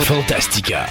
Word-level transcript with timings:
Fantastica. 0.00 0.86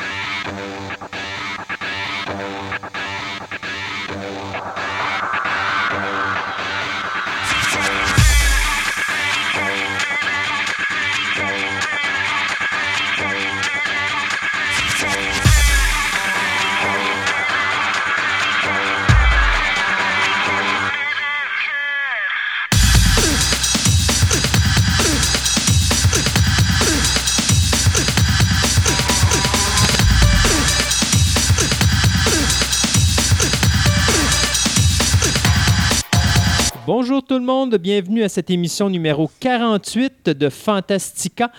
Tout 37.27 37.37
le 37.37 37.45
monde, 37.45 37.75
bienvenue 37.75 38.23
à 38.23 38.29
cette 38.29 38.49
émission 38.49 38.89
numéro 38.89 39.29
48 39.41 40.29
de 40.29 40.47
Fantastica. 40.47 41.51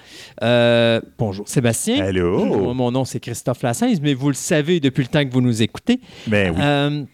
Euh, 0.43 0.99
bonjour 1.19 1.47
Sébastien. 1.47 2.03
Allô? 2.03 2.43
Mon, 2.43 2.73
mon 2.73 2.91
nom 2.91 3.05
c'est 3.05 3.21
Christophe 3.21 3.63
Lassens, 3.63 4.01
mais 4.01 4.15
vous 4.15 4.29
le 4.29 4.35
savez 4.35 4.81
depuis 4.81 5.03
le 5.03 5.09
temps 5.09 5.23
que 5.23 5.31
vous 5.31 5.43
nous 5.43 5.61
écoutez. 5.61 6.01
Ben 6.27 6.55
oui. 6.55 6.63
Euh, 6.63 7.05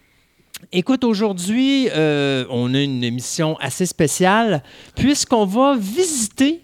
écoute, 0.71 1.03
aujourd'hui, 1.03 1.89
euh, 1.97 2.45
on 2.49 2.73
a 2.75 2.81
une 2.81 3.03
émission 3.03 3.57
assez 3.59 3.87
spéciale 3.87 4.63
puisqu'on 4.95 5.47
va 5.47 5.77
visiter 5.77 6.61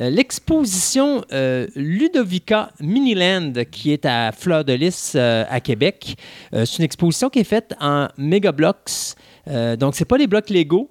euh, 0.00 0.10
l'exposition 0.10 1.24
euh, 1.32 1.68
Ludovica 1.76 2.72
Miniland 2.80 3.52
qui 3.70 3.92
est 3.92 4.06
à 4.06 4.32
Fleur 4.32 4.64
de 4.64 4.72
Lys 4.72 5.12
euh, 5.14 5.44
à 5.48 5.60
Québec. 5.60 6.16
Euh, 6.52 6.64
c'est 6.64 6.78
une 6.78 6.84
exposition 6.84 7.30
qui 7.30 7.38
est 7.38 7.44
faite 7.44 7.74
en 7.80 8.08
méga 8.18 8.50
blocks. 8.50 9.14
Euh, 9.46 9.76
donc, 9.76 9.94
c'est 9.94 10.04
pas 10.04 10.18
les 10.18 10.26
blocs 10.26 10.50
Lego. 10.50 10.90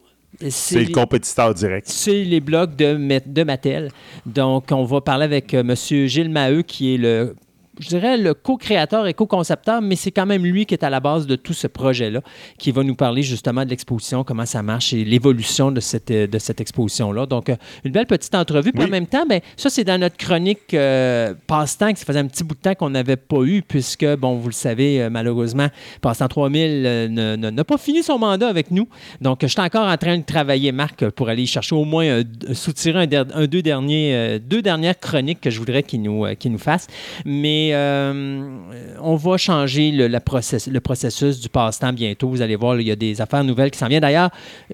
C'est 0.50 0.84
le 0.84 0.94
compétiteur 0.94 1.54
direct. 1.54 1.88
c'est 1.88 2.24
les 2.24 2.40
blocs 2.40 2.76
de, 2.76 3.22
de 3.26 3.44
Mattel. 3.44 3.92
Donc, 4.26 4.66
on 4.72 4.84
va 4.84 5.02
parler 5.02 5.26
avec 5.26 5.54
euh, 5.54 5.62
M. 5.62 5.76
Gilles 6.08 6.30
Maheu, 6.30 6.62
qui 6.62 6.96
est 6.96 6.98
le, 6.98 7.36
je 7.80 7.90
dirais, 7.90 8.18
le 8.18 8.34
co-créateur 8.34 9.08
et 9.08 9.14
co-concepteur, 9.14 9.82
mais 9.82 9.96
c'est 9.96 10.12
quand 10.12 10.26
même 10.26 10.44
lui 10.46 10.66
qui 10.66 10.74
est 10.74 10.84
à 10.84 10.90
la 10.90 11.00
base 11.00 11.28
de 11.28 11.36
tout 11.36 11.54
ce 11.54 11.68
projet-là, 11.68 12.22
qui 12.58 12.72
va 12.72 12.84
nous 12.84 12.96
parler 12.96 13.22
justement 13.24 13.66
de 13.66 13.70
l'exposition, 13.70 14.24
comment 14.24 14.46
ça 14.46 14.64
marche 14.64 14.94
et 14.94 15.04
l'évolution 15.04 15.72
de 15.72 15.80
cette, 15.80 16.12
euh, 16.12 16.28
de 16.28 16.40
cette 16.40 16.62
exposition-là. 16.62 17.26
Donc, 17.26 17.50
euh, 17.50 17.56
une 17.84 17.92
belle 17.92 18.06
petite 18.06 18.36
entrevue. 18.36 18.72
Puis 18.72 18.82
Oui. 18.84 18.88
en 18.88 18.92
même 18.92 19.08
temps, 19.08 19.26
ben, 19.28 19.42
ça, 19.58 19.70
c'est 19.70 19.84
dans 19.84 20.00
notre 20.00 20.18
chronique 20.18 20.74
euh, 20.74 21.34
Passe-temps, 21.48 21.92
que 21.94 22.00
ça 22.00 22.06
faisait 22.06 22.20
un 22.20 22.28
petit 22.28 22.44
bout 22.44 22.56
de 22.56 22.60
temps 22.62 22.76
qu'on 22.76 22.90
n'avait 22.90 23.16
pas 23.18 23.42
eu, 23.44 23.62
puisque, 23.62 24.06
bon, 24.16 24.36
vous 24.36 24.48
le 24.50 24.54
savez, 24.54 25.02
euh, 25.02 25.10
malheureusement, 25.10 25.68
Passe-temps 26.02 26.28
3000 26.28 26.84
euh, 26.86 27.08
ne- 27.08 27.36
ne- 27.36 27.50
n'a 27.50 27.64
pas 27.64 27.78
fini 27.78 28.04
son 28.04 28.18
mandat 28.20 28.48
avec 28.48 28.72
nous. 28.72 28.88
Donc, 29.22 29.40
je 29.42 29.48
suis 29.48 29.62
encore 29.62 29.88
en 29.88 29.98
train 29.98 30.18
de 30.18 30.24
travailler, 30.24 30.72
Marc, 30.72 31.10
pour 31.12 31.30
aller 31.30 31.46
chercher 31.46 31.76
au 31.76 31.86
moins 31.86 32.20
un- 32.22 32.54
soutirer 32.54 33.08
un, 33.34 33.48
deux, 33.48 33.62
derniers, 33.62 34.14
euh, 34.16 34.40
deux 34.40 34.62
dernières 34.62 35.00
chroniques 35.00 35.42
que 35.42 35.50
je 35.50 35.60
voudrais 35.60 35.84
qu'il 35.84 36.02
nous, 36.02 36.26
qu'il 36.40 36.52
nous 36.52 36.58
fasse. 36.58 36.88
Mais 37.26 37.65
euh, 37.74 38.58
on 39.02 39.16
va 39.16 39.38
changer 39.38 39.92
le, 39.92 40.08
la 40.08 40.20
process- 40.20 40.68
le 40.68 40.80
processus 40.80 41.40
du 41.40 41.50
passe-temps 41.50 41.94
bientôt. 41.94 42.30
Vous 42.30 42.42
allez 42.42 42.56
voir, 42.56 42.76
là, 42.76 42.82
il 42.82 42.88
y 42.88 42.92
a 42.92 42.96
des 42.96 43.22
affaires 43.22 43.44
nouvelles 43.44 43.72
qui 43.72 43.80
s'en 43.80 43.88
viennent. 43.88 44.02
D'ailleurs, 44.02 44.30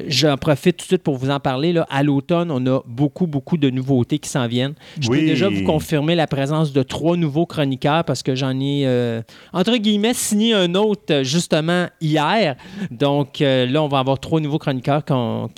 j'en 0.08 0.36
profite 0.38 0.78
tout 0.78 0.84
de 0.84 0.88
suite 0.88 1.04
pour 1.04 1.18
vous 1.18 1.30
en 1.30 1.40
parler. 1.40 1.74
là. 1.74 1.86
À 1.90 2.02
l'automne, 2.04 2.50
on 2.52 2.66
a 2.68 2.82
beaucoup, 2.88 3.28
beaucoup 3.28 3.58
de 3.58 3.70
nouveautés 3.70 4.20
qui 4.20 4.30
s'en 4.30 4.48
viennent. 4.48 4.74
Je 5.00 5.08
peux 5.10 5.16
Oui. 5.18 5.26
déjà 5.26 5.50
vous 5.50 5.64
confirmer 5.64 6.16
la 6.16 6.28
présence 6.28 6.74
de 6.74 6.82
trois 6.84 7.16
nouveaux 7.18 7.46
chroniqueurs 7.46 8.04
parce 8.04 8.24
que 8.24 8.34
j'en 8.36 8.60
ai, 8.60 8.84
euh, 8.86 9.22
entre 9.54 9.78
guillemets, 9.78 10.14
signé 10.14 10.54
un 10.54 10.74
autre 10.76 11.22
justement 11.24 11.86
hier. 12.02 12.56
Donc 12.90 13.42
euh, 13.42 13.66
là, 13.68 13.84
on 13.84 13.88
va 13.88 14.00
avoir 14.00 14.20
trois 14.20 14.40
nouveaux 14.40 14.58
chroniqueurs 14.60 15.06
qu'on 15.06 15.50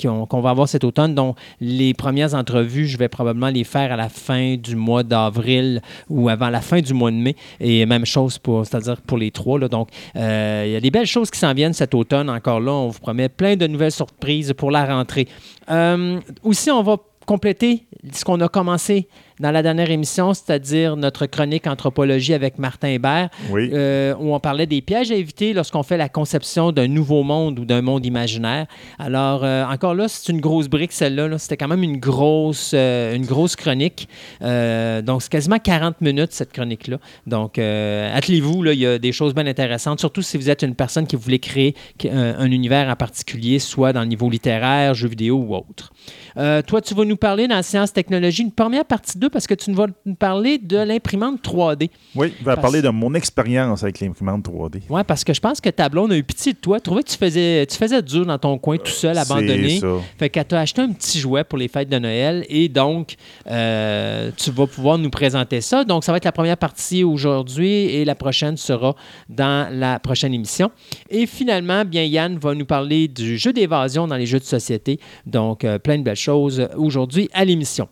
va 0.42 0.50
avoir 0.50 0.68
cet 0.68 0.84
automne, 0.84 1.16
dont 1.16 1.36
les 1.62 1.94
premières 1.94 2.34
entrevues, 2.36 2.88
je 2.88 2.98
vais 2.98 3.08
probablement 3.08 3.50
les 3.50 3.64
faire 3.64 3.92
à 3.94 3.96
la 3.96 4.10
fin 4.10 4.56
du 4.58 4.76
mois 4.76 5.04
d'avril 5.04 5.82
ou 6.10 6.28
avant 6.30 6.50
la 6.50 6.60
fin 6.62 6.82
du 6.82 6.94
mois 6.94 7.12
de 7.12 7.16
mai. 7.16 7.23
Et 7.60 7.86
même 7.86 8.06
chose 8.06 8.38
pour, 8.38 8.64
pour 9.08 9.18
les 9.18 9.32
trois. 9.32 9.60
Donc, 9.60 9.90
euh, 10.16 10.64
il 10.66 10.72
y 10.72 10.76
a 10.76 10.80
des 10.80 10.92
belles 10.92 11.08
choses 11.08 11.30
qui 11.30 11.40
s'en 11.40 11.54
viennent 11.54 11.74
cet 11.74 11.94
automne. 11.94 12.30
Encore 12.30 12.60
là, 12.60 12.72
on 12.72 12.90
vous 12.90 13.00
promet 13.00 13.30
plein 13.30 13.56
de 13.56 13.68
nouvelles 13.68 13.92
surprises 13.92 14.54
pour 14.54 14.72
la 14.72 14.86
rentrée. 14.86 15.28
Euh, 15.70 16.20
aussi, 16.44 16.72
on 16.72 16.84
va 16.84 16.98
compléter 17.26 17.86
ce 18.12 18.26
qu'on 18.26 18.42
a 18.42 18.48
commencé 18.48 19.08
dans 19.40 19.52
la 19.52 19.62
dernière 19.64 19.90
émission, 19.90 20.34
c'est-à-dire 20.34 20.96
notre 20.96 21.26
chronique 21.26 21.68
anthropologie 21.68 22.34
avec 22.34 22.58
Martin 22.60 22.90
Hébert, 22.90 23.30
Oui. 23.52 23.70
euh, 23.74 24.14
où 24.20 24.34
on 24.34 24.40
parlait 24.40 24.66
des 24.68 24.82
pièges 24.82 25.12
à 25.12 25.16
éviter 25.16 25.54
lorsqu'on 25.54 25.84
fait 25.84 25.98
la 25.98 26.10
conception 26.10 26.72
d'un 26.72 26.88
nouveau 26.88 27.24
monde 27.24 27.60
ou 27.60 27.66
d'un 27.66 27.82
monde 27.82 28.06
imaginaire. 28.06 28.68
Alors, 29.00 29.44
euh, 29.44 29.66
encore 29.66 29.96
là, 29.96 30.08
c'est 30.08 30.32
une 30.32 30.40
grosse 30.42 30.68
brique, 30.68 30.92
celle-là. 30.92 31.28
là. 31.28 31.38
C'était 31.38 31.58
quand 31.58 31.68
même 31.68 31.84
une 31.84 31.98
grosse, 31.98 32.72
euh, 32.74 33.16
une 33.16 33.26
grosse 33.26 33.56
chronique. 33.56 34.08
Donc, 34.42 35.22
c'est 35.22 35.30
quasiment 35.32 35.60
40 35.60 36.02
minutes, 36.02 36.32
cette 36.32 36.52
chronique-là. 36.54 36.98
Donc, 37.28 37.58
attelez-vous, 37.58 38.66
il 38.66 38.80
y 38.80 38.86
a 38.86 38.98
des 39.00 39.12
choses 39.12 39.34
bien 39.34 39.48
intéressantes, 39.48 40.00
surtout 40.00 40.22
si 40.22 40.38
vous 40.38 40.50
êtes 40.50 40.62
une 40.62 40.76
personne 40.76 41.08
qui 41.08 41.16
voulait 41.16 41.40
créer 41.40 41.76
un, 42.06 42.36
un 42.40 42.52
univers 42.52 42.90
en 42.90 42.96
particulier, 42.96 43.60
soit 43.60 43.94
dans 43.94 44.02
le 44.02 44.08
niveau 44.08 44.30
littéraire, 44.30 44.94
jeux 44.94 45.08
vidéo 45.08 45.38
ou 45.38 45.56
autre. 45.56 45.92
Euh, 46.38 46.62
toi, 46.62 46.82
tu 46.82 46.94
vas 46.94 47.06
nous 47.06 47.16
parler 47.18 47.48
dans 47.48 47.56
la 47.56 47.64
science 47.64 47.94
technologie, 47.94 48.42
une 48.44 48.52
première 48.52 48.86
partie 48.86 49.18
2, 49.18 49.30
parce 49.30 49.46
que 49.48 49.54
tu 49.54 49.70
nous 49.70 49.76
vas 49.78 49.88
nous 50.06 50.16
parler 50.16 50.58
de 50.58 50.78
l'imprimante 50.78 51.42
3D. 51.44 51.90
Oui, 52.16 52.34
je 52.40 52.40
vais 52.40 52.46
parce- 52.46 52.62
parler 52.62 52.82
de 52.82 52.90
mon 52.90 53.14
expérience 53.14 53.84
avec 53.84 54.00
l'imprimante 54.00 54.44
3D. 54.44 54.82
Oui, 54.90 55.02
parce 55.06 55.24
que 55.24 55.34
je 55.34 55.40
pense 55.40 55.62
que 55.62 55.70
ta 55.70 55.90
blonde 55.90 56.12
a 56.12 56.18
eu 56.18 56.24
pitié 56.24 56.54
de 56.54 56.58
toi. 56.58 56.80
Trouvait 56.80 57.04
que 57.04 57.10
tu 57.10 57.18
faisais, 57.18 57.66
tu 57.68 57.78
faisais 57.78 58.02
dur 58.02 58.26
dans 58.26 58.38
ton 58.38 58.58
coin 58.58 58.78
tout 58.78 58.92
seul, 58.92 59.18
abandonné. 59.18 59.70
C'est 59.76 59.80
ça. 59.82 59.96
Fait 60.18 60.30
qu'elle 60.30 60.46
t'a 60.46 60.60
acheté 60.60 60.82
un 60.82 60.92
petit 60.92 61.20
jouet 61.20 61.44
pour 61.44 61.58
les 61.60 61.68
fêtes 61.68 61.90
de 61.90 62.00
Noël 62.00 62.46
et 62.50 62.68
donc 62.70 63.16
euh, 63.50 64.32
tu 64.38 64.52
vas 64.52 64.68
pouvoir 64.68 64.98
nous 64.98 65.10
présenter 65.10 65.62
ça. 65.62 65.84
Donc, 65.84 66.04
ça 66.04 66.12
va 66.12 66.18
être 66.18 66.26
la 66.26 66.32
première 66.32 66.58
partie 66.58 67.04
aujourd'hui 67.04 67.68
et 67.70 68.06
la 68.06 68.16
prochaine 68.16 68.58
sera 68.58 68.96
dans 69.30 69.68
la 69.72 70.00
prochaine 70.00 70.34
émission. 70.34 70.72
Et 71.10 71.26
finalement, 71.26 71.86
bien, 71.86 72.04
Yann 72.04 72.38
va 72.38 72.54
nous 72.56 72.66
parler 72.66 73.08
du 73.08 73.38
jeu 73.38 73.54
d'évasion 73.54 74.08
dans 74.08 74.16
les 74.18 74.26
jeux 74.26 74.40
de 74.40 74.44
société. 74.46 75.00
Donc, 75.26 75.64
euh, 75.64 75.78
plein 75.80 75.98
de 75.98 76.04
belles 76.04 76.16
choses 76.16 76.23
aujourd'hui 76.32 77.30
à 77.34 77.46
l'émission. 77.46 77.88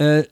Euh, 0.00 0.22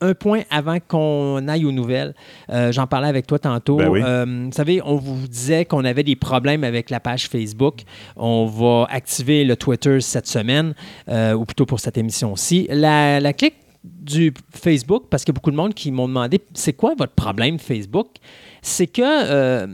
un 0.00 0.14
point 0.14 0.42
avant 0.50 0.78
qu'on 0.80 1.48
aille 1.48 1.64
aux 1.64 1.72
nouvelles. 1.72 2.14
Euh, 2.50 2.72
J'en 2.72 2.86
parlais 2.86 3.08
avec 3.08 3.26
toi 3.26 3.38
tantôt. 3.38 3.76
Ben 3.76 3.88
oui. 3.88 4.00
Euh, 4.04 4.44
vous 4.46 4.52
savez, 4.52 4.80
on 4.84 4.96
vous 4.96 5.26
disait 5.26 5.64
qu'on 5.64 5.84
avait 5.84 6.02
des 6.02 6.16
problèmes 6.16 6.64
avec 6.64 6.90
la 6.90 7.00
page 7.00 7.28
Facebook. 7.28 7.82
On 8.16 8.46
va 8.46 8.86
activer 8.90 9.44
le 9.44 9.56
Twitter 9.56 10.00
cette 10.00 10.26
semaine, 10.26 10.74
euh, 11.08 11.34
ou 11.34 11.44
plutôt 11.44 11.66
pour 11.66 11.80
cette 11.80 11.98
émission-ci. 11.98 12.68
La, 12.70 13.20
la 13.20 13.32
clique 13.32 13.56
du 13.84 14.32
Facebook, 14.50 15.04
parce 15.10 15.24
qu'il 15.24 15.32
y 15.32 15.34
a 15.34 15.38
beaucoup 15.38 15.50
de 15.50 15.56
monde 15.56 15.74
qui 15.74 15.90
m'ont 15.90 16.08
demandé 16.08 16.40
c'est 16.54 16.72
quoi 16.72 16.94
votre 16.96 17.14
problème 17.14 17.58
Facebook? 17.58 18.08
C'est 18.62 18.86
que. 18.86 19.66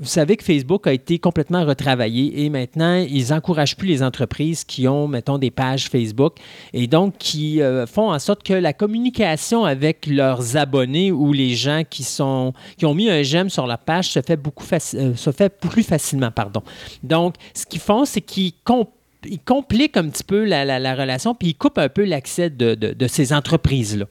Vous 0.00 0.06
savez 0.06 0.36
que 0.36 0.44
Facebook 0.44 0.86
a 0.86 0.92
été 0.92 1.18
complètement 1.18 1.64
retravaillé 1.64 2.44
et 2.44 2.50
maintenant, 2.50 2.94
ils 2.96 3.30
n'encouragent 3.30 3.76
plus 3.76 3.88
les 3.88 4.02
entreprises 4.02 4.64
qui 4.64 4.86
ont, 4.86 5.08
mettons, 5.08 5.38
des 5.38 5.50
pages 5.50 5.88
Facebook 5.88 6.36
et 6.72 6.86
donc 6.86 7.18
qui 7.18 7.60
euh, 7.60 7.86
font 7.86 8.10
en 8.12 8.18
sorte 8.18 8.42
que 8.42 8.52
la 8.52 8.72
communication 8.72 9.64
avec 9.64 10.06
leurs 10.06 10.56
abonnés 10.56 11.10
ou 11.10 11.32
les 11.32 11.54
gens 11.54 11.82
qui, 11.88 12.04
sont, 12.04 12.52
qui 12.76 12.86
ont 12.86 12.94
mis 12.94 13.10
un 13.10 13.22
j'aime 13.22 13.50
sur 13.50 13.66
la 13.66 13.76
page 13.78 14.08
se 14.10 14.20
fait, 14.22 14.36
beaucoup 14.36 14.64
euh, 14.72 15.14
se 15.16 15.30
fait 15.32 15.48
plus 15.48 15.82
facilement. 15.82 16.30
Pardon. 16.30 16.62
Donc, 17.02 17.34
ce 17.54 17.66
qu'ils 17.66 17.80
font, 17.80 18.04
c'est 18.04 18.20
qu'ils 18.20 18.52
comp- 18.64 18.90
ils 19.28 19.40
compliquent 19.40 19.96
un 19.96 20.08
petit 20.08 20.22
peu 20.22 20.44
la, 20.44 20.64
la- 20.64 20.78
la 20.78 20.94
relation 20.94 21.34
puis 21.34 21.48
ils 21.48 21.54
coupent 21.54 21.78
un 21.78 21.88
peu 21.88 22.04
l'accès 22.04 22.50
de- 22.50 22.74
de 22.74 23.06
ces 23.08 23.32
entreprises-là. 23.32 24.04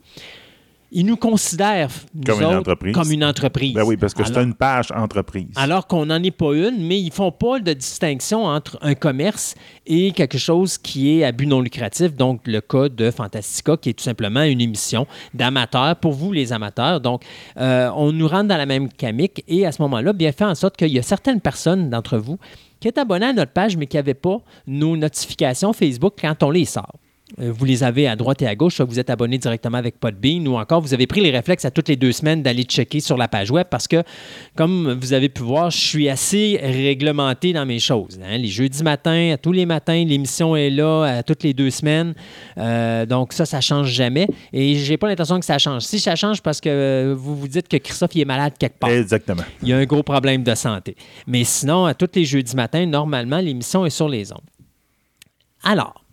Ils 0.91 1.05
nous 1.05 1.17
considèrent, 1.17 1.89
nous 2.15 2.23
Comme 2.23 2.39
une 2.39 2.45
autres, 2.47 2.57
entreprise. 2.59 2.93
comme 2.95 3.11
une 3.11 3.23
entreprise. 3.25 3.73
Ben 3.73 3.83
oui, 3.83 3.97
parce 3.97 4.13
que 4.13 4.23
c'est 4.23 4.37
une 4.37 4.53
page 4.53 4.89
entreprise. 4.91 5.49
alors 5.57 5.85
qu'on 5.85 6.05
n'en 6.05 6.23
est 6.23 6.31
pas 6.31 6.53
une, 6.53 6.77
mais 6.87 6.99
ils 6.99 7.11
font 7.11 7.31
pas 7.31 7.59
de 7.59 7.73
distinction 7.73 8.45
entre 8.45 8.77
un 8.81 8.95
commerce 8.95 9.55
et 9.85 10.11
quelque 10.11 10.37
chose 10.37 10.77
qui 10.77 11.19
est 11.19 11.25
à 11.25 11.33
but 11.33 11.45
non 11.45 11.59
lucratif. 11.59 12.15
Donc, 12.15 12.41
le 12.45 12.61
cas 12.61 12.87
de 12.87 13.11
Fantastica, 13.11 13.75
qui 13.75 13.89
est 13.89 13.93
tout 13.93 14.03
simplement 14.03 14.43
une 14.43 14.61
émission 14.61 15.07
d'amateurs 15.33 15.97
pour 15.97 16.13
vous, 16.13 16.31
les 16.31 16.53
amateurs. 16.53 17.01
Donc, 17.01 17.23
euh, 17.57 17.89
on 17.95 18.13
nous 18.13 18.27
rentre 18.27 18.47
dans 18.47 18.57
la 18.57 18.65
même 18.65 18.87
camique 18.89 19.43
et 19.49 19.65
à 19.65 19.73
ce 19.73 19.81
moment-là, 19.81 20.13
bien 20.13 20.31
fait 20.31 20.45
en 20.45 20.55
sorte 20.55 20.77
qu'il 20.77 20.89
y 20.93 20.99
a 20.99 21.03
certaines 21.03 21.41
personnes 21.41 21.89
d'entre 21.89 22.17
vous 22.17 22.37
qui 22.79 22.87
est 22.87 22.97
abonné 22.97 23.25
à 23.25 23.33
notre 23.33 23.51
page, 23.51 23.75
mais 23.75 23.87
qui 23.87 23.97
n'avaient 23.97 24.13
pas 24.13 24.37
nos 24.67 24.95
notifications 24.95 25.73
Facebook 25.73 26.13
quand 26.21 26.43
on 26.43 26.51
les 26.51 26.65
sort. 26.65 26.93
Euh, 27.39 27.51
vous 27.51 27.65
les 27.65 27.83
avez 27.83 28.07
à 28.07 28.15
droite 28.15 28.41
et 28.41 28.47
à 28.47 28.55
gauche, 28.55 28.75
soit 28.75 28.85
vous 28.85 28.99
êtes 28.99 29.09
abonné 29.09 29.37
directement 29.37 29.77
avec 29.77 29.99
Podbean, 29.99 30.47
ou 30.47 30.55
encore 30.57 30.79
vous 30.81 30.93
avez 30.93 31.07
pris 31.07 31.19
les 31.21 31.29
réflexes 31.31 31.65
à 31.65 31.71
toutes 31.71 31.89
les 31.89 31.97
deux 31.97 32.11
semaines 32.13 32.41
d'aller 32.41 32.63
checker 32.63 33.01
sur 33.01 33.17
la 33.17 33.27
page 33.27 33.51
web 33.51 33.67
parce 33.69 33.87
que, 33.87 34.01
comme 34.55 34.93
vous 34.93 35.11
avez 35.13 35.27
pu 35.27 35.43
voir, 35.43 35.69
je 35.69 35.77
suis 35.77 36.07
assez 36.09 36.59
réglementé 36.63 37.51
dans 37.51 37.65
mes 37.65 37.79
choses. 37.79 38.17
hein. 38.23 38.37
Les 38.37 38.47
jeudis 38.47 38.81
matins, 38.81 39.35
tous 39.41 39.51
les 39.51 39.65
matins, 39.65 40.05
l'émission 40.05 40.55
est 40.55 40.69
là 40.69 41.03
à 41.17 41.23
toutes 41.23 41.43
les 41.43 41.53
deux 41.53 41.69
semaines. 41.69 42.13
Euh, 42.57 43.05
donc 43.05 43.33
ça, 43.33 43.45
ça 43.45 43.59
change 43.61 43.89
jamais. 43.89 44.27
Et 44.53 44.75
j'ai 44.75 44.95
pas 44.97 45.07
l'intention 45.07 45.39
que 45.39 45.45
ça 45.45 45.57
change. 45.57 45.81
Si 45.83 45.99
ça 45.99 46.15
change 46.15 46.41
parce 46.41 46.61
que 46.61 46.69
euh, 46.69 47.15
vous 47.17 47.35
vous 47.35 47.47
dites 47.47 47.67
que 47.67 47.77
Christophe 47.77 48.15
il 48.15 48.21
est 48.21 48.25
malade 48.25 48.53
quelque 48.57 48.79
part 48.79 48.89
Exactement. 48.89 49.43
il 49.61 49.67
y 49.67 49.73
a 49.73 49.77
un 49.77 49.85
gros 49.85 50.03
problème 50.03 50.43
de 50.43 50.55
santé. 50.55 50.95
Mais 51.27 51.43
sinon, 51.43 51.85
à 51.85 51.93
tous 51.93 52.07
les 52.15 52.23
jeudis 52.25 52.55
matins, 52.55 52.85
normalement, 52.85 53.39
l'émission 53.39 53.85
est 53.85 53.89
sur 53.89 54.07
les 54.07 54.31
ondes. 54.31 54.39
Alors, 55.63 56.03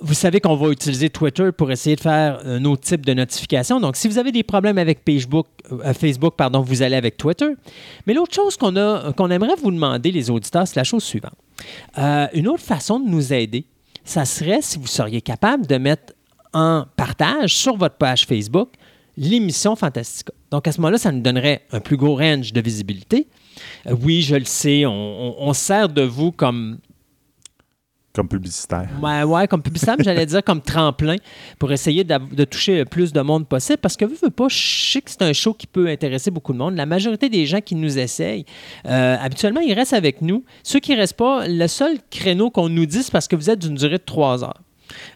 vous 0.00 0.14
savez 0.14 0.40
qu'on 0.40 0.56
va 0.56 0.68
utiliser 0.70 1.10
Twitter 1.10 1.50
pour 1.56 1.70
essayer 1.70 1.96
de 1.96 2.00
faire 2.00 2.40
un 2.44 2.64
autre 2.64 2.82
type 2.82 3.04
de 3.04 3.14
notification. 3.14 3.80
Donc, 3.80 3.96
si 3.96 4.08
vous 4.08 4.18
avez 4.18 4.32
des 4.32 4.42
problèmes 4.42 4.78
avec 4.78 5.00
Facebook, 5.04 5.46
euh, 5.72 5.92
Facebook 5.92 6.34
pardon, 6.36 6.60
vous 6.60 6.82
allez 6.82 6.96
avec 6.96 7.16
Twitter. 7.16 7.50
Mais 8.06 8.14
l'autre 8.14 8.34
chose 8.34 8.56
qu'on 8.56 9.30
aimerait 9.30 9.56
vous 9.62 9.70
demander, 9.70 10.10
les 10.12 10.30
auditeurs, 10.30 10.66
c'est 10.68 10.76
la 10.76 10.84
chose 10.84 11.02
suivante. 11.04 11.34
Euh, 11.98 12.26
une 12.34 12.48
autre 12.48 12.62
façon 12.62 13.00
de 13.00 13.08
nous 13.08 13.32
aider, 13.32 13.64
ça 14.04 14.24
serait 14.24 14.60
si 14.62 14.78
vous 14.78 14.86
seriez 14.86 15.20
capable 15.20 15.66
de 15.66 15.76
mettre 15.76 16.12
en 16.54 16.84
partage 16.96 17.54
sur 17.56 17.76
votre 17.76 17.96
page 17.96 18.24
Facebook 18.26 18.70
l'émission 19.16 19.74
Fantastica. 19.74 20.32
Donc, 20.52 20.68
à 20.68 20.72
ce 20.72 20.80
moment-là, 20.80 20.96
ça 20.98 21.10
nous 21.10 21.20
donnerait 21.20 21.62
un 21.72 21.80
plus 21.80 21.96
gros 21.96 22.14
range 22.16 22.52
de 22.52 22.60
visibilité. 22.60 23.26
Euh, 23.88 23.96
oui, 24.00 24.22
je 24.22 24.36
le 24.36 24.44
sais, 24.44 24.86
on- 24.86 25.34
on 25.42 25.52
sert 25.52 25.88
de 25.88 26.02
vous 26.02 26.30
comme 26.30 26.78
Comme 28.18 28.26
publicitaire. 28.26 28.88
Comme 29.48 29.62
publicitaire, 29.62 29.94
j'allais 30.00 30.26
dire 30.26 30.42
comme 30.42 30.60
tremplin 30.60 31.14
pour 31.56 31.70
essayer 31.70 32.02
de 32.02 32.44
toucher 32.44 32.78
le 32.78 32.84
plus 32.84 33.12
de 33.12 33.20
monde 33.20 33.46
possible. 33.46 33.78
Parce 33.78 33.96
que, 33.96 34.04
veux, 34.04 34.16
veux 34.20 34.30
pas, 34.30 34.48
je 34.48 34.90
sais 34.90 35.00
que 35.00 35.08
c'est 35.08 35.22
un 35.22 35.32
show 35.32 35.54
qui 35.54 35.68
peut 35.68 35.86
intéresser 35.86 36.32
beaucoup 36.32 36.52
de 36.52 36.58
monde. 36.58 36.74
La 36.74 36.84
majorité 36.84 37.28
des 37.28 37.46
gens 37.46 37.60
qui 37.60 37.76
nous 37.76 37.96
essayent, 37.96 38.44
euh, 38.86 39.16
habituellement, 39.20 39.60
ils 39.60 39.72
restent 39.72 39.92
avec 39.92 40.20
nous. 40.20 40.42
Ceux 40.64 40.80
qui 40.80 40.90
ne 40.90 40.96
restent 40.96 41.16
pas, 41.16 41.46
le 41.46 41.68
seul 41.68 41.98
créneau 42.10 42.50
qu'on 42.50 42.68
nous 42.68 42.86
dit, 42.86 43.04
c'est 43.04 43.12
parce 43.12 43.28
que 43.28 43.36
vous 43.36 43.50
êtes 43.50 43.60
d'une 43.60 43.76
durée 43.76 43.98
de 43.98 44.02
trois 44.04 44.42
heures. 44.42 44.60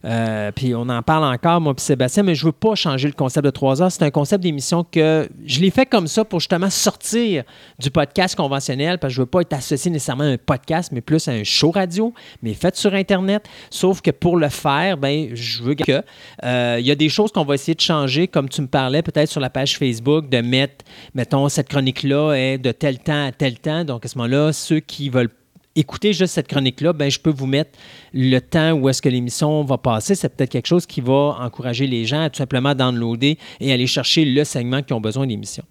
Euh, 0.05 0.51
puis 0.53 0.75
on 0.75 0.89
en 0.89 1.03
parle 1.03 1.25
encore, 1.25 1.61
moi 1.61 1.75
puis 1.75 1.85
Sébastien, 1.85 2.23
mais 2.23 2.35
je 2.35 2.47
veux 2.47 2.53
pas 2.53 2.75
changer 2.75 3.09
le 3.09 3.15
concept 3.15 3.45
de 3.45 3.51
trois 3.51 3.83
heures. 3.83 3.93
C'est 3.93 4.05
un 4.05 4.11
concept 4.11 4.43
d'émission 4.43 4.85
que 4.85 5.29
je 5.45 5.61
l'ai 5.61 5.71
fait 5.71 5.87
comme 5.87 6.07
ça 6.07 6.25
pour 6.25 6.41
justement 6.41 6.71
sortir 6.71 7.45
du 7.79 7.91
podcast 7.91 8.37
conventionnel, 8.37 8.99
parce 8.99 9.13
que 9.13 9.17
je 9.17 9.23
veux 9.23 9.27
pas 9.27 9.41
être 9.43 9.53
associé 9.53 9.91
nécessairement 9.91 10.25
à 10.25 10.29
un 10.29 10.37
podcast, 10.39 10.91
mais 10.93 11.01
plus 11.01 11.29
à 11.29 11.33
un 11.33 11.45
show 11.45 11.71
radio, 11.71 12.13
mais 12.43 12.55
fait 12.55 12.77
sur 12.77 12.95
Internet. 12.95 13.49
Sauf 13.71 14.01
que 14.01 14.11
pour 14.11 14.37
le 14.37 14.49
faire, 14.49 14.97
ben, 14.97 15.31
je 15.35 15.63
veux 15.63 15.75
que 15.75 16.03
euh, 16.45 16.77
il 16.79 16.87
y 16.87 16.91
a 16.91 16.95
des 16.95 17.09
choses 17.09 17.33
qu'on 17.33 17.45
va 17.45 17.55
essayer 17.55 17.75
de 17.75 17.81
changer, 17.81 18.29
comme 18.29 18.49
tu 18.49 18.63
me 18.63 18.67
parlais 18.67 19.03
peut-être 19.03 19.31
sur 19.31 19.41
la 19.41 19.51
page 19.51 19.79
Facebook, 19.79 20.29
de 20.29 20.41
mettre, 20.41 20.85
mettons, 21.15 21.49
cette 21.49 21.69
chronique-là 21.69 22.33
est 22.35 22.59
de 22.59 22.73
tel 22.73 22.99
temps 22.99 23.27
à 23.27 23.33
tel 23.33 23.59
temps. 23.59 23.85
Donc 23.85 24.05
à 24.05 24.09
ce 24.09 24.19
moment-là, 24.19 24.53
ceux 24.53 24.81
qui 24.81 25.09
veulent 25.09 25.31
écoutez 25.75 26.13
juste 26.13 26.35
cette 26.35 26.49
chronique-là, 26.49 26.93
ben, 26.93 27.11
je 27.11 27.19
peux 27.19 27.31
vous 27.31 27.47
mettre 27.47 27.79
le 28.13 28.39
temps 28.41 28.73
où 28.73 28.89
est-ce 28.89 29.01
que 29.01 29.09
l'émission 29.09 29.65
va 29.65 29.79
passer. 29.79 30.15
C'est 30.15 30.29
peut-être 30.29 30.51
quelque 30.51 30.67
chose 30.67 30.87
qui 30.87 31.01
va 31.01 31.37
encourager 31.41 31.87
les 31.87 32.05
gens 32.05 32.23
à 32.23 32.31
tout 32.31 32.39
simplement 32.39 32.75
downloader 32.75 33.39
et 33.61 33.73
aller 33.73 33.87
chercher 33.87 34.25
le 34.25 34.45
segment 34.45 34.83
qui 34.83 34.93
ont 34.93 35.01
besoin 35.01 35.27
d'émission. 35.27 35.65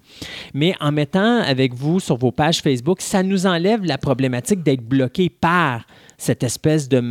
Mais 0.53 0.73
en 0.79 0.91
mettant 0.91 1.41
avec 1.41 1.73
vous 1.73 1.99
sur 1.99 2.17
vos 2.17 2.31
pages 2.31 2.61
Facebook, 2.61 3.01
ça 3.01 3.23
nous 3.23 3.45
enlève 3.45 3.83
la 3.83 3.97
problématique 3.97 4.63
d'être 4.63 4.83
bloqué 4.83 5.29
par 5.29 5.85
cette 6.21 6.43
espèce 6.43 6.87
de, 6.87 7.01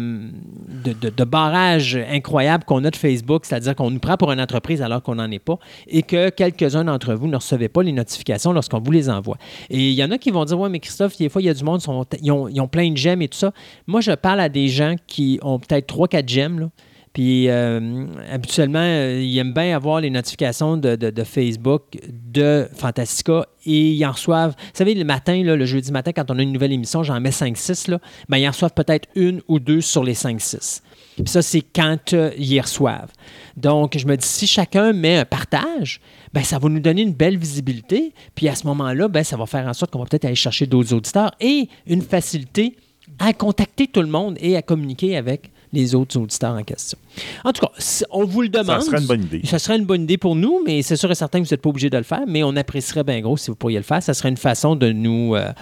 barrage 1.25 1.99
incroyable 2.11 2.63
qu'on 2.63 2.85
a 2.85 2.91
de 2.93 2.97
Facebook, 2.97 3.45
c'est-à-dire 3.45 3.75
qu'on 3.75 3.91
nous 3.91 3.99
prend 3.99 4.17
pour 4.17 4.31
une 4.31 4.41
entreprise 4.41 4.83
alors 4.83 5.03
qu'on 5.03 5.17
n'en 5.17 5.29
est 5.33 5.41
pas, 5.41 5.59
et 5.89 6.05
que 6.05 6.29
quelques-uns 6.29 6.85
d'entre 6.85 7.15
vous 7.15 7.27
ne 7.27 7.35
recevez 7.35 7.69
pas 7.69 7.83
les 7.83 7.91
notifications 7.91 8.53
lorsqu'on 8.53 8.79
vous 8.79 8.93
les 8.93 9.11
envoie. 9.11 9.37
Et 9.69 9.91
il 9.91 9.95
y 9.95 10.05
en 10.05 10.13
a 10.13 10.19
qui 10.19 10.31
vont 10.31 10.45
dire, 10.45 10.57
ouais, 10.61 10.69
mais 10.69 10.79
Christophe, 10.79 11.17
des 11.17 11.29
fois, 11.29 11.43
il 11.43 11.47
y 11.47 11.49
a 11.49 11.55
du 11.55 11.65
monde, 11.65 11.83
ils, 12.23 12.31
ont, 12.31 12.69
plein 12.69 12.89
de 12.93 12.97
j'aime 12.97 13.21
et 13.21 13.27
tout 13.27 13.39
ça. 13.39 13.53
Moi, 13.89 14.01
je 14.01 14.13
parle 14.13 14.39
à 14.39 14.49
des 14.49 14.69
gens 14.69 14.95
qui 15.09 15.41
ont 15.43 15.59
peut-être 15.59 15.93
3-4 15.93 16.29
j'aime. 16.29 16.71
Puis 17.13 17.49
euh, 17.49 18.07
habituellement, 18.31 18.79
euh, 18.79 19.21
ils 19.21 19.37
aiment 19.39 19.53
bien 19.53 19.75
avoir 19.75 20.01
les 20.01 20.11
notifications 20.11 20.77
de, 20.77 21.25
Facebook 21.25 21.83
de 22.09 22.69
Fantastica 22.75 23.47
et 23.67 23.93
ils 23.93 24.05
en 24.05 24.13
reçoivent. 24.13 24.55
Vous 24.57 24.71
savez, 24.75 24.95
le 24.95 25.05
matin, 25.05 25.43
le 25.43 25.65
jeudi 25.65 25.91
matin, 25.91 26.13
quand 26.13 26.31
on 26.31 26.39
a 26.39 26.43
une 26.43 26.53
nouvelle 26.53 26.73
émission, 26.73 27.03
j'en 27.03 27.21
mets 27.21 27.31
5-6, 27.31 27.91
là, 27.91 27.99
ben, 28.29 28.39
ils 28.39 28.47
en 28.47 28.53
reçoivent 28.53 28.75
peut-être 28.75 29.09
une 29.17 29.43
ou 29.49 29.59
deux 29.59 29.81
sur 29.81 30.05
les 30.05 30.15
5-6. 30.15 30.83
Puis 31.17 31.27
ça, 31.27 31.43
c'est 31.43 31.63
quand 31.63 32.13
euh, 32.13 32.31
ils 32.39 32.61
reçoivent. 32.61 33.11
Donc, 33.57 33.99
je 33.99 34.07
me 34.07 34.17
dis, 34.17 34.27
si 34.27 34.47
chacun 34.47 34.93
met 34.93 35.19
un 35.19 35.25
partage, 35.25 36.01
ben, 36.33 36.45
ça 36.45 36.59
va 36.59 36.69
nous 36.69 36.81
donner 36.81 37.03
une 37.03 37.13
belle 37.13 37.37
visibilité. 37.37 38.15
Puis 38.37 38.49
à 38.49 38.55
ce 38.55 38.67
moment-là, 38.69 39.09
ben, 39.09 39.25
ça 39.25 39.37
va 39.37 39.47
faire 39.47 39.67
en 39.67 39.75
sorte 39.75 39.91
qu'on 39.91 39.99
va 39.99 40.07
peut-être 40.07 40.27
aller 40.27 40.37
chercher 40.37 40.67
d'autres 40.67 40.95
auditeurs 40.95 41.33
et 41.41 41.69
une 41.87 42.03
facilité 42.03 42.77
à 43.19 43.33
contacter 43.33 43.89
tout 43.89 44.01
le 44.01 44.09
monde 44.09 44.37
et 44.41 44.57
à 44.57 44.63
communiquer 44.63 45.17
avec 45.17 45.51
les 45.73 45.95
autres 45.95 46.19
auditeurs 46.19 46.55
en 46.55 46.63
question. 46.63 46.99
En 47.45 47.53
tout 47.53 47.67
cas, 47.67 47.73
on 48.11 48.25
vous 48.25 48.43
le 48.43 48.49
demande. 48.49 48.81
Ça 48.81 48.87
serait 48.87 49.01
une 49.01 49.07
bonne 49.07 49.23
idée. 49.23 49.41
Ça 49.45 49.59
serait 49.59 49.79
une 49.79 49.85
bonne 49.85 50.03
idée 50.03 50.19
pour 50.19 50.35
nous, 50.37 50.63
mais 50.65 50.83
c'est 50.83 50.97
sûr 50.97 51.11
et 51.11 51.15
certain 51.15 51.41
que 51.41 51.47
vous 51.47 51.51
n'êtes 51.53 51.63
pas 51.63 51.69
obligé 51.69 51.91
de 51.91 51.97
le 51.97 52.03
faire, 52.03 52.23
mais 52.27 52.43
on 52.43 52.57
apprécierait 52.57 53.05
bien 53.05 53.21
gros 53.21 53.37
si 53.37 53.51
vous 53.51 53.57
pourriez 53.57 53.79
le 53.79 53.85
faire. 53.85 54.03
Ça 54.03 54.15
serait 54.15 54.29
une 54.29 54.37
façon 54.37 54.77
de 54.77 54.91
nous, 54.91 55.35
euh, 55.35 55.53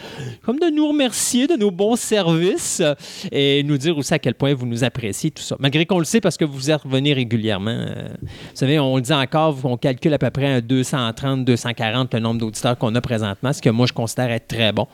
comme 0.43 0.59
de 0.59 0.71
nous 0.75 0.89
remercier 0.89 1.47
de 1.47 1.55
nos 1.55 1.71
bons 1.71 1.97
services 1.97 2.81
euh, 2.81 2.95
et 3.33 3.63
nous 3.63 3.79
dire 3.79 3.97
aussi 3.99 4.15
à 4.15 4.19
quel 4.19 4.35
point 4.35 4.55
vous 4.55 4.67
nous 4.67 4.85
appréciez, 4.85 5.31
tout 5.31 5.43
ça. 5.43 5.57
Malgré 5.59 5.85
qu'on 5.87 5.99
le 5.99 6.05
sait 6.05 6.21
parce 6.21 6.37
que 6.37 6.45
vous 6.45 6.71
êtes 6.71 6.83
revenez 6.83 7.13
régulièrement. 7.13 7.71
euh, 7.71 8.09
vous 8.21 8.27
savez, 8.55 8.79
on 8.79 8.97
le 8.97 9.03
dit 9.03 9.13
encore, 9.13 9.59
on 9.65 9.77
calcule 9.77 10.15
à 10.15 10.19
peu 10.19 10.31
près 10.31 10.47
un 10.47 10.61
230, 10.61 11.45
240 11.45 12.15
le 12.15 12.21
nombre 12.21 12.41
d'auditeurs 12.41 12.79
qu'on 12.79 12.95
a 12.95 13.01
présentement, 13.01 13.53
ce 13.53 13.63
que 13.63 13.71
moi 13.71 13.87
je 13.87 13.93
considère 13.93 14.31
être 14.31 14.49
très 14.49 14.73
bon 14.73 14.87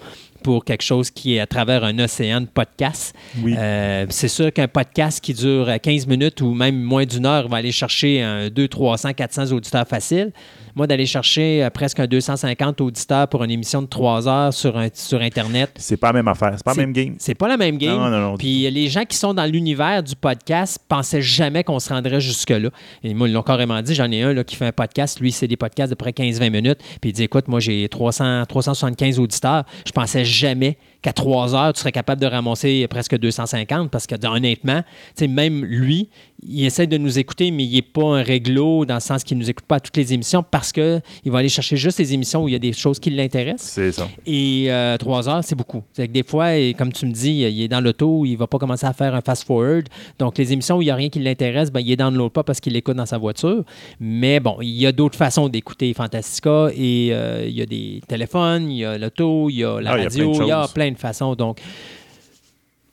pour 0.45 0.65
quelque 0.65 0.83
chose 0.83 1.11
qui 1.11 1.35
est 1.35 1.41
à 1.41 1.47
travers 1.47 1.83
un 1.85 1.99
océan 1.99 2.43
de 2.43 2.47
podcasts. 2.47 3.17
Oui. 3.43 3.55
Euh, 3.59 4.05
c'est 4.11 4.29
sûr 4.29 4.53
qu'un 4.53 4.69
podcast 4.69 5.25
qui 5.25 5.33
dure 5.33 5.69
euh, 5.69 5.79
15 5.79 6.07
minutes 6.07 6.43
ou 6.43 6.53
même 6.53 6.81
moins 6.81 7.07
d'une 7.07 7.25
heure 7.25 7.49
va 7.49 7.57
aller 7.57 7.73
chercher 7.73 8.23
un 8.23 8.51
200, 8.51 8.69
300, 8.69 9.15
400 9.15 9.53
auditeurs 9.53 9.89
faciles. 9.89 10.33
Moi, 10.77 10.87
d'aller 10.87 11.07
chercher 11.07 11.63
euh, 11.65 11.71
presque 11.71 12.01
un 12.01 12.07
250 12.07 12.81
auditeurs 12.81 13.29
pour 13.29 13.45
une 13.45 13.51
émission 13.51 13.81
de 13.83 13.87
3 13.87 14.29
heures 14.29 14.53
sur, 14.53 14.77
un- 14.77 14.89
sur 14.93 15.21
Internet, 15.21 15.71
C'est 15.77 15.97
pas 15.97 16.09
la 16.09 16.15
même 16.15 16.29
affaire. 16.29 16.55
C'est 16.57 16.65
pas 16.65 16.73
la 16.75 16.77
même 16.83 16.93
game. 16.93 17.15
c'est 17.19 17.35
pas 17.35 17.49
la 17.49 17.57
même 17.57 17.79
game. 17.79 17.97
Non, 17.97 18.11
non, 18.11 18.21
non. 18.21 18.37
Puis 18.37 18.69
les 18.71 18.89
gens 18.89 19.05
qui 19.05 19.17
sont 19.17 19.35
dans 19.35 19.45
l'univers 19.51 20.03
du 20.03 20.17
podcast 20.17 20.79
pensaient 20.89 21.23
jamais 21.23 21.63
qu'on 21.65 21.79
se 21.79 21.93
rendrait 21.93 22.21
jusque-là. 22.21 22.71
Et 23.03 23.15
moi, 23.15 23.29
ils 23.29 23.33
l'ont 23.33 23.43
carrément 23.43 23.81
dit. 23.83 23.95
J'en 23.95 24.11
ai 24.11 24.23
un 24.23 24.33
là, 24.33 24.43
qui 24.45 24.57
fait 24.57 24.67
un 24.67 24.73
podcast. 24.73 25.21
Lui, 25.21 25.33
c'est 25.33 25.47
des 25.49 25.57
podcasts 25.57 25.91
de 25.91 25.95
près 25.97 26.11
15-20 26.11 26.51
minutes. 26.51 26.79
Puis 27.01 27.11
il 27.11 27.13
dit 27.13 27.23
Écoute, 27.23 27.49
moi, 27.49 27.61
j'ai 27.61 27.89
300, 27.89 28.45
375 28.47 29.19
auditeurs. 29.21 29.65
Je 29.87 29.93
pensais 29.93 30.25
jamais 30.25 30.77
qu'à 31.03 31.13
3 31.13 31.55
heures, 31.55 31.73
tu 31.73 31.81
serais 31.81 31.93
capable 31.93 32.21
de 32.21 32.27
ramasser 32.27 32.87
presque 32.89 33.17
250 33.17 33.91
parce 33.91 34.07
que, 34.07 34.15
honnêtement, 34.27 34.83
tu 34.83 34.87
sais, 35.17 35.29
même 35.29 35.65
lui, 35.65 36.09
il 36.47 36.65
essaie 36.65 36.87
de 36.87 36.99
nous 36.99 37.19
écouter, 37.19 37.51
mais 37.51 37.65
il 37.65 37.75
n'est 37.75 37.83
pas 37.83 38.05
un 38.05 38.23
réglo 38.23 38.85
dans 38.85 38.95
le 38.95 39.01
sens 39.01 39.25
qu'il 39.25 39.39
ne 39.39 39.43
nous 39.43 39.51
écoute 39.51 39.65
pas 39.65 39.77
à 39.77 39.81
toutes 39.81 39.97
les 39.97 40.13
émissions 40.13 40.45
parce 40.49 40.73
qu'il 40.73 41.03
va 41.27 41.39
aller 41.39 41.49
chercher 41.49 41.77
juste 41.77 41.99
les 41.99 42.13
émissions 42.13 42.45
où 42.45 42.49
il 42.49 42.53
y 42.53 42.57
a 42.57 42.61
des 42.61 42.73
choses 42.73 42.99
qui 42.99 43.11
l'intéressent. 43.11 43.73
C'est 43.73 43.93
ça. 43.93 44.09
Et 44.27 44.67
euh, 44.69 44.97
trois 44.99 45.29
heures, 45.29 45.43
c'est 45.43 45.55
beaucoup. 45.55 45.83
C'est 45.93 46.07
que 46.07 46.13
des 46.13 46.23
fois, 46.23 46.57
et 46.57 46.75
comme 46.75 46.93
tu 46.93 47.07
me 47.07 47.13
dis, 47.13 47.43
il 47.43 47.63
est 47.63 47.69
dans 47.69 47.81
l'auto, 47.81 48.25
il 48.25 48.33
ne 48.33 48.37
va 48.37 48.47
pas 48.47 48.59
commencer 48.59 48.87
à 48.87 48.93
faire 48.93 49.15
un 49.15 49.21
fast-forward. 49.21 49.89
Donc, 50.19 50.39
les 50.39 50.53
émissions 50.53 50.77
où 50.77 50.83
il 50.83 50.87
n'y 50.87 50.91
a 50.91 50.95
rien 50.95 51.09
qui 51.09 51.21
l'intéresse, 51.21 51.71
ben, 51.71 51.81
il 51.81 51.91
est 51.91 51.97
dans 51.97 52.11
l'autre 52.11 52.35
pas 52.35 52.43
parce 52.43 52.61
qu'il 52.61 52.75
l'écoute 52.75 52.97
dans 52.97 53.07
sa 53.07 53.19
voiture. 53.19 53.65
Mais 54.01 54.41
bon, 54.41 54.59
il 54.61 54.71
y 54.71 54.87
a 54.87 54.93
d'autres 54.93 55.17
façons 55.17 55.49
d'écouter 55.49 55.95
Fantastica 55.95 56.69
et 56.77 57.11
euh, 57.13 57.47
il 57.47 57.57
y 57.57 57.63
a 57.63 57.67
des 57.67 58.01
téléphones, 58.07 58.71
il 58.71 58.79
y 58.79 58.85
a 58.85 58.99
l'auto, 58.99 59.49
il 59.49 59.57
y 59.57 59.65
a 59.65 59.81
la 59.81 59.93
Ah, 59.93 59.99
il 59.99 60.03
y 60.03 60.07
a 60.07 60.09
radio, 60.09 60.33
plein 60.33 60.39
de 60.39 60.45
il 60.45 60.49
y 60.49 60.53
a 60.53 60.69
plein 60.69 60.91
de 60.93 60.99
façons. 60.99 61.35
Donc, 61.35 61.59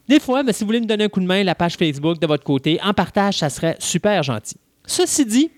des 0.07 0.19
fois, 0.19 0.43
ben, 0.43 0.53
si 0.53 0.63
vous 0.63 0.67
voulez 0.67 0.81
me 0.81 0.85
donner 0.85 1.05
un 1.05 1.09
coup 1.09 1.19
de 1.19 1.25
main, 1.25 1.43
la 1.43 1.55
page 1.55 1.75
Facebook 1.75 2.19
de 2.19 2.27
votre 2.27 2.43
côté, 2.43 2.79
en 2.83 2.93
partage, 2.93 3.37
ça 3.37 3.49
serait 3.49 3.75
super 3.79 4.23
gentil. 4.23 4.57
Ceci 4.85 5.25
dit, 5.25 5.51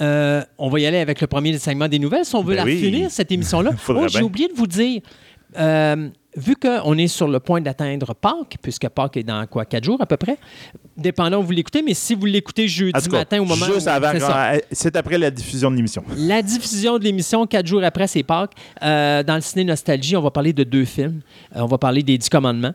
euh, 0.00 0.42
on 0.58 0.68
va 0.68 0.80
y 0.80 0.86
aller 0.86 0.98
avec 0.98 1.20
le 1.20 1.26
premier 1.26 1.58
segment 1.58 1.88
des 1.88 1.98
nouvelles. 1.98 2.24
Si 2.24 2.34
on 2.34 2.42
veut 2.42 2.54
Ben 2.54 2.58
la 2.58 2.64
oui. 2.64 2.78
finir, 2.78 3.10
cette 3.10 3.32
émission-là. 3.32 3.72
Oh, 3.88 4.06
j'ai 4.08 4.22
oublié 4.22 4.48
de 4.48 4.54
vous 4.54 4.66
dire, 4.66 5.00
euh, 5.58 6.08
vu 6.36 6.56
qu'on 6.56 6.96
est 6.96 7.08
sur 7.08 7.28
le 7.28 7.40
point 7.40 7.60
d'atteindre 7.60 8.14
Pâques, 8.14 8.56
puisque 8.62 8.88
Pâques 8.88 9.16
est 9.16 9.22
dans 9.22 9.46
quoi, 9.46 9.64
quatre 9.64 9.84
jours 9.84 10.00
à 10.00 10.06
peu 10.06 10.16
près, 10.16 10.38
dépendant 10.96 11.40
où 11.40 11.42
vous 11.42 11.52
l'écoutez, 11.52 11.82
mais 11.82 11.94
si 11.94 12.14
vous 12.14 12.26
l'écoutez 12.26 12.68
jeudi 12.68 13.08
cas, 13.08 13.18
matin 13.18 13.40
au 13.40 13.44
moment 13.44 13.66
juste 13.66 13.86
où 13.86 13.90
avant, 13.90 14.12
euh, 14.14 14.58
c'est 14.70 14.96
après 14.96 15.18
la 15.18 15.30
diffusion 15.30 15.70
de 15.70 15.76
l'émission. 15.76 16.04
La 16.16 16.42
diffusion 16.42 16.98
de 16.98 17.04
l'émission, 17.04 17.46
quatre 17.46 17.66
jours 17.66 17.82
après, 17.82 18.06
c'est 18.06 18.22
Pâques. 18.22 18.52
Euh, 18.82 19.22
dans 19.22 19.34
le 19.34 19.40
ciné 19.40 19.64
Nostalgie, 19.64 20.16
on 20.16 20.22
va 20.22 20.30
parler 20.30 20.52
de 20.52 20.64
deux 20.64 20.84
films. 20.84 21.20
Euh, 21.56 21.60
on 21.60 21.66
va 21.66 21.78
parler 21.78 22.02
des 22.02 22.16
Dix 22.18 22.28
Commandements. 22.28 22.74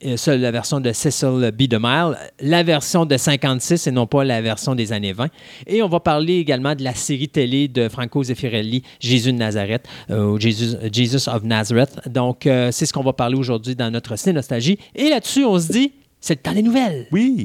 Et 0.00 0.16
ça, 0.16 0.36
la 0.36 0.50
version 0.50 0.80
de 0.80 0.92
Cecil 0.92 1.50
B. 1.56 1.62
DeMille, 1.62 2.16
la 2.40 2.62
version 2.62 3.06
de 3.06 3.16
56 3.16 3.86
et 3.86 3.90
non 3.90 4.06
pas 4.06 4.24
la 4.24 4.42
version 4.42 4.74
des 4.74 4.92
années 4.92 5.12
20. 5.12 5.28
Et 5.66 5.82
on 5.82 5.88
va 5.88 6.00
parler 6.00 6.34
également 6.34 6.74
de 6.74 6.84
la 6.84 6.94
série 6.94 7.28
télé 7.28 7.68
de 7.68 7.88
Franco 7.88 8.22
Zeffirelli, 8.22 8.82
Jésus 9.00 9.32
de 9.32 9.38
Nazareth, 9.38 9.86
euh, 10.10 10.26
ou 10.26 10.40
Jesus, 10.40 10.76
Jesus 10.92 11.28
of 11.28 11.42
Nazareth. 11.42 12.08
Donc, 12.08 12.46
euh, 12.46 12.70
c'est 12.72 12.86
ce 12.86 12.92
qu'on 12.92 13.02
va 13.02 13.12
parler 13.12 13.36
aujourd'hui 13.36 13.74
dans 13.74 13.90
notre 13.90 14.16
ciné 14.16 14.34
Nostalgie. 14.34 14.78
Et 14.94 15.08
là-dessus, 15.08 15.44
on 15.44 15.58
se 15.58 15.72
dit, 15.72 15.92
c'est 16.20 16.34
le 16.34 16.42
temps 16.42 16.52
des 16.52 16.62
nouvelles. 16.62 17.06
Oui. 17.12 17.44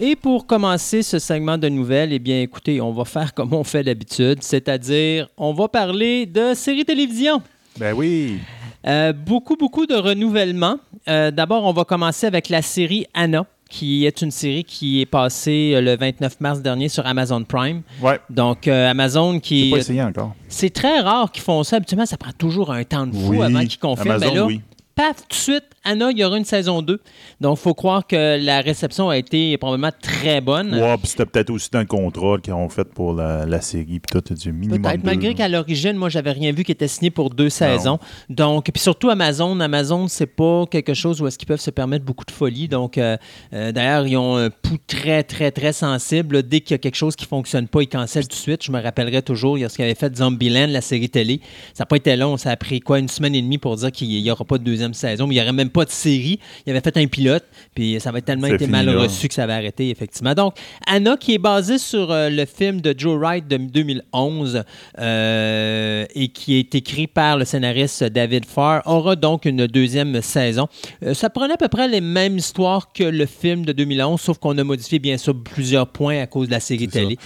Et 0.00 0.14
pour 0.14 0.46
commencer 0.46 1.02
ce 1.02 1.18
segment 1.18 1.58
de 1.58 1.68
nouvelles, 1.68 2.12
eh 2.12 2.18
bien, 2.20 2.40
écoutez, 2.40 2.80
on 2.80 2.92
va 2.92 3.04
faire 3.04 3.34
comme 3.34 3.52
on 3.52 3.64
fait 3.64 3.82
d'habitude, 3.82 4.38
c'est-à-dire, 4.42 5.28
on 5.36 5.52
va 5.52 5.66
parler 5.68 6.24
de 6.24 6.54
séries 6.54 6.84
télévision. 6.84 7.42
Ben 7.78 7.92
oui. 7.94 8.38
Euh, 8.86 9.12
beaucoup, 9.12 9.56
beaucoup 9.56 9.86
de 9.86 9.94
renouvellement. 9.94 10.76
Euh, 11.08 11.32
D'abord, 11.32 11.64
on 11.64 11.72
va 11.72 11.84
commencer 11.84 12.26
avec 12.28 12.48
la 12.48 12.62
série 12.62 13.06
Anna, 13.12 13.44
qui 13.68 14.06
est 14.06 14.22
une 14.22 14.30
série 14.30 14.62
qui 14.62 15.00
est 15.00 15.06
passée 15.06 15.72
euh, 15.74 15.80
le 15.80 15.96
29 15.96 16.40
mars 16.40 16.60
dernier 16.62 16.88
sur 16.88 17.04
Amazon 17.04 17.42
Prime. 17.42 17.82
Ouais. 18.00 18.20
Donc, 18.30 18.68
euh, 18.68 18.88
Amazon 18.88 19.32
J'ai 19.34 19.40
qui. 19.40 19.70
pas 19.72 19.78
essayé 19.78 20.02
encore. 20.02 20.32
C'est 20.48 20.70
très 20.72 21.00
rare 21.00 21.32
qu'ils 21.32 21.42
font 21.42 21.64
ça. 21.64 21.76
Habituellement, 21.76 22.06
ça 22.06 22.16
prend 22.16 22.32
toujours 22.38 22.70
un 22.72 22.84
temps 22.84 23.06
de 23.06 23.14
fou 23.16 23.30
Oui. 23.30 23.42
avant 23.42 23.64
qu'ils 23.66 23.78
confirment. 23.80 24.10
Amazon, 24.12 24.28
Ben 24.28 24.34
là, 24.36 24.46
oui. 24.46 24.60
Paf, 24.98 25.16
tout 25.16 25.28
de 25.28 25.34
suite, 25.34 25.64
Anna, 25.84 26.10
il 26.10 26.18
y 26.18 26.24
aura 26.24 26.36
une 26.36 26.44
saison 26.44 26.82
2. 26.82 27.00
Donc, 27.40 27.56
il 27.58 27.62
faut 27.62 27.72
croire 27.72 28.04
que 28.04 28.44
la 28.44 28.60
réception 28.60 29.08
a 29.08 29.16
été 29.16 29.56
probablement 29.56 29.92
très 30.02 30.40
bonne. 30.40 30.74
Ouais, 30.74 30.96
puis 30.98 31.06
c'était 31.06 31.24
peut-être 31.24 31.50
aussi 31.50 31.70
dans 31.70 31.78
le 31.78 31.86
contrat 31.86 32.38
qu'ils 32.42 32.52
ont 32.52 32.68
fait 32.68 32.84
pour 32.84 33.14
la, 33.14 33.46
la 33.46 33.60
série, 33.60 34.00
puis 34.00 34.20
tout, 34.20 34.34
du 34.34 34.52
minimum. 34.52 34.82
Peut-être, 34.82 35.04
malgré 35.04 35.34
qu'à 35.34 35.48
l'origine, 35.48 35.96
moi, 35.96 36.08
j'avais 36.08 36.32
rien 36.32 36.50
vu 36.50 36.64
qui 36.64 36.72
était 36.72 36.88
signé 36.88 37.10
pour 37.10 37.30
deux 37.30 37.48
saisons. 37.48 38.00
Donc, 38.28 38.70
puis 38.72 38.82
surtout 38.82 39.08
Amazon. 39.08 39.60
Amazon, 39.60 40.08
c'est 40.08 40.26
pas 40.26 40.64
quelque 40.68 40.94
chose 40.94 41.22
où 41.22 41.28
est-ce 41.28 41.38
qu'ils 41.38 41.48
peuvent 41.48 41.60
se 41.60 41.70
permettre 41.70 42.04
beaucoup 42.04 42.24
de 42.24 42.32
folie. 42.32 42.66
Donc, 42.66 42.98
euh, 42.98 43.16
euh, 43.52 43.70
d'ailleurs, 43.70 44.04
ils 44.04 44.16
ont 44.16 44.36
un 44.36 44.50
pouls 44.50 44.78
très, 44.88 45.22
très, 45.22 45.52
très 45.52 45.72
sensible. 45.72 46.42
Dès 46.42 46.60
qu'il 46.60 46.72
y 46.72 46.74
a 46.74 46.78
quelque 46.78 46.96
chose 46.96 47.14
qui 47.14 47.24
fonctionne 47.24 47.68
pas, 47.68 47.82
ils 47.82 47.88
cancellent 47.88 48.26
tout 48.26 48.36
de 48.36 48.40
suite. 48.40 48.64
Je 48.64 48.72
me 48.72 48.82
rappellerai 48.82 49.22
toujours, 49.22 49.56
il 49.56 49.60
y 49.60 49.64
a 49.64 49.68
ce 49.68 49.76
qu'ils 49.76 49.84
avaient 49.84 49.94
fait 49.94 50.16
Zombieland, 50.16 50.66
la 50.66 50.80
série 50.80 51.08
télé. 51.08 51.40
Ça 51.72 51.84
n'a 51.84 51.86
pas 51.86 51.96
été 51.96 52.16
long. 52.16 52.36
Ça 52.36 52.50
a 52.50 52.56
pris 52.56 52.80
quoi, 52.80 52.98
une 52.98 53.08
semaine 53.08 53.36
et 53.36 53.42
demie 53.42 53.58
pour 53.58 53.76
dire 53.76 53.92
qu'il 53.92 54.08
n'y 54.08 54.30
aura 54.30 54.44
pas 54.44 54.58
de 54.58 54.64
deuxième 54.64 54.87
saison. 54.94 55.26
Mais 55.26 55.34
il 55.34 55.38
n'y 55.38 55.42
aurait 55.42 55.52
même 55.52 55.70
pas 55.70 55.84
de 55.84 55.90
série. 55.90 56.38
Il 56.66 56.70
avait 56.70 56.80
fait 56.80 56.96
un 56.96 57.06
pilote. 57.06 57.44
Puis 57.74 57.98
ça 58.00 58.10
avait 58.10 58.22
tellement 58.22 58.46
été 58.46 58.58
fini, 58.58 58.70
mal 58.70 58.86
là. 58.86 59.02
reçu 59.02 59.28
que 59.28 59.34
ça 59.34 59.44
avait 59.44 59.52
arrêté, 59.52 59.90
effectivement. 59.90 60.34
Donc, 60.34 60.54
Anna, 60.86 61.16
qui 61.16 61.34
est 61.34 61.38
basée 61.38 61.78
sur 61.78 62.10
euh, 62.10 62.28
le 62.28 62.44
film 62.44 62.80
de 62.80 62.94
Joe 62.96 63.18
Wright 63.18 63.46
de 63.46 63.56
2011 63.56 64.64
euh, 64.98 66.04
et 66.14 66.28
qui 66.28 66.58
est 66.58 66.74
écrit 66.74 67.06
par 67.06 67.36
le 67.36 67.44
scénariste 67.44 68.04
David 68.04 68.44
Farr, 68.46 68.82
aura 68.86 69.16
donc 69.16 69.44
une 69.44 69.66
deuxième 69.66 70.20
saison. 70.22 70.68
Euh, 71.04 71.14
ça 71.14 71.30
prenait 71.30 71.54
à 71.54 71.56
peu 71.56 71.68
près 71.68 71.88
les 71.88 72.00
mêmes 72.00 72.36
histoires 72.36 72.92
que 72.92 73.04
le 73.04 73.26
film 73.26 73.64
de 73.64 73.72
2011, 73.72 74.20
sauf 74.20 74.38
qu'on 74.38 74.56
a 74.58 74.64
modifié 74.64 74.98
bien 74.98 75.18
sûr 75.18 75.34
plusieurs 75.42 75.86
points 75.88 76.20
à 76.20 76.26
cause 76.26 76.48
de 76.48 76.52
la 76.52 76.60
série 76.60 76.88
télé. 76.88 77.16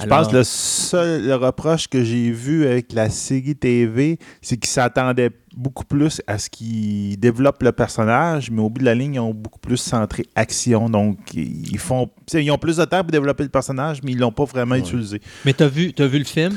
Je 0.00 0.06
pense 0.06 0.28
que 0.28 0.36
le 0.36 0.44
seul 0.44 1.26
le 1.26 1.34
reproche 1.34 1.88
que 1.88 2.04
j'ai 2.04 2.30
vu 2.30 2.66
avec 2.66 2.92
la 2.92 3.10
série 3.10 3.56
TV, 3.56 4.18
c'est 4.40 4.56
qu'ils 4.56 4.70
s'attendaient 4.70 5.30
beaucoup 5.56 5.84
plus 5.84 6.20
à 6.26 6.38
ce 6.38 6.50
qu'ils 6.50 7.18
développent 7.18 7.62
le 7.62 7.72
personnage, 7.72 8.50
mais 8.50 8.60
au 8.60 8.68
bout 8.68 8.80
de 8.80 8.84
la 8.84 8.94
ligne, 8.94 9.14
ils 9.14 9.20
ont 9.20 9.32
beaucoup 9.34 9.58
plus 9.58 9.78
centré 9.78 10.26
action. 10.34 10.88
Donc, 10.90 11.18
ils 11.34 11.78
font, 11.78 12.10
ils 12.34 12.50
ont 12.50 12.58
plus 12.58 12.76
de 12.76 12.84
temps 12.84 13.00
pour 13.02 13.10
développer 13.10 13.42
le 13.42 13.48
personnage, 13.48 14.02
mais 14.02 14.12
ils 14.12 14.18
l'ont 14.18 14.32
pas 14.32 14.44
vraiment 14.44 14.74
utilisé. 14.74 15.20
Mais 15.44 15.52
t'as 15.54 15.68
vu, 15.68 15.92
t'as 15.92 16.06
vu 16.06 16.18
le 16.18 16.24
film? 16.24 16.56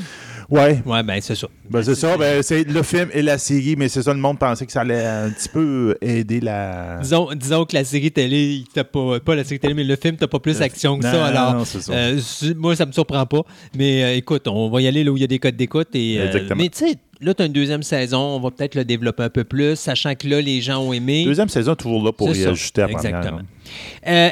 Ouais, 0.50 0.82
Ouais, 0.84 1.02
ben 1.04 1.20
c'est 1.20 1.36
ça. 1.36 1.46
ben, 1.70 1.80
c'est 1.82 1.94
ça. 1.94 2.16
Ben, 2.16 2.42
c'est 2.42 2.64
le 2.64 2.82
film 2.82 3.08
et 3.12 3.22
la 3.22 3.38
série, 3.38 3.76
mais 3.76 3.88
c'est 3.88 4.02
ça, 4.02 4.12
le 4.12 4.18
monde 4.18 4.38
pensait 4.38 4.66
que 4.66 4.72
ça 4.72 4.80
allait 4.80 5.06
un 5.06 5.30
petit 5.30 5.48
peu 5.48 5.96
aider 6.00 6.40
la. 6.40 6.98
Disons, 7.00 7.28
disons 7.36 7.64
que 7.64 7.76
la 7.76 7.84
série 7.84 8.10
télé, 8.10 8.64
t'as 8.74 8.82
pas, 8.82 9.20
pas 9.20 9.36
la 9.36 9.44
série 9.44 9.60
télé, 9.60 9.74
mais 9.74 9.84
le 9.84 9.94
film, 9.94 10.16
t'as 10.16 10.26
pas 10.26 10.40
plus 10.40 10.58
d'action 10.58 10.98
que 10.98 11.04
Non, 11.04 11.12
ça. 11.12 11.26
Alors, 11.26 11.54
non, 11.54 11.64
c'est 11.64 11.80
ça. 11.80 11.92
Euh, 11.92 12.20
moi, 12.56 12.74
ça 12.74 12.84
me 12.84 12.90
surprend 12.92 13.24
pas. 13.26 13.42
Mais 13.76 14.02
euh, 14.02 14.16
écoute, 14.16 14.48
on 14.48 14.68
va 14.70 14.82
y 14.82 14.88
aller 14.88 15.04
là 15.04 15.12
où 15.12 15.16
il 15.16 15.20
y 15.20 15.24
a 15.24 15.28
des 15.28 15.38
codes 15.38 15.56
d'écoute. 15.56 15.88
Et, 15.94 16.18
euh, 16.18 16.26
Exactement. 16.26 16.60
mais 16.60 16.68
tu 16.68 16.78
sais, 16.78 16.96
là, 17.20 17.34
tu 17.34 17.42
as 17.42 17.46
une 17.46 17.52
deuxième 17.52 17.82
saison. 17.82 18.18
On 18.18 18.40
va 18.40 18.50
peut-être 18.50 18.74
le 18.74 18.84
développer 18.84 19.22
un 19.22 19.30
peu 19.30 19.44
plus, 19.44 19.76
sachant 19.76 20.14
que 20.14 20.26
là, 20.28 20.40
les 20.40 20.60
gens 20.60 20.82
ont 20.82 20.92
aimé. 20.92 21.24
Deuxième 21.24 21.48
saison, 21.48 21.74
toujours 21.74 22.04
là 22.04 22.12
pour 22.12 22.28
ça. 22.28 22.34
réajuster 22.34 22.82
à 22.82 22.88
première. 22.88 23.16
Exactement. 23.16 23.42
Euh, 24.06 24.30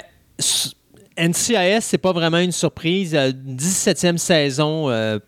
NCIS, 1.18 1.80
c'est 1.80 1.98
pas 1.98 2.12
vraiment 2.12 2.38
une 2.38 2.52
surprise. 2.52 3.14
Euh, 3.14 3.32
17e 3.32 4.18
saison 4.18 4.88
euh, 4.88 5.18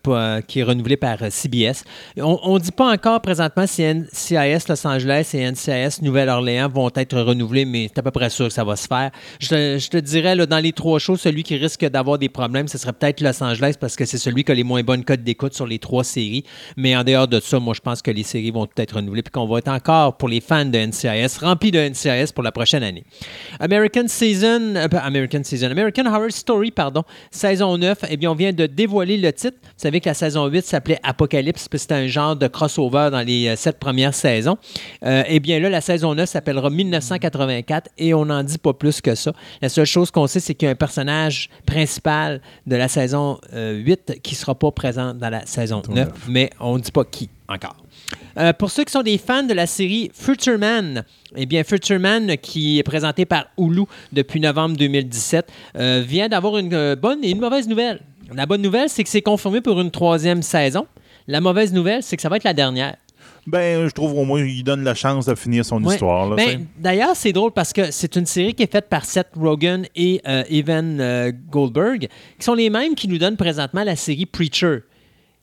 qui 0.47 0.59
est 0.59 0.63
renouvelée 0.63 0.95
par 0.95 1.21
euh, 1.21 1.29
CBS. 1.29 1.83
On 2.17 2.53
ne 2.55 2.59
dit 2.59 2.71
pas 2.71 2.91
encore 2.91 3.21
présentement 3.21 3.67
si 3.67 3.83
NCIS 3.83 4.67
Los 4.69 4.87
Angeles 4.87 5.31
et 5.33 5.49
NCIS 5.49 6.01
Nouvelle-Orléans 6.01 6.69
vont 6.69 6.89
être 6.95 7.19
renouvelés, 7.19 7.65
mais 7.65 7.89
c'est 7.89 7.99
à 7.99 8.03
peu 8.03 8.11
près 8.11 8.29
sûr 8.29 8.47
que 8.47 8.53
ça 8.53 8.63
va 8.63 8.75
se 8.75 8.87
faire. 8.87 9.11
Je 9.39 9.89
te, 9.89 9.97
dirais, 9.97 10.35
là, 10.35 10.45
dans 10.45 10.59
les 10.59 10.71
trois 10.71 10.99
shows, 10.99 11.17
celui 11.17 11.43
qui 11.43 11.57
risque 11.57 11.85
d'avoir 11.85 12.17
des 12.17 12.29
problèmes, 12.29 12.67
ce 12.67 12.77
serait 12.77 12.93
peut-être 12.93 13.21
Los 13.21 13.43
Angeles 13.43 13.75
parce 13.79 13.95
que 13.95 14.05
c'est 14.05 14.17
celui 14.17 14.43
qui 14.43 14.51
a 14.51 14.55
les 14.55 14.63
moins 14.63 14.83
bonnes 14.83 15.03
codes 15.03 15.23
d'écoute 15.23 15.53
sur 15.53 15.67
les 15.67 15.79
trois 15.79 16.03
séries. 16.03 16.45
Mais 16.77 16.95
en 16.95 17.03
dehors 17.03 17.27
de 17.27 17.39
ça, 17.39 17.59
moi, 17.59 17.73
je 17.73 17.81
pense 17.81 18.01
que 18.01 18.11
les 18.11 18.23
séries 18.23 18.51
vont 18.51 18.65
tout 18.65 18.81
être 18.81 18.95
renouvelées 18.95 19.23
puis 19.23 19.31
qu'on 19.31 19.45
va 19.45 19.59
être 19.59 19.67
encore, 19.67 20.17
pour 20.17 20.29
les 20.29 20.39
fans 20.39 20.65
de 20.65 20.77
NCIS, 20.77 21.39
remplis 21.41 21.71
de 21.71 21.79
NCIS 21.79 22.31
pour 22.33 22.43
la 22.43 22.51
prochaine 22.51 22.83
année. 22.83 23.03
American 23.59 24.07
Season, 24.07 24.75
euh, 24.75 24.87
American 25.01 25.43
Season, 25.43 25.69
American 25.71 25.80
Horror 25.83 26.31
Story, 26.31 26.71
pardon, 26.71 27.03
saison 27.31 27.77
9, 27.77 28.05
eh 28.09 28.17
bien, 28.17 28.31
on 28.31 28.35
vient 28.35 28.53
de 28.53 28.65
dévoiler 28.65 29.17
le 29.17 29.31
titre. 29.33 29.57
Vous 29.61 29.69
savez 29.77 29.99
que 29.99 30.09
la 30.09 30.13
saison 30.13 30.47
8 30.47 30.65
s'appelait 30.65 30.99
Apocalypse, 31.03 31.67
puis 31.67 31.79
c'était 31.79 31.95
un 31.95 32.07
genre 32.07 32.35
de 32.35 32.47
crossover 32.47 33.09
dans 33.11 33.25
les 33.25 33.47
euh, 33.47 33.55
sept 33.55 33.79
premières 33.79 34.13
saisons. 34.13 34.57
Euh, 35.05 35.23
eh 35.27 35.39
bien, 35.39 35.59
là, 35.59 35.69
la 35.69 35.81
saison 35.81 36.15
9 36.15 36.27
s'appellera 36.29 36.69
1984 36.69 37.89
et 37.97 38.13
on 38.13 38.25
n'en 38.25 38.43
dit 38.43 38.57
pas 38.57 38.73
plus 38.73 39.01
que 39.01 39.15
ça. 39.15 39.33
La 39.61 39.69
seule 39.69 39.85
chose 39.85 40.11
qu'on 40.11 40.27
sait, 40.27 40.39
c'est 40.39 40.55
qu'il 40.55 40.67
y 40.67 40.69
a 40.69 40.71
un 40.71 40.75
personnage 40.75 41.49
principal 41.65 42.41
de 42.67 42.75
la 42.75 42.87
saison 42.87 43.39
euh, 43.53 43.73
8 43.73 44.21
qui 44.21 44.33
ne 44.33 44.37
sera 44.37 44.55
pas 44.55 44.71
présent 44.71 45.13
dans 45.13 45.29
la 45.29 45.45
saison 45.45 45.81
9, 45.89 46.09
mais 46.27 46.49
on 46.59 46.77
ne 46.77 46.81
dit 46.81 46.91
pas 46.91 47.05
qui 47.05 47.29
encore. 47.47 47.75
Euh, 48.37 48.53
pour 48.53 48.71
ceux 48.71 48.83
qui 48.83 48.91
sont 48.91 49.01
des 49.03 49.17
fans 49.17 49.43
de 49.43 49.53
la 49.53 49.67
série 49.67 50.09
Future 50.13 50.57
Man, 50.57 51.03
eh 51.35 51.45
bien, 51.45 51.63
Future 51.63 51.99
Man, 51.99 52.37
qui 52.37 52.79
est 52.79 52.83
présenté 52.83 53.25
par 53.25 53.45
Hulu 53.57 53.83
depuis 54.11 54.39
novembre 54.39 54.75
2017, 54.77 55.47
euh, 55.77 56.03
vient 56.05 56.29
d'avoir 56.29 56.57
une 56.57 56.73
euh, 56.73 56.95
bonne 56.95 57.23
et 57.23 57.29
une 57.31 57.39
mauvaise 57.39 57.67
nouvelle. 57.67 57.99
La 58.33 58.45
bonne 58.45 58.61
nouvelle, 58.61 58.89
c'est 58.89 59.03
que 59.03 59.09
c'est 59.09 59.21
confirmé 59.21 59.59
pour 59.61 59.79
une 59.81 59.91
troisième 59.91 60.41
saison. 60.41 60.87
La 61.27 61.41
mauvaise 61.41 61.73
nouvelle, 61.73 62.01
c'est 62.03 62.15
que 62.15 62.21
ça 62.21 62.29
va 62.29 62.37
être 62.37 62.43
la 62.45 62.53
dernière. 62.53 62.95
Ben, 63.47 63.87
je 63.87 63.91
trouve 63.93 64.17
au 64.17 64.23
moins 64.23 64.45
qu'il 64.45 64.63
donne 64.63 64.83
la 64.83 64.93
chance 64.93 65.25
de 65.25 65.33
finir 65.35 65.65
son 65.65 65.83
Ouais. 65.83 65.93
histoire. 65.95 66.29
Ben. 66.35 66.65
D'ailleurs, 66.77 67.15
c'est 67.15 67.33
drôle 67.33 67.51
parce 67.51 67.73
que 67.73 67.89
c'est 67.91 68.15
une 68.15 68.25
série 68.27 68.53
qui 68.53 68.61
est 68.63 68.71
faite 68.71 68.87
par 68.87 69.03
Seth 69.03 69.29
Rogen 69.35 69.85
et 69.95 70.21
euh, 70.27 70.43
Evan 70.49 70.99
euh, 71.01 71.31
Goldberg, 71.49 72.07
qui 72.37 72.45
sont 72.45 72.53
les 72.53 72.69
mêmes 72.69 72.93
qui 72.93 73.07
nous 73.07 73.17
donnent 73.17 73.37
présentement 73.37 73.83
la 73.83 73.95
série 73.95 74.27
Preacher. 74.27 74.79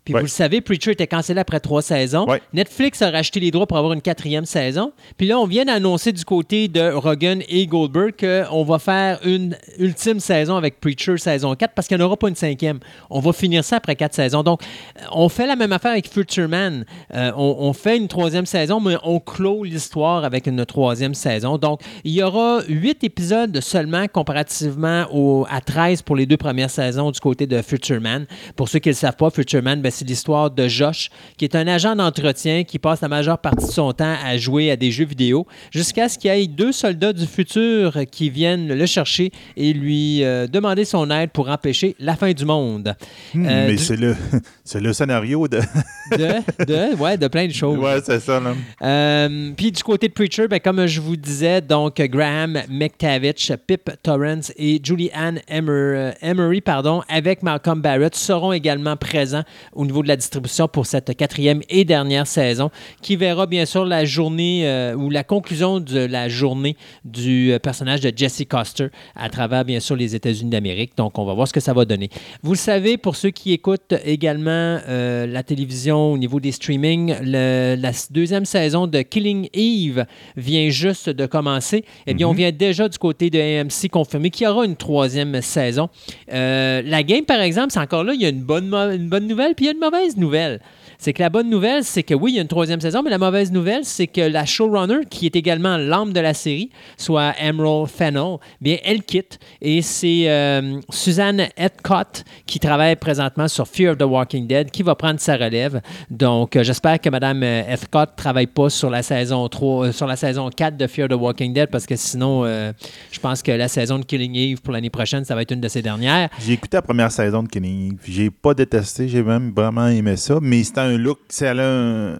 Puis 0.08 0.14
Ouais. 0.14 0.20
vous 0.20 0.24
le 0.26 0.30
savez, 0.30 0.62
Preacher 0.62 0.92
était 0.92 1.06
cancellé 1.06 1.38
après 1.38 1.60
trois 1.60 1.82
saisons. 1.82 2.26
Ouais. 2.26 2.40
Netflix 2.54 3.02
a 3.02 3.10
racheté 3.10 3.40
les 3.40 3.50
droits 3.50 3.66
pour 3.66 3.76
avoir 3.76 3.92
une 3.92 4.00
quatrième 4.00 4.46
saison. 4.46 4.92
Puis 5.18 5.26
là, 5.26 5.38
on 5.38 5.44
vient 5.46 5.66
d'annoncer 5.66 6.12
du 6.12 6.24
côté 6.24 6.66
de 6.68 6.90
Rogen 6.92 7.42
et 7.46 7.66
Goldberg 7.66 8.14
qu'on 8.18 8.64
va 8.64 8.78
faire 8.78 9.20
une 9.22 9.54
ultime 9.78 10.18
saison 10.18 10.56
avec 10.56 10.80
Preacher 10.80 11.18
saison 11.18 11.54
4 11.54 11.74
parce 11.74 11.86
qu'il 11.88 11.98
n'y 11.98 12.02
en 12.02 12.06
aura 12.06 12.16
pas 12.16 12.30
une 12.30 12.36
cinquième. 12.36 12.78
On 13.10 13.20
va 13.20 13.34
finir 13.34 13.62
ça 13.64 13.76
après 13.76 13.96
quatre 13.96 14.14
saisons. 14.14 14.42
Donc, 14.42 14.62
euh, 14.62 15.02
on 15.12 15.28
fait 15.28 15.46
la 15.46 15.56
même 15.56 15.72
affaire 15.72 15.90
avec 15.92 16.08
Future 16.10 16.48
Man. 16.48 16.86
Euh, 17.14 17.30
on, 17.36 17.56
on 17.58 17.72
fait 17.74 17.98
une 17.98 18.08
troisième 18.08 18.46
saison, 18.46 18.80
mais 18.80 18.96
on 19.04 19.20
clôt 19.20 19.62
l'histoire 19.62 20.24
avec 20.24 20.46
une 20.46 20.64
troisième 20.64 21.12
saison. 21.12 21.58
Donc, 21.58 21.82
il 22.04 22.12
y 22.14 22.22
aura 22.22 22.62
huit 22.66 23.04
épisodes 23.04 23.60
seulement 23.60 24.06
comparativement 24.08 25.06
au- 25.12 25.46
à 25.50 25.60
13 25.60 26.02
pour 26.02 26.16
les 26.16 26.24
deux 26.26 26.36
premières 26.36 26.70
saisons 26.70 27.10
du 27.10 27.20
côté 27.20 27.46
de 27.46 27.60
Future 27.60 28.00
Man. 28.00 28.26
Pour 28.56 28.68
ceux 28.68 28.78
qui 28.78 28.88
ne 28.88 28.92
le 28.94 28.96
savent 28.96 29.16
pas, 29.16 29.30
Future 29.30 29.62
Man, 29.62 29.80
ben, 29.82 29.90
c'est 29.98 30.04
l'histoire 30.08 30.50
de 30.50 30.68
Josh, 30.68 31.10
qui 31.36 31.44
est 31.44 31.54
un 31.54 31.66
agent 31.66 31.94
d'entretien 31.96 32.64
qui 32.64 32.78
passe 32.78 33.00
la 33.00 33.08
majeure 33.08 33.38
partie 33.38 33.66
de 33.66 33.70
son 33.72 33.92
temps 33.92 34.14
à 34.24 34.36
jouer 34.36 34.70
à 34.70 34.76
des 34.76 34.90
jeux 34.90 35.04
vidéo, 35.06 35.46
jusqu'à 35.70 36.08
ce 36.08 36.18
qu'il 36.18 36.30
y 36.32 36.34
ait 36.42 36.46
deux 36.46 36.72
soldats 36.72 37.12
du 37.12 37.26
futur 37.26 37.98
qui 38.10 38.30
viennent 38.30 38.68
le 38.68 38.86
chercher 38.86 39.30
et 39.56 39.72
lui 39.72 40.22
euh, 40.24 40.46
demander 40.46 40.84
son 40.84 41.10
aide 41.10 41.30
pour 41.30 41.48
empêcher 41.48 41.96
la 41.98 42.16
fin 42.16 42.32
du 42.32 42.44
monde. 42.44 42.94
Hmm, 43.34 43.46
Euh, 43.46 43.66
mais 43.66 43.72
du- 43.72 43.78
c'est 43.78 43.96
le, 43.96 44.14
c'est 44.64 44.80
le 44.80 44.92
scénario 44.92 45.46
de. 45.48 45.60
De, 46.10 46.64
de, 46.64 46.96
ouais, 46.96 47.18
de 47.18 47.28
plein 47.28 47.46
de 47.46 47.52
choses. 47.52 47.76
ouais, 47.76 47.98
c'est 48.02 48.20
ça. 48.20 48.40
Euh, 48.82 49.50
Puis 49.54 49.72
du 49.72 49.82
côté 49.82 50.08
de 50.08 50.12
Preacher, 50.14 50.48
ben, 50.48 50.58
comme 50.58 50.86
je 50.86 51.02
vous 51.02 51.16
disais, 51.16 51.60
donc 51.60 52.00
Graham 52.00 52.58
McTavish, 52.70 53.52
Pip 53.66 53.90
Torrance 54.02 54.50
et 54.56 54.80
Julie 54.82 55.10
Ann 55.14 55.38
Emer- 55.50 56.12
Emery, 56.22 56.62
pardon, 56.62 57.02
avec 57.10 57.42
Malcolm 57.42 57.82
Barrett, 57.82 58.14
seront 58.14 58.52
également 58.52 58.96
présents 58.96 59.42
au 59.78 59.86
niveau 59.86 60.02
de 60.02 60.08
la 60.08 60.16
distribution 60.16 60.66
pour 60.66 60.86
cette 60.86 61.16
quatrième 61.16 61.62
et 61.70 61.84
dernière 61.84 62.26
saison, 62.26 62.70
qui 63.00 63.14
verra 63.14 63.46
bien 63.46 63.64
sûr 63.64 63.84
la 63.84 64.04
journée 64.04 64.62
euh, 64.66 64.94
ou 64.94 65.08
la 65.08 65.22
conclusion 65.22 65.78
de 65.78 66.00
la 66.00 66.28
journée 66.28 66.76
du 67.04 67.52
euh, 67.52 67.60
personnage 67.60 68.00
de 68.00 68.12
Jesse 68.14 68.42
Coster 68.48 68.88
à 69.14 69.30
travers 69.30 69.64
bien 69.64 69.78
sûr 69.78 69.94
les 69.94 70.16
États-Unis 70.16 70.50
d'Amérique. 70.50 70.96
Donc 70.96 71.16
on 71.18 71.24
va 71.24 71.32
voir 71.32 71.46
ce 71.46 71.52
que 71.52 71.60
ça 71.60 71.72
va 71.72 71.84
donner. 71.84 72.10
Vous 72.42 72.52
le 72.52 72.58
savez, 72.58 72.96
pour 72.96 73.14
ceux 73.14 73.30
qui 73.30 73.52
écoutent 73.52 73.94
également 74.04 74.50
euh, 74.88 75.26
la 75.28 75.44
télévision 75.44 76.12
au 76.12 76.18
niveau 76.18 76.40
des 76.40 76.50
streamings, 76.50 77.14
le- 77.22 77.76
la 77.78 77.92
deuxième 78.10 78.46
saison 78.46 78.88
de 78.88 79.02
Killing 79.02 79.48
Eve 79.54 80.04
vient 80.36 80.70
juste 80.70 81.08
de 81.08 81.24
commencer. 81.26 81.84
Eh 82.08 82.14
bien, 82.14 82.26
on 82.28 82.32
vient 82.32 82.50
déjà 82.50 82.88
du 82.88 82.98
côté 82.98 83.30
de 83.30 83.38
AMC 83.38 83.88
confirmer 83.90 84.30
qu'il 84.30 84.44
y 84.44 84.50
aura 84.50 84.64
une 84.64 84.74
troisième 84.76 85.40
saison. 85.40 85.88
Euh, 86.32 86.82
la 86.84 87.02
game, 87.04 87.24
par 87.24 87.40
exemple, 87.40 87.68
c'est 87.70 87.78
encore 87.78 88.02
là, 88.02 88.12
il 88.14 88.20
y 88.20 88.26
a 88.26 88.28
une 88.28 88.42
bonne, 88.42 88.74
une 88.74 89.08
bonne 89.08 89.28
nouvelle, 89.28 89.54
puis 89.54 89.67
y 89.68 89.70
a 89.70 89.72
une 89.74 89.78
mauvaise 89.78 90.16
nouvelle. 90.16 90.60
C'est 90.98 91.12
que 91.12 91.22
la 91.22 91.30
bonne 91.30 91.48
nouvelle, 91.48 91.84
c'est 91.84 92.02
que 92.02 92.14
oui, 92.14 92.32
il 92.32 92.34
y 92.36 92.38
a 92.38 92.42
une 92.42 92.48
troisième 92.48 92.80
saison, 92.80 93.02
mais 93.02 93.10
la 93.10 93.18
mauvaise 93.18 93.52
nouvelle, 93.52 93.84
c'est 93.84 94.06
que 94.06 94.20
la 94.20 94.44
showrunner, 94.44 95.06
qui 95.08 95.26
est 95.26 95.36
également 95.36 95.76
l'âme 95.76 96.12
de 96.12 96.20
la 96.20 96.34
série, 96.34 96.70
soit 96.96 97.34
Emerald 97.40 97.88
Fennell, 97.88 98.38
bien, 98.60 98.78
elle 98.84 99.02
quitte. 99.02 99.38
Et 99.60 99.82
c'est 99.82 100.28
euh, 100.28 100.80
Suzanne 100.90 101.46
Epcott 101.56 102.24
qui 102.46 102.58
travaille 102.58 102.96
présentement 102.96 103.48
sur 103.48 103.68
Fear 103.68 103.92
of 103.92 103.98
the 103.98 104.02
Walking 104.02 104.46
Dead 104.46 104.70
qui 104.70 104.82
va 104.82 104.94
prendre 104.94 105.20
sa 105.20 105.36
relève. 105.36 105.80
Donc, 106.10 106.56
euh, 106.56 106.62
j'espère 106.62 107.00
que 107.00 107.10
Mme 107.10 107.42
Epcott 107.42 108.10
ne 108.10 108.16
travaille 108.16 108.46
pas 108.46 108.70
sur 108.70 108.90
la 108.90 109.02
saison 109.02 109.48
3, 109.48 109.86
euh, 109.86 109.92
sur 109.92 110.06
la 110.06 110.16
saison 110.16 110.50
4 110.50 110.76
de 110.76 110.86
Fear 110.86 111.04
of 111.04 111.16
the 111.16 111.20
Walking 111.20 111.52
Dead 111.52 111.70
parce 111.70 111.86
que 111.86 111.96
sinon, 111.96 112.44
euh, 112.44 112.72
je 113.12 113.20
pense 113.20 113.42
que 113.42 113.52
la 113.52 113.68
saison 113.68 113.98
de 113.98 114.04
Killing 114.04 114.34
Eve 114.34 114.62
pour 114.62 114.72
l'année 114.72 114.90
prochaine, 114.90 115.24
ça 115.24 115.34
va 115.34 115.42
être 115.42 115.52
une 115.52 115.60
de 115.60 115.68
ses 115.68 115.82
dernières. 115.82 116.28
J'ai 116.44 116.54
écouté 116.54 116.76
la 116.76 116.82
première 116.82 117.12
saison 117.12 117.42
de 117.42 117.48
Kenny. 117.48 117.88
Eve. 117.88 117.98
J'ai 118.08 118.30
pas 118.30 118.54
détesté, 118.54 119.08
j'ai 119.08 119.22
même 119.22 119.52
vraiment 119.54 119.86
aimé 119.86 120.16
ça. 120.16 120.38
Mais 120.40 120.62
un 120.78 120.87
look, 120.96 121.18
c'est 121.28 121.46
elle 121.46 121.60
a 121.60 121.68
un, 121.68 122.12
un- 122.14 122.18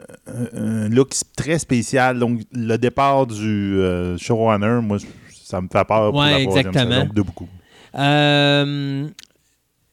un 0.54 0.88
look 0.88 1.12
très 1.36 1.58
spécial. 1.58 2.18
Donc 2.18 2.40
le 2.52 2.76
départ 2.76 3.26
du 3.26 3.78
euh, 3.78 4.18
showrunner, 4.18 4.80
moi, 4.82 4.98
ça 5.44 5.60
me 5.60 5.68
fait 5.72 5.84
peur 5.86 6.10
pour 6.10 6.20
Ouais, 6.20 6.30
la 6.32 6.40
exactement. 6.40 7.06
de 7.12 7.22
beaucoup. 7.22 7.48
Euh, 7.94 9.06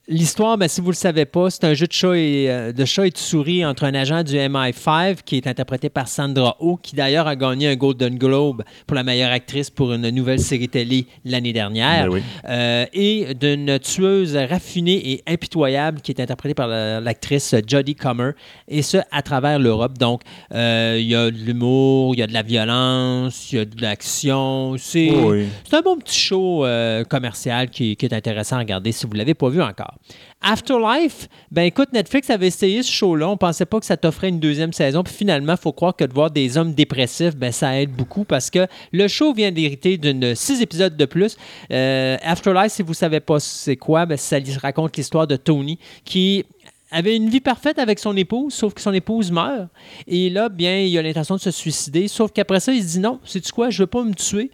L'histoire, 0.08 0.56
ben, 0.60 0.68
si 0.68 0.82
vous 0.82 0.88
ne 0.88 0.92
le 0.92 0.98
savez 0.98 1.26
pas, 1.26 1.50
c'est 1.50 1.64
un 1.64 1.74
jeu 1.74 1.88
de 1.88 1.92
chat, 1.92 2.14
et, 2.16 2.46
euh, 2.48 2.72
de 2.72 2.86
chat 2.86 3.08
et 3.08 3.10
de 3.10 3.18
souris 3.18 3.66
entre 3.66 3.86
un 3.86 3.96
agent 3.96 4.22
du 4.22 4.36
MI5 4.36 5.24
qui 5.26 5.38
est 5.38 5.48
interprété 5.48 5.90
par 5.90 6.08
Sandra 6.08 6.56
Oh, 6.60 6.78
qui 6.80 6.96
d'ailleurs 6.96 7.26
a 7.26 7.36
gagné 7.36 7.70
un 7.70 7.76
Golden 7.76 8.16
Globe 8.16 8.62
pour 8.86 8.94
la 8.96 9.02
meilleure 9.02 9.32
actrice 9.32 9.72
pour 9.72 9.92
une 9.94 10.08
nouvelle 10.12 10.40
série 10.40 10.70
télé 10.70 11.08
l'année 11.26 11.54
dernière, 11.54 12.06
Ben 12.06 12.14
oui. 12.14 12.22
euh, 12.48 12.86
et 12.94 13.34
d'une 13.34 13.80
tueuse 13.80 14.36
raffinée 14.38 15.12
et 15.14 15.24
impitoyable 15.26 16.02
qui 16.02 16.12
est 16.12 16.22
interprétée 16.22 16.54
par 16.54 16.68
la- 16.68 17.00
l'actrice 17.02 17.56
Jodie 17.68 17.96
Comer, 17.96 18.34
et 18.68 18.84
ce, 18.84 18.98
à 19.12 19.24
travers 19.24 19.58
l'Europe. 19.58 19.98
Donc, 19.98 20.22
euh, 20.54 20.98
il 21.00 21.08
y 21.08 21.16
a 21.16 21.32
de 21.32 21.36
l'humour, 21.38 22.14
il 22.14 22.20
y 22.20 22.22
a 22.24 22.28
de 22.28 22.34
la 22.34 22.44
violence, 22.44 23.52
il 23.52 23.56
y 23.56 23.60
a 23.60 23.66
de 23.66 23.82
l'action. 23.82 24.76
C'est 24.78 25.10
Oui. 25.10 25.48
un 25.72 25.82
bon 25.82 25.98
petit 25.98 26.20
show 26.20 26.64
commercial 27.10 27.72
qui, 27.72 27.96
qui 27.96 28.06
est 28.06 28.14
intéressant 28.14 28.58
à 28.58 28.60
regarder 28.60 28.92
si 28.92 29.08
vous 29.08 29.14
ne 29.14 29.18
l'avez 29.18 29.34
pas 29.34 29.50
vu 29.50 29.64
encore. 29.64 29.95
Afterlife, 30.42 31.28
ben 31.52 31.64
écoute, 31.64 31.92
Netflix 31.92 32.30
avait 32.30 32.48
essayé 32.48 32.84
ce 32.84 32.92
show-là. 32.92 33.30
On 33.30 33.38
pensait 33.38 33.66
pas 33.66 33.80
que 33.80 33.86
ça 33.86 33.98
t'offrait 33.98 34.30
une 34.30 34.40
deuxième 34.40 34.74
saison. 34.74 35.04
Puis 35.04 35.14
finalement, 35.14 35.54
il 35.54 35.60
faut 35.60 35.72
croire 35.72 35.96
que 35.96 36.04
de 36.04 36.14
voir 36.14 36.30
des 36.30 36.58
hommes 36.58 36.74
dépressifs, 36.74 37.36
ben 37.36 37.52
ça 37.52 37.82
aide 37.82 37.92
beaucoup 37.92 38.26
parce 38.26 38.50
que 38.50 38.68
le 38.92 39.08
show 39.08 39.34
vient 39.34 39.52
d'hériter 39.52 39.98
d'une 39.98 40.36
six 40.36 40.62
épisodes 40.62 40.96
de 40.96 41.06
plus. 41.06 41.38
Euh, 41.72 42.18
Afterlife, 42.22 42.74
si 42.74 42.84
vous 42.84 42.94
savez 42.94 43.20
pas 43.20 43.40
c'est 43.40 43.78
quoi, 43.78 44.06
ben 44.06 44.18
ça 44.18 44.38
raconte 44.62 44.96
l'histoire 44.98 45.26
de 45.26 45.36
Tony 45.36 45.80
qui 46.04 46.46
avait 46.92 47.16
une 47.16 47.30
vie 47.30 47.42
parfaite 47.42 47.80
avec 47.80 48.00
son 48.00 48.16
épouse, 48.16 48.54
sauf 48.54 48.74
que 48.74 48.82
son 48.82 48.94
épouse 48.94 49.32
meurt. 49.32 49.70
Et 50.08 50.30
là, 50.30 50.50
bien, 50.50 50.80
il 50.80 50.98
a 50.98 51.02
l'intention 51.02 51.36
de 51.36 51.42
se 51.42 51.52
suicider, 51.52 52.08
sauf 52.08 52.32
qu'après 52.32 52.60
ça, 52.60 52.72
il 52.72 52.84
se 52.84 52.88
dit 52.88 53.00
non, 53.00 53.20
sais-tu 53.26 53.52
quoi, 53.52 53.70
je 53.70 53.84
veux 53.84 53.88
pas 53.88 54.04
me 54.04 54.14
tuer. 54.14 54.52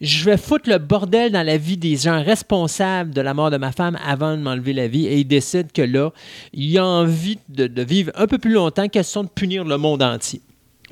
Je 0.00 0.24
vais 0.24 0.38
foutre 0.38 0.70
le 0.70 0.78
bordel 0.78 1.30
dans 1.30 1.42
la 1.42 1.58
vie 1.58 1.76
des 1.76 1.96
gens 1.96 2.22
responsables 2.22 3.12
de 3.12 3.20
la 3.20 3.34
mort 3.34 3.50
de 3.50 3.58
ma 3.58 3.70
femme 3.70 3.98
avant 4.06 4.34
de 4.34 4.40
m'enlever 4.40 4.72
la 4.72 4.88
vie. 4.88 5.06
Et 5.06 5.18
il 5.18 5.26
décide 5.26 5.72
que 5.72 5.82
là, 5.82 6.10
il 6.54 6.78
a 6.78 6.86
envie 6.86 7.38
de, 7.50 7.66
de 7.66 7.82
vivre 7.82 8.10
un 8.14 8.26
peu 8.26 8.38
plus 8.38 8.52
longtemps, 8.52 8.88
question 8.88 9.24
de 9.24 9.28
punir 9.28 9.64
le 9.64 9.76
monde 9.76 10.02
entier. 10.02 10.40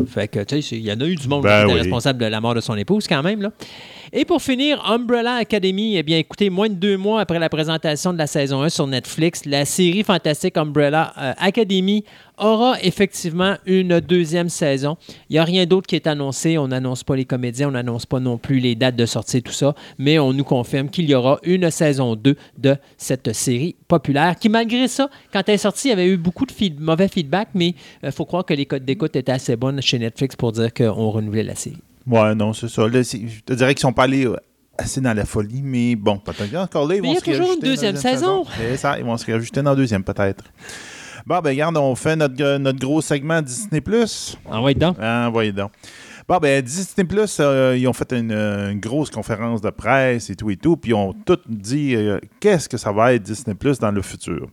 Fait 0.07 0.29
que, 0.29 0.41
tu 0.41 0.61
sais, 0.63 0.77
il 0.77 0.85
y 0.85 0.93
en 0.93 1.01
a 1.01 1.07
eu 1.07 1.17
du 1.17 1.27
monde 1.27 1.43
Ben 1.43 1.61
qui 1.61 1.65
était 1.65 1.75
oui. 1.75 1.81
responsable 1.81 2.21
de 2.21 2.27
la 2.27 2.41
mort 2.41 2.55
de 2.55 2.61
son 2.61 2.77
épouse, 2.77 3.07
quand 3.09 3.23
même. 3.23 3.43
Là. 3.43 3.51
Et 4.11 4.25
pour 4.25 4.41
finir, 4.41 4.83
Umbrella 4.87 5.35
Academy, 5.35 5.97
eh 5.97 6.03
bien, 6.03 6.17
écoutez, 6.17 6.49
moins 6.49 6.71
de 6.71 6.75
deux 6.75 6.97
mois 6.97 7.21
après 7.21 7.39
la 7.39 7.51
présentation 7.51 8.15
de 8.15 8.19
la 8.19 8.27
saison 8.27 8.63
1 8.63 8.71
sur 8.71 8.87
Netflix, 8.87 9.45
la 9.45 9.67
série 9.67 10.03
fantastique 10.03 10.57
Umbrella 10.57 11.13
euh, 11.19 11.35
Academy 11.37 12.05
aura 12.39 12.81
effectivement 12.83 13.57
une 13.67 14.01
deuxième 14.01 14.49
saison. 14.49 14.97
Il 15.29 15.35
n'y 15.35 15.39
a 15.39 15.45
rien 15.45 15.67
d'autre 15.67 15.87
qui 15.87 15.95
est 15.95 16.07
annoncé. 16.07 16.57
On 16.57 16.69
n'annonce 16.69 17.05
pas 17.05 17.17
les 17.17 17.27
comédiens, 17.27 17.69
on 17.69 17.73
n'annonce 17.73 18.07
pas 18.07 18.19
non 18.19 18.39
plus 18.39 18.61
les 18.61 18.75
dates 18.75 18.97
de 18.97 19.05
sortie, 19.05 19.43
tout 19.43 19.53
ça, 19.53 19.75
mais 19.99 20.19
on 20.19 20.33
nous 20.33 20.45
confirme 20.45 20.89
qu'il 20.89 21.11
y 21.11 21.15
aura 21.15 21.39
une 21.43 21.71
saison 21.71 22.17
2 22.17 22.35
de 22.57 22.77
cette 22.97 23.35
série 23.35 23.77
populaire 23.89 24.37
qui, 24.37 24.49
malgré 24.49 24.89
ça, 24.89 25.11
quand 25.35 25.43
elle 25.47 25.57
est 25.57 25.59
sortie, 25.59 25.89
y 25.89 25.93
avait 25.93 26.09
eu 26.09 26.17
beaucoup 26.17 26.47
de 26.47 26.53
mauvais 26.81 27.09
feedback, 27.09 27.49
mais 27.53 27.75
il 28.03 28.13
faut 28.13 28.25
croire 28.25 28.47
que 28.47 28.55
les 28.55 28.65
codes 28.65 28.87
d'écoute 28.87 29.17
étaient 29.17 29.33
assez 29.33 29.57
bonnes 29.57 29.83
chez 29.83 29.99
Netflix 29.99 30.35
pour 30.35 30.53
dire 30.53 30.73
qu'on 30.73 31.11
renouvelait 31.11 31.43
la 31.43 31.55
série. 31.55 31.83
Ouais, 32.09 32.35
non, 32.35 32.53
c'est 32.53 32.69
ça. 32.69 32.89
Là, 32.89 33.05
c'est- 33.05 33.27
je 33.29 33.41
te 33.43 33.53
dirais 33.53 33.75
qu'ils 33.75 33.83
sont 33.83 33.93
pas 33.93 34.05
allés 34.05 34.27
euh, 34.27 34.37
assez 34.79 35.01
dans 35.01 35.15
la 35.15 35.25
folie, 35.25 35.61
mais 35.63 35.95
bon, 35.97 36.19
peut-être 36.19 36.55
encore 36.57 36.87
là, 36.89 36.95
ils 36.97 37.03
Mais 37.03 37.09
vont 37.09 37.13
il 37.13 37.17
y 37.17 37.19
a 37.19 37.21
se 37.21 37.25
toujours 37.39 37.53
une 37.55 37.61
deuxième 37.61 37.97
saison. 37.97 38.45
C'est 38.57 38.77
ça, 38.77 38.99
ils 38.99 39.05
vont 39.05 39.17
se 39.17 39.27
réajuster 39.27 39.63
dans 39.63 39.71
la 39.71 39.77
deuxième, 39.77 40.03
peut-être. 40.05 40.45
Bon, 41.27 41.41
ben, 41.41 41.51
regarde, 41.51 41.77
on 41.77 41.95
fait 41.95 42.17
notre, 42.17 42.57
notre 42.59 42.79
gros 42.79 43.01
segment 43.03 43.43
Disney+. 43.43 43.83
Ah 44.51 44.63
ouais, 44.63 44.75
donc. 44.75 44.97
Ah, 45.01 45.29
voyez 45.31 45.53
donc. 45.53 45.73
Bon, 46.29 46.37
ben, 46.37 46.61
Disney 46.61 47.07
Plus, 47.07 47.39
euh, 47.41 47.75
ils 47.75 47.89
ont 47.89 47.95
fait 47.95 48.13
une, 48.13 48.33
euh, 48.33 48.71
une 48.71 48.81
grosse 48.81 49.09
conférence 49.09 49.63
de 49.63 49.71
presse 49.71 50.29
et 50.29 50.37
tout 50.37 50.51
et 50.51 50.59
tout, 50.59 50.77
puis 50.77 50.91
ils 50.91 50.95
ont 50.95 51.15
tout 51.15 51.39
dit 51.49 51.97
euh, 51.97 52.19
qu'est-ce 52.39 52.69
que 52.69 52.77
ça 52.77 52.93
va 52.93 53.15
être 53.15 53.23
Disney 53.23 53.55
Plus 53.55 53.79
dans 53.79 53.91
le 53.91 54.03
futur. 54.03 54.47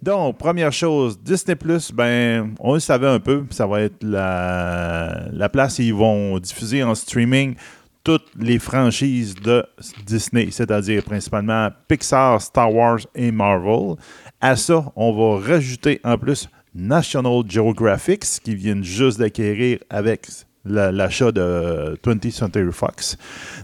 Donc, 0.00 0.38
première 0.38 0.72
chose, 0.72 1.20
Disney 1.20 1.54
Plus, 1.54 1.92
ben, 1.92 2.54
on 2.60 2.72
le 2.72 2.80
savait 2.80 3.08
un 3.08 3.20
peu, 3.20 3.44
ça 3.50 3.66
va 3.66 3.82
être 3.82 4.02
la, 4.02 5.26
la 5.30 5.50
place 5.50 5.78
où 5.78 5.82
ils 5.82 5.92
vont 5.92 6.38
diffuser 6.38 6.82
en 6.82 6.94
streaming 6.94 7.56
toutes 8.02 8.30
les 8.38 8.58
franchises 8.58 9.34
de 9.34 9.62
Disney, 10.06 10.48
c'est-à-dire 10.50 11.02
principalement 11.04 11.68
Pixar, 11.88 12.40
Star 12.40 12.72
Wars 12.72 13.00
et 13.14 13.30
Marvel. 13.30 13.96
À 14.40 14.56
ça, 14.56 14.82
on 14.96 15.12
va 15.12 15.46
rajouter 15.46 16.00
en 16.04 16.16
plus 16.16 16.48
National 16.74 17.42
Geographic, 17.46 18.24
qui 18.42 18.54
viennent 18.54 18.84
juste 18.84 19.18
d'acquérir 19.18 19.80
avec 19.90 20.26
l'achat 20.68 21.32
de 21.32 21.98
20th 22.04 22.30
Century 22.30 22.72
Fox. 22.72 23.16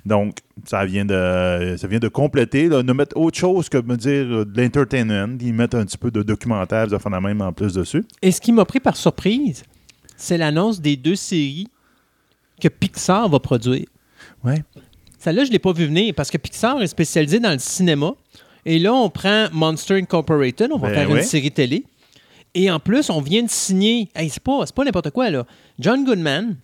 Donc, 0.04 0.38
ça 0.64 0.84
vient 0.84 1.04
de, 1.04 1.76
ça 1.76 1.86
vient 1.86 1.98
de 1.98 2.08
compléter, 2.08 2.68
là, 2.68 2.82
de 2.82 2.92
mettre 2.92 3.16
autre 3.16 3.36
chose 3.36 3.68
que 3.68 3.78
me 3.78 3.96
dire 3.96 4.24
euh, 4.24 4.44
de 4.44 4.60
l'entertainment. 4.60 5.36
Ils 5.40 5.52
mettent 5.52 5.74
un 5.74 5.84
petit 5.84 5.98
peu 5.98 6.10
de 6.10 6.22
documentaire, 6.22 6.88
fait 6.88 7.10
la 7.10 7.20
même 7.20 7.40
en 7.40 7.52
plus 7.52 7.74
dessus. 7.74 8.04
Et 8.22 8.30
ce 8.30 8.40
qui 8.40 8.52
m'a 8.52 8.64
pris 8.64 8.80
par 8.80 8.96
surprise, 8.96 9.62
c'est 10.16 10.38
l'annonce 10.38 10.80
des 10.80 10.96
deux 10.96 11.16
séries 11.16 11.68
que 12.60 12.68
Pixar 12.68 13.28
va 13.28 13.40
produire. 13.40 13.86
Ouais. 14.44 14.62
Celle-là, 15.18 15.44
je 15.44 15.48
ne 15.48 15.52
l'ai 15.52 15.58
pas 15.58 15.72
vu 15.72 15.86
venir 15.86 16.14
parce 16.14 16.30
que 16.30 16.38
Pixar 16.38 16.80
est 16.82 16.86
spécialisé 16.86 17.40
dans 17.40 17.52
le 17.52 17.58
cinéma. 17.58 18.12
Et 18.66 18.78
là, 18.78 18.94
on 18.94 19.10
prend 19.10 19.48
Monster 19.52 19.94
Incorporated, 19.94 20.70
on 20.72 20.78
va 20.78 20.88
Ben 20.88 20.94
faire 20.94 21.10
ouais. 21.10 21.18
une 21.18 21.24
série 21.24 21.50
télé. 21.50 21.84
Et 22.54 22.70
en 22.70 22.78
plus, 22.78 23.10
on 23.10 23.20
vient 23.20 23.42
de 23.42 23.50
signer, 23.50 24.08
hey, 24.14 24.30
c'est 24.30 24.42
pas, 24.42 24.64
pas 24.74 24.84
n'importe 24.84 25.10
quoi, 25.10 25.28
là. 25.28 25.44
John 25.78 26.04
Goodman, 26.04 26.56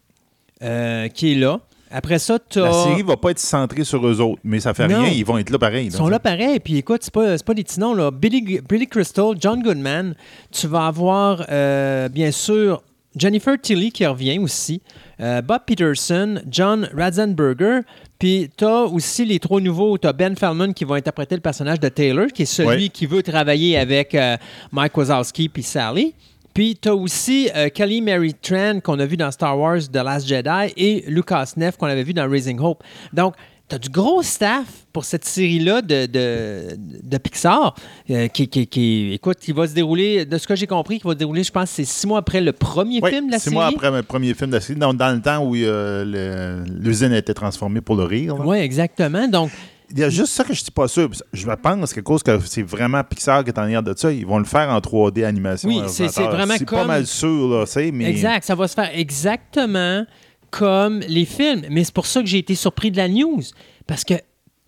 euh, 0.62 1.08
qui 1.08 1.32
est 1.32 1.36
là. 1.36 1.60
Après 1.92 2.20
ça, 2.20 2.38
tu 2.38 2.60
La 2.60 2.72
série 2.72 3.02
va 3.02 3.16
pas 3.16 3.32
être 3.32 3.40
centrée 3.40 3.82
sur 3.82 4.06
eux 4.06 4.20
autres, 4.20 4.40
mais 4.44 4.60
ça 4.60 4.74
fait 4.74 4.86
Non. 4.86 5.00
rien, 5.02 5.10
ils 5.12 5.24
vont 5.24 5.38
être 5.38 5.50
là 5.50 5.58
pareil. 5.58 5.86
Ils 5.86 5.92
sont 5.92 6.08
là 6.08 6.20
pareil. 6.20 6.60
Puis 6.60 6.76
écoute, 6.76 7.00
c'est 7.02 7.12
pas, 7.12 7.36
pas 7.38 7.54
des 7.54 7.64
petits 7.64 7.80
noms. 7.80 7.94
Là. 7.94 8.12
Billy, 8.12 8.60
Billy 8.68 8.86
Crystal, 8.86 9.32
John 9.40 9.60
Goodman. 9.60 10.14
Tu 10.52 10.68
vas 10.68 10.86
avoir, 10.86 11.44
euh, 11.50 12.08
bien 12.08 12.30
sûr, 12.30 12.80
Jennifer 13.16 13.56
Tilly 13.60 13.90
qui 13.90 14.06
revient 14.06 14.38
aussi. 14.38 14.82
euh, 15.20 15.42
Bob 15.42 15.62
Peterson, 15.66 16.40
John 16.48 16.88
Ratzenberger. 16.96 17.80
Puis 18.20 18.50
tu 18.56 18.64
as 18.64 18.84
aussi 18.84 19.24
les 19.24 19.40
trois 19.40 19.60
nouveaux. 19.60 19.98
Tu 19.98 20.06
as 20.06 20.12
Ben 20.12 20.36
Feldman 20.36 20.72
qui 20.72 20.84
va 20.84 20.94
interpréter 20.94 21.34
le 21.34 21.40
personnage 21.40 21.80
de 21.80 21.88
Taylor, 21.88 22.28
qui 22.28 22.42
est 22.42 22.46
celui 22.46 22.84
Ouais. 22.84 22.88
qui 22.88 23.04
veut 23.06 23.22
travailler 23.24 23.76
avec 23.76 24.14
euh, 24.14 24.36
Mike 24.70 24.96
Wazowski 24.96 25.48
puis 25.48 25.62
Sally. 25.64 26.14
Puis 26.54 26.76
tu 26.80 26.88
as 26.88 26.94
aussi 26.94 27.48
euh, 27.54 27.68
Kelly 27.68 28.00
Mary 28.02 28.34
Tran 28.34 28.80
qu'on 28.80 28.98
a 28.98 29.06
vu 29.06 29.16
dans 29.16 29.30
Star 29.30 29.58
Wars 29.58 29.78
The 29.92 29.96
Last 29.96 30.26
Jedi 30.26 30.72
et 30.76 31.04
Lucas 31.08 31.52
Neff 31.56 31.76
qu'on 31.76 31.86
avait 31.86 32.02
vu 32.02 32.12
dans 32.14 32.28
Raising 32.28 32.58
Hope. 32.60 32.82
Donc, 33.12 33.34
tu 33.68 33.76
as 33.76 33.78
du 33.78 33.88
gros 33.88 34.20
staff 34.20 34.64
pour 34.92 35.04
cette 35.04 35.24
série-là 35.24 35.80
de, 35.80 36.06
de, 36.06 36.76
de 36.76 37.18
Pixar 37.18 37.76
euh, 38.10 38.26
qui, 38.26 38.48
qui, 38.48 38.66
qui, 38.66 39.12
écoute, 39.12 39.38
qui 39.38 39.52
va 39.52 39.68
se 39.68 39.74
dérouler, 39.74 40.24
de 40.24 40.38
ce 40.38 40.48
que 40.48 40.56
j'ai 40.56 40.66
compris, 40.66 40.98
qui 40.98 41.06
va 41.06 41.12
se 41.12 41.18
dérouler, 41.18 41.44
je 41.44 41.52
pense, 41.52 41.70
c'est 41.70 41.84
six 41.84 42.04
mois 42.08 42.18
après 42.18 42.40
le 42.40 42.50
premier 42.52 42.98
Oui, 43.00 43.10
film 43.10 43.28
de 43.28 43.30
la 43.30 43.38
six 43.38 43.44
série. 43.44 43.54
mois 43.54 43.66
après 43.66 43.88
le 43.92 44.02
premier 44.02 44.34
film 44.34 44.50
de 44.50 44.56
la 44.56 44.60
série, 44.60 44.76
donc 44.76 44.96
dans 44.96 45.14
le 45.14 45.20
temps 45.20 45.44
où 45.44 45.54
euh, 45.54 46.64
l'usine 46.80 47.12
a 47.12 47.18
été 47.18 47.32
transformée 47.32 47.80
pour 47.80 47.94
le 47.94 48.02
rire. 48.02 48.36
là. 48.38 48.44
Oui, 48.44 48.58
exactement. 48.58 49.28
Donc, 49.28 49.52
Il 49.92 49.98
y 49.98 50.04
a 50.04 50.10
juste 50.10 50.32
ça 50.32 50.44
que 50.44 50.52
je 50.54 50.60
ne 50.60 50.62
suis 50.62 50.70
pas 50.72 50.86
sûr. 50.88 51.10
Je 51.32 51.46
me 51.46 51.56
pense 51.56 51.92
qu'à 51.92 52.02
cause 52.02 52.22
que 52.22 52.38
c'est 52.46 52.62
vraiment 52.62 53.02
Pixar 53.02 53.42
qui 53.42 53.50
est 53.50 53.58
en 53.58 53.62
arrière 53.62 53.82
de 53.82 53.92
ça, 53.96 54.12
ils 54.12 54.24
vont 54.26 54.38
le 54.38 54.44
faire 54.44 54.68
en 54.70 54.78
3D 54.80 55.24
animation. 55.24 55.68
Oui, 55.68 55.80
c'est- 55.88 56.06
vraiment 56.20 56.54
C'est 56.56 56.64
pas 56.64 56.78
comme- 56.78 56.86
mal 56.86 57.06
sûr, 57.06 57.48
là, 57.48 57.64
mais... 57.92 58.04
Exact, 58.10 58.44
ça 58.44 58.54
va 58.54 58.68
se 58.68 58.74
faire 58.74 58.90
exactement 58.96 60.04
comme 60.50 61.00
les 61.08 61.24
films. 61.24 61.62
Mais 61.70 61.84
c'est 61.84 61.94
pour 61.94 62.06
ça 62.06 62.20
que 62.20 62.26
j'ai 62.26 62.38
été 62.38 62.54
surpris 62.54 62.90
de 62.90 62.96
la 62.96 63.08
news. 63.08 63.40
Parce 63.86 64.04
que 64.04 64.14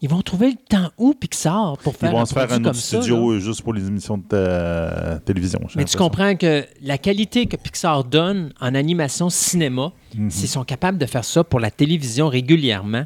ils 0.01 0.09
vont 0.09 0.23
trouver 0.23 0.49
le 0.51 0.57
temps 0.69 0.91
où 0.99 1.15
Pixar 1.15 1.79
pour 1.79 1.93
Ils 1.95 1.99
faire 1.99 2.11
vont 2.11 2.21
un 2.23 2.27
se 2.27 2.35
faire 2.35 2.51
un 2.51 2.57
comme 2.57 2.67
autre 2.67 2.75
ça, 2.75 3.01
studio 3.01 3.31
euh, 3.35 3.39
juste 3.39 3.63
pour 3.63 3.73
les 3.73 3.87
émissions 3.87 4.19
de 4.19 4.25
euh, 4.33 5.19
télévision. 5.25 5.61
Mais 5.77 5.85
tu 5.85 5.97
comprends 5.97 6.35
que 6.35 6.65
la 6.83 6.99
qualité 6.99 7.47
que 7.47 7.55
Pixar 7.57 8.03
donne 8.03 8.53
en 8.61 8.75
animation 8.75 9.31
cinéma, 9.31 9.93
Mhm. 10.17 10.29
s'ils 10.31 10.49
sont 10.49 10.65
capables 10.65 10.99
de 10.99 11.07
faire 11.07 11.25
ça 11.25 11.45
pour 11.45 11.61
la 11.61 11.71
télévision 11.71 12.29
régulièrement, 12.29 13.05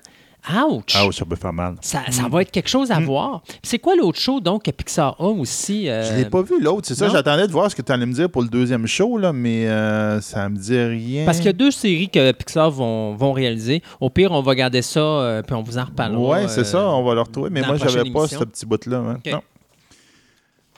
ouch! 0.68 0.92
Ah 0.94 1.06
oui, 1.06 1.12
ça 1.12 1.24
peut 1.24 1.37
faire 1.37 1.52
mal. 1.52 1.76
Ça, 1.80 2.02
ça 2.11 2.28
va 2.28 2.42
être 2.42 2.50
quelque 2.50 2.68
chose 2.68 2.90
à 2.90 3.00
voir. 3.00 3.42
Puis 3.42 3.59
C'est 3.62 3.78
quoi 3.78 3.94
l'autre 3.96 4.18
show 4.20 4.40
donc 4.40 4.64
que 4.64 4.70
Pixar 4.70 5.16
a 5.18 5.24
aussi? 5.26 5.88
euh, 5.88 6.02
Je 6.11 6.16
l'ai 6.16 6.24
pas 6.30 6.42
vu 6.42 6.61
l'autre, 6.61 6.87
c'est 6.87 6.94
ça. 6.94 7.09
J'attendais 7.09 7.46
de 7.46 7.52
voir 7.52 7.70
ce 7.70 7.76
que 7.76 7.82
tu 7.82 7.90
allais 7.92 8.06
me 8.06 8.12
dire 8.12 8.30
pour 8.30 8.42
le 8.42 8.48
deuxième 8.48 8.87
show, 8.87 9.18
là, 9.18 9.32
mais 9.32 9.66
euh, 9.68 10.20
ça 10.20 10.48
me 10.48 10.56
dit 10.56 10.78
rien. 10.78 11.24
Parce 11.24 11.38
qu'il 11.38 11.46
y 11.46 11.50
a 11.50 11.52
deux 11.52 11.70
séries 11.70 12.09
que 12.09 12.32
Pixar 12.32 12.70
vont, 12.70 13.14
vont 13.14 13.32
réaliser. 13.32 13.82
Au 14.00 14.11
pire, 14.11 14.32
on 14.32 14.42
va 14.42 14.54
garder 14.54 14.82
ça, 14.82 15.00
euh, 15.00 15.42
puis 15.42 15.54
on 15.54 15.62
vous 15.62 15.78
en 15.78 15.85
reparlera. 15.85 16.22
Ouais, 16.42 16.48
c'est 16.48 16.61
euh, 16.61 16.64
ça, 16.64 16.88
on 16.88 17.04
va 17.04 17.14
le 17.14 17.20
retrouver. 17.22 17.50
Mais 17.50 17.62
moi, 17.62 17.76
j'avais 17.76 18.11
pas 18.11 18.26
ce 18.28 18.44
petit 18.44 18.66
bout-là. 18.66 19.16
hein. 19.26 19.40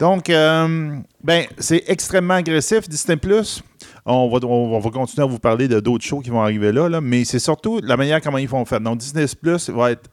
Donc, 0.01 0.31
euh, 0.31 0.97
ben, 1.25 1.45
c'est 1.59 1.83
extrêmement 1.89 2.35
agressif, 2.35 2.89
Disney 2.89 3.17
Plus. 3.17 3.63
On 4.11 4.29
va, 4.29 4.39
on, 4.47 4.75
on 4.75 4.79
va 4.79 4.91
continuer 4.91 5.25
à 5.25 5.31
vous 5.31 5.39
parler 5.39 5.69
de 5.69 5.81
d'autres 5.81 6.05
shows 6.05 6.21
qui 6.21 6.31
vont 6.31 6.41
arriver 6.41 6.73
là, 6.73 7.01
mais 7.01 7.25
c'est 7.25 7.39
surtout 7.39 7.81
la 7.83 7.97
manière 7.97 8.21
comment 8.21 8.39
ils 8.39 8.49
vont 8.49 8.65
faire. 8.65 8.81
Donc, 8.81 8.99
Disney 8.99 9.27
Plus 9.41 9.69
va 9.71 9.93
être, 9.93 10.11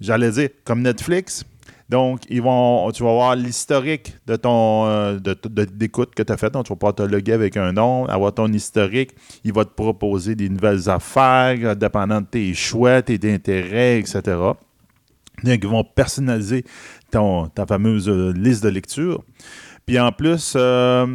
j'allais 0.00 0.30
dire, 0.30 0.48
comme 0.64 0.82
Netflix. 0.82 1.44
Donc, 1.88 2.20
ils 2.30 2.40
vont, 2.40 2.90
tu 2.90 3.02
vas 3.02 3.10
avoir 3.10 3.36
l'historique 3.36 4.16
de 4.26 4.36
ton 4.36 4.86
euh, 4.86 5.18
d'écoute 5.18 6.14
que 6.14 6.22
tu 6.22 6.32
as 6.32 6.38
fait. 6.38 6.50
Donc, 6.50 6.64
tu 6.64 6.72
vas 6.72 6.76
pouvoir 6.76 6.94
te 6.94 7.02
loguer 7.02 7.34
avec 7.34 7.58
un 7.58 7.72
nom, 7.72 8.06
avoir 8.06 8.32
ton 8.32 8.50
historique. 8.50 9.10
Il 9.44 9.52
va 9.52 9.66
te 9.66 9.74
proposer 9.74 10.34
des 10.34 10.48
nouvelles 10.48 10.88
affaires, 10.88 11.58
euh, 11.62 11.74
dépendant 11.74 12.22
de 12.22 12.26
tes 12.26 12.54
choix, 12.54 13.02
tes 13.02 13.20
intérêts, 13.30 13.98
etc. 13.98 14.22
Donc, 15.44 15.60
ils 15.62 15.68
vont 15.68 15.84
personnaliser 15.84 16.64
ta 17.10 17.66
fameuse 17.66 18.08
euh, 18.08 18.32
liste 18.32 18.64
de 18.64 18.70
lecture. 18.70 19.22
Puis 19.84 19.98
en 19.98 20.12
plus, 20.12 20.54
euh, 20.56 21.06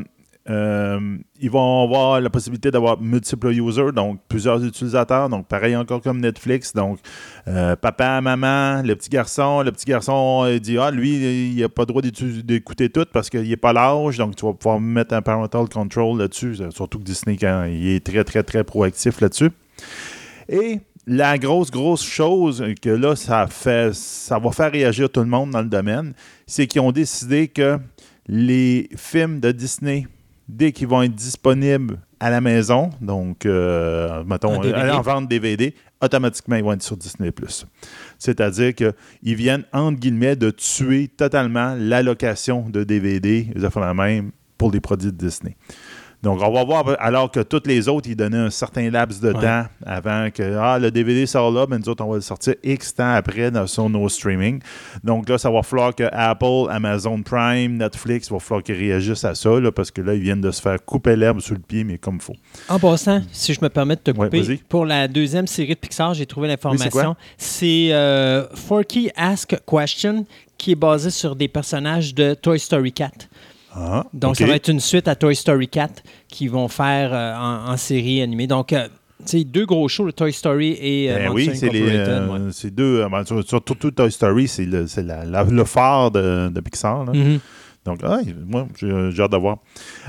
euh, 0.49 1.17
ils 1.41 1.51
vont 1.51 1.83
avoir 1.83 2.21
la 2.21 2.29
possibilité 2.29 2.71
d'avoir 2.71 3.01
multiples 3.01 3.51
users, 3.51 3.91
donc 3.93 4.19
plusieurs 4.29 4.63
utilisateurs. 4.63 5.29
Donc, 5.29 5.47
pareil 5.47 5.75
encore 5.75 6.01
comme 6.01 6.21
Netflix. 6.21 6.73
Donc, 6.73 6.99
euh, 7.47 7.75
papa, 7.75 8.21
maman, 8.21 8.81
le 8.81 8.95
petit 8.95 9.09
garçon. 9.09 9.61
Le 9.61 9.71
petit 9.71 9.85
garçon 9.85 10.43
euh, 10.45 10.59
dit 10.59 10.77
Ah, 10.77 10.91
lui, 10.91 11.51
il 11.51 11.59
n'a 11.59 11.69
pas 11.69 11.81
le 11.81 11.87
droit 11.87 12.01
d'écouter 12.01 12.89
tout 12.89 13.05
parce 13.11 13.29
qu'il 13.29 13.47
n'est 13.47 13.57
pas 13.57 13.73
l'âge. 13.73 14.17
Donc, 14.17 14.35
tu 14.35 14.45
vas 14.45 14.53
pouvoir 14.53 14.79
mettre 14.79 15.13
un 15.13 15.21
parental 15.21 15.67
control 15.67 16.19
là-dessus. 16.19 16.59
Surtout 16.69 16.99
que 16.99 17.03
Disney, 17.03 17.37
quand 17.37 17.65
il 17.65 17.89
est 17.89 18.05
très, 18.05 18.23
très, 18.23 18.43
très 18.43 18.63
proactif 18.63 19.19
là-dessus. 19.19 19.51
Et 20.47 20.79
la 21.05 21.37
grosse, 21.37 21.71
grosse 21.71 22.03
chose 22.03 22.63
que 22.81 22.89
là, 22.89 23.15
ça, 23.15 23.47
fait, 23.47 23.93
ça 23.93 24.39
va 24.39 24.51
faire 24.51 24.71
réagir 24.71 25.09
tout 25.09 25.21
le 25.21 25.25
monde 25.25 25.51
dans 25.51 25.61
le 25.61 25.69
domaine, 25.69 26.13
c'est 26.45 26.67
qu'ils 26.67 26.81
ont 26.81 26.91
décidé 26.91 27.47
que 27.47 27.77
les 28.27 28.89
films 28.95 29.39
de 29.39 29.51
Disney, 29.51 30.05
dès 30.47 30.71
qu'ils 30.71 30.87
vont 30.87 31.01
être 31.01 31.15
disponibles 31.15 31.99
à 32.19 32.29
la 32.29 32.41
maison, 32.41 32.89
donc, 33.01 33.45
euh, 33.45 34.23
mettons, 34.23 34.61
En 34.63 35.01
vente 35.01 35.27
DVD, 35.27 35.75
automatiquement, 36.01 36.55
ils 36.55 36.63
vont 36.63 36.73
être 36.73 36.83
sur 36.83 36.97
Disney+. 36.97 37.31
C'est-à-dire 38.17 38.73
qu'ils 38.73 39.35
viennent, 39.35 39.65
entre 39.71 39.99
guillemets, 39.99 40.35
de 40.35 40.49
tuer 40.49 41.09
totalement 41.09 41.75
l'allocation 41.77 42.69
de 42.69 42.83
DVD, 42.83 43.47
ils 43.55 43.69
font 43.69 43.81
la 43.81 43.93
même, 43.93 44.31
pour 44.57 44.71
les 44.71 44.79
produits 44.79 45.11
de 45.11 45.17
Disney. 45.17 45.55
Donc, 46.23 46.41
on 46.41 46.51
va 46.51 46.63
voir, 46.63 46.83
alors 46.99 47.29
que 47.29 47.41
toutes 47.41 47.67
les 47.67 47.87
autres, 47.87 48.09
ils 48.09 48.15
donnaient 48.15 48.37
un 48.37 48.49
certain 48.49 48.89
laps 48.89 49.21
de 49.21 49.27
Ouais. 49.33 49.39
temps 49.41 49.65
avant 49.85 50.29
que 50.33 50.57
ah, 50.59 50.79
le 50.79 50.89
DVD 50.89 51.27
sort 51.27 51.51
là, 51.51 51.67
mais 51.69 51.77
nous 51.77 51.87
autres, 51.89 52.03
on 52.03 52.09
va 52.09 52.15
le 52.15 52.21
sortir 52.21 52.55
X 52.63 52.95
temps 52.95 53.13
après 53.13 53.51
dans, 53.51 53.67
sur 53.67 53.87
nos 53.87 54.09
streaming. 54.09 54.59
Donc 55.03 55.29
là, 55.29 55.37
ça 55.37 55.51
va 55.51 55.61
falloir 55.61 55.93
que 55.93 56.05
Apple, 56.11 56.71
Amazon 56.71 57.21
Prime, 57.21 57.77
Netflix, 57.77 58.27
il 58.29 58.33
va 58.33 58.39
falloir 58.39 58.63
qu'ils 58.63 58.75
réagissent 58.75 59.23
à 59.25 59.35
ça, 59.35 59.59
là, 59.59 59.71
parce 59.71 59.91
que 59.91 60.01
là, 60.01 60.15
ils 60.15 60.21
viennent 60.21 60.41
de 60.41 60.49
se 60.51 60.59
faire 60.61 60.83
couper 60.83 61.15
l'herbe 61.15 61.39
sous 61.39 61.53
le 61.53 61.59
pied, 61.59 61.83
mais 61.83 61.99
comme 61.99 62.15
il 62.15 62.21
faut. 62.21 62.35
En 62.67 62.79
passant, 62.79 63.21
si 63.31 63.53
je 63.53 63.59
me 63.61 63.69
permets 63.69 63.95
de 63.95 64.01
te 64.01 64.11
couper, 64.11 64.59
pour 64.67 64.85
la 64.87 65.07
deuxième 65.07 65.45
série 65.45 65.75
de 65.75 65.79
Pixar, 65.79 66.15
j'ai 66.15 66.25
trouvé 66.25 66.47
Oui, 66.47 66.53
l'information. 66.53 67.15
c'est 67.37 67.89
euh, 67.91 68.47
Forky 68.55 69.11
Ask 69.15 69.55
Question 69.69 70.25
qui 70.57 70.71
est 70.71 70.75
basé 70.75 71.11
sur 71.11 71.35
des 71.35 71.47
personnages 71.47 72.15
de 72.15 72.33
Toy 72.33 72.59
Story 72.59 72.91
4. 72.91 73.27
Ah, 73.79 74.05
Donc, 74.13 74.37
ça 74.37 74.45
va 74.47 74.55
être 74.55 74.69
une 74.69 74.79
suite 74.79 75.07
à 75.07 75.15
Toy 75.15 75.35
Story 75.35 75.67
4 75.67 76.01
qu'ils 76.27 76.49
vont 76.49 76.67
faire 76.67 77.13
euh, 77.13 77.35
en, 77.35 77.71
en 77.73 77.77
série 77.77 78.21
animée. 78.23 78.47
Donc, 78.47 78.73
euh, 78.73 78.87
tu 79.19 79.25
sais, 79.39 79.43
deux 79.43 79.65
gros 79.65 79.87
shows, 79.87 80.05
le 80.05 80.13
Toy 80.13 80.33
Story 80.33 80.77
et 80.81 81.11
euh, 81.11 81.15
Ben 81.27 81.31
oui, 81.31 81.49
c'est 81.53 81.67
euh, 81.73 82.27
ouais. 82.27 82.71
deux. 82.71 83.01
euh, 83.01 83.09
ben, 83.09 83.23
sur- 83.25 83.47
surtout 83.47 83.75
tout 83.75 83.91
Toy 83.91 84.11
Story, 84.11 84.47
c'est 84.47 84.65
le, 84.65 84.87
c'est 84.87 85.03
la- 85.03 85.25
la- 85.25 85.43
le 85.43 85.63
phare 85.63 86.09
de, 86.11 86.49
de 86.49 86.59
Pixar. 86.61 87.05
là. 87.05 87.13
Mhm. 87.13 87.39
Donc, 87.85 87.99
ah, 88.03 88.19
moi, 88.47 88.67
j'ai 88.79 89.21
hâte 89.21 89.31
de 89.31 89.37
voir. 89.37 89.57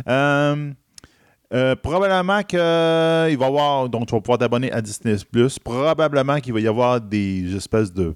Euh, 0.09 1.74
probablement 1.83 2.42
qu'il 2.42 2.59
va 2.59 3.28
y 3.31 3.42
avoir, 3.44 3.88
donc 3.88 4.07
tu 4.07 4.14
vas 4.14 4.20
pouvoir 4.20 4.38
t'abonner 4.38 4.70
à 4.72 4.83
Disney 4.83 5.16
Plus. 5.31 5.59
Probablement 5.59 6.40
qu'il 6.40 6.52
va 6.52 6.61
y 6.61 6.68
avoir 6.68 7.00
des 7.00 7.54
espèces 7.57 7.92
de, 7.92 8.14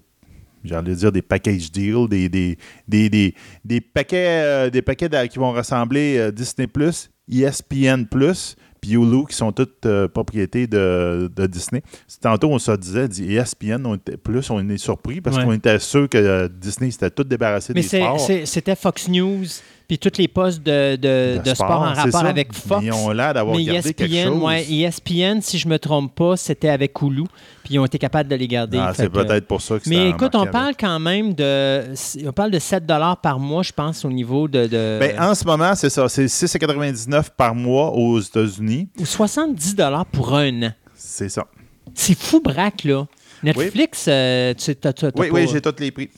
j'allais 0.64 0.94
dire 0.94 1.12
des 1.12 1.22
package 1.22 1.70
deals, 1.72 2.08
des, 2.08 2.28
des, 2.28 2.56
des, 2.88 3.08
des, 3.08 3.34
des 3.64 3.80
paquets, 3.80 4.42
euh, 4.44 4.70
des 4.70 4.82
paquets 4.82 5.08
d'a- 5.08 5.28
qui 5.28 5.38
vont 5.38 5.52
rassembler 5.52 6.16
euh, 6.18 6.30
Disney 6.30 6.66
Plus, 6.66 7.10
ESPN 7.30 8.04
Plus, 8.10 8.56
puis 8.80 8.92
Hulu, 8.92 9.26
qui 9.28 9.36
sont 9.36 9.52
toutes 9.52 9.86
euh, 9.86 10.08
propriétés 10.08 10.66
de, 10.66 11.30
de 11.34 11.46
Disney. 11.46 11.82
Tantôt, 12.20 12.50
on 12.50 12.58
se 12.58 12.72
disait, 12.72 13.06
dit 13.08 13.32
ESPN, 13.36 13.84
on 13.86 13.94
était 13.94 14.16
plus, 14.16 14.50
on 14.50 14.68
est 14.68 14.76
surpris 14.76 15.20
parce 15.20 15.36
Ouais. 15.36 15.44
qu'on 15.44 15.52
était 15.52 15.78
sûr 15.78 16.08
que 16.08 16.18
euh, 16.18 16.48
Disney 16.48 16.90
s'était 16.90 17.10
tout 17.10 17.24
débarrassé 17.24 17.72
Mais 17.74 17.82
des 17.82 17.86
sports. 17.86 18.18
c'est- 18.20 18.44
c'était 18.46 18.74
Fox 18.74 19.08
News, 19.08 19.44
puis 19.88 19.98
tous 19.98 20.16
les 20.18 20.28
postes 20.28 20.62
de, 20.62 20.96
de- 20.96 21.40
de 21.42 21.54
sport, 21.54 21.70
en 21.82 21.92
rapport 21.94 22.20
ça. 22.20 22.26
avec 22.28 22.52
Fox. 22.52 22.82
Ils 22.84 22.92
ont 22.92 23.10
l'air 23.10 23.34
d'avoir 23.34 23.56
quelque 23.56 24.04
ESPN, 24.04 24.28
chose. 24.32 24.42
ouais, 24.42 24.66
ESPN, 24.72 25.40
si 25.40 25.58
je 25.58 25.68
me 25.68 25.78
trompe 25.78 26.14
pas, 26.14 26.36
c'était 26.36 26.68
avec 26.68 27.00
Hulu, 27.02 27.24
puis 27.64 27.74
ils 27.74 27.78
ont 27.78 27.84
été 27.84 27.98
capables 27.98 28.28
de 28.28 28.36
les 28.36 28.48
garder. 28.48 28.78
Ah, 28.80 28.92
c'est 28.94 29.08
peut-être 29.08 29.46
pour 29.46 29.60
ça 29.60 29.78
que 29.78 29.88
Mais 29.88 30.10
écoute, 30.10 30.34
on 30.34 30.46
parle 30.46 30.66
avec. 30.66 30.80
quand 30.80 30.98
même 30.98 31.34
de. 31.34 31.94
On 32.26 32.32
parle 32.32 32.50
de 32.50 32.58
7 32.58 32.84
par 33.22 33.38
mois, 33.38 33.62
je 33.62 33.72
pense, 33.72 34.04
au 34.04 34.10
niveau 34.10 34.48
de. 34.48 34.66
de 34.66 34.98
Ben, 35.00 35.18
en 35.20 35.34
ce 35.34 35.44
moment, 35.44 35.74
c'est 35.74 35.90
ça. 35.90 36.08
C'est 36.08 36.26
6,99 36.26 37.30
par 37.36 37.54
mois 37.54 37.90
aux 37.92 38.20
États-Unis. 38.20 38.88
ou 38.98 39.04
70 39.06 39.76
pour 40.12 40.34
un 40.36 40.62
an. 40.64 40.72
C'est 40.94 41.28
ça. 41.28 41.46
C'est 41.94 42.16
fou, 42.18 42.40
braque, 42.40 42.84
là. 42.84 43.06
Netflix, 43.42 44.04
euh, 44.08 44.54
tu 44.54 44.74
t'as- 44.76 44.92
t'as- 44.92 45.10
t'as 45.10 45.20
Oui, 45.20 45.28
pas- 45.28 45.34
oui, 45.34 45.48
j'ai 45.52 45.60
tous 45.60 45.74
les 45.80 45.90
prix. 45.90 46.08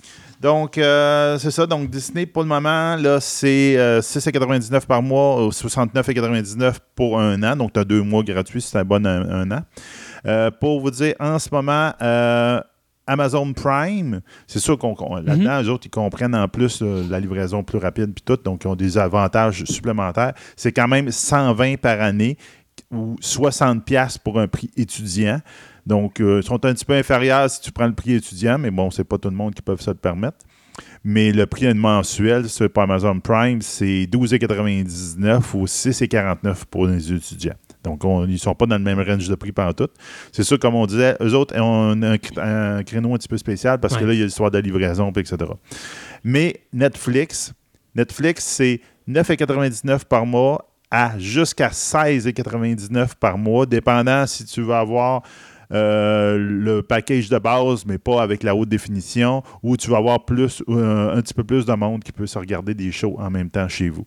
Donc, 0.44 0.76
euh, 0.76 1.38
c'est 1.38 1.50
ça. 1.50 1.66
Donc, 1.66 1.88
Disney, 1.88 2.26
pour 2.26 2.42
le 2.42 2.48
moment, 2.50 2.96
là, 2.96 3.18
c'est 3.18 3.78
euh, 3.78 4.02
6,99 4.02 4.84
par 4.84 5.00
mois 5.00 5.42
ou 5.42 5.48
69,99 5.48 6.74
pour 6.94 7.18
un 7.18 7.42
an. 7.42 7.56
Donc, 7.56 7.72
tu 7.72 7.80
as 7.80 7.84
deux 7.84 8.02
mois 8.02 8.22
gratuits 8.22 8.60
si 8.60 8.70
tu 8.70 8.76
abonnes 8.76 9.06
un, 9.06 9.22
un 9.26 9.50
an. 9.52 9.60
Euh, 10.26 10.50
pour 10.50 10.80
vous 10.82 10.90
dire, 10.90 11.14
en 11.18 11.38
ce 11.38 11.48
moment, 11.50 11.92
euh, 12.02 12.60
Amazon 13.06 13.54
Prime, 13.54 14.20
c'est 14.46 14.58
sûr 14.58 14.76
qu'on 14.76 14.94
qu'on- 14.94 15.16
là-dedans, 15.16 15.62
eux 15.62 15.70
autres, 15.70 15.86
ils 15.86 15.90
comprennent 15.90 16.34
en 16.34 16.46
plus 16.48 16.80
euh, 16.82 17.02
la 17.08 17.20
livraison 17.20 17.62
plus 17.62 17.78
rapide 17.78 18.12
puis 18.14 18.22
tout, 18.22 18.36
donc 18.36 18.64
ils 18.64 18.68
ont 18.68 18.76
des 18.76 18.98
avantages 18.98 19.64
supplémentaires. 19.64 20.34
C'est 20.56 20.72
quand 20.72 20.88
même 20.88 21.10
120 21.10 21.76
par 21.80 22.02
année 22.02 22.36
ou 22.90 23.16
60 23.18 23.82
pièces 23.82 24.18
pour 24.18 24.38
un 24.38 24.46
prix 24.46 24.70
étudiant. 24.76 25.40
Donc, 25.86 26.20
euh, 26.20 26.40
ils 26.42 26.46
sont 26.46 26.54
un 26.64 26.72
petit 26.74 26.84
peu 26.84 26.94
inférieurs 26.94 27.50
si 27.50 27.60
tu 27.60 27.70
prends 27.72 27.86
le 27.86 27.94
prix 27.94 28.14
étudiant, 28.14 28.58
mais 28.58 28.70
bon, 28.70 28.90
c'est 28.90 29.04
pas 29.04 29.18
tout 29.18 29.28
le 29.30 29.36
monde 29.36 29.54
qui 29.54 29.62
peut 29.62 29.76
se 29.76 29.90
le 29.90 29.96
permettre. 29.96 30.38
Mais 31.04 31.30
le 31.30 31.46
prix 31.46 31.72
mensuel 31.74 32.48
sur 32.48 32.68
Amazon 32.76 33.20
Prime, 33.20 33.60
c'est 33.62 34.06
12,99 34.06 35.54
ou 35.54 35.66
6,49 35.66 36.64
pour 36.70 36.86
les 36.86 37.12
étudiants. 37.12 37.54
Donc, 37.84 38.02
on- 38.04 38.24
ils 38.26 38.32
ne 38.32 38.36
sont 38.38 38.54
pas 38.54 38.64
dans 38.66 38.78
le 38.78 38.82
même 38.82 38.98
range 38.98 39.28
de 39.28 39.34
prix 39.34 39.52
pendant 39.52 39.74
tout. 39.74 39.88
C'est 40.32 40.42
sûr, 40.42 40.58
comme 40.58 40.74
on 40.74 40.86
disait, 40.86 41.16
eux 41.20 41.34
autres 41.34 41.54
ont 41.60 41.90
un, 42.02 42.16
un 42.38 42.82
créneau 42.82 43.12
un 43.14 43.18
petit 43.18 43.28
peu 43.28 43.36
spécial 43.36 43.78
parce 43.78 43.96
que 43.96 44.04
là, 44.04 44.14
il 44.14 44.18
y 44.18 44.22
a 44.22 44.24
l'histoire 44.24 44.50
de 44.50 44.56
la 44.56 44.62
livraison, 44.62 45.10
etc. 45.10 45.36
Mais 46.24 46.62
Netflix, 46.72 47.52
Netflix, 47.94 48.42
c'est 48.44 48.80
9,99 49.06 50.06
par 50.06 50.24
mois 50.24 50.70
à 50.90 51.18
jusqu'à 51.18 51.68
16,99 51.68 53.14
par 53.20 53.36
mois, 53.36 53.66
dépendant 53.66 54.26
si 54.26 54.44
tu 54.44 54.62
veux 54.62 54.74
avoir 54.74 55.22
euh, 55.72 56.36
le 56.38 56.82
package 56.82 57.28
de 57.28 57.38
base, 57.38 57.84
mais 57.86 57.98
pas 57.98 58.22
avec 58.22 58.42
la 58.42 58.54
haute 58.54 58.68
définition, 58.68 59.42
ou 59.62 59.76
tu 59.76 59.90
vas 59.90 59.98
avoir 59.98 60.24
plus, 60.24 60.62
euh, 60.68 61.16
un 61.16 61.22
petit 61.22 61.34
peu 61.34 61.44
plus 61.44 61.64
de 61.66 61.72
monde 61.74 62.02
qui 62.04 62.12
peut 62.12 62.26
se 62.26 62.38
regarder 62.38 62.74
des 62.74 62.92
shows 62.92 63.16
en 63.18 63.30
même 63.30 63.50
temps 63.50 63.68
chez 63.68 63.88
vous. 63.88 64.06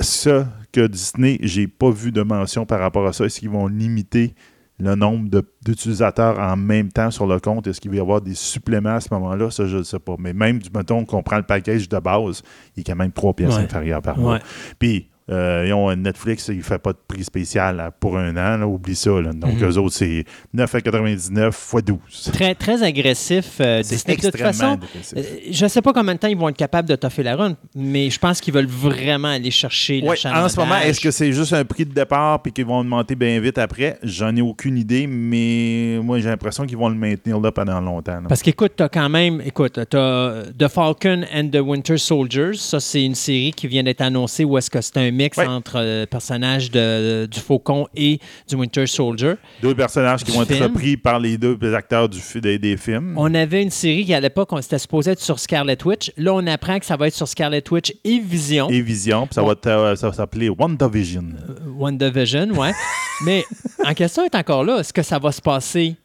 Ce 0.00 0.44
que 0.72 0.86
Disney, 0.86 1.38
j'ai 1.42 1.66
pas 1.66 1.90
vu 1.90 2.12
de 2.12 2.22
mention 2.22 2.64
par 2.66 2.78
rapport 2.80 3.06
à 3.06 3.12
ça. 3.12 3.24
Est-ce 3.24 3.40
qu'ils 3.40 3.50
vont 3.50 3.66
limiter 3.66 4.34
le 4.78 4.94
nombre 4.94 5.28
d'utilisateurs 5.66 6.38
en 6.38 6.56
même 6.56 6.92
temps 6.92 7.10
sur 7.10 7.26
le 7.26 7.40
compte? 7.40 7.66
Est-ce 7.66 7.80
qu'il 7.80 7.90
va 7.90 7.96
y 7.96 8.00
avoir 8.00 8.20
des 8.20 8.34
suppléments 8.34 8.94
à 8.94 9.00
ce 9.00 9.08
moment-là? 9.12 9.50
Ça, 9.50 9.66
je 9.66 9.78
ne 9.78 9.82
sais 9.82 9.98
pas. 9.98 10.14
Mais 10.20 10.32
même, 10.32 10.60
du 10.60 10.70
mettons 10.72 11.04
qu'on 11.04 11.24
prend 11.24 11.36
le 11.38 11.42
package 11.42 11.88
de 11.88 11.98
base, 11.98 12.42
il 12.76 12.80
est 12.80 12.84
quand 12.84 12.94
même 12.94 13.10
trois 13.10 13.34
pièces 13.34 13.56
Ouais. 13.56 13.62
inférieures 13.64 14.00
par 14.02 14.16
mois. 14.18 14.34
Ouais. 14.34 14.40
Puis, 14.78 15.08
euh, 15.30 15.64
ils 15.66 15.72
ont 15.72 15.88
un 15.88 15.96
Netflix, 15.96 16.48
il 16.48 16.58
ne 16.58 16.62
fait 16.62 16.78
pas 16.78 16.92
de 16.92 16.98
prix 17.06 17.24
spécial 17.24 17.76
là, 17.76 17.90
pour 17.90 18.16
un 18.18 18.30
an. 18.36 18.56
là, 18.58 18.66
oublie 18.66 18.94
ça. 18.96 19.10
là. 19.20 19.32
Donc, 19.32 19.54
Mhm. 19.60 19.64
eux 19.70 19.78
autres, 19.78 19.94
c'est 19.94 20.24
9,99 20.54 21.74
x 21.74 21.84
12. 21.84 22.30
Très, 22.32 22.54
très 22.54 22.82
agressif, 22.82 23.58
euh, 23.60 23.82
Disney. 23.82 24.16
De 24.16 24.22
toute 24.30 24.36
façon, 24.38 24.78
euh, 25.16 25.22
je 25.50 25.64
ne 25.64 25.68
sais 25.68 25.82
pas 25.82 25.92
combien 25.92 26.14
de 26.14 26.18
temps 26.18 26.28
ils 26.28 26.36
vont 26.36 26.48
être 26.48 26.56
capables 26.56 26.88
de 26.88 26.96
toffer 26.96 27.22
la 27.22 27.36
run, 27.36 27.56
mais 27.74 28.10
je 28.10 28.18
pense 28.18 28.40
qu'ils 28.40 28.54
veulent 28.54 28.66
vraiment 28.66 29.28
aller 29.28 29.50
chercher 29.50 30.00
Ouais, 30.02 30.10
l'achalandage. 30.10 30.44
en 30.44 30.48
ce 30.48 30.56
moment, 30.60 30.76
est-ce 30.78 31.00
que 31.00 31.10
c'est 31.10 31.32
juste 31.32 31.52
un 31.52 31.64
prix 31.64 31.84
de 31.84 31.92
départ 31.92 32.42
puis 32.42 32.52
qu'ils 32.52 32.66
vont 32.66 32.78
augmenter 32.78 33.14
bien 33.14 33.38
vite 33.40 33.58
après? 33.58 33.98
J'en 34.02 34.34
ai 34.36 34.40
aucune 34.42 34.76
idée, 34.78 35.06
mais 35.06 35.98
moi, 36.02 36.18
j'ai 36.20 36.28
l'impression 36.28 36.64
qu'ils 36.66 36.76
vont 36.78 36.88
le 36.88 36.94
maintenir 36.94 37.40
là 37.40 37.52
pendant 37.52 37.80
longtemps. 37.80 38.20
Parce 38.28 38.42
qu'écoute, 38.42 38.72
t'as 38.76 38.88
quand 38.88 39.08
même, 39.08 39.40
écoute, 39.44 39.78
t'as 39.88 40.42
The 40.58 40.68
Falcon 40.68 41.24
and 41.34 41.48
the 41.52 41.60
Winter 41.60 41.98
Soldiers. 41.98 42.54
Ça, 42.54 42.80
c'est 42.80 43.04
une 43.04 43.14
série 43.14 43.52
qui 43.52 43.66
vient 43.66 43.82
d'être 43.82 44.00
annoncée 44.00 44.44
où 44.44 44.56
est-ce 44.58 44.70
que 44.70 44.80
c'est 44.80 44.96
un 44.96 45.10
mix 45.18 45.36
Ouais. 45.36 45.46
entre 45.46 45.76
euh, 45.76 46.06
personnages 46.06 46.70
de, 46.70 47.26
du 47.26 47.40
Faucon 47.40 47.86
et 47.94 48.18
du 48.48 48.54
Winter 48.54 48.86
Soldier. 48.86 49.34
Deux 49.62 49.74
personnages 49.74 50.24
qui 50.24 50.30
vont 50.32 50.42
être 50.42 50.62
repris 50.62 50.96
par 50.96 51.18
les 51.18 51.36
deux 51.36 51.56
acteurs 51.74 52.08
du, 52.08 52.18
des, 52.40 52.58
des 52.58 52.76
films. 52.76 53.14
On 53.16 53.34
avait 53.34 53.62
une 53.62 53.70
série 53.70 54.04
qui, 54.04 54.14
à 54.14 54.20
l'époque, 54.20 54.48
on 54.52 54.62
s'était 54.62 54.78
supposé 54.78 55.10
être 55.12 55.20
sur 55.20 55.38
Scarlet 55.38 55.76
Witch. 55.84 56.12
Là, 56.16 56.32
on 56.34 56.46
apprend 56.46 56.78
que 56.78 56.86
ça 56.86 56.96
va 56.96 57.08
être 57.08 57.14
sur 57.14 57.28
Scarlet 57.28 57.62
Witch 57.70 57.92
et 58.04 58.18
Vision. 58.18 58.68
Et 58.70 58.80
Vision, 58.80 59.26
puis 59.26 59.34
ça, 59.34 59.42
va 59.42 59.54
euh, 59.66 59.96
ça 59.96 60.08
va 60.08 60.14
s'appeler 60.14 60.48
WandaVision. 60.48 61.24
WandaVision, 61.76 62.48
ouais. 62.58 62.72
Mais 63.24 63.44
en 63.84 63.94
question 63.94 64.24
est 64.24 64.34
encore 64.34 64.64
là. 64.64 64.78
Est-ce 64.78 64.92
que 64.92 65.02
ça 65.02 65.18
va 65.18 65.32
se 65.32 65.40
passer 65.42 65.96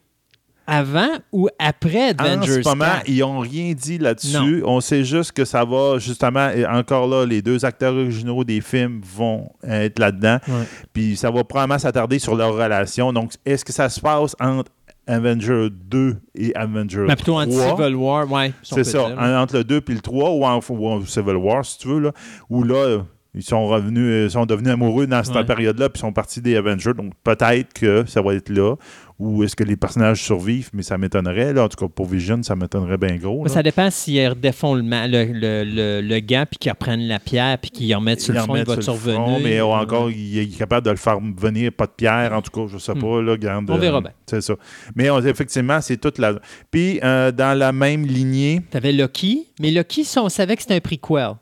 avant 0.66 1.08
ou 1.32 1.48
après 1.58 2.10
En 2.18 2.24
Avengers 2.24 2.62
ce 2.62 2.68
moment, 2.68 2.84
4? 2.84 3.08
ils 3.08 3.18
n'ont 3.20 3.38
rien 3.40 3.72
dit 3.74 3.98
là-dessus. 3.98 4.62
On 4.64 4.80
sait 4.80 5.04
juste 5.04 5.32
que 5.32 5.44
ça 5.44 5.64
va, 5.64 5.98
justement, 5.98 6.48
et 6.50 6.66
encore 6.66 7.06
là, 7.06 7.24
les 7.26 7.42
deux 7.42 7.64
acteurs 7.64 7.94
originaux 7.94 8.44
des 8.44 8.60
films 8.60 9.00
vont 9.04 9.50
être 9.62 9.98
là-dedans. 9.98 10.38
Ouais. 10.48 10.64
Puis 10.92 11.16
ça 11.16 11.30
va 11.30 11.44
probablement 11.44 11.78
s'attarder 11.78 12.18
sur 12.18 12.34
leur 12.34 12.54
relation. 12.54 13.12
Donc, 13.12 13.32
est-ce 13.44 13.64
que 13.64 13.72
ça 13.72 13.88
se 13.88 14.00
passe 14.00 14.34
entre 14.40 14.70
Avenger 15.06 15.68
2 15.70 16.16
et 16.34 16.54
Avenger 16.54 17.00
Mais 17.00 17.08
Ben, 17.08 17.16
plutôt 17.16 17.38
en 17.38 17.46
3? 17.46 17.76
Civil 17.76 17.94
War, 17.96 18.30
ouais. 18.32 18.52
si 18.62 18.74
C'est 18.74 18.84
ça, 18.84 19.06
dire. 19.08 19.18
en- 19.18 19.36
entre 19.42 19.56
le 19.58 19.64
2 19.64 19.82
et 19.86 19.92
le 19.92 20.00
3, 20.00 20.30
ou 20.30 20.44
en, 20.46 20.60
ou 20.70 20.88
en 20.88 21.04
Civil 21.04 21.36
War, 21.36 21.64
si 21.64 21.78
tu 21.78 21.88
veux, 21.88 22.00
là, 22.00 22.12
où 22.48 22.62
là, 22.62 23.00
ils 23.34 23.42
sont 23.42 23.66
revenus, 23.66 24.26
ils 24.26 24.30
sont 24.30 24.46
devenus 24.46 24.72
amoureux 24.72 25.06
dans 25.06 25.22
cette 25.22 25.34
Ouais. 25.34 25.44
période-là, 25.44 25.90
puis 25.90 26.00
sont 26.00 26.12
partis 26.12 26.40
des 26.40 26.56
Avengers. 26.56 26.94
Donc 26.96 27.12
peut-être 27.22 27.72
que 27.74 28.04
ça 28.06 28.22
va 28.22 28.32
être 28.34 28.48
là. 28.48 28.76
Ou 29.20 29.44
est-ce 29.44 29.54
que 29.54 29.62
les 29.62 29.76
personnages 29.76 30.22
survivent, 30.24 30.70
mais 30.72 30.82
ça 30.82 30.98
m'étonnerait. 30.98 31.52
Là. 31.52 31.64
En 31.64 31.68
tout 31.68 31.76
cas, 31.76 31.88
pour 31.88 32.06
Vision, 32.06 32.42
ça 32.42 32.56
m'étonnerait 32.56 32.98
bien 32.98 33.14
gros. 33.16 33.44
Là. 33.44 33.48
ça 33.50 33.62
dépend 33.62 33.88
s'ils 33.88 34.28
redéfont 34.28 34.74
le, 34.74 34.82
le, 34.82 35.62
le, 35.64 36.00
le, 36.00 36.20
gant, 36.20 36.44
puis 36.50 36.58
qu'ils 36.58 36.72
reprennent 36.72 37.06
la 37.06 37.20
pierre, 37.20 37.58
puis 37.58 37.70
qu'ils 37.70 37.94
en 37.94 38.00
remettent 38.00 38.20
sur 38.22 38.34
Ils 38.34 38.38
le 38.38 38.42
front, 38.42 38.56
il 38.56 38.64
va 38.64 38.82
survenir. 38.82 39.20
front, 39.20 39.38
mais 39.40 39.60
oh, 39.60 39.72
encore, 39.72 40.10
il 40.10 40.38
est 40.38 40.58
capable 40.58 40.84
de 40.86 40.90
le 40.90 40.96
faire 40.96 41.20
venir, 41.20 41.70
pas 41.72 41.86
de 41.86 41.92
pierre, 41.96 42.32
en 42.32 42.42
tout 42.42 42.50
cas, 42.50 42.66
je 42.72 42.78
sais 42.78 42.92
Hmm. 42.92 43.00
pas, 43.00 43.22
là, 43.22 43.36
On 43.68 43.76
verra 43.76 43.98
euh, 43.98 44.00
bien. 44.00 44.10
C'est 44.26 44.40
ça. 44.40 44.54
Mais 44.96 45.08
on- 45.10 45.20
effectivement, 45.20 45.80
c'est 45.80 45.96
toute 45.96 46.18
la... 46.18 46.34
Puis, 46.72 46.98
euh, 47.04 47.30
dans 47.30 47.56
la 47.56 47.70
même 47.72 48.04
lignée, 48.04 48.62
T'avais 48.70 48.92
Loki, 48.92 49.46
mais 49.60 49.70
Loki, 49.70 50.04
on 50.16 50.28
savait 50.28 50.56
que 50.56 50.62
c'était 50.62 50.74
un 50.74 50.80
prequel. 50.80 51.34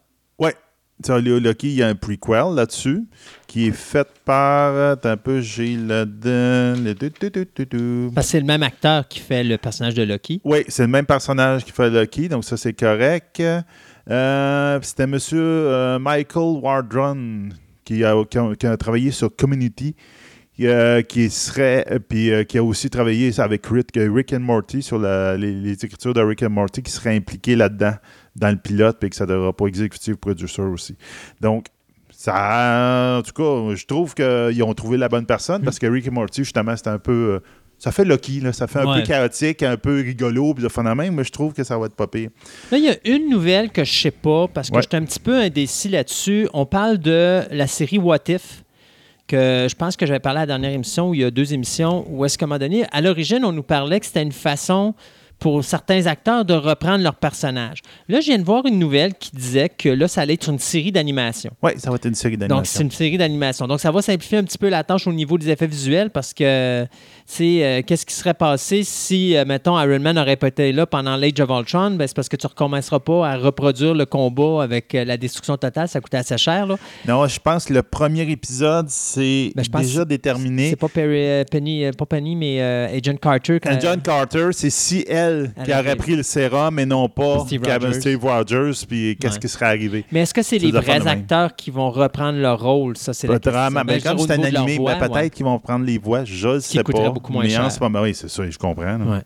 Le 1.09 1.39
Loki, 1.39 1.69
il 1.69 1.75
y 1.75 1.83
a 1.83 1.89
un 1.89 1.95
prequel 1.95 2.55
là-dessus, 2.55 3.05
qui 3.47 3.69
est 3.69 3.73
fait 3.73 4.07
par... 4.25 4.93
Attends 4.93 5.11
un 5.11 5.17
peu, 5.17 5.41
j'ai 5.41 5.77
là-dedans... 5.77 6.83
Parce 8.15 8.27
que 8.27 8.31
c'est 8.33 8.41
le 8.41 8.47
même 8.47 8.63
acteur 8.63 9.07
qui 9.09 9.21
fait 9.21 9.45
le 9.45 9.57
personnage 9.59 9.95
de 9.95 10.03
Loki. 10.03 10.41
Oui, 10.45 10.65
c'est 10.69 10.83
le 10.83 10.89
même 10.89 11.07
personnage 11.07 11.65
qui 11.65 11.73
fait 11.73 11.91
Loki, 11.91 12.29
donc 12.29 12.45
ça, 12.45 12.57
c'est 12.57 12.73
correct. 12.73 13.43
Euh, 14.11 14.79
C'était 14.83 15.05
M. 15.05 15.19
Michael 16.01 16.61
Wardron 16.63 17.49
qui 17.85 18.05
a, 18.05 18.25
qui 18.25 18.39
a- 18.39 18.55
qui 18.57 18.67
a 18.67 18.77
travaillé 18.77 19.11
sur 19.11 19.35
Community. 19.35 19.95
euh, 20.61 21.03
qui 21.03 21.29
serait 21.31 21.85
euh, 21.91 21.99
puis 21.99 22.31
euh, 22.31 22.45
qui 22.45 22.57
a 22.59 22.63
aussi 22.63 22.89
travaillé 22.91 23.33
avec 23.41 23.67
Rick, 23.67 23.97
euh, 23.97 24.09
Rick 24.13 24.33
and 24.33 24.41
Morty 24.41 24.81
sur 24.83 24.99
la- 24.99 25.37
les, 25.37 25.53
les 25.53 25.85
écritures 25.85 26.15
de 26.15 26.21
Rick 26.21 26.43
and 26.45 26.51
Morty 26.51 26.83
qui 26.83 26.93
serait 26.93 27.17
impliqué 27.17 27.57
là-dedans 27.57 27.95
dans 28.37 28.51
le 28.51 28.57
pilote 28.57 28.97
puis 29.01 29.11
que 29.11 29.17
ça 29.17 29.27
devra 29.27 29.53
pas 29.53 29.67
executive 29.67 30.17
producer 30.17 30.63
aussi. 30.63 30.97
Donc 31.41 31.67
ça 32.11 33.19
en 33.19 33.23
tout 33.23 33.33
cas, 33.33 33.75
je 33.75 33.85
trouve 33.87 34.15
qu'ils 34.15 34.63
ont 34.63 34.75
trouvé 34.75 34.97
la 34.97 35.09
bonne 35.09 35.27
personne 35.27 35.63
parce 35.63 35.79
que 35.79 35.87
Rick 35.87 36.09
and 36.09 36.13
Morty 36.13 36.45
justement 36.45 36.77
c'était 36.77 36.91
un 36.91 36.99
peu 36.99 37.13
euh, 37.13 37.41
ça 37.79 37.91
fait 37.91 38.05
Loki 38.05 38.41
là, 38.41 38.53
ça 38.53 38.67
fait 38.69 38.79
un 38.79 38.87
Ouais. 38.87 39.01
peu 39.01 39.07
chaotique, 39.07 39.63
un 39.65 39.77
peu 39.77 39.97
rigolo 40.03 40.55
puis 40.55 40.63
de 40.65 40.95
même, 40.95 41.15
mais 41.17 41.25
je 41.25 41.33
trouve 41.33 41.53
que 41.53 41.65
ça 41.65 41.77
va 41.77 41.87
être 41.87 41.97
pas 41.97 42.07
pire. 42.07 42.31
Là, 42.71 42.79
il 42.79 42.85
y 42.85 42.89
a 42.91 42.95
une 43.05 43.29
nouvelle 43.29 43.71
que 43.71 43.83
je 43.83 43.93
sais 43.93 44.11
pas, 44.13 44.47
parce 44.47 44.71
que 44.71 44.77
Ouais. 44.77 44.83
j'étais 44.83 44.97
un 44.99 45.05
petit 45.05 45.19
peu 45.19 45.35
indécis 45.37 45.89
là-dessus. 45.89 46.49
On 46.53 46.65
parle 46.65 46.99
de 46.99 47.41
la 47.51 47.67
série 47.67 47.99
What 47.99 48.21
If, 48.29 48.63
que 49.27 49.67
je 49.69 49.75
pense 49.75 49.97
que 49.97 50.07
j'avais 50.07 50.21
parlé 50.21 50.39
à 50.39 50.43
la 50.43 50.47
dernière 50.47 50.71
émission, 50.71 51.09
où 51.11 51.15
il 51.15 51.23
y 51.23 51.25
a 51.25 51.33
deux 51.33 51.55
émissions, 51.55 52.07
où 52.09 52.25
est-ce 52.25 52.39
qu'à 52.39 52.45
un 52.45 52.49
moment 52.49 52.61
donné, 52.61 52.85
à 52.93 53.01
l'origine, 53.01 53.45
on 53.45 53.51
nous 53.53 53.65
parlait 53.65 53.99
que 53.99 54.07
c'était 54.07 54.23
une 54.23 54.31
façon 54.31 54.95
pour 55.43 55.65
certains 55.65 56.07
acteurs 56.07 56.45
de 56.45 56.55
reprendre 56.55 57.03
leur 57.03 57.17
personnage. 57.17 57.79
Là, 58.09 58.21
je 58.21 58.27
viens 58.27 58.39
de 58.39 58.45
voir 58.45 58.65
une 58.65 58.79
nouvelle 58.79 59.13
qui 59.15 59.33
disait 59.35 59.69
que 59.69 59.89
là, 59.89 60.07
ça 60.07 60.21
allait 60.21 60.35
être 60.35 60.49
une 60.49 60.61
série 60.61 60.93
d'animation. 60.93 61.51
Ouais, 61.61 61.75
ça 61.79 61.91
va 61.91 61.97
être 61.97 62.07
une 62.07 62.15
série 62.15 62.37
Donc, 62.37 62.45
c'est 62.65 62.79
d'animation. 62.79 62.81
une 62.83 62.91
série 62.93 63.19
d'animation. 63.19 63.67
Donc, 63.67 63.81
ça 63.81 63.91
va 63.91 64.03
simplifier 64.03 64.39
un 64.39 64.45
petit 64.45 64.57
peu 64.57 64.69
la 64.69 64.85
tâche 64.85 65.09
au 65.09 65.13
niveau 65.13 65.37
des 65.39 65.51
effets 65.51 65.67
visuels 65.67 66.11
parce 66.11 66.33
que, 66.33 66.87
c'est 67.27 67.65
euh, 67.65 67.83
qu'est-ce 67.85 68.07
qui 68.07 68.15
serait 68.15 68.35
passé 68.35 68.85
si, 68.85 69.37
euh, 69.37 69.45
mettons, 69.45 69.81
Iron 69.81 69.99
Man 69.99 70.15
n'aurait 70.15 70.37
pas 70.37 70.47
été 70.47 70.71
là 70.71 70.87
pendant 70.87 71.17
l'Age 71.17 71.41
of 71.41 71.51
Ultron? 71.51 71.93
Ben, 71.93 72.07
c'est 72.07 72.15
parce 72.15 72.29
que 72.29 72.37
tu 72.37 72.47
ne 72.47 72.51
recommenceras 72.51 73.01
pas 73.01 73.29
à 73.29 73.37
reproduire 73.37 73.95
le 73.95 74.07
combat 74.07 74.63
avec 74.63 74.95
euh, 74.95 75.05
la 75.05 75.17
destruction 75.17 75.57
totale. 75.57 75.89
Ça 75.89 76.01
coûtait 76.01 76.19
assez 76.19 76.39
cher, 76.39 76.67
là. 76.67 76.77
Non, 77.09 77.27
je 77.27 77.41
pense 77.41 77.65
que 77.65 77.75
le 77.75 77.83
premier 77.83 78.31
épisode 78.31 78.87
c'est 78.91 79.53
Ben, 79.57 79.81
déjà 79.81 80.05
déterminé. 80.05 80.71
C'est 80.71 80.77
pas 80.77 80.89
Perry- 80.89 81.27
euh, 81.27 81.45
Penny, 81.51 81.91
pas 81.99 82.07
Penny, 82.07 82.37
mais 82.37 82.61
Agent 82.61 83.17
Carter. 83.17 83.59
John 83.81 84.01
Carter, 84.01 84.49
c'est 84.53 84.71
si 84.71 85.05
elle 85.09 85.32
Qui 85.65 85.73
aurait 85.73 85.97
pris 85.97 86.17
le 86.17 86.23
sérum 86.23 86.79
et 86.79 86.87
non 86.87 87.09
pas 87.09 87.41
Steve 87.47 87.61
Kevin 87.61 87.89
Rogers. 87.89 88.01
Steve 88.01 88.25
Rogers, 88.25 88.87
puis 88.89 89.17
qu'est-ce 89.21 89.35
Ouais. 89.35 89.41
qui 89.41 89.49
serait 89.49 89.67
arrivé? 89.67 90.05
Mais 90.13 90.21
est-ce 90.21 90.35
que 90.35 90.43
c'est 90.43 90.59
les 90.59 90.71
vrais 90.71 91.07
acteurs 91.07 91.55
qui 91.57 91.71
vont 91.71 91.91
reprendre 91.91 92.39
leur 92.39 92.61
rôle? 92.63 92.97
Ça, 92.97 93.13
c'est 93.13 93.27
la 93.27 93.39
question. 93.39 93.71
Ben, 93.73 93.85
ben, 93.85 94.01
comme 94.03 94.19
c'est 94.19 94.33
un 94.33 94.43
animé, 94.43 94.79
ben, 94.79 94.97
peut-être 94.99 95.15
ouais. 95.15 95.31
qu'ils 95.31 95.45
vont 95.45 95.59
prendre 95.59 95.85
les 95.85 95.99
voix, 95.99 96.25
je 96.25 96.49
ne 96.49 96.59
sais 96.61 96.83
pas. 96.83 97.11
beaucoup 97.11 97.33
moins 97.33 97.45
mais 97.45 97.51
cher. 97.51 97.65
en 97.65 97.71
ce 97.71 97.81
moment, 97.81 98.03
oui, 98.03 98.15
c'est 98.15 98.29
ça, 98.29 98.49
je 98.49 98.59
comprends. 98.59 98.99
là. 98.99 99.05
Ouais. 99.05 99.21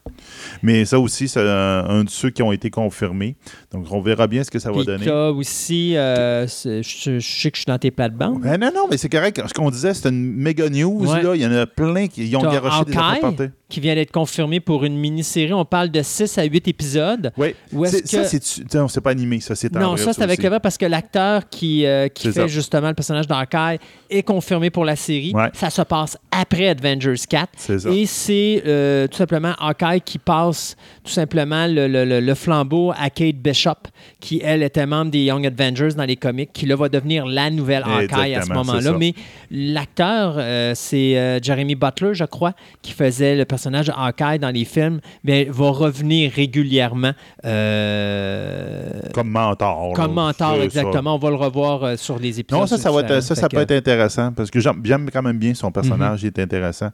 Mais 0.62 0.84
ça 0.84 0.98
aussi, 0.98 1.28
c'est 1.28 1.40
un, 1.40 1.84
un 1.88 2.04
de 2.04 2.10
ceux 2.10 2.30
qui 2.30 2.42
ont 2.42 2.52
été 2.52 2.70
confirmés. 2.70 3.36
Donc, 3.72 3.86
on 3.90 4.00
verra 4.00 4.26
bien 4.26 4.42
ce 4.44 4.50
que 4.50 4.58
ça 4.58 4.70
va 4.70 4.82
donner. 4.84 5.04
t'as 5.04 5.30
aussi, 5.30 5.96
euh, 5.96 6.46
je, 6.46 6.82
je 6.82 7.20
sais 7.20 7.50
que 7.50 7.56
je 7.56 7.62
suis 7.62 7.66
dans 7.66 7.78
tes 7.78 7.90
plates-bandes. 7.90 8.40
Ben 8.42 8.58
non, 8.58 8.70
non, 8.74 8.86
mais 8.90 8.96
c'est 8.96 9.08
correct. 9.08 9.40
Ce 9.46 9.52
qu'on 9.54 9.70
disait, 9.70 9.94
c'est 9.94 10.08
une 10.08 10.34
méga 10.34 10.68
news. 10.68 11.04
Là. 11.04 11.34
Il 11.34 11.42
y 11.42 11.46
en 11.46 11.52
a 11.52 11.66
plein 11.66 12.06
qui 12.06 12.26
ils 12.26 12.36
ont 12.36 12.42
garoché 12.42 12.84
des 12.84 13.50
qui 13.68 13.80
vient 13.80 13.94
d'être 13.94 14.12
confirmé 14.12 14.60
pour 14.60 14.84
une 14.84 14.96
mini-série. 14.96 15.52
On 15.52 15.64
parle 15.64 15.90
de 15.90 15.95
6 16.02 16.38
à 16.38 16.44
8 16.44 16.68
épisodes. 16.68 17.32
Oui. 17.36 17.54
C'est- 17.86 18.06
Ça, 18.06 18.22
que- 18.22 18.28
c'est 18.28 18.74
non, 18.74 18.88
c'est 18.88 19.00
pas 19.00 19.10
animé. 19.10 19.40
Ça, 19.40 19.54
c'est 19.54 19.72
Non, 19.72 19.92
vrai, 19.94 19.98
ça, 20.02 20.12
c'est 20.12 20.22
avec 20.22 20.38
aussi. 20.38 20.46
Eva 20.46 20.60
parce 20.60 20.76
que 20.78 20.86
l'acteur 20.86 21.48
qui, 21.48 21.84
euh, 21.86 22.08
qui 22.08 22.28
fait 22.28 22.32
ça. 22.32 22.46
justement 22.46 22.88
le 22.88 22.94
personnage 22.94 23.26
d'Hawkeye 23.26 23.78
est 24.10 24.22
confirmé 24.22 24.70
pour 24.70 24.84
la 24.84 24.96
série. 24.96 25.32
Ouais. 25.34 25.50
Ça 25.54 25.70
se 25.70 25.82
passe 25.82 26.16
après 26.30 26.68
Avengers 26.68 27.14
4. 27.28 27.50
C'est 27.56 27.78
ça. 27.80 27.90
Et 27.90 28.06
c'est 28.06 28.62
euh, 28.66 29.06
tout 29.08 29.16
simplement 29.16 29.52
Hawkeye 29.58 30.00
qui 30.04 30.18
passe 30.18 30.76
tout 31.04 31.12
simplement 31.12 31.66
le, 31.66 31.86
le- 31.88 32.04
le- 32.04 32.20
le 32.20 32.34
flambeau 32.34 32.92
à 32.98 33.10
Kate 33.10 33.36
Bishop, 33.36 33.72
qui, 34.20 34.40
elle, 34.44 34.62
était 34.62 34.86
membre 34.86 35.10
des 35.10 35.24
Young 35.24 35.46
Avengers 35.46 35.94
dans 35.96 36.04
les 36.04 36.16
comics, 36.16 36.52
qui, 36.52 36.66
là, 36.66 36.76
va 36.76 36.88
devenir 36.88 37.26
la 37.26 37.50
nouvelle 37.50 37.82
Hawkeye 37.84 38.34
à 38.34 38.42
ce 38.42 38.52
moment-là. 38.52 38.80
ça. 38.82 38.92
Mais 38.98 39.14
l'acteur, 39.50 40.34
euh, 40.38 40.72
c'est 40.74 41.40
Jeremy 41.42 41.74
Butler, 41.74 42.14
je 42.14 42.24
crois, 42.24 42.52
qui 42.82 42.92
faisait 42.92 43.34
le 43.36 43.44
personnage 43.44 43.86
de 43.86 43.92
Hawkeye 43.92 44.38
dans 44.38 44.50
les 44.50 44.64
films, 44.64 45.00
mais 45.24 45.44
va 45.50 45.70
revenir 45.86 46.32
régulièrement. 46.32 47.12
euh, 47.44 49.00
Comme 49.14 49.30
mentor. 49.30 49.92
comme 49.94 50.14
mentor, 50.14 50.56
ça. 50.56 50.64
exactement. 50.64 51.14
On 51.14 51.18
va 51.18 51.30
le 51.30 51.36
revoir 51.36 51.84
euh, 51.84 51.96
sur 51.96 52.18
les 52.18 52.40
épisodes. 52.40 52.60
Non, 52.60 52.66
ça, 52.66 52.78
ça, 52.78 52.90
va 52.90 53.00
être- 53.00 53.20
ça, 53.22 53.34
ça 53.34 53.42
Fait 53.48 53.56
peut 53.56 53.62
être 53.62 53.72
intéressant 53.72 54.32
parce 54.32 54.50
que 54.50 54.60
j'aime 54.60 55.08
quand 55.12 55.22
même 55.22 55.38
bien 55.38 55.54
son 55.54 55.70
personnage, 55.70 56.22
Mhm. 56.22 56.30
il 56.34 56.40
est 56.40 56.42
intéressant. 56.42 56.90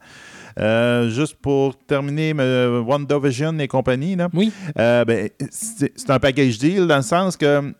Euh, 0.59 1.09
juste 1.09 1.37
pour 1.40 1.76
terminer, 1.87 2.35
euh, 2.38 2.81
WandaVision 2.83 3.59
et 3.59 3.68
compagnie, 3.68 4.16
là, 4.16 4.28
Oui, 4.35 4.52
euh, 4.78 5.05
ben, 5.05 5.31
c'est 5.50 6.11
un 6.11 6.18
package 6.18 6.59
deal 6.59 6.87
dans 6.87 6.96
le 6.96 7.02
sens 7.02 7.37
que 7.38 7.72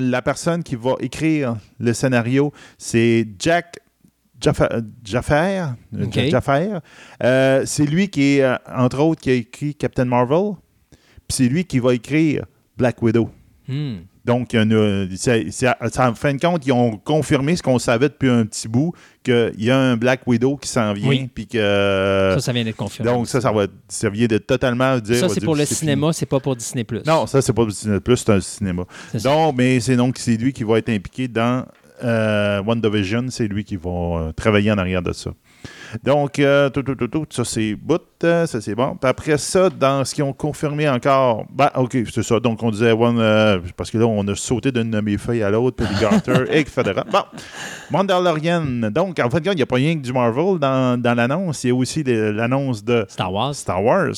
la 0.00 0.22
personne 0.22 0.62
qui 0.62 0.76
va 0.76 0.92
écrire 1.00 1.56
le 1.80 1.92
scénario, 1.92 2.52
c'est 2.78 3.26
Jack 3.38 3.78
Jaffer. 4.40 4.66
euh, 4.72 4.80
Jaffer. 6.30 6.78
Euh, 7.22 7.62
c'est 7.66 7.84
lui 7.86 8.08
qui 8.08 8.36
est, 8.36 8.42
euh, 8.42 8.54
entre 8.74 9.00
autres, 9.00 9.20
qui 9.20 9.30
a 9.30 9.34
écrit 9.34 9.74
Captain 9.74 10.04
Marvel. 10.04 10.52
Puis 10.90 11.36
c'est 11.36 11.48
lui 11.48 11.64
qui 11.64 11.78
va 11.78 11.94
écrire 11.94 12.44
Black 12.76 13.02
Widow. 13.02 13.30
Hmm. 13.66 13.96
Donc, 14.24 14.52
il 14.52 14.56
y 14.56 14.58
a 14.58 14.62
une- 14.62 15.08
c'est- 15.16 15.50
c'est- 15.50 15.74
c'est- 15.90 16.00
en 16.00 16.14
fin 16.14 16.34
de 16.34 16.40
compte, 16.40 16.66
ils 16.66 16.72
ont 16.72 16.98
confirmé 16.98 17.56
ce 17.56 17.62
qu'on 17.62 17.78
savait 17.78 18.10
depuis 18.10 18.28
un 18.28 18.44
petit 18.44 18.68
bout, 18.68 18.92
qu'il 19.22 19.54
y 19.58 19.70
a 19.70 19.78
un 19.78 19.96
Black 19.96 20.20
Widow 20.26 20.56
qui 20.58 20.68
s'en 20.68 20.92
vient, 20.92 21.08
Oui. 21.08 21.30
puis 21.34 21.46
que... 21.46 22.32
ça, 22.34 22.40
ça 22.40 22.52
vient 22.52 22.62
d'être 22.64 22.76
confirmé. 22.76 23.10
Euh, 23.10 23.14
donc, 23.14 23.26
ça, 23.26 23.40
ça 23.40 23.50
va 23.50 23.66
ça 23.88 24.10
vient 24.10 24.26
de 24.26 24.36
totalement 24.36 24.98
dire... 24.98 25.16
Ça, 25.16 25.28
c'est 25.30 25.40
dire, 25.40 25.44
pour 25.46 25.56
le 25.56 25.64
c'est 25.64 25.74
cinéma, 25.74 26.12
c'est 26.12 26.26
pas 26.26 26.40
pour 26.40 26.54
Disney+. 26.56 26.84
Non, 27.06 27.26
ça, 27.26 27.40
c'est 27.40 27.54
pas 27.54 27.68
cinéma 27.70 28.00
plus, 28.00 28.16
c'est 28.18 28.30
un 28.32 28.40
cinéma. 28.40 28.84
C'est 29.12 29.20
ça. 29.20 29.30
Donc, 29.30 29.56
mais 29.56 29.80
c'est 29.80 29.96
donc 29.96 30.18
c'est 30.18 30.36
lui 30.36 30.52
qui 30.52 30.62
va 30.64 30.78
être 30.78 30.90
impliqué 30.90 31.26
dans 31.26 31.64
euh, 32.04 32.62
WandaVision, 32.62 33.26
c'est 33.30 33.48
lui 33.48 33.64
qui 33.64 33.76
va 33.76 33.90
euh, 33.90 34.32
travailler 34.32 34.70
en 34.70 34.78
arrière 34.78 35.02
de 35.02 35.12
ça. 35.12 35.30
Donc, 36.04 36.38
euh, 36.38 36.68
tout, 36.70 36.82
tout, 36.82 36.94
tout, 36.94 37.08
tout, 37.08 37.26
ça 37.30 37.44
c'est 37.44 37.74
bout, 37.74 38.00
euh, 38.24 38.46
ça 38.46 38.60
c'est 38.60 38.74
bon. 38.74 38.96
Puis 39.00 39.08
après 39.08 39.38
ça, 39.38 39.70
dans 39.70 40.04
ce 40.04 40.14
qu'ils 40.14 40.24
ont 40.24 40.32
confirmé 40.32 40.88
encore, 40.88 41.44
ben, 41.52 41.70
ok, 41.76 41.96
c'est 42.12 42.22
ça. 42.22 42.40
Donc, 42.40 42.62
on 42.62 42.70
disait, 42.70 42.92
One, 42.92 43.18
euh, 43.18 43.58
parce 43.76 43.90
que 43.90 43.98
là, 43.98 44.06
on 44.06 44.26
a 44.28 44.34
sauté 44.34 44.70
d'une 44.72 44.90
de 44.90 45.00
mes 45.00 45.16
feuilles 45.18 45.42
à 45.42 45.50
l'autre, 45.50 45.76
puis 45.84 45.86
Garter 46.00 46.44
et 46.50 46.64
Federa. 46.64 47.04
Bon, 47.10 47.22
Mandalorian. 47.90 48.90
Donc, 48.90 49.18
en 49.20 49.30
fait, 49.30 49.38
il 49.44 49.54
n'y 49.54 49.62
a 49.62 49.66
pas 49.66 49.76
rien 49.76 49.94
que 49.94 50.00
du 50.02 50.12
Marvel 50.12 50.58
dans, 50.58 51.00
dans 51.00 51.14
l'annonce, 51.14 51.64
il 51.64 51.68
y 51.68 51.70
a 51.70 51.74
aussi 51.74 52.02
l'annonce 52.04 52.84
de 52.84 53.04
Star 53.08 53.32
Wars. 53.32 53.54
Star 53.54 53.82
Wars. 53.82 54.12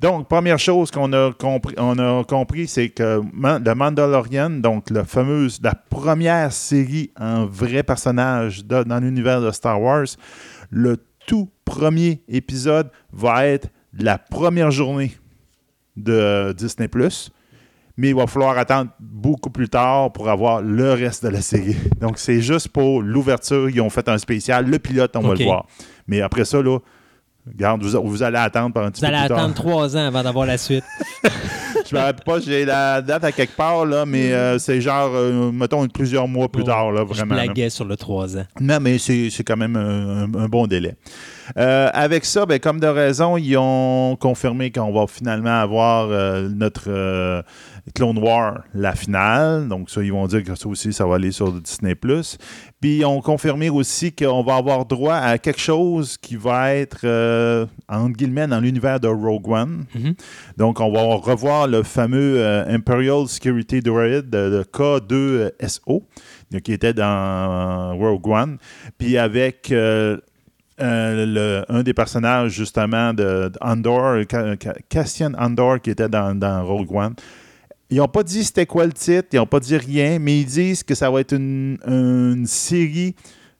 Donc, 0.00 0.28
première 0.28 0.58
chose 0.58 0.90
qu'on 0.90 1.12
a 1.12 1.32
compris, 1.32 1.74
on 1.78 1.98
a 1.98 2.24
compris, 2.24 2.66
c'est 2.66 2.88
que 2.90 3.20
Man- 3.32 3.62
le 3.64 3.74
Mandalorian, 3.74 4.50
donc 4.50 4.90
la 4.90 5.04
fameuse, 5.04 5.58
la 5.62 5.74
première 5.74 6.52
série 6.52 7.10
en 7.18 7.46
vrai 7.46 7.82
personnage 7.82 8.64
de- 8.64 8.82
dans 8.84 8.98
l'univers 9.00 9.40
de 9.40 9.50
Star 9.50 9.80
Wars, 9.80 10.06
le 10.70 10.96
tout 11.26 11.50
premier 11.64 12.22
épisode 12.28 12.90
va 13.12 13.46
être 13.46 13.68
la 13.92 14.18
première 14.18 14.70
journée 14.70 15.12
de 15.96 16.54
Disney+. 16.56 16.88
Mais 17.98 18.10
il 18.10 18.14
va 18.14 18.26
falloir 18.26 18.58
attendre 18.58 18.90
beaucoup 19.00 19.48
plus 19.48 19.70
tard 19.70 20.12
pour 20.12 20.28
avoir 20.28 20.60
le 20.60 20.92
reste 20.92 21.24
de 21.24 21.30
la 21.30 21.40
série. 21.40 21.76
Donc, 21.98 22.18
c'est 22.18 22.42
juste 22.42 22.68
pour 22.68 23.00
l'ouverture. 23.00 23.70
Ils 23.70 23.80
ont 23.80 23.88
fait 23.88 24.06
un 24.08 24.18
spécial. 24.18 24.68
Le 24.68 24.78
pilote, 24.78 25.16
on 25.16 25.20
va 25.20 25.34
le 25.34 25.44
voir. 25.44 25.66
Mais 26.06 26.20
après 26.20 26.44
ça, 26.44 26.60
là, 26.60 26.78
vous, 27.80 28.08
vous 28.08 28.22
allez 28.22 28.38
attendre 28.38 28.72
pendant 28.74 28.86
un 28.86 28.90
petit 28.90 29.00
Vous 29.04 29.08
peu 29.10 29.14
allez 29.14 29.32
attendre 29.32 29.54
trois 29.54 29.96
ans 29.96 30.06
avant 30.06 30.22
d'avoir 30.22 30.46
la 30.46 30.58
suite. 30.58 30.84
Je 31.88 31.94
me 31.94 32.00
rappelle 32.00 32.24
pas, 32.24 32.40
j'ai 32.40 32.64
la 32.64 33.00
date 33.00 33.22
à 33.22 33.30
quelque 33.30 33.54
part, 33.54 33.86
là, 33.86 34.04
mais 34.06 34.32
euh, 34.32 34.58
c'est 34.58 34.80
genre, 34.80 35.10
euh, 35.14 35.52
mettons, 35.52 35.86
plusieurs 35.86 36.26
mois 36.26 36.48
plus 36.48 36.62
Oh, 36.62 36.66
tard, 36.66 36.90
là, 36.90 37.04
Je 37.08 37.14
vraiment. 37.14 37.36
là. 37.36 37.44
blaguais 37.44 37.70
sur 37.70 37.84
le 37.84 37.96
trois 37.96 38.36
ans. 38.36 38.44
Non, 38.60 38.78
mais 38.80 38.98
c'est 38.98 39.30
quand 39.44 39.56
même 39.56 39.76
un, 39.76 40.48
bon 40.48 40.66
délai. 40.66 40.96
Euh, 41.56 41.88
avec 41.92 42.24
ça, 42.24 42.44
ben, 42.44 42.58
comme 42.58 42.80
de 42.80 42.88
raison, 42.88 43.36
ils 43.36 43.56
ont 43.56 44.16
confirmé 44.16 44.72
qu'on 44.72 44.92
va 44.92 45.06
finalement 45.06 45.60
avoir 45.60 46.08
notre 46.48 47.44
Clone 47.94 48.18
War, 48.18 48.64
la 48.74 48.94
finale. 48.94 49.68
Donc, 49.68 49.88
ça, 49.90 50.02
ils 50.02 50.12
vont 50.12 50.26
dire 50.26 50.42
que 50.42 50.54
ça 50.54 50.68
aussi, 50.68 50.92
ça 50.92 51.06
va 51.06 51.14
aller 51.14 51.30
sur 51.32 51.52
Disney. 51.52 51.94
Puis, 51.94 52.98
ils 52.98 53.04
ont 53.04 53.20
confirmé 53.20 53.70
aussi 53.70 54.12
qu'on 54.12 54.42
va 54.42 54.56
avoir 54.56 54.84
droit 54.84 55.14
à 55.14 55.38
quelque 55.38 55.60
chose 55.60 56.16
qui 56.18 56.36
va 56.36 56.74
être, 56.74 56.98
euh, 57.04 57.64
entre 57.88 58.16
guillemets, 58.16 58.46
dans 58.48 58.60
l'univers 58.60 58.98
de 59.00 59.08
Rogue 59.08 59.48
One. 59.48 59.84
Mhm. 59.94 60.14
Donc, 60.56 60.80
on 60.80 60.90
va 60.92 61.02
revoir 61.16 61.68
le 61.68 61.82
fameux 61.82 62.38
euh, 62.38 62.64
Imperial 62.68 63.26
Security 63.28 63.80
Droid, 63.80 64.28
de, 64.28 64.50
de 64.50 64.62
K2SO, 64.64 66.02
donc, 66.50 66.62
qui 66.62 66.72
était 66.72 66.92
dans 66.94 67.96
Rogue 67.96 68.26
One. 68.26 68.58
Puis 68.98 69.16
avec 69.18 69.70
euh, 69.70 70.18
euh, 70.80 71.26
le- 71.64 71.72
un 71.72 71.82
des 71.82 71.94
personnages, 71.94 72.52
justement, 72.52 73.14
de, 73.14 73.48
de 73.48 73.58
Andor, 73.60 74.18
Ca- 74.30 74.54
Ca- 74.62 74.74
Cassian 74.88 75.32
Andor, 75.38 75.80
qui 75.80 75.90
était 75.90 76.08
dans, 76.08 76.34
dans 76.38 76.64
Rogue 76.64 76.92
One. 76.94 77.14
Ils 77.90 77.98
n'ont 77.98 78.08
pas 78.08 78.22
dit 78.24 78.42
c'était 78.44 78.66
quoi 78.66 78.84
le 78.86 78.92
titre, 78.92 79.28
ils 79.32 79.36
n'ont 79.36 79.46
pas 79.46 79.60
dit 79.60 79.76
rien, 79.76 80.18
mais 80.18 80.40
ils 80.40 80.44
disent 80.46 80.82
que 80.82 80.94
ça 80.94 81.10
va 81.10 81.20
être 81.20 81.34
une, 81.34 81.78
une 81.86 82.46
série 82.46 83.14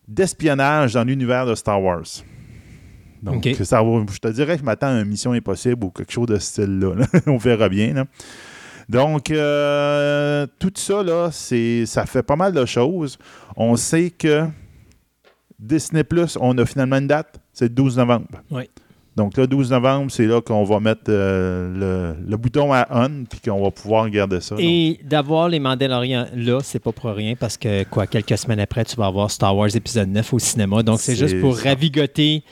d'espionnage 0.09 0.95
dans 0.95 1.05
l'univers 1.05 1.47
de 1.47 1.55
Star 1.55 1.81
Wars. 1.83 2.03
Donc, 3.23 3.43
ça 3.65 3.83
va- 3.83 4.05
je 4.13 4.19
te 4.19 4.29
dirais 4.29 4.55
que 4.55 4.61
je 4.61 4.65
m'attends 4.65 4.89
à 4.89 5.01
une 5.01 5.09
Mission 5.09 5.33
Impossible 5.33 5.85
ou 5.85 5.91
quelque 5.91 6.13
chose 6.13 6.27
de 6.27 6.37
ce 6.39 6.47
style-là. 6.47 6.95
là. 6.97 7.07
On 7.27 7.37
verra 7.39 7.69
bien. 7.69 7.93
là. 7.95 8.05
Donc, 8.89 9.31
euh, 9.31 10.47
tout 10.61 10.73
ça, 10.77 11.03
là, 11.03 11.31
c'est, 11.33 11.87
ça 11.87 12.07
fait 12.07 12.23
pas 12.23 12.37
mal 12.37 12.53
de 12.53 12.65
choses. 12.67 13.19
On 13.57 13.75
sait 13.75 14.11
que 14.11 14.45
Disney 15.59 16.05
Plus, 16.05 16.37
on 16.41 16.57
a 16.59 16.67
finalement 16.67 16.97
une 16.97 17.07
date, 17.09 17.41
c'est 17.53 17.65
le 17.65 17.71
12 17.71 17.97
novembre. 17.97 18.27
Oui. 18.51 18.69
Donc, 19.17 19.37
le 19.39 19.47
12 19.47 19.71
novembre, 19.71 20.11
c'est 20.11 20.27
là 20.27 20.43
qu'on 20.43 20.63
va 20.65 20.79
mettre 20.79 21.05
euh, 21.09 22.15
le, 22.19 22.29
le 22.31 22.37
bouton 22.37 22.73
à 22.75 22.87
on, 22.91 23.25
puis 23.25 23.41
qu'on 23.41 23.63
va 23.63 23.71
pouvoir 23.71 24.05
regarder 24.05 24.41
ça. 24.43 24.57
Et 24.59 25.01
d'avoir 25.03 25.49
les 25.49 25.59
Mandalorians 25.59 26.27
là, 26.35 26.61
c'est 26.63 26.79
pas 26.81 26.93
pour 26.93 27.11
rien 27.11 27.35
parce 27.35 27.57
que, 27.57 27.85
quoi, 27.85 28.07
quelques 28.07 28.37
semaines 28.37 28.61
après, 28.61 28.85
tu 28.85 28.95
vas 28.97 29.07
avoir 29.07 29.31
Star 29.31 29.57
Wars 29.57 29.75
épisode 29.75 30.09
9 30.11 30.35
au 30.35 30.39
cinéma. 30.39 30.83
Donc, 30.83 31.01
c'est 31.01 31.15
C'est 31.15 31.27
juste 31.29 31.41
pour 31.41 31.57
ça. 31.57 31.71
ravigoter 31.71 32.43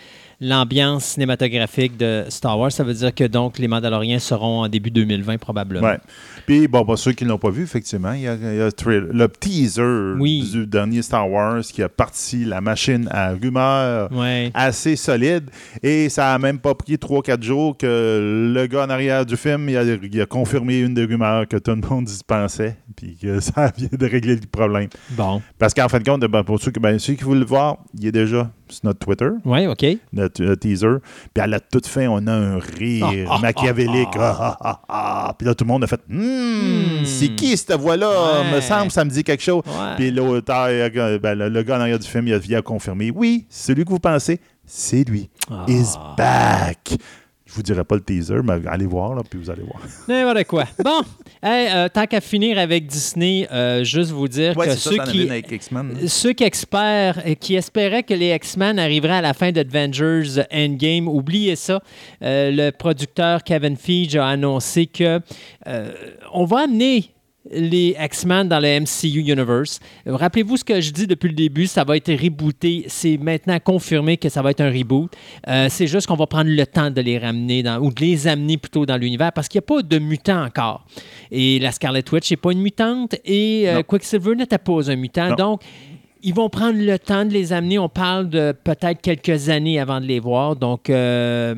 l'ambiance 0.41 1.05
cinématographique 1.05 1.97
de 1.97 2.25
Star 2.29 2.59
Wars. 2.59 2.73
Ça 2.73 2.83
veut 2.83 2.95
dire 2.95 3.15
que, 3.15 3.25
donc, 3.25 3.59
les 3.59 3.69
Mandaloriens 3.69 4.19
seront 4.19 4.63
en 4.65 4.69
début 4.69 4.91
2020 4.91 5.39
probablement. 5.39 5.87
Ouais. 5.87 5.99
Puis, 6.47 6.69
bon, 6.69 6.85
pour 6.85 6.99
ceux 6.99 7.13
qui 7.13 7.25
ne 7.25 7.31
l'ont 7.31 7.39
pas 7.39 7.51
vu, 7.51 7.63
effectivement, 7.63 8.13
il 8.13 8.23
y 8.23 8.29
a, 8.29 8.35
il 8.35 8.57
y 8.57 8.61
a 8.61 8.69
le 8.91 9.29
teaser 9.29 10.15
Oui. 10.19 10.49
du 10.53 10.67
dernier 10.67 11.03
Star 11.03 11.29
Wars 11.31 11.61
qui 11.63 11.83
a 11.83 11.89
parti 11.89 12.45
la 12.45 12.61
machine 12.61 13.09
à 13.11 13.31
rumeurs 13.33 14.11
Ouais. 14.13 14.51
assez 14.55 14.97
solide. 14.97 15.51
Et 15.83 16.09
ça 16.09 16.35
a 16.35 16.39
même 16.39 16.59
pas 16.59 16.75
pris 16.75 16.95
3-4 16.97 17.43
jours 17.43 17.77
que 17.77 18.51
le 18.55 18.67
gars 18.67 18.85
en 18.87 18.91
arrière 18.91 19.25
du 19.25 19.37
film, 19.37 19.69
il 19.69 19.77
a, 19.77 19.83
il 19.85 20.21
a 20.21 20.27
confirmé 20.27 20.81
une 20.81 20.95
des 20.95 21.05
rumeurs 21.05 21.49
que 21.49 21.57
tout 21.57 21.71
le 21.73 21.77
monde 21.89 22.09
y 22.09 22.19
pensait. 22.27 22.77
Puis 22.97 23.17
que 23.21 23.41
ça 23.41 23.73
vient 23.77 23.89
de 23.93 24.07
régler 24.07 24.37
le 24.37 24.47
problème. 24.51 24.89
Bon. 25.11 25.41
Parce 25.59 25.73
qu'en 25.75 25.89
fin 25.89 25.99
de 25.99 26.05
compte, 26.05 26.21
ben, 26.27 26.43
pour 26.45 26.61
ceux 26.61 26.71
qui, 26.71 26.81
ben, 26.81 26.99
ceux 26.99 27.15
qui 27.15 27.25
voulaient 27.25 27.41
le 27.41 27.47
voir, 27.47 27.79
il 27.99 28.07
est 28.07 28.13
déjà 28.13 28.51
sur 28.69 28.81
notre 28.85 28.99
Twitter. 29.01 29.29
Ouais, 29.45 29.67
OK. 29.67 29.85
notre 30.13 30.43
euh, 30.43 30.57
teaser. 30.57 30.97
Puis 31.33 31.43
à 31.43 31.47
la 31.47 31.61
toute 31.61 31.87
fin, 31.87 32.07
on 32.09 32.27
a 32.27 32.33
un 32.33 32.59
rire 32.59 33.07
Ah, 33.31 33.37
ah, 33.37 33.39
machiavélique. 33.41 34.09
ah, 34.19 34.81
Ah. 34.89 35.35
Puis 35.39 35.47
là, 35.47 35.55
tout 35.55 35.65
le 35.65 35.69
monde 35.69 35.85
a 35.85 35.87
fait 35.87 36.01
Hmm. 36.09 37.05
c'est 37.05 37.29
qui 37.35 37.57
cette 37.57 37.73
voix-là? 37.73 38.09
Ouais. 38.43 38.57
Me 38.57 38.61
semble, 38.61 38.91
ça 38.91 39.05
me 39.05 39.11
dit 39.11 39.23
quelque 39.25 39.43
chose. 39.43 39.63
Ouais. 39.67 39.97
Puis 39.97 40.11
l'auteur, 40.11 40.69
ben, 41.21 41.35
le, 41.39 41.49
le 41.49 41.63
gars 41.63 41.77
en 41.77 41.81
arrière 41.81 41.99
du 41.99 42.07
film, 42.09 42.27
il 42.29 42.35
a, 42.35 42.39
il 42.39 42.55
a 42.57 42.63
confirmé 42.63 43.11
Oui, 43.15 43.47
celui 43.49 43.85
que 43.85 43.91
vous 43.91 43.99
pensez, 43.99 44.41
c'est 44.65 45.05
lui. 45.09 45.29
Is 45.69 45.95
back. 46.17 46.97
Je 47.55 47.59
vous 47.59 47.63
dirai 47.63 47.85
pas 47.85 47.95
le 47.95 48.01
teaser, 48.01 48.41
mais 48.43 48.55
allez 48.67 48.85
voir, 48.85 49.15
là, 49.15 49.23
puis 49.23 49.39
vous 49.39 49.49
allez 49.49 49.63
voir. 49.63 49.81
N'importe 50.09 50.45
quoi. 50.49 50.65
Bon, 50.83 51.03
hey, 51.41 51.69
euh, 51.73 51.89
tant 51.89 52.05
qu'à 52.05 52.21
finir 52.21 52.59
avec 52.59 52.89
Disney, 52.89 53.47
euh, 53.53 53.85
juste 53.85 54.11
vous 54.11 54.27
dire 54.27 54.57
que 54.57 54.75
ceux 54.75 54.97
qui, 55.05 55.29
ceux 56.09 56.33
qui, 56.33 56.43
espèrent, 56.43 57.23
euh, 57.25 57.35
qui 57.35 57.55
espéraient 57.55 58.03
que 58.03 58.13
les 58.13 58.35
X-Men 58.35 58.81
arriveraient 58.81 59.19
à 59.19 59.21
la 59.21 59.35
fin 59.35 59.53
d'Avengers 59.53 60.43
Endgame, 60.53 61.07
oubliez 61.07 61.55
ça. 61.55 61.81
Euh, 62.23 62.51
le 62.51 62.73
producteur 62.73 63.45
Kevin 63.45 63.77
Feige 63.77 64.17
a 64.17 64.27
annoncé 64.27 64.87
que 64.87 65.21
euh, 65.69 65.93
on 66.33 66.47
va 66.47 66.65
amener 66.65 67.14
les 67.51 67.97
X-Men 68.01 68.49
dans 68.49 68.61
le 68.61 68.81
MCU 68.81 69.21
Universe. 69.21 69.81
Rappelez-vous 70.07 70.57
ce 70.57 70.65
que 70.65 70.81
je 70.81 70.91
dis 70.91 71.07
depuis 71.07 71.29
le 71.29 71.35
début, 71.35 71.67
ça 71.67 71.85
va 71.85 71.97
être 71.97 72.13
rebooté. 72.13 72.85
C'est 72.89 73.19
maintenant 73.19 73.59
confirmé 73.61 74.17
que 74.17 74.29
ça 74.29 74.43
va 74.43 74.51
être 74.51 74.63
un 74.63 74.71
reboot. 74.71 75.13
Euh, 75.49 75.67
c'est 75.69 75.87
juste 75.87 76.07
qu'on 76.07 76.17
va 76.17 76.27
prendre 76.27 76.51
le 76.51 76.67
temps 76.67 76.91
de 76.91 77.01
les 77.01 77.19
ramener 77.19 77.63
dans, 77.63 77.79
ou 77.81 77.93
de 77.93 78.01
les 78.01 78.27
amener 78.27 78.57
plutôt 78.57 78.87
dans 78.87 78.97
l'univers 78.97 79.33
parce 79.33 79.49
qu'il 79.49 79.59
n'y 79.59 79.65
a 79.65 79.67
pas 79.77 79.83
de 79.83 79.99
mutants 79.99 80.45
encore. 80.45 80.87
Et 81.31 81.59
la 81.59 81.73
Scarlet 81.73 82.05
Witch 82.11 82.31
n'est 82.31 82.37
pas 82.37 82.53
une 82.53 82.61
mutante 82.61 83.15
et 83.25 83.65
euh. 83.69 83.83
Quicksilver 83.83 84.35
n'était 84.35 84.59
pas 84.59 84.91
un 84.91 84.97
mutant. 84.97 85.31
Non. 85.31 85.35
Donc, 85.35 85.63
ils 86.23 86.33
vont 86.33 86.49
prendre 86.49 86.79
le 86.79 86.99
temps 86.99 87.27
de 87.27 87.31
les 87.31 87.53
amener. 87.53 87.79
On 87.79 87.91
parle 87.91 88.31
de 88.31 88.53
peut-être 88.53 89.03
quelques 89.03 89.51
années 89.51 89.79
avant 89.79 90.01
de 90.01 90.07
les 90.07 90.21
voir. 90.21 90.57
Donc, 90.57 90.89
euh, 90.89 91.55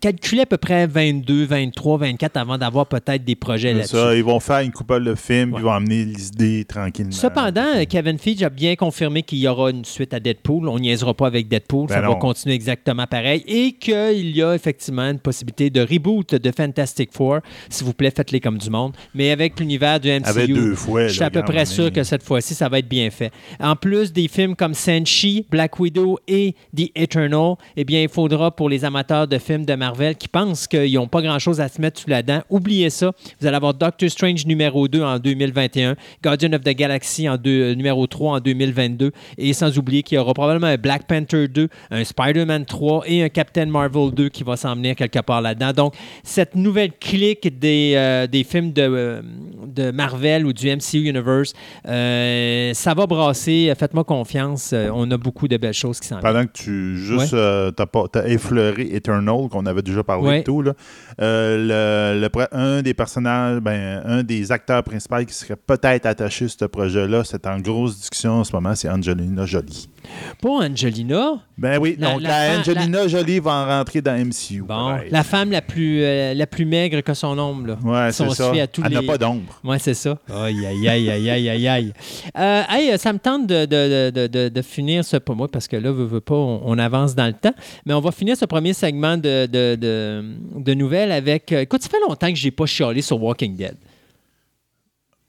calculer 0.00 0.42
à 0.42 0.46
peu 0.46 0.56
près 0.56 0.86
22, 0.86 1.44
23, 1.44 1.98
24 1.98 2.36
avant 2.36 2.58
d'avoir 2.58 2.86
peut-être 2.86 3.24
des 3.24 3.36
projets 3.36 3.74
là-dessus. 3.74 3.96
Ça, 3.96 4.14
ils 4.14 4.24
vont 4.24 4.40
faire 4.40 4.60
une 4.60 4.72
couple 4.72 5.02
de 5.04 5.14
films, 5.14 5.54
ils 5.56 5.62
vont 5.62 5.72
amener 5.72 6.04
l'idée 6.04 6.64
tranquillement. 6.64 7.12
Cependant, 7.12 7.84
Kevin 7.88 8.18
Feige 8.18 8.42
a 8.42 8.50
bien 8.50 8.76
confirmé 8.76 9.22
qu'il 9.22 9.38
y 9.38 9.48
aura 9.48 9.70
une 9.70 9.84
suite 9.84 10.14
à 10.14 10.20
Deadpool. 10.20 10.68
On 10.68 10.78
niaisera 10.78 11.14
pas 11.14 11.26
avec 11.26 11.48
Deadpool, 11.48 11.88
Ben 11.88 11.96
ça 11.96 12.00
va 12.00 12.14
continuer 12.14 12.54
exactement 12.54 13.06
pareil. 13.06 13.44
Et 13.46 13.72
qu'il 13.72 14.36
y 14.36 14.42
a 14.42 14.54
effectivement 14.54 15.10
une 15.10 15.18
possibilité 15.18 15.70
de 15.70 15.80
reboot 15.80 16.34
de 16.34 16.50
Fantastic 16.50 17.12
Four. 17.12 17.40
S'il 17.68 17.86
vous 17.86 17.94
plaît, 17.94 18.12
faites-les 18.14 18.40
comme 18.40 18.58
du 18.58 18.70
monde. 18.70 18.96
Mais 19.14 19.30
avec 19.30 19.58
l'univers 19.60 20.00
du 20.00 20.08
MCU, 20.08 20.28
Avec 20.28 20.52
deux 20.52 20.74
fois. 20.74 21.08
je 21.08 21.14
suis 21.14 21.22
à 21.22 21.30
peu 21.30 21.42
près 21.42 21.66
sûr 21.66 21.92
que 21.92 22.02
cette 22.02 22.22
fois-ci, 22.22 22.54
ça 22.54 22.68
va 22.68 22.78
être 22.78 22.88
bien 22.88 23.10
fait. 23.10 23.30
En 23.60 23.76
plus 23.76 24.12
des 24.12 24.28
films 24.28 24.56
comme 24.56 24.74
Shang-Chi, 24.74 25.46
Black 25.50 25.78
Widow 25.78 26.18
et 26.26 26.54
The 26.76 26.90
Eternal, 26.94 27.54
eh 27.76 27.84
bien, 27.84 28.02
il 28.02 28.08
faudra 28.08 28.50
pour 28.50 28.68
les 28.68 28.84
amateurs 28.84 29.26
de 29.28 29.38
films 29.38 29.49
de 29.58 29.74
Marvel 29.74 30.14
qui 30.16 30.28
pensent 30.28 30.66
qu'ils 30.68 30.94
n'ont 30.94 31.08
pas 31.08 31.20
grand-chose 31.22 31.60
à 31.60 31.68
se 31.68 31.80
mettre 31.80 32.00
sous 32.00 32.08
la 32.08 32.22
dent, 32.22 32.42
oubliez 32.50 32.88
ça. 32.90 33.12
Vous 33.40 33.46
allez 33.46 33.56
avoir 33.56 33.74
Doctor 33.74 34.08
Strange 34.08 34.46
numéro 34.46 34.86
2 34.88 35.02
en 35.02 35.18
2021, 35.18 35.96
Guardian 36.22 36.52
of 36.52 36.60
the 36.62 36.70
Galaxy 36.70 37.28
en 37.28 37.36
deux- 37.36 37.72
euh, 37.72 37.74
numéro 37.74 38.06
3 38.06 38.36
en 38.36 38.40
2022, 38.40 39.10
et 39.38 39.52
sans 39.52 39.76
oublier 39.78 40.02
qu'il 40.02 40.16
y 40.16 40.18
aura 40.18 40.32
probablement 40.34 40.68
un 40.68 40.76
Black 40.76 41.06
Panther 41.06 41.48
2, 41.48 41.68
un 41.90 42.04
Spider-Man 42.04 42.64
3 42.64 43.02
et 43.06 43.22
un 43.24 43.28
Captain 43.28 43.66
Marvel 43.66 44.12
2 44.14 44.28
qui 44.28 44.44
va 44.44 44.56
s'en 44.56 44.74
venir 44.76 44.94
quelque 44.94 45.18
part 45.20 45.40
là-dedans. 45.42 45.72
Donc, 45.72 45.94
cette 46.22 46.54
nouvelle 46.54 46.92
clique 46.92 47.58
des, 47.58 47.94
euh, 47.96 48.26
des 48.26 48.44
films 48.44 48.72
de, 48.72 48.82
euh, 48.82 49.22
de 49.66 49.90
Marvel 49.90 50.46
ou 50.46 50.52
du 50.52 50.68
MCU 50.68 51.08
Universe, 51.08 51.52
euh, 51.86 52.72
ça 52.74 52.94
va 52.94 53.06
brasser. 53.06 53.72
Faites-moi 53.78 54.04
confiance. 54.04 54.72
On 54.92 55.10
a 55.10 55.16
beaucoup 55.16 55.48
de 55.48 55.56
belles 55.56 55.72
choses 55.74 55.98
qui 56.00 56.06
s'en 56.08 56.18
viennent. 56.20 56.32
Pendant 56.32 56.46
que 56.46 56.52
tu 56.52 56.96
juste 56.96 57.30
t'as 57.76 57.86
pas- 57.86 58.04
t'as 58.10 58.26
effleuré 58.26 58.88
Eternal, 58.92 59.39
qu'on 59.48 59.66
avait 59.66 59.82
déjà 59.82 60.02
parlé 60.02 60.28
Ouais. 60.28 60.40
et 60.40 60.44
tout, 60.44 60.62
là, 60.62 60.72
euh, 61.20 62.18
le, 62.20 62.28
un 62.52 62.82
des 62.82 62.94
personnages, 62.94 63.60
ben, 63.60 64.02
un 64.04 64.22
des 64.22 64.52
acteurs 64.52 64.82
principaux 64.82 65.24
qui 65.26 65.34
serait 65.34 65.56
peut-être 65.56 66.06
attaché 66.06 66.44
à 66.46 66.48
ce 66.48 66.64
projet-là, 66.64 67.22
c'est 67.24 67.46
en 67.46 67.58
grosse 67.58 67.96
discussion 67.98 68.32
en 68.40 68.44
ce 68.44 68.52
moment, 68.52 68.74
c'est 68.74 68.88
Angelina 68.88 69.46
Jolie. 69.46 69.88
Pas 70.42 70.48
Angelina. 70.50 71.34
Ben 71.58 71.78
oui, 71.78 71.96
La- 71.98 72.12
donc 72.12 72.22
la 72.22 72.58
Angelina 72.58 73.06
Jolie 73.06 73.38
va 73.38 73.52
en 73.52 73.66
rentrer 73.66 74.00
dans 74.00 74.12
MCU. 74.16 74.62
Bon, 74.62 74.66
pareil. 74.68 75.08
la 75.10 75.22
femme 75.22 75.50
la 75.50 75.60
plus, 75.62 76.02
euh, 76.02 76.32
la 76.34 76.46
plus 76.46 76.64
maigre 76.64 77.00
que 77.02 77.12
son 77.14 77.38
ombre. 77.38 77.66
Là. 77.68 77.78
Ouais, 78.06 78.12
c'est 78.12 78.28
ça. 78.30 78.50
fie 78.52 78.60
à 78.60 78.66
tous 78.66 78.82
Elle 78.84 78.92
n'a 78.94 79.02
pas 79.02 79.18
d'ombre. 79.18 79.60
Ouais, 79.62 79.78
c'est 79.78 79.94
ça. 79.94 80.16
Aïe, 80.32 80.64
aïe, 80.66 80.88
aïe, 80.88 81.10
aïe, 81.10 81.30
aïe, 81.30 81.48
aïe, 81.50 81.68
aïe. 81.68 81.92
Euh, 82.38 82.62
hey, 82.70 82.98
ça 82.98 83.12
me 83.12 83.18
tente 83.18 83.46
de, 83.46 83.66
de- 83.66 84.10
de- 84.10 84.26
de- 84.26 84.48
de 84.48 84.62
finir 84.62 85.04
ce... 85.04 85.18
Pas 85.18 85.34
moi, 85.34 85.48
parce 85.48 85.68
que 85.68 85.76
là, 85.76 85.92
veux, 85.92 86.06
veux 86.06 86.20
pas, 86.20 86.34
on, 86.34 86.62
on 86.64 86.78
avance 86.78 87.14
dans 87.14 87.26
le 87.26 87.34
temps. 87.34 87.52
Mais 87.84 87.92
on 87.92 88.00
va 88.00 88.10
finir 88.10 88.36
ce 88.38 88.46
premier 88.46 88.72
segment 88.72 89.16
de, 89.18 89.28
de, 89.46 89.74
de- 89.76 90.24
de 90.60 90.74
nouvelles 90.74 91.12
avec... 91.12 91.52
euh, 91.52 91.60
Écoute, 91.62 91.82
ça 91.82 91.88
fait 91.88 92.00
longtemps 92.06 92.28
que 92.28 92.36
j'ai 92.36 92.50
pas 92.50 92.66
chialé 92.66 93.02
sur 93.02 93.22
Walking 93.22 93.56
Dead. 93.56 93.76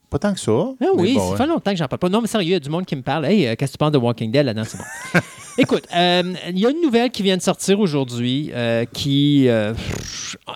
Pas 0.10 0.20
tant 0.20 0.34
que 0.34 0.40
ça. 0.42 0.52
Ah 0.82 0.86
oui, 0.96 1.14
bon, 1.16 1.22
ça 1.26 1.32
ouais. 1.32 1.38
fait 1.38 1.48
longtemps 1.48 1.72
que 1.72 1.78
j'en 1.78 1.88
parle 1.88 2.00
pas. 2.00 2.10
Non, 2.10 2.20
mais 2.22 2.28
sérieux, 2.28 2.50
il 2.50 2.52
y 2.52 2.56
a 2.56 2.60
du 2.60 2.70
monde 2.70 2.86
qui 2.86 2.96
me 2.98 3.02
parle. 3.02 3.26
Hey, 3.26 3.48
euh, 3.48 3.56
qu'est-ce 3.56 3.72
que 3.72 3.78
tu 3.78 3.80
penses 3.80 3.94
de 3.94 3.98
Walking 3.98 4.30
Dead 4.32 4.46
là-dedans? 4.46 4.66
C'est 4.66 4.78
bon. 4.78 5.20
Écoute, 5.58 5.84
euh, 5.96 6.34
il 6.50 6.60
y 6.60 6.66
a 6.66 6.70
une 6.70 6.82
nouvelle 6.82 7.10
qui 7.12 7.24
vient 7.24 7.38
de 7.38 7.42
sortir 7.42 7.80
aujourd'hui 7.80 8.52
euh, 8.54 8.84
qui, 8.92 9.48
euh, 9.48 9.74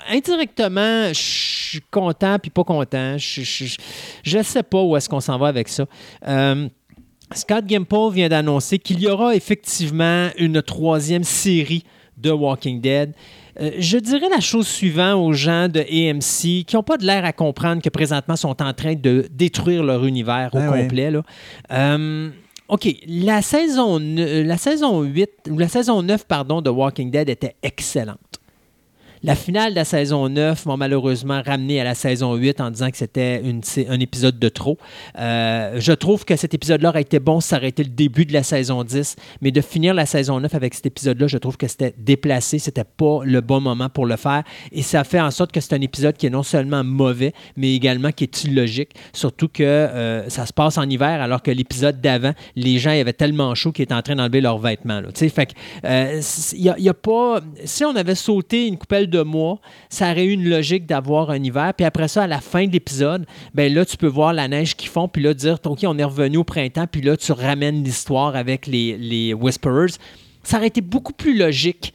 indirectement, 0.09 1.07
je 1.09 1.13
suis 1.21 1.81
content 1.91 2.37
puis 2.39 2.49
pas 2.51 2.63
content. 2.63 3.17
Je- 3.17 3.77
je 4.23 4.43
sais 4.43 4.63
pas 4.63 4.81
où 4.81 4.95
est-ce 4.97 5.07
qu'on 5.09 5.19
s'en 5.21 5.37
va 5.37 5.47
avec 5.47 5.67
ça. 5.69 5.85
Scott 7.33 7.65
Gimple 7.65 8.11
vient 8.13 8.29
d'annoncer 8.29 8.77
qu'il 8.77 8.99
y 8.99 9.07
aura 9.07 9.35
effectivement 9.35 10.29
une 10.37 10.61
troisième 10.61 11.23
série 11.23 11.83
de 12.18 12.32
Walking 12.32 12.82
Dead. 12.82 13.13
Euh, 13.59 13.72
je 13.80 13.97
dirais 13.97 14.28
la 14.30 14.39
chose 14.41 14.68
suivante 14.68 15.16
aux 15.16 15.34
gens 15.34 15.68
de 15.70 15.80
AMC 15.80 16.66
qui 16.66 16.76
n'ont 16.76 16.84
pas 16.84 16.97
de 16.97 17.05
l'air 17.05 17.24
à 17.26 17.32
comprendre 17.34 17.82
que 17.82 17.89
présentement 17.89 18.36
sont 18.36 18.61
en 18.61 18.74
train 18.74 18.95
de 18.95 19.28
détruire 19.32 19.84
leur 19.84 20.05
univers 20.05 20.49
au 20.53 20.57
Ah 20.57 20.72
ouais. 20.72 20.82
complet. 20.84 21.11
là. 21.11 21.22
Euh, 21.72 22.30
OK, 22.68 22.88
la 23.07 23.41
saison, 23.41 23.99
ne- 23.99 24.41
la 24.43 24.57
saison 24.57 25.01
8, 25.03 25.30
ou 25.51 25.57
la 25.57 25.68
saison 25.68 26.01
9, 26.01 26.26
pardon, 26.26 26.61
de 26.61 26.70
Walking 26.70 27.11
Dead 27.11 27.30
était 27.30 27.55
excellente. 27.63 28.18
La 29.24 29.36
finale 29.36 29.72
de 29.72 29.76
la 29.76 29.86
saison 29.86 30.30
9 30.30 30.66
m'a 30.66 30.78
malheureusement 30.78 31.41
ramené 31.45 31.80
à 31.80 31.84
la 31.84 31.95
saison 31.95 32.36
8 32.36 32.61
en 32.61 32.70
disant 32.70 32.91
que 32.91 32.97
c'était 32.97 33.41
un 33.89 33.99
épisode 33.99 34.39
de 34.39 34.49
trop. 34.49 34.78
Euh, 35.18 35.80
je 35.80 35.93
trouve 35.93 36.26
que 36.26 36.36
cet 36.36 36.53
épisode-là 36.53 36.89
aurait 36.89 37.01
été 37.01 37.20
bon 37.20 37.39
si 37.39 37.49
ça 37.49 37.57
aurait 37.57 37.70
été 37.70 37.84
le 37.84 37.89
début 37.89 38.26
de 38.26 38.34
la 38.34 38.43
saison 38.43 38.84
10, 38.84 39.16
mais 39.41 39.51
de 39.51 39.61
finir 39.61 39.93
la 39.93 40.05
saison 40.05 40.39
9 40.39 40.53
avec 40.53 40.74
cet 40.74 40.86
épisode-là, 40.86 41.28
je 41.28 41.38
trouve 41.38 41.57
que 41.57 41.68
c'était 41.68 41.93
déplacé, 41.97 42.59
c'était 42.59 42.84
pas 42.84 43.22
le 43.24 43.41
bon 43.41 43.61
moment 43.61 43.89
pour 43.89 44.05
le 44.05 44.16
faire, 44.16 44.43
et 44.72 44.82
ça 44.82 45.03
fait 45.03 45.22
en 45.22 45.32
sorte 45.32 45.51
que 45.51 45.61
c'est 45.61 45.74
un 45.74 45.82
épisode 45.82 46.18
qui 46.18 46.28
est 46.28 46.32
non 46.32 46.43
seulement 46.43 46.84
mauvais, 46.84 47.34
mais 47.55 47.74
également 47.74 48.11
qui 48.11 48.26
est 48.26 48.43
illogique, 48.43 48.91
surtout 49.13 49.47
que 49.47 49.63
euh, 49.63 50.30
ça 50.30 50.45
se 50.45 50.53
passe 50.53 50.78
en 50.78 50.89
hiver, 50.89 51.22
alors 51.22 51.41
que 51.41 51.51
l'épisode 51.51 52.01
d'avant, 52.01 52.34
les 52.55 52.78
gens 52.78 52.91
avaient 52.91 53.13
tellement 53.13 53.55
chaud 53.55 53.72
qu'ils 53.72 53.84
étaient 53.84 53.93
en 53.93 54.01
train 54.01 54.16
d'enlever 54.16 54.41
leurs 54.41 54.59
vêtements. 54.59 55.01
là. 55.01 55.09
Fait 55.16 55.47
que, 55.47 55.53
euh, 55.86 56.22
il 56.53 56.61
y 56.61 56.70
a, 56.70 56.80
y 56.80 56.89
a 56.89 56.93
pas... 56.93 57.41
Si 57.63 57.84
on 57.84 57.95
avait 57.95 58.16
sauté 58.16 58.68
une 58.68 58.78
coupelle 58.78 59.05
de 59.08 59.22
mois, 59.22 59.60
ça 59.89 60.12
aurait 60.12 60.26
eu 60.26 60.32
une 60.32 60.47
logique 60.47 60.86
d'avoir 60.86 61.30
un 61.30 61.43
hiver. 61.43 61.74
Puis 61.76 61.86
après 61.86 62.08
ça, 62.08 62.24
à 62.24 62.28
la 62.28 62.41
fin 62.41 62.66
de 62.66 62.72
l'épisode, 62.72 63.26
ben 63.53 63.74
là, 63.74 63.86
tu 63.86 63.97
peux 63.97 64.08
voir 64.08 64.34
la 64.34 64.47
neige 64.47 64.76
qu'ils 64.76 64.89
font, 64.89 65.08
puis 65.08 65.22
là, 65.22 65.34
dire, 65.34 65.58
OK, 65.66 65.80
on 65.86 65.97
est 65.97 66.03
revenu 66.03 66.38
au 66.38 66.43
printemps, 66.43 66.88
puis 66.88 67.01
là, 67.01 67.18
tu 67.18 67.32
ramènes 67.32 67.84
l'histoire 67.84 68.36
avec 68.36 68.68
les, 68.68 68.97
les 68.97 69.34
Whisperers. 69.34 69.97
Ça 70.43 70.58
aurait 70.58 70.68
été 70.68 70.82
beaucoup 70.82 71.14
plus 71.14 71.38
logique 71.38 71.93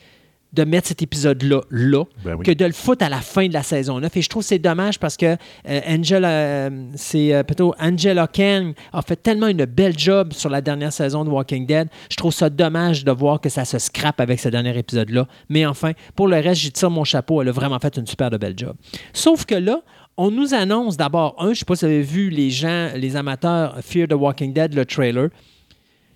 de 0.53 0.65
mettre 0.65 0.89
cet 0.89 1.03
épisode-là 1.03 1.61
là, 1.71 2.05
Ben 2.25 2.35
oui. 2.35 2.45
que 2.45 2.51
de 2.53 2.65
le 2.65 2.73
foutre 2.73 3.05
à 3.05 3.09
la 3.09 3.21
fin 3.21 3.47
de 3.47 3.53
la 3.53 3.63
saison 3.63 4.01
9. 4.01 4.17
Et 4.17 4.23
je 4.23 4.29
trouve 4.29 4.43
que 4.43 4.49
c'est 4.49 4.59
dommage 4.59 4.99
parce 4.99 5.17
que 5.17 5.37
euh, 5.69 5.81
Angela, 5.87 6.29
euh, 6.29 6.71
c'est 6.97 7.33
euh, 7.33 7.43
plutôt 7.43 7.75
Angela 7.79 8.27
Kang 8.27 8.75
a 8.93 9.03
fait 9.03 9.17
tellement 9.17 9.47
une 9.47 9.65
belle 9.65 9.97
job 9.99 10.33
sur 10.33 10.51
la 10.51 10.61
dernière 10.61 10.93
saison 10.93 11.25
de 11.25 11.31
Walking 11.31 11.67
Dead. 11.67 11.89
Je 12.11 12.17
trouve 12.17 12.33
ça 12.33 12.51
dommage 12.51 13.05
de 13.05 13.13
voir 13.13 13.41
que 13.41 13.49
ça 13.49 13.65
se 13.65 13.79
scrape 13.79 14.21
avec 14.21 14.41
ce 14.41 14.49
dernier 14.49 14.77
épisode-là. 14.77 15.27
Mais 15.49 15.67
enfin, 15.67 15.93
pour 16.17 16.27
le 16.27 16.37
reste, 16.37 16.61
j'y 16.63 16.73
tire 16.73 16.91
mon 16.91 17.05
chapeau. 17.05 17.41
Elle 17.43 17.49
a 17.49 17.53
vraiment 17.53 17.79
fait 17.79 17.97
une 17.97 18.07
super 18.07 18.31
de 18.31 18.37
belle 18.37 18.55
job. 18.57 18.75
Sauf 19.13 19.45
que 19.45 19.55
là, 19.55 19.81
on 20.17 20.31
nous 20.31 20.53
annonce 20.53 20.97
d'abord, 20.97 21.37
un, 21.39 21.47
je 21.47 21.51
ne 21.51 21.55
sais 21.55 21.65
pas 21.65 21.77
si 21.77 21.85
vous 21.85 21.91
avez 21.93 22.03
vu 22.03 22.29
les 22.29 22.51
gens, 22.51 22.91
les 22.97 23.17
amateurs 23.17 23.79
Fear 23.83 24.09
the 24.09 24.15
Walking 24.15 24.53
Dead, 24.53 24.75
le 24.75 24.85
trailer. 24.85 25.29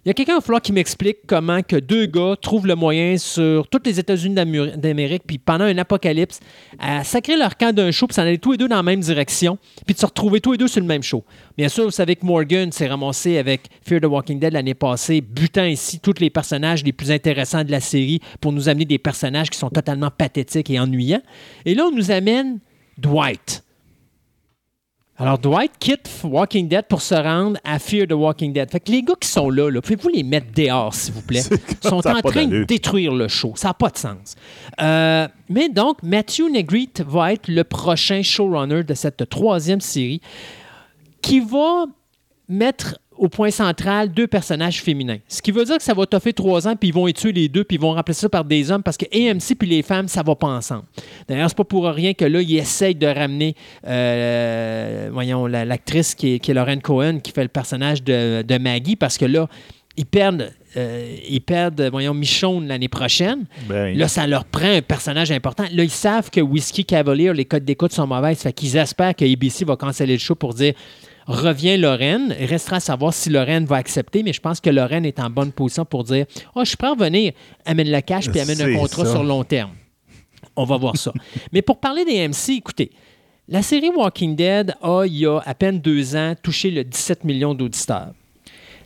Il 0.05 0.09
y 0.09 0.11
a 0.11 0.15
quelqu'un, 0.15 0.33
il 0.33 0.37
va 0.37 0.41
falloir 0.43 0.61
qui 0.61 0.73
m'explique 0.73 1.21
comment 1.27 1.61
deux 1.83 2.05
gars 2.05 2.35
trouvent 2.39 2.67
le 2.67 2.75
moyen 2.75 3.17
sur 3.17 3.67
toutes 3.69 3.87
les 3.87 3.99
États-Unis 3.99 4.35
d'Amérique, 4.35 5.23
puis 5.27 5.39
pendant 5.39 5.65
un 5.65 5.79
apocalypse, 5.79 6.41
à 6.79 7.03
sacrer 7.05 7.39
leur 7.39 7.57
camp 7.57 7.75
d'un 7.75 7.91
show, 7.91 8.07
puis 8.07 8.15
s'en 8.15 8.21
aller 8.21 8.37
tous 8.37 8.53
les 8.53 8.59
deux 8.59 8.69
dans 8.69 8.77
la 8.77 8.83
même 8.83 9.01
direction, 9.01 9.57
puis 9.87 9.95
de 9.95 9.99
se 9.99 10.05
retrouver 10.05 10.43
tous 10.43 10.53
les 10.53 10.59
deux 10.59 10.69
sur 10.69 10.83
le 10.83 10.87
même 10.87 11.03
show. 11.03 11.25
Bien 11.57 11.71
sûr, 11.71 11.85
vous 11.85 11.91
savez 11.91 12.17
que 12.17 12.27
Morgan 12.27 12.71
s'est 12.71 12.87
ramassé 12.87 13.39
avec 13.39 13.63
Fear 13.81 14.03
the 14.03 14.05
Walking 14.05 14.39
Dead 14.39 14.53
l'année 14.53 14.75
passée, 14.75 15.23
butant 15.23 15.65
ici 15.65 16.01
tous 16.01 16.21
les 16.21 16.29
personnages 16.29 16.85
les 16.85 16.93
plus 16.93 17.11
intéressants 17.11 17.65
de 17.65 17.71
la 17.71 17.81
série 17.81 18.21
pour 18.43 18.53
nous 18.53 18.69
amener 18.69 18.85
des 18.85 18.99
personnages 18.99 19.49
qui 19.49 19.59
sont 19.59 19.71
totalement 19.71 20.11
pathétiques 20.11 20.69
et 20.69 20.79
ennuyants. 20.79 21.23
Et 21.65 21.75
là, 21.75 21.87
on 21.87 21.97
nous 21.97 22.11
amène 22.11 22.59
Dwight. 22.99 23.65
Alors, 25.17 25.39
Dwight 25.39 25.71
quitte 25.79 26.11
Walking 26.25 26.67
Dead 26.69 26.87
pour 26.89 27.01
se 27.01 27.15
rendre 27.15 27.59
à 27.63 27.79
Fear 27.79 28.09
the 28.09 28.15
Walking 28.15 28.53
Dead. 28.53 28.69
Fait 28.69 28.81
que 28.81 28.91
les 28.91 29.03
gars 29.03 29.15
qui 29.21 29.29
sont 29.29 29.49
là, 29.49 29.71
là 29.71 29.81
pouvez-vous 29.81 30.09
les 30.09 30.25
mettre 30.25 30.49
dehors, 30.53 30.93
s'il 30.93 31.15
vous 31.15 31.23
plaît? 31.23 31.43
Ils 31.85 31.89
sont 31.89 32.05
en 32.05 32.21
train 32.21 32.47
de 32.47 32.65
détruire 32.65 33.15
le 33.15 33.29
show. 33.29 33.53
Ça 33.55 33.69
n'a 33.69 33.75
pas 33.75 33.91
de 33.91 33.99
sens. 33.99 34.35
Euh, 34.81 35.29
mais 35.49 35.69
donc, 35.69 36.03
Matthew 36.03 36.51
Negrete 36.51 37.03
va 37.03 37.33
être 37.33 37.47
le 37.47 37.63
prochain 37.63 38.23
showrunner 38.23 38.83
de 38.83 38.95
cette 38.95 39.29
troisième 39.29 39.81
série 39.81 40.21
qui 41.23 41.39
va 41.39 41.87
mettre 42.49 42.99
au 43.17 43.29
point 43.29 43.51
central 43.51 44.11
deux 44.13 44.27
personnages 44.27 44.83
féminins. 44.83 45.19
Ce 45.29 45.41
qui 45.41 45.53
veut 45.53 45.65
dire 45.65 45.77
que 45.77 45.83
ça 45.83 45.95
va 45.95 46.05
toffer 46.07 46.33
trois 46.33 46.67
ans, 46.67 46.75
puis 46.77 46.89
ils 46.89 46.95
vont 46.95 47.07
y 47.07 47.15
tuer 47.15 47.33
les 47.33 47.49
deux, 47.49 47.63
puis 47.65 47.77
ils 47.77 47.81
vont 47.81 47.93
remplacer 47.95 48.23
ça 48.23 48.29
par 48.29 48.45
des 48.45 48.71
hommes, 48.71 48.83
parce 48.83 48.97
que 48.97 49.07
AMC 49.15 49.55
puis 49.59 49.69
les 49.69 49.83
femmes, 49.83 50.09
ça 50.09 50.23
va 50.23 50.35
pas 50.35 50.49
ensemble. 50.49 50.85
D'ailleurs, 51.29 51.49
c'est 51.49 51.57
pas 51.57 51.65
pour 51.65 51.85
rien 51.87 52.13
que 52.15 52.25
là, 52.25 52.41
ils 52.41 52.57
essayent 52.57 52.95
de 52.95 53.07
ramener, 53.07 53.55
euh, 54.19 55.09
voyons, 55.13 55.47
la- 55.47 55.65
l'actrice 55.65 56.15
qui 56.15 56.35
est, 56.35 56.39
qui 56.39 56.51
est 56.51 56.55
Lauren 56.55 56.79
Cohen, 56.81 57.19
qui 57.23 57.33
fait 57.33 57.43
le 57.43 57.49
personnage 57.49 58.03
de, 58.03 58.43
de 58.43 58.59
Maggie, 58.59 58.97
parce 58.97 59.17
que 59.19 59.25
là, 59.25 59.49
ils 59.97 60.07
perdent, 60.07 60.51
euh, 60.77 61.17
ils 61.29 61.41
perdent, 61.41 61.89
voyons, 61.93 62.15
Michonne 62.15 62.67
l'année 62.67 62.89
prochaine. 62.89 63.45
Ben, 63.69 63.97
Là, 63.97 64.09
ça 64.09 64.27
leur 64.27 64.45
prend 64.45 64.69
un 64.77 64.83
personnage 64.83 65.31
important. 65.31 65.65
Là, 65.73 65.85
ils 65.85 65.91
savent 65.91 66.31
que 66.31 66.41
Whiskey 66.41 66.83
Cavalier, 66.83 67.33
les 67.33 67.45
codes 67.45 67.65
d'écoute 67.65 67.93
sont 67.93 68.07
mauvaises. 68.07 68.39
Fait 68.41 68.53
qu'ils 68.53 68.77
espèrent 68.77 69.15
que 69.15 69.25
ABC 69.25 69.65
va 69.65 69.77
canceller 69.77 70.15
le 70.15 70.19
show 70.19 70.35
pour 70.35 70.53
dire 70.55 70.75
reviens 71.27 71.77
Lorraine. 71.77 72.35
Il 72.39 72.47
restera 72.47 72.77
à 72.77 72.81
savoir 72.81 73.15
si 73.15 73.31
Lorraine 73.31 73.65
va 73.65 73.77
accepter, 73.77 74.23
mais 74.23 74.33
je 74.33 74.41
pense 74.41 74.61
que 74.61 74.71
Lorraine 74.71 75.05
est 75.05 75.21
en 75.21 75.31
bonne 75.31 75.53
position 75.53 75.85
pour 75.85 76.05
dire 76.05 76.27
Oh, 76.55 76.61
je 76.63 76.69
suis 76.69 76.77
prêt 76.77 76.89
à 76.89 76.95
venir, 76.95 77.33
amène 77.65 77.91
le 77.91 78.01
cash 78.01 78.31
puis 78.31 78.41
amène 78.41 78.61
un 78.61 78.75
contrat 78.77 79.05
ça. 79.05 79.13
sur 79.13 79.25
long 79.25 79.45
terme. 79.45 79.73
On 80.57 80.65
va 80.65 80.77
voir 80.77 80.97
ça. 80.97 81.13
mais 81.53 81.63
pour 81.63 81.81
parler 81.81 82.05
des 82.05 82.29
MC, 82.29 82.51
écoutez, 82.59 82.91
la 83.49 83.63
série 83.63 83.91
Walking 83.91 84.37
Dead 84.37 84.75
a, 84.83 85.05
il 85.05 85.19
y 85.19 85.27
a 85.27 85.39
à 85.41 85.55
peine 85.55 85.81
deux 85.81 86.17
ans, 86.17 86.35
touché 86.43 86.71
le 86.71 86.85
17 86.85 87.25
millions 87.25 87.55
d'auditeurs. 87.55 88.13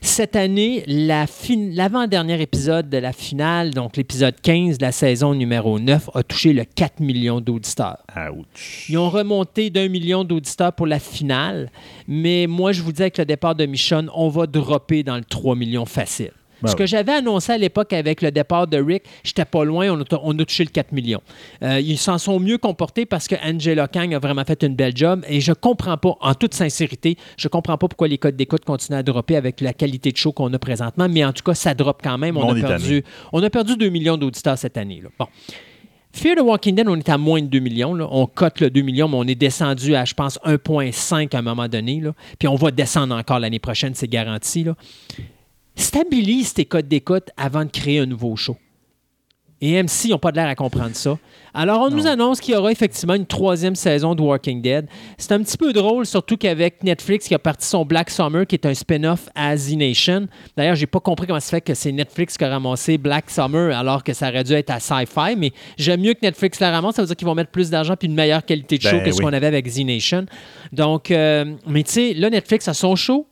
Cette 0.01 0.37
année, 0.37 0.85
fin- 1.27 1.71
l'avant-dernier 1.73 2.41
épisode 2.41 2.89
de 2.89 2.99
la 2.99 3.13
finale, 3.13 3.71
donc 3.73 3.97
l'épisode 3.97 4.35
15 4.41 4.79
de 4.79 4.85
la 4.85 4.93
saison 4.93 5.35
numéro 5.35 5.79
9, 5.79 6.11
a 6.15 6.23
touché 6.23 6.53
le 6.53 6.65
4 6.65 7.01
millions 7.01 7.41
d'auditeurs. 7.41 7.99
Ouch. 8.37 8.87
Ils 8.89 8.97
ont 8.99 9.11
remonté 9.11 9.71
d'un 9.71 9.89
million 9.89 10.25
d'auditeurs 10.25 10.73
pour 10.73 10.87
la 10.87 10.99
finale, 10.99 11.71
mais 12.07 12.47
moi, 12.49 12.73
je 12.73 12.83
vous 12.83 12.93
dis 12.93 13.03
avec 13.03 13.19
le 13.19 13.25
départ 13.25 13.55
de 13.55 13.67
Michonne, 13.67 14.09
on 14.15 14.29
va 14.29 14.47
dropper 14.47 15.03
dans 15.03 15.17
le 15.17 15.25
3 15.25 15.55
millions 15.57 15.87
facile. 15.87 16.33
Ben 16.63 16.69
Ce 16.69 16.77
que 16.77 16.87
j'avais 16.87 17.13
annoncé 17.13 17.53
à 17.53 17.59
l'époque 17.59 17.93
avec 17.93 18.23
le 18.23 18.31
départ 18.31 18.67
de 18.67 18.79
Rick, 18.79 19.05
j'étais 19.23 19.45
pas 19.45 19.65
loin, 19.65 19.91
on 19.91 20.01
a, 20.01 20.21
on 20.23 20.39
a 20.39 20.45
touché 20.45 20.65
le 20.65 20.71
4 20.71 20.93
millions. 20.93 21.21
Euh, 21.63 21.81
ils 21.81 21.99
s'en 21.99 22.19
sont 22.19 22.41
mieux 22.41 22.59
comportés 22.59 23.07
parce 23.07 23.29
que 23.29 23.37
Angela 23.45 23.89
Kang 23.89 24.13
a 24.15 24.19
vraiment 24.19 24.45
fait 24.45 24.63
une 24.63 24.75
belle 24.75 24.97
job 24.97 25.25
et 25.29 25.41
je 25.41 25.53
comprends 25.53 25.97
pas, 25.97 26.17
en 26.21 26.35
toute 26.35 26.55
sincérité, 26.55 27.17
je 27.37 27.49
comprends 27.49 27.79
pas 27.79 27.89
pourquoi 27.89 28.09
les 28.09 28.19
codes 28.19 28.37
d'écoute 28.37 28.65
continuent 28.65 28.99
à 28.99 29.03
dropper 29.03 29.37
avec 29.37 29.61
la 29.61 29.73
qualité 29.73 30.11
de 30.11 30.17
show 30.17 30.33
qu'on 30.33 30.53
a 30.53 30.59
présentement, 30.59 31.09
mais 31.09 31.25
en 31.25 31.33
tout 31.33 31.43
cas, 31.45 31.55
ça 31.55 31.75
drop 31.75 32.01
quand 32.03 32.19
même. 32.19 32.37
On, 32.37 32.49
a 32.51 32.61
perdu, 32.61 33.05
on 33.33 33.43
a 33.43 33.51
perdu 33.51 33.77
2 33.77 33.89
millions 33.89 34.17
d'auditeurs 34.17 34.59
cette 34.59 34.77
année. 34.77 35.01
là. 35.03 35.11
Bon. 35.19 35.27
Fear 36.13 36.37
the 36.37 36.41
Walking 36.41 36.75
Dead, 36.75 36.89
on 36.89 36.97
est 36.97 37.09
à 37.09 37.19
moins 37.19 37.41
de 37.41 37.47
2 37.47 37.59
millions. 37.61 37.95
là. 37.95 38.09
On 38.11 38.27
cote 38.27 38.61
le 38.61 38.71
2 38.71 38.81
millions, 38.81 39.09
mais 39.09 39.17
on 39.17 39.25
est 39.25 39.35
descendu 39.35 39.95
à, 39.95 40.05
je 40.05 40.15
pense, 40.15 40.39
1,5 40.45 41.35
à 41.35 41.39
un 41.39 41.43
moment 41.43 41.69
donné. 41.69 42.01
là. 42.01 42.13
Puis 42.39 42.49
on 42.49 42.57
va 42.57 42.71
descendre 42.71 43.15
encore 43.15 43.39
l'année 43.39 43.59
prochaine, 43.59 43.95
c'est 43.95 44.09
garanti. 44.09 44.65
là. 44.65 44.75
Stabilise 45.79 46.55
tes 46.55 46.65
codes 46.65 46.89
d'écoute 46.89 47.31
avant 47.37 47.65
de 47.65 47.71
créer 47.71 48.01
un 48.01 48.07
nouveau 48.07 48.35
show. 48.35 48.57
Et 49.61 49.81
MC 49.83 50.09
n'ont 50.11 50.19
pas 50.19 50.31
de 50.33 50.37
l'air 50.37 50.49
à 50.49 50.55
comprendre 50.55 50.95
ça. 50.95 51.19
Alors, 51.55 51.81
on 51.81 51.91
nous 51.91 52.07
annonce 52.07 52.41
qu'il 52.41 52.55
y 52.55 52.57
aura 52.57 52.71
effectivement 52.71 53.15
une 53.15 53.27
troisième 53.27 53.75
saison 53.75 54.15
de 54.15 54.23
Walking 54.23 54.61
Dead. 54.61 54.87
C'est 55.17 55.33
un 55.33 55.43
petit 55.43 55.57
peu 55.57 55.73
drôle, 55.73 56.07
surtout 56.07 56.37
qu'avec 56.37 56.85
Netflix 56.85 57.27
qui 57.27 57.35
a 57.35 57.39
parti 57.39 57.67
son 57.67 57.85
Black 57.85 58.11
Summer, 58.11 58.47
qui 58.47 58.55
est 58.55 58.67
un 58.67 58.75
spin-off 58.75 59.29
à 59.35 59.57
Z 59.57 59.77
Nation. 59.77 60.29
D'ailleurs, 60.57 60.77
j'ai 60.77 60.87
pas 60.87 61.01
compris 61.01 61.27
comment 61.27 61.41
ça 61.41 61.51
fait 61.51 61.61
que 61.61 61.75
c'est 61.75 61.91
Netflix 61.91 62.37
qui 62.37 62.45
a 62.45 62.51
ramassé 62.51 62.99
Black 62.99 63.31
Summer 63.31 63.77
alors 63.77 64.05
que 64.05 64.13
ça 64.13 64.29
aurait 64.29 64.45
dû 64.45 64.53
être 64.53 64.71
à 64.71 64.79
Sci-Fi, 64.79 65.37
mais 65.37 65.53
j'aime 65.77 66.03
mieux 66.03 66.15
que 66.15 66.21
Netflix 66.23 66.61
la 66.61 66.71
ramasse. 66.71 66.97
Ça 66.97 67.03
veut 67.03 67.09
dire 67.09 67.17
qu'ils 67.17 67.29
vont 67.29 67.35
mettre 67.35 67.51
plus 67.51 67.71
d'argent 67.71 67.95
puis 67.97 68.09
une 68.09 68.15
meilleure 68.15 68.45
qualité 68.45 68.79
de 68.79 68.83
show 68.83 68.97
Ben 68.97 69.05
que 69.05 69.13
ce 69.13 69.21
qu'on 69.21 69.33
avait 69.33 69.47
avec 69.47 69.67
Z 69.69 69.81
Nation. 69.81 70.27
Donc, 70.73 71.11
euh, 71.11 71.55
mais 71.67 71.83
tu 71.85 71.93
sais, 71.93 72.15
là, 72.15 72.31
Netflix 72.31 72.69
a 72.69 72.75
son 72.75 72.95
show. 72.95 73.27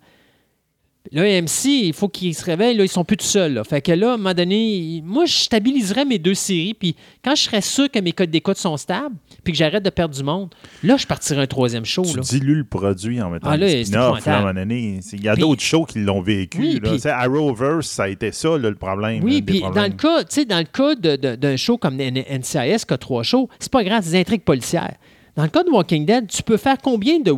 Là, 1.13 1.23
AMC, 1.23 1.65
il 1.67 1.93
faut 1.93 2.09
qu'ils 2.09 2.35
se 2.35 2.45
réveillent. 2.45 2.77
Là, 2.77 2.85
ils 2.85 2.89
sont 2.89 3.05
plus 3.05 3.17
tout 3.17 3.25
seuls. 3.27 3.55
là. 3.55 3.65
Fait 3.65 3.81
que 3.81 3.93
là, 3.93 4.11
à 4.11 4.15
un 4.15 4.17
moment 4.17 4.35
donné, 4.35 5.03
moi, 5.05 5.25
je 5.25 5.35
stabiliserais 5.35 6.05
mes 6.05 6.19
deux 6.19 6.35
séries. 6.35 6.75
Puis 6.75 6.97
quand 7.25 7.35
je 7.35 7.43
serais 7.43 7.61
sûr 7.61 7.91
que 7.91 7.99
mes 7.99 8.13
codes 8.13 8.31
d'écoute 8.31 8.57
sont 8.57 8.77
stables, 8.77 9.15
puis 9.45 9.53
que 9.53 9.59
j'arrête 9.59 9.83
de 9.85 9.91
perdre 9.91 10.15
du 10.15 10.23
monde, 10.23 10.51
là, 10.83 10.97
je 10.97 11.07
partirais 11.07 11.43
un 11.43 11.47
troisième 11.47 11.85
show. 11.85 12.03
Tu 12.03 12.17
Là. 12.17 12.23
dilues 12.23 12.55
le 12.57 12.65
produit 12.65 13.21
en 13.23 13.31
mettant 13.31 13.49
Ah, 13.51 13.57
là, 13.57 13.67
des 13.67 13.85
c'est 13.85 13.85
spin-offs, 13.85 14.01
là, 14.01 14.07
à 14.07 14.09
un 14.09 14.17
épouvantable. 14.19 14.43
moment 14.47 14.55
donné. 14.61 14.99
C'est- 15.03 15.17
Il 15.17 15.23
y 15.25 15.29
a 15.29 15.37
d'autres 15.37 15.63
shows 15.63 15.85
qui 15.85 16.01
l'ont 16.01 16.21
vécu. 16.23 16.59
Oui, 16.61 16.81
là. 16.83 17.19
Arrowverse, 17.19 17.87
ça 17.89 18.05
a 18.05 18.09
été 18.09 18.33
ça, 18.33 18.57
là, 18.59 18.69
le 18.71 18.75
problème. 18.77 19.23
Oui, 19.25 19.43
puis 19.43 19.61
dans 19.61 19.71
le 19.85 19.91
cas, 19.91 20.21
tu 20.25 20.35
sais, 20.35 20.45
dans 20.45 20.59
le 20.59 20.65
cas 20.65 20.95
de- 20.95 21.17
de- 21.17 21.37
d'un 21.37 21.57
show 21.57 21.79
comme 21.79 22.01
NCIS 22.01 22.85
qui 22.87 22.95
a 22.95 22.99
trois 22.99 23.23
shows, 23.23 23.49
c'est 23.59 23.71
pas 23.73 23.85
grave, 23.85 24.03
c'est 24.05 24.13
des 24.13 24.19
intrigues 24.21 24.43
policières. 24.45 24.95
Dans 25.37 25.43
le 25.43 25.49
cas 25.51 25.63
de 25.65 25.71
Walking 25.71 26.07
Dead, 26.07 26.27
tu 26.29 26.43
peux 26.43 26.57
faire 26.57 26.79
combien 26.83 27.21
de, 27.21 27.35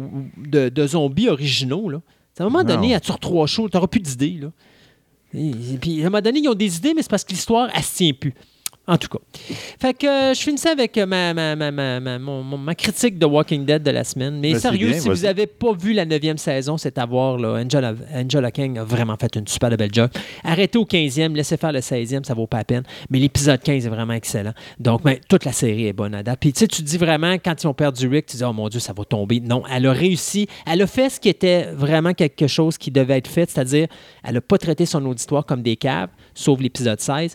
de- 0.46 0.68
de 0.68 0.86
zombies 0.86 1.28
originaux, 1.28 1.88
là? 1.88 2.00
À 2.38 2.42
un 2.44 2.46
moment 2.50 2.64
Non. 2.64 2.74
donné, 2.74 2.98
tu 3.00 3.12
trois 3.20 3.46
shows, 3.46 3.68
tu 3.68 3.76
n'auras 3.76 3.86
plus 3.88 4.00
d'idées, 4.00 4.38
là. 4.42 4.50
Et, 5.34 5.52
puis, 5.80 6.02
à 6.02 6.06
un 6.06 6.10
moment 6.10 6.22
donné, 6.22 6.40
ils 6.40 6.48
ont 6.48 6.54
des 6.54 6.76
idées, 6.76 6.94
mais 6.94 7.02
c'est 7.02 7.10
parce 7.10 7.24
que 7.24 7.32
l'histoire, 7.32 7.68
elle 7.74 7.82
se 7.82 7.96
tient 7.96 8.12
plus. 8.14 8.34
En 8.88 8.96
tout 8.96 9.08
cas. 9.08 9.18
Fait 9.80 9.92
que 9.92 10.06
euh, 10.06 10.34
je 10.34 10.40
finissais 10.40 10.70
avec 10.70 10.96
euh, 10.96 11.04
ma, 11.04 11.34
ma, 11.34 11.54
ma, 11.54 11.70
ma, 11.70 12.00
ma- 12.00 12.18
mon- 12.18 12.42
mon- 12.42 12.56
ma 12.58 12.74
critique 12.74 13.18
de 13.18 13.26
Walking 13.26 13.66
Dead 13.66 13.82
de 13.82 13.90
la 13.90 14.02
semaine. 14.02 14.40
Mais 14.40 14.52
Ben, 14.54 14.58
sérieux, 14.58 14.88
bien, 14.92 14.98
si 15.00 15.08
vous 15.10 15.22
n'avez 15.24 15.46
pas 15.46 15.72
vu 15.74 15.92
la 15.92 16.06
neuvième 16.06 16.38
saison, 16.38 16.78
c'est 16.78 16.96
à 16.96 17.04
voir. 17.04 17.36
Là. 17.36 17.62
Angela, 17.62 17.92
Angela 18.14 18.50
King 18.50 18.78
a 18.78 18.84
vraiment 18.84 19.16
fait 19.20 19.36
une 19.36 19.46
super 19.46 19.68
belle 19.76 19.92
job. 19.92 20.08
Arrêtez 20.42 20.78
au 20.78 20.84
15e, 20.86 21.34
laissez 21.34 21.56
faire 21.58 21.72
le 21.72 21.80
16e, 21.80 22.24
ça 22.24 22.32
vaut 22.32 22.46
pas 22.46 22.56
la 22.58 22.64
peine. 22.64 22.82
Mais 23.10 23.18
l'épisode 23.18 23.60
15 23.60 23.86
est 23.86 23.90
vraiment 23.90 24.14
excellent. 24.14 24.54
Donc, 24.80 25.02
ben, 25.02 25.18
toute 25.28 25.44
la 25.44 25.52
série 25.52 25.86
est 25.86 25.92
bonne 25.92 26.14
à 26.14 26.22
date. 26.22 26.38
Puis 26.40 26.52
tu 26.54 26.60
sais, 26.60 26.66
tu 26.66 26.82
te 26.82 26.86
dis 26.88 26.96
vraiment, 26.98 27.34
quand 27.34 27.62
ils 27.62 27.66
ont 27.66 27.74
perdu 27.74 28.08
Rick, 28.08 28.24
tu 28.26 28.38
dis, 28.38 28.44
oh 28.44 28.52
mon 28.54 28.68
Dieu, 28.70 28.80
ça 28.80 28.94
va 28.96 29.04
tomber. 29.04 29.40
Non, 29.40 29.64
elle 29.70 29.84
a 29.86 29.92
réussi. 29.92 30.46
Elle 30.66 30.80
a 30.80 30.86
fait 30.86 31.10
ce 31.10 31.20
qui 31.20 31.28
était 31.28 31.66
vraiment 31.72 32.14
quelque 32.14 32.46
chose 32.46 32.78
qui 32.78 32.90
devait 32.90 33.18
être 33.18 33.28
fait, 33.28 33.50
c'est-à-dire, 33.50 33.86
elle 34.24 34.34
n'a 34.34 34.40
pas 34.40 34.56
traité 34.56 34.86
son 34.86 35.04
auditoire 35.04 35.44
comme 35.44 35.60
des 35.62 35.76
caves, 35.76 36.08
sauf 36.32 36.58
l'épisode 36.60 37.00
16 37.00 37.34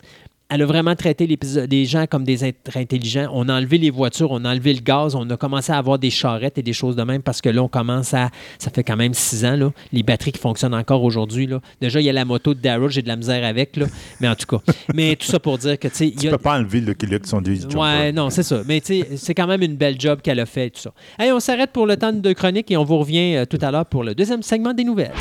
elle 0.50 0.62
a 0.62 0.66
vraiment 0.66 0.94
traité 0.94 1.26
les 1.26 1.84
gens 1.86 2.06
comme 2.06 2.24
des 2.24 2.44
êtres 2.44 2.76
intelligents. 2.76 3.28
On 3.32 3.48
a 3.48 3.54
enlevé 3.56 3.78
les 3.78 3.90
voitures, 3.90 4.30
on 4.30 4.44
a 4.44 4.50
enlevé 4.52 4.74
le 4.74 4.80
gaz, 4.80 5.14
on 5.14 5.28
a 5.30 5.36
commencé 5.36 5.72
à 5.72 5.78
avoir 5.78 5.98
des 5.98 6.10
charrettes 6.10 6.58
et 6.58 6.62
des 6.62 6.72
choses 6.72 6.96
de 6.96 7.02
même 7.02 7.22
parce 7.22 7.40
que 7.40 7.48
là, 7.48 7.62
on 7.62 7.68
commence 7.68 8.12
à. 8.14 8.30
Ça 8.58 8.70
fait 8.70 8.84
quand 8.84 8.96
même 8.96 9.14
six 9.14 9.44
ans, 9.44 9.56
là, 9.56 9.70
les 9.92 10.02
batteries 10.02 10.32
qui 10.32 10.38
fonctionnent 10.40 10.74
encore 10.74 11.02
aujourd'hui. 11.02 11.46
là. 11.46 11.60
Déjà, 11.80 12.00
il 12.00 12.04
y 12.04 12.10
a 12.10 12.12
la 12.12 12.24
moto 12.24 12.54
de 12.54 12.60
Daryl, 12.60 12.88
j'ai 12.90 13.02
de 13.02 13.08
la 13.08 13.16
misère 13.16 13.44
avec, 13.44 13.76
là, 13.76 13.86
mais 14.20 14.28
en 14.28 14.34
tout 14.34 14.46
cas. 14.46 14.62
Mais 14.94 15.16
tout 15.16 15.26
ça 15.26 15.40
pour 15.40 15.58
dire 15.58 15.78
que, 15.78 15.88
tu 15.88 15.94
sais, 15.96 16.06
il 16.08 16.16
Tu 16.16 16.26
y 16.26 16.28
a. 16.28 16.32
peux 16.32 16.38
pas 16.38 16.58
enlever 16.58 16.80
le 16.80 16.94
look 17.10 17.26
son 17.26 17.42
Jumper. 17.42 17.76
Ouais, 17.76 18.12
non, 18.12 18.30
c'est 18.30 18.42
ça. 18.42 18.62
Mais 18.66 18.80
tu 18.80 19.00
sais, 19.00 19.08
c'est 19.16 19.34
quand 19.34 19.46
même 19.46 19.62
une 19.62 19.76
belle 19.76 20.00
job 20.00 20.20
qu'elle 20.22 20.40
a 20.40 20.46
fait, 20.46 20.70
tout 20.70 20.80
ça. 20.80 20.92
Allez, 21.18 21.32
on 21.32 21.40
s'arrête 21.40 21.70
pour 21.72 21.86
le 21.86 21.96
temps 21.96 22.12
de 22.12 22.32
chronique 22.32 22.70
et 22.70 22.76
on 22.76 22.84
vous 22.84 22.98
revient 22.98 23.36
euh, 23.36 23.44
tout 23.46 23.58
à 23.62 23.70
l'heure 23.70 23.86
pour 23.86 24.04
le 24.04 24.14
deuxième 24.14 24.42
segment 24.42 24.72
des 24.74 24.84
nouvelles. 24.84 25.12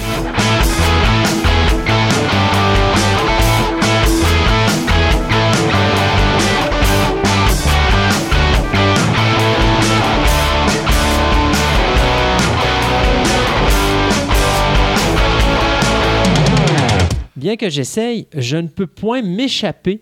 Bien 17.43 17.57
que 17.57 17.69
j'essaye, 17.69 18.25
je 18.37 18.55
ne 18.55 18.69
peux 18.69 18.87
point 18.87 19.21
m'échapper 19.21 19.99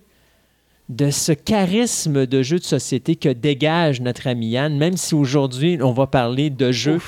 de 0.89 1.09
ce 1.09 1.31
charisme 1.31 2.27
de 2.27 2.43
jeu 2.43 2.59
de 2.59 2.63
société 2.63 3.15
que 3.15 3.29
dégage 3.29 3.99
notre 3.99 4.27
ami 4.27 4.49
Yann, 4.49 4.77
même 4.77 4.95
si 4.95 5.15
aujourd'hui, 5.15 5.79
on 5.81 5.91
va 5.91 6.05
parler 6.05 6.51
de 6.51 6.71
jeux 6.71 6.99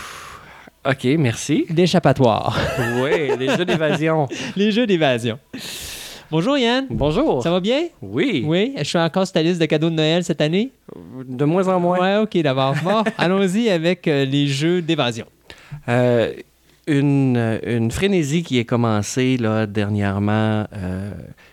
OK, 0.90 1.04
merci. 1.20 1.68
d'échappatoire, 1.70 2.58
Oui, 3.04 3.38
les 3.38 3.56
jeux 3.56 3.64
d'évasion. 3.64 4.28
les 4.56 4.72
jeux 4.72 4.88
d'évasion. 4.88 5.38
Bonjour 6.32 6.58
Yann, 6.58 6.88
Bonjour. 6.90 7.44
ça 7.44 7.52
va 7.52 7.60
bien? 7.60 7.84
Oui, 8.02 8.44
Oui, 8.44 8.74
je 8.80 8.84
suis 8.86 8.98
encore 8.98 9.28
sur 9.28 9.34
ta 9.34 9.44
liste 9.44 9.62
de 9.62 9.68
cadeaux 9.68 9.92
de 9.92 9.96
Noël 9.96 10.24
cette 10.24 10.42
année? 10.42 10.72
de 11.28 11.46
moins 11.46 11.68
en 11.68 11.80
moins. 11.80 12.00
Ouais, 12.00 12.18
ok, 12.24 12.36
d'abord. 12.42 12.74
Bon, 12.84 13.04
allons-y 13.20 13.70
avec 13.70 14.08
euh, 14.08 14.26
les 14.26 14.48
jeux 14.48 14.82
d'évasion. 14.82 15.28
Euh, 15.88 16.34
une, 16.88 17.38
euh, 17.38 17.60
une 17.66 17.92
frénésie 17.92 18.44
qui 18.44 18.60
est 18.60 18.66
commencée 18.66 19.38
là, 19.38 19.66
dernièrement, 19.66 20.66
euh, 20.76 21.12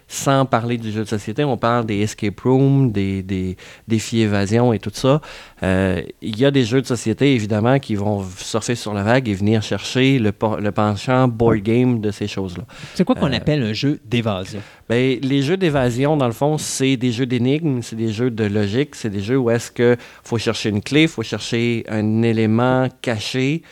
sans 0.08 0.44
parler 0.44 0.76
du 0.76 0.90
jeu 0.90 1.04
de 1.04 1.08
société. 1.08 1.44
On 1.44 1.56
parle 1.56 1.86
des 1.86 2.00
escape 2.00 2.40
rooms, 2.40 2.90
des, 2.90 3.22
des 3.22 3.56
défis 3.86 4.22
évasion 4.22 4.72
et 4.72 4.80
tout 4.80 4.90
ça. 4.92 5.20
Euh, 5.62 6.02
Il 6.20 6.36
y 6.36 6.44
a 6.44 6.50
des 6.50 6.64
jeux 6.64 6.82
de 6.82 6.86
société, 6.86 7.32
évidemment, 7.32 7.78
qui 7.78 7.94
vont 7.94 8.24
surfer 8.38 8.74
sur 8.74 8.92
la 8.92 9.04
vague 9.04 9.28
et 9.28 9.34
venir 9.34 9.62
chercher 9.62 10.18
le, 10.18 10.32
le 10.60 10.72
penchant 10.72 11.28
board 11.28 11.58
game 11.58 12.00
de 12.00 12.10
ces 12.10 12.26
choses-là. 12.26 12.64
C'est 12.94 13.04
quoi 13.04 13.14
qu'on 13.14 13.32
Euh, 13.32 13.36
appelle 13.36 13.62
un 13.62 13.72
jeu 13.72 14.00
d'évasion? 14.04 14.60
Ben, 14.88 15.20
les 15.22 15.42
jeux 15.42 15.56
d'évasion, 15.56 16.16
dans 16.16 16.26
le 16.26 16.32
fond, 16.32 16.58
c'est 16.58 16.96
des 16.96 17.12
jeux 17.12 17.26
d'énigmes, 17.26 17.80
c'est 17.82 17.94
des 17.94 18.12
jeux 18.12 18.32
de 18.32 18.44
logique, 18.44 18.96
c'est 18.96 19.10
des 19.10 19.20
jeux 19.20 19.38
où 19.38 19.48
est-ce 19.50 19.70
que 19.70 19.96
faut 20.24 20.38
chercher 20.38 20.70
une 20.70 20.82
clé, 20.82 21.06
faut 21.06 21.22
chercher 21.22 21.84
un 21.88 22.22
élément 22.22 22.88
caché 23.00 23.62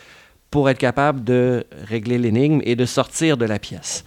pour 0.50 0.70
être 0.70 0.78
capable 0.78 1.24
de 1.24 1.66
régler 1.86 2.18
l'énigme 2.18 2.60
et 2.64 2.76
de 2.76 2.86
sortir 2.86 3.36
de 3.36 3.44
la 3.44 3.58
pièce. 3.58 4.04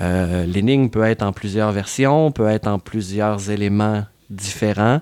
Euh, 0.00 0.44
l'énigme 0.46 0.88
peut 0.88 1.04
être 1.04 1.22
en 1.22 1.32
plusieurs 1.32 1.70
versions, 1.72 2.32
peut 2.32 2.48
être 2.48 2.66
en 2.66 2.78
plusieurs 2.78 3.50
éléments 3.50 4.04
différents, 4.28 5.00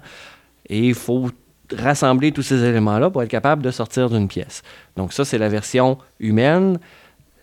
et 0.68 0.88
il 0.88 0.95
faut 0.95 1.30
rassembler 1.74 2.32
tous 2.32 2.43
ces 2.43 2.62
éléments-là 2.64 3.11
pour 3.11 3.22
être 3.22 3.30
capable 3.30 3.62
de 3.62 3.70
sortir 3.70 4.11
d'une 4.11 4.28
pièce. 4.28 4.62
Donc 4.97 5.12
ça, 5.12 5.24
c'est 5.24 5.38
la 5.38 5.49
version 5.49 5.97
humaine. 6.20 6.78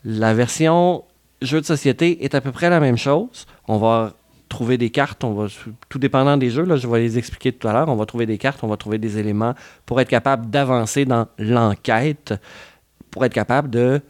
La 0.05 0.33
version 0.33 1.03
jeu 1.41 1.61
de 1.61 1.65
société 1.65 2.23
est 2.23 2.35
à 2.35 2.41
peu 2.41 2.51
près 2.51 2.69
la 2.69 2.79
même 2.79 2.97
chose. 2.97 3.47
On 3.67 3.77
va 3.77 4.13
trouver 4.49 4.77
des 4.77 4.89
cartes, 4.89 5.23
on 5.23 5.33
va, 5.33 5.47
tout 5.89 5.99
dépendant 5.99 6.35
des 6.35 6.49
jeux, 6.49 6.63
là, 6.63 6.75
je 6.75 6.87
vais 6.87 6.99
les 6.99 7.17
expliquer 7.17 7.51
tout 7.51 7.67
à 7.67 7.73
l'heure, 7.73 7.87
on 7.87 7.95
va 7.95 8.07
trouver 8.07 8.25
des 8.25 8.39
cartes, 8.39 8.63
on 8.63 8.67
va 8.67 8.77
trouver 8.77 8.97
des 8.97 9.19
éléments 9.19 9.53
pour 9.85 10.01
être 10.01 10.09
capable 10.09 10.49
d'avancer 10.49 11.05
dans 11.05 11.27
l'enquête, 11.37 12.33
pour 13.11 13.25
être 13.25 13.33
capable 13.33 13.69
de 13.69 14.01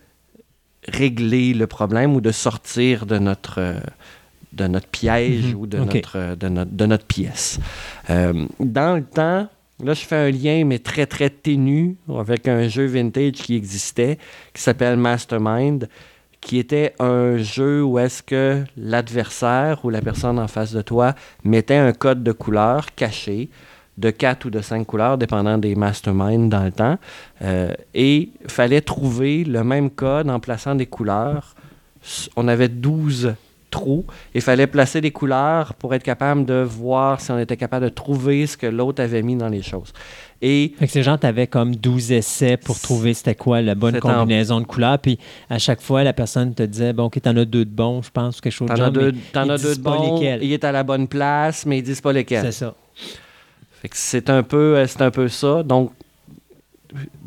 régler 0.88 1.54
le 1.54 1.68
problème 1.68 2.16
ou 2.16 2.22
de 2.22 2.32
sortir 2.32 3.06
de 3.06 3.18
notre, 3.20 3.76
de 4.54 4.68
notre 4.68 4.88
piège 4.88 5.54
ou 5.54 5.68
de, 5.68 5.80
Ok. 5.80 5.94
notre, 5.96 6.36
de, 6.36 6.48
notre, 6.50 6.72
de 6.72 6.86
notre 6.86 7.06
pièce. 7.06 7.60
Euh, 8.10 8.46
dans 8.60 8.96
le 8.96 9.04
temps, 9.04 9.48
là, 9.84 9.94
je 9.94 10.02
fais 10.06 10.16
un 10.16 10.32
lien, 10.32 10.64
mais 10.66 10.80
très, 10.80 11.06
très 11.06 11.30
ténu, 11.30 11.98
avec 12.18 12.48
un 12.48 12.68
jeu 12.68 12.86
vintage 12.86 13.34
qui 13.34 13.56
existait, 13.56 14.18
qui 14.54 14.62
s'appelle 14.62 14.98
Mastermind, 14.98 15.90
qui 16.42 16.58
était 16.58 16.94
un 17.00 17.38
jeu 17.38 17.84
où 17.84 18.00
est-ce 18.00 18.24
que 18.24 18.64
l'adversaire 18.78 19.84
ou 19.84 19.90
la 19.90 20.02
personne 20.02 20.40
en 20.40 20.48
face 20.48 20.72
de 20.72 20.82
toi 20.82 21.14
mettait 21.44 21.76
un 21.76 21.92
code 21.92 22.24
de 22.24 22.32
couleur 22.32 22.96
caché 22.96 23.50
de 24.00 24.10
4 24.10 24.46
ou 24.46 24.50
de 24.50 24.62
5 24.62 24.86
couleurs, 24.88 25.18
dépendant 25.18 25.58
des 25.58 25.76
masterminds 25.76 26.50
dans 26.50 26.64
le 26.64 26.72
temps. 26.72 26.98
Euh, 27.42 27.74
et 27.94 28.30
fallait 28.48 28.82
trouver 28.82 29.44
le 29.44 29.64
même 29.64 29.90
code 29.90 30.30
en 30.30 30.40
plaçant 30.40 30.76
des 30.76 30.86
couleurs 30.86 31.56
on 32.36 32.48
avait 32.48 32.70
12 32.70 33.34
trous. 33.72 34.06
Il 34.34 34.42
fallait 34.42 34.68
placer 34.68 35.02
des 35.02 35.12
couleurs 35.12 35.74
pour 35.76 35.94
être 35.94 36.02
capable 36.02 36.46
de 36.46 36.56
voir 36.66 37.22
si 37.22 37.30
on 37.32 37.38
était 37.38 37.58
capable 37.58 37.86
de 37.86 37.90
trouver 37.90 38.48
ce 38.48 38.58
que 38.58 38.66
l'autre 38.66 39.04
avait 39.04 39.22
mis 39.22 39.36
dans 39.36 39.50
les 39.50 39.62
choses. 39.62 39.94
Et 40.42 40.74
Fait 40.80 40.88
que 40.88 40.92
ces 40.94 41.04
gens, 41.04 41.18
t'avais 41.18 41.46
comme 41.46 41.76
12 41.76 42.14
essais 42.14 42.58
pour 42.58 42.80
trouver 42.80 43.14
c'était 43.14 43.36
quoi 43.36 43.62
la 43.62 43.76
bonne 43.76 43.98
en- 43.98 44.00
combinaison 44.00 44.60
de 44.62 44.66
couleurs. 44.66 44.98
Puis 44.98 45.20
à 45.50 45.60
chaque 45.60 45.82
fois, 45.82 46.04
la 46.04 46.14
personne 46.14 46.54
te 46.56 46.64
disait, 46.64 46.94
bon, 46.94 47.06
OK, 47.06 47.22
t'en 47.22 47.36
as 47.36 47.46
deux 47.46 47.66
de 47.66 47.70
bons, 47.70 48.02
je 48.02 48.10
pense, 48.10 48.40
ou 48.40 48.42
quelque 48.42 48.54
chose 48.54 48.70
de 48.70 48.76
t'en 48.76 49.50
as 49.50 49.58
deux, 49.58 49.76
de 49.76 49.82
bons, 49.82 50.20
il 50.42 50.54
est 50.54 50.64
à 50.64 50.72
la 50.72 50.84
bonne 50.84 51.08
place, 51.08 51.66
mais 51.66 51.80
ils 51.80 51.84
disent 51.84 52.02
pas 52.02 52.14
lesquels. 52.14 52.46
C'est 52.46 52.52
ça. 52.54 52.74
Fait 53.82 53.90
que 53.90 53.96
c'est 53.98 54.30
un 54.30 54.44
peu, 54.44 54.78
euh, 54.78 54.88
c'est 54.88 55.02
un 55.02 55.12
peu 55.12 55.28
ça. 55.28 55.64
Donc, 55.64 55.92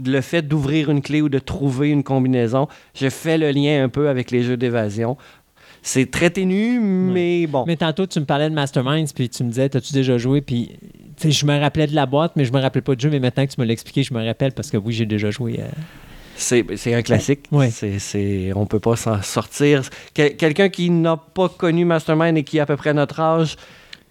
le 0.05 0.20
fait 0.20 0.42
d'ouvrir 0.42 0.90
une 0.90 1.03
clé 1.03 1.22
ou 1.22 1.28
de 1.28 1.38
trouver 1.38 1.90
une 1.90 2.03
combinaison, 2.03 2.68
je 2.94 3.09
fais 3.09 3.38
le 3.38 3.50
lien 3.53 3.84
un 3.84 3.88
peu 3.88 4.09
avec 4.09 4.30
les 4.30 4.42
jeux 4.42 4.57
d'évasion. 4.57 5.16
C'est 5.82 6.11
très 6.11 6.30
ténu, 6.30 6.78
mais 6.80 7.46
bon. 7.46 7.64
Mais 7.66 7.76
tantôt, 7.76 8.07
tu 8.07 8.20
me 8.20 8.24
parlais 8.24 8.48
de 8.48 8.55
Masterminds, 8.55 9.12
puis 9.14 9.28
tu 9.28 9.42
me 9.44 9.48
disais, 9.48 9.68
t'as-tu 9.68 9.92
déjà 9.92 10.16
joué? 10.18 10.40
Puis, 10.40 10.70
je 11.24 11.46
me 11.46 11.59
rappelais 11.59 11.86
de 11.88 11.94
la 11.94 12.07
boîte, 12.07 12.32
mais 12.36 12.44
je 12.44 12.53
me 12.53 12.61
rappelais 12.61 12.82
pas 12.82 12.94
du 12.94 13.03
jeu. 13.03 13.11
Mais 13.11 13.18
maintenant 13.20 13.46
que 13.46 13.53
tu 13.53 13.61
me 13.61 13.66
l'as 13.66 13.72
expliqué, 13.72 14.03
je 14.03 14.14
me 14.14 14.24
rappelle 14.24 14.53
parce 14.53 14.70
que 14.70 14.76
oui, 14.76 14.92
j'ai 14.92 15.07
déjà 15.07 15.30
joué. 15.30 15.59
euh, 15.61 15.64
C'est 16.36 16.94
un 16.94 17.03
classique. 17.03 17.46
Ouais. 17.53 17.70
C'est, 17.70 17.98
c'est- 17.98 18.53
on 18.55 18.66
peut 18.66 18.80
pas 18.80 18.96
s'en 18.96 19.22
sortir. 19.22 19.82
Quel- 20.14 20.36
quelqu'un 20.36 20.68
qui 20.68 20.88
n'a 20.90 21.16
pas 21.16 21.48
connu 21.48 21.84
Mastermind 21.84 22.36
et 22.38 22.42
qui 22.44 22.59
a 22.59 22.62
à 22.62 22.66
peu 22.66 22.76
près 22.76 22.94
notre 22.94 23.20
âge, 23.20 23.57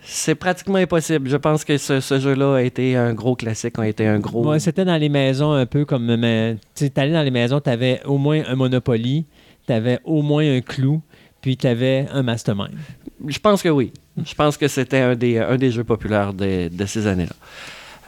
c'est 0.03 0.35
pratiquement 0.35 0.77
impossible. 0.77 1.29
Je 1.29 1.37
pense 1.37 1.63
que 1.63 1.77
ce, 1.77 1.99
ce 1.99 2.19
jeu-là 2.19 2.55
a 2.55 2.61
été 2.61 2.95
un 2.95 3.13
gros 3.13 3.35
classique, 3.35 3.77
a 3.77 3.87
été 3.87 4.07
un 4.07 4.19
gros... 4.19 4.47
Ouais, 4.47 4.59
c'était 4.59 4.85
dans 4.85 4.97
les 4.97 5.09
maisons 5.09 5.51
un 5.51 5.65
peu 5.65 5.85
comme. 5.85 6.15
mais, 6.15 6.57
Tu 6.75 6.89
t'allais 6.89 7.13
dans 7.13 7.21
les 7.21 7.31
maisons, 7.31 7.59
t'avais 7.59 8.01
au 8.05 8.17
moins 8.17 8.41
un 8.47 8.55
Monopoly, 8.55 9.25
t'avais 9.67 9.99
au 10.03 10.21
moins 10.21 10.43
un 10.43 10.61
clou, 10.61 11.01
puis 11.41 11.57
t'avais 11.57 12.07
un 12.11 12.23
Mastermind. 12.23 12.73
Je 13.27 13.39
pense 13.39 13.61
que 13.61 13.69
oui. 13.69 13.93
Je 14.25 14.33
pense 14.33 14.57
que 14.57 14.67
c'était 14.67 14.99
un 14.99 15.15
des, 15.15 15.37
un 15.37 15.57
des 15.57 15.71
jeux 15.71 15.83
populaires 15.83 16.33
de, 16.33 16.67
de 16.67 16.85
ces 16.85 17.07
années-là. 17.07 17.35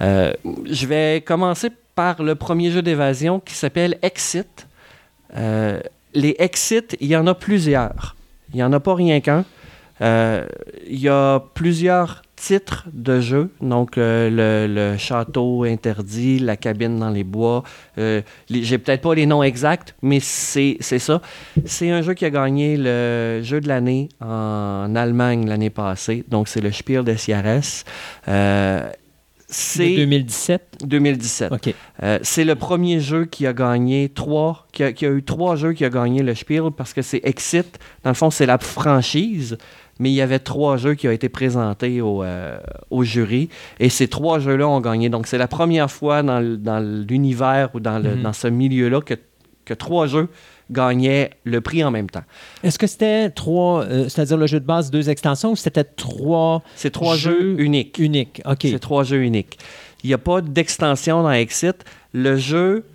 Euh, 0.02 0.34
je 0.66 0.86
vais 0.88 1.22
commencer 1.26 1.70
par 1.96 2.24
le 2.24 2.36
premier 2.36 2.72
jeu 2.72 2.82
d'évasion 2.82 3.40
qui 3.40 3.54
s'appelle 3.54 3.98
Exit. 4.02 4.68
Euh, 5.38 5.80
les 6.14 6.36
Exit, 6.40 6.98
il 7.00 7.08
y 7.08 7.16
en 7.16 7.28
a 7.28 7.36
plusieurs. 7.36 8.16
Il 8.52 8.58
n'y 8.58 8.64
en 8.64 8.74
a 8.74 8.80
pas 8.80 8.96
rien 8.96 9.20
qu'un. 9.22 9.46
Euh, 10.04 10.46
il 10.88 11.00
y 11.00 11.08
a 11.10 11.40
plusieurs 11.54 12.22
titres 12.36 12.88
de 12.92 13.22
jeux. 13.22 13.50
Donc, 13.62 13.98
euh, 13.98 14.30
le, 14.30 14.74
le 14.74 14.98
château 14.98 15.64
interdit, 15.64 16.40
la 16.40 16.58
cabine 16.58 17.00
dans 17.00 17.10
les 17.10 17.24
bois. 17.24 17.64
Euh, 17.98 18.22
J'ai 18.50 18.78
peut-être 18.78 19.02
pas 19.02 19.16
les 19.16 19.26
noms 19.26 19.44
exacts, 19.44 19.96
mais 20.02 20.20
c'est 20.20 20.78
ça. 20.82 21.22
C'est 21.66 21.90
un 21.90 22.02
jeu 22.02 22.14
qui 22.16 22.26
a 22.26 22.30
gagné 22.30 22.76
le 22.78 23.42
jeu 23.44 23.62
de 23.62 23.68
l'année 23.70 24.10
en 24.20 24.94
Allemagne 24.96 25.48
l'année 25.48 25.70
passée. 25.70 26.26
Donc, 26.28 26.50
c'est 26.50 26.62
le 26.62 26.72
Spiel 26.72 27.04
des. 27.06 27.16
Euh, 28.28 28.90
C'est 29.48 29.84
c'est 29.86 29.96
2017. 29.96 30.80
2017. 30.84 31.52
OK. 31.52 31.74
Euh, 32.02 32.20
c'est 32.24 32.44
le 32.44 32.56
premier 32.56 33.00
jeu 33.00 33.26
qui 33.26 33.46
a 33.48 33.54
gagné 33.54 34.10
trois, 34.10 34.68
qui 34.74 34.84
a, 34.84 34.92
qui 34.92 35.06
a 35.06 35.12
eu 35.12 35.24
trois 35.24 35.56
jeux 35.56 35.74
qui 35.74 35.86
a 35.86 35.90
gagné 35.90 36.24
le 36.24 36.34
Spiel 36.36 36.64
parce 36.76 36.92
que 36.92 37.02
c'est 37.02 37.22
Exit. 37.24 37.80
Dans 38.04 38.10
le 38.10 38.16
fond, 38.16 38.32
c'est 38.32 38.48
la 38.48 38.58
franchise, 38.58 39.58
mais 40.00 40.10
il 40.10 40.16
y 40.16 40.22
avait 40.22 40.40
trois 40.40 40.78
jeux 40.78 40.96
qui 40.96 41.08
ont 41.08 41.12
été 41.12 41.30
présentés 41.30 42.02
au, 42.02 42.24
euh, 42.24 42.58
au 42.90 43.04
jury 43.04 43.50
et 43.80 43.90
ces 43.90 44.08
trois 44.08 44.40
jeux-là 44.40 44.68
ont 44.68 44.82
gagné. 44.82 45.10
Donc, 45.10 45.28
c'est 45.28 45.38
la 45.38 45.48
première 45.48 45.92
fois 45.92 46.24
dans, 46.24 46.40
l'univers 47.08 47.70
ou 47.74 47.80
dans, 47.80 48.00
le- 48.00 48.16
Mhm. 48.16 48.22
dans 48.24 48.34
ce 48.34 48.48
milieu-là 48.48 49.02
que, 49.02 49.14
que 49.66 49.74
trois 49.74 50.08
jeux 50.08 50.30
gagnaient 50.72 51.30
le 51.44 51.62
prix 51.62 51.84
en 51.84 51.92
même 51.92 52.10
temps. 52.10 52.24
Est-ce 52.64 52.80
que 52.80 52.88
c'était 52.88 53.30
trois, 53.30 53.84
euh, 53.84 54.10
c'est-à-dire 54.10 54.38
le 54.38 54.48
jeu 54.48 54.60
de 54.60 54.66
base, 54.66 54.90
deux 54.90 55.10
extensions, 55.10 55.52
ou 55.52 55.56
c'était 55.56 55.84
trois 55.84 56.64
C'est 56.76 56.90
trois 56.90 57.16
Jeux 57.16 57.40
jeux 57.56 57.60
uniques. 57.62 58.00
uniques? 58.00 58.42
OK. 58.46 58.60
C'est 58.64 58.80
trois 58.80 59.04
jeux 59.04 59.22
uniques. 59.24 59.60
Il 60.04 60.08
n'y 60.08 60.14
a 60.14 60.18
pas 60.18 60.42
d'extension 60.42 61.22
dans 61.24 61.32
Exit. 61.32 61.86
Le 62.14 62.36
jeu, 62.38 62.86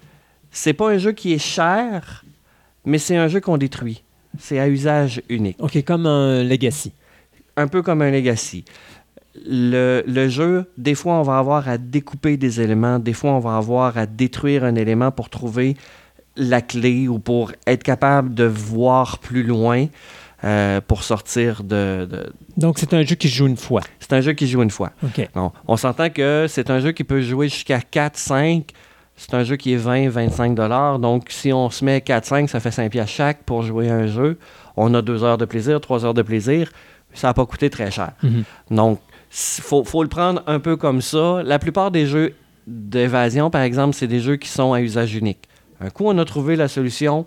c'est 0.51 0.73
pas 0.73 0.91
un 0.91 0.99
jeu 0.99 1.13
qui 1.13 1.33
est 1.33 1.39
cher, 1.39 2.25
mais 2.85 2.99
c'est 2.99 3.17
un 3.17 3.29
jeu 3.29 3.41
qu'on 3.41 3.57
détruit. 3.59 4.03
C'est 4.39 4.59
à 4.59 4.69
usage 4.69 5.23
unique. 5.29 5.57
OK, 5.61 5.83
comme 5.85 6.07
un 6.07 6.43
Legacy. 6.45 6.93
Un 7.57 7.69
peu 7.69 7.83
comme 7.83 8.03
un 8.03 8.11
Legacy. 8.11 8.65
Le, 9.47 10.03
le 10.07 10.29
jeu, 10.29 10.67
des 10.77 10.95
fois, 10.95 11.15
on 11.15 11.23
va 11.23 11.39
avoir 11.39 11.69
à 11.69 11.79
découper 11.79 12.37
des 12.37 12.61
éléments, 12.61 12.99
des 12.99 13.13
fois, 13.13 13.33
on 13.33 13.39
va 13.39 13.57
avoir 13.57 13.97
à 13.97 14.07
détruire 14.07 14.65
un 14.65 14.75
élément 14.75 15.11
pour 15.13 15.31
trouver 15.31 15.77
la 16.37 16.61
clé 16.61 17.07
ou 17.09 17.19
pour 17.19 17.53
être 17.67 17.83
capable 17.83 18.35
de 18.35 18.45
voir 18.45 19.19
plus 19.19 19.43
loin 19.45 19.87
euh, 20.45 20.81
pour 20.81 21.03
sortir 21.03 21.65
de- 21.65 22.07
de, 22.11 22.33
Donc, 22.57 22.79
c'est 22.79 22.95
un 22.95 23.03
jeu 23.03 23.17
qui 23.17 23.29
se 23.29 23.35
joue 23.35 23.47
une 23.49 23.57
fois. 23.57 23.81
C'est 23.99 24.13
un 24.13 24.21
jeu 24.21 24.33
qui 24.35 24.47
se 24.47 24.53
joue 24.53 24.63
une 24.63 24.71
fois. 24.71 24.93
OK. 25.05 25.29
Bon, 25.35 25.51
on 25.67 25.77
s'entend 25.77 26.11
que 26.11 26.47
c'est 26.49 26.71
un 26.71 26.79
jeu 26.81 26.93
qui 26.93 27.03
peut 27.05 27.21
jouer 27.23 27.49
jusqu'à 27.49 27.81
4, 27.81 28.17
5. 28.17 28.71
C'est 29.19 29.35
un 29.35 29.43
jeu 29.43 29.57
qui 29.57 29.73
est 29.73 29.77
20, 29.77 30.09
25 30.09 30.55
dollars. 30.55 31.01
Donc, 31.01 31.27
si 31.29 31.53
on 31.53 31.71
se 31.71 31.85
met 31.85 32.01
4, 32.01 32.25
5, 32.25 32.49
ça 32.49 32.61
fait 32.61 32.71
5 32.71 32.91
piastres 32.91 33.13
chaque 33.13 33.43
pour 33.43 33.63
jouer 33.63 33.91
à 33.91 33.97
un 33.97 34.07
jeu. 34.07 34.39
On 34.77 34.95
a 34.95 35.03
2 35.03 35.25
heures 35.25 35.39
de 35.39 35.45
plaisir, 35.45 35.81
3 35.81 36.05
heures 36.07 36.15
de 36.15 36.23
plaisir. 36.23 36.71
Ça 37.15 37.27
n'a 37.27 37.35
pas 37.35 37.45
coûté 37.45 37.69
très 37.69 37.91
cher. 37.91 38.13
Mhm. 38.23 38.45
Donc, 38.71 39.01
il 39.31 39.63
faut, 39.63 39.83
faut 39.83 40.05
le 40.05 40.09
prendre 40.09 40.43
un 40.47 40.61
peu 40.61 40.77
comme 40.77 41.03
ça. 41.03 41.43
La 41.45 41.59
plupart 41.59 41.91
des 41.91 42.07
jeux 42.07 42.35
d'évasion, 42.69 43.51
par 43.51 43.63
exemple, 43.63 43.97
c'est 43.97 44.07
des 44.07 44.21
jeux 44.21 44.37
qui 44.37 44.49
sont 44.49 44.73
à 44.73 44.81
usage 44.81 45.15
unique. 45.17 45.49
Un 45.81 45.91
coup, 45.91 46.05
on 46.07 46.17
a 46.19 46.25
trouvé 46.25 46.55
la 46.55 46.69
solution. 46.69 47.27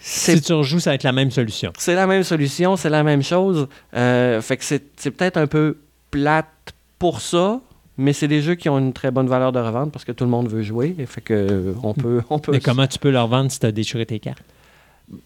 Si 0.00 0.40
tu 0.40 0.52
rejoues, 0.52 0.80
ça 0.80 0.90
va 0.90 0.94
être 0.96 1.04
la 1.04 1.12
même 1.12 1.30
solution. 1.30 1.72
c'est 1.78 1.94
la 1.94 2.08
même 2.08 2.24
solution, 2.24 2.76
c'est 2.76 2.90
la 2.90 3.04
même 3.04 3.22
chose. 3.22 3.68
Euh, 3.94 4.40
fait 4.42 4.56
que 4.56 4.64
c'est 4.64 4.82
c'est 4.96 5.12
peut-être 5.12 5.36
un 5.36 5.46
peu 5.46 5.78
plate 6.10 6.74
pour 6.98 7.20
ça, 7.20 7.60
mais 7.98 8.12
c'est 8.12 8.28
des 8.28 8.40
jeux 8.42 8.54
qui 8.54 8.68
ont 8.68 8.78
une 8.78 8.92
très 8.92 9.10
bonne 9.10 9.28
valeur 9.28 9.52
de 9.52 9.58
revente 9.58 9.92
parce 9.92 10.04
que 10.04 10.12
tout 10.12 10.24
le 10.24 10.30
monde 10.30 10.48
veut 10.48 10.62
jouer. 10.62 10.94
Et 10.98 11.06
fait 11.06 11.20
que 11.20 11.34
euh, 11.34 11.74
on 11.82 11.94
peut, 11.94 12.22
on 12.30 12.38
peut. 12.38 12.52
Mais 12.52 12.60
comment 12.60 12.86
tu 12.86 12.98
peux 12.98 13.10
leur 13.10 13.28
vendre 13.28 13.50
si 13.50 13.58
tu 13.60 13.66
as 13.66 13.72
déchiré 13.72 14.06
tes 14.06 14.18
cartes? 14.18 14.42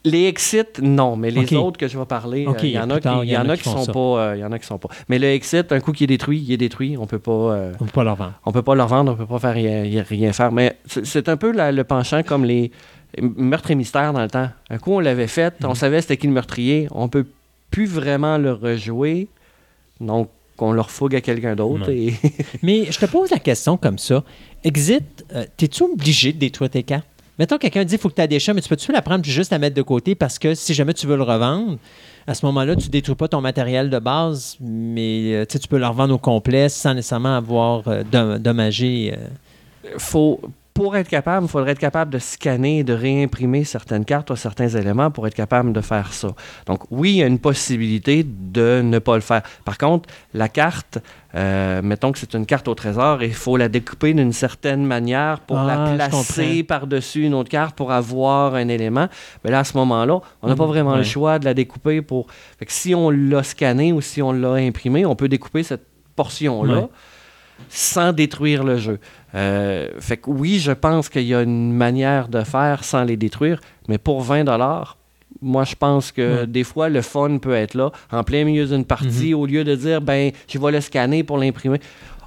Les 0.04 0.24
exit, 0.24 0.80
non, 0.82 1.14
mais 1.14 1.30
les 1.30 1.54
autres 1.54 1.78
que 1.78 1.86
je 1.86 1.96
vais 1.96 2.04
parler, 2.06 2.44
euh, 2.48 2.54
il 2.62 2.70
y 2.70 2.78
en 2.78 2.90
a 2.90 2.98
qui, 2.98 3.08
il 3.22 3.28
y 3.30 3.36
en 3.36 3.48
a 3.48 3.56
qui 3.56 3.68
sont 3.68 3.86
pas, 3.86 4.00
euh, 4.00 4.36
il 4.36 4.40
y 4.40 4.44
en 4.44 4.50
a 4.50 4.58
qui 4.58 4.66
sont 4.66 4.78
pas. 4.78 4.88
Mais 5.08 5.18
le 5.20 5.28
exit, 5.28 5.70
un 5.70 5.78
coup 5.78 5.92
qui 5.92 6.04
est 6.04 6.08
détruit, 6.08 6.40
il 6.44 6.50
est 6.52 6.56
détruit. 6.56 6.96
On 6.98 7.06
peut 7.06 7.20
pas. 7.20 7.30
euh, 7.30 7.72
On 7.78 7.84
ne 7.84 7.88
peut 7.88 7.92
pas 7.94 8.02
leur 8.02 8.16
vendre. 8.16 8.32
on 8.46 8.52
peut 8.52 8.62
pas 8.62 8.74
leur 8.74 8.88
vendre, 8.88 9.12
on 9.12 9.14
peut 9.16 9.26
pas 9.26 9.38
faire 9.38 9.54
rien, 9.54 10.02
rien 10.02 10.32
faire. 10.32 10.50
Mais 10.50 10.76
c'est 10.86 11.28
un 11.28 11.36
peu 11.36 11.52
la- 11.52 11.70
le 11.70 11.84
penchant 11.84 12.22
comme 12.24 12.44
les 12.44 12.72
meurtres 13.20 13.70
et 13.70 13.74
mystères 13.76 14.12
dans 14.12 14.22
le 14.22 14.28
temps. 14.30 14.48
Un 14.70 14.78
coup, 14.78 14.92
on 14.94 14.98
l'avait 15.00 15.28
fait, 15.28 15.54
on 15.62 15.74
savait 15.74 16.00
c'était 16.00 16.16
qui 16.16 16.26
le 16.26 16.32
meurtrier. 16.32 16.88
On 16.90 17.08
peut 17.08 17.26
plus 17.70 17.86
vraiment 17.86 18.38
le 18.38 18.52
rejouer. 18.54 19.28
Donc, 20.00 20.30
on 20.62 20.72
le 20.72 20.80
refougue 20.80 21.14
à 21.14 21.20
quelqu'un 21.20 21.54
d'autre. 21.56 21.90
Et... 21.90 22.14
Mais 22.62 22.86
je 22.90 22.98
te 22.98 23.06
pose 23.06 23.30
la 23.30 23.38
question 23.38 23.76
comme 23.76 23.98
ça. 23.98 24.22
Exit, 24.64 25.24
euh, 25.34 25.44
t'es-tu 25.56 25.82
obligé 25.84 26.32
de 26.32 26.38
détruire 26.38 26.70
tes 26.70 26.82
cartes? 26.82 27.06
Mettons, 27.38 27.58
quelqu'un 27.58 27.84
dit 27.84 27.90
qu'il 27.90 27.98
faut 27.98 28.08
que 28.08 28.14
tu 28.14 28.22
aies 28.22 28.28
des 28.28 28.38
chats, 28.40 28.54
mais 28.54 28.62
tu 28.62 28.68
peux-tu 28.68 28.92
la 28.92 29.02
prendre 29.02 29.22
juste 29.24 29.50
la 29.52 29.58
mettre 29.58 29.76
de 29.76 29.82
côté 29.82 30.14
parce 30.14 30.38
que 30.38 30.54
si 30.54 30.72
jamais 30.72 30.94
tu 30.94 31.06
veux 31.06 31.16
le 31.16 31.22
revendre, 31.22 31.76
à 32.26 32.32
ce 32.34 32.46
moment-là, 32.46 32.74
tu 32.76 32.86
ne 32.86 32.90
détruis 32.90 33.14
pas 33.14 33.28
ton 33.28 33.42
matériel 33.42 33.90
de 33.90 33.98
base, 33.98 34.56
mais 34.60 35.34
euh, 35.34 35.44
tu 35.44 35.58
peux 35.68 35.78
le 35.78 35.86
revendre 35.86 36.14
au 36.14 36.18
complet 36.18 36.68
sans 36.70 36.94
nécessairement 36.94 37.36
avoir 37.36 37.86
euh, 37.88 38.02
dom- 38.10 38.38
dommagé. 38.38 39.14
euh. 39.14 39.90
faut, 39.98 40.40
pour 40.76 40.94
être 40.96 41.08
capable, 41.08 41.46
il 41.46 41.48
faudrait 41.48 41.72
être 41.72 41.78
capable 41.78 42.12
de 42.12 42.18
scanner 42.18 42.78
et 42.80 42.84
de 42.84 42.92
réimprimer 42.92 43.64
certaines 43.64 44.04
cartes 44.04 44.30
ou 44.30 44.36
certains 44.36 44.68
éléments 44.68 45.10
pour 45.10 45.26
être 45.26 45.34
capable 45.34 45.72
de 45.72 45.80
faire 45.80 46.12
ça. 46.12 46.28
Donc, 46.66 46.80
oui, 46.90 47.10
il 47.12 47.16
y 47.16 47.22
a 47.22 47.26
une 47.26 47.38
possibilité 47.38 48.24
de 48.24 48.82
ne 48.84 48.98
pas 48.98 49.14
le 49.14 49.22
faire. 49.22 49.42
Par 49.64 49.78
contre, 49.78 50.08
la 50.34 50.48
carte, 50.48 50.98
euh, 51.34 51.80
mettons 51.82 52.12
que 52.12 52.18
c'est 52.18 52.34
une 52.34 52.46
carte 52.46 52.68
au 52.68 52.74
trésor, 52.74 53.22
il 53.22 53.32
faut 53.34 53.56
la 53.56 53.68
découper 53.68 54.12
d'une 54.14 54.32
certaine 54.32 54.84
manière 54.84 55.40
pour 55.40 55.58
Ah, 55.58 55.66
la 55.66 55.94
placer 56.08 56.62
comprends. 56.62 56.66
par-dessus 56.80 57.24
une 57.24 57.34
autre 57.34 57.48
carte 57.50 57.74
pour 57.74 57.90
avoir 57.90 58.54
un 58.54 58.68
élément. 58.68 59.08
Mais 59.44 59.50
là, 59.50 59.60
à 59.60 59.64
ce 59.64 59.76
moment-là, 59.78 60.20
on 60.42 60.48
n'a 60.48 60.56
pas 60.56 60.64
Mhm, 60.64 60.68
vraiment 60.70 60.90
ouais. 60.92 60.98
le 60.98 61.02
choix 61.04 61.38
de 61.38 61.44
la 61.46 61.54
découper 61.54 62.02
pour. 62.02 62.26
Fait 62.58 62.66
que 62.66 62.72
si 62.72 62.94
on 62.94 63.10
l'a 63.10 63.42
scanné 63.42 63.92
ou 63.92 64.00
si 64.00 64.20
on 64.22 64.32
l'a 64.32 64.52
imprimé, 64.52 65.06
on 65.06 65.16
peut 65.16 65.28
découper 65.28 65.62
cette 65.62 65.86
portion-là 66.16 66.80
Ouais. 66.80 66.88
Sans 67.68 68.12
détruire 68.12 68.64
le 68.64 68.76
jeu. 68.76 68.98
Euh, 69.34 69.88
fait 70.00 70.16
que 70.16 70.30
oui, 70.30 70.58
je 70.58 70.72
pense 70.72 71.08
qu'il 71.08 71.24
y 71.24 71.34
a 71.34 71.42
une 71.42 71.72
manière 71.72 72.28
de 72.28 72.42
faire 72.42 72.84
sans 72.84 73.04
les 73.04 73.16
détruire, 73.16 73.60
mais 73.88 73.98
pour 73.98 74.22
20 74.22 74.44
dollars, 74.44 74.96
moi 75.42 75.64
je 75.64 75.74
pense 75.74 76.12
que 76.12 76.40
Ouais. 76.40 76.46
des 76.46 76.64
fois 76.64 76.88
le 76.88 77.02
fun 77.02 77.38
peut 77.38 77.54
être 77.54 77.74
là, 77.74 77.90
en 78.10 78.24
plein 78.24 78.44
milieu 78.44 78.66
d'une 78.66 78.84
partie, 78.84 79.34
au 79.34 79.44
lieu 79.46 79.64
de 79.64 79.74
dire 79.74 80.00
ben 80.00 80.30
je 80.48 80.58
vais 80.58 80.72
le 80.72 80.80
scanner 80.80 81.22
pour 81.24 81.38
l'imprimer, 81.38 81.80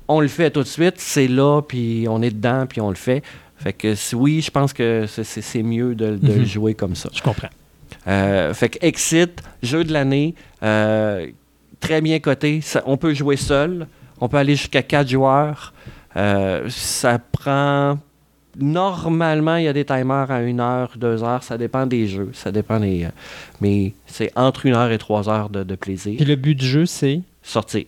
on 0.07 0.19
le 0.21 0.27
fait 0.27 0.51
tout 0.51 0.61
de 0.61 0.67
suite, 0.67 0.95
c'est 0.97 1.27
là, 1.27 1.61
puis 1.61 2.05
on 2.09 2.21
est 2.21 2.31
dedans, 2.31 2.65
puis 2.67 2.81
on 2.81 2.89
le 2.89 2.95
fait. 2.95 3.23
Fait 3.57 3.73
que 3.73 3.93
oui, 4.15 4.41
je 4.41 4.51
pense 4.51 4.71
que 4.73 5.05
c'est- 5.07 5.63
mieux 5.63 5.93
de, 5.95 6.15
de 6.15 6.33
le 6.33 6.39
Mhm. 6.39 6.45
jouer 6.45 6.73
comme 6.75 6.95
ça. 6.95 7.09
Je 7.13 7.21
comprends. 7.21 7.49
Euh, 8.07 8.53
fait 8.53 8.69
que 8.69 8.85
Exit, 8.85 9.41
jeu 9.61 9.83
de 9.83 9.91
l'année, 9.91 10.33
euh, 10.63 11.27
très 11.79 11.99
bien 12.01 12.19
coté. 12.19 12.61
Ça- 12.61 12.83
on 12.85 12.95
peut 12.97 13.13
jouer 13.13 13.35
seul. 13.35 13.87
On 14.21 14.27
peut 14.27 14.37
aller 14.37 14.55
jusqu'à 14.55 14.81
4 14.83 15.09
joueurs. 15.09 15.73
Euh, 16.15 16.65
ça 16.69 17.19
prend 17.19 17.97
Normalement, 18.57 19.55
il 19.55 19.65
y 19.65 19.67
a 19.67 19.73
des 19.73 19.85
timers 19.85 20.29
à 20.31 20.41
une 20.41 20.59
heure, 20.59 20.91
deux 20.97 21.23
heures. 21.23 21.43
Ça 21.43 21.57
dépend 21.57 21.85
des 21.85 22.07
jeux. 22.07 22.31
Ça 22.33 22.51
dépend 22.51 22.79
des. 22.79 23.05
euh, 23.05 23.09
mais 23.61 23.93
c'est 24.05 24.31
entre 24.35 24.65
une 24.65 24.73
heure 24.73 24.91
et 24.91 24.97
trois 24.97 25.29
heures 25.29 25.49
de, 25.49 25.63
de 25.63 25.75
plaisir. 25.75 26.15
Puis 26.17 26.25
le 26.25 26.35
but 26.35 26.55
du 26.55 26.65
jeu, 26.65 26.85
c'est? 26.85 27.21
Sortir. 27.41 27.85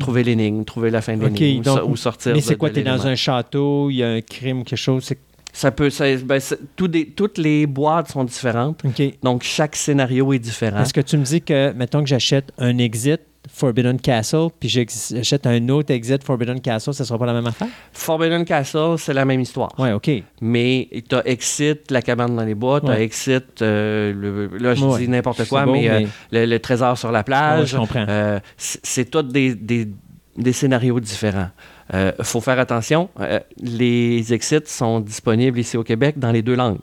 Trouver 0.00 0.22
l'énigme, 0.24 0.64
trouver 0.64 0.90
la 0.90 1.02
fin 1.02 1.16
de 1.16 1.24
l'énigme 1.26 1.60
ou 1.60 1.62
donc- 1.62 1.78
so- 1.78 1.86
ou 1.88 1.96
sortir 1.96 2.32
Mais 2.34 2.40
c'est 2.40 2.56
quoi, 2.56 2.70
t'es 2.70 2.82
dans 2.82 3.06
un 3.06 3.14
château, 3.16 3.90
il 3.90 3.96
y 3.96 4.02
a 4.02 4.08
un 4.08 4.20
crime, 4.22 4.64
quelque 4.64 4.78
chose. 4.78 5.12
Ça 5.56 5.70
peut. 5.70 5.88
ça- 5.88 6.16
ben, 6.16 6.40
c'est- 6.40 6.58
tout 6.74 6.88
des- 6.88 7.06
toutes 7.06 7.38
les 7.38 7.66
boîtes 7.66 8.10
sont 8.10 8.24
différentes. 8.24 8.82
Donc, 9.22 9.42
chaque 9.44 9.76
scénario 9.76 10.32
est 10.32 10.38
différent. 10.40 10.82
Est-ce 10.82 10.92
que 10.92 11.00
tu 11.00 11.16
me 11.16 11.22
dis 11.24 11.40
que, 11.40 11.72
mettons 11.72 12.00
que 12.02 12.08
j'achète 12.08 12.52
un 12.58 12.76
Exit 12.78 13.20
Forbidden 13.52 14.00
Castle, 14.00 14.48
puis 14.58 14.68
j'achète 14.68 15.46
un 15.46 15.68
autre 15.68 15.92
Exit 15.92 16.24
Forbidden 16.24 16.60
Castle, 16.60 16.92
ça 16.94 17.04
sera 17.04 17.18
pas 17.18 17.26
la 17.26 17.34
même 17.34 17.46
affaire? 17.46 17.68
Forbidden 17.92 18.44
Castle, 18.44 18.96
c'est 18.98 19.12
la 19.14 19.24
même 19.24 19.40
histoire. 19.40 19.70
Ouais, 19.78 19.92
OK. 19.92 20.10
Mais 20.40 20.88
tu 21.08 21.14
as 21.14 21.24
Exit, 21.28 21.88
la 21.90 22.02
cabane 22.02 22.34
dans 22.34 22.44
les 22.44 22.54
bois, 22.56 22.80
tu 22.80 22.86
as 22.88 22.90
Ouais. 22.94 23.02
Exit, 23.04 23.62
euh, 23.62 24.12
le- 24.12 24.58
là 24.58 24.74
je 24.74 24.84
Ouais. 24.84 24.98
dis 24.98 25.08
n'importe 25.08 25.46
quoi, 25.46 25.66
beau, 25.66 25.72
mais, 25.74 25.88
euh, 25.88 26.00
le, 26.32 26.46
le 26.46 26.58
trésor 26.58 26.98
sur 26.98 27.12
la 27.12 27.20
Ouais, 27.20 27.24
plage. 27.24 27.68
je 27.68 27.76
comprends. 27.76 28.06
euh, 28.08 28.40
c'est 28.56 28.80
c'est 28.82 29.04
tous 29.10 29.22
des, 29.22 29.54
des- 29.54 29.88
des 30.36 30.52
scénarios 30.52 30.98
différents. 30.98 31.50
Il 31.92 32.12
faut 32.22 32.40
faire 32.40 32.58
attention, 32.58 33.10
euh, 33.20 33.40
les 33.60 34.32
Exits 34.32 34.56
sont 34.66 35.00
disponibles 35.00 35.58
ici 35.58 35.76
au 35.76 35.84
Québec 35.84 36.18
dans 36.18 36.32
les 36.32 36.42
deux 36.42 36.54
langues. 36.56 36.80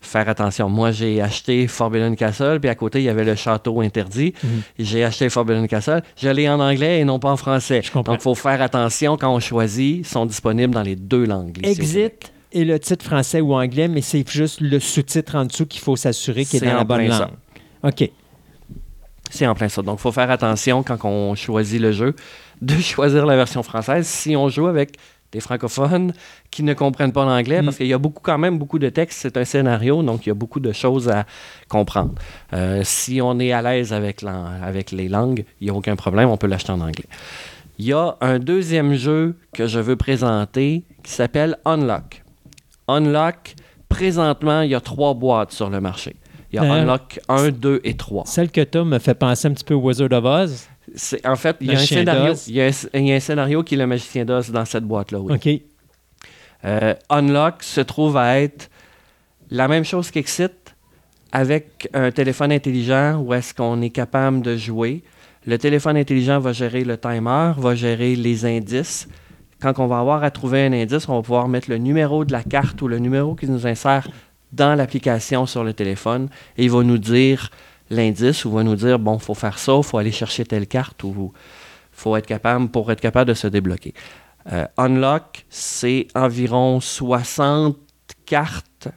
Faire 0.00 0.28
attention. 0.28 0.68
Moi, 0.68 0.90
j'ai 0.90 1.22
acheté 1.22 1.66
Forbidden 1.66 2.14
Castle, 2.14 2.58
puis 2.60 2.68
à 2.68 2.74
côté, 2.74 2.98
il 2.98 3.04
y 3.04 3.08
avait 3.08 3.24
le 3.24 3.36
château 3.36 3.80
interdit. 3.80 4.34
Mhm. 4.42 4.50
J'ai 4.78 5.02
acheté 5.04 5.30
Forbidden 5.30 5.66
Castle. 5.66 6.02
Je 6.20 6.28
l'ai 6.28 6.46
en 6.48 6.60
anglais 6.60 7.00
et 7.00 7.04
non 7.04 7.18
pas 7.18 7.30
en 7.30 7.36
français. 7.38 7.80
Donc, 7.94 8.06
il 8.10 8.20
faut 8.20 8.34
faire 8.34 8.60
attention 8.60 9.16
quand 9.16 9.34
on 9.34 9.40
choisit. 9.40 9.98
Ils 10.00 10.04
sont 10.06 10.26
disponibles 10.26 10.74
dans 10.74 10.82
les 10.82 10.96
deux 10.96 11.24
langues. 11.24 11.56
ici. 11.62 11.70
Exit 11.80 12.32
et 12.52 12.64
le 12.64 12.78
titre 12.78 13.04
français 13.04 13.40
ou 13.40 13.54
anglais, 13.54 13.88
mais 13.88 14.02
c'est 14.02 14.28
juste 14.28 14.60
le 14.60 14.78
sous-titre 14.78 15.36
en 15.36 15.44
dessous 15.46 15.64
qu'il 15.66 15.80
faut 15.80 15.96
s'assurer 15.96 16.44
qu'il 16.44 16.56
est 16.56 16.60
C'est 16.60 16.66
dans 16.66 16.74
la 16.74 16.82
en 16.82 16.84
bonne 16.84 17.06
plein 17.06 17.18
langue. 17.18 17.28
ça. 17.82 17.88
OK. 17.88 18.10
C'est 19.30 19.46
en 19.46 19.54
plein 19.54 19.68
ça. 19.68 19.80
Donc, 19.82 19.98
il 19.98 20.02
faut 20.02 20.12
faire 20.12 20.30
attention 20.30 20.82
quand 20.82 20.98
on 21.04 21.34
choisit 21.34 21.80
le 21.80 21.92
jeu 21.92 22.14
de 22.64 22.80
choisir 22.80 23.26
la 23.26 23.36
version 23.36 23.62
française 23.62 24.06
si 24.06 24.36
on 24.36 24.48
joue 24.48 24.66
avec 24.66 24.96
des 25.32 25.40
francophones 25.40 26.12
qui 26.50 26.62
ne 26.62 26.74
comprennent 26.74 27.12
pas 27.12 27.24
l'anglais, 27.24 27.60
Mm. 27.60 27.64
parce 27.64 27.76
qu'il 27.76 27.88
y 27.88 27.92
a 27.92 27.98
beaucoup, 27.98 28.22
quand 28.22 28.38
même 28.38 28.56
beaucoup 28.56 28.78
de 28.78 28.88
textes. 28.88 29.18
C'est 29.20 29.36
un 29.36 29.44
scénario, 29.44 30.00
donc 30.02 30.24
il 30.26 30.28
y 30.28 30.32
a 30.32 30.34
beaucoup 30.34 30.60
de 30.60 30.72
choses 30.72 31.08
à 31.08 31.26
comprendre. 31.68 32.12
Euh, 32.52 32.82
si 32.84 33.20
on 33.20 33.38
est 33.40 33.50
à 33.52 33.60
l'aise 33.60 33.92
avec, 33.92 34.22
les 34.92 35.08
langues, 35.08 35.44
il 35.60 35.64
n'y 35.64 35.70
a 35.70 35.74
aucun 35.74 35.96
problème, 35.96 36.28
on 36.28 36.36
peut 36.36 36.46
l'acheter 36.46 36.70
en 36.70 36.80
anglais. 36.80 37.08
Il 37.78 37.86
y 37.86 37.92
a 37.92 38.16
un 38.20 38.38
deuxième 38.38 38.94
jeu 38.94 39.36
que 39.52 39.66
je 39.66 39.80
veux 39.80 39.96
présenter 39.96 40.84
qui 41.02 41.10
s'appelle 41.10 41.58
Unlock. 41.64 42.22
Unlock, 42.86 43.56
présentement, 43.88 44.60
il 44.60 44.70
y 44.70 44.74
a 44.76 44.80
trois 44.80 45.14
boîtes 45.14 45.50
sur 45.50 45.68
le 45.68 45.80
marché. 45.80 46.14
Il 46.52 46.56
y 46.56 46.58
a 46.60 46.72
Unlock 46.72 47.18
1, 47.28 47.48
2 47.50 47.80
et 47.82 47.94
3. 47.94 48.26
Celle 48.26 48.52
que 48.52 48.60
tu 48.60 48.78
as 48.78 48.84
me 48.84 49.00
fait 49.00 49.14
penser 49.14 49.48
un 49.48 49.52
petit 49.52 49.64
peu 49.64 49.74
au 49.74 49.80
Wizard 49.80 50.12
of 50.12 50.24
Oz. 50.24 50.68
En 51.24 51.36
fait, 51.36 51.56
il 51.60 51.68
y, 51.68 51.74
a 51.74 51.78
un 51.78 51.82
scénario, 51.82 52.26
d'Oz. 52.26 52.48
il, 52.48 52.56
y 52.56 52.60
a 52.60 52.66
un, 52.66 52.70
il 52.94 53.06
y 53.08 53.12
a 53.12 53.16
un 53.16 53.20
scénario 53.20 53.62
qui 53.62 53.74
est 53.74 53.78
le 53.78 53.86
magicien 53.86 54.24
d'Oz 54.24 54.50
dans 54.50 54.64
cette 54.64 54.84
boîte-là. 54.84 55.18
Oui. 55.18 55.34
OK. 55.34 55.60
Euh, 56.64 56.94
Unlock 57.10 57.62
se 57.62 57.80
trouve 57.80 58.16
à 58.16 58.40
être 58.40 58.70
la 59.50 59.68
même 59.68 59.84
chose 59.84 60.10
qu'Exit 60.10 60.52
avec 61.32 61.88
un 61.92 62.10
téléphone 62.10 62.52
intelligent 62.52 63.20
où 63.20 63.34
est-ce 63.34 63.52
qu'on 63.52 63.82
est 63.82 63.90
capable 63.90 64.40
de 64.40 64.56
jouer. 64.56 65.02
Le 65.46 65.58
téléphone 65.58 65.96
intelligent 65.96 66.38
va 66.38 66.52
gérer 66.52 66.84
le 66.84 66.96
timer, 66.96 67.52
va 67.56 67.74
gérer 67.74 68.14
les 68.14 68.46
indices. 68.46 69.08
Quand 69.60 69.78
on 69.78 69.86
va 69.86 69.98
avoir 69.98 70.22
à 70.22 70.30
trouver 70.30 70.64
un 70.64 70.72
indice, 70.72 71.08
on 71.08 71.16
va 71.16 71.22
pouvoir 71.22 71.48
mettre 71.48 71.70
le 71.70 71.78
numéro 71.78 72.24
de 72.24 72.32
la 72.32 72.42
carte 72.42 72.80
ou 72.82 72.88
le 72.88 72.98
numéro 72.98 73.34
qui 73.34 73.46
nous 73.46 73.66
insère 73.66 74.08
dans 74.52 74.74
l'application 74.74 75.46
sur 75.46 75.64
le 75.64 75.72
téléphone 75.72 76.28
et 76.56 76.64
il 76.64 76.70
va 76.70 76.82
nous 76.82 76.98
dire 76.98 77.50
l'indice 77.90 78.44
ou 78.44 78.50
va 78.50 78.62
nous 78.62 78.76
dire 78.76 78.98
bon, 78.98 79.18
faut 79.18 79.34
faire 79.34 79.58
ça, 79.58 79.80
faut 79.82 79.98
aller 79.98 80.12
chercher 80.12 80.44
telle 80.44 80.66
carte 80.66 81.02
ou 81.04 81.32
faut 81.92 82.16
être 82.16 82.26
capable 82.26 82.68
pour 82.68 82.90
être 82.90 83.00
capable 83.00 83.28
de 83.28 83.34
se 83.34 83.46
débloquer. 83.46 83.94
Euh, 84.52 84.66
Unlock, 84.76 85.46
c'est 85.48 86.08
environ 86.14 86.80
60 86.80 87.76
cartes 88.26 88.88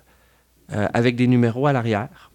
euh, 0.74 0.88
avec 0.94 1.16
des 1.16 1.28
numéros 1.28 1.68
à 1.68 1.74
l'arrière. 1.74 2.32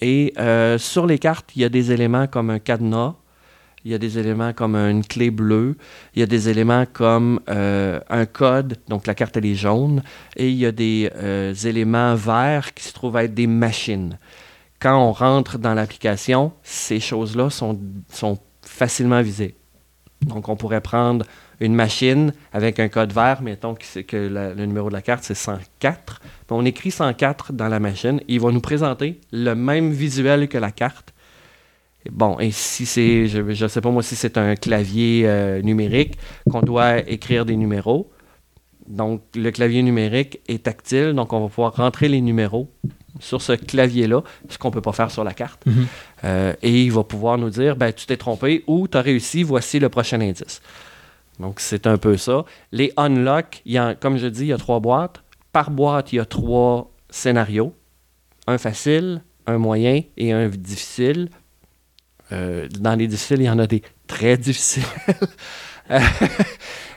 Et 0.00 0.32
euh, 0.38 0.78
sur 0.78 1.06
les 1.06 1.18
cartes, 1.18 1.50
il 1.56 1.62
y 1.62 1.64
a 1.64 1.68
des 1.68 1.92
éléments 1.92 2.26
comme 2.26 2.50
un 2.50 2.58
cadenas, 2.58 3.14
il 3.84 3.92
y 3.92 3.94
a 3.94 3.98
des 3.98 4.18
éléments 4.18 4.52
comme 4.52 4.74
une 4.74 5.04
clé 5.04 5.30
bleue, 5.30 5.76
il 6.14 6.20
y 6.20 6.22
a 6.22 6.26
des 6.26 6.48
éléments 6.48 6.86
comme 6.92 7.40
un 7.46 8.26
code, 8.26 8.78
donc 8.88 9.06
la 9.06 9.14
carte 9.14 9.36
elle 9.36 9.46
est 9.46 9.54
jaune, 9.54 10.02
et 10.34 10.48
il 10.50 10.56
y 10.56 10.66
a 10.66 10.72
des 10.72 11.08
éléments 11.64 12.16
verts 12.16 12.74
qui 12.74 12.82
se 12.82 12.92
trouvent 12.92 13.16
être 13.18 13.32
des 13.32 13.46
machines. 13.46 14.18
Quand 14.80 14.98
on 14.98 15.12
rentre 15.12 15.58
dans 15.58 15.74
l'application, 15.74 16.52
ces 16.62 17.00
choses-là 17.00 17.50
sont, 17.50 17.78
facilement 18.62 19.22
visibles. 19.22 19.54
Donc 20.22 20.48
on 20.48 20.56
pourrait 20.56 20.80
prendre 20.80 21.24
une 21.60 21.74
machine 21.74 22.32
avec 22.52 22.80
un 22.80 22.88
code 22.88 23.12
vert, 23.12 23.42
mettons 23.42 23.74
que, 23.74 24.16
le 24.16 24.66
numéro 24.66 24.88
de 24.88 24.94
la 24.94 25.02
carte 25.02 25.24
c'est 25.24 25.34
104. 25.34 26.20
Puis 26.20 26.30
on 26.50 26.64
écrit 26.64 26.90
104 26.90 27.52
dans 27.52 27.68
la 27.68 27.80
machine. 27.80 28.20
Il 28.28 28.40
va 28.40 28.50
nous 28.50 28.60
présenter 28.60 29.20
le 29.32 29.54
même 29.54 29.92
visuel 29.92 30.48
que 30.48 30.58
la 30.58 30.72
carte. 30.72 31.14
Et 32.04 32.10
Bon, 32.10 32.38
et 32.38 32.50
si 32.50 32.86
c'est, 32.86 33.28
je 33.28 33.40
ne 33.40 33.68
sais 33.68 33.80
pas 33.80 33.90
moi, 33.90 34.02
si 34.02 34.16
c'est 34.16 34.36
un 34.36 34.56
clavier 34.56 35.22
euh, 35.26 35.62
numérique, 35.62 36.18
qu'on 36.50 36.60
doit 36.60 36.98
écrire 36.98 37.44
des 37.44 37.56
numéros. 37.56 38.10
Donc, 38.88 39.22
le 39.34 39.50
clavier 39.50 39.82
numérique 39.82 40.40
est 40.48 40.64
tactile, 40.64 41.12
donc 41.12 41.32
on 41.32 41.40
va 41.40 41.48
pouvoir 41.48 41.74
rentrer 41.74 42.08
les 42.08 42.20
numéros 42.20 42.70
sur 43.20 43.42
ce 43.42 43.52
clavier-là, 43.52 44.22
ce 44.48 44.58
qu'on 44.58 44.68
ne 44.68 44.74
peut 44.74 44.82
pas 44.82 44.92
faire 44.92 45.10
sur 45.10 45.24
la 45.24 45.32
carte. 45.32 45.64
Mhm. 45.66 45.86
Euh, 46.24 46.54
et 46.62 46.84
il 46.84 46.92
va 46.92 47.04
pouvoir 47.04 47.38
nous 47.38 47.50
dire, 47.50 47.76
ben, 47.76 47.92
tu 47.92 48.06
t'es 48.06 48.16
trompé 48.16 48.64
ou 48.66 48.88
tu 48.88 48.96
as 48.96 49.00
réussi, 49.00 49.42
voici 49.42 49.78
le 49.78 49.88
prochain 49.88 50.20
indice. 50.20 50.60
Donc, 51.38 51.60
c'est 51.60 51.86
un 51.86 51.98
peu 51.98 52.16
ça. 52.16 52.44
Les 52.72 52.92
unlock, 52.96 53.62
y 53.66 53.78
a, 53.78 53.94
comme 53.94 54.16
je 54.16 54.26
dis, 54.26 54.42
il 54.42 54.48
y 54.48 54.52
a 54.52 54.58
trois 54.58 54.80
boîtes. 54.80 55.22
Par 55.52 55.70
boîte, 55.70 56.12
il 56.12 56.16
y 56.16 56.20
a 56.20 56.24
trois 56.24 56.90
scénarios. 57.10 57.74
Un 58.46 58.58
facile, 58.58 59.22
un 59.46 59.58
moyen 59.58 60.02
et 60.16 60.32
un 60.32 60.48
difficile. 60.48 61.28
Euh, 62.32 62.68
dans 62.80 62.96
les 62.96 63.06
difficiles, 63.06 63.40
il 63.40 63.46
y 63.46 63.50
en 63.50 63.58
a 63.58 63.66
des 63.66 63.82
très 64.06 64.36
difficiles. 64.36 64.84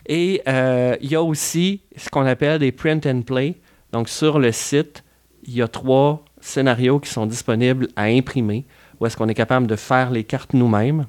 Et 0.09 0.41
euh, 0.47 0.95
il 1.01 1.11
y 1.11 1.15
a 1.15 1.21
aussi 1.23 1.81
ce 1.95 2.09
qu'on 2.09 2.25
appelle 2.25 2.59
des 2.59 2.71
print 2.73 3.05
and 3.05 3.21
play. 3.21 3.55
Donc, 3.93 4.09
sur 4.09 4.39
le 4.39 4.51
site, 4.51 5.03
il 5.47 5.55
y 5.55 5.61
a 5.61 5.67
trois 5.67 6.25
scénarios 6.41 6.99
qui 6.99 7.09
sont 7.11 7.25
disponibles 7.27 7.87
à 7.95 8.03
imprimer, 8.05 8.65
où 8.99 9.05
est-ce 9.05 9.15
qu'on 9.15 9.27
est 9.29 9.33
capable 9.35 9.67
de 9.67 9.75
faire 9.75 10.09
les 10.11 10.23
cartes 10.23 10.53
nous-mêmes 10.53 11.05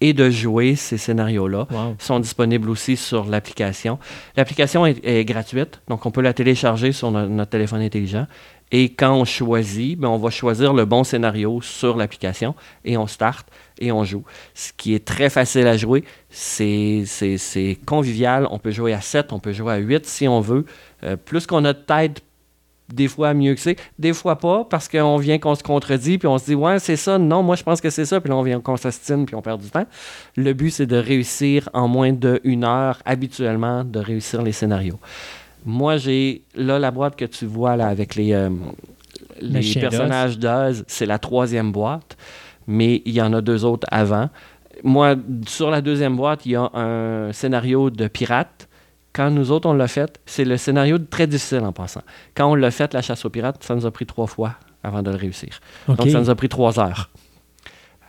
et 0.00 0.14
de 0.14 0.30
jouer 0.30 0.76
ces 0.76 0.96
scénarios-là 0.96 1.66
Wow. 1.70 1.96
sont 1.98 2.20
disponibles 2.20 2.70
aussi 2.70 2.96
sur 2.96 3.26
l'application. 3.26 3.98
L'application 4.34 4.86
est, 4.86 5.04
est 5.06 5.26
gratuite, 5.26 5.82
donc 5.88 6.06
on 6.06 6.10
peut 6.10 6.22
la 6.22 6.32
télécharger 6.32 6.92
sur 6.92 7.10
no- 7.10 7.28
notre 7.28 7.50
téléphone 7.50 7.82
intelligent. 7.82 8.26
Et 8.72 8.88
quand 8.88 9.14
on 9.14 9.24
choisit, 9.24 9.98
ben, 9.98 10.08
on 10.08 10.18
va 10.18 10.30
choisir 10.30 10.74
le 10.74 10.84
bon 10.84 11.04
scénario 11.04 11.60
sur 11.62 11.96
l'application 11.96 12.54
et 12.84 12.96
on 12.96 13.06
start 13.06 13.46
et 13.78 13.92
on 13.92 14.02
joue. 14.04 14.24
Ce 14.54 14.72
qui 14.76 14.94
est 14.94 15.04
très 15.04 15.30
facile 15.30 15.66
à 15.68 15.76
jouer, 15.76 16.04
c'est 16.30 17.04
convivial. 17.86 18.48
On 18.50 18.58
peut 18.58 18.72
jouer 18.72 18.92
à 18.92 19.00
7, 19.00 19.32
on 19.32 19.38
peut 19.38 19.52
jouer 19.52 19.74
à 19.74 19.76
8 19.76 20.06
si 20.06 20.26
on 20.26 20.40
veut. 20.40 20.64
Euh, 21.04 21.16
plus 21.16 21.46
qu'on 21.46 21.64
a 21.64 21.72
de 21.72 21.78
tête, 21.78 22.22
des 22.92 23.08
fois 23.08 23.34
mieux 23.34 23.54
que 23.54 23.60
c'est. 23.60 23.76
Des 23.98 24.12
fois 24.12 24.36
pas, 24.36 24.64
parce 24.64 24.88
qu'on 24.88 25.16
vient 25.16 25.38
qu'on 25.38 25.54
se 25.54 25.62
contredit, 25.62 26.18
puis 26.18 26.28
on 26.28 26.38
se 26.38 26.46
dit, 26.46 26.54
ouais, 26.54 26.78
c'est 26.78 26.96
ça, 26.96 27.18
non, 27.18 27.42
moi 27.42 27.56
je 27.56 27.62
pense 27.62 27.80
que 27.80 27.90
c'est 27.90 28.04
ça, 28.04 28.20
puis 28.20 28.30
là 28.30 28.36
on 28.36 28.42
vient 28.42 28.60
qu'on 28.60 28.76
s'astine, 28.76 29.26
puis 29.26 29.34
on 29.34 29.42
perd 29.42 29.60
du 29.60 29.70
temps. 29.70 29.86
Le 30.36 30.52
but, 30.52 30.70
c'est 30.70 30.86
de 30.86 30.96
réussir 30.96 31.68
en 31.72 31.88
moins 31.88 32.12
d'une 32.12 32.64
heure, 32.64 33.00
habituellement, 33.04 33.84
de 33.84 33.98
réussir 33.98 34.42
les 34.42 34.52
scénarios. 34.52 34.98
Moi, 35.66 35.96
j'ai 35.96 36.44
là 36.54 36.78
la 36.78 36.92
boîte 36.92 37.16
que 37.16 37.24
tu 37.24 37.44
vois 37.44 37.76
là 37.76 37.88
avec 37.88 38.14
les, 38.14 38.32
euh, 38.32 38.50
les 39.40 39.74
personnages 39.74 40.38
d'Oz, 40.38 40.84
c'est 40.86 41.06
la 41.06 41.18
troisième 41.18 41.72
boîte, 41.72 42.16
mais 42.66 43.02
il 43.04 43.12
y 43.12 43.20
en 43.20 43.32
a 43.32 43.40
deux 43.40 43.64
autres 43.64 43.86
avant. 43.90 44.30
Moi, 44.84 45.16
sur 45.46 45.70
la 45.70 45.80
deuxième 45.80 46.16
boîte, 46.16 46.46
il 46.46 46.52
y 46.52 46.56
a 46.56 46.70
un 46.74 47.32
scénario 47.32 47.90
de 47.90 48.08
pirate. 48.08 48.68
Quand 49.12 49.30
nous 49.30 49.50
autres, 49.50 49.68
on 49.68 49.72
l'a 49.72 49.88
fait, 49.88 50.20
c'est 50.26 50.44
le 50.44 50.56
scénario 50.56 50.98
très 50.98 51.26
difficile 51.26 51.60
en 51.60 51.72
passant. 51.72 52.02
Quand 52.34 52.50
on 52.50 52.54
l'a 52.54 52.70
fait, 52.70 52.92
la 52.94 53.02
chasse 53.02 53.24
aux 53.24 53.30
pirates, 53.30 53.64
ça 53.64 53.74
nous 53.74 53.86
a 53.86 53.90
pris 53.90 54.06
trois 54.06 54.26
fois 54.26 54.56
avant 54.82 55.02
de 55.02 55.10
le 55.10 55.16
réussir. 55.16 55.60
Donc, 55.88 56.08
ça 56.08 56.20
nous 56.20 56.30
a 56.30 56.34
pris 56.34 56.48
trois 56.48 56.78
heures. 56.78 57.10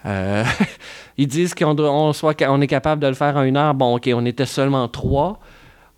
Euh, 0.06 0.44
ils 1.18 1.28
disent 1.28 1.56
qu'on 1.56 1.76
on 1.80 2.62
est 2.62 2.68
capable 2.68 3.02
de 3.02 3.08
le 3.08 3.14
faire 3.14 3.38
en 3.38 3.44
une 3.44 3.58
heure. 3.58 3.74
Bon, 3.74 3.96
OK, 3.96 4.10
on 4.14 4.26
était 4.26 4.46
seulement 4.46 4.88
trois. 4.90 5.40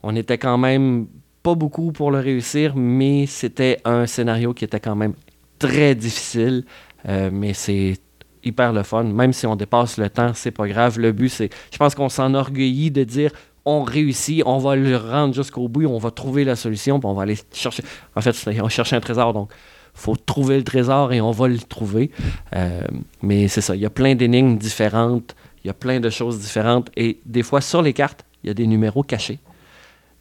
On 0.04 0.16
était 0.16 0.38
quand 0.38 0.58
même 0.58 1.08
pas 1.44 1.56
beaucoup 1.56 1.92
pour 1.92 2.12
le 2.12 2.20
réussir, 2.20 2.76
mais 2.76 3.26
c'était 3.26 3.80
un 3.86 4.06
scénario 4.06 4.54
qui 4.54 4.66
était 4.66 4.80
quand 4.80 4.96
même 4.96 5.14
très 5.58 5.96
difficile. 5.96 6.66
Euh, 7.08 7.30
mais 7.32 7.54
c'est 7.54 7.98
hyper 8.44 8.74
le 8.74 8.84
fun. 8.84 9.04
Même 9.04 9.34
si 9.34 9.46
on 9.46 9.56
dépasse 9.56 9.98
le 9.98 10.10
temps, 10.10 10.32
c'est 10.34 10.52
pas 10.52 10.68
grave. 10.68 11.00
Le 11.00 11.12
but, 11.12 11.30
c'est. 11.30 11.50
Je 11.72 11.78
pense 11.78 11.96
qu'on 11.96 12.10
s'enorgueillit 12.10 12.92
de 12.92 13.04
dire 13.04 13.32
on 13.66 13.84
réussit, 13.84 14.42
on 14.46 14.58
va 14.58 14.76
le 14.76 14.96
rendre 14.98 15.34
jusqu'au 15.34 15.68
bout, 15.68 15.86
on 15.86 15.98
va 15.98 16.12
trouver 16.12 16.44
la 16.44 16.56
solution, 16.56 17.00
puis 17.00 17.08
on 17.08 17.14
va 17.14 17.24
aller 17.24 17.38
chercher. 17.54 17.84
En 18.16 18.22
fait, 18.22 18.36
on 18.62 18.70
cherche 18.70 18.94
un 18.94 19.00
trésor, 19.00 19.34
donc 19.34 19.52
faut 19.94 20.16
trouver 20.16 20.58
le 20.58 20.64
trésor 20.64 21.12
et 21.14 21.22
on 21.22 21.32
va 21.32 21.48
le 21.48 21.60
trouver. 21.60 22.10
Euh, 22.56 22.82
mais 23.22 23.48
c'est 23.48 23.62
ça, 23.62 23.76
il 23.76 23.82
y 23.82 23.86
a 23.86 23.90
plein 23.90 24.16
d'énigmes 24.16 24.58
différentes, 24.58 25.36
il 25.64 25.68
y 25.68 25.70
a 25.70 25.74
plein 25.74 26.00
de 26.00 26.10
choses 26.10 26.40
différentes, 26.40 26.90
et 26.96 27.20
des 27.26 27.44
fois 27.44 27.62
sur 27.62 27.82
les 27.82 27.94
cartes, 27.94 28.26
il 28.44 28.48
y 28.48 28.50
a 28.50 28.54
des 28.54 28.66
numéros 28.66 29.04
cachés. 29.04 29.40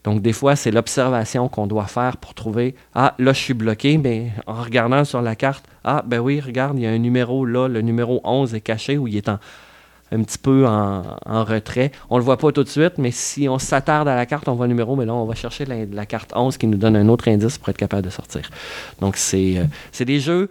Donc, 0.05 0.23
des 0.23 0.33
fois, 0.33 0.57
c'est 0.57 0.71
l'observation 0.71 1.49
qu'on 1.49 1.67
doit 1.67 1.87
faire 1.87 2.17
pour 2.17 2.35
trouver 2.35 2.75
Ah, 2.95 3.15
là, 3.19 3.33
je 3.33 3.41
suis 3.41 3.55
bloqué, 3.55 3.99
mais 3.99 4.33
en 4.47 4.63
regardant 4.63 5.05
sur 5.05 5.21
la 5.23 5.37
carte, 5.37 5.67
Ah, 5.85 6.03
ben 6.07 6.21
oui, 6.21 6.41
regarde, 6.41 6.79
il 6.79 6.83
y 6.83 6.87
a 6.87 6.91
un 6.91 6.99
numéro 6.99 7.45
là, 7.45 7.69
le 7.69 7.83
numéro 7.83 8.21
11 8.25 8.55
est 8.55 8.61
caché 8.61 8.97
ou 8.97 9.09
il 9.09 9.17
est 9.17 9.29
un 9.29 10.23
petit 10.23 10.39
peu 10.39 10.67
en, 10.67 11.03
en 11.27 11.45
retrait. 11.45 11.93
On 12.11 12.19
le 12.19 12.25
voit 12.25 12.39
pas 12.39 12.53
tout 12.53 12.65
de 12.65 12.69
suite, 12.69 12.95
mais 12.99 13.11
si 13.11 13.49
on 13.49 13.59
s'attarde 13.59 14.09
à 14.09 14.17
la 14.17 14.27
carte, 14.27 14.49
on 14.49 14.55
voit 14.55 14.67
le 14.67 14.73
numéro, 14.73 14.97
mais 14.97 15.05
là, 15.05 15.15
on 15.15 15.25
va 15.25 15.35
chercher 15.35 15.65
la, 15.67 16.07
carte 16.07 16.33
11 16.35 16.57
qui 16.57 16.67
nous 16.67 16.79
donne 16.79 16.97
un 16.97 17.09
autre 17.09 17.29
indice 17.29 17.59
pour 17.59 17.69
être 17.69 17.77
capable 17.77 18.03
de 18.03 18.11
sortir. 18.11 18.49
Donc, 19.01 19.17
c'est 19.17 19.59
euh, 19.59 19.65
c'est 19.93 20.05
des 20.05 20.21
jeux 20.21 20.49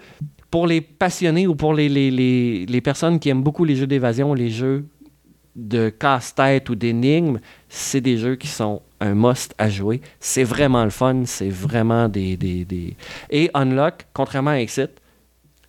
pour 0.51 0.67
les 0.67 0.81
passionnés 0.81 1.47
ou 1.47 1.55
pour 1.55 1.73
les, 1.73 1.89
les, 1.89 2.11
les, 2.11 2.65
les 2.65 2.81
personnes 2.81 3.19
qui 3.19 3.29
aiment 3.29 3.43
beaucoup 3.43 3.65
les 3.65 3.75
jeux 3.75 3.87
d'évasion, 3.87 4.33
les 4.33 4.49
jeux 4.49 4.85
de 5.57 5.89
casse-tête 5.89 6.69
ou 6.69 6.75
d'énigmes, 6.75 7.39
c'est 7.67 7.99
des 7.99 8.17
jeux 8.17 8.35
qui 8.35 8.47
sont 8.47 8.81
un 9.01 9.13
must 9.15 9.53
à 9.57 9.69
jouer. 9.69 10.01
C'est 10.19 10.43
vraiment 10.43 10.83
le 10.83 10.89
fun, 10.91 11.23
c'est 11.25 11.49
vraiment 11.49 12.07
des, 12.07 12.37
des, 12.37 12.63
des- 12.63 12.95
Et 13.29 13.49
Unlock, 13.53 14.05
contrairement 14.13 14.51
à 14.51 14.59
Exit, 14.59 14.91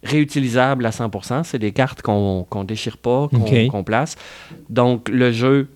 réutilisable 0.05 0.87
à 0.87 0.91
100%, 0.91 1.43
c'est 1.45 1.59
des 1.59 1.73
cartes 1.73 2.03
qu'on 2.03 2.47
qu'on 2.49 2.65
déchire 2.65 2.99
pas, 2.99 3.29
qu'on 3.29 3.41
Ok. 3.43 3.67
qu'on 3.69 3.83
place. 3.85 4.15
Donc 4.71 5.09
le 5.09 5.33
jeu, 5.33 5.69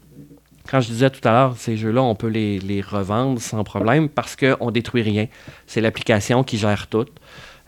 quand 0.71 0.81
je 0.81 0.89
disais 0.89 1.11
tout 1.11 1.27
à 1.27 1.33
l'heure, 1.33 1.57
ces 1.57 1.77
jeux-là, 1.77 2.03
on 2.03 2.15
peut 2.15 2.29
les, 2.29 2.59
les 2.61 2.81
revendre 2.81 3.41
sans 3.41 3.65
problème 3.65 4.09
parce 4.09 4.37
qu'on 4.37 4.71
détruit 4.71 5.03
rien. 5.03 5.27
C'est 5.67 5.81
l'application 5.81 6.45
qui 6.45 6.57
gère 6.57 6.87
tout. 6.87 7.07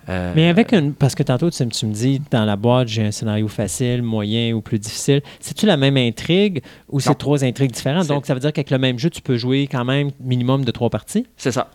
Euh, 0.08 0.32
Mais 0.34 0.48
avec 0.48 0.72
une. 0.72 0.92
Parce 0.92 1.14
que 1.14 1.22
tantôt, 1.22 1.50
tu, 1.50 1.66
tu 1.68 1.86
me 1.86 1.92
dis, 1.92 2.20
dans 2.30 2.44
la 2.44 2.56
boîte, 2.56 2.88
j'ai 2.88 3.02
un 3.04 3.10
scénario 3.10 3.48
facile, 3.48 4.02
moyen 4.02 4.52
ou 4.52 4.60
plus 4.60 4.78
difficile. 4.78 5.22
C'est-tu 5.40 5.66
la 5.66 5.76
même 5.76 5.96
intrigue 5.96 6.62
ou 6.88 7.00
c'est 7.00 7.14
trois 7.14 7.44
intrigues 7.44 7.72
différentes? 7.72 8.06
Donc, 8.06 8.26
ça 8.26 8.34
veut 8.34 8.40
dire 8.40 8.52
qu'avec 8.52 8.70
le 8.70 8.78
même 8.78 8.98
jeu, 8.98 9.10
tu 9.10 9.22
peux 9.22 9.36
jouer 9.36 9.66
quand 9.70 9.84
même 9.84 10.10
minimum 10.20 10.64
de 10.64 10.70
trois 10.70 10.90
parties? 10.90 11.26
C'est 11.36 11.52
ça. 11.52 11.70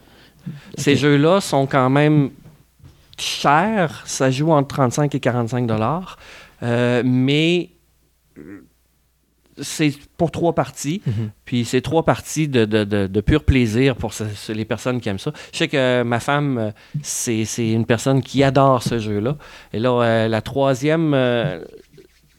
Ces 0.77 0.95
jeux-là 0.95 1.41
sont 1.41 1.65
quand 1.65 1.89
même 1.89 2.29
chers. 3.17 4.03
Ça 4.05 4.31
joue 4.31 4.51
entre 4.51 4.67
35 4.75 5.13
et 5.15 5.19
45 5.19 5.67
dollars. 5.67 6.17
Euh, 6.63 7.01
mais 7.05 7.69
c'est 9.61 9.93
pour 10.17 10.31
trois 10.31 10.53
parties. 10.53 11.01
Puis 11.45 11.65
c'est 11.65 11.81
trois 11.81 12.03
parties 12.03 12.47
de, 12.47 12.65
de, 12.65 12.83
de- 12.83 13.07
de 13.07 13.21
pur 13.21 13.43
plaisir 13.43 13.95
pour 13.95 14.13
ce- 14.13 14.27
ce- 14.35 14.51
les 14.51 14.65
personnes 14.65 14.99
qui 15.01 15.09
aiment 15.09 15.19
ça. 15.19 15.31
Je 15.51 15.57
sais 15.57 15.67
que 15.67 16.03
ma 16.03 16.19
femme, 16.19 16.57
euh, 16.57 16.71
c'est 17.01 17.45
une 17.71 17.85
personne 17.85 18.21
qui 18.21 18.43
adore 18.43 18.83
ce 18.83 18.99
jeu-là. 18.99 19.37
Et 19.73 19.79
là, 19.79 19.91
euh, 20.01 20.27
la 20.27 20.41
troisième... 20.41 21.13
euh, 21.13 21.59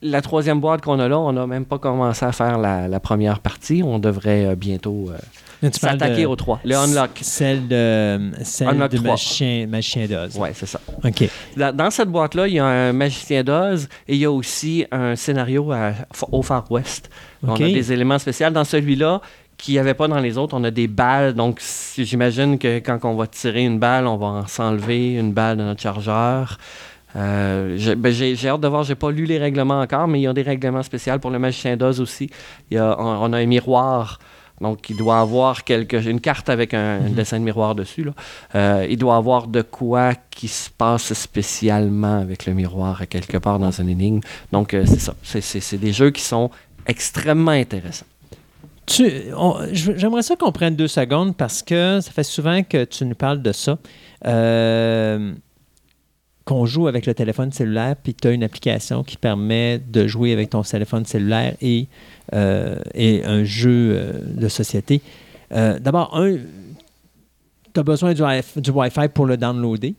la 0.02 0.22
troisième 0.22 0.60
boîte 0.60 0.80
qu'on 0.80 0.98
a 0.98 1.08
là, 1.08 1.18
on 1.18 1.34
n'a 1.34 1.46
même 1.46 1.66
pas 1.66 1.78
commencé 1.78 2.24
à 2.24 2.32
faire 2.32 2.56
la, 2.56 2.88
la 2.88 3.00
première 3.00 3.40
partie. 3.40 3.82
On 3.84 3.98
devrait 3.98 4.56
bientôt 4.56 5.10
s'attaquer 5.72 6.26
aux 6.26 6.36
trois. 6.36 6.60
Le 6.64 6.74
unlock. 6.76 7.10
Celle 7.20 7.68
de, 7.68 8.30
celle 8.42 8.68
Unlock 8.68 8.90
de 8.92 8.96
3. 8.98 9.10
Magicien, 9.10 9.66
Magicien 9.66 10.06
d'Oz. 10.06 10.36
Ouais, 10.38 10.52
c'est 10.54 10.66
ça. 10.66 10.80
OK. 11.04 11.28
Dans, 11.56 11.74
dans 11.76 11.90
cette 11.90 12.08
boîte-là, 12.08 12.48
il 12.48 12.54
y 12.54 12.58
a 12.58 12.64
un 12.66 12.92
magicien 12.92 13.42
d'Oz 13.44 13.88
et 14.08 14.14
il 14.14 14.20
y 14.20 14.24
a 14.24 14.30
aussi 14.30 14.86
un 14.90 15.16
scénario 15.16 15.70
à- 15.72 15.92
au 16.32 16.42
Far 16.42 16.70
West. 16.70 17.10
On 17.42 17.54
a 17.54 17.58
des 17.58 17.92
éléments 17.92 18.18
spéciaux. 18.18 18.50
Dans 18.50 18.64
celui-là, 18.64 19.20
qu'il 19.58 19.74
n'y 19.74 19.78
avait 19.78 19.94
pas 19.94 20.08
dans 20.08 20.18
les 20.20 20.38
autres, 20.38 20.56
on 20.56 20.64
a 20.64 20.70
des 20.70 20.88
balles. 20.88 21.34
Donc, 21.34 21.58
si- 21.60 22.04
j'imagine 22.06 22.58
que 22.58 22.78
quand 22.78 22.98
on 23.04 23.14
va 23.14 23.26
tirer 23.26 23.62
une 23.64 23.78
balle, 23.78 24.06
on 24.06 24.16
va 24.16 24.26
en 24.26 24.46
s'enlever 24.46 25.14
une 25.14 25.32
balle 25.32 25.58
de 25.58 25.62
notre 25.64 25.82
chargeur. 25.82 26.56
Euh, 27.16 27.74
j'ai 27.76 27.96
ben, 27.96 28.12
j'ai- 28.12 28.36
hâte 28.48 28.60
de 28.60 28.68
voir, 28.68 28.84
j'ai 28.84 28.94
pas 28.94 29.10
lu 29.10 29.24
les 29.24 29.38
règlements 29.38 29.80
encore, 29.80 30.06
mais 30.06 30.20
il 30.20 30.22
y 30.22 30.26
a 30.28 30.32
des 30.32 30.42
règlements 30.42 30.82
spéciaux 30.82 31.18
pour 31.18 31.30
le 31.30 31.38
magicien 31.40 31.76
d'Oz 31.76 32.00
aussi. 32.00 32.30
Il 32.70 32.76
y 32.76 32.78
a, 32.78 32.96
on, 33.00 33.24
on 33.24 33.32
a 33.32 33.38
un 33.38 33.46
miroir, 33.46 34.18
donc 34.60 34.90
il 34.90 34.96
doit 34.96 35.20
avoir 35.20 35.64
quelque, 35.64 35.96
une 36.06 36.20
carte 36.20 36.48
avec 36.48 36.74
un, 36.74 37.00
Mhm. 37.00 37.14
dessin 37.14 37.38
de 37.38 37.44
miroir 37.44 37.74
dessus. 37.74 38.04
Là. 38.04 38.12
Euh, 38.54 38.86
il 38.88 38.96
doit 38.98 39.16
avoir 39.16 39.46
de 39.46 39.62
quoi 39.62 40.12
qui 40.30 40.48
se 40.48 40.68
passe 40.70 41.12
spécialement 41.14 42.18
avec 42.20 42.46
le 42.46 42.54
miroir 42.54 43.02
quelque 43.08 43.38
part 43.38 43.58
dans 43.58 43.70
une 43.70 43.88
énigme. 43.88 44.20
Donc 44.52 44.74
euh, 44.74 44.84
c'est 44.86 45.00
ça, 45.00 45.14
c'est- 45.22 45.76
des 45.78 45.92
jeux 45.92 46.10
qui 46.10 46.22
sont 46.22 46.50
extrêmement 46.86 47.52
intéressants. 47.52 48.06
J'aimerais 49.72 50.22
ça 50.22 50.34
qu'on 50.36 50.50
prenne 50.52 50.74
deux 50.74 50.88
secondes 50.88 51.36
parce 51.36 51.62
que 51.62 52.00
ça 52.00 52.10
fait 52.10 52.24
souvent 52.24 52.62
que 52.62 52.84
tu 52.84 53.04
nous 53.04 53.14
parles 53.14 53.40
de 53.40 53.52
ça. 53.52 53.78
Euh, 54.26 55.32
qu'on 56.50 56.66
joue 56.66 56.88
avec 56.88 57.06
le 57.06 57.14
téléphone 57.14 57.52
cellulaire, 57.52 57.94
puis 57.94 58.12
tu 58.12 58.26
as 58.26 58.32
une 58.32 58.42
application 58.42 59.04
qui 59.04 59.16
permet 59.16 59.78
de 59.78 60.08
jouer 60.08 60.32
avec 60.32 60.50
ton 60.50 60.62
téléphone 60.62 61.04
cellulaire 61.06 61.54
et, 61.62 61.86
euh, 62.32 62.80
et 62.92 63.24
un 63.24 63.44
jeu 63.44 63.92
euh, 63.92 64.12
de 64.34 64.48
société. 64.48 65.00
Euh, 65.52 65.78
D'abord, 65.78 66.10
un, 66.18 66.38
tu 67.72 67.78
as 67.78 67.82
besoin 67.84 68.14
du, 68.14 68.22
du 68.56 68.70
Wi-Fi 68.70 69.06
pour 69.14 69.26
le 69.26 69.36
downloader 69.36 69.94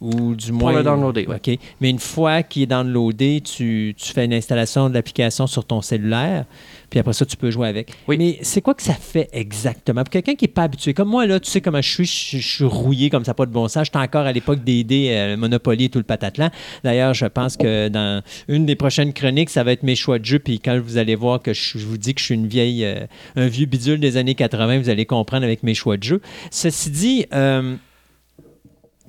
ou 0.00 0.34
du 0.34 0.52
moins. 0.52 0.72
le 0.72 0.82
downloader. 0.82 1.26
OK. 1.28 1.58
Mais 1.80 1.90
une 1.90 1.98
fois 1.98 2.42
qu'il 2.42 2.62
est 2.62 2.66
downloadé, 2.66 3.40
tu, 3.40 3.94
tu 3.96 4.12
fais 4.12 4.24
une 4.24 4.34
installation 4.34 4.88
de 4.88 4.94
l'application 4.94 5.46
sur 5.46 5.64
ton 5.64 5.80
cellulaire, 5.82 6.44
puis 6.90 7.00
après 7.00 7.12
ça, 7.12 7.24
tu 7.24 7.36
peux 7.36 7.50
jouer 7.50 7.68
avec. 7.68 7.92
Oui. 8.06 8.16
Mais 8.18 8.38
c'est 8.42 8.60
quoi 8.60 8.74
que 8.74 8.82
ça 8.82 8.94
fait 8.94 9.28
exactement? 9.32 10.02
Pour 10.02 10.10
quelqu'un 10.10 10.34
qui 10.34 10.44
n'est 10.44 10.52
pas 10.52 10.64
habitué, 10.64 10.94
comme 10.94 11.08
moi, 11.08 11.26
là, 11.26 11.40
tu 11.40 11.50
sais 11.50 11.60
comment 11.60 11.80
je 11.80 11.90
suis, 11.90 12.04
je, 12.04 12.38
je 12.38 12.54
suis 12.56 12.64
rouillé 12.64 13.10
comme 13.10 13.24
ça, 13.24 13.34
pas 13.34 13.46
de 13.46 13.52
bon 13.52 13.68
sens. 13.68 13.86
J'étais 13.86 13.98
encore 13.98 14.26
à 14.26 14.32
l'époque 14.32 14.62
des 14.62 14.84
dés, 14.84 15.08
euh, 15.10 15.36
Monopoly 15.36 15.84
et 15.84 15.88
tout 15.88 15.98
le 15.98 16.04
patatlan. 16.04 16.50
D'ailleurs, 16.82 17.14
je 17.14 17.26
pense 17.26 17.56
que 17.56 17.88
dans 17.88 18.22
une 18.48 18.66
des 18.66 18.76
prochaines 18.76 19.12
chroniques, 19.12 19.50
ça 19.50 19.64
va 19.64 19.72
être 19.72 19.82
mes 19.82 19.96
choix 19.96 20.18
de 20.18 20.24
jeu, 20.24 20.38
puis 20.38 20.60
quand 20.60 20.78
vous 20.80 20.98
allez 20.98 21.14
voir 21.14 21.40
que 21.40 21.52
je, 21.52 21.78
je 21.78 21.86
vous 21.86 21.98
dis 21.98 22.14
que 22.14 22.20
je 22.20 22.26
suis 22.26 22.34
une 22.34 22.46
vieille, 22.46 22.84
euh, 22.84 23.06
un 23.36 23.46
vieux 23.46 23.66
bidule 23.66 24.00
des 24.00 24.16
années 24.16 24.34
80, 24.34 24.78
vous 24.78 24.88
allez 24.90 25.06
comprendre 25.06 25.44
avec 25.44 25.62
mes 25.62 25.74
choix 25.74 25.96
de 25.96 26.02
jeu. 26.02 26.20
Ceci 26.50 26.90
dit, 26.90 27.26
euh, 27.32 27.76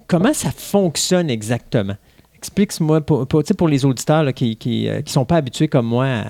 comment 0.07 0.33
ça 0.33 0.51
fonctionne 0.51 1.29
exactement? 1.29 1.95
Explique-moi, 2.37 3.01
pour, 3.01 3.27
pour, 3.27 3.43
pour 3.43 3.67
les 3.67 3.85
auditeurs 3.85 4.23
là, 4.23 4.33
qui 4.33 4.49
ne 4.49 4.53
qui, 4.53 4.87
euh, 4.87 5.01
qui 5.01 5.11
sont 5.11 5.25
pas 5.25 5.37
habitués 5.37 5.67
comme 5.67 5.87
moi 5.87 6.05
à, 6.05 6.25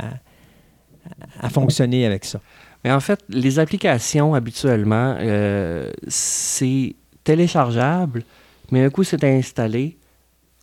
à 1.42 1.50
fonctionner 1.50 2.06
avec 2.06 2.26
ça. 2.26 2.40
Mais 2.84 2.92
en 2.92 3.00
fait, 3.00 3.20
les 3.30 3.60
applications, 3.60 4.34
habituellement, 4.36 5.16
euh, 5.20 5.92
c'est 6.08 6.96
téléchargeable, 7.24 8.24
mais 8.72 8.84
un 8.84 8.90
coup 8.90 9.04
c'est 9.04 9.24
installé, 9.24 9.98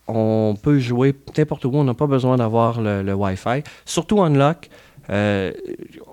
on 0.07 0.55
peut 0.61 0.79
jouer 0.79 1.13
n'importe 1.37 1.65
où, 1.65 1.71
on 1.73 1.83
n'a 1.83 1.93
pas 1.93 2.07
besoin 2.07 2.37
d'avoir 2.37 2.81
le, 2.81 3.03
le 3.03 3.13
Wi-Fi. 3.13 3.63
Surtout 3.85 4.21
Unlock, 4.21 4.69
euh, 5.09 5.51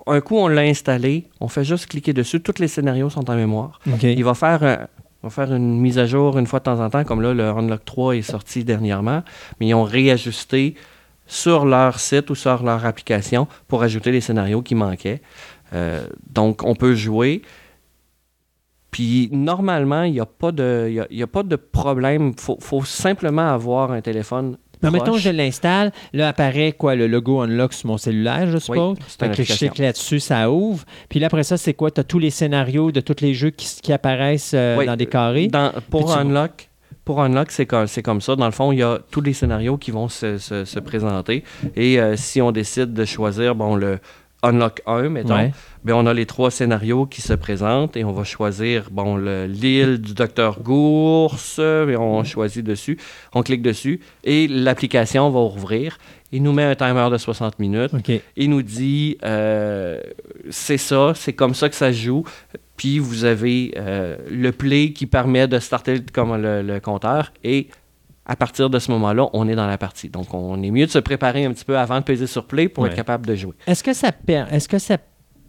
un 0.07 0.21
coup 0.21 0.35
on 0.37 0.47
l'a 0.49 0.61
installé, 0.61 1.29
on 1.39 1.47
fait 1.47 1.63
juste 1.63 1.87
cliquer 1.87 2.13
dessus, 2.13 2.41
tous 2.41 2.59
les 2.59 2.67
scénarios 2.67 3.09
sont 3.09 3.29
en 3.29 3.35
mémoire. 3.35 3.79
Il 4.03 4.23
va 4.23 4.33
faire, 4.33 4.63
un- 4.63 4.87
va 5.23 5.29
faire 5.29 5.53
une 5.53 5.79
mise 5.79 5.99
à 5.99 6.05
jour 6.05 6.37
une 6.37 6.47
fois 6.47 6.59
de 6.59 6.63
temps 6.65 6.79
en 6.83 6.89
temps, 6.89 7.03
comme 7.03 7.21
là, 7.21 7.33
le 7.33 7.43
Unlock 7.43 7.85
3 7.85 8.15
est 8.15 8.21
sorti 8.21 8.63
dernièrement, 8.63 9.23
mais 9.59 9.67
ils 9.67 9.73
ont 9.73 9.83
réajusté 9.83 10.75
sur 11.27 11.65
leur 11.65 11.99
site 11.99 12.29
ou 12.29 12.35
sur 12.35 12.63
leur 12.63 12.85
application 12.85 13.47
pour 13.67 13.83
ajouter 13.83 14.11
les 14.11 14.21
scénarios 14.21 14.61
qui 14.61 14.75
manquaient. 14.75 15.21
Euh, 15.73 16.05
donc, 16.29 16.63
on 16.63 16.75
peut 16.75 16.95
jouer. 16.95 17.41
Puis, 18.89 19.29
normalement, 19.31 20.03
il 20.03 20.13
n'y 20.13 20.19
a, 20.19 20.25
pas 20.25 20.51
de- 20.51 21.07
y 21.09 21.25
pas 21.25 21.43
de 21.43 21.55
problème. 21.55 22.33
Il 22.37 22.55
faut 22.59 22.83
simplement 22.83 23.53
avoir 23.53 23.91
un 23.91 24.01
téléphone. 24.01 24.57
Mais 24.83 24.89
mettons, 24.91 25.17
je 25.17 25.29
l'installe, 25.29 25.91
là 26.13 26.29
apparaît 26.29 26.71
quoi, 26.73 26.95
le 26.95 27.07
logo 27.07 27.41
Unlock 27.41 27.73
sur 27.73 27.87
mon 27.87 27.97
cellulaire, 27.97 28.47
je 28.49 28.57
suppose. 28.57 28.97
c'est 29.07 29.29
que 29.35 29.43
je 29.43 29.53
clique 29.57 29.77
là-dessus, 29.77 30.19
ça 30.19 30.49
ouvre. 30.51 30.83
Puis 31.09 31.19
là, 31.19 31.27
après 31.27 31.43
ça, 31.43 31.57
c'est 31.57 31.73
quoi? 31.73 31.91
Tu 31.91 31.99
as 32.01 32.03
tous 32.03 32.19
les 32.19 32.29
scénarios 32.31 32.91
de 32.91 32.99
tous 33.01 33.21
les 33.21 33.33
jeux 33.33 33.49
qui, 33.51 33.67
qui 33.81 33.93
apparaissent 33.93 34.53
euh, 34.55 34.77
Oui, 34.77 34.85
dans 34.85 34.95
des 34.95 35.05
carrés. 35.05 35.47
Dans- 35.47 35.71
pour 35.89 36.11
Unlock, 36.15 36.69
pour 37.05 37.21
Unlock, 37.21 37.51
c'est 37.51 37.65
comme, 37.65 37.87
comme 38.03 38.21
ça. 38.21 38.35
Dans 38.35 38.45
le 38.45 38.51
fond, 38.51 38.71
il 38.71 38.79
y 38.79 38.83
a 38.83 38.99
tous 39.11 39.21
les 39.21 39.33
scénarios 39.33 39.77
qui 39.77 39.91
vont 39.91 40.07
se, 40.07 40.37
se- 40.37 40.65
se 40.65 40.79
présenter. 40.79 41.43
Et 41.75 41.99
euh, 41.99 42.15
si 42.15 42.41
on 42.41 42.51
décide 42.51 42.93
de 42.93 43.05
choisir 43.05 43.55
bon, 43.55 43.75
le 43.75 43.99
Unlock 44.43 44.81
1, 44.87 45.09
mettons, 45.09 45.35
Ouais. 45.35 45.51
ben, 45.83 45.93
on 45.93 46.05
a 46.07 46.13
les 46.13 46.25
trois 46.25 46.49
scénarios 46.49 47.05
qui 47.05 47.21
se 47.21 47.33
présentent 47.33 47.95
et 47.95 48.03
on 48.03 48.11
va 48.11 48.23
choisir 48.23 48.87
bon, 48.91 49.15
le- 49.15 49.45
l'île 49.45 49.99
du 50.01 50.13
docteur 50.13 50.59
Gours, 50.61 51.37
et 51.59 51.95
on 51.95 52.23
choisit 52.23 52.65
dessus, 52.65 52.97
on 53.33 53.43
clique 53.43 53.61
dessus 53.61 53.99
et 54.23 54.47
l'application 54.47 55.29
va 55.29 55.39
ouvrir. 55.41 55.97
Il 56.31 56.43
nous 56.43 56.53
met 56.53 56.63
un 56.63 56.75
timer 56.75 57.07
de 57.11 57.17
60 57.17 57.59
minutes. 57.59 57.93
OK. 57.93 58.11
Il 58.37 58.49
nous 58.49 58.61
dit 58.61 59.17
euh, 59.23 59.99
c'est 60.49 60.77
ça, 60.77 61.11
c'est 61.15 61.33
comme 61.33 61.53
ça 61.53 61.69
que 61.69 61.75
ça 61.75 61.91
se 61.91 61.97
joue. 61.99 62.23
Puis 62.77 62.97
vous 62.99 63.25
avez 63.25 63.73
euh, 63.77 64.15
le 64.29 64.51
play 64.51 64.91
qui 64.93 65.05
permet 65.05 65.47
de 65.47 65.59
starter 65.59 66.01
comme 66.13 66.35
le, 66.41 66.61
le 66.63 66.79
compteur 66.79 67.31
et 67.43 67.67
à 68.31 68.35
partir 68.37 68.69
de 68.69 68.79
ce 68.79 68.89
moment-là, 68.91 69.27
on 69.33 69.47
est 69.49 69.55
dans 69.55 69.67
la 69.67 69.77
partie. 69.77 70.07
Donc 70.07 70.33
on 70.33 70.61
est 70.63 70.71
mieux 70.71 70.85
de 70.85 70.91
se 70.91 70.99
préparer 70.99 71.43
un 71.43 71.51
petit 71.51 71.65
peu 71.65 71.77
avant 71.77 71.99
de 71.99 72.05
peser 72.05 72.27
sur 72.27 72.45
play 72.45 72.69
pour 72.69 72.83
Ouais. 72.83 72.89
être 72.89 72.95
capable 72.95 73.25
de 73.27 73.35
jouer. 73.35 73.53
Est-ce 73.67 73.83
que 73.83 73.93
ça 73.93 74.11
per- 74.13 74.45
est-ce 74.51 74.69
que 74.69 74.79
ça 74.79 74.97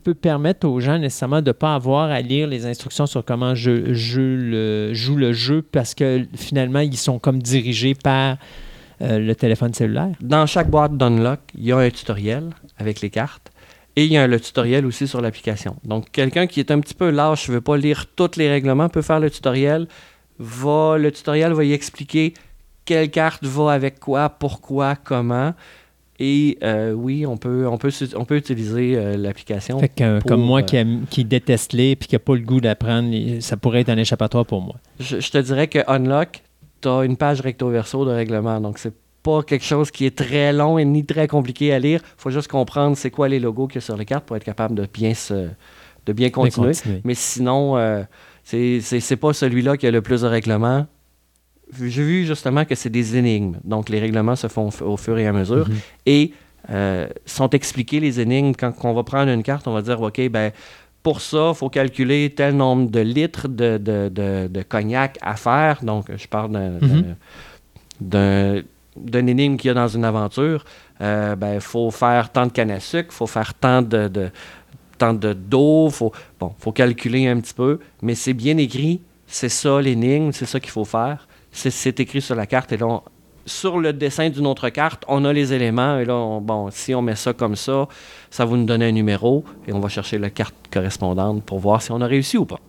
peut 0.03 0.14
permettre 0.14 0.66
aux 0.66 0.80
gens 0.80 0.99
nécessairement 0.99 1.43
de 1.43 1.51
ne 1.51 1.53
pas 1.53 1.76
avoir 1.76 2.11
à 2.11 2.20
lire 2.20 2.49
les 2.49 2.66
instructions 2.66 3.07
sur 3.07 3.24
comment 3.24 3.55
je, 3.55 3.95
je 3.95 4.20
le, 4.20 4.95
joue 4.95 5.14
le 5.14 5.33
jeu 5.33 5.62
parce 5.62 5.95
que 5.95 6.26
finalement, 6.35 6.80
ils 6.80 6.97
sont 6.97 7.20
comme 7.20 7.41
dirigés 7.41 7.95
par 7.95 8.37
euh, 9.01 9.20
le 9.20 9.35
téléphone 9.37 9.72
cellulaire? 9.74 10.11
Dans 10.20 10.45
chaque 10.47 10.68
boîte 10.68 10.97
d'Unlock, 10.97 11.39
il 11.57 11.64
y 11.66 11.72
a 11.72 11.78
un 11.78 11.91
tutoriel 11.91 12.51
avec 12.78 13.01
les 13.01 13.11
cartes. 13.11 13.53
Et 13.95 14.07
il 14.07 14.12
y 14.12 14.16
a 14.16 14.26
le 14.26 14.41
tutoriel 14.41 14.87
aussi 14.87 15.07
sur 15.07 15.20
l'application. 15.20 15.76
Donc, 15.85 16.11
quelqu'un 16.11 16.47
qui 16.49 16.59
est 16.61 16.70
un 16.72 16.80
petit 16.80 16.95
peu 16.95 17.11
lâche, 17.11 17.49
ne 17.49 17.55
veut 17.55 17.61
pas 17.61 17.76
lire 17.76 18.07
tous 18.16 18.37
les 18.39 18.49
règlements, 18.49 18.89
peut 18.89 19.03
faire 19.03 19.20
le 19.20 19.30
tutoriel. 19.30 19.87
Va, 20.39 20.97
le 20.99 21.12
tutoriel 21.12 21.53
va 21.53 21.62
y 21.62 21.72
expliquer 21.74 22.33
quelle 22.85 23.11
carte 23.11 23.45
va 23.45 23.72
avec 23.72 23.99
quoi, 24.01 24.28
pourquoi, 24.28 24.97
comment. 24.97 25.55
Et 26.18 26.59
euh, 26.62 26.93
oui, 26.93 27.26
on 27.26 27.37
peut, 27.37 27.66
on 27.66 27.78
peut, 27.78 27.91
on 28.16 28.24
peut 28.24 28.37
utiliser 28.37 28.97
euh, 28.97 29.16
l'application. 29.16 29.78
Pour, 29.80 30.24
comme 30.24 30.43
moi 30.43 30.61
euh, 30.61 30.62
qui, 30.62 30.76
aime- 30.76 31.05
qui 31.11 31.24
déteste 31.24 31.72
lire 31.72 31.93
et 31.93 31.97
qui 31.97 32.14
n'a 32.14 32.18
pas 32.20 32.35
le 32.35 32.43
goût 32.43 32.61
d'apprendre, 32.61 33.11
les- 33.11 33.41
ça 33.41 33.57
pourrait 33.57 33.80
être 33.80 33.89
un 33.89 33.97
échappatoire 33.99 34.47
pour 34.47 34.61
moi. 34.61 34.76
Je, 35.01 35.18
je 35.20 35.30
te 35.30 35.39
dirais 35.39 35.66
que 35.68 35.80
Unlock, 35.89 36.43
tu 36.80 36.89
as 36.89 37.03
une 37.05 37.16
page 37.16 37.41
recto-verso 37.41 38.05
de 38.05 38.11
règlement. 38.11 38.61
Donc, 38.61 38.78
c'est 38.78 38.95
pas 39.22 39.43
quelque 39.43 39.64
chose 39.64 39.91
qui 39.91 40.05
est 40.05 40.16
très 40.16 40.53
long 40.53 40.78
et 40.78 40.85
ni 40.85 41.05
très 41.05 41.26
compliqué 41.28 41.72
à 41.72 41.78
lire. 41.78 42.01
Il 42.05 42.14
faut 42.22 42.30
juste 42.30 42.49
comprendre 42.49 42.97
c'est 42.97 43.11
quoi 43.11 43.28
les 43.28 43.41
logos 43.41 43.66
qu'il 43.68 43.76
y 43.76 43.78
a 43.78 43.80
sur 43.80 43.97
les 43.97 44.05
cartes 44.05 44.24
pour 44.24 44.37
être 44.37 44.45
capable 44.45 44.74
de 44.76 44.87
bien, 44.93 45.14
se, 45.14 45.49
de 46.07 46.12
bien 46.12 46.30
continuer. 46.30 46.68
continuer. 46.72 47.01
Mais 47.05 47.14
sinon, 47.14 47.76
euh, 47.78 48.03
c'est 48.45 49.16
pas 49.18 49.33
celui-là 49.33 49.76
qui 49.76 49.87
a 49.87 49.91
le 49.91 50.03
plus 50.03 50.22
de 50.22 50.26
règlements. 50.26 50.87
J'ai 51.81 52.03
vu 52.03 52.27
justement 52.27 52.64
que 52.64 52.75
c'est 52.75 52.91
des 52.91 53.16
énigmes. 53.16 53.57
Donc, 53.64 53.89
les 53.89 53.99
règlements 53.99 54.37
se 54.37 54.47
font 54.49 54.68
au 54.83 54.97
fur 54.97 55.18
et 55.18 55.27
à 55.27 55.33
mesure. 55.33 55.68
Mhm. 55.68 55.77
Et 56.07 56.33
euh, 56.70 57.09
sont 57.27 57.51
expliqués 57.51 57.99
les 58.01 58.20
énigmes. 58.20 58.53
Quand 58.59 58.73
on 58.85 58.93
va 58.93 59.03
prendre 59.03 59.31
une 59.31 59.43
carte, 59.43 59.66
on 59.66 59.73
va 59.73 59.83
dire 59.83 60.01
OK, 60.01 60.20
ben 60.29 60.53
pour 61.03 61.20
ça, 61.20 61.51
il 61.53 61.57
faut 61.57 61.68
calculer 61.68 62.31
tel 62.37 62.57
nombre 62.57 62.89
de 62.91 63.01
litres 63.01 63.49
de, 63.49 63.77
de- 63.79 64.09
de- 64.09 64.47
de 64.49 64.62
cognac 64.62 65.18
à 65.20 65.35
faire. 65.35 65.83
Donc, 65.83 66.07
je 66.16 66.29
parle 66.29 66.53
d'un- 66.53 66.79
Mhm. 66.81 67.14
d'un 68.97 69.27
énigme 69.27 69.57
qu'il 69.57 69.68
y 69.68 69.70
a 69.70 69.75
dans 69.75 69.89
une 69.89 70.05
aventure. 70.05 70.64
Il 71.01 71.35
ben, 71.37 71.59
faut 71.61 71.91
faire 71.91 72.31
tant 72.31 72.47
de 72.47 72.53
canne 72.53 72.70
à 72.70 72.79
sucre, 72.81 73.09
il 73.11 73.14
faut 73.16 73.27
faire 73.27 73.55
tant 73.55 73.83
de, 73.83 74.07
de- 74.09 74.31
tant 74.99 75.14
de 75.14 75.33
d'eau, 75.33 75.89
faut 75.91 76.12
bon, 76.39 76.53
faut 76.59 76.70
calculer 76.73 77.27
un 77.27 77.41
petit 77.41 77.55
peu, 77.55 77.81
mais 78.03 78.14
c'est 78.14 78.35
bien 78.35 78.57
écrit. 78.59 79.01
C'est 79.27 79.49
ça 79.49 79.81
l'énigme, 79.81 80.31
c'est 80.33 80.45
ça 80.47 80.61
qu'il 80.61 80.70
faut 80.70 80.85
faire. 80.85 81.27
C'est- 81.53 82.00
écrit 82.00 82.20
sur 82.22 82.34
la 82.34 82.46
carte 82.46 82.72
et 82.72 82.76
là, 82.76 83.03
sur 83.44 83.78
le 83.78 83.92
dessin 83.92 84.30
d'une 84.30 84.46
autre 84.46 84.68
carte, 84.70 85.05
on 85.09 85.24
a 85.24 85.32
les 85.32 85.53
éléments 85.53 85.98
et 85.98 86.05
là, 86.05 86.14
on- 86.16 86.40
bon, 86.40 86.70
si 86.70 86.94
on 86.94 87.03
met 87.03 87.16
ça 87.16 87.32
comme 87.32 87.57
ça, 87.57 87.88
ça 88.30 88.44
va 88.46 88.57
nous 88.57 88.64
donner 88.64 88.86
un 88.86 88.92
numéro 88.92 89.44
et 89.66 89.72
on 89.72 89.80
va 89.80 89.88
chercher 89.88 90.18
la 90.18 90.30
carte 90.30 90.55
correspondante 90.72 91.42
pour 91.44 91.59
voir 91.59 91.82
si 91.82 91.90
on 91.92 92.00
a 92.00 92.07
réussi 92.07 92.38
ou 92.38 92.44
pas. 92.46 92.61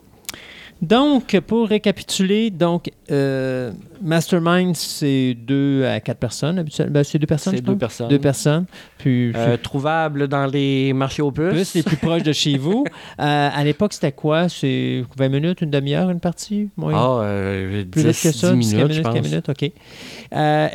Donc, 0.83 1.39
pour 1.47 1.69
récapituler, 1.69 2.49
donc 2.49 2.91
euh, 3.09 3.71
Mastermind, 4.01 4.75
c'est 4.75 5.33
deux 5.33 5.85
à 5.85 6.01
quatre 6.01 6.17
personnes 6.17 6.59
habituellement. 6.59 6.91
Ben, 6.95 7.05
c'est 7.05 7.17
deux 7.17 7.25
personnes, 7.25 7.55
C'est 7.55 7.61
deux 7.61 7.71
pense? 7.71 7.79
personnes. 7.79 8.07
Deux 8.09 8.19
personnes. 8.19 8.65
Puis, 8.97 9.31
Euh, 9.33 9.55
trouvable 9.55 10.27
dans 10.27 10.45
les 10.45 10.91
marchés 10.91 11.21
aux 11.21 11.31
puces. 11.31 11.53
plus 11.53 11.73
les 11.75 11.83
plus 11.83 11.95
proches 11.95 12.23
de 12.23 12.33
chez 12.33 12.57
vous. 12.57 12.83
Euh, 13.19 13.49
à 13.53 13.63
l'époque, 13.63 13.93
c'était 13.93 14.11
quoi? 14.11 14.49
C'est 14.49 15.05
20 15.17 15.29
minutes, 15.29 15.61
une 15.61 15.69
demi-heure, 15.69 16.09
une 16.09 16.19
partie? 16.19 16.69
Ah, 16.81 17.19
euh, 17.21 17.85
Plus 17.85 18.03
10, 18.03 18.07
vite 18.09 18.21
que 18.21 18.31
ça? 18.37 18.51
10 18.53 18.57
10, 18.57 18.75
minutes, 18.75 18.87
15 18.87 18.97
je 18.97 19.01
pense. 19.03 19.13
15 19.13 19.29
minutes, 19.29 19.49
OK. 19.49 19.71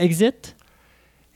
Exit? 0.03 0.57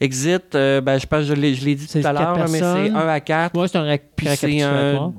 Exit, 0.00 0.52
ben, 0.52 0.98
je 0.98 1.06
pense 1.06 1.20
que 1.20 1.24
je 1.26 1.32
l'ai, 1.34 1.52
dit 1.74 1.86
tout 1.86 1.98
à 2.06 2.12
l'heure, 2.12 2.38
mais 2.38 2.46
c'est 2.46 2.60
personnes. 2.60 2.96
1 2.96 3.08
à 3.08 3.20
4, 3.20 3.54
Moi, 3.54 3.68
c'est 3.68 3.76
un 3.78 3.82
récapitulatoire. 3.82 5.12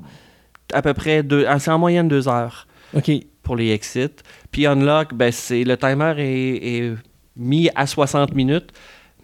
à 0.72 0.82
peu 0.82 0.92
près 0.94 1.22
deux, 1.22 1.44
ah, 1.48 1.60
c'est 1.60 1.70
en 1.70 1.78
moyenne 1.78 2.08
deux 2.08 2.26
heures 2.26 2.66
OK. 2.96 3.10
Pour 3.44 3.54
les 3.56 3.70
exits. 3.70 4.08
Puis 4.50 4.66
Unlock, 4.66 5.14
ben, 5.14 5.30
c'est, 5.30 5.62
le 5.62 5.76
timer 5.76 6.14
est, 6.18 6.76
est 6.78 6.92
mis 7.36 7.70
à 7.76 7.86
60 7.86 8.34
minutes, 8.34 8.70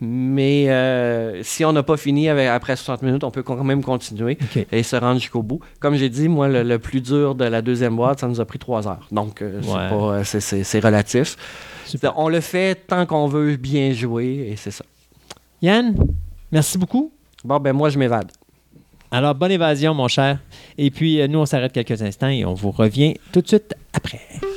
mais 0.03 0.71
euh, 0.71 1.43
si 1.43 1.65
on 1.65 1.73
n'a 1.73 1.83
pas 1.83 1.97
fini 1.99 2.29
avec, 2.29 2.49
après 2.49 2.75
60 2.75 3.03
minutes, 3.03 3.23
on 3.25 3.31
peut 3.31 3.43
quand 3.43 3.63
même 3.63 3.83
continuer 3.83 4.39
et 4.73 4.83
se 4.83 4.97
rendre 4.97 5.21
jusqu'au 5.21 5.43
bout. 5.43 5.61
Comme 5.79 5.95
j'ai 5.97 6.09
dit, 6.09 6.27
moi, 6.29 6.49
le, 6.49 6.63
le 6.63 6.79
plus 6.79 7.01
dur 7.03 7.35
de 7.35 7.45
la 7.45 7.61
deuxième 7.61 7.97
boîte, 7.97 8.21
ça 8.21 8.29
nous 8.29 8.41
a 8.41 8.45
pris 8.47 8.59
trois 8.59 8.89
heures. 8.89 9.07
Donc, 9.13 9.43
euh, 9.43 9.61
Ouais. 9.63 10.21
euh, 10.21 10.25
c'est, 10.25 10.81
relatif. 10.81 11.37
Super. 11.85 12.19
On 12.19 12.29
le 12.29 12.41
fait 12.41 12.77
tant 12.87 13.05
qu'on 13.05 13.27
veut 13.27 13.57
bien 13.57 13.93
jouer 13.93 14.49
et 14.51 14.57
c'est 14.57 14.71
ça. 14.71 14.85
Yann, 15.61 15.95
merci 16.51 16.79
beaucoup. 16.79 17.13
Bon, 17.45 17.59
ben 17.59 17.73
moi, 17.75 17.91
je 17.91 17.99
m'évade. 17.99 18.31
Alors, 19.11 19.35
bonne 19.35 19.51
évasion, 19.51 19.93
mon 19.93 20.07
cher. 20.09 20.39
Et 20.79 20.91
puis, 20.91 21.27
nous, 21.29 21.41
on 21.41 21.47
s'arrête 21.47 21.73
quelques 21.73 22.01
instants 22.01 22.29
et 22.29 22.45
on 22.45 22.55
vous 22.55 22.71
revient 22.71 23.15
tout 23.33 23.41
de 23.43 23.49
suite 23.49 23.75
après. 24.15 24.50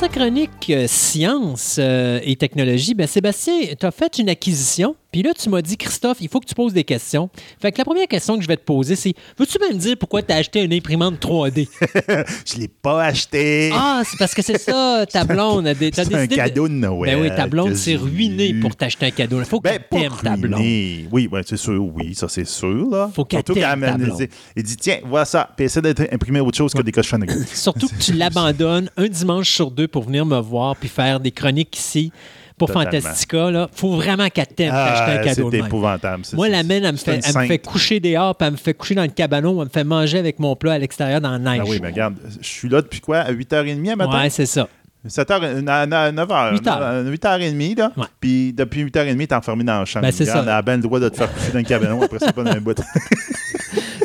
Sa 0.00 0.08
chronique 0.08 0.70
euh, 0.70 0.86
science 0.86 1.76
euh, 1.78 2.20
et 2.22 2.34
technologie, 2.34 2.94
ben, 2.94 3.06
Sébastien, 3.06 3.74
tu 3.78 3.84
as 3.84 3.90
fait 3.90 4.18
une 4.18 4.30
acquisition. 4.30 4.96
Puis 5.12 5.22
là, 5.22 5.32
tu 5.34 5.48
m'as 5.48 5.60
dit, 5.62 5.76
Christophe, 5.76 6.18
il 6.20 6.28
faut 6.28 6.38
que 6.40 6.46
tu 6.46 6.54
poses 6.54 6.72
des 6.72 6.84
questions. 6.84 7.30
Fait 7.60 7.72
que 7.72 7.78
la 7.78 7.84
première 7.84 8.06
question 8.06 8.36
que 8.36 8.42
je 8.42 8.48
vais 8.48 8.56
te 8.56 8.64
poser, 8.64 8.94
c'est 8.94 9.12
veux-tu 9.38 9.58
me 9.58 9.74
dire 9.76 9.96
pourquoi 9.98 10.22
tu 10.22 10.32
as 10.32 10.36
acheté 10.36 10.62
une 10.62 10.72
imprimante 10.72 11.20
3D? 11.20 11.68
Je 12.46 12.58
l'ai 12.60 12.68
pas 12.68 13.04
acheté. 13.04 13.70
ah, 13.74 14.02
c'est 14.04 14.18
parce 14.18 14.34
que 14.34 14.42
c'est 14.42 14.58
ça, 14.58 15.04
ta 15.12 15.24
blonde. 15.24 15.66
a 15.66 15.74
c'est 15.74 16.14
un 16.14 16.26
cadeau 16.26 16.68
de 16.68 16.74
Noël. 16.74 17.16
Ben 17.16 17.22
oui, 17.22 17.28
ta 17.36 17.46
blonde 17.46 17.70
que 17.70 17.74
s'est 17.74 17.96
ruinée 17.96 18.54
pour 18.54 18.76
t'acheter 18.76 19.06
un 19.06 19.10
cadeau. 19.10 19.38
Il 19.40 19.44
faut 19.44 19.60
Ben, 19.60 19.72
qu'elle 19.72 19.80
pas 19.88 19.96
t'aime, 19.98 20.12
ta 20.22 20.36
blonde. 20.36 20.60
Oui, 20.62 21.28
ouais, 21.30 21.42
c'est 21.44 21.56
sûr, 21.56 21.84
oui, 21.94 22.14
ça 22.14 22.28
c'est 22.28 22.46
sûr. 22.46 22.88
Là. 22.90 23.10
Faut 23.12 23.24
qu'elle 23.24 23.42
t'aime, 23.42 23.80
ta 23.80 23.96
blonde. 23.96 24.28
il 24.56 24.62
dit, 24.62 24.76
tiens, 24.76 24.98
voilà 25.04 25.24
ça, 25.24 25.48
puis 25.56 25.66
essaie 25.66 25.82
d'imprimer 25.82 26.40
autre 26.40 26.56
chose 26.56 26.72
que 26.72 26.82
des 26.82 26.92
cochonneries. 26.92 27.46
Surtout 27.52 27.88
que 27.88 27.96
tu 28.00 28.12
l'abandonnes 28.12 28.90
un 28.96 29.08
dimanche 29.08 29.50
sur 29.50 29.70
deux 29.70 29.88
pour 29.88 30.04
venir 30.04 30.24
me 30.24 30.38
voir 30.38 30.76
puis 30.76 30.88
faire 30.88 31.18
des 31.20 31.30
chroniques 31.32 31.76
ici 31.78 32.12
pour 32.60 32.68
Totalement. 32.68 32.90
Fantastica. 33.00 33.50
Là. 33.50 33.68
Faut 33.72 33.96
vraiment 33.96 34.28
qu'elle 34.28 34.46
t'aime 34.46 34.70
pour 34.70 34.78
t'acheter 34.78 35.12
un 35.12 35.16
Ah, 35.16 35.24
cadeau 35.24 35.50
c'est 35.50 35.58
épouvantable. 35.58 36.22
Moi, 36.34 36.48
la 36.48 36.62
mienne, 36.62 36.84
elle 36.84 36.92
me, 36.92 36.96
fait, 36.98 37.16
une 37.16 37.22
elle 37.24 37.34
me 37.34 37.40
fait 37.46 37.54
sainte. 37.54 37.62
coucher 37.62 38.00
dehors, 38.00 38.36
puis 38.36 38.46
elle 38.46 38.52
me 38.52 38.58
fait 38.58 38.74
coucher 38.74 38.94
dans 38.94 39.02
le 39.02 39.08
cabanon, 39.08 39.58
elle 39.60 39.64
me 39.68 39.70
fait 39.72 39.84
manger 39.84 40.18
avec 40.18 40.38
mon 40.38 40.54
plat 40.56 40.72
à 40.74 40.78
l'extérieur 40.78 41.20
dans 41.20 41.30
la 41.30 41.38
neige. 41.38 41.62
Ah 41.64 41.68
oui, 41.68 41.78
mais 41.82 41.88
regarde, 41.88 42.14
je 42.40 42.46
suis 42.46 42.68
là 42.68 42.82
depuis 42.82 43.00
quoi? 43.00 43.18
À 43.20 43.32
8h30 43.32 43.92
à 43.92 43.96
matin? 43.96 44.20
Ouais, 44.20 44.30
c'est 44.30 44.46
ça. 44.46 44.68
7h, 45.08 45.62
9h. 45.64 46.52
8 46.52 46.68
heures. 46.68 47.04
8h30, 47.04 47.78
là. 47.78 47.90
Ouais. 47.96 48.04
Puis 48.20 48.52
depuis 48.52 48.84
8h30, 48.84 49.26
t'es 49.26 49.34
enfermé 49.34 49.64
dans 49.64 49.78
la 49.78 49.84
chambre. 49.86 50.04
Ben, 50.04 50.12
c'est 50.12 50.26
ça. 50.26 50.40
Elle 50.42 50.48
a 50.50 50.60
bien 50.60 50.76
le 50.76 50.82
droit 50.82 51.00
de 51.00 51.08
te 51.08 51.16
faire 51.16 51.32
coucher 51.32 51.52
dans 51.52 51.58
le 51.58 51.64
cabanon, 51.64 52.02
après 52.02 52.18
c'est 52.20 52.32
pas 52.34 52.42
dans 52.44 52.50
un 52.52 52.60
bout. 52.60 52.78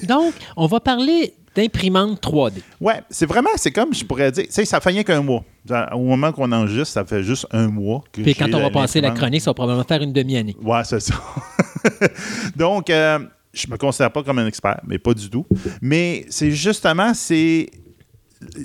Donc, 0.08 0.34
on 0.56 0.68
va 0.68 0.80
parler 0.80 1.34
d'imprimante 1.56 2.22
3D. 2.22 2.62
Ouais, 2.82 3.02
c'est 3.10 3.26
vraiment, 3.26 3.50
c'est 3.56 3.72
comme 3.72 3.94
je 3.94 4.04
pourrais 4.04 4.32
dire, 4.32 4.46
tu 4.46 4.52
sais, 4.52 4.66
ça 4.66 4.80
fait 4.80 4.90
rien 4.90 5.04
qu'un 5.04 5.22
mois. 5.22 5.44
Au 5.94 6.00
moment 6.00 6.32
qu'on 6.32 6.52
enregistre, 6.52 6.94
ça 6.94 7.06
fait 7.06 7.24
juste 7.24 7.48
un 7.52 7.68
mois. 7.68 8.04
Que 8.12 8.22
Puis 8.22 8.36
quand 8.36 8.54
on 8.54 8.60
va 8.60 8.70
passer 8.70 9.02
la 9.02 9.12
chronique, 9.12 9.42
ça 9.42 9.52
va 9.52 9.56
probablement 9.56 9.86
faire 9.86 10.02
une 10.02 10.14
demi-année. 10.14 10.56
Ouais, 10.62 10.84
c'est 10.84 11.00
ça. 11.00 11.16
Donc, 12.56 12.90
euh, 12.90 13.20
je 13.54 13.68
me 13.70 13.78
considère 13.78 14.12
pas 14.12 14.22
comme 14.22 14.38
un 14.40 14.48
expert, 14.48 14.82
mais 14.86 15.00
pas 15.00 15.14
du 15.14 15.30
tout. 15.30 15.46
Mais 15.82 16.26
c'est 16.30 16.52
justement, 16.52 17.14
c'est 17.14 17.70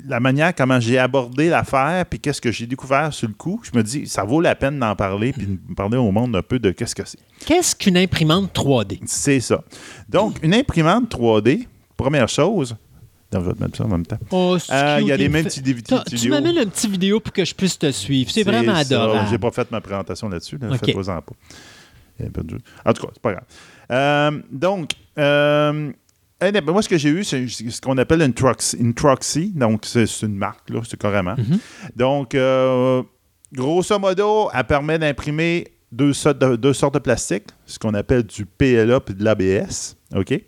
la 0.07 0.19
manière 0.19 0.53
comment 0.53 0.79
j'ai 0.79 0.97
abordé 0.97 1.49
l'affaire, 1.49 2.05
puis 2.05 2.19
qu'est-ce 2.19 2.41
que 2.41 2.51
j'ai 2.51 2.67
découvert 2.67 3.13
sur 3.13 3.27
le 3.27 3.33
coup. 3.33 3.61
Je 3.63 3.77
me 3.77 3.83
dis, 3.83 4.05
ça 4.07 4.23
vaut 4.23 4.41
la 4.41 4.55
peine 4.55 4.77
d'en 4.79 4.95
parler, 4.95 5.31
puis 5.33 5.47
de 5.47 5.73
parler 5.75 5.97
au 5.97 6.11
monde 6.11 6.35
un 6.35 6.41
peu 6.41 6.59
de 6.59 6.71
qu'est-ce 6.71 6.95
que 6.95 7.03
c'est. 7.05 7.19
Qu'est-ce 7.45 7.75
qu'une 7.75 7.97
imprimante 7.97 8.53
3D? 8.53 8.99
C'est 9.05 9.39
ça. 9.39 9.63
Donc, 10.09 10.37
une 10.43 10.53
imprimante 10.53 11.09
3D, 11.09 11.67
première 11.97 12.27
chose. 12.29 12.75
Non, 13.33 13.39
je 13.39 13.45
vais 13.45 13.53
te 13.53 13.63
mettre 13.63 13.77
ça 13.77 13.85
en 13.85 13.87
même 13.87 14.05
temps. 14.05 14.19
Oh, 14.31 14.57
Euh, 14.71 14.97
Il 15.01 15.07
y 15.07 15.11
a 15.13 15.17
des 15.17 15.29
me 15.29 15.33
mêmes 15.35 15.45
petits 15.45 15.61
T'as- 15.83 16.03
Tu 16.03 16.15
vidéos. 16.15 16.31
m'amènes 16.33 16.57
une 16.57 16.69
petite 16.69 16.91
vidéo 16.91 17.19
pour 17.21 17.31
que 17.31 17.45
je 17.45 17.55
puisse 17.55 17.79
te 17.79 17.89
suivre. 17.91 18.29
C'est 18.29 18.43
vraiment 18.43 18.75
adorable. 18.75 19.29
J'ai 19.29 19.37
pas 19.37 19.51
fait 19.51 19.71
ma 19.71 19.79
présentation 19.79 20.27
là-dessus. 20.27 20.57
Là. 20.57 20.67
OK. 20.73 20.85
Faites-vous-en 20.85 21.21
pas. 21.21 21.33
En 22.85 22.93
tout 22.93 23.01
cas, 23.03 23.09
c'est 23.13 23.21
pas 23.21 23.31
grave. 23.31 23.43
Euh, 23.91 24.41
donc, 24.51 24.91
euh, 25.17 25.91
moi, 26.65 26.81
ce 26.81 26.89
que 26.89 26.97
j'ai 26.97 27.09
eu, 27.09 27.23
c'est 27.23 27.47
ce 27.47 27.81
qu'on 27.81 27.97
appelle 27.97 28.21
une 28.21 28.33
Troxy. 28.33 28.77
Une 28.77 28.93
Troxy. 28.93 29.51
Donc, 29.55 29.85
c'est 29.85 30.05
une 30.23 30.35
marque, 30.35 30.69
là, 30.69 30.81
c'est 30.87 30.99
carrément. 30.99 31.35
Mhm. 31.37 31.59
Donc, 31.95 32.35
euh, 32.35 33.03
grosso 33.53 33.97
modo, 33.99 34.49
elle 34.53 34.63
permet 34.63 34.97
d'imprimer 34.97 35.67
deux 35.91 36.13
sortes 36.13 36.39
de, 36.39 36.55
deux 36.55 36.73
sortes 36.73 36.93
de 36.93 36.99
plastique, 36.99 37.45
ce 37.65 37.77
qu'on 37.77 37.93
appelle 37.93 38.23
du 38.23 38.45
PLA 38.45 38.99
et 39.07 39.13
de 39.13 39.23
l'ABS. 39.23 39.97
OK? 40.15 40.41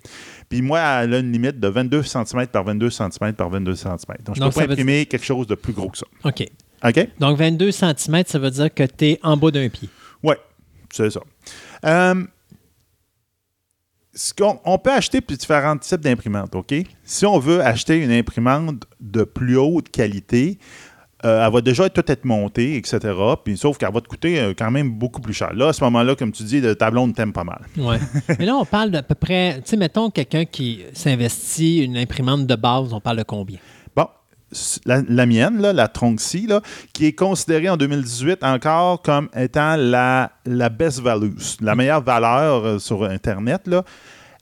Puis 0.50 0.62
moi, 0.62 0.80
elle 0.80 1.14
a 1.14 1.20
une 1.20 1.32
limite 1.32 1.60
de 1.60 1.68
22 1.68 2.04
cm 2.04 2.48
par 2.48 2.64
22 2.64 2.90
cm 2.90 3.34
par 3.34 3.50
22 3.50 3.76
cm. 3.76 3.96
Donc, 4.26 4.36
je 4.36 4.42
ne 4.42 4.48
peux 4.48 4.54
pas 4.54 4.64
imprimer 4.64 5.06
quelque 5.06 5.26
chose 5.26 5.48
de 5.48 5.56
plus 5.56 5.74
gros 5.74 5.90
que 5.90 5.98
ça. 5.98 6.06
OK. 6.24 6.48
OK? 6.84 7.08
Donc, 7.20 7.38
22 7.38 7.72
cm, 7.72 8.24
ça 8.26 8.40
veut 8.40 8.52
dire 8.52 8.74
que 8.74 8.84
tu 8.84 9.06
es 9.06 9.20
en 9.24 9.38
bas 9.38 9.52
d'un 9.52 9.70
pied. 9.70 9.90
Oui, 10.22 10.36
c'est 10.92 11.10
ça. 11.10 11.22
Euh, 11.86 12.24
ce 14.14 14.34
on 14.66 14.78
peut 14.78 14.92
acheter 14.92 15.22
différents 15.22 15.78
types 15.78 16.02
d'imprimantes, 16.02 16.56
OK? 16.56 16.74
Si 17.04 17.26
on 17.26 17.40
veut 17.40 17.62
acheter 17.62 17.98
une 17.98 18.12
imprimante 18.12 18.84
de 19.00 19.24
plus 19.24 19.58
haute 19.58 19.90
qualité, 19.90 20.60
euh, 21.26 21.46
elle 21.46 21.54
va 21.54 21.62
déjà 21.62 21.90
tout 21.90 22.04
être 22.06 22.26
montée, 22.26 22.76
etc. 22.76 23.00
Puis, 23.44 23.58
sauf 23.58 23.78
qu'elle 23.78 23.94
va 23.94 24.02
te 24.02 24.08
coûter 24.08 24.40
euh, 24.40 24.54
quand 24.58 24.70
même 24.72 24.92
beaucoup 24.92 25.22
plus 25.22 25.34
cher. 25.34 25.54
Là, 25.54 25.70
à 25.70 25.74
ce 25.74 25.84
moment-là, 25.86 26.16
comme 26.16 26.34
tu 26.34 26.44
dis, 26.44 26.60
le 26.60 26.76
tableau 26.76 27.08
ne 27.08 27.14
t'aime 27.14 27.32
pas 27.32 27.46
mal. 27.46 27.62
Ouais. 27.78 27.98
Mais 28.40 28.46
là, 28.46 28.56
on 28.56 28.66
parle 28.66 28.92
d'à 28.92 29.04
peu 29.04 29.16
près, 29.16 29.56
tu 29.56 29.70
sais, 29.70 29.78
mettons 29.78 30.10
quelqu'un 30.10 30.44
qui 30.44 30.82
s'investit 30.94 31.80
une 31.80 31.98
imprimante 31.98 32.46
de 32.46 32.56
base, 32.56 32.94
on 32.94 33.00
parle 33.00 33.18
de 33.18 33.24
combien? 33.24 33.60
La, 34.86 35.02
la 35.08 35.26
mienne, 35.26 35.62
là, 35.62 35.74
la 35.74 35.88
Tronxy, 35.88 36.48
là, 36.48 36.62
qui 36.94 37.06
est 37.08 37.14
considérée 37.14 37.70
en 37.70 37.78
2018 37.78 38.44
encore 38.44 39.02
comme 39.02 39.30
étant 39.36 39.76
la, 39.76 40.32
la 40.46 40.70
best 40.70 41.00
value, 41.00 41.34
la 41.62 41.76
meilleure 41.76 42.04
valeur 42.04 42.66
euh, 42.66 42.80
sur 42.80 43.04
Internet, 43.04 43.68
là, 43.68 43.84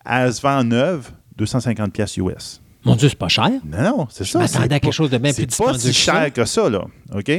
elle 0.05 0.33
se 0.33 0.41
vend 0.41 0.63
neuve, 0.63 1.11
250 1.37 1.93
pièces 1.93 2.17
US. 2.17 2.61
Mon 2.83 2.95
Dieu, 2.95 3.09
c'est 3.09 3.17
pas 3.17 3.27
cher. 3.27 3.49
Non, 3.63 3.83
non, 3.83 4.07
c'est 4.09 4.25
ça. 4.25 4.41
à 4.41 4.47
quelque 4.67 4.85
pas- 4.85 4.91
chose 4.91 5.09
de 5.09 5.17
bien 5.17 5.31
c'est 5.33 5.45
plus 5.45 5.55
pas 5.57 5.77
si 5.77 5.93
cher 5.93 6.33
que 6.33 6.45
ça, 6.45 6.69
là. 6.69 6.83
OK? 7.13 7.31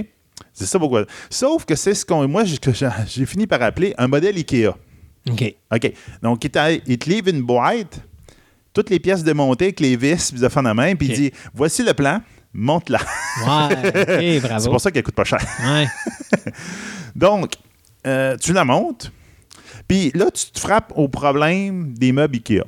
C'est 0.52 0.66
ça 0.66 0.78
pourquoi. 0.78 1.04
Sauf 1.30 1.64
que 1.64 1.74
c'est 1.74 1.94
ce 1.94 2.04
qu'on. 2.06 2.26
Moi, 2.28 2.44
j'ai- 2.44 3.26
fini 3.26 3.46
par 3.46 3.62
appeler 3.62 3.94
un 3.98 4.06
modèle 4.06 4.36
IKEA. 4.36 4.74
OK. 5.30 5.54
OK. 5.74 5.92
Donc, 6.22 6.44
il, 6.44 6.50
te 6.98 7.08
livre 7.08 7.28
une 7.28 7.42
boîte, 7.42 8.00
toutes 8.72 8.90
les 8.90 9.00
pièces 9.00 9.24
démontées 9.24 9.66
avec 9.66 9.80
les 9.80 9.96
vis, 9.96 10.30
puis 10.30 10.40
de 10.40 10.48
fin 10.48 10.62
de 10.62 10.70
main, 10.72 10.94
puis 10.94 11.08
il 11.08 11.14
dit 11.14 11.32
voici 11.54 11.82
le 11.82 11.92
plan, 11.94 12.20
monte-la. 12.52 12.98
Ouais, 13.46 14.40
bravo. 14.40 14.60
C'est 14.60 14.70
pour 14.70 14.80
ça 14.80 14.90
qu'elle 14.90 15.02
coûte 15.02 15.14
pas 15.14 15.24
cher. 15.24 15.40
Ouais. 15.64 15.86
Donc, 17.16 17.54
euh, 18.06 18.36
tu 18.38 18.52
la 18.52 18.64
montes, 18.64 19.12
puis 19.88 20.10
là, 20.14 20.26
tu 20.30 20.46
te 20.50 20.58
frappes 20.60 20.92
au 20.96 21.08
problème 21.08 21.94
des 21.94 22.12
meubles 22.12 22.36
IKEA. 22.36 22.64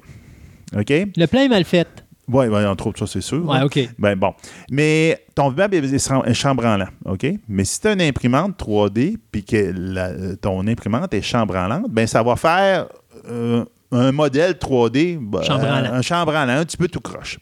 OK? 0.76 0.91
Le 1.16 1.26
plein 1.26 1.45
est 1.45 1.49
mal 1.49 1.64
fait. 1.64 1.89
Oui, 2.26 2.47
ouais, 2.47 2.64
entre 2.64 2.87
autres, 2.87 3.01
ça, 3.01 3.07
c'est 3.07 3.20
sûr. 3.20 3.45
Ouais, 3.47 3.59
hein. 3.59 3.64
OK. 3.66 3.78
Ben 3.99 4.16
bon. 4.16 4.32
Mais 4.70 5.22
ton 5.35 5.51
meuble 5.51 5.74
est 5.74 5.93
est 5.95 6.35
chambranlant, 6.35 6.89
OK? 7.05 7.26
Mais 7.49 7.64
si 7.64 7.80
tu 7.80 7.89
as 7.89 7.93
une 7.93 8.01
imprimante 8.01 8.59
3D 8.59 9.18
puis 9.30 9.45
que 9.45 9.72
la- 9.76 10.35
ton 10.37 10.66
imprimante 10.66 11.12
est 11.12 11.20
chambranlante, 11.20 11.91
ben 11.91 12.07
ça 12.07 12.22
va 12.22 12.37
faire 12.37 12.87
euh, 13.28 13.62
un 13.93 14.11
modèle 14.12 14.53
3D 14.53 15.18
ben, 15.20 15.43
Chambranlant. 15.43 15.93
un 15.93 16.01
chambranlant, 16.03 16.53
un 16.61 16.64
petit 16.64 16.78
peu 16.78 16.89
tout 16.89 17.01
croche. 17.01 17.39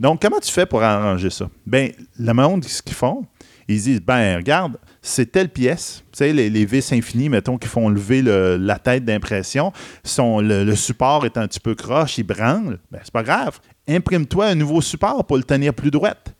Donc, 0.00 0.20
comment 0.22 0.40
tu 0.40 0.50
fais 0.50 0.66
pour 0.66 0.82
arranger 0.82 1.30
ça? 1.30 1.48
Ben, 1.66 1.92
le 2.18 2.32
monde, 2.32 2.64
ce 2.64 2.82
qu'ils 2.82 2.96
font, 2.96 3.24
ils 3.68 3.80
disent, 3.82 4.00
ben, 4.00 4.36
regarde, 4.38 4.78
c'est 5.02 5.30
telle 5.30 5.48
pièce, 5.50 6.02
tu 6.12 6.18
sais, 6.18 6.32
les, 6.32 6.48
les 6.50 6.64
vis 6.64 6.92
infinies, 6.92 7.28
mettons, 7.28 7.58
qui 7.58 7.68
font 7.68 7.88
lever 7.88 8.22
le- 8.22 8.56
la 8.56 8.78
tête 8.78 9.04
d'impression, 9.04 9.72
sont, 10.02 10.40
le, 10.40 10.64
le 10.64 10.74
support 10.74 11.24
est 11.26 11.36
un 11.36 11.46
petit 11.46 11.60
peu 11.60 11.74
croche, 11.74 12.18
il 12.18 12.24
branle, 12.24 12.78
ben, 12.90 12.98
c'est 13.04 13.12
pas 13.12 13.22
grave. 13.22 13.60
Imprime-toi 13.86 14.46
un 14.46 14.54
nouveau 14.54 14.80
support 14.80 15.24
pour 15.26 15.36
le 15.36 15.42
tenir 15.44 15.74
plus 15.74 15.90
droite. 15.90 16.34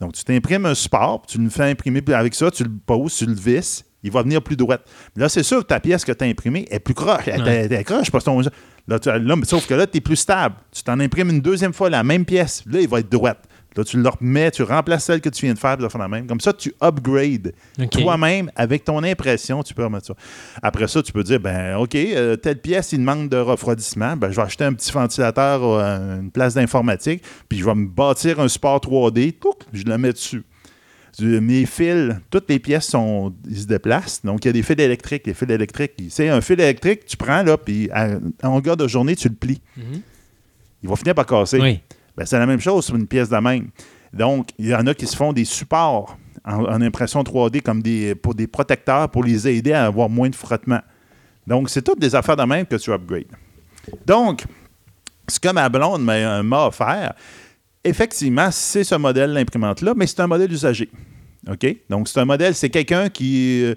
Donc, 0.00 0.12
tu 0.12 0.22
t'imprimes 0.22 0.66
un 0.66 0.74
support, 0.74 1.22
tu 1.26 1.38
le 1.38 1.48
fais 1.50 1.70
imprimer, 1.70 2.02
puis 2.02 2.14
avec 2.14 2.34
ça, 2.34 2.50
tu 2.50 2.62
le 2.62 2.70
poses, 2.86 3.16
tu 3.16 3.26
le 3.26 3.34
visses, 3.34 3.84
il 4.04 4.12
va 4.12 4.22
venir 4.22 4.42
plus 4.42 4.56
droite. 4.56 4.82
Là, 5.16 5.28
c'est 5.28 5.42
sûr 5.42 5.58
que 5.60 5.66
ta 5.66 5.80
pièce 5.80 6.04
que 6.04 6.12
tu 6.12 6.24
as 6.24 6.28
imprimée 6.28 6.66
est 6.70 6.78
plus 6.78 6.94
croche. 6.94 7.26
Elle, 7.26 7.42
Ouais. 7.42 7.54
elle- 7.64 7.72
elle 7.72 7.84
croche, 7.84 8.10
parce 8.10 8.22
que 8.24 8.30
ton- 8.30 8.42
Là, 8.88 8.98
tu- 8.98 9.10
là, 9.10 9.36
mais 9.36 9.44
sauf 9.44 9.66
que 9.66 9.74
là, 9.74 9.86
tu 9.86 9.98
es 9.98 10.00
plus 10.00 10.16
stable. 10.16 10.56
Tu 10.72 10.82
t'en 10.82 10.98
imprimes 10.98 11.28
une 11.30 11.40
deuxième 11.40 11.72
fois 11.74 11.90
la 11.90 12.02
même 12.02 12.24
pièce. 12.24 12.64
Là, 12.66 12.80
il 12.80 12.88
va 12.88 13.00
être 13.00 13.10
droite. 13.12 13.44
Là, 13.76 13.84
tu 13.84 13.96
le 14.02 14.08
remets, 14.08 14.50
tu 14.50 14.62
remplaces 14.64 15.04
celle 15.04 15.20
que 15.20 15.28
tu 15.28 15.44
viens 15.44 15.54
de 15.54 15.58
faire, 15.58 15.76
puis 15.76 15.86
tu 15.86 15.98
la 15.98 16.08
même. 16.08 16.26
Comme 16.26 16.40
ça, 16.40 16.52
tu 16.52 16.74
upgrades 16.82 17.52
toi-même 18.02 18.50
avec 18.56 18.82
ton 18.84 19.04
impression, 19.04 19.62
tu 19.62 19.72
peux 19.74 19.84
remettre 19.84 20.06
ça. 20.06 20.14
Après 20.62 20.88
ça, 20.88 21.00
tu 21.02 21.12
peux 21.12 21.22
dire, 21.22 21.38
ben 21.38 21.76
OK, 21.76 21.94
euh, 21.94 22.34
telle 22.36 22.60
pièce, 22.60 22.90
il 22.92 22.98
demande 23.00 23.28
de 23.28 23.36
refroidissement. 23.36 24.16
Ben, 24.16 24.30
je 24.30 24.36
vais 24.36 24.42
acheter 24.42 24.64
un 24.64 24.72
petit 24.72 24.90
ventilateur 24.90 25.62
à 25.78 25.96
une 26.18 26.30
place 26.32 26.54
d'informatique, 26.54 27.22
puis 27.48 27.58
je 27.58 27.64
vais 27.64 27.74
me 27.74 27.86
bâtir 27.86 28.40
un 28.40 28.48
support 28.48 28.80
3D, 28.80 29.32
touc, 29.38 29.58
je 29.72 29.84
le 29.84 29.96
mets 29.98 30.12
dessus. 30.12 30.42
Du- 31.18 31.40
Mes 31.40 31.66
fils, 31.66 32.14
toutes 32.30 32.48
les 32.48 32.58
pièces 32.58 32.86
sont, 32.86 33.34
ils 33.48 33.58
se 33.60 33.66
déplacent. 33.66 34.22
Donc, 34.24 34.44
il 34.44 34.48
y 34.48 34.50
a 34.50 34.52
des 34.52 34.62
fils 34.62 34.76
électriques. 34.78 35.26
Les 35.26 35.34
fils 35.34 35.50
électriques, 35.50 35.92
tu 35.96 36.10
sais, 36.10 36.28
un 36.28 36.40
fil 36.40 36.60
électrique, 36.60 37.06
tu 37.06 37.16
prends, 37.16 37.42
là, 37.42 37.56
puis 37.56 37.88
à- 37.92 38.18
en 38.42 38.50
longueur 38.50 38.76
de 38.76 38.86
journée, 38.86 39.16
tu 39.16 39.28
le 39.28 39.34
plies. 39.34 39.60
Mhm. 39.76 40.00
Il 40.82 40.88
va 40.88 40.96
finir 40.96 41.14
par 41.14 41.26
casser. 41.26 41.58
Oui. 41.60 41.80
Ben, 42.16 42.24
c'est 42.24 42.38
la 42.38 42.46
même 42.46 42.60
chose 42.60 42.84
sur 42.84 42.94
une 42.96 43.06
pièce 43.06 43.28
de 43.28 43.36
même. 43.36 43.68
Donc, 44.12 44.50
il 44.58 44.66
y 44.68 44.74
en 44.74 44.86
a 44.86 44.94
qui 44.94 45.06
se 45.06 45.16
font 45.16 45.32
des 45.32 45.44
supports 45.44 46.16
en, 46.44 46.64
en 46.64 46.80
impression 46.80 47.22
3D 47.22 47.60
comme 47.62 47.82
des, 47.82 48.14
pour 48.14 48.34
des 48.34 48.46
protecteurs 48.46 49.08
pour 49.10 49.24
les 49.24 49.46
aider 49.48 49.72
à 49.72 49.86
avoir 49.86 50.08
moins 50.08 50.28
de 50.30 50.34
frottement. 50.36 50.80
Donc, 51.46 51.68
c'est 51.70 51.82
toutes 51.82 51.98
des 52.00 52.14
affaires 52.14 52.36
de 52.36 52.42
même 52.44 52.64
que 52.66 52.76
tu 52.76 52.90
upgrades. 52.92 53.24
Donc, 54.06 54.44
ce 55.28 55.38
que 55.40 55.50
ma 55.52 55.68
blonde 55.68 56.02
m'a 56.04 56.42
m'a 56.42 56.66
offert, 56.66 57.14
effectivement, 57.84 58.50
c'est 58.50 58.84
ce 58.84 58.94
modèle 58.94 59.34
d'imprimante-là, 59.34 59.94
mais 59.96 60.06
c'est 60.06 60.20
un 60.20 60.26
modèle 60.26 60.52
usagé. 60.52 60.88
OK? 61.50 61.76
Donc, 61.88 62.08
c'est 62.08 62.20
un 62.20 62.24
modèle, 62.24 62.54
c'est 62.54 62.70
quelqu'un 62.70 63.08
qui. 63.08 63.62
euh, 63.64 63.74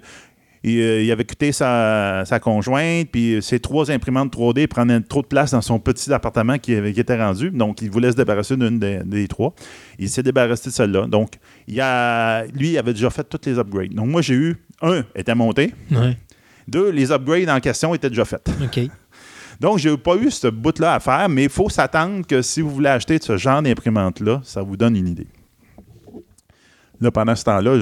il, 0.64 0.78
euh, 0.80 1.02
il 1.02 1.10
avait 1.10 1.24
quitté 1.24 1.50
sa, 1.50 2.22
sa 2.24 2.38
conjointe, 2.38 3.08
puis 3.10 3.38
ses 3.42 3.58
trois 3.58 3.90
imprimantes 3.90 4.32
3D 4.32 4.68
prenaient 4.68 5.00
trop 5.00 5.22
de 5.22 5.26
place 5.26 5.50
dans 5.50 5.60
son 5.60 5.80
petit 5.80 6.12
appartement 6.12 6.56
qui, 6.58 6.72
était 6.72 7.20
rendu. 7.20 7.50
Donc, 7.50 7.82
il 7.82 7.90
voulait 7.90 8.12
se 8.12 8.16
débarrasser 8.16 8.56
d'une 8.56 8.78
des, 8.78 9.00
des 9.04 9.26
trois. 9.26 9.54
Il 9.98 10.08
s'est 10.08 10.22
débarrassé 10.22 10.70
de 10.70 10.74
celle-là. 10.74 11.06
Donc, 11.06 11.32
il 11.66 11.80
a, 11.80 12.44
lui, 12.46 12.70
il 12.70 12.78
avait 12.78 12.92
déjà 12.92 13.10
fait 13.10 13.24
toutes 13.24 13.46
les 13.46 13.58
upgrades. 13.58 13.92
Donc, 13.92 14.06
moi, 14.06 14.22
j'ai 14.22 14.34
eu 14.34 14.56
un, 14.82 15.04
était 15.16 15.34
monté. 15.34 15.74
Ouais. 15.90 16.16
Deux, 16.68 16.90
les 16.90 17.10
upgrades 17.10 17.48
en 17.48 17.58
question 17.58 17.92
étaient 17.94 18.10
déjà 18.10 18.24
faits. 18.24 18.48
OK. 18.62 18.88
Donc, 19.62 19.78
j'ai 19.78 19.96
pas 19.96 20.16
eu 20.16 20.28
ce 20.30 20.48
bout-là 20.48 20.94
à 20.94 21.00
faire, 21.00 21.28
mais 21.28 21.44
il 21.44 21.48
faut 21.48 21.68
s'attendre 21.68 22.26
que 22.26 22.42
si 22.42 22.60
vous 22.60 22.70
voulez 22.70 22.88
acheter 22.88 23.18
de 23.18 23.22
ce 23.22 23.36
genre 23.36 23.62
d'imprimante-là, 23.62 24.40
ça 24.42 24.60
vous 24.60 24.76
donne 24.76 24.96
une 24.96 25.06
idée. 25.06 25.28
Là, 27.00 27.10
pendant 27.12 27.34
ce 27.34 27.44
temps-là, 27.44 27.78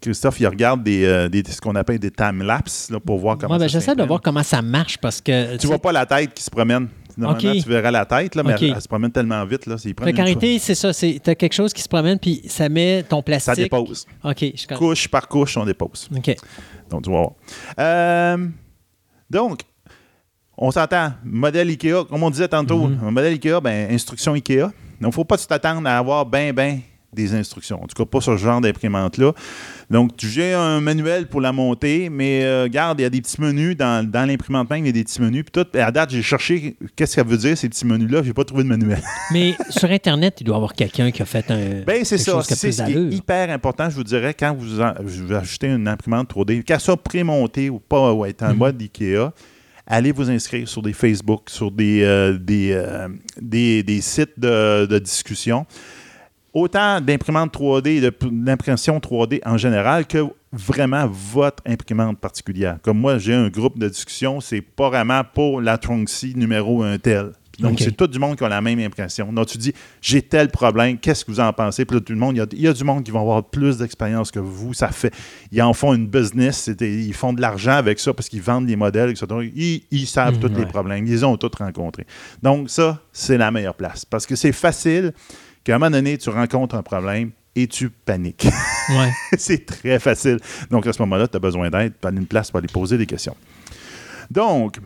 Christophe, 0.00 0.38
il 0.40 0.46
regarde 0.46 0.82
des, 0.82 1.04
euh, 1.04 1.28
des- 1.28 1.42
ce 1.44 1.60
qu'on 1.60 1.74
appelle 1.74 1.98
des 1.98 2.10
time-lapse 2.10 2.90
là, 2.90 3.00
pour 3.00 3.18
voir 3.18 3.36
comment 3.36 3.54
Ouais, 3.54 3.58
ben, 3.58 3.68
ça 3.68 3.78
J'essaie 3.78 3.94
de 3.96 4.02
voir 4.04 4.20
comment 4.20 4.42
ça 4.44 4.62
marche 4.62 4.98
parce 4.98 5.20
que. 5.20 5.56
Tu 5.56 5.66
vois 5.66 5.78
pas 5.80 5.92
la 5.92 6.06
tête 6.06 6.34
qui 6.34 6.42
se 6.42 6.50
promène. 6.50 6.88
Normalement, 7.16 7.52
tu 7.52 7.68
verras 7.68 7.90
la 7.90 8.06
tête, 8.06 8.34
là, 8.36 8.42
mais 8.42 8.54
elle, 8.58 8.72
elle 8.74 8.80
se 8.80 8.88
promène 8.88 9.10
tellement 9.12 9.44
vite. 9.44 9.66
Là, 9.66 9.76
Précarité, 9.96 10.58
c'est 10.60 10.74
ça. 10.74 10.94
Tu 10.94 11.20
as 11.26 11.34
quelque 11.34 11.52
chose 11.52 11.72
qui 11.72 11.82
se 11.82 11.88
promène 11.88 12.18
puis 12.18 12.42
ça 12.48 12.68
met 12.68 13.02
ton 13.02 13.22
plastique. 13.22 13.54
Ça 13.54 13.60
dépose. 13.60 14.06
OK. 14.24 14.38
Je. 14.54 14.74
Couche 14.76 15.08
par 15.08 15.28
couche, 15.28 15.56
on 15.56 15.64
dépose. 15.66 16.08
OK. 16.16 16.34
Donc, 16.90 17.02
tu 17.02 17.10
vas 17.10 17.16
voir. 17.18 17.30
Euh, 17.78 18.48
donc, 19.28 19.60
on 20.58 20.70
s'entend. 20.70 21.12
Modèle 21.24 21.68
IKEA, 21.70 22.04
comme 22.08 22.22
on 22.22 22.30
disait 22.30 22.48
tantôt, 22.48 22.90
un 23.04 23.10
modèle 23.10 23.34
IKEA, 23.34 23.60
ben, 23.60 23.90
instruction 23.92 24.34
IKEA. 24.34 24.62
Donc, 24.66 24.72
il 25.00 25.06
ne 25.06 25.12
faut 25.12 25.24
pas 25.24 25.36
t'attendre 25.38 25.88
à 25.88 25.98
avoir 25.98 26.24
ben, 26.26 26.52
ben 26.52 26.80
des 27.12 27.34
instructions. 27.34 27.82
En 27.82 27.86
tout 27.86 27.94
cas, 28.02 28.06
pas 28.08 28.22
ce 28.22 28.38
genre 28.38 28.62
d'imprimante-là. 28.62 29.32
Donc, 29.90 30.16
tu- 30.16 30.28
j'ai 30.28 30.54
un 30.54 30.80
manuel 30.80 31.26
pour 31.26 31.42
la 31.42 31.52
monter, 31.52 32.08
mais 32.08 32.42
euh, 32.44 32.62
regarde, 32.62 33.00
il 33.00 33.02
y 33.02 33.04
a 33.06 33.10
des 33.10 33.20
petits 33.20 33.38
menus 33.38 33.76
dans, 33.76 34.08
dans 34.08 34.26
l'imprimante 34.26 34.70
même, 34.70 34.84
il 34.84 34.86
y 34.86 34.88
a 34.88 34.92
des 34.92 35.04
petits 35.04 35.20
menus. 35.20 35.44
Puis 35.44 35.62
tout, 35.62 35.78
à 35.78 35.90
date, 35.92 36.08
j'ai 36.10 36.22
cherché 36.22 36.74
qu'est-ce 36.96 37.16
que 37.16 37.22
ça 37.22 37.22
veut 37.22 37.36
dire, 37.36 37.58
ces 37.58 37.68
petits 37.68 37.84
menus-là. 37.84 38.22
J'ai 38.22 38.32
pas 38.32 38.44
trouvé 38.44 38.62
de 38.62 38.68
manuel. 38.68 39.02
Mais 39.30 39.54
sur 39.68 39.90
Internet, 39.90 40.38
il 40.40 40.44
doit 40.44 40.54
y 40.54 40.56
avoir 40.56 40.72
quelqu'un 40.72 41.10
qui 41.10 41.20
a 41.20 41.26
fait 41.26 41.50
un. 41.50 41.82
Ben, 41.86 42.02
c'est 42.04 42.16
ça. 42.16 42.40
C'est 42.44 42.72
ce 42.72 42.82
qui 42.82 42.92
est 42.92 43.14
hyper 43.14 43.50
important, 43.50 43.90
je 43.90 43.96
vous 43.96 44.04
dirais, 44.04 44.32
quand 44.32 44.54
vous, 44.56 44.80
en- 44.80 44.94
vous 45.02 45.34
achetez 45.34 45.66
une 45.66 45.88
imprimante 45.88 46.30
3D, 46.34 46.62
qu'elle 46.62 46.80
soit 46.80 46.96
prémontée 46.96 47.68
ou 47.68 47.78
pas, 47.78 48.10
ou 48.14 48.24
être 48.24 48.42
en 48.44 48.52
Mhm. 48.52 48.56
mode 48.56 48.80
IKEA, 48.80 49.32
allez 49.86 50.12
vous 50.12 50.30
inscrire 50.30 50.68
sur 50.68 50.82
des 50.82 50.92
Facebook, 50.92 51.48
sur 51.48 51.70
des, 51.70 52.02
euh, 52.02 52.38
euh, 52.50 53.08
sites 54.00 54.38
de, 54.38 54.86
de 54.86 54.98
discussion. 54.98 55.66
Autant 56.54 57.00
d'imprimantes 57.00 57.52
3D, 57.54 58.00
de- 58.00 58.14
d'impression 58.30 58.98
3D 58.98 59.40
en 59.46 59.56
général, 59.56 60.06
que 60.06 60.18
vraiment 60.52 61.06
votre 61.08 61.62
imprimante 61.66 62.18
particulière. 62.18 62.76
Comme 62.82 62.98
moi, 62.98 63.16
j'ai 63.18 63.32
un 63.32 63.48
groupe 63.48 63.78
de 63.78 63.88
discussion, 63.88 64.40
c'est 64.40 64.60
pas 64.60 64.90
vraiment 64.90 65.22
pour 65.34 65.62
la 65.62 65.78
Tronxy 65.78 66.34
numéro 66.36 66.82
un 66.82 66.98
tel. 66.98 67.32
Donc, 67.62 67.78
c'est 67.80 67.96
tout 67.96 68.06
du 68.06 68.18
monde 68.18 68.36
qui 68.36 68.44
a 68.44 68.48
la 68.48 68.60
même 68.60 68.78
impression. 68.80 69.32
Donc, 69.32 69.46
tu 69.46 69.58
dis, 69.58 69.72
j'ai 70.00 70.20
tel 70.22 70.50
problème, 70.50 70.98
qu'est-ce 70.98 71.24
que 71.24 71.30
vous 71.30 71.40
en 71.40 71.52
pensez? 71.52 71.84
Puis 71.84 71.96
là, 71.96 72.00
tout 72.00 72.12
le 72.12 72.18
monde, 72.18 72.36
il 72.36 72.38
y 72.38 72.42
a, 72.42 72.46
il 72.52 72.60
y 72.60 72.68
a 72.68 72.72
du 72.72 72.84
monde 72.84 73.04
qui 73.04 73.10
va 73.10 73.20
avoir 73.20 73.44
plus 73.44 73.78
d'expérience 73.78 74.30
que 74.30 74.38
vous. 74.40 74.74
Ça 74.74 74.88
fait, 74.88 75.12
ils 75.50 75.62
en 75.62 75.72
font 75.72 75.94
une 75.94 76.06
business, 76.06 76.70
ils 76.80 77.14
font 77.14 77.32
de 77.32 77.40
l'argent 77.40 77.72
avec 77.72 77.98
ça 77.98 78.12
parce 78.12 78.28
qu'ils 78.28 78.42
vendent 78.42 78.66
des 78.66 78.76
modèles, 78.76 79.10
etc. 79.10 79.26
Ils, 79.54 79.82
ils 79.90 80.06
savent 80.06 80.34
Mhm, 80.34 80.40
tous 80.40 80.54
les 80.58 80.66
problèmes, 80.66 81.06
ils 81.06 81.12
les 81.12 81.24
ont 81.24 81.36
tous 81.36 81.50
rencontrés. 81.58 82.06
Donc, 82.42 82.70
ça, 82.70 83.00
c'est 83.12 83.38
la 83.38 83.50
meilleure 83.50 83.74
place 83.74 84.04
parce 84.04 84.26
que 84.26 84.36
c'est 84.36 84.52
facile 84.52 85.12
qu'à 85.64 85.76
un 85.76 85.78
moment 85.78 85.90
donné, 85.90 86.18
tu 86.18 86.30
rencontres 86.30 86.74
un 86.74 86.82
problème 86.82 87.30
et 87.54 87.66
tu 87.66 87.90
paniques. 87.90 88.48
Ouais. 88.88 89.10
c'est 89.38 89.64
très 89.64 90.00
facile. 90.00 90.38
Donc, 90.70 90.86
à 90.88 90.92
ce 90.92 91.00
moment-là, 91.02 91.28
tu 91.28 91.36
as 91.36 91.40
besoin 91.40 91.70
d'aide, 91.70 91.92
tu 92.00 92.08
as 92.08 92.10
une 92.10 92.26
place 92.26 92.50
pour 92.50 92.58
aller 92.58 92.66
poser 92.66 92.98
des 92.98 93.06
questions. 93.06 93.36
Donc, 94.30 94.78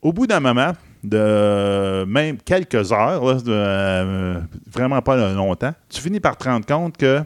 au 0.00 0.12
bout 0.12 0.26
d'un 0.26 0.40
moment, 0.40 0.72
de 1.04 2.04
même 2.04 2.38
quelques 2.38 2.92
heures, 2.92 3.24
là, 3.24 3.34
de, 3.34 3.42
euh, 3.48 4.40
vraiment 4.70 5.00
pas 5.02 5.32
longtemps, 5.32 5.74
tu 5.88 6.00
finis 6.00 6.20
par 6.20 6.36
te 6.36 6.44
rendre 6.44 6.66
compte 6.66 6.96
que 6.96 7.22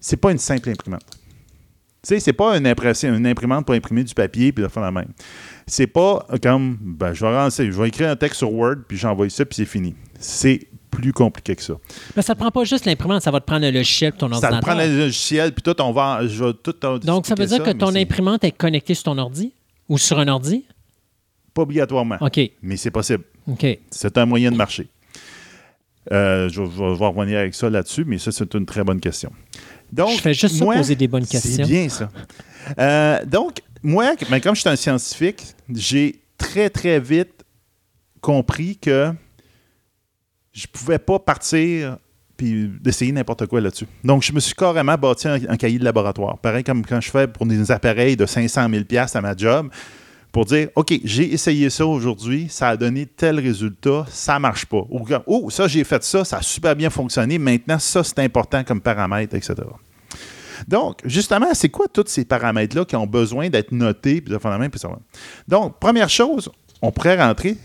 c'est 0.00 0.16
pas 0.16 0.32
une 0.32 0.38
simple 0.38 0.70
imprimante. 0.70 1.04
Tu 2.02 2.08
sais, 2.08 2.20
c'est 2.20 2.32
pas 2.32 2.56
une, 2.56 2.66
imprimante 3.26 3.64
pour 3.64 3.74
imprimer 3.76 4.02
du 4.02 4.12
papier 4.12 4.52
puis 4.52 4.64
de 4.64 4.68
faire 4.68 4.82
la 4.82 4.90
même. 4.90 5.12
C'est 5.68 5.86
pas 5.86 6.26
comme, 6.42 6.76
ben, 6.80 7.12
je 7.14 7.24
vais, 7.24 7.70
je 7.70 7.80
vais 7.80 7.88
écrire 7.88 8.10
un 8.10 8.16
texte 8.16 8.38
sur 8.38 8.52
Word 8.52 8.78
puis 8.88 8.96
j'envoie 8.96 9.30
ça 9.30 9.44
puis 9.44 9.54
c'est 9.54 9.64
fini. 9.64 9.94
C'est 10.18 10.66
plus 10.90 11.12
compliqué 11.12 11.54
que 11.54 11.62
ça. 11.62 11.74
Mais 12.16 12.22
ça 12.22 12.32
ne 12.32 12.34
te 12.34 12.40
prend 12.40 12.50
pas 12.50 12.64
juste 12.64 12.86
l'imprimante, 12.86 13.22
ça 13.22 13.30
va 13.30 13.40
te 13.40 13.46
prendre 13.46 13.64
le 13.64 13.70
logiciel 13.70 14.12
ton 14.12 14.28
Ça 14.28 14.34
ordinateur. 14.34 14.60
te 14.60 14.64
prend 14.64 14.74
le 14.74 14.98
logiciel 14.98 15.52
puis 15.52 15.62
tout, 15.62 15.80
on 15.80 15.92
va, 15.92 16.26
je 16.26 16.44
vais 16.44 16.52
tout 16.54 16.74
Donc, 17.04 17.26
ça 17.26 17.36
veut 17.36 17.46
dire 17.46 17.62
que 17.62 17.70
ton 17.70 17.94
imprimante 17.94 18.42
est 18.42 18.50
connectée 18.50 18.94
sur 18.94 19.04
ton 19.04 19.18
ordi 19.18 19.52
ou 19.88 19.96
sur 19.96 20.18
un 20.18 20.26
ordi? 20.26 20.64
Pas 21.54 21.62
obligatoirement, 21.62 22.16
OK. 22.20 22.40
mais 22.62 22.76
c'est 22.76 22.90
possible. 22.90 23.24
OK. 23.46 23.66
C'est 23.90 24.16
un 24.18 24.26
moyen 24.26 24.50
de 24.50 24.56
marcher. 24.56 24.88
Euh, 26.10 26.48
je, 26.48 26.60
vais- 26.62 26.68
je 26.94 26.98
vais 26.98 27.06
revenir 27.06 27.38
avec 27.38 27.54
ça 27.54 27.70
là-dessus, 27.70 28.04
mais 28.04 28.18
ça, 28.18 28.32
c'est 28.32 28.52
une 28.54 28.66
très 28.66 28.82
bonne 28.82 29.00
question. 29.00 29.30
Donc, 29.92 30.16
Je 30.16 30.20
fais 30.22 30.34
juste 30.34 30.60
moi, 30.60 30.76
poser 30.76 30.96
des 30.96 31.06
bonnes 31.08 31.24
C'est 31.24 31.40
questions. 31.40 31.66
bien, 31.66 31.88
ça. 31.88 32.10
Euh, 32.78 33.24
donc, 33.26 33.58
moi, 33.82 34.14
ben, 34.30 34.40
comme 34.40 34.54
je 34.54 34.60
suis 34.60 34.68
un 34.70 34.76
scientifique, 34.76 35.42
j'ai 35.72 36.20
très, 36.38 36.70
très 36.70 36.98
vite 36.98 37.44
compris 38.20 38.76
que 38.78 39.12
je 40.52 40.66
pouvais 40.66 40.98
pas 40.98 41.18
partir 41.18 41.98
puis 42.36 42.68
d'essayer 42.80 43.12
n'importe 43.12 43.46
quoi 43.46 43.60
là-dessus. 43.60 43.86
Donc, 44.02 44.22
je 44.22 44.32
me 44.32 44.40
suis 44.40 44.54
carrément 44.54 44.96
bâti 44.96 45.28
un, 45.28 45.34
un 45.48 45.56
cahier 45.56 45.78
de 45.78 45.84
laboratoire. 45.84 46.38
Pareil 46.38 46.64
comme 46.64 46.84
quand 46.84 47.00
je 47.00 47.10
fais 47.10 47.28
pour 47.28 47.46
des 47.46 47.70
appareils 47.70 48.16
de 48.16 48.26
500 48.26 48.68
000 48.68 48.84
à 49.14 49.20
ma 49.20 49.36
job, 49.36 49.68
pour 50.32 50.46
dire, 50.46 50.70
OK, 50.74 50.98
j'ai 51.04 51.32
essayé 51.32 51.68
ça 51.68 51.86
aujourd'hui, 51.86 52.48
ça 52.48 52.70
a 52.70 52.76
donné 52.76 53.04
tel 53.04 53.38
résultat, 53.38 54.06
ça 54.08 54.38
marche 54.38 54.64
pas. 54.64 54.84
Ou, 54.88 55.06
oh, 55.26 55.50
ça, 55.50 55.68
j'ai 55.68 55.84
fait 55.84 56.02
ça, 56.02 56.24
ça 56.24 56.38
a 56.38 56.42
super 56.42 56.74
bien 56.74 56.88
fonctionné, 56.88 57.38
maintenant, 57.38 57.78
ça, 57.78 58.02
c'est 58.02 58.18
important 58.20 58.64
comme 58.64 58.80
paramètre, 58.80 59.36
etc. 59.36 59.54
Donc, 60.66 61.00
justement, 61.04 61.52
c'est 61.52 61.68
quoi 61.68 61.86
tous 61.92 62.04
ces 62.06 62.24
paramètres-là 62.24 62.86
qui 62.86 62.96
ont 62.96 63.06
besoin 63.06 63.50
d'être 63.50 63.72
notés, 63.72 64.22
puis 64.22 64.32
de 64.32 64.38
faire 64.38 64.50
la 64.50 64.58
même, 64.58 64.70
puis 64.70 64.80
ça 64.80 64.88
va. 64.88 64.98
Donc, 65.46 65.78
première 65.78 66.08
chose, 66.08 66.50
on 66.80 66.90
pourrait 66.90 67.22
rentrer, 67.22 67.58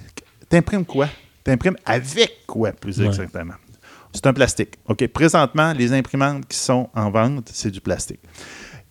t'imprimes 0.49 0.85
quoi? 0.85 1.07
T'imprimes 1.43 1.77
avec 1.85 2.45
quoi, 2.45 2.73
plus 2.73 2.99
Ouais. 2.99 3.05
exactement? 3.05 3.53
C'est 4.13 4.25
un 4.25 4.33
plastique. 4.33 4.73
OK, 4.87 5.07
présentement, 5.07 5.73
les 5.73 5.93
imprimantes 5.93 6.45
qui 6.47 6.57
sont 6.57 6.89
en 6.93 7.09
vente, 7.11 7.49
c'est 7.53 7.71
du 7.71 7.79
plastique. 7.79 8.19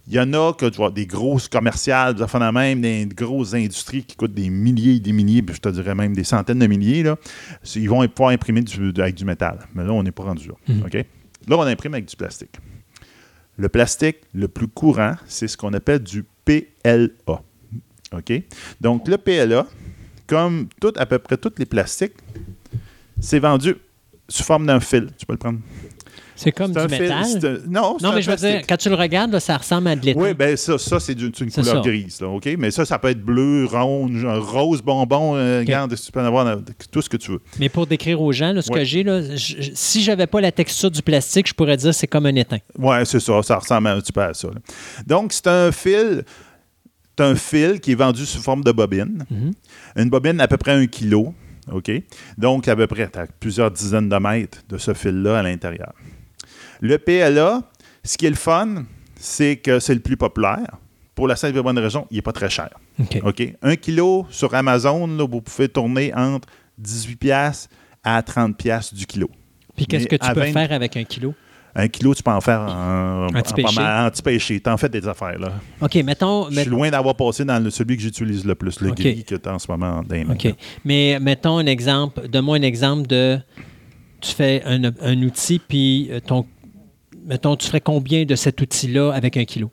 Il 0.09 0.15
y 0.15 0.21
en 0.21 0.33
a 0.35 0.53
que 0.53 0.67
tu 0.67 0.77
vois, 0.77 0.91
des 0.93 1.07
grosses 1.07 1.49
commerciales, 1.49 2.15
des 2.15 2.23
affaires 2.23 2.41
de 2.41 2.51
même, 2.57 2.81
des 2.81 3.07
grosses 3.07 3.55
industries 3.55 4.05
qui 4.05 4.15
coûtent 4.15 4.35
des 4.35 4.51
milliers 4.51 4.95
et 4.97 5.01
des 5.01 5.13
milliers, 5.13 5.43
puis 5.43 5.57
je 5.57 5.61
te 5.61 5.69
dirais 5.69 5.95
même 5.97 6.15
des 6.15 6.23
centaines 6.23 6.61
de 6.61 6.67
milliers. 6.69 7.03
Là. 7.03 7.17
Ils 7.75 7.89
vont 7.91 8.07
pouvoir 8.09 8.31
imprimer 8.31 8.63
du- 8.63 8.93
avec 9.01 9.17
du 9.17 9.25
métal. 9.25 9.59
Mais 9.75 9.83
là, 9.85 9.93
on 9.93 10.03
n'est 10.05 10.13
pas 10.13 10.23
rendu 10.23 10.47
là. 10.49 10.55
OK? 10.85 10.95
Là, 10.95 11.57
on 11.59 11.63
imprime 11.63 11.95
avec 11.95 12.07
du 12.07 12.15
plastique. 12.17 12.57
Le 13.59 13.69
plastique 13.69 14.19
le 14.33 14.47
plus 14.49 14.69
courant, 14.69 15.15
c'est 15.27 15.49
ce 15.49 15.57
qu'on 15.57 15.73
appelle 15.73 16.01
du 16.01 16.25
PLA. 16.45 17.09
OK? 18.13 18.33
Donc, 18.81 19.09
le 19.09 19.19
PLA, 19.19 19.67
comme 20.29 20.69
tout, 20.81 20.93
à 20.97 21.07
peu 21.07 21.19
près 21.19 21.37
tous 21.37 21.53
les 21.59 21.67
plastiques, 21.67 22.15
c'est 23.19 23.39
vendu 23.41 23.75
sous 24.29 24.45
forme 24.45 24.67
d'un 24.67 24.79
fil. 24.81 25.09
Tu 25.19 25.27
peux 25.27 25.33
le 25.33 25.39
prendre. 25.39 25.59
C'est 26.37 26.53
comme 26.53 26.73
du 26.73 26.79
fil- 26.95 27.03
métal. 27.03 27.63
non, 27.69 27.97
Non, 28.03 28.13
mais 28.13 28.23
je 28.23 28.31
veux 28.31 28.37
dire, 28.37 28.61
quand 28.69 28.77
tu 28.77 28.89
le 28.89 28.95
regardes, 28.95 29.33
là, 29.33 29.41
ça 29.41 29.57
ressemble 29.57 29.89
à 29.89 29.97
de 29.97 30.05
l'étain. 30.07 30.21
Oui, 30.21 30.35
ben 30.35 30.57
ça, 30.57 30.79
ça 30.79 31.01
c'est 31.01 31.13
une 31.21 31.33
couleur 31.33 31.65
ça. 31.65 31.81
grise, 31.81 32.21
là, 32.21 32.29
OK? 32.29 32.49
Mais 32.59 32.71
ça, 32.71 32.85
ça 32.85 32.99
peut 32.99 33.09
être 33.09 33.23
bleu, 33.23 33.65
rond, 33.67 34.07
genre 34.17 34.49
rose, 34.53 34.83
bonbon, 34.83 35.35
euh, 35.37 35.61
regarde, 35.61 35.95
tu 35.97 36.13
peux 36.13 36.21
en 36.21 36.25
avoir 36.27 36.59
tout 36.93 37.03
ce 37.03 37.09
que 37.09 37.17
tu 37.17 37.33
veux. 37.33 37.41
Mais 37.59 37.69
pour 37.69 37.87
décrire 37.87 38.21
aux 38.21 38.33
gens, 38.33 38.53
là, 38.53 38.63
ce 38.63 38.71
Ouais. 38.71 38.81
que 38.81 38.85
j'ai, 38.85 39.03
je- 39.37 39.71
si 39.75 40.03
j'avais 40.03 40.27
pas 40.27 40.41
la 40.41 40.53
texture 40.53 40.91
du 40.91 41.03
plastique, 41.03 41.49
je 41.49 41.55
pourrais 41.55 41.77
dire 41.77 41.95
c'est 41.95 42.07
comme 42.07 42.27
un 42.27 42.35
étain. 42.37 42.59
Oui, 42.79 42.97
c'est 43.05 43.21
ça, 43.21 43.43
ça 43.43 43.57
ressemble 43.57 43.89
un 43.89 44.01
petit 44.01 44.13
peu 44.13 44.23
à 44.23 44.35
ça. 44.35 44.49
là. 44.49 44.61
Donc, 45.07 45.33
c'est 45.33 45.47
un 45.47 45.73
fil, 45.73 46.23
c'est 47.19 47.25
un 47.25 47.35
fil 47.35 47.81
qui 47.81 47.93
est 47.93 47.97
vendu 47.97 48.27
sous 48.27 48.43
forme 48.43 48.63
de 48.63 48.73
bobine. 48.73 49.25
Mhm. 49.31 49.53
Une 49.97 50.11
bobine 50.11 50.41
à 50.41 50.49
peu 50.49 50.59
près 50.59 50.73
un 50.73 50.87
kilo, 50.87 51.33
OK? 51.73 51.91
Donc, 52.37 52.69
à 52.69 52.77
peu 52.77 52.87
près, 52.87 53.09
tu 53.11 53.19
plusieurs 53.41 53.71
dizaines 53.71 54.09
de 54.09 54.17
mètres 54.17 54.59
de 54.69 54.77
ce 54.79 54.93
fil-là 54.95 55.39
à 55.39 55.43
l'intérieur. 55.43 55.93
Le 56.81 56.99
PLA, 56.99 57.63
ce 58.05 58.17
qui 58.17 58.27
est 58.27 58.31
le 58.31 58.37
fun, 58.37 58.85
c'est 59.17 59.57
que 59.57 59.79
c'est 59.81 59.95
le 59.95 60.01
plus 60.01 60.17
populaire. 60.17 60.77
Pour 61.15 61.27
la 61.29 61.37
simple 61.37 61.57
et 61.59 61.63
bonne 61.63 61.79
raison, 61.79 62.07
il 62.11 62.17
n'est 62.17 62.23
pas 62.23 62.33
très 62.33 62.51
cher. 62.51 62.69
Un 63.63 63.77
kilo 63.77 64.27
sur 64.31 64.55
Amazon, 64.55 65.07
là, 65.07 65.27
vous 65.27 65.41
pouvez 65.41 65.69
tourner 65.69 66.13
entre 66.15 66.49
18 66.79 67.17
pièces 67.17 67.69
à 68.05 68.23
30 68.23 68.57
pièces 68.57 68.93
du 68.93 69.07
kilo. 69.07 69.31
Puis 69.75 69.87
qu'est-ce 69.87 70.07
que 70.07 70.17
tu 70.17 70.33
peux 70.33 70.41
20 70.41 70.53
faire 70.53 70.73
avec 70.73 70.97
un 70.97 71.05
kilo? 71.05 71.35
Un 71.79 71.89
kilo, 71.89 72.15
tu 72.15 72.23
peux 72.23 72.31
en 72.31 72.41
faire 72.41 72.61
Un 72.61 73.27
péché. 73.55 73.75
mal- 73.81 74.11
en 74.67 74.77
fais 74.79 74.89
des 74.89 75.07
affaires, 75.07 75.39
là. 75.39 75.53
OK, 75.83 75.95
mettons... 75.97 76.51
Je 76.51 76.61
suis 76.61 76.71
loin 76.71 76.89
d'avoir 76.91 77.15
passé 77.15 77.45
dans 77.45 77.63
le- 77.63 77.69
celui 77.71 77.97
que 77.97 78.03
j'utilise 78.03 78.45
le 78.47 78.55
plus, 78.55 78.81
le 78.81 78.93
gris 78.93 79.25
que 79.25 79.35
tu 79.35 79.49
as 79.49 79.53
en 79.55 79.59
ce 79.59 79.71
moment 79.71 80.03
dans 80.03 80.15
les 80.15 80.25
mains. 80.25 80.33
OK. 80.35 80.55
Mais 80.87 81.19
mettons 81.21 81.59
un 81.59 81.67
exemple, 81.67 82.29
donne-moi 82.29 82.57
un 82.57 82.63
exemple 82.63 83.07
de. 83.07 83.39
Tu 84.23 84.33
fais 84.33 84.63
un, 84.65 84.85
un 85.03 85.23
outil, 85.23 85.59
puis 85.59 86.09
euh, 86.11 86.21
ton. 86.21 86.47
Mettons, 87.27 87.57
tu 87.57 87.67
ferais 87.67 87.81
combien 87.81 88.25
de 88.25 88.35
cet 88.35 88.61
outil-là 88.61 89.13
avec 89.13 89.37
un 89.37 89.45
kilo? 89.45 89.71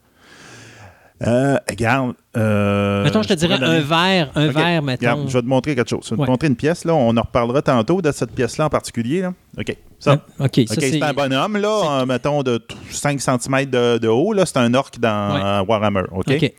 Euh, 1.26 1.58
regarde. 1.70 2.16
euh, 2.36 3.04
mettons, 3.04 3.22
je 3.22 3.30
te 3.30 3.34
dirais 3.34 3.54
un 3.62 3.80
verre, 3.80 4.32
un 4.36 4.48
verre, 4.48 4.82
mettons. 4.82 5.00
regarde, 5.00 5.30
je 5.30 5.34
vais 5.34 5.42
te 5.42 5.48
montrer 5.48 5.76
quelque 5.76 5.90
chose. 5.90 6.02
Je 6.10 6.16
vais 6.16 6.20
Ouais. 6.22 6.26
te 6.26 6.32
montrer 6.32 6.48
une 6.48 6.56
pièce, 6.58 6.84
là. 6.84 6.94
On 6.96 7.16
en 7.16 7.22
reparlera 7.22 7.62
tantôt 7.62 8.02
de 8.02 8.12
cette 8.12 8.32
pièce-là 8.32 8.66
en 8.66 8.70
particulier, 8.70 9.22
là. 9.22 9.34
OK. 9.58 9.78
Ça. 10.00 10.26
Ah, 10.40 10.46
OK, 10.46 10.62
c'est. 10.68 11.02
un 11.02 11.14
bonhomme, 11.14 11.58
là, 11.58 12.02
euh, 12.02 12.06
mettons, 12.06 12.44
de 12.44 12.58
t- 12.58 12.76
5 12.90 13.22
cm 13.22 13.66
de, 13.70 14.00
de 14.00 14.08
haut. 14.10 14.34
là. 14.34 14.46
C'est 14.46 14.58
un 14.58 14.74
orc 14.74 14.92
dans 15.00 15.62
Ouais. 15.62 15.68
Warhammer. 15.70 16.04
OK? 16.12 16.26
OK. 16.32 16.54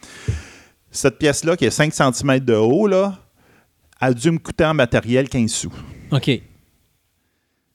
Cette 0.91 1.19
pièce-là, 1.19 1.57
qui 1.57 1.67
est 1.67 1.71
5 1.71 1.93
cm 1.93 2.39
de 2.41 2.55
haut, 2.55 2.87
là, 2.87 3.19
a 4.01 4.15
dû 4.15 4.31
me 4.31 4.39
coûter 4.39 4.65
en 4.65 4.73
matériel 4.75 5.29
15 5.29 5.51
sous. 5.51 5.73
OK. 6.13 6.31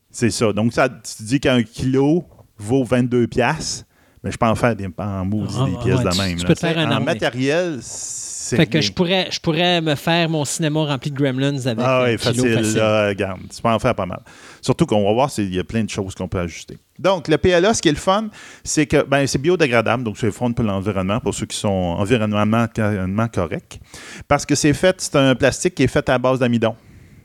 C'est 0.09 0.31
ça. 0.31 0.53
Donc, 0.53 0.73
ça, 0.73 0.89
tu 0.89 1.23
dis 1.23 1.39
qu'un 1.39 1.61
kilo 1.61 2.23
vaut 2.59 2.83
22 2.83 3.27
piastres, 3.27 3.85
mais 4.23 4.31
je 4.31 4.37
peux 4.37 4.45
en 4.45 4.55
faire 4.55 4.75
des, 4.75 4.87
en 4.97 5.25
maudit 5.25 5.55
Ah, 5.59 5.65
des 5.65 5.77
pièces 5.77 5.97
ouais, 5.99 6.03
de 6.03 6.09
tu- 6.11 6.17
même. 6.19 6.35
tu 6.37 6.45
peux 6.45 6.53
te 6.53 6.59
faire 6.59 6.77
un 6.77 6.87
En 6.87 6.91
armée. 6.91 7.05
matériel, 7.05 7.77
c'est 7.81 8.55
Fait 8.57 8.65
que 8.67 8.81
je 8.81 8.91
pourrais, 8.91 9.27
je 9.31 9.39
pourrais 9.39 9.79
me 9.79 9.93
faire 9.95 10.27
mon 10.29 10.43
cinéma 10.43 10.83
rempli 10.85 11.11
de 11.11 11.15
gremlins 11.15 11.65
avec 11.65 11.77
Ah 11.79 12.03
oui, 12.03 12.17
kilo 12.17 12.33
facile, 12.43 12.53
facile. 12.55 12.77
là, 12.77 13.07
regarde. 13.09 13.39
Tu 13.55 13.61
peux 13.61 13.69
en 13.69 13.77
faire 13.79 13.93
pas 13.95 14.05
mal. 14.07 14.19
Surtout 14.61 14.85
qu'on 14.87 15.05
va 15.05 15.13
voir, 15.13 15.29
il 15.37 15.53
y 15.55 15.59
a 15.59 15.63
plein 15.63 15.83
de 15.83 15.89
choses 15.89 16.15
qu'on 16.15 16.27
peut 16.27 16.39
ajuster. 16.39 16.77
Donc, 16.97 17.27
le 17.29 17.37
PLA, 17.37 17.73
ce 17.73 17.81
qui 17.81 17.87
est 17.89 17.93
le 17.93 17.97
fun, 17.97 18.27
c'est 18.63 18.85
que 18.87 19.03
ben, 19.03 19.25
c'est 19.27 19.37
biodégradable, 19.39 20.03
donc 20.03 20.17
c'est 20.17 20.31
fun 20.31 20.51
pour 20.51 20.65
l'environnement, 20.65 21.19
pour 21.21 21.33
ceux 21.33 21.45
qui 21.45 21.55
sont 21.57 21.67
environnementalement 21.69 22.67
environnement 22.77 23.27
corrects. 23.29 23.79
Parce 24.27 24.45
que 24.45 24.55
c'est 24.55 24.73
fait, 24.73 24.99
c'est 24.99 25.15
un 25.15 25.35
plastique 25.35 25.75
qui 25.75 25.83
est 25.83 25.87
fait 25.87 26.09
à 26.09 26.17
base 26.17 26.39
d'amidon. 26.39 26.75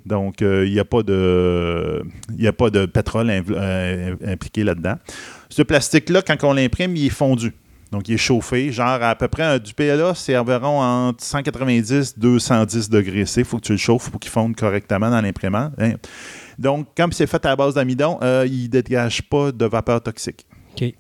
Donc, 0.07 0.43
euh, 0.43 0.67
il 0.67 0.73
n'y 0.73 0.79
a, 0.79 0.85
pas 0.85 1.03
de- 1.03 2.03
a 2.47 2.53
pas 2.53 2.71
de 2.71 2.87
pétrole 2.87 3.31
euh, 3.31 4.15
impliqué 4.27 4.63
là-dedans. 4.65 4.97
Ce 5.49 5.63
plastique-là, 5.63 6.21
quand 6.23 6.37
on 6.45 6.53
l'imprime, 6.53 6.95
il 6.97 7.07
est 7.07 7.11
fondu. 7.11 7.53
Donc, 7.91 8.09
il 8.09 8.15
est 8.15 8.19
chauffé. 8.19 8.71
Genre, 8.73 9.03
à 9.03 9.15
peu 9.15 9.29
près, 9.29 9.45
un- 9.45 9.59
du 9.59 9.73
PLA, 9.73 10.15
c'est 10.15 10.37
environ 10.37 10.81
entre 10.83 11.23
190 11.25 12.19
210 12.19 12.91
degrés 12.91 13.25
C. 13.25 13.41
Il 13.43 13.45
faut 13.45 13.57
que 13.59 13.63
tu 13.63 13.73
le 13.73 13.79
chauffes 13.79 14.11
pour 14.11 14.21
qu'il 14.21 14.31
fonde 14.31 14.55
correctement 14.57 15.09
dans 15.11 15.21
l'imprimante. 15.21 15.73
hein. 15.79 15.93
Donc, 16.59 16.89
comme 16.97 17.13
c'est 17.13 17.27
fait 17.27 17.45
à 17.47 17.51
la 17.51 17.57
base 17.57 17.75
d'amidon, 17.75 18.19
euh, 18.23 18.45
il 18.49 18.65
ne 18.65 18.69
dégage 18.69 19.23
pas 19.23 19.53
de 19.53 19.65
vapeur 19.65 20.01
toxique. 20.03 20.45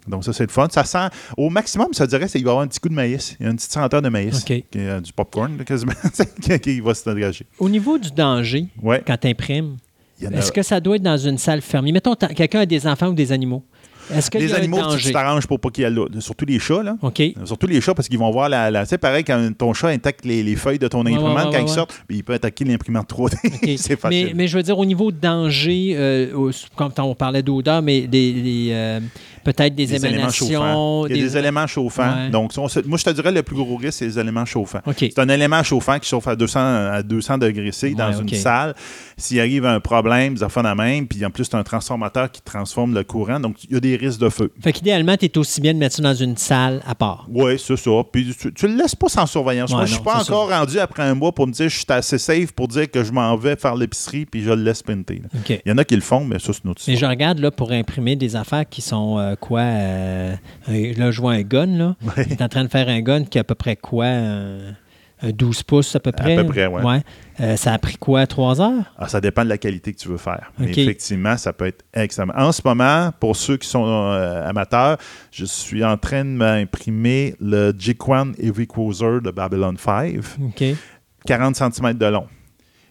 Donc, 0.08 0.24
ça, 0.24 0.32
c'est 0.32 0.44
le 0.44 0.50
fun. 0.52 0.68
Ça 0.70 0.84
sent, 0.84 1.08
au 1.36 1.50
maximum, 1.50 1.88
ça 1.92 2.06
dirait 2.06 2.26
qu'il 2.28 2.42
va 2.44 2.48
y 2.48 2.50
avoir 2.50 2.64
un 2.64 2.68
petit 2.68 2.80
coup 2.80 2.88
de 2.88 2.94
maïs. 2.94 3.36
Il 3.40 3.44
y 3.44 3.46
a 3.46 3.50
une 3.50 3.56
petite 3.56 3.72
senteur 3.72 4.02
de 4.02 4.08
maïs. 4.08 4.38
OK. 4.42 4.46
qui 4.46 4.64
euh, 4.76 5.00
du 5.00 5.12
popcorn, 5.12 5.56
là, 5.58 5.64
quasiment, 5.64 5.92
qui- 6.62 6.80
va 6.80 6.94
se 6.94 7.08
dégager. 7.12 7.46
Au 7.58 7.68
niveau 7.68 7.98
du 7.98 8.10
danger, 8.10 8.66
Ouais. 8.82 9.02
quand 9.06 9.16
tu 9.16 9.28
imprimes, 9.28 9.76
a- 10.24 10.30
est-ce 10.30 10.52
que 10.52 10.62
ça 10.62 10.80
doit 10.80 10.96
être 10.96 11.02
dans 11.02 11.18
une 11.18 11.38
salle 11.38 11.60
fermée? 11.60 11.92
Mettons, 11.92 12.14
quelqu'un 12.14 12.60
a 12.60 12.66
des 12.66 12.86
enfants 12.86 13.08
ou 13.08 13.14
des 13.14 13.32
animaux. 13.32 13.62
Est-ce 14.12 14.36
y 14.36 14.40
Les 14.42 14.52
animaux, 14.52 14.76
tu- 14.98 15.12
t'arranges 15.12 15.46
pour 15.46 15.58
pas 15.58 15.70
qu'il 15.70 15.82
y 15.82 15.86
ait 15.86 15.90
là. 15.90 16.04
Surtout 16.20 16.44
les 16.44 16.58
chats, 16.58 16.82
là. 16.82 16.96
OK. 17.00 17.22
Surtout 17.46 17.66
les 17.66 17.80
chats, 17.80 17.94
parce 17.94 18.06
qu'ils 18.06 18.18
vont 18.18 18.30
voir 18.30 18.50
la. 18.50 18.70
la- 18.70 18.82
tu 18.84 18.90
sais, 18.90 18.98
pareil, 18.98 19.24
quand 19.24 19.50
ton 19.56 19.72
chat 19.72 19.88
attaque 19.88 20.18
les, 20.24 20.42
les 20.42 20.56
feuilles 20.56 20.78
de 20.78 20.88
ton 20.88 21.06
Ouais, 21.06 21.12
ouais, 21.12 21.16
imprimante, 21.16 21.46
ouais, 21.46 21.58
quand 21.58 21.64
il 21.64 21.68
sort, 21.70 21.88
il 22.10 22.22
peut 22.22 22.34
attaquer 22.34 22.66
l'imprimante 22.66 23.08
3D. 23.08 23.34
OK. 23.46 23.70
c'est 23.78 23.98
facile. 23.98 24.26
Mais, 24.26 24.32
mais 24.34 24.46
je 24.46 24.58
veux 24.58 24.62
dire, 24.62 24.78
au 24.78 24.84
niveau 24.84 25.10
de 25.10 25.16
danger, 25.16 25.94
euh, 25.96 26.50
comme 26.76 26.92
on 26.98 27.14
parlait 27.14 27.42
d'odeur, 27.42 27.80
mais 27.80 28.02
des, 28.02 28.32
des, 28.42 28.68
euh, 28.72 29.00
peut-être 29.44 29.74
des, 29.74 29.86
Des 29.86 30.04
éléments 30.06 30.30
chauffants. 30.30 30.50
émanations. 30.50 31.06
Il 31.06 31.16
y 31.16 31.20
a 31.20 31.22
des, 31.22 31.36
éléments 31.36 31.66
chauffants. 31.66 32.14
Ouais. 32.24 32.30
Donc, 32.30 32.52
on 32.56 32.68
se- 32.68 32.80
moi, 32.80 32.98
je 32.98 33.04
te 33.04 33.10
dirais 33.10 33.30
le 33.32 33.42
plus 33.42 33.56
gros 33.56 33.76
risque, 33.76 33.98
c'est 33.98 34.06
les 34.06 34.18
éléments 34.18 34.44
chauffants. 34.44 34.80
C'est 34.98 35.18
un 35.18 35.28
élément 35.28 35.62
chauffant 35.62 35.98
qui 35.98 36.08
chauffe 36.08 36.26
à 36.26 36.34
200, 36.36 36.60
à 36.60 37.02
200 37.02 37.38
degrés 37.38 37.72
C 37.72 37.94
dans 37.94 38.12
une 38.12 38.28
salle. 38.30 38.74
S'il 39.16 39.38
arrive 39.38 39.64
un 39.66 39.78
problème, 39.80 40.36
ça 40.36 40.48
fait 40.48 40.62
la 40.62 40.74
même. 40.74 41.06
Puis 41.06 41.24
en 41.24 41.30
plus, 41.30 41.44
c'est 41.44 41.54
un 41.54 41.62
transformateur 41.62 42.30
qui 42.30 42.42
transforme 42.42 42.94
le 42.94 43.04
courant. 43.04 43.38
Donc, 43.38 43.62
il 43.64 43.72
y 43.74 43.76
a 43.76 43.80
des 43.80 43.96
risques 43.96 44.20
de 44.20 44.28
feu. 44.28 44.50
Fait 44.60 44.72
qu'idéalement, 44.72 45.16
tu 45.16 45.26
es 45.26 45.38
aussi 45.38 45.60
bien 45.60 45.74
de 45.74 45.78
mettre 45.78 45.94
ça 45.96 46.02
dans 46.02 46.14
une 46.14 46.36
salle 46.36 46.82
à 46.86 46.94
part. 46.94 47.26
Oui, 47.30 47.58
c'est 47.58 47.76
ça. 47.76 47.90
Puis 48.10 48.34
tu, 48.38 48.52
tu 48.52 48.66
le 48.68 48.74
laisses 48.76 48.94
pas 48.96 49.08
sans 49.08 49.26
surveillance. 49.26 49.70
Ouais, 49.70 49.76
Moi, 49.76 49.84
je 49.86 49.90
suis 49.94 49.98
non, 49.98 50.04
pas 50.04 50.20
encore 50.20 50.50
rendu 50.50 50.78
après 50.78 51.02
un 51.04 51.14
mois 51.14 51.32
pour 51.32 51.46
me 51.46 51.52
dire 51.52 51.68
je 51.68 51.76
suis 51.76 51.84
assez 51.88 52.18
safe 52.18 52.52
pour 52.52 52.68
dire 52.68 52.90
que 52.90 53.04
je 53.04 53.12
m'en 53.12 53.36
vais 53.36 53.56
faire 53.56 53.74
l'épicerie 53.76 54.26
puis 54.26 54.42
je 54.42 54.50
le 54.50 54.62
laisse 54.62 54.82
pinter. 54.82 55.22
Il 55.48 55.60
y 55.66 55.72
en 55.72 55.78
a 55.78 55.84
qui 55.84 55.94
le 55.94 56.00
font, 56.02 56.24
mais 56.24 56.38
ça, 56.38 56.52
c'est 56.52 56.64
une 56.64 56.70
autre 56.70 56.82
Mais 56.88 56.96
je 56.96 57.06
regarde 57.06 57.38
là 57.38 57.50
pour 57.50 57.70
imprimer 57.72 58.16
des 58.16 58.36
affaires 58.36 58.68
qui 58.68 58.80
sont 58.82 59.18
euh, 59.18 59.33
quoi 59.36 59.60
euh, 59.60 60.34
Là, 60.68 61.10
je 61.10 61.20
vois 61.20 61.32
un 61.32 61.42
gun. 61.42 61.66
Là. 61.66 61.96
Ouais. 62.16 62.26
Tu 62.26 62.32
es 62.32 62.42
en 62.42 62.48
train 62.48 62.64
de 62.64 62.68
faire 62.68 62.88
un 62.88 63.00
gun 63.00 63.24
qui 63.24 63.38
a 63.38 63.42
à 63.42 63.44
peu 63.44 63.54
près 63.54 63.76
quoi 63.76 64.06
un, 64.06 64.74
un 65.22 65.30
12 65.30 65.62
pouces 65.62 65.96
à 65.96 66.00
peu 66.00 66.12
près 66.12 66.36
peu 66.36 66.46
près, 66.46 66.66
ouais. 66.66 67.02
Euh, 67.40 67.56
ça 67.56 67.72
a 67.72 67.78
pris 67.78 67.96
quoi 67.96 68.26
Trois 68.26 68.60
heures? 68.60 68.84
Ah, 68.98 69.08
ça 69.08 69.20
dépend 69.20 69.44
de 69.44 69.48
la 69.48 69.58
qualité 69.58 69.92
que 69.92 69.98
tu 69.98 70.08
veux 70.08 70.18
faire. 70.18 70.52
Mais 70.58 70.70
effectivement, 70.70 71.36
ça 71.36 71.52
peut 71.52 71.66
être 71.66 71.84
extrêmement. 71.92 72.34
En 72.36 72.52
ce 72.52 72.62
moment, 72.64 73.10
pour 73.18 73.36
ceux 73.36 73.56
qui 73.56 73.68
sont 73.68 73.84
euh, 73.86 74.48
amateurs, 74.48 74.98
je 75.30 75.44
suis 75.44 75.84
en 75.84 75.96
train 75.96 76.24
de 76.24 76.30
m'imprimer 76.30 77.34
le 77.40 77.72
Jiquan 77.76 78.32
Heavy 78.38 78.66
Cruiser 78.66 79.20
de 79.22 79.30
Babylon 79.30 79.74
5, 79.76 80.16
OK. 80.42 80.64
40 81.26 81.56
cm 81.56 81.94
de 81.94 82.06
long. 82.06 82.26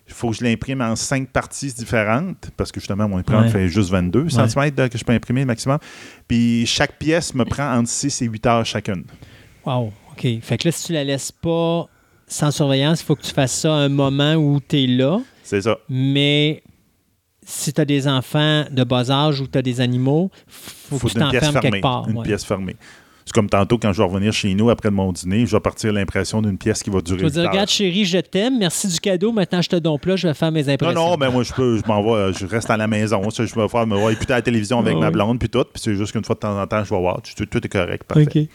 Il 0.07 0.13
faut 0.13 0.31
que 0.31 0.35
je 0.37 0.43
l'imprime 0.43 0.81
en 0.81 0.95
cinq 0.95 1.29
parties 1.29 1.73
différentes 1.73 2.51
parce 2.57 2.71
que 2.71 2.79
justement, 2.79 3.07
mon 3.07 3.17
imprimante 3.17 3.45
Ouais. 3.45 3.51
fait 3.51 3.67
juste 3.69 3.89
22 3.89 4.29
cm 4.29 4.89
que 4.89 4.97
je 4.97 5.03
peux 5.03 5.13
imprimer 5.13 5.45
maximum. 5.45 5.79
Puis 6.27 6.65
chaque 6.65 6.97
pièce 6.99 7.33
me 7.33 7.45
prend 7.45 7.77
entre 7.77 7.89
6 7.89 8.21
et 8.21 8.25
8 8.25 8.45
heures 8.45 8.65
chacune. 8.65 9.05
Wow. 9.65 9.93
OK. 10.11 10.27
Fait 10.41 10.57
que 10.57 10.67
là, 10.67 10.71
si 10.71 10.87
tu 10.87 10.93
la 10.93 11.03
laisses 11.03 11.31
pas 11.31 11.87
sans 12.27 12.51
surveillance, 12.51 13.01
il 13.01 13.05
faut 13.05 13.15
que 13.15 13.21
tu 13.23 13.31
fasses 13.33 13.57
ça 13.59 13.73
à 13.73 13.77
un 13.77 13.89
moment 13.89 14.35
où 14.35 14.59
tu 14.59 14.83
es 14.83 14.87
là. 14.87 15.19
C'est 15.43 15.61
ça. 15.61 15.77
Mais 15.89 16.61
si 17.45 17.71
tu 17.73 17.79
as 17.81 17.85
des 17.85 18.07
enfants 18.07 18.65
de 18.69 18.83
bas 18.83 19.09
âge 19.09 19.39
ou 19.41 19.47
tu 19.47 19.57
as 19.57 19.61
des 19.61 19.81
animaux, 19.81 20.31
faut, 20.47 20.99
faut 20.99 21.07
que 21.07 21.13
tu 21.13 21.19
t'enfermes 21.19 21.59
quelque 21.59 21.81
part. 21.81 22.07
Une 22.09 22.17
ouais. 22.17 22.23
pièce 22.23 22.43
fermée. 22.43 22.75
C'est 23.25 23.33
comme 23.33 23.49
tantôt 23.49 23.77
quand 23.77 23.93
je 23.93 23.99
vais 24.01 24.07
revenir 24.07 24.33
chez 24.33 24.53
nous 24.53 24.69
après 24.69 24.91
mon 24.91 25.11
dîner, 25.13 25.45
je 25.45 25.55
vais 25.55 25.59
partir 25.61 25.93
l'impression 25.93 26.41
d'une 26.41 26.57
pièce 26.57 26.83
qui 26.83 26.89
va 26.89 26.99
durer 27.01 27.17
Tu 27.19 27.23
vas 27.23 27.29
8 27.29 27.33
dire, 27.41 27.49
regarde 27.49 27.69
chérie, 27.69 28.05
je 28.05 28.17
t'aime, 28.19 28.57
merci 28.59 28.87
du 28.87 28.99
cadeau, 28.99 29.31
maintenant 29.31 29.61
je 29.61 29.69
te 29.69 29.75
donne 29.77 29.97
là, 30.05 30.15
je 30.15 30.27
vais 30.27 30.33
faire 30.33 30.51
mes 30.51 30.63
Non, 30.63 30.73
impressions. 30.73 31.09
non, 31.09 31.15
ben 31.17 31.29
moi, 31.29 31.43
je 31.43 31.53
peux, 31.53 31.77
je 31.77 31.87
m'en 31.87 32.01
vais, 32.03 32.33
je 32.33 32.45
reste 32.45 32.69
à 32.69 32.77
la 32.77 32.87
maison. 32.87 33.29
Ça, 33.29 33.45
je 33.45 33.55
vais 33.55 33.67
faire, 33.67 33.87
me 33.87 33.95
voir 33.97 34.11
écouter 34.11 34.33
la 34.33 34.41
télévision 34.41 34.79
avec 34.79 34.97
ma 34.97 35.11
blonde, 35.11 35.39
puis 35.39 35.49
tout. 35.49 35.63
Puis 35.63 35.81
c'est 35.81 35.95
juste 35.95 36.11
qu'une 36.11 36.23
fois 36.25 36.35
de 36.35 36.39
temps 36.39 36.59
en 36.61 36.67
temps, 36.67 36.83
je 36.83 36.89
vais 36.93 36.99
voir. 36.99 37.21
Tout, 37.21 37.45
tout 37.45 37.65
est 37.65 37.69
correct, 37.69 38.03
parfait. 38.03 38.49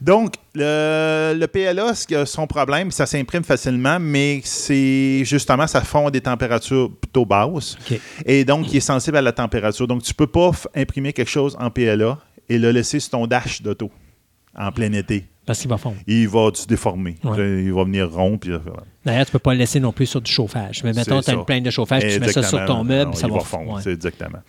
Donc, 0.00 0.34
le, 0.54 1.34
le 1.38 1.46
PLA, 1.46 1.94
son 2.24 2.46
problème, 2.46 2.90
ça 2.90 3.06
s'imprime 3.06 3.44
facilement, 3.44 3.98
mais 4.00 4.40
c'est 4.44 5.22
justement, 5.24 5.66
ça 5.66 5.80
fond 5.82 6.06
à 6.06 6.10
des 6.10 6.20
températures 6.20 6.90
plutôt 7.00 7.26
basses. 7.26 7.76
Et 8.24 8.44
donc, 8.44 8.72
il 8.72 8.78
est 8.78 8.80
sensible 8.80 9.16
à 9.16 9.22
la 9.22 9.32
température. 9.32 9.86
Donc, 9.86 10.02
tu 10.02 10.14
peux 10.14 10.26
pas 10.26 10.50
imprimer 10.74 11.12
quelque 11.12 11.30
chose 11.30 11.56
en 11.60 11.70
PLA 11.70 12.18
et 12.48 12.58
le 12.58 12.70
laisser 12.70 13.00
sur 13.00 13.10
ton 13.10 13.26
dash 13.26 13.60
d'auto 13.62 13.90
en 14.56 14.72
plein 14.72 14.92
été. 14.92 15.26
Parce 15.46 15.60
qu'il 15.60 15.70
va 15.70 15.78
fondre. 15.78 15.96
Il 16.06 16.28
va 16.28 16.50
se 16.54 16.66
déformer. 16.66 17.16
Ouais. 17.22 17.62
Il 17.64 17.72
va 17.72 17.84
venir 17.84 18.10
rond. 18.10 18.36
Puis, 18.36 18.52
D'ailleurs, 19.06 19.24
tu 19.26 19.32
peux 19.32 19.38
pas 19.38 19.52
le 19.54 19.58
laisser 19.60 19.80
non 19.80 19.92
plus 19.92 20.06
sur 20.06 20.20
du 20.20 20.30
chauffage. 20.30 20.82
Mais 20.84 20.92
mettons, 20.92 21.20
tu 21.22 21.30
as 21.30 21.34
une 21.34 21.44
plainte 21.44 21.62
de 21.64 21.70
chauffage, 21.70 22.02
tu 22.02 22.20
mets 22.20 22.32
ça 22.32 22.42
sur 22.42 22.64
ton 22.66 22.84
meuble, 22.84 23.10
Non, 23.12 23.16
ça 23.16 23.26
il 23.28 23.32
va, 23.32 23.40
fondre. 23.40 23.74
ouais. 23.74 23.80
C'est 23.82 23.92
exactement. 23.92 24.40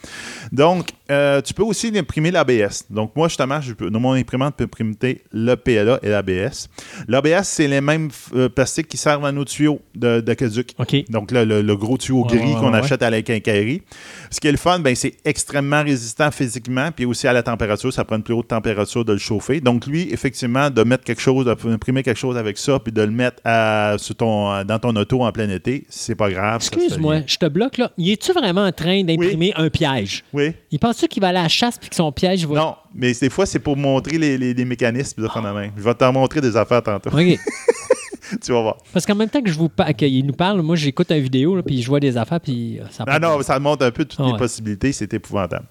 Donc, 0.52 0.90
euh, 1.12 1.42
tu 1.42 1.54
peux 1.54 1.64
aussi 1.64 1.92
imprimer 1.96 2.32
l'ABS. 2.32 2.86
Donc, 2.90 3.16
moi, 3.16 3.28
justement, 3.28 3.62
je 3.62 3.74
peux, 3.74 3.90
dans 3.90 4.00
mon 4.00 4.14
imprimante 4.14 4.56
peut 4.56 4.64
imprimer 4.66 5.22
le 5.32 5.56
PLA 5.56 6.00
et 6.04 6.10
l'ABS. 6.10 6.68
L'ABS, 7.08 7.44
c'est 7.44 7.68
les 7.68 7.82
mêmes 7.82 8.10
euh, 8.36 8.50
plastiques 8.50 8.88
qui 8.88 8.98
servent 8.98 9.26
à 9.26 9.32
nos 9.32 9.46
tuyaux 9.46 9.80
de, 9.96 10.20
d'aqueduc. 10.22 10.72
OK. 10.80 10.96
Donc, 11.10 11.32
là, 11.32 11.46
le, 11.46 11.62
le 11.62 11.76
gros 11.78 11.98
tuyau 11.98 12.24
gris 12.24 12.40
ouais, 12.40 12.54
qu'on 12.60 12.74
achète 12.74 13.04
à 13.04 13.10
la 13.10 13.22
quincaillerie. 13.22 13.84
Ce 14.32 14.40
qui 14.40 14.48
est 14.48 14.52
le 14.52 14.58
fun, 14.58 14.80
ben, 14.80 14.96
c'est 14.96 15.14
extrêmement 15.26 15.84
résistant 15.84 16.32
physiquement, 16.32 16.90
puis 16.96 17.06
aussi 17.06 17.28
à 17.28 17.34
la 17.34 17.44
température. 17.44 17.94
Ça 17.94 18.04
prend 18.06 18.16
une 18.18 18.24
plus 18.24 18.34
haute 18.34 18.48
température 18.48 19.06
de 19.06 19.14
le 19.14 19.20
chauffer. 19.20 19.62
Donc, 19.62 19.86
lui, 19.86 20.08
effectivement, 20.12 20.70
de 20.70 20.84
mettre 20.84 21.04
quelque 21.04 21.22
chose, 21.22 21.46
d'imprimer 21.46 22.04
quelque 22.04 22.18
chose 22.18 22.38
avec 22.38 22.58
ça, 22.58 22.80
puis 22.80 22.92
de 22.92 23.02
le 23.02 23.12
mettre 23.12 23.42
à- 23.46 23.96
sur 23.98 24.16
ton, 24.16 24.47
dans 24.66 24.80
ton 24.80 24.96
auto 24.96 25.24
en 25.24 25.32
plein 25.32 25.50
été, 25.50 25.86
c'est 25.90 26.16
pas 26.16 26.30
grave. 26.30 26.58
Excuse-moi, 26.58 27.16
bien. 27.18 27.24
je 27.28 27.38
te 27.38 27.46
bloque 27.48 27.78
là. 27.78 27.92
Y 27.98 28.12
es-tu 28.12 28.32
vraiment 28.34 28.66
en 28.66 28.72
train 28.72 29.04
d'imprimer 29.04 29.54
un 29.56 29.70
piège? 29.70 30.24
Oui. 30.34 30.54
Il 30.72 30.80
pense-tu 30.80 31.08
qu'il 31.08 31.22
va 31.22 31.30
aller 31.30 31.40
à 31.40 31.44
la 31.44 31.48
chasse 31.50 31.78
puis 31.78 31.90
que 31.90 31.96
son 31.96 32.12
piège 32.12 32.46
va. 32.46 32.56
Non, 32.56 32.76
mais 32.94 33.14
des 33.14 33.30
fois, 33.30 33.46
c'est 33.46 33.60
pour 33.60 33.78
montrer 33.78 34.18
les, 34.18 34.38
les- 34.38 34.54
les 34.54 34.66
mécanismes 34.66 35.22
de 35.22 35.28
la 35.34 35.54
main. 35.54 35.70
Je 35.78 35.82
vais 35.84 35.94
t'en 35.94 36.12
montrer 36.12 36.42
des 36.42 36.56
affaires 36.56 36.82
tantôt. 36.84 37.10
OK. 37.10 37.18
tu 38.44 38.52
vas 38.52 38.62
voir. 38.62 38.78
Parce 38.92 39.06
qu'en 39.06 39.16
même 39.16 39.30
temps 39.30 39.42
que 39.42 39.50
je 39.50 39.58
vous 39.58 39.70
qu'il 39.98 40.26
nous 40.26 40.34
parle, 40.34 40.62
moi 40.62 40.76
j'écoute 40.76 41.12
une 41.12 41.22
vidéo 41.22 41.56
là, 41.56 41.64
puis 41.64 41.82
je 41.82 41.88
vois 41.88 42.00
des 42.00 42.18
affaires 42.18 42.42
puis 42.42 42.80
euh, 42.80 42.84
ça 42.92 43.06
Ah 43.08 43.20
non, 43.20 43.42
ça 43.42 43.58
montre 43.60 43.86
un 43.86 43.92
peu 43.92 44.06
toutes 44.06 44.26
les 44.26 44.32
ouais. 44.34 44.38
possibilités. 44.38 44.92
C'est 44.92 45.14
épouvantable. 45.14 45.66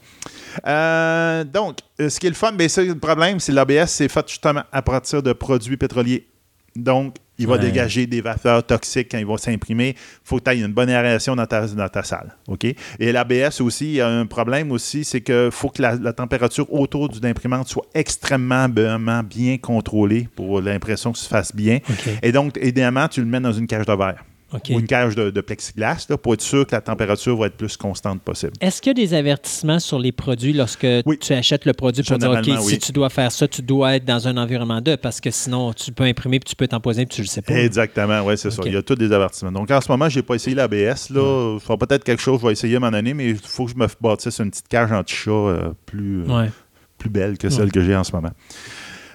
Euh, 0.66 1.44
donc, 1.44 1.78
euh, 2.00 2.08
ce 2.08 2.18
qui 2.18 2.26
est 2.26 2.30
le 2.30 2.34
fun, 2.36 2.52
ben, 2.52 2.68
ça, 2.68 2.82
le 2.82 2.98
problème, 2.98 3.40
c'est 3.40 3.52
que 3.52 3.56
l'ABS, 3.56 3.86
c'est 3.88 4.08
fait 4.08 4.26
justement 4.28 4.62
à 4.72 4.82
partir 4.82 5.22
de 5.22 5.32
produits 5.32 5.76
pétroliers. 5.76 6.26
Donc, 6.74 7.16
il 7.38 7.46
va 7.46 7.58
dégager 7.58 8.06
des 8.06 8.20
vapeurs 8.20 8.64
toxiques 8.64 9.08
quand 9.10 9.18
il 9.18 9.26
va 9.26 9.36
s'imprimer. 9.38 9.90
Il 9.90 9.94
faut 10.24 10.38
que 10.38 10.44
tu 10.44 10.50
aies 10.50 10.60
une 10.60 10.72
bonne 10.72 10.88
aération 10.90 11.36
dans 11.36 11.46
ta, 11.46 11.66
dans 11.66 11.88
ta 11.88 12.02
salle. 12.02 12.34
OK? 12.48 12.64
Et 12.64 13.12
l'ABS 13.12 13.60
aussi, 13.60 13.86
il 13.86 13.94
y 13.94 14.00
a 14.00 14.08
un 14.08 14.26
problème 14.26 14.72
aussi, 14.72 15.04
c'est 15.04 15.20
qu'il 15.20 15.50
faut 15.50 15.68
que 15.68 15.82
la, 15.82 15.96
la 15.96 16.12
température 16.12 16.72
autour 16.72 17.08
d'une 17.08 17.26
imprimante 17.26 17.68
soit 17.68 17.86
extrêmement 17.94 18.68
vraiment 18.68 19.22
bien 19.22 19.58
contrôlée 19.58 20.28
pour 20.34 20.60
l'impression 20.60 21.12
que 21.12 21.18
ça 21.18 21.24
se 21.24 21.28
fasse 21.28 21.54
bien. 21.54 21.78
Et 22.22 22.32
donc, 22.32 22.58
idéalement, 22.62 23.08
tu 23.08 23.20
le 23.20 23.26
mets 23.26 23.40
dans 23.40 23.52
une 23.52 23.66
cage 23.66 23.86
de 23.86 23.92
verre 23.92 24.24
Ou 24.52 24.78
une 24.78 24.86
cage 24.86 25.16
de, 25.16 25.30
de 25.30 25.40
plexiglas 25.40 26.06
là, 26.08 26.16
pour 26.16 26.34
être 26.34 26.40
sûr 26.40 26.64
que 26.66 26.72
la 26.74 26.80
température 26.80 27.36
va 27.36 27.48
être 27.48 27.56
plus 27.56 27.76
constante 27.76 28.22
possible. 28.22 28.52
Est-ce 28.60 28.80
qu'il 28.80 28.90
y 28.90 29.02
a 29.02 29.06
des 29.06 29.12
avertissements 29.14 29.80
sur 29.80 29.98
les 29.98 30.12
produits 30.12 30.52
lorsque 30.52 30.86
Oui. 31.04 31.18
tu 31.18 31.32
achètes 31.32 31.64
le 31.64 31.72
produit 31.72 32.04
pour 32.04 32.16
dire, 32.16 32.30
OK, 32.30 32.50
si 32.62 32.78
tu 32.78 32.92
dois 32.92 33.10
faire 33.10 33.32
ça, 33.32 33.48
tu 33.48 33.60
dois 33.62 33.96
être 33.96 34.04
dans 34.04 34.28
un 34.28 34.36
environnement 34.36 34.80
de, 34.80 34.94
parce 34.94 35.20
que 35.20 35.32
sinon, 35.32 35.72
tu 35.72 35.90
peux 35.90 36.04
imprimer 36.04 36.38
puis 36.38 36.50
tu 36.50 36.56
peux 36.56 36.68
t'emposer 36.68 37.06
puis 37.06 37.16
tu 37.16 37.22
le 37.22 37.26
sais 37.26 37.42
pas. 37.42 37.54
Exactement, 37.54 38.22
oui, 38.24 38.38
c'est 38.38 38.50
ça. 38.52 38.62
Il 38.64 38.72
y 38.72 38.76
a 38.76 38.82
tous 38.82 38.94
des 38.94 39.12
avertissements. 39.12 39.50
Donc, 39.52 39.70
en 39.70 39.80
ce 39.80 39.90
moment, 39.90 40.08
je 40.08 40.18
n'ai 40.20 40.22
pas 40.22 40.34
essayé 40.36 40.54
l'ABS. 40.54 41.10
Là, 41.10 41.58
sera 41.58 41.76
peut-être 41.76 42.04
quelque 42.04 42.22
chose 42.22 42.40
je 42.40 42.46
vais 42.46 42.52
essayer 42.52 42.74
à 42.74 42.76
un 42.76 42.80
moment 42.80 42.92
donné, 42.92 43.14
mais 43.14 43.30
il 43.30 43.36
faut 43.38 43.64
que 43.66 43.72
je 43.72 43.76
me 43.76 43.86
bâtisse 44.00 44.38
une 44.38 44.50
petite 44.50 44.68
cage 44.68 44.92
anti-chat 44.92 45.30
euh, 45.30 45.70
plus, 45.86 46.22
euh, 46.22 46.26
Ouais. 46.42 46.50
plus 46.98 47.10
belle 47.10 47.36
que 47.36 47.48
celle 47.50 47.64
Ouais. 47.64 47.70
que 47.72 47.82
j'ai 47.82 47.96
en 47.96 48.04
ce 48.04 48.12
moment. 48.12 48.30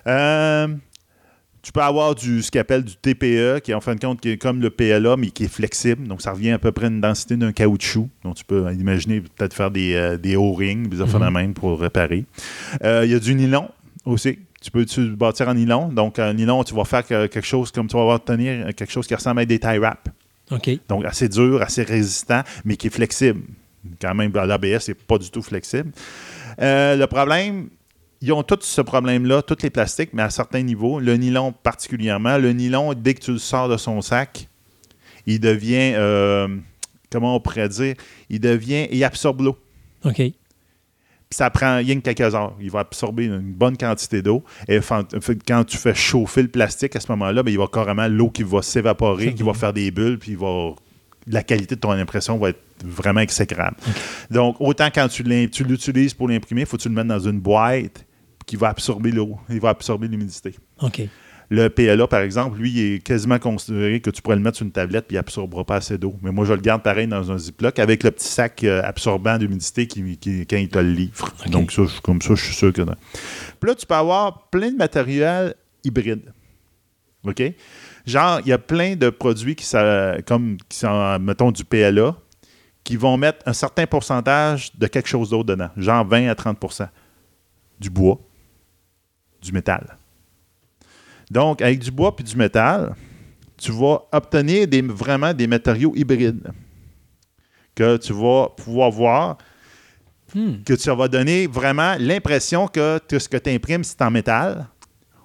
Euh, 0.08 0.68
tu 1.64 1.72
peux 1.72 1.82
avoir 1.82 2.16
du, 2.16 2.42
ce 2.42 2.50
qu'on 2.50 2.60
appelle 2.60 2.84
du 2.84 2.96
TPE, 2.96 3.60
qui 3.60 3.72
est 3.72 3.74
en 3.76 3.82
fin 3.82 3.94
de 3.96 4.00
compte 4.00 4.20
qui 4.20 4.30
est 4.30 4.38
comme 4.38 4.62
le 4.62 4.70
PLA, 4.72 5.16
mais 5.18 5.30
qui 5.30 5.44
est 5.44 5.54
flexible. 5.54 6.08
Donc, 6.08 6.22
ça 6.22 6.32
revient 6.32 6.52
à 6.52 6.60
peu 6.60 6.72
près 6.72 6.86
à 6.86 6.90
une 6.90 7.02
densité 7.02 7.38
d'un 7.38 7.52
caoutchouc. 7.52 8.10
Donc, 8.24 8.36
tu 8.36 8.44
peux 8.46 8.72
imaginer 8.74 9.22
peut-être 9.22 9.54
faire 9.54 9.70
des, 9.70 9.94
euh, 9.94 10.18
des 10.18 10.36
O-rings, 10.36 10.88
des 10.90 11.02
affaires 11.02 11.20
de 11.20 11.26
Mhm. 11.26 11.34
même 11.34 11.54
pour 11.54 11.80
réparer. 11.80 12.26
Euh, 12.84 13.04
Il 13.06 13.12
y 13.12 13.16
a 13.16 13.20
du 13.20 13.36
nylon 13.36 13.70
aussi. 14.06 14.40
Tu 14.62 14.72
peux 14.72 14.86
tu 14.86 15.10
bâtir 15.16 15.48
en 15.50 15.54
nylon. 15.56 15.90
Donc, 15.90 16.18
en 16.20 16.34
nylon, 16.34 16.64
tu 16.64 16.74
vas 16.76 16.86
faire 16.86 17.06
que- 17.06 17.28
quelque 17.28 17.46
chose 17.46 17.72
comme 17.72 17.88
tu 17.88 17.96
vas 17.96 18.02
avoir 18.04 18.24
tenir 18.24 18.68
euh, 18.68 18.72
quelque 18.72 18.92
chose 18.92 19.06
qui 19.08 19.14
ressemble 19.16 19.42
à 19.42 19.46
des 19.46 19.60
tie 19.60 19.78
wraps. 19.78 20.02
OK. 20.52 20.70
Donc, 20.90 21.06
assez 21.06 21.30
dur, 21.30 21.62
assez 21.62 21.84
résistant, 21.84 22.42
mais 22.66 22.76
qui 22.76 22.88
est 22.88 22.92
flexible. 22.92 23.42
Quand 24.02 24.14
même, 24.14 24.32
l'ABS 24.34 24.88
n'est 24.90 24.94
pas 24.94 25.18
du 25.18 25.30
tout 25.32 25.42
flexible. 25.42 25.92
Euh, 26.60 26.96
le 26.96 27.08
problème, 27.08 27.70
ils 28.22 28.31
ont 28.31 28.43
tous 28.43 28.60
ce 28.61 28.81
problème-là, 28.81 29.41
tous 29.41 29.57
les 29.64 29.72
plastiques, 29.72 30.11
mais 30.14 30.22
à 30.22 30.30
certains 30.30 30.61
niveaux. 30.61 30.99
Le 30.99 31.18
nylon 31.18 31.52
particulièrement. 31.52 32.38
Le 32.38 32.53
nylon, 32.53 32.93
dès 32.93 33.15
que 33.15 33.22
tu 33.22 33.31
le 33.31 33.39
sors 33.39 33.68
de 33.68 33.77
son 33.77 34.02
sac, 34.02 34.48
il 35.26 35.39
devient, 35.39 35.93
euh, 35.95 36.48
comment 37.11 37.35
on 37.35 37.39
pourrait 37.39 37.69
dire, 37.69 37.95
il 38.30 38.39
devient, 38.39 38.88
il 38.91 39.03
absorbe 39.03 39.41
l'eau. 39.41 39.57
OK. 40.06 40.18
Puis 40.18 41.38
ça 41.38 41.49
prend 41.49 41.77
rien 41.77 41.99
que 41.99 42.11
quelques 42.11 42.35
heures. 42.35 42.53
Il 42.60 42.69
va 42.69 42.81
absorber 42.81 43.26
une 43.26 43.39
bonne 43.39 43.77
quantité 43.77 44.22
d'eau. 44.22 44.43
Et 44.68 44.80
quand 45.48 45.64
tu 45.64 45.77
fais 45.77 45.95
chauffer 45.95 46.43
le 46.43 46.49
plastique 46.49 46.95
à 46.95 46.99
ce 46.99 47.11
moment-là, 47.14 47.41
ben, 47.41 47.52
il 47.52 47.57
va 47.57 47.68
carrément 47.72 48.07
l'eau 48.07 48.30
qui 48.30 48.43
va 48.43 48.61
s'évaporer, 48.61 49.34
qui 49.34 49.41
va 49.41 49.53
faire 49.53 49.73
des 49.73 49.89
bulles, 49.89 50.19
puis 50.19 50.31
il 50.31 50.38
va, 50.38 50.76
la 51.27 51.41
qualité 51.41 51.76
de 51.76 51.80
ton 51.80 51.91
impression 51.91 52.38
va 52.38 52.49
être 52.49 52.61
vraiment 52.84 53.22
exécrable. 53.22 53.77
Donc, 54.30 54.57
autant 54.60 54.89
quand 54.93 55.07
tu 55.07 55.23
l'utilises 55.23 56.14
pour 56.14 56.27
l'imprimer, 56.27 56.61
il 56.61 56.68
faut 56.68 56.77
que 56.77 56.81
tu 56.84 56.89
le 56.89 56.95
mettes 56.95 57.07
dans 57.07 57.19
une 57.19 57.39
boîte 57.39 58.06
qui 58.52 58.57
va 58.57 58.68
absorber 58.68 59.11
l'eau, 59.11 59.40
il 59.49 59.61
va 59.61 59.69
absorber 59.69 60.10
l'humidité. 60.10 60.53
OK. 60.82 61.03
Le 61.49 61.69
PLA, 61.69 62.06
par 62.07 62.19
exemple, 62.19 62.57
lui, 62.60 62.69
il 62.72 62.80
est 62.95 62.99
quasiment 62.99 63.40
considéré 63.40 64.02
que 64.02 64.10
tu 64.10 64.22
pourrais 64.22 64.36
le 64.36 64.41
mettre 64.41 64.57
sur 64.57 64.65
une 64.65 64.73
tablette 64.73 65.06
et 65.10 65.14
il 65.14 65.15
n'absorbera 65.15 65.64
pas 65.64 65.76
assez 65.78 65.98
d'eau. 65.98 66.18
Mais 66.22 66.32
moi, 66.32 66.44
je 66.44 66.52
le 66.52 66.60
garde 66.60 66.84
pareil 66.84 67.07
dans 67.07 67.32
un 67.32 67.38
Ziploc 67.38 67.80
avec 67.80 68.03
le 68.03 68.11
petit 68.11 68.28
sac 68.28 68.61
euh, 68.65 68.82
absorbant 68.84 69.38
d'humidité 69.38 69.88
qui, 69.88 70.18
qui- 70.18 70.45
quand 70.45 70.57
il 70.57 70.68
te 70.68 70.80
le 70.80 70.91
livre. 70.91 71.30
Donc, 71.49 71.72
ça, 71.72 71.84
comme 72.03 72.22
ça, 72.22 72.36
je 72.36 72.44
suis 72.44 72.53
sûr 72.56 72.73
que. 72.73 72.82
non. 72.82 72.95
Puis 73.61 73.69
là, 73.69 73.76
tu 73.76 73.86
peux 73.86 73.95
avoir 73.95 74.49
plein 74.49 74.69
de 74.72 74.76
matériel 74.78 75.56
hybride. 75.86 76.34
OK? 77.26 77.41
Genre, 78.06 78.41
il 78.41 78.48
y 78.49 78.53
a 78.53 78.57
plein 78.57 78.98
de 78.98 79.10
produits 79.10 79.56
qui, 79.56 79.65
ça, 79.65 80.18
comme, 80.26 80.57
qui 80.68 80.78
sont, 80.78 81.19
mettons, 81.19 81.52
du 81.52 81.64
PLA, 81.64 82.15
qui 82.84 82.98
vont 82.98 83.15
mettre 83.15 83.40
un 83.45 83.53
certain 83.53 83.86
pourcentage 83.86 84.72
de 84.78 84.88
quelque 84.88 85.07
chose 85.07 85.30
d'autre 85.30 85.45
dedans, 85.45 85.69
genre 85.78 86.06
20 86.06 86.28
à 86.30 86.34
30% 86.34 86.88
Du 87.80 87.90
bois, 87.90 88.19
du 89.42 89.52
métal. 89.52 89.98
Donc, 91.30 91.62
avec 91.62 91.80
du 91.80 91.92
bois 91.92 92.16
puis 92.16 92.24
du 92.26 92.36
métal, 92.36 92.94
tu 93.58 93.72
vas 93.72 94.02
obtenir 94.12 94.68
des, 94.68 94.82
vraiment 94.82 95.34
des 95.34 95.48
matériaux 95.48 95.94
hybrides 95.96 96.52
que 97.76 97.98
tu 97.98 98.14
vas 98.14 98.50
pouvoir 98.56 98.92
voir, 98.92 99.38
Hmm. 100.34 100.64
que 100.66 100.78
ça 100.78 100.96
va 100.96 101.10
donner 101.10 101.46
vraiment 101.46 101.96
l'impression 102.00 102.66
que 102.66 103.00
tout 103.00 103.20
ce 103.20 103.28
que 103.28 103.36
tu 103.36 103.50
imprimes, 103.50 103.84
c'est 103.84 104.02
en 104.02 104.10
métal 104.10 104.66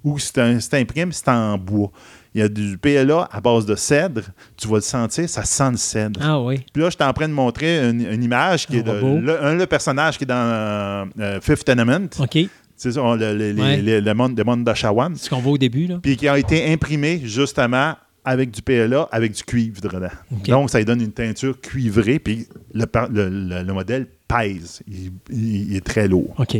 ou 0.02 0.18
si 0.18 0.32
tu 0.32 0.40
imprimes, 0.40 1.12
c'est 1.12 1.28
en 1.28 1.56
bois. 1.58 1.92
Il 2.34 2.40
y 2.40 2.42
a 2.42 2.48
du 2.48 2.76
PLA 2.76 3.28
à 3.30 3.40
base 3.40 3.64
de 3.66 3.76
cèdre, 3.76 4.22
tu 4.56 4.66
vas 4.66 4.74
le 4.76 4.80
sentir, 4.80 5.28
ça 5.28 5.44
sent 5.44 5.70
le 5.70 5.76
cèdre. 5.76 6.20
Ah 6.22 6.40
oui. 6.40 6.64
Puis 6.72 6.82
là, 6.82 6.90
je 6.90 6.96
suis 6.96 7.04
en 7.04 7.12
train 7.12 7.28
de 7.28 7.32
montrer 7.32 7.88
une, 7.88 8.00
une 8.04 8.24
image 8.24 8.66
qui 8.66 8.76
Un 8.76 8.80
est 8.80 8.82
de 8.82 9.20
le, 9.20 9.44
un 9.44 9.54
le 9.54 9.66
personnage 9.66 10.18
qui 10.18 10.24
est 10.24 10.26
dans 10.26 11.08
euh, 11.20 11.40
Fifth 11.40 11.64
Tenement. 11.64 12.06
OK. 12.18 12.38
C'est 12.76 12.92
ça, 12.92 13.00
le, 13.16 13.16
le, 13.36 13.52
les- 13.52 13.60
Ouais. 13.62 13.76
les- 13.78 14.00
le 14.00 14.14
monde, 14.14 14.36
le 14.36 14.44
monde 14.44 14.64
d'Oshawan. 14.64 15.16
Ce 15.16 15.30
qu'on 15.30 15.40
voit 15.40 15.52
au 15.52 15.58
début, 15.58 15.86
là. 15.86 15.98
Puis 16.02 16.16
qui 16.16 16.28
a 16.28 16.38
été 16.38 16.70
imprimé 16.72 17.20
justement 17.24 17.94
avec 18.24 18.50
du 18.50 18.60
PLA, 18.60 19.08
avec 19.12 19.32
du 19.32 19.42
cuivre 19.44 19.80
dedans. 19.80 20.08
Donc, 20.48 20.68
ça 20.70 20.78
lui 20.78 20.84
donne 20.84 21.00
une 21.00 21.12
teinture 21.12 21.60
cuivrée, 21.60 22.18
puis 22.18 22.46
le, 22.74 22.84
par- 22.86 23.08
le- 23.08 23.28
le- 23.28 23.62
le 23.62 23.72
modèle 23.72 24.06
pèse. 24.28 24.82
Il, 24.88 25.12
il- 25.30 25.70
il 25.70 25.76
est 25.76 25.84
très 25.86 26.08
lourd. 26.08 26.34
OK. 26.38 26.56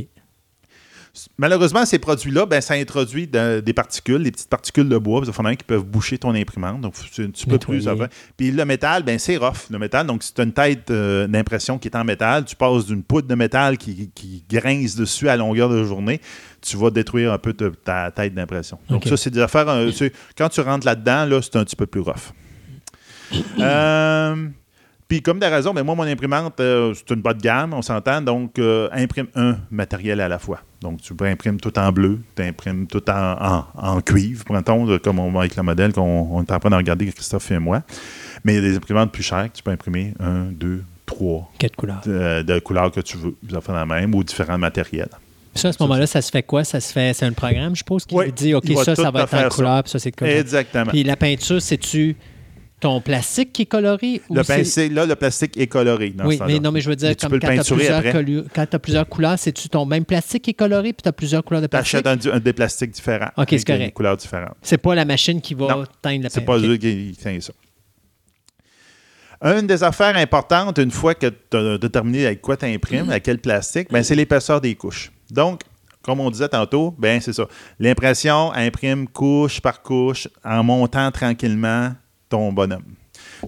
Malheureusement, 1.38 1.84
ces 1.86 1.98
produits-là, 1.98 2.46
ben, 2.46 2.60
ça 2.60 2.74
introduit 2.74 3.26
de- 3.26 3.60
des 3.60 3.72
particules, 3.72 4.22
des 4.22 4.30
petites 4.32 4.48
particules 4.48 4.88
de 4.88 4.98
bois, 4.98 5.22
il 5.24 5.56
qui 5.56 5.64
peuvent 5.64 5.84
boucher 5.84 6.18
ton 6.18 6.34
imprimante. 6.34 6.80
Donc, 6.80 6.94
c'est 7.12 7.24
un 7.24 7.30
petit 7.30 7.46
peu 7.46 7.52
Nettoyer. 7.52 7.80
plus 7.80 7.88
avant. 7.88 8.06
Puis 8.36 8.50
le 8.50 8.64
métal, 8.64 9.02
ben, 9.02 9.18
c'est 9.18 9.36
rough. 9.36 9.68
Le 9.70 9.78
métal, 9.78 10.06
donc 10.06 10.22
si 10.22 10.34
tu 10.34 10.40
as 10.40 10.44
une 10.44 10.52
tête 10.52 10.90
euh, 10.90 11.26
d'impression 11.26 11.78
qui 11.78 11.88
est 11.88 11.96
en 11.96 12.04
métal, 12.04 12.44
tu 12.44 12.56
passes 12.56 12.86
d'une 12.86 13.02
poudre 13.02 13.28
de 13.28 13.34
métal 13.34 13.78
qui, 13.78 14.10
qui 14.14 14.44
grince 14.50 14.94
dessus 14.96 15.28
à 15.28 15.36
longueur 15.36 15.68
de 15.68 15.82
journée, 15.84 16.20
tu 16.60 16.76
vas 16.76 16.90
détruire 16.90 17.32
un 17.32 17.38
peu 17.38 17.52
ta, 17.52 17.70
ta 17.84 18.10
tête 18.10 18.34
d'impression. 18.34 18.78
Donc, 18.90 19.04
ça, 19.06 19.16
c'est 19.16 19.30
des 19.30 19.40
affaires. 19.40 19.68
euh, 19.68 19.90
quand 20.36 20.48
tu 20.48 20.60
rentres 20.60 20.86
là-dedans, 20.86 21.24
là, 21.26 21.40
c'est 21.42 21.56
un 21.56 21.64
petit 21.64 21.76
peu 21.76 21.86
plus 21.86 22.00
rough. 22.00 22.32
Euh, 23.58 24.48
puis 25.08 25.22
comme 25.22 25.38
des 25.38 25.46
raisons, 25.46 25.72
ben 25.72 25.82
moi, 25.84 25.94
mon 25.94 26.02
imprimante, 26.04 26.58
euh, 26.60 26.92
c'est 26.94 27.14
une 27.14 27.20
bas 27.22 27.32
de 27.34 27.40
gamme, 27.40 27.72
on 27.74 27.82
s'entend, 27.82 28.20
donc 28.20 28.58
euh, 28.58 28.88
imprime 28.92 29.26
un 29.34 29.56
matériel 29.70 30.20
à 30.20 30.28
la 30.28 30.38
fois. 30.38 30.60
Donc 30.82 31.00
tu 31.00 31.14
peux 31.14 31.26
imprimer 31.26 31.58
tout 31.58 31.76
en 31.78 31.92
bleu, 31.92 32.20
tu 32.34 32.42
imprimes 32.42 32.86
tout 32.86 33.08
en, 33.10 33.36
en- 33.40 33.64
en 33.74 34.00
cuivre, 34.00 34.44
prenons, 34.44 34.98
comme 34.98 35.18
on 35.18 35.30
va 35.32 35.40
avec 35.40 35.56
le 35.56 35.62
modèle 35.62 35.92
qu'on 35.92 36.02
on 36.32 36.42
est 36.42 36.50
en 36.52 36.58
train 36.58 36.70
de 36.70 36.74
regarder, 36.76 37.06
Christophe 37.06 37.50
et 37.50 37.58
moi. 37.58 37.82
Mais 38.44 38.54
il 38.54 38.56
y 38.56 38.58
a 38.58 38.62
des 38.70 38.76
imprimantes 38.76 39.12
plus 39.12 39.22
chères 39.22 39.50
que 39.50 39.56
tu 39.56 39.62
peux 39.62 39.70
imprimer 39.70 40.12
un, 40.20 40.44
deux, 40.46 40.82
trois 41.06 41.50
Quatre 41.58 41.76
couleurs. 41.76 42.02
euh, 42.08 42.42
de 42.42 42.58
couleurs 42.58 42.90
que 42.90 43.00
tu 43.00 43.16
veux, 43.16 43.34
ça 43.50 43.60
fait 43.60 43.72
la 43.72 43.86
même, 43.86 44.14
ou 44.14 44.22
différents 44.24 44.58
matériels. 44.58 45.08
Ça, 45.54 45.68
à 45.68 45.72
ce 45.72 45.82
moment-là, 45.84 46.06
ça 46.06 46.20
se 46.20 46.30
fait 46.30 46.42
quoi? 46.42 46.64
Ça 46.64 46.80
se 46.80 46.92
fait, 46.92 47.14
c'est 47.14 47.24
un 47.24 47.32
programme, 47.32 47.72
je 47.74 47.78
suppose, 47.78 48.04
qui 48.04 48.14
Oui, 48.14 48.30
dit, 48.30 48.54
OK, 48.54 48.66
ça, 48.84 48.94
ça 48.94 49.10
va 49.10 49.22
être 49.22 49.32
en 49.34 49.38
ça. 49.38 49.48
couleur, 49.48 49.82
puis 49.84 49.90
ça, 49.90 49.98
c'est 49.98 50.10
de 50.10 50.16
couleur. 50.16 50.36
Exactement. 50.36 50.90
Puis 50.90 51.02
la 51.02 51.16
peinture, 51.16 51.62
c'est-tu 51.62 52.14
ton 52.80 53.00
plastique 53.00 53.52
qui 53.54 53.62
est 53.62 53.66
coloré? 53.66 54.20
ou 54.28 54.34
Le 54.34 54.44
pincé, 54.44 54.88
là, 54.90 55.06
le 55.06 55.16
plastique 55.16 55.56
est 55.56 55.66
coloré. 55.66 56.10
Dans 56.10 56.26
Oui, 56.26 56.36
ce 56.38 56.44
mais 56.44 56.58
non, 56.58 56.70
mais 56.72 56.80
je 56.80 56.90
veux 56.90 56.96
dire, 56.96 57.08
Mais 57.08 57.14
tu 57.14 57.26
comme 57.26 57.38
quand 57.40 57.48
tu 57.48 57.58
as, 57.60 57.64
plusieurs 57.64 57.96
après. 57.98 58.12
colu- 58.12 58.44
quand 58.54 58.66
t'as 58.68 58.78
plusieurs 58.78 59.08
couleurs, 59.08 59.38
c'est-tu 59.38 59.68
ton 59.68 59.86
même 59.86 60.04
plastique 60.04 60.42
qui 60.44 60.50
est 60.50 60.54
coloré, 60.54 60.92
puis 60.92 61.02
tu 61.02 61.08
as 61.08 61.12
plusieurs 61.12 61.42
couleurs 61.42 61.62
de 61.62 61.66
Tu 61.66 61.70
plastique? 61.70 62.06
achètes 62.06 62.26
un, 62.26 62.32
un- 62.32 62.40
des 62.40 62.52
plastiques 62.52 62.90
différents. 62.90 63.30
Ok, 63.36 63.46
c'est 63.50 63.64
correct. 63.66 63.96
C'est 64.62 64.78
pas 64.78 64.94
la 64.94 65.04
machine 65.04 65.40
qui 65.40 65.54
va 65.54 65.68
Non, 65.68 65.84
teindre 66.02 66.24
la 66.24 66.28
C'est 66.30 66.42
pas 66.42 66.58
eux 66.58 66.76
qui 66.76 67.12
qui 67.12 67.16
tiennent 67.18 67.40
ça. 67.40 67.52
Une 69.42 69.66
des 69.66 69.82
affaires 69.82 70.16
importantes, 70.16 70.78
une 70.78 70.90
fois 70.90 71.14
que 71.14 71.26
tu 71.26 71.56
as 71.56 71.78
déterminé 71.78 72.26
avec 72.26 72.40
quoi 72.40 72.56
tu 72.56 72.64
imprimes, 72.66 73.10
à 73.10 73.20
quel 73.20 73.38
plastique, 73.38 73.88
ben, 73.90 74.02
c'est 74.02 74.14
l'épaisseur 74.14 74.60
des 74.60 74.74
couches. 74.74 75.12
Donc, 75.30 75.60
comme 76.02 76.20
on 76.20 76.30
disait 76.30 76.48
tantôt, 76.48 76.94
ben 76.98 77.20
c'est 77.20 77.32
ça. 77.32 77.46
L'impression 77.78 78.52
imprime 78.52 79.06
couche 79.08 79.60
par 79.60 79.82
couche 79.82 80.28
en 80.44 80.62
montant 80.62 81.10
tranquillement 81.10 81.92
ton 82.28 82.52
bonhomme. 82.52 82.82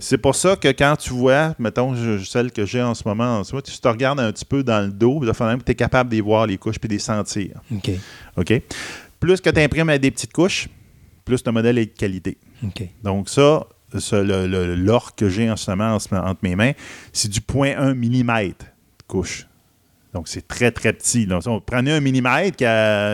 C'est 0.00 0.18
pour 0.18 0.34
ça 0.34 0.56
que 0.56 0.68
quand 0.68 0.96
tu 0.96 1.10
vois, 1.12 1.54
mettons, 1.58 1.94
je- 1.94 2.24
celle 2.24 2.52
que 2.52 2.64
j'ai 2.66 2.82
en 2.82 2.94
ce 2.94 3.06
moment, 3.06 3.38
en 3.38 3.44
tu 3.62 3.78
te 3.78 3.88
regardes 3.88 4.20
un 4.20 4.30
petit 4.32 4.44
peu 4.44 4.62
dans 4.62 4.80
le 4.84 4.90
dos, 4.92 5.20
tu 5.64 5.72
es 5.72 5.74
capable 5.74 6.10
de 6.10 6.14
les 6.16 6.20
voir, 6.20 6.46
les 6.46 6.58
couches, 6.58 6.78
puis 6.78 6.88
de 6.88 6.94
les 6.94 6.98
sentir. 6.98 7.60
OK. 7.74 7.90
OK? 8.36 8.62
Plus 9.20 9.40
que 9.40 9.50
tu 9.50 9.60
imprimes 9.60 9.88
avec 9.88 10.02
des 10.02 10.10
petites 10.10 10.32
couches, 10.32 10.68
plus 11.24 11.42
ton 11.42 11.52
modèle 11.52 11.78
est 11.78 11.86
de 11.86 11.98
qualité. 11.98 12.38
OK. 12.64 12.82
Donc 13.02 13.28
ça, 13.28 13.66
ça, 13.98 14.22
le, 14.22 14.46
le- 14.46 14.74
l'or 14.74 15.14
que 15.14 15.28
j'ai 15.28 15.50
en 15.50 15.56
ce 15.56 15.70
moment 15.70 15.94
en 15.96 16.16
entre 16.16 16.40
mes 16.42 16.54
mains, 16.56 16.72
c'est 17.12 17.28
du 17.30 17.40
0.1 17.40 17.94
mm 17.94 18.48
de 18.48 18.54
couche. 19.06 19.46
Donc 20.18 20.26
c'est 20.26 20.48
très, 20.48 20.72
très 20.72 20.92
petit. 20.92 21.26
Là. 21.26 21.40
Si 21.40 21.46
on 21.46 21.60
prenait 21.60 21.92
un 21.92 22.00
millimètre, 22.00 22.56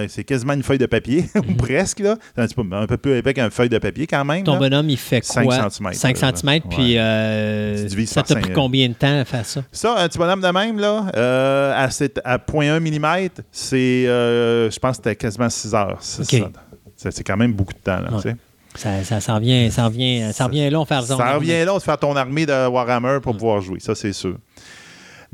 c'est 0.09 0.25
quasiment 0.25 0.55
une 0.55 0.63
feuille 0.63 0.79
de 0.79 0.87
papier, 0.87 1.27
ou 1.35 1.53
presque, 1.55 1.99
là. 1.99 2.17
C'est 2.35 2.41
un, 2.41 2.47
petit 2.47 2.55
peu, 2.55 2.65
un 2.75 2.87
peu 2.87 2.97
plus 2.97 3.19
épais 3.19 3.35
qu'une 3.35 3.51
feuille 3.51 3.69
de 3.69 3.77
papier 3.77 4.07
quand 4.07 4.25
même. 4.25 4.43
Ton 4.43 4.55
là. 4.55 4.61
bonhomme, 4.61 4.89
il 4.89 4.97
fait 4.97 5.21
quoi? 5.21 5.55
centimètres, 5.55 5.99
5 5.99 6.19
là. 6.19 6.33
cm, 6.35 6.61
puis 6.71 6.95
euh, 6.97 7.87
Tu 7.91 8.07
ça 8.07 8.23
t'a 8.23 8.37
pris 8.37 8.55
combien 8.55 8.89
de 8.89 8.95
temps 8.95 9.21
à 9.21 9.27
faire 9.27 9.45
ça? 9.45 9.63
Ça, 9.71 9.97
un 9.99 10.09
petit 10.09 10.17
bonhomme 10.17 10.41
de 10.41 10.49
même, 10.49 10.79
là, 10.79 11.05
euh, 11.15 11.75
à, 11.77 11.91
cette- 11.91 12.23
à 12.25 12.39
0.1 12.39 12.81
mm, 12.81 13.29
c'est, 13.53 13.77
euh, 13.77 14.71
je 14.71 14.79
pense 14.79 14.93
que 14.93 15.03
c'était 15.05 15.17
quasiment 15.17 15.51
6 15.51 15.75
heures. 15.75 15.99
C'est, 16.01 17.23
quand 17.23 17.37
même 17.37 17.53
beaucoup 17.53 17.75
de 17.75 17.79
temps. 17.81 18.01
Là, 18.01 18.13
Ouais. 18.15 18.23
tu 18.23 18.31
sais. 18.31 19.05
Ça, 19.05 19.21
ça, 19.21 19.35
revient, 19.35 19.71
ça 19.71 19.85
revient, 19.85 20.33
ça 20.33 20.47
revient 20.47 20.71
long 20.71 20.87
faire. 20.87 21.03
Ça 21.03 21.35
revient 21.35 21.67
là 21.67 21.75
de 21.75 21.83
faire 21.83 21.99
ton 21.99 22.17
armée 22.17 22.47
de 22.47 22.67
Warhammer 22.67 23.19
pour 23.23 23.37
pouvoir 23.37 23.61
jouer, 23.61 23.79
ça 23.79 23.95
c'est 23.95 24.15
sûr. 24.15 24.39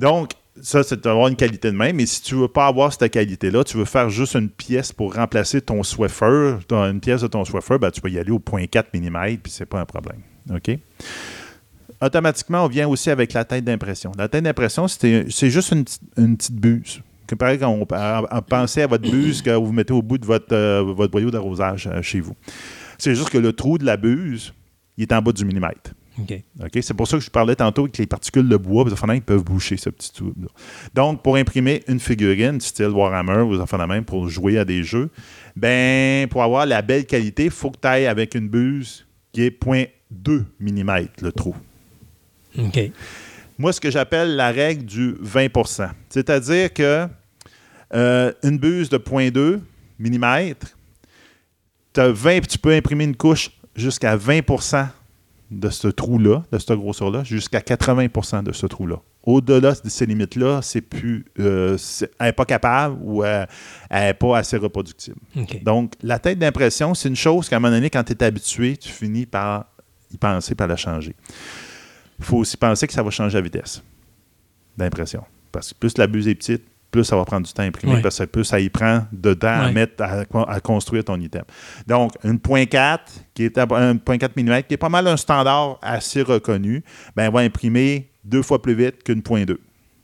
Donc, 0.01 0.33
ça, 0.63 0.83
c'est 0.83 1.03
d'avoir 1.03 1.29
une 1.29 1.37
qualité 1.37 1.71
de 1.71 1.77
même. 1.77 1.97
Mais 1.97 2.07
si 2.07 2.23
tu 2.23 2.35
veux 2.35 2.49
pas 2.49 2.67
avoir 2.67 2.93
cette 2.93 3.11
qualité-là, 3.13 3.65
tu 3.65 3.77
veux 3.77 3.85
faire 3.85 4.11
juste 4.11 4.35
une 4.35 4.49
pièce 4.49 4.93
pour 4.93 5.15
remplacer 5.15 5.61
ton 5.61 5.83
Swiffer, 5.83 6.57
une 6.71 7.01
pièce 7.01 7.23
de 7.23 7.27
ton 7.27 7.45
Swiffer, 7.45 7.79
ben, 7.79 7.91
tu 7.91 8.01
peux 8.01 8.11
y 8.11 8.19
aller 8.19 8.31
au 8.31 8.39
0.4 8.39 8.85
mm, 8.93 9.39
puis 9.39 9.53
c'est 9.53 9.67
pas 9.67 9.81
un 9.81 9.87
problème. 9.87 10.21
OK? 10.51 10.79
Automatiquement, 12.03 12.65
on 12.65 12.69
vient 12.69 12.89
aussi 12.89 13.11
avec 13.11 13.33
la 13.33 13.45
tête 13.45 13.65
d'impression. 13.65 14.13
La 14.17 14.29
tête 14.29 14.45
d'impression, 14.45 14.89
c'est 14.89 15.51
juste 15.51 15.73
une, 15.73 15.85
une 16.17 16.37
petite 16.37 16.57
buse. 16.57 17.03
Pareil, 17.37 17.59
quand 17.59 17.69
on, 17.69 17.87
pensez 18.43 18.83
à 18.83 18.87
votre 18.87 19.09
buse 19.09 19.43
que 19.43 19.51
vous 19.51 19.73
mettez 19.73 19.93
au 19.93 20.03
bout 20.03 20.19
de 20.19 20.27
votre, 20.27 20.53
euh, 20.53 20.83
votre 20.83 21.13
boyau 21.13 21.31
d'arrosage 21.31 21.87
euh, 21.87 22.03
chez 22.03 22.21
vous. 22.21 22.35
C'est 22.99 23.15
juste 23.15 23.31
que 23.31 23.39
le 23.39 23.53
trou 23.53 23.79
de 23.79 23.85
la 23.85 23.97
buse, 23.97 24.53
il 24.97 25.03
est 25.03 25.13
en 25.13 25.23
bas 25.23 25.33
du 25.33 25.45
millimètre. 25.45 25.93
OK. 26.63 26.79
C'est 26.83 26.95
pour 26.95 27.09
ça 27.09 27.19
que 27.19 27.25
je 27.25 27.31
parlais 27.31 27.57
tantôt 27.57 27.87
que 27.87 27.99
les 27.99 28.07
particules 28.07 28.49
de 28.49 28.57
bois, 28.57 28.85
ils 29.15 29.23
peuvent 29.23 29.45
boucher 29.45 29.77
ce 29.77 29.91
petit 29.91 30.13
tube-là. 30.13 30.49
Donc, 30.95 31.23
pour 31.23 31.37
imprimer 31.37 31.83
une 31.89 32.01
figurine 32.01 32.61
style 32.61 32.89
Warhammer 32.89 33.43
ou 33.43 33.61
enfants 33.61 33.87
même 33.87 34.05
pour 34.05 34.29
jouer 34.29 34.59
à 34.59 34.65
des 34.65 34.83
jeux, 34.83 35.11
ben 35.57 36.29
pour 36.29 36.43
avoir 36.43 36.67
la 36.67 36.83
belle 36.83 37.07
qualité, 37.07 37.45
il 37.45 37.51
faut 37.51 37.71
que 37.71 37.79
tu 37.81 37.89
ailles 37.89 38.07
avec 38.07 38.35
une 38.35 38.49
buse 38.49 39.07
qui 39.33 39.43
est 39.43 39.63
0.2 39.63 40.45
mm 40.61 41.07
le 41.23 41.33
trou. 41.33 41.55
OK. 42.59 42.81
Moi, 43.59 43.73
ce 43.73 43.81
que 43.81 43.91
j'appelle 43.91 44.37
la 44.37 44.51
règle 44.51 44.85
du 44.85 45.13
20% 45.23 45.91
C'est-à-dire 46.09 46.73
que 46.73 47.07
euh, 47.95 48.33
une 48.43 48.59
buse 48.59 48.89
de 48.89 48.99
0.2 48.99 49.61
mm, 49.99 50.55
t'as 51.93 52.09
20 52.09 52.47
tu 52.47 52.59
peux 52.59 52.73
imprimer 52.73 53.05
une 53.05 53.17
couche 53.17 53.51
jusqu'à 53.75 54.17
20 54.17 54.41
de 55.51 55.69
ce 55.69 55.89
trou-là, 55.89 56.45
de 56.53 56.59
cette 56.59 56.73
grosseur-là, 56.73 57.25
jusqu'à 57.25 57.61
80% 57.61 58.43
de 58.45 58.53
ce 58.53 58.67
trou-là. 58.67 59.01
Au-delà 59.25 59.73
de 59.73 59.89
ces 59.89 60.07
limites-là, 60.07 60.61
c'est 60.63 60.81
plus, 60.81 61.25
euh, 61.41 61.77
c'est- 61.77 62.11
elle 62.19 62.27
n'est 62.27 62.33
pas 62.33 62.45
capable 62.45 62.97
ou 63.03 63.25
euh, 63.25 63.45
elle 63.91 64.05
n'est 64.07 64.15
pas 64.15 64.39
assez 64.39 64.57
reproductible. 64.57 65.19
Donc, 65.63 65.95
la 66.03 66.19
tête 66.19 66.39
d'impression, 66.39 66.95
c'est 66.95 67.09
une 67.09 67.17
chose 67.17 67.49
qu'à 67.49 67.57
un 67.57 67.59
moment 67.59 67.75
donné, 67.75 67.91
quand 67.91 68.05
tu 68.05 68.13
es 68.13 68.23
habitué, 68.23 68.77
tu 68.77 68.89
finis 68.91 69.27
par 69.27 69.67
y 70.13 70.17
penser, 70.17 70.55
par 70.55 70.69
la 70.69 70.77
changer. 70.77 71.15
Il 72.19 72.25
faut 72.25 72.39
aussi 72.39 72.57
penser 72.57 72.87
que 72.87 72.93
ça 72.93 73.03
va 73.03 73.11
changer 73.11 73.35
la 73.37 73.43
vitesse 73.43 73.83
d'impression. 74.77 75.23
Parce 75.53 75.73
que 75.73 75.79
plus 75.79 75.99
la 75.99 76.07
buse 76.07 76.29
est 76.29 76.35
petite, 76.35 76.63
plus 76.91 77.05
ça 77.05 77.17
va 77.17 77.25
prendre 77.25 77.47
du 77.47 77.53
temps 77.53 77.63
à 77.63 77.67
imprimer, 77.67 77.95
parce 78.03 78.19
que 78.19 78.25
plus 78.25 78.45
ça 78.45 78.59
y 78.61 78.69
prend 78.69 79.07
de 79.13 79.35
temps 79.35 79.49
à 79.49 79.73
mettre, 79.73 80.03
à, 80.03 80.25
à 80.49 80.61
construire 80.61 81.05
ton 81.05 81.19
item. 81.21 81.43
Donc, 81.87 82.13
une 82.25 82.39
.4, 82.39 82.99
qui 83.35 83.45
est 83.45 83.59
à- 83.59 83.67
un 83.71 83.95
.4 83.95 84.31
mm, 84.37 84.63
qui 84.65 84.75
est 84.75 84.77
pas 84.77 84.89
mal 84.89 85.07
un 85.07 85.17
standard 85.17 85.79
assez 85.83 86.23
reconnu, 86.23 86.83
ben, 87.15 87.25
elle 87.27 87.33
va 87.33 87.41
imprimer 87.41 88.11
deux 88.25 88.43
fois 88.43 88.61
plus 88.61 88.75
vite 88.75 89.03
qu'une 89.05 89.21
.2. 89.21 89.57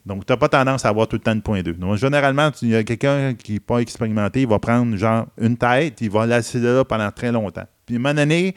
Donc, 0.06 0.24
tu 0.24 0.32
n'as 0.32 0.36
pas 0.36 0.48
tendance 0.48 0.84
à 0.84 0.88
avoir 0.90 1.08
tout 1.08 1.16
le 1.16 1.20
temps 1.20 1.38
point 1.40 1.62
2. 1.62 1.72
Donc, 1.72 1.96
généralement, 1.96 2.50
il 2.62 2.68
y 2.68 2.76
a 2.76 2.84
quelqu'un 2.84 3.34
qui 3.34 3.54
n'est 3.54 3.60
pas 3.60 3.78
expérimenté, 3.80 4.42
il 4.42 4.46
va 4.46 4.60
prendre 4.60 4.96
genre 4.96 5.26
une 5.40 5.56
tête, 5.56 6.00
il 6.00 6.10
va 6.10 6.24
laisser 6.26 6.60
là 6.60 6.84
pendant 6.84 7.10
très 7.10 7.32
longtemps. 7.32 7.66
Puis, 7.84 7.96
à 7.96 7.98
un 7.98 8.02
moment 8.02 8.14
donné, 8.14 8.54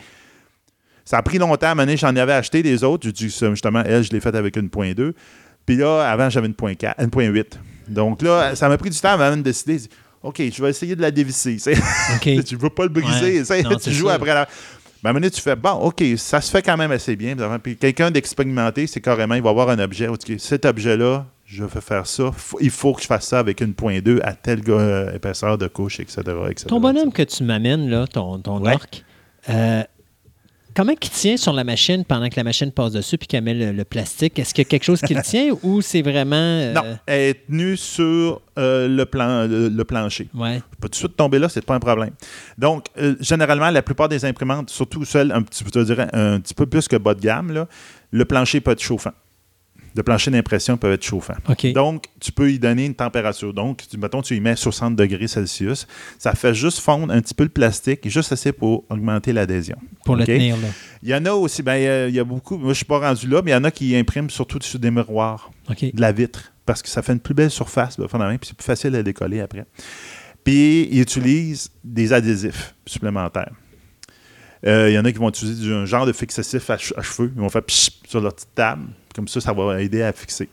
ça 1.04 1.18
a 1.18 1.24
pris 1.24 1.40
longtemps. 1.40 1.66
À 1.66 1.72
un 1.72 1.76
moment 1.76 1.86
donné, 1.88 1.98
j'en 1.98 2.16
avais 2.16 2.34
acheté 2.34 2.62
des 2.62 2.84
autres. 2.84 3.06
J'ai 3.08 3.12
dit, 3.12 3.30
justement, 3.30 3.82
elle, 3.84 4.04
je 4.04 4.12
l'ai 4.12 4.20
faite 4.20 4.36
avec 4.36 4.56
une 4.58 4.70
point 4.70 4.92
2. 4.92 5.16
Puis 5.66 5.78
là, 5.78 6.02
avant, 6.08 6.30
j'avais 6.30 6.46
une 6.48 6.54
point 6.54 6.76
4, 6.76 7.02
une 7.02 7.10
point 7.10 7.26
8. 7.26 7.60
Donc 7.90 8.22
là, 8.22 8.56
ça 8.56 8.70
m'a 8.70 8.78
pris 8.78 8.90
du 8.90 9.00
temps 9.00 9.10
avant 9.10 9.36
de 9.36 9.42
décider. 9.42 9.82
OK, 10.22 10.42
je 10.54 10.62
vais 10.62 10.70
essayer 10.70 10.96
de 10.96 11.02
la 11.02 11.12
dévisser. 11.12 11.58
Tu 11.58 11.70
ne 12.36 12.58
veux 12.62 12.70
pas 12.70 12.84
le 12.84 12.90
briser. 12.90 13.42
Ouais. 13.50 13.64
Non, 13.64 13.78
tu 13.78 13.92
joues 13.92 14.08
sûr. 14.08 14.10
après 14.12 14.34
la. 14.34 14.46
Ben, 15.02 15.08
à 15.08 15.12
un 15.12 15.14
moment 15.14 15.22
donné, 15.22 15.32
tu 15.32 15.40
fais, 15.40 15.56
bon, 15.56 15.72
OK, 15.72 16.04
ça 16.18 16.42
se 16.42 16.52
fait 16.52 16.62
quand 16.62 16.76
même 16.76 16.92
assez 16.92 17.16
bien. 17.16 17.34
Puis 17.64 17.78
quelqu'un 17.78 18.12
d'expérimenté, 18.12 18.86
c'est 18.86 19.00
carrément, 19.00 19.36
il 19.36 19.42
va 19.42 19.50
avoir 19.50 19.70
un 19.70 19.80
objet. 19.80 20.08
Cet 20.38 20.66
objet-là, 20.66 21.26
je 21.46 21.64
vais 21.64 21.80
faire 21.80 22.06
ça. 22.06 22.32
Il 22.60 22.70
faut 22.70 22.94
que 22.94 23.02
je 23.02 23.08
fasse 23.08 23.28
ça 23.28 23.40
avec 23.40 23.62
une 23.62 23.74
point 23.74 24.00
2 24.02 24.20
à 24.24 24.34
telle 24.34 24.60
euh, 24.68 25.14
épaisseur 25.16 25.58
de 25.58 25.68
couche, 25.68 26.02
etc. 26.02 26.22
etc. 26.50 26.66
Ton 26.68 26.82
bonhomme 26.82 27.14
que 27.14 27.24
tu 27.24 27.46
m'amènes, 27.46 27.90
là, 27.90 28.08
ton, 28.08 28.40
ton 28.40 28.62
Ouais. 28.62 28.76
euh, 29.50 29.84
comment 30.80 30.94
il 31.02 31.10
tient 31.10 31.36
sur 31.36 31.52
la 31.52 31.66
machine 31.66 32.06
pendant 32.06 32.30
que 32.30 32.36
la 32.38 32.44
machine 32.46 32.72
passe 32.72 32.94
dessus 32.94 33.18
puis 33.18 33.28
qu'elle 33.28 33.44
met 33.44 33.54
le, 33.54 33.74
le 33.74 33.84
plastique? 33.84 34.40
Est-ce 34.40 34.54
qu'il 34.54 34.64
y 34.64 34.68
a 34.68 34.70
quelque 34.70 34.86
chose 34.86 35.02
qui 35.02 35.14
le 35.14 35.22
tient 35.24 35.52
ou 35.62 35.82
c'est 35.82 36.02
vraiment. 36.02 36.36
euh, 36.38 36.74
Non, 36.74 36.98
elle 37.06 37.22
est 37.22 37.46
tenue 37.48 37.76
sur 37.76 38.42
euh, 38.58 38.88
le, 38.88 39.06
plan, 39.06 39.46
le, 39.46 39.68
le 39.68 39.84
plancher. 39.84 40.30
Ouais. 40.34 40.60
pas 40.80 40.88
tout 40.88 40.90
de 40.90 40.96
suite 40.96 41.18
tomber 41.18 41.38
là, 41.38 41.50
c'est 41.50 41.66
pas 41.66 41.76
un 41.76 41.80
problème. 41.82 42.12
Donc, 42.58 42.86
euh, 42.98 43.16
généralement, 43.20 43.70
la 43.70 43.82
plupart 43.82 44.08
des 44.08 44.24
imprimantes, 44.24 44.70
surtout 44.70 45.04
celles 45.04 45.34
un 45.34 45.42
petit, 45.42 45.64
peu- 45.66 45.72
je 45.74 45.82
dirais, 45.86 46.08
un 46.14 46.40
petit 46.40 46.54
peu 46.54 46.66
plus 46.66 46.88
que 46.88 46.96
bas 46.96 47.14
de 47.14 47.20
gamme, 47.20 47.52
là, 47.52 47.68
le 48.12 48.24
plancher 48.24 48.62
peut 48.62 48.72
être 48.72 48.82
chauffant. 48.82 49.12
Le 50.00 50.04
plancher 50.04 50.32
d'impression 50.32 50.78
peut 50.78 50.94
être 50.94 51.04
chauffant. 51.04 51.34
Donc, 51.74 52.06
tu 52.22 52.32
peux 52.32 52.50
y 52.54 52.58
donner 52.58 52.86
une 52.86 52.96
température. 52.96 53.54
Donc, 53.54 53.82
tu, 53.86 53.98
mettons, 53.98 54.22
tu 54.22 54.34
y 54.34 54.40
mets 54.40 54.56
60 54.56 54.96
degrés 54.96 55.28
Celsius. 55.28 55.88
Ça 56.18 56.32
fait 56.36 56.54
juste 56.54 56.80
fondre 56.80 57.12
un 57.14 57.20
petit 57.20 57.34
peu 57.34 57.44
le 57.44 57.50
plastique, 57.50 58.08
juste 58.08 58.32
assez 58.32 58.54
pour 58.54 58.86
augmenter 58.90 59.34
l'adhésion. 59.34 59.76
pour 60.06 60.16
le 60.16 60.24
tenir, 60.38 60.56
là. 60.56 60.70
Il 61.04 61.10
y 61.10 61.14
en 61.16 61.26
a 61.26 61.32
aussi, 61.34 61.62
ben, 61.64 61.76
il 61.76 61.84
y 61.84 61.88
a- 61.88 62.08
il 62.08 62.16
y, 62.16 62.20
a 62.20 62.24
beaucoup, 62.24 62.58
moi 62.58 62.70
je 62.72 62.78
suis 62.78 62.86
pas 62.86 63.00
rendu 63.00 63.28
là, 63.28 63.42
mais 63.44 63.52
il 63.52 63.54
y 63.54 63.58
en 63.58 63.64
a 63.66 63.72
qui 63.72 63.94
impriment 63.94 64.30
surtout 64.30 64.58
sur 64.62 64.80
des 64.80 64.90
miroirs 64.90 65.52
de 65.92 66.00
la 66.00 66.14
vitre 66.14 66.54
parce 66.66 66.82
que 66.82 66.88
ça 66.88 67.02
fait 67.02 67.12
une 67.12 67.20
plus 67.20 67.34
belle 67.34 67.52
surface, 67.52 67.98
fondamentalement, 67.98 68.38
puis 68.38 68.48
c'est 68.48 68.58
plus 68.58 68.64
facile 68.66 68.96
à 68.96 69.04
décoller 69.04 69.42
après. 69.42 69.66
Puis, 70.46 70.88
ils 70.92 71.02
utilisent 71.02 71.72
des 71.84 72.14
adhésifs 72.14 72.74
supplémentaires. 72.86 73.52
Euh, 74.66 74.90
Il 74.90 74.94
y 74.94 74.98
en 75.00 75.04
a 75.06 75.12
qui 75.12 75.18
vont 75.18 75.30
utiliser 75.30 75.74
un 75.74 75.86
genre 75.86 76.06
de 76.06 76.14
fixatif 76.14 76.70
à, 76.70 76.78
che- 76.78 76.94
à 76.98 77.02
cheveux. 77.02 77.32
Ils 77.36 77.42
vont 77.42 77.50
faire 77.50 77.62
sur 77.68 78.22
leur 78.22 78.34
petite 78.34 78.56
table. 78.56 78.88
Comme 79.16 79.28
ça, 79.28 79.42
ça 79.42 79.54
va 79.54 79.82
aider 79.82 80.02
à 80.02 80.14
fixer. 80.14 80.50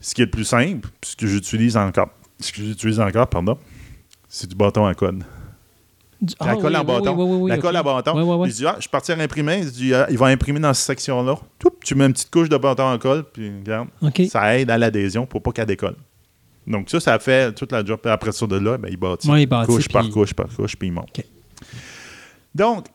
Ce 0.00 0.14
qui 0.14 0.22
est 0.22 0.26
le 0.26 0.30
plus 0.30 0.44
simple, 0.44 0.88
ce 1.02 1.16
que 1.16 1.26
j'utilise 1.26 1.76
encore, 1.76 2.10
ce 2.40 2.52
que 2.52 2.62
j'utilise 2.62 3.00
encore, 3.00 3.26
pardon, 3.26 3.58
c'est 4.28 4.48
du 4.48 4.54
bâton 4.54 4.86
à 4.86 4.94
code. 4.94 5.24
Du- 6.20 6.34
la 6.40 6.50
Ah, 6.50 6.54
colle 6.56 6.72
oui, 6.72 6.76
en 6.76 6.80
oui, 6.80 6.86
bâton. 6.86 7.14
oui, 7.16 7.24
oui, 7.24 7.36
oui, 7.42 7.50
la 7.50 7.58
colle 7.58 7.76
à 7.76 7.82
bâton. 7.82 8.44
Il 8.44 8.52
dit, 8.52 8.66
ah, 8.66 8.74
je 8.76 8.82
suis 8.82 8.90
parti 8.90 9.12
à 9.12 9.16
l'imprimer. 9.16 9.58
Il 9.62 9.70
dit, 9.70 9.94
ah, 9.94 10.06
il 10.10 10.18
va 10.18 10.26
imprimer 10.26 10.58
dans 10.60 10.74
cette 10.74 10.86
section-là. 10.86 11.36
Tu 11.84 11.94
mets 11.94 12.06
une 12.06 12.12
petite 12.12 12.30
couche 12.30 12.48
de 12.48 12.56
bâton 12.56 12.84
en 12.84 12.98
colle, 12.98 13.24
puis 13.24 13.50
regarde, 13.58 13.88
ça 14.28 14.58
aide 14.58 14.70
à 14.70 14.78
l'adhésion 14.78 15.26
pour 15.26 15.42
pas 15.42 15.52
qu'elle 15.52 15.66
décolle. 15.66 15.94
Donc 16.66 16.90
ça, 16.90 17.00
ça 17.00 17.18
fait 17.18 17.52
toute 17.54 17.72
la 17.72 17.84
job. 17.84 17.98
Puis 18.02 18.10
Après 18.10 18.32
ça, 18.32 18.46
de 18.46 18.56
là, 18.56 18.76
ben, 18.78 18.88
il 18.90 18.96
bâtit. 18.96 19.28
Ouais, 19.30 19.42
il 19.44 19.46
bâtit, 19.46 19.66
couche 19.72 19.88
par 19.88 20.08
couche 20.10 20.34
par 20.34 20.48
couche, 20.48 20.76
puis 20.76 20.88
il 20.88 20.92
monte. 20.92 21.20
Donc, 22.54 22.86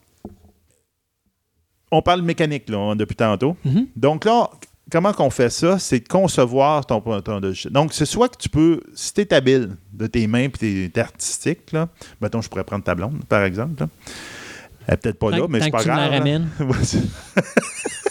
on 1.94 2.02
parle 2.02 2.22
mécanique 2.22 2.70
là, 2.70 2.96
depuis 2.96 3.16
tantôt. 3.16 3.56
Mhm. 3.66 3.88
Donc 3.96 4.26
là, 4.26 4.50
comment 4.92 5.14
qu'on 5.14 5.30
fait 5.30 5.50
ça? 5.50 5.80
C'est 5.80 6.00
de 6.02 6.08
concevoir 6.08 6.86
ton, 6.86 7.00
ton 7.02 7.40
logiciel. 7.40 7.72
Donc, 7.74 7.94
c'est 7.94 8.06
soit 8.06 8.30
que 8.30 8.38
tu 8.38 8.50
peux, 8.50 8.82
si 8.94 9.14
tu 9.14 9.22
es 9.22 9.34
habile 9.34 9.76
de 9.94 10.08
tes 10.08 10.28
mains 10.28 10.40
et 10.44 10.52
tu 10.52 10.92
es 10.94 11.00
artistique, 11.00 11.72
là, 11.72 11.88
mettons, 12.22 12.42
je 12.42 12.50
pourrais 12.50 12.64
prendre 12.64 12.84
ta 12.84 12.94
blonde, 12.96 13.24
par 13.30 13.44
exemple. 13.44 13.82
là. 13.82 13.88
Elle 14.88 14.96
est 14.96 14.98
peut-être 14.98 15.20
pas 15.20 15.32
Tant, 15.32 15.38
là, 15.38 15.46
mais 15.50 15.60
c'est 15.62 15.68
que 15.68 15.72
pas 15.78 15.84
tu 15.84 15.90
me 15.90 15.96
la 15.96 16.02
grave. 16.10 16.14
hein. 16.14 16.18
ramènes. 16.20 16.50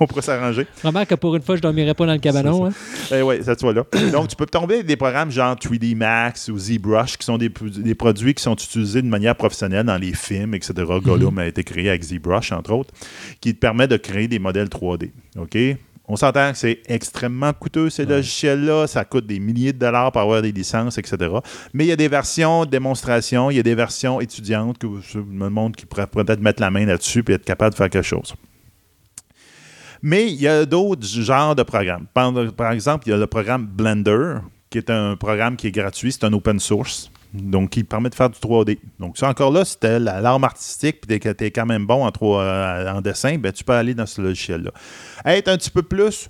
On 0.02 0.06
pourrait 0.06 0.22
s'arranger. 0.22 0.66
Remarque 0.82 1.10
que 1.10 1.14
pour 1.14 1.36
une 1.36 1.42
fois, 1.42 1.56
je 1.56 1.60
dormirai 1.60 1.92
pas 1.94 2.06
dans 2.06 2.12
le 2.14 2.18
cabanon. 2.18 2.66
hein. 2.66 2.72
Eh 3.12 3.20
oui, 3.22 3.44
ça 3.44 3.56
soit 3.56 3.72
là. 3.74 3.84
Donc, 4.12 4.28
tu 4.28 4.36
peux 4.36 4.46
tomber 4.46 4.82
des 4.82 4.96
programmes 4.96 5.30
genre 5.30 5.54
3D 5.54 5.94
Max 5.94 6.48
ou 6.48 6.58
ZBrush, 6.58 7.18
qui 7.18 7.26
sont 7.26 7.36
des, 7.38 7.50
des 7.50 7.94
produits 7.94 8.32
qui 8.34 8.42
sont 8.42 8.54
utilisés 8.54 9.02
de 9.02 9.06
manière 9.08 9.36
professionnelle 9.36 9.84
dans 9.84 9.98
les 9.98 10.14
films, 10.14 10.54
etc. 10.54 10.72
Gollum 11.02 11.38
a 11.38 11.46
été 11.46 11.62
créé 11.64 11.90
avec 11.90 12.02
ZBrush, 12.02 12.52
entre 12.52 12.72
autres, 12.72 12.94
qui 13.40 13.54
te 13.54 13.58
permet 13.60 13.86
de 13.88 13.96
créer 13.98 14.26
des 14.26 14.38
modèles 14.38 14.68
3D. 14.68 15.10
OK? 15.38 15.58
On 16.12 16.16
s'entend 16.16 16.50
que 16.50 16.58
c'est 16.58 16.80
extrêmement 16.88 17.52
coûteux, 17.52 17.88
ces 17.88 18.04
logiciels-là. 18.04 18.88
Ça 18.88 19.04
coûte 19.04 19.26
des 19.28 19.38
milliers 19.38 19.72
de 19.72 19.78
dollars 19.78 20.10
pour 20.10 20.20
avoir 20.22 20.42
des 20.42 20.50
licences, 20.50 20.98
etc. 20.98 21.16
Mais 21.72 21.84
il 21.84 21.88
y 21.88 21.92
a 21.92 21.96
des 21.96 22.08
versions 22.08 22.64
de 22.64 22.70
démonstration, 22.70 23.48
il 23.48 23.56
y 23.56 23.60
a 23.60 23.62
des 23.62 23.76
versions 23.76 24.20
étudiantes 24.20 24.78
que 24.78 24.88
je 25.08 25.18
me 25.20 25.48
montre 25.48 25.76
qui 25.76 25.86
pourraient 25.86 26.08
peut-être 26.08 26.40
mettre 26.40 26.60
la 26.62 26.70
main 26.72 26.84
là-dessus 26.84 27.22
et 27.28 27.32
être 27.34 27.44
capable 27.44 27.72
de 27.72 27.76
faire 27.76 27.90
quelque 27.90 28.02
chose. 28.04 28.34
Mais 30.02 30.30
il 30.30 30.40
y 30.40 30.48
a 30.48 30.64
d'autres 30.64 31.06
genres 31.06 31.54
de 31.54 31.62
programmes. 31.62 32.06
Par, 32.14 32.72
exemple, 32.72 33.06
il 33.06 33.10
y 33.10 33.12
a 33.12 33.16
le 33.16 33.26
programme 33.26 33.66
Blender, 33.66 34.36
qui 34.70 34.78
est 34.78 34.90
un 34.90 35.16
programme 35.16 35.56
qui 35.56 35.66
est 35.66 35.72
gratuit, 35.72 36.12
c'est 36.12 36.24
un 36.24 36.32
open 36.32 36.58
source, 36.58 37.10
donc 37.34 37.70
qui 37.70 37.84
permet 37.84 38.08
de 38.08 38.14
faire 38.14 38.30
du 38.30 38.38
3D. 38.38 38.78
Donc 38.98 39.18
ça 39.18 39.28
encore 39.28 39.52
là, 39.52 39.64
tu 39.64 39.86
l'arme 39.98 40.44
artistique 40.44 40.98
et 41.08 41.18
que 41.18 41.28
tu 41.30 41.44
es 41.44 41.50
quand 41.50 41.66
même 41.66 41.86
bon 41.86 42.04
en, 42.04 42.10
3, 42.10 42.42
euh, 42.42 42.92
en 42.92 43.00
dessin, 43.00 43.36
ben, 43.38 43.52
tu 43.52 43.64
peux 43.64 43.74
aller 43.74 43.94
dans 43.94 44.06
ce 44.06 44.22
logiciel-là. 44.22 44.70
Être 45.26 45.48
un 45.48 45.56
petit 45.56 45.70
peu 45.70 45.82
plus 45.82 46.28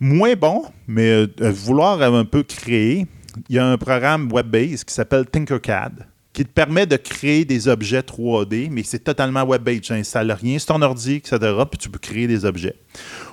moins 0.00 0.34
bon, 0.34 0.64
mais 0.88 1.08
euh, 1.10 1.28
vouloir 1.40 2.02
un 2.02 2.24
peu 2.24 2.42
créer, 2.42 3.06
il 3.48 3.56
y 3.56 3.58
a 3.58 3.66
un 3.66 3.78
programme 3.78 4.30
web-based 4.32 4.84
qui 4.84 4.94
s'appelle 4.94 5.26
Tinkercad 5.26 6.06
qui 6.32 6.44
te 6.44 6.50
permet 6.50 6.86
de 6.86 6.96
créer 6.96 7.44
des 7.44 7.68
objets 7.68 8.00
3D, 8.00 8.68
mais 8.70 8.82
c'est 8.84 9.00
totalement 9.00 9.42
web-based. 9.42 9.82
Tu 9.82 9.92
n'installes 9.92 10.32
rien 10.32 10.58
sur 10.58 10.74
ton 10.74 10.82
ordi, 10.82 11.16
etc., 11.16 11.38
puis 11.70 11.78
tu 11.78 11.90
peux 11.90 11.98
créer 11.98 12.26
des 12.26 12.44
objets. 12.44 12.74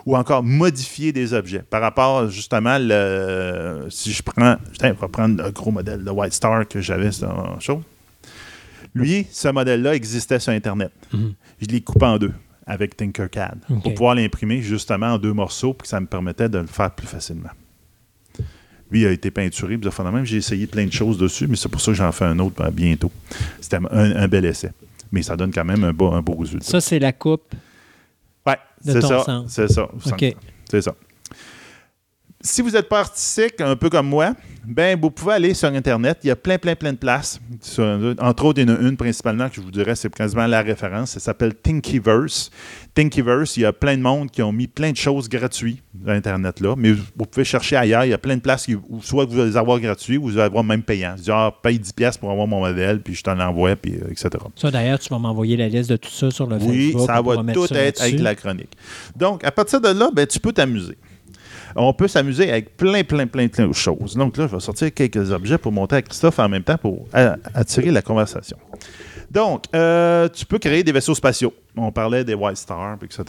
Ou 0.06 0.18
encore 0.18 0.44
modifier 0.44 1.14
des 1.14 1.34
objets. 1.34 1.64
Par 1.70 1.82
rapport, 1.82 2.30
justement, 2.30 2.78
le, 2.80 3.88
si 3.90 4.12
je 4.12 4.22
prends, 4.22 4.58
putain, 4.72 4.94
je 4.96 5.00
vais 5.00 5.08
prendre 5.08 5.42
le 5.42 5.52
gros 5.52 5.72
modèle 5.72 6.04
de 6.04 6.12
White 6.12 6.34
Star 6.34 6.68
que 6.68 6.82
j'avais 6.82 7.12
sur 7.12 7.30
un 7.30 7.60
show. 7.60 7.82
Lui, 8.94 9.28
ce 9.32 9.48
modèle-là 9.48 9.96
existait 9.96 10.40
sur 10.40 10.52
Internet. 10.52 10.92
Mhm. 11.14 11.34
Je 11.62 11.68
l'ai 11.68 11.82
coupé 11.82 12.06
en 12.06 12.18
deux 12.18 12.34
avec 12.66 12.98
Tinkercad 12.98 13.60
pour 13.82 13.94
pouvoir 13.94 14.16
l'imprimer 14.16 14.62
justement 14.62 15.14
en 15.14 15.18
deux 15.18 15.34
morceaux, 15.34 15.74
puis 15.74 15.84
que 15.84 15.88
ça 15.88 16.00
me 16.00 16.06
permettait 16.06 16.50
de 16.50 16.60
le 16.60 16.68
faire 16.68 16.92
plus 16.92 17.08
facilement. 17.08 17.50
Lui 18.92 19.06
a 19.06 19.12
été 19.12 19.30
peinturé, 19.32 19.78
puis 19.78 19.92
ça, 19.92 20.04
même 20.12 20.26
j'ai 20.26 20.38
essayé 20.38 20.66
plein 20.68 20.86
de 20.86 20.92
choses 20.92 21.18
dessus, 21.18 21.48
mais 21.48 21.56
c'est 21.56 21.70
pour 21.70 21.82
ça 21.82 21.92
que 21.92 21.98
j'en 21.98 22.12
fais 22.12 22.26
un 22.26 22.40
autre 22.40 22.56
ben, 22.58 22.72
bientôt. 22.72 23.12
C'était 23.62 23.78
un, 23.78 24.16
un 24.16 24.28
bel 24.28 24.46
essai. 24.46 24.72
Mais 25.12 25.22
ça 25.22 25.36
donne 25.36 25.52
quand 25.52 25.66
même 25.66 25.84
un 25.84 25.94
beau, 25.94 26.12
un 26.12 26.22
beau 26.22 26.36
résultat. 26.36 26.66
Ça, 26.66 26.82
c'est 26.82 27.00
la 27.00 27.12
coupe. 27.12 27.54
De 28.86 28.94
c'est 28.94 29.00
ton 29.02 29.08
ça. 29.10 29.24
sens. 29.24 29.52
C'est 29.52 29.68
ça. 29.68 29.84
OK. 29.84 30.36
C'est 30.70 30.82
ça. 30.82 30.96
Si 32.42 32.62
vous 32.62 32.70
n'êtes 32.70 32.88
pas 32.88 33.02
artistique, 33.02 33.60
un 33.60 33.76
peu 33.76 33.90
comme 33.90 34.08
moi, 34.08 34.34
ben 34.66 34.98
vous 34.98 35.12
pouvez 35.12 35.34
aller 35.34 35.54
sur 35.54 35.68
Internet. 35.68 36.20
Il 36.24 36.28
y 36.28 36.32
a 36.32 36.38
plein, 36.38 36.58
plein, 36.58 36.74
plein 36.74 36.94
de 36.94 36.98
places. 36.98 37.38
Sur- 37.60 38.16
entre 38.18 38.46
autres, 38.46 38.62
il 38.62 38.70
y 38.70 38.72
en 38.72 38.76
a 38.76 38.80
une 38.80 38.96
principalement 38.96 39.50
que 39.50 39.56
je 39.56 39.62
vous 39.62 39.72
dirais, 39.72 39.94
c'est 39.96 40.14
quasiment 40.14 40.48
la 40.48 40.62
référence. 40.62 41.12
Ça 41.12 41.20
s'appelle 41.20 41.54
Thinkiverse. 41.54 42.50
Thinkiverse, 42.96 43.58
il 43.58 43.64
y 43.64 43.66
a 43.66 43.74
plein 43.74 43.98
de 43.98 44.02
monde 44.02 44.32
qui 44.32 44.42
ont 44.42 44.54
mis 44.54 44.68
plein 44.68 44.92
de 44.92 44.96
choses 44.96 45.28
gratuites 45.28 45.84
sur 46.02 46.14
Internet 46.14 46.62
là. 46.62 46.76
Mais 46.78 46.94
vous 46.94 47.26
pouvez 47.30 47.44
chercher 47.44 47.76
ailleurs. 47.76 48.06
Il 48.06 48.12
y 48.12 48.14
a 48.14 48.18
plein 48.18 48.38
de 48.38 48.42
places 48.42 48.66
qui- 48.68 48.76
où 48.76 49.02
soit 49.02 49.26
vous 49.26 49.38
allez 49.38 49.50
les 49.52 49.58
avoir 49.58 49.78
gratuits 49.82 50.16
ou 50.18 50.24
vous 50.24 50.32
allez 50.38 50.44
avoir 50.44 50.64
même 50.64 50.84
payant. 50.84 51.16
Genre, 51.22 51.60
paye 51.60 51.78
10$ 51.78 51.92
piastres 51.92 52.22
pour 52.22 52.32
avoir 52.32 52.48
mon 52.48 52.62
modèle, 52.62 53.02
puis 53.02 53.16
je 53.16 53.24
t'en 53.24 53.38
envoie, 53.38 53.76
puis 53.76 53.96
euh, 53.96 54.12
etc. 54.12 54.30
Ça, 54.56 54.72
d'ailleurs, 54.72 55.00
tu 55.00 55.10
vas 55.10 55.20
m'envoyer 55.20 55.58
la 55.58 55.68
liste 55.68 55.90
de 55.90 55.98
tout 55.98 56.10
ça 56.10 56.32
sur 56.32 56.48
le 56.48 56.56
Oui, 56.56 56.92
Facebook. 56.94 57.06
ça 57.08 57.20
on 57.20 57.24
pourra 57.24 57.44
va 57.44 57.54
tout 57.54 57.68
ça 57.68 57.76
être 57.84 58.02
avec 58.02 58.20
la 58.22 58.34
chronique. 58.36 58.72
Donc, 59.18 59.44
à 59.44 59.52
partir 59.52 59.82
de 59.82 59.90
là, 59.90 60.10
ben, 60.14 60.26
tu 60.26 60.40
peux 60.40 60.54
t'amuser. 60.54 60.98
On 61.76 61.94
peut 61.94 62.08
s'amuser 62.08 62.50
avec 62.50 62.76
plein, 62.76 63.04
plein, 63.04 63.28
plein, 63.28 63.48
plein 63.48 63.68
de 63.68 63.74
choses. 63.74 64.16
Donc 64.16 64.38
là, 64.38 64.48
je 64.48 64.56
vais 64.56 64.60
sortir 64.60 64.94
quelques 64.94 65.32
objets 65.32 65.58
pour 65.58 65.72
monter 65.72 65.98
à 65.98 66.02
Christophe 66.02 66.40
en 66.40 66.50
même 66.50 66.64
temps 66.64 66.78
pour 66.78 67.08
attirer 67.54 67.92
la 67.92 68.02
conversation. 68.02 68.58
Donc, 69.30 69.66
euh, 69.76 70.28
tu 70.30 70.46
peux 70.46 70.58
créer 70.58 70.84
des 70.84 70.92
vaisseaux 70.92 71.16
spatiaux. 71.16 71.54
On 71.78 71.92
parlait 71.92 72.24
des 72.24 72.34
White 72.34 72.58
Stars, 72.58 72.98
etc. 73.04 73.24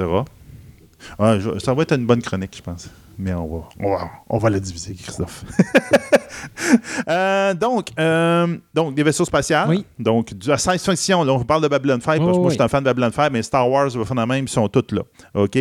Ça 1.18 1.74
va 1.74 1.82
être 1.82 1.92
une 1.92 2.06
bonne 2.06 2.22
chronique, 2.22 2.54
je 2.56 2.62
pense. 2.62 2.88
Mais 3.20 3.34
on 3.34 3.46
va, 3.46 3.68
on 3.78 3.90
va, 3.90 4.10
on 4.30 4.38
va 4.38 4.50
la 4.50 4.58
diviser, 4.58 4.94
Christophe. 4.94 5.44
Euh, 7.08 7.52
donc, 7.52 7.88
euh, 7.98 8.56
donc, 8.72 8.94
des 8.94 9.02
vaisseaux 9.02 9.24
spatiaux. 9.24 9.56
Oui. 9.68 9.84
Donc, 9.98 10.32
du, 10.32 10.48
la 10.48 10.56
science-fiction. 10.56 11.22
Là, 11.24 11.34
on 11.34 11.38
vous 11.38 11.44
parle 11.44 11.62
de 11.62 11.68
Babylon 11.68 12.00
5. 12.00 12.04
parce 12.04 12.18
que 12.18 12.22
Oui, 12.24 12.30
moi, 12.30 12.38
oui. 12.38 12.48
je 12.50 12.54
suis 12.54 12.62
un 12.62 12.68
fan 12.68 12.82
de 12.82 12.88
Babylon 12.88 13.10
5, 13.12 13.30
mais 13.30 13.42
Star 13.42 13.68
Wars, 13.68 13.90
même, 14.14 14.44
ils 14.44 14.48
sont 14.48 14.68
toutes 14.68 14.92
là. 14.92 15.02
OK? 15.34 15.58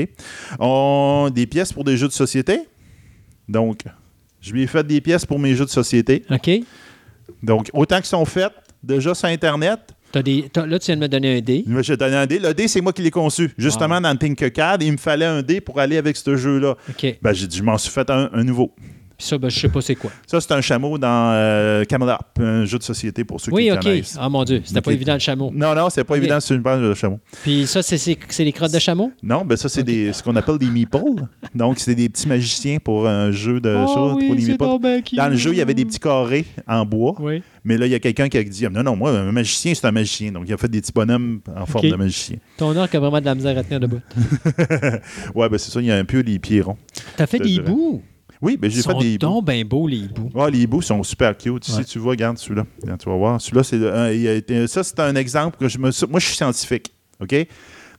On, 0.60 1.30
des 1.34 1.48
pièces 1.48 1.74
pour 1.74 1.84
des 1.84 1.98
jeux 1.98 2.08
de 2.08 2.14
société. 2.14 2.62
Donc, 3.48 3.82
je 4.40 4.54
lui 4.54 4.64
ai 4.64 4.68
fait 4.68 4.86
des 4.86 5.02
pièces 5.02 5.26
pour 5.26 5.40
mes 5.40 5.56
jeux 5.56 5.66
de 5.66 5.70
société. 5.70 6.24
OK. 6.30 6.50
Donc, 7.44 7.70
autant 7.74 7.98
qu'ils 7.98 8.06
sont 8.06 8.26
faites 8.26 8.54
déjà 8.82 9.14
sur 9.14 9.28
Internet, 9.28 9.80
Des, 10.14 10.50
là, 10.56 10.80
tu 10.80 10.88
viens 10.88 10.96
de 10.96 11.02
me 11.02 11.08
donner 11.08 11.38
un 11.38 11.42
dé. 11.42 11.64
J'ai 11.82 11.96
donné 11.98 12.16
un 12.16 12.26
dé. 12.26 12.40
Le 12.40 12.54
dé, 12.54 12.68
c'est 12.68 12.82
moi 12.82 12.94
qui 12.94 13.02
l'ai 13.04 13.12
conçu. 13.12 13.52
Justement, 13.58 14.02
dans 14.02 14.12
le 14.12 14.18
Tinkercad, 14.18 14.82
il 14.82 14.94
me 14.94 14.98
fallait 14.98 15.26
un 15.26 15.42
dé 15.44 15.62
pour 15.62 15.80
aller 15.80 15.98
avec 15.98 16.18
ce 16.18 16.36
jeu-là. 16.36 16.76
Ben, 17.22 17.34
j'ai 17.34 17.46
dit, 17.48 17.58
je 17.58 17.64
m'en 17.64 17.78
suis 17.78 17.92
fait 17.92 18.10
un, 18.10 18.30
un 18.34 18.44
nouveau. 18.44 18.72
Puis 19.20 19.28
ça, 19.28 19.38
ben, 19.38 19.50
je 19.50 19.60
sais 19.60 19.68
pas 19.68 19.82
c'est 19.82 19.96
quoi. 19.96 20.12
Ça, 20.26 20.40
c'est 20.40 20.54
un 20.54 20.62
chameau 20.62 20.98
dans 20.98 21.32
euh, 21.34 21.84
Camelot, 21.84 22.14
un 22.40 22.64
jeu 22.64 22.78
de 22.78 22.84
société 22.84 23.26
pour 23.26 23.42
ceux 23.42 23.52
Oui, 23.52 23.66
qui 23.66 23.72
OK. 23.74 23.82
connaissent. 23.82 24.18
Ah, 24.18 24.30
mon 24.30 24.46
Dieu, 24.46 24.62
c'était 24.64 24.80
pas 24.80 24.92
Ok. 24.92 24.96
évident 24.96 25.14
le 25.14 25.20
chameau. 25.20 25.52
Non, 25.54 25.76
non, 25.76 25.90
c'est 25.90 26.06
pas 26.06 26.14
Ok. 26.14 26.20
évident, 26.20 26.40
c'est 26.40 26.56
une 26.56 26.64
page 26.64 26.82
de 26.82 26.94
chameau. 26.94 27.20
Puis 27.44 27.68
ça, 27.68 27.82
c'est, 27.84 28.18
les 28.46 28.52
crottes 28.54 28.72
de 28.72 28.80
chameau? 28.80 29.12
Non, 29.22 29.44
ben 29.44 29.58
ça, 29.58 29.68
c'est 29.68 29.84
des- 29.84 30.14
ce 30.14 30.24
qu'on 30.24 30.36
appelle 30.38 30.58
des 30.58 30.68
meeples. 30.72 31.26
Donc, 31.54 31.80
c'est 31.80 31.96
des 31.96 32.08
petits 32.08 32.30
magiciens 32.30 32.78
pour 32.82 33.08
un 33.10 33.32
jeu 33.32 33.60
de 33.60 33.70
Ah 33.78 33.86
choses, 33.94 34.14
pour 34.26 34.36
les 34.36 34.46
meeples. 34.46 34.80
ben 34.82 35.02
Dans 35.18 35.28
le 35.28 35.36
jeu, 35.36 35.52
il 35.52 35.58
y 35.58 35.62
avait 35.62 35.74
des 35.74 35.84
petits 35.84 36.00
carrés 36.00 36.46
en 36.66 36.86
bois, 36.86 37.16
Oui. 37.20 37.44
mais 37.66 37.78
là, 37.78 37.88
il 37.88 37.92
y 37.92 37.96
a 37.96 38.00
quelqu'un 38.00 38.30
qui 38.30 38.38
a 38.38 38.44
dit 38.44 38.66
Non, 38.72 38.84
non, 38.84 38.96
moi, 38.96 39.12
un 39.12 39.34
magicien, 39.34 39.74
c'est 39.76 39.86
un 39.86 39.92
magicien. 39.92 40.32
Donc, 40.32 40.46
il 40.48 40.54
a 40.54 40.58
fait 40.58 40.70
des 40.70 40.80
petits 40.80 40.94
bonhommes 40.94 41.42
en 41.58 41.66
forme 41.66 41.86
Ok. 41.88 41.92
de 41.92 41.98
magicien. 41.98 42.38
Ton 42.58 42.74
arc 42.78 42.96
a 42.96 43.00
vraiment 43.02 43.20
de 43.20 43.26
la 43.26 43.36
misère 43.36 43.58
à 43.58 43.64
tenir 43.64 43.82
debout. 43.82 44.00
Ouais, 45.36 45.50
ben 45.50 45.58
c'est 45.58 45.72
ça, 45.72 45.82
il 45.82 45.88
y 45.88 45.92
a 45.92 45.98
un 45.98 46.06
peu 46.06 46.20
les 46.22 46.40
pieds 46.40 46.62
ronds. 46.62 46.78
T'as 47.18 47.28
fait 47.28 47.40
des 47.40 47.50
hiboux? 47.50 48.02
Oui, 48.42 48.56
ben 48.56 48.72
Ils 48.72 48.76
j'ai 48.76 48.82
fait 48.84 48.94
des 48.96 49.14
hiboux. 49.14 49.18
donc 49.28 49.46
bien 49.46 49.66
beaux, 49.66 49.88
les 49.88 49.98
hiboux. 49.98 50.30
Ah, 50.38 50.50
les 50.50 50.60
hiboux 50.60 50.82
sont 50.82 51.04
super 51.04 51.38
cute. 51.38 51.68
Ouais. 51.68 51.84
Si 51.84 51.86
tu 51.86 52.00
vois, 52.00 52.12
regarde 52.12 52.38
celui-là. 52.38 52.66
Tu 52.98 53.10
vas 53.10 53.16
voir. 53.18 53.42
Celui-là, 53.42 53.64
c'est 53.64 54.68
ça, 54.68 54.84
c'est 54.84 55.00
un 55.00 55.16
exemple 55.16 55.58
que 55.60 55.68
je 55.68 55.78
me. 55.78 55.90
Moi, 56.10 56.20
je 56.20 56.26
suis 56.26 56.36
scientifique. 56.36 56.94
OK? 57.20 57.36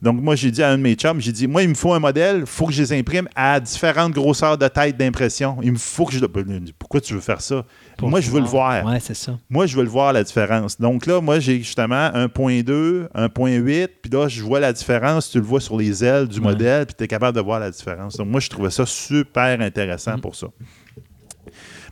Donc, 0.01 0.19
moi, 0.21 0.35
j'ai 0.35 0.49
dit 0.49 0.63
à 0.63 0.69
un 0.69 0.77
de 0.77 0.81
mes 0.81 0.95
chums, 0.95 1.21
j'ai 1.21 1.31
dit, 1.31 1.45
moi, 1.47 1.61
il 1.61 1.69
me 1.69 1.73
faut 1.75 1.93
un 1.93 1.99
modèle, 1.99 2.37
il 2.39 2.45
faut 2.47 2.65
que 2.65 2.73
je 2.73 2.81
les 2.81 2.93
imprime 2.93 3.27
à 3.35 3.59
différentes 3.59 4.13
grosseurs 4.13 4.57
de 4.57 4.67
tête 4.67 4.97
d'impression. 4.97 5.57
Il 5.61 5.73
me 5.73 5.77
faut 5.77 6.05
que 6.05 6.13
je. 6.13 6.19
Ben, 6.25 6.65
Pourquoi 6.79 7.01
tu 7.01 7.13
veux 7.13 7.19
faire 7.19 7.39
ça? 7.41 7.63
Pour 7.97 8.09
moi, 8.09 8.19
je 8.19 8.31
veux 8.31 8.39
le 8.39 8.47
voir. 8.47 8.83
Ouais, 8.85 8.99
c'est 8.99 9.13
ça. 9.13 9.37
Moi, 9.49 9.67
je 9.67 9.77
veux 9.77 9.83
le 9.83 9.89
voir, 9.89 10.11
la 10.11 10.23
différence. 10.23 10.79
Donc 10.79 11.05
là, 11.05 11.21
moi, 11.21 11.39
j'ai 11.39 11.59
justement 11.59 12.09
1.2, 12.15 13.07
1.8, 13.13 13.87
puis 14.01 14.11
là, 14.11 14.27
je 14.27 14.41
vois 14.41 14.59
la 14.59 14.73
différence. 14.73 15.29
Tu 15.29 15.37
le 15.37 15.43
vois 15.45 15.61
sur 15.61 15.77
les 15.77 16.03
ailes 16.03 16.27
du 16.27 16.39
Ouais. 16.39 16.45
modèle, 16.45 16.85
puis 16.87 16.95
tu 16.97 17.03
es 17.03 17.07
capable 17.07 17.35
de 17.37 17.41
voir 17.41 17.59
la 17.59 17.69
différence. 17.69 18.17
Donc, 18.17 18.27
moi, 18.27 18.39
je 18.39 18.49
trouvais 18.49 18.71
ça 18.71 18.85
super 18.85 19.61
intéressant 19.61 20.17
Mm. 20.17 20.21
pour 20.21 20.35
ça. 20.35 20.47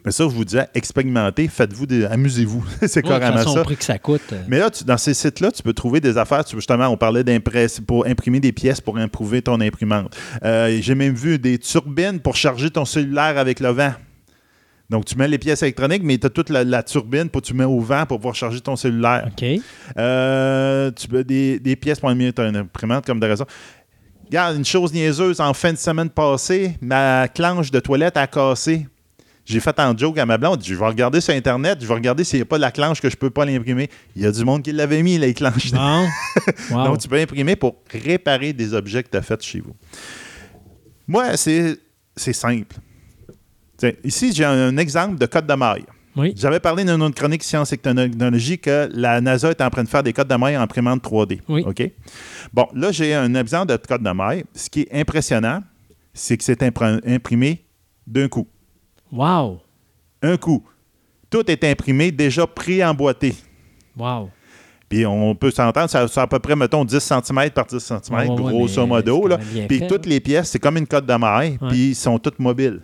Mais 0.06 0.12
ça, 0.12 0.24
je 0.24 0.30
vous 0.30 0.46
disais, 0.46 0.66
expérimentez, 0.74 1.48
faites-vous 1.48 1.86
des. 1.86 2.06
Amusez-vous. 2.06 2.64
c'est 2.88 3.02
toute 3.02 3.10
carrément 3.12 3.38
façon, 3.38 3.54
ça. 3.56 3.64
prix 3.64 3.76
que 3.78 3.84
ça 3.84 4.00
coûte. 4.00 4.34
Mais 4.48 4.60
là, 4.60 4.70
tu- 4.70 4.84
dans 4.86 4.98
ces 4.98 5.14
sites-là, 5.14 5.52
tu 5.52 5.62
peux 5.62 5.74
trouver 5.74 6.00
des 6.00 6.18
affaires. 6.18 6.46
Tu- 6.46 6.56
justement, 6.56 6.88
on 6.88 6.96
parlait 6.98 7.24
d'impress 7.24 7.80
pour 7.82 8.06
imprimer 8.08 8.40
des 8.40 8.52
pièces 8.54 8.80
pour 8.80 8.98
improver 8.98 9.42
ton 9.42 9.60
imprimante. 9.60 10.16
Euh, 10.44 10.78
J'ai 10.82 10.96
même 10.96 11.14
vu 11.16 11.38
des 11.38 11.58
turbines 11.58 12.20
pour 12.20 12.36
charger 12.36 12.70
ton 12.70 12.86
cellulaire 12.86 13.38
avec 13.38 13.60
le 13.60 13.70
vent. 13.70 13.92
Donc, 14.90 15.06
tu 15.06 15.16
mets 15.18 15.28
les 15.28 15.38
pièces 15.38 15.62
électroniques, 15.62 16.02
mais 16.04 16.18
tu 16.18 16.26
as 16.26 16.30
toute 16.32 16.50
la, 16.50 16.64
la 16.64 16.82
turbine 16.82 17.30
pour 17.30 17.42
tu 17.44 17.54
mets 17.54 17.64
au 17.66 17.80
vent 17.80 18.06
pour 18.08 18.18
pouvoir 18.18 18.34
charger 18.34 18.60
ton 18.62 18.76
cellulaire. 18.76 19.28
OK. 19.28 19.46
Euh, 19.98 20.92
tu 20.92 21.08
peux 21.08 21.24
des, 21.24 21.60
des 21.60 21.76
pièces 21.76 22.00
pour 22.00 22.10
améliorer 22.10 22.34
ton 22.34 22.56
imprimante, 22.56 23.06
comme 23.06 23.20
de 23.20 23.28
raison. 23.28 23.46
Regarde, 24.26 24.56
une 24.58 24.66
chose 24.66 24.94
niaiseuse, 24.94 25.42
en 25.42 25.54
fin 25.54 25.74
de 25.74 25.78
semaine 25.78 26.10
passée, 26.10 26.76
ma 26.82 27.28
clanche 27.28 27.70
de 27.70 27.80
toilette 27.80 28.18
a 28.18 28.28
cassé. 28.28 28.88
J'ai 29.50 29.60
fait 29.60 29.80
en 29.80 29.98
joke 29.98 30.18
à 30.20 30.26
ma 30.28 30.38
blonde, 30.38 30.62
je 30.64 30.76
vais 30.76 30.86
regarder 30.86 31.22
sur 31.22 31.34
Internet, 31.34 31.80
je 31.82 31.88
vais 31.88 31.94
regarder 31.96 32.24
s'il 32.24 32.38
n'y 32.38 32.44
a 32.44 32.46
pas 32.46 32.58
de 32.58 32.62
la 32.62 32.72
clanche 32.72 33.02
que 33.02 33.10
je 33.10 33.18
peux 33.18 33.32
pas 33.32 33.46
l'imprimer. 33.46 33.90
Il 34.16 34.22
y 34.22 34.26
a 34.28 34.32
du 34.32 34.46
monde 34.46 34.62
qui 34.62 34.72
l'avait 34.72 35.02
mis, 35.02 35.18
les 35.18 35.34
clanches. 35.34 35.72
Bon. 35.72 36.06
Wow. 36.72 36.84
Donc, 36.86 37.00
tu 37.00 37.08
peux 37.08 37.20
imprimer 37.20 37.56
pour 37.56 37.78
réparer 37.92 38.54
des 38.54 38.74
objets 38.76 39.02
que 39.04 39.10
tu 39.10 39.18
as 39.18 39.22
faits 39.24 39.42
chez 39.42 39.60
vous. 39.60 39.76
Moi, 41.08 41.36
c'est 41.38 41.78
c'est 42.16 42.34
simple. 42.34 42.76
Tiens, 43.78 43.94
ici, 44.04 44.32
j'ai 44.34 44.46
un, 44.46 44.68
un 44.68 44.78
exemple 44.78 45.18
de 45.18 45.26
code 45.26 45.48
de 45.48 45.54
maille. 45.54 45.86
oui. 46.16 46.34
J'avais 46.36 46.60
parlé 46.60 46.84
dans 46.84 47.00
une 47.08 47.14
chronique 47.14 47.44
science 47.44 47.72
et 47.74 47.78
technologie 47.78 48.60
que 48.60 48.90
la 48.94 49.22
NASA 49.22 49.50
est 49.52 49.62
en 49.62 49.70
train 49.70 49.84
de 49.84 49.90
faire 49.90 50.04
des 50.04 50.14
codes 50.14 50.28
de 50.28 50.36
maille 50.36 50.58
en 50.58 50.62
imprimante 50.62 51.02
3D. 51.04 51.40
Oui. 51.48 51.64
OK? 51.66 51.90
Bon, 52.54 52.68
là, 52.76 52.92
j'ai 52.92 53.14
un 53.16 53.34
exemple 53.36 53.68
de 53.72 53.78
code 53.78 54.04
de 54.04 54.12
maille. 54.12 54.44
Ce 54.54 54.70
qui 54.70 54.82
est 54.82 55.00
impressionnant, 55.00 55.64
c'est 56.14 56.38
que 56.38 56.44
c'est 56.44 56.62
impr- 56.62 57.02
imprimé 57.08 57.64
d'un 58.06 58.28
coup. 58.28 58.48
Wow. 59.12 59.60
Un 60.22 60.38
coup. 60.38 60.64
Tout 61.30 61.50
est 61.50 61.64
imprimé, 61.64 62.12
déjà 62.12 62.46
pré-emboîté. 62.48 63.36
Wow. 63.98 64.30
Puis 64.88 65.06
on 65.06 65.36
peut 65.36 65.52
s'entendre, 65.52 65.88
c'est 65.90 66.18
à 66.20 66.28
peu 66.28 66.40
près, 66.40 66.56
mettons, 66.56 66.84
10 66.84 67.00
cm 67.00 67.50
par 67.52 67.66
10 67.68 67.80
cm, 67.80 68.00
Ouais, 68.10 68.28
ouais, 68.28 68.30
ouais, 68.30 68.52
grosso 68.52 68.86
modo. 68.88 69.28
là. 69.28 69.38
Puis 69.68 69.80
fait, 69.80 69.88
toutes 69.88 70.08
les 70.08 70.20
pièces, 70.20 70.50
c'est 70.50 70.60
comme 70.60 70.78
une 70.78 70.88
cote 70.88 71.06
de 71.06 71.14
maille, 71.14 71.60
puis 71.70 71.90
ils 71.90 71.96
sont 71.96 72.18
toutes 72.18 72.40
mobiles. 72.40 72.82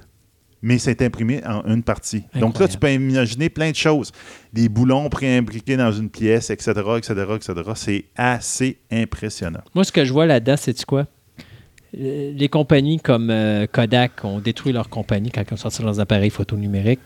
Mais 0.62 0.78
c'est 0.80 1.02
imprimé 1.02 1.42
en 1.46 1.64
une 1.66 1.84
partie. 1.84 2.24
Donc 2.40 2.60
là, 2.60 2.68
tu 2.68 2.78
peux 2.78 2.92
imaginer 2.92 3.50
plein 3.50 3.70
de 3.72 3.76
choses. 3.76 4.12
Des 4.54 4.70
boulons 4.70 5.10
préimbriqués 5.10 5.78
dans 5.78 5.92
une 5.92 6.10
pièce, 6.10 6.50
etc., 6.50 6.72
etc., 6.98 7.14
etc. 7.36 7.54
C'est 7.76 8.06
assez 8.16 8.80
impressionnant. 8.92 9.62
Moi, 9.74 9.84
ce 9.84 9.92
que 9.92 10.06
je 10.06 10.14
vois 10.14 10.26
là-dedans, 10.26 10.56
c'est 10.58 10.84
quoi? 10.86 11.06
Euh, 12.00 12.34
Les 12.36 12.50
compagnies 12.50 13.00
comme 13.00 13.30
euh, 13.30 13.68
Kodak 13.72 14.24
ont 14.24 14.40
détruit 14.40 14.74
leur 14.74 14.90
compagnie 14.90 15.32
quand 15.32 15.44
ils 15.50 15.54
ont 15.54 15.58
sorti 15.58 15.82
leurs 15.82 16.00
appareils 16.00 16.30
photo 16.30 16.56
numériques. 16.58 17.00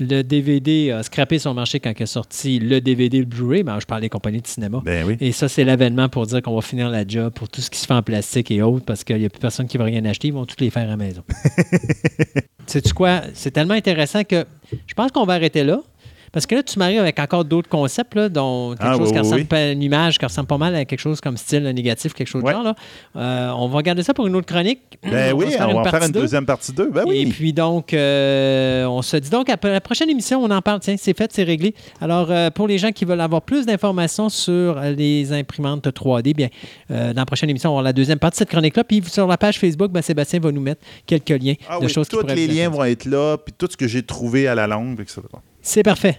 Le 0.00 0.22
DVD 0.22 0.92
a 0.92 1.02
scrappé 1.02 1.38
son 1.38 1.54
marché 1.54 1.80
quand 1.80 1.92
il 1.96 2.02
est 2.02 2.06
sorti 2.06 2.58
le 2.58 2.80
DVD 2.80 3.18
le 3.18 3.24
Blu-ray. 3.24 3.62
Ben, 3.62 3.78
je 3.80 3.86
parle 3.86 4.02
des 4.02 4.08
compagnies 4.08 4.40
de 4.40 4.46
cinéma. 4.46 4.82
Ben 4.84 5.04
oui. 5.06 5.16
Et 5.20 5.32
ça, 5.32 5.48
c'est 5.48 5.64
l'avènement 5.64 6.08
pour 6.08 6.26
dire 6.26 6.42
qu'on 6.42 6.54
va 6.54 6.62
finir 6.62 6.88
la 6.88 7.06
job 7.06 7.32
pour 7.32 7.48
tout 7.48 7.60
ce 7.60 7.70
qui 7.70 7.78
se 7.78 7.86
fait 7.86 7.94
en 7.94 8.02
plastique 8.02 8.50
et 8.50 8.62
autres 8.62 8.84
parce 8.84 9.04
qu'il 9.04 9.18
n'y 9.18 9.24
a 9.24 9.28
plus 9.28 9.40
personne 9.40 9.66
qui 9.66 9.78
va 9.78 9.84
rien 9.84 10.04
acheter. 10.04 10.28
Ils 10.28 10.34
vont 10.34 10.46
tous 10.46 10.60
les 10.60 10.70
faire 10.70 10.84
à 10.84 10.86
la 10.86 10.96
maison. 10.96 11.22
Sais-tu 12.66 12.92
quoi? 12.94 13.22
C'est 13.34 13.52
tellement 13.52 13.74
intéressant 13.74 14.24
que 14.24 14.44
je 14.86 14.94
pense 14.94 15.12
qu'on 15.12 15.24
va 15.24 15.34
arrêter 15.34 15.62
là. 15.64 15.80
Parce 16.36 16.44
que 16.44 16.54
là, 16.54 16.62
tu 16.62 16.78
m'arrives 16.78 17.00
avec 17.00 17.18
encore 17.18 17.46
d'autres 17.46 17.70
concepts, 17.70 18.14
là, 18.14 18.28
dont 18.28 18.72
quelque 18.72 18.82
Ah, 18.86 18.92
chose 18.98 19.06
oui, 19.08 19.12
qui 19.14 19.18
ressemble 19.20 19.46
oui. 19.50 19.56
à 19.56 19.72
une 19.72 19.82
image, 19.82 20.18
qui 20.18 20.24
ressemble 20.26 20.46
pas 20.46 20.58
mal 20.58 20.74
à 20.74 20.84
quelque 20.84 21.00
chose 21.00 21.18
comme 21.18 21.38
style 21.38 21.62
négatif, 21.62 22.12
quelque 22.12 22.26
chose 22.28 22.42
Ouais. 22.42 22.52
de 22.52 22.56
genre. 22.58 22.62
Là. 22.62 22.74
Euh, 23.16 23.50
on 23.56 23.68
va 23.68 23.76
regarder 23.78 24.02
ça 24.02 24.12
pour 24.12 24.26
une 24.26 24.36
autre 24.36 24.44
chronique. 24.46 24.98
Ben 25.02 25.32
oui, 25.32 25.46
on 25.58 25.72
va 25.72 25.80
en 25.80 25.84
faire 25.84 26.02
une 26.02 26.12
deux. 26.12 26.20
deuxième 26.20 26.44
partie 26.44 26.74
2. 26.74 26.90
Ben 26.90 27.04
Et 27.06 27.08
oui. 27.08 27.26
puis 27.34 27.54
donc, 27.54 27.94
euh, 27.94 28.84
on 28.84 29.00
se 29.00 29.16
dit 29.16 29.30
donc, 29.30 29.48
après 29.48 29.70
la 29.72 29.80
prochaine 29.80 30.10
émission, 30.10 30.44
on 30.44 30.50
en 30.50 30.60
parle. 30.60 30.80
Tiens, 30.80 30.96
c'est 30.98 31.16
fait, 31.16 31.32
c'est 31.32 31.42
réglé. 31.42 31.74
Alors, 32.02 32.30
euh, 32.30 32.50
pour 32.50 32.68
les 32.68 32.76
gens 32.76 32.92
qui 32.92 33.06
veulent 33.06 33.18
avoir 33.22 33.40
plus 33.40 33.64
d'informations 33.64 34.28
sur 34.28 34.78
les 34.78 35.32
imprimantes 35.32 35.86
3D, 35.90 36.34
bien, 36.34 36.48
dans 36.90 37.14
la 37.16 37.24
prochaine 37.24 37.48
émission, 37.48 37.70
on 37.70 37.72
va 37.72 37.78
avoir 37.78 37.84
la 37.84 37.92
deuxième 37.94 38.18
partie 38.18 38.34
de 38.36 38.38
cette 38.40 38.50
chronique-là. 38.50 38.84
Puis 38.84 39.02
sur 39.06 39.26
la 39.26 39.38
page 39.38 39.58
Facebook, 39.58 39.90
ben, 39.90 40.02
Sébastien 40.02 40.40
va 40.40 40.52
nous 40.52 40.60
mettre 40.60 40.82
quelques 41.06 41.30
liens 41.30 41.54
Ah 41.66 41.78
de 41.80 41.86
oui, 41.86 41.90
choses 41.90 42.08
tous 42.08 42.26
les 42.26 42.46
liens 42.46 42.68
vont 42.68 42.84
être 42.84 43.06
là, 43.06 43.38
puis 43.38 43.54
tout 43.56 43.68
ce 43.70 43.76
que 43.78 43.88
j'ai 43.88 44.02
trouvé 44.02 44.46
à 44.48 44.54
la 44.54 44.66
longue, 44.66 45.00
etc. 45.00 45.22
C'est 45.62 45.82
parfait. 45.82 46.18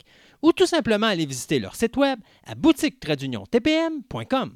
ou 0.41 0.53
tout 0.53 0.65
simplement 0.65 1.07
aller 1.07 1.25
visiter 1.25 1.59
leur 1.59 1.75
site 1.75 1.97
web 1.97 2.21
à 2.45 2.55
boutique-tpm.com. 2.55 4.55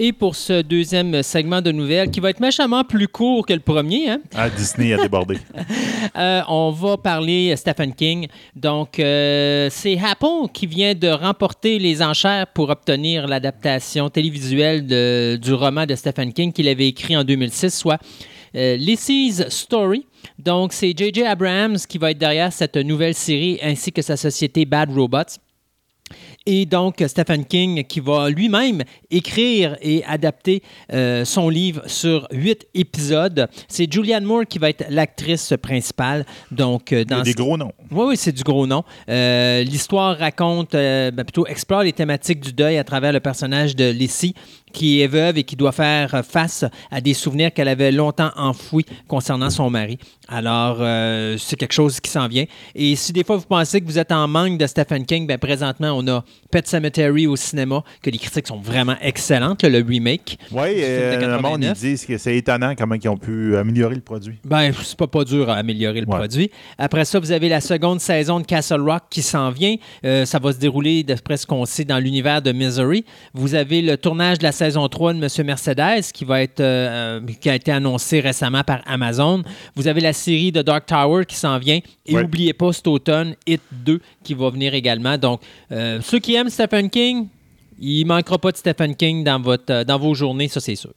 Et 0.00 0.12
pour 0.12 0.36
ce 0.36 0.62
deuxième 0.62 1.22
segment 1.24 1.60
de 1.60 1.72
nouvelles, 1.72 2.08
qui 2.10 2.20
va 2.20 2.30
être 2.30 2.38
méchamment 2.38 2.84
plus 2.84 3.08
court 3.08 3.44
que 3.44 3.52
le 3.52 3.58
premier, 3.58 4.10
hein, 4.10 4.20
Ah, 4.34 4.48
Disney 4.48 4.92
a 4.92 4.98
débordé. 4.98 5.38
euh, 6.16 6.40
on 6.48 6.70
va 6.70 6.96
parler 6.96 7.54
Stephen 7.56 7.92
King. 7.92 8.28
Donc, 8.54 9.00
euh, 9.00 9.68
c'est 9.72 9.98
Apple 9.98 10.48
qui 10.54 10.68
vient 10.68 10.94
de 10.94 11.08
remporter 11.08 11.80
les 11.80 12.00
enchères 12.00 12.46
pour 12.46 12.70
obtenir 12.70 13.26
l'adaptation 13.26 14.08
télévisuelle 14.08 14.86
de- 14.86 15.36
du 15.42 15.52
roman 15.52 15.84
de 15.84 15.96
Stephen 15.96 16.32
King 16.32 16.52
qu'il 16.52 16.68
avait 16.68 16.86
écrit 16.88 17.16
en 17.16 17.24
2006, 17.24 17.76
soit 17.76 17.98
euh, 18.54 18.76
Lissy's 18.76 19.48
Story. 19.48 20.06
Donc, 20.38 20.72
c'est 20.72 20.94
J.J. 20.96 21.24
Abrams 21.24 21.76
qui 21.88 21.98
va 21.98 22.12
être 22.12 22.18
derrière 22.18 22.52
cette 22.52 22.76
nouvelle 22.76 23.14
série 23.14 23.58
ainsi 23.62 23.90
que 23.92 24.00
sa 24.02 24.16
société 24.16 24.64
Bad 24.64 24.90
Robots. 24.94 25.38
Et 26.50 26.64
donc, 26.64 27.04
Stephen 27.06 27.44
King 27.44 27.84
qui 27.84 28.00
va 28.00 28.30
lui-même 28.30 28.82
écrire 29.10 29.76
et 29.82 30.02
adapter 30.06 30.62
euh, 30.94 31.26
son 31.26 31.50
livre 31.50 31.82
sur 31.84 32.26
huit 32.32 32.66
épisodes. 32.72 33.48
C'est 33.68 33.92
Julianne 33.92 34.24
Moore 34.24 34.46
qui 34.48 34.58
va 34.58 34.70
être 34.70 34.86
l'actrice 34.88 35.52
principale. 35.60 36.24
Donc, 36.50 36.94
euh, 36.94 37.04
Il 37.06 37.10
y 37.10 37.12
a 37.12 37.18
dans 37.18 37.22
des 37.22 37.34
gros 37.34 37.58
noms. 37.58 37.72
oui, 37.90 38.04
oui, 38.08 38.16
c'est 38.16 38.32
du 38.32 38.42
gros 38.44 38.66
nom. 38.66 38.82
Euh, 39.10 39.62
L'histoire 39.62 40.16
raconte, 40.16 40.72
ben, 40.72 41.14
plutôt 41.16 41.46
explore 41.46 41.82
les 41.82 41.92
thématiques 41.92 42.40
du 42.40 42.54
deuil 42.54 42.78
à 42.78 42.84
travers 42.84 43.12
le 43.12 43.20
personnage 43.20 43.76
de 43.76 43.90
Lissy, 43.90 44.34
qui 44.72 45.00
est 45.00 45.06
veuve 45.06 45.38
et 45.38 45.44
qui 45.44 45.56
doit 45.56 45.72
faire 45.72 46.22
face 46.28 46.64
à 46.90 47.00
des 47.00 47.14
souvenirs 47.14 47.52
qu'elle 47.52 47.68
avait 47.68 47.92
longtemps 47.92 48.30
enfouis 48.36 48.84
concernant 49.06 49.50
son 49.50 49.70
mari. 49.70 49.98
Alors, 50.28 50.76
euh, 50.80 51.36
c'est 51.38 51.56
quelque 51.56 51.72
chose 51.72 52.00
qui 52.00 52.10
s'en 52.10 52.28
vient. 52.28 52.44
Et 52.74 52.96
si 52.96 53.12
des 53.12 53.24
fois 53.24 53.36
vous 53.36 53.46
pensez 53.46 53.80
que 53.80 53.86
vous 53.86 53.98
êtes 53.98 54.12
en 54.12 54.28
manque 54.28 54.58
de 54.58 54.66
Stephen 54.66 55.06
King, 55.06 55.26
ben, 55.26 55.38
présentement, 55.38 55.92
on 55.96 56.06
a 56.08 56.22
Pet 56.50 56.66
Cemetery 56.66 57.26
au 57.26 57.36
cinéma, 57.36 57.82
que 58.02 58.10
les 58.10 58.18
critiques 58.18 58.46
sont 58.46 58.58
vraiment 58.60 58.96
excellentes, 59.00 59.62
le 59.64 59.82
remake. 59.82 60.38
Oui, 60.52 60.60
euh, 60.76 61.16
le 61.18 61.42
monde, 61.42 61.62
ils 61.62 61.68
89. 61.68 61.78
disent 61.78 62.04
que 62.06 62.18
c'est 62.18 62.36
étonnant 62.36 62.74
comment 62.76 62.94
ils 62.94 63.08
ont 63.08 63.16
pu 63.16 63.56
améliorer 63.56 63.94
le 63.94 64.00
produit. 64.02 64.36
Ben, 64.44 64.70
c'est 64.82 64.96
pas, 64.98 65.06
pas 65.06 65.24
dur 65.24 65.48
à 65.48 65.54
améliorer 65.56 66.00
le 66.02 66.06
Ouais. 66.08 66.16
produit. 66.16 66.50
Après 66.78 67.04
ça, 67.04 67.18
vous 67.18 67.32
avez 67.32 67.48
la 67.48 67.60
seconde 67.60 68.00
saison 68.00 68.40
de 68.40 68.44
Castle 68.46 68.80
Rock 68.82 69.04
qui 69.10 69.22
s'en 69.22 69.50
vient. 69.50 69.76
Euh, 70.04 70.24
ça 70.26 70.38
va 70.38 70.52
se 70.52 70.58
dérouler, 70.58 71.02
d'après 71.04 71.36
ce 71.38 71.46
qu'on 71.46 71.64
sait, 71.64 71.84
dans 71.84 71.98
l'univers 71.98 72.42
de 72.42 72.52
Misery. 72.52 73.04
Vous 73.34 73.54
avez 73.54 73.80
le 73.82 73.96
tournage 73.96 74.38
de 74.38 74.42
la 74.44 74.52
saison 74.58 74.86
3 74.88 75.14
de 75.14 75.18
Monsieur 75.18 75.44
Mercedes 75.44 76.02
qui, 76.12 76.24
va 76.24 76.42
être, 76.42 76.60
euh, 76.60 77.20
euh, 77.20 77.26
qui 77.40 77.48
a 77.48 77.54
été 77.54 77.72
annoncé 77.72 78.20
récemment 78.20 78.62
par 78.64 78.80
Amazon. 78.86 79.42
Vous 79.74 79.86
avez 79.88 80.00
la 80.00 80.12
série 80.12 80.52
de 80.52 80.62
Dark 80.62 80.86
Tower 80.86 81.24
qui 81.24 81.36
s'en 81.36 81.58
vient. 81.58 81.80
Et 82.06 82.14
Ouais. 82.14 82.22
n'oubliez 82.22 82.52
pas 82.52 82.72
cet 82.72 82.86
automne, 82.88 83.34
Hit 83.46 83.62
2 83.72 84.00
qui 84.22 84.34
va 84.34 84.50
venir 84.50 84.74
également. 84.74 85.16
Donc, 85.16 85.40
euh, 85.72 86.00
ceux 86.02 86.18
qui 86.18 86.34
aiment 86.34 86.50
Stephen 86.50 86.90
King, 86.90 87.28
il 87.80 88.02
ne 88.02 88.08
manquera 88.08 88.38
pas 88.38 88.50
de 88.52 88.56
Stephen 88.56 88.94
King 88.96 89.22
dans, 89.24 89.40
votre, 89.40 89.84
dans 89.84 89.98
vos 89.98 90.14
journées, 90.14 90.48
ça 90.48 90.60
c'est 90.60 90.76
sûr. 90.76 90.92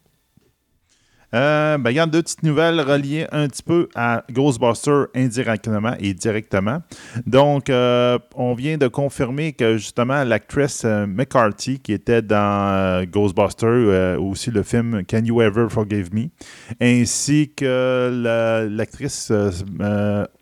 Euh, 1.33 1.77
ben, 1.77 1.89
regarde, 1.91 2.11
deux 2.11 2.21
petites 2.23 2.43
nouvelles 2.43 2.81
reliées 2.81 3.25
un 3.31 3.47
petit 3.47 3.63
peu 3.63 3.87
à 3.95 4.23
Ghostbusters 4.31 5.07
indirectement 5.15 5.93
et 5.99 6.13
directement. 6.13 6.81
Donc, 7.25 7.69
euh, 7.69 8.19
on 8.35 8.53
vient 8.53 8.77
de 8.77 8.87
confirmer 8.87 9.53
que 9.53 9.77
justement 9.77 10.23
l'actrice 10.25 10.83
euh, 10.83 11.05
McCarthy, 11.07 11.79
qui 11.79 11.93
était 11.93 12.21
dans 12.21 12.73
euh, 12.73 13.05
Ghostbusters, 13.05 14.19
aussi 14.21 14.51
le 14.51 14.63
film 14.63 15.03
Can 15.09 15.23
You 15.23 15.41
Ever 15.41 15.67
Forgive 15.69 16.13
Me, 16.13 16.25
ainsi 16.81 17.51
que 17.55 18.11
la- 18.13 18.65
l'actrice 18.67 19.31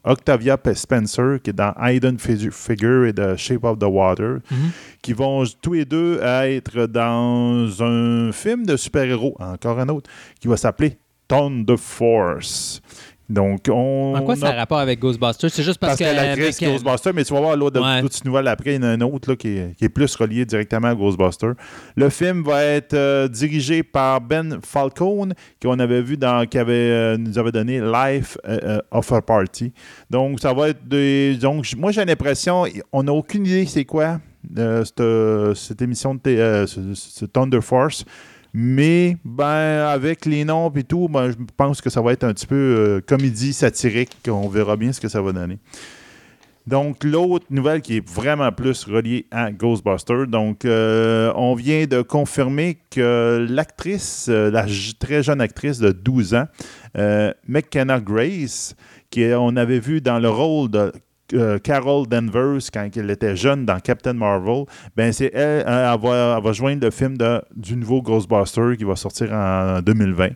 Octavia 0.03 0.57
Spencer, 0.73 1.39
qui 1.43 1.51
est 1.51 1.53
dans 1.53 1.73
Hidden 1.79 2.17
Figu- 2.17 2.51
Figure 2.51 3.05
et 3.05 3.13
The 3.13 3.35
Shape 3.35 3.63
of 3.63 3.77
the 3.79 3.83
Water, 3.83 4.37
qui 5.01 5.13
vont 5.13 5.43
tous 5.61 5.73
les 5.73 5.85
deux 5.85 6.19
être 6.23 6.85
dans 6.87 7.67
un 7.83 8.31
film 8.31 8.65
de 8.65 8.75
super-héros, 8.77 9.35
encore 9.39 9.79
un 9.79 9.89
autre, 9.89 10.09
qui 10.39 10.47
va 10.47 10.57
s'appeler 10.57 10.97
Thunder 11.27 11.77
Force. 11.77 12.81
Donc, 13.29 13.67
on. 13.69 14.15
En 14.17 14.23
quoi 14.23 14.35
ça 14.35 14.47
a 14.47 14.53
rapport 14.53 14.79
avec 14.79 14.99
Ghostbusters? 14.99 15.51
C'est 15.51 15.61
juste 15.61 15.77
parce, 15.79 15.99
parce 15.99 16.09
que 16.09 16.15
que... 16.15 16.19
l'actrice 16.19 16.59
avec- 16.63 16.73
Ghostbusters, 16.73 17.13
mais 17.13 17.23
tu 17.23 17.31
vas 17.31 17.39
voir 17.41 17.55
l'autre 17.55 17.79
Ouais. 17.79 18.01
d'autres 18.01 18.17
nouvelles 18.25 18.47
après, 18.47 18.73
il 18.73 18.75
y 18.77 18.79
en 18.79 18.87
a 18.87 18.87
un 18.87 19.01
autre 19.01 19.29
là, 19.29 19.35
qui, 19.35 19.49
est, 19.49 19.75
qui 19.77 19.85
est 19.85 19.89
plus 19.89 20.15
relié 20.15 20.45
directement 20.45 20.87
à 20.87 20.95
Ghostbusters. 20.95 21.53
Le 21.95 22.09
film 22.09 22.41
va 22.41 22.63
être 22.63 22.95
euh, 22.95 23.27
dirigé 23.27 23.83
par 23.83 24.19
Ben 24.19 24.57
Falcone, 24.65 25.35
qu'on 25.61 25.77
avait 25.77 26.01
vu 26.01 26.17
dans, 26.17 26.47
qui 26.47 26.57
avait, 26.57 26.73
euh, 26.73 27.17
nous 27.17 27.37
avait 27.37 27.51
donné 27.51 27.79
Life 27.79 28.35
euh, 28.47 28.79
of 28.89 29.11
a 29.11 29.21
Party. 29.21 29.73
Donc, 30.09 30.39
ça 30.39 30.51
va 30.51 30.69
être 30.69 30.87
des. 30.87 31.35
Donc, 31.35 31.67
moi, 31.77 31.91
j'ai 31.91 32.03
l'impression, 32.03 32.65
on 32.91 33.03
n'a 33.03 33.13
aucune 33.13 33.45
idée 33.45 33.67
c'est 33.67 33.85
quoi 33.85 34.19
cette, 34.55 35.03
cette 35.55 35.81
émission 35.81 36.15
de 36.15 36.21
euh, 36.27 36.65
Thunder 37.31 37.61
Force. 37.61 38.05
Mais 38.51 39.17
ben 39.23 39.85
avec 39.87 40.25
les 40.25 40.43
noms 40.43 40.71
et 40.71 40.83
tout, 40.83 41.07
ben, 41.07 41.29
je 41.29 41.35
pense 41.55 41.81
que 41.81 41.89
ça 41.91 42.01
va 42.01 42.13
être 42.13 42.23
un 42.23 42.33
petit 42.33 42.47
peu 42.47 42.55
euh, 42.55 43.01
comédie 43.01 43.53
satirique. 43.53 44.17
On 44.27 44.49
verra 44.49 44.75
bien 44.75 44.91
ce 44.91 44.99
que 44.99 45.07
ça 45.07 45.21
va 45.21 45.31
donner. 45.31 45.59
Donc, 46.69 47.03
l'autre 47.03 47.47
nouvelle 47.49 47.81
qui 47.81 47.97
est 47.97 48.07
vraiment 48.07 48.51
plus 48.51 48.83
reliée 48.83 49.25
à 49.31 49.51
Ghostbusters. 49.51 50.27
Donc, 50.27 50.65
euh, 50.65 51.33
on 51.35 51.55
vient 51.55 51.87
de 51.87 52.03
confirmer 52.03 52.77
que 52.91 53.43
l'actrice, 53.49 54.27
euh, 54.29 54.51
la 54.51 54.67
très 54.99 55.23
jeune 55.23 55.41
actrice 55.41 55.79
de 55.79 55.91
12 55.91 56.35
ans, 56.35 56.45
euh, 56.95 57.33
McKenna 57.47 57.99
Grace, 57.99 58.75
qu'on 59.11 59.55
avait 59.55 59.79
vu 59.79 59.99
dans 59.99 60.19
le 60.19 60.29
rôle 60.29 60.69
de 60.69 60.91
euh, 61.33 61.59
Carol 61.59 62.07
Danvers 62.07 62.69
quand 62.73 62.89
elle 62.95 63.09
était 63.09 63.35
jeune 63.35 63.65
dans 63.65 63.79
Captain 63.79 64.13
Marvel, 64.13 64.65
ben 64.95 65.11
c'est 65.11 65.31
elle, 65.33 65.63
euh, 65.67 65.93
elle 65.93 65.99
va, 65.99 66.41
elle 66.43 66.53
joindre 66.53 66.85
le 66.85 66.91
film 66.91 67.17
de, 67.17 67.41
du 67.55 67.75
nouveau 67.75 68.01
Ghostbuster 68.01 68.75
qui 68.77 68.83
va 68.83 68.95
sortir 68.95 69.31
en 69.31 69.81
2020. 69.81 70.29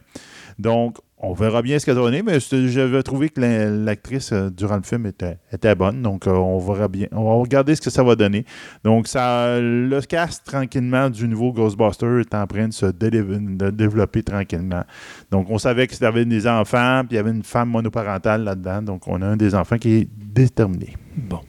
Donc, 0.59 0.97
on 1.23 1.33
verra 1.33 1.61
bien 1.61 1.79
ce 1.79 1.85
qu'elle 1.85 1.95
va 1.95 2.01
donner, 2.01 2.21
mais 2.21 2.39
j'avais 2.39 3.01
trouvé 3.01 3.29
que 3.29 3.39
la- 3.39 3.69
l'actrice 3.69 4.31
euh, 4.33 4.49
durant 4.49 4.75
le 4.75 4.83
film 4.83 5.05
était, 5.05 5.75
bonne. 5.75 6.01
Donc, 6.01 6.27
euh, 6.27 6.31
on 6.31 6.59
verra 6.59 6.87
bien. 6.87 7.07
On 7.13 7.23
va 7.23 7.33
regarder 7.41 7.75
ce 7.75 7.81
que 7.81 7.89
ça 7.89 8.03
va 8.03 8.15
donner. 8.15 8.45
Donc, 8.83 9.07
ça, 9.07 9.59
le 9.59 9.99
cast 10.01 10.45
tranquillement 10.45 11.09
du 11.09 11.27
nouveau 11.27 11.53
Ghostbuster 11.53 12.19
est 12.19 12.35
en 12.35 12.45
train 12.45 12.67
de 12.67 12.73
se 12.73 12.87
développer 12.87 14.21
tranquillement. 14.21 14.83
Donc, 15.31 15.49
on 15.49 15.57
savait 15.57 15.87
qu'il 15.87 16.01
y 16.01 16.05
avait 16.05 16.25
des 16.25 16.45
enfants, 16.45 17.03
puis 17.07 17.15
il 17.15 17.15
y 17.15 17.19
avait 17.19 17.31
une 17.31 17.43
femme 17.43 17.69
monoparentale 17.69 18.43
là-dedans. 18.43 18.81
Donc, 18.81 19.07
on 19.07 19.21
a 19.21 19.27
un 19.27 19.37
des 19.37 19.55
enfants 19.55 19.77
qui 19.77 19.93
est 19.93 20.09
déterminé. 20.15 20.93
Bon. 21.15 21.39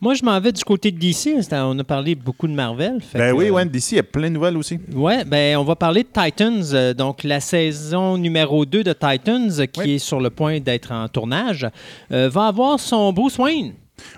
Moi, 0.00 0.14
je 0.14 0.24
m'en 0.24 0.38
vais 0.40 0.52
du 0.52 0.62
côté 0.64 0.90
de 0.90 0.98
DC. 0.98 1.42
C'était- 1.42 1.56
On 1.60 1.78
a 1.78 1.84
parlé 1.84 2.14
beaucoup 2.14 2.46
de 2.48 2.52
Marvel. 2.52 2.98
Ben 3.14 3.30
que, 3.32 3.36
oui, 3.36 3.46
euh, 3.48 3.50
ouais, 3.52 3.66
d'ici, 3.66 3.94
il 3.94 3.96
y 3.96 4.00
a 4.00 4.02
plein 4.04 4.28
de 4.28 4.34
nouvelles 4.34 4.56
aussi. 4.56 4.78
Ouais, 4.94 5.24
ben 5.24 5.56
on 5.56 5.64
va 5.64 5.76
parler 5.76 6.02
de 6.02 6.08
Titans, 6.08 6.62
euh, 6.72 6.94
donc 6.94 7.24
la 7.24 7.40
saison 7.40 8.16
numéro 8.18 8.64
2 8.64 8.82
de 8.84 8.92
Titans, 8.92 9.50
euh, 9.60 9.66
qui 9.66 9.80
Oui. 9.80 9.90
est 9.92 9.98
sur 9.98 10.20
le 10.20 10.30
point 10.30 10.60
d'être 10.60 10.92
en 10.92 11.08
tournage, 11.08 11.66
euh, 12.12 12.28
va 12.28 12.46
avoir 12.48 12.78
son 12.80 13.12
Bruce 13.12 13.38
Wayne. 13.38 13.72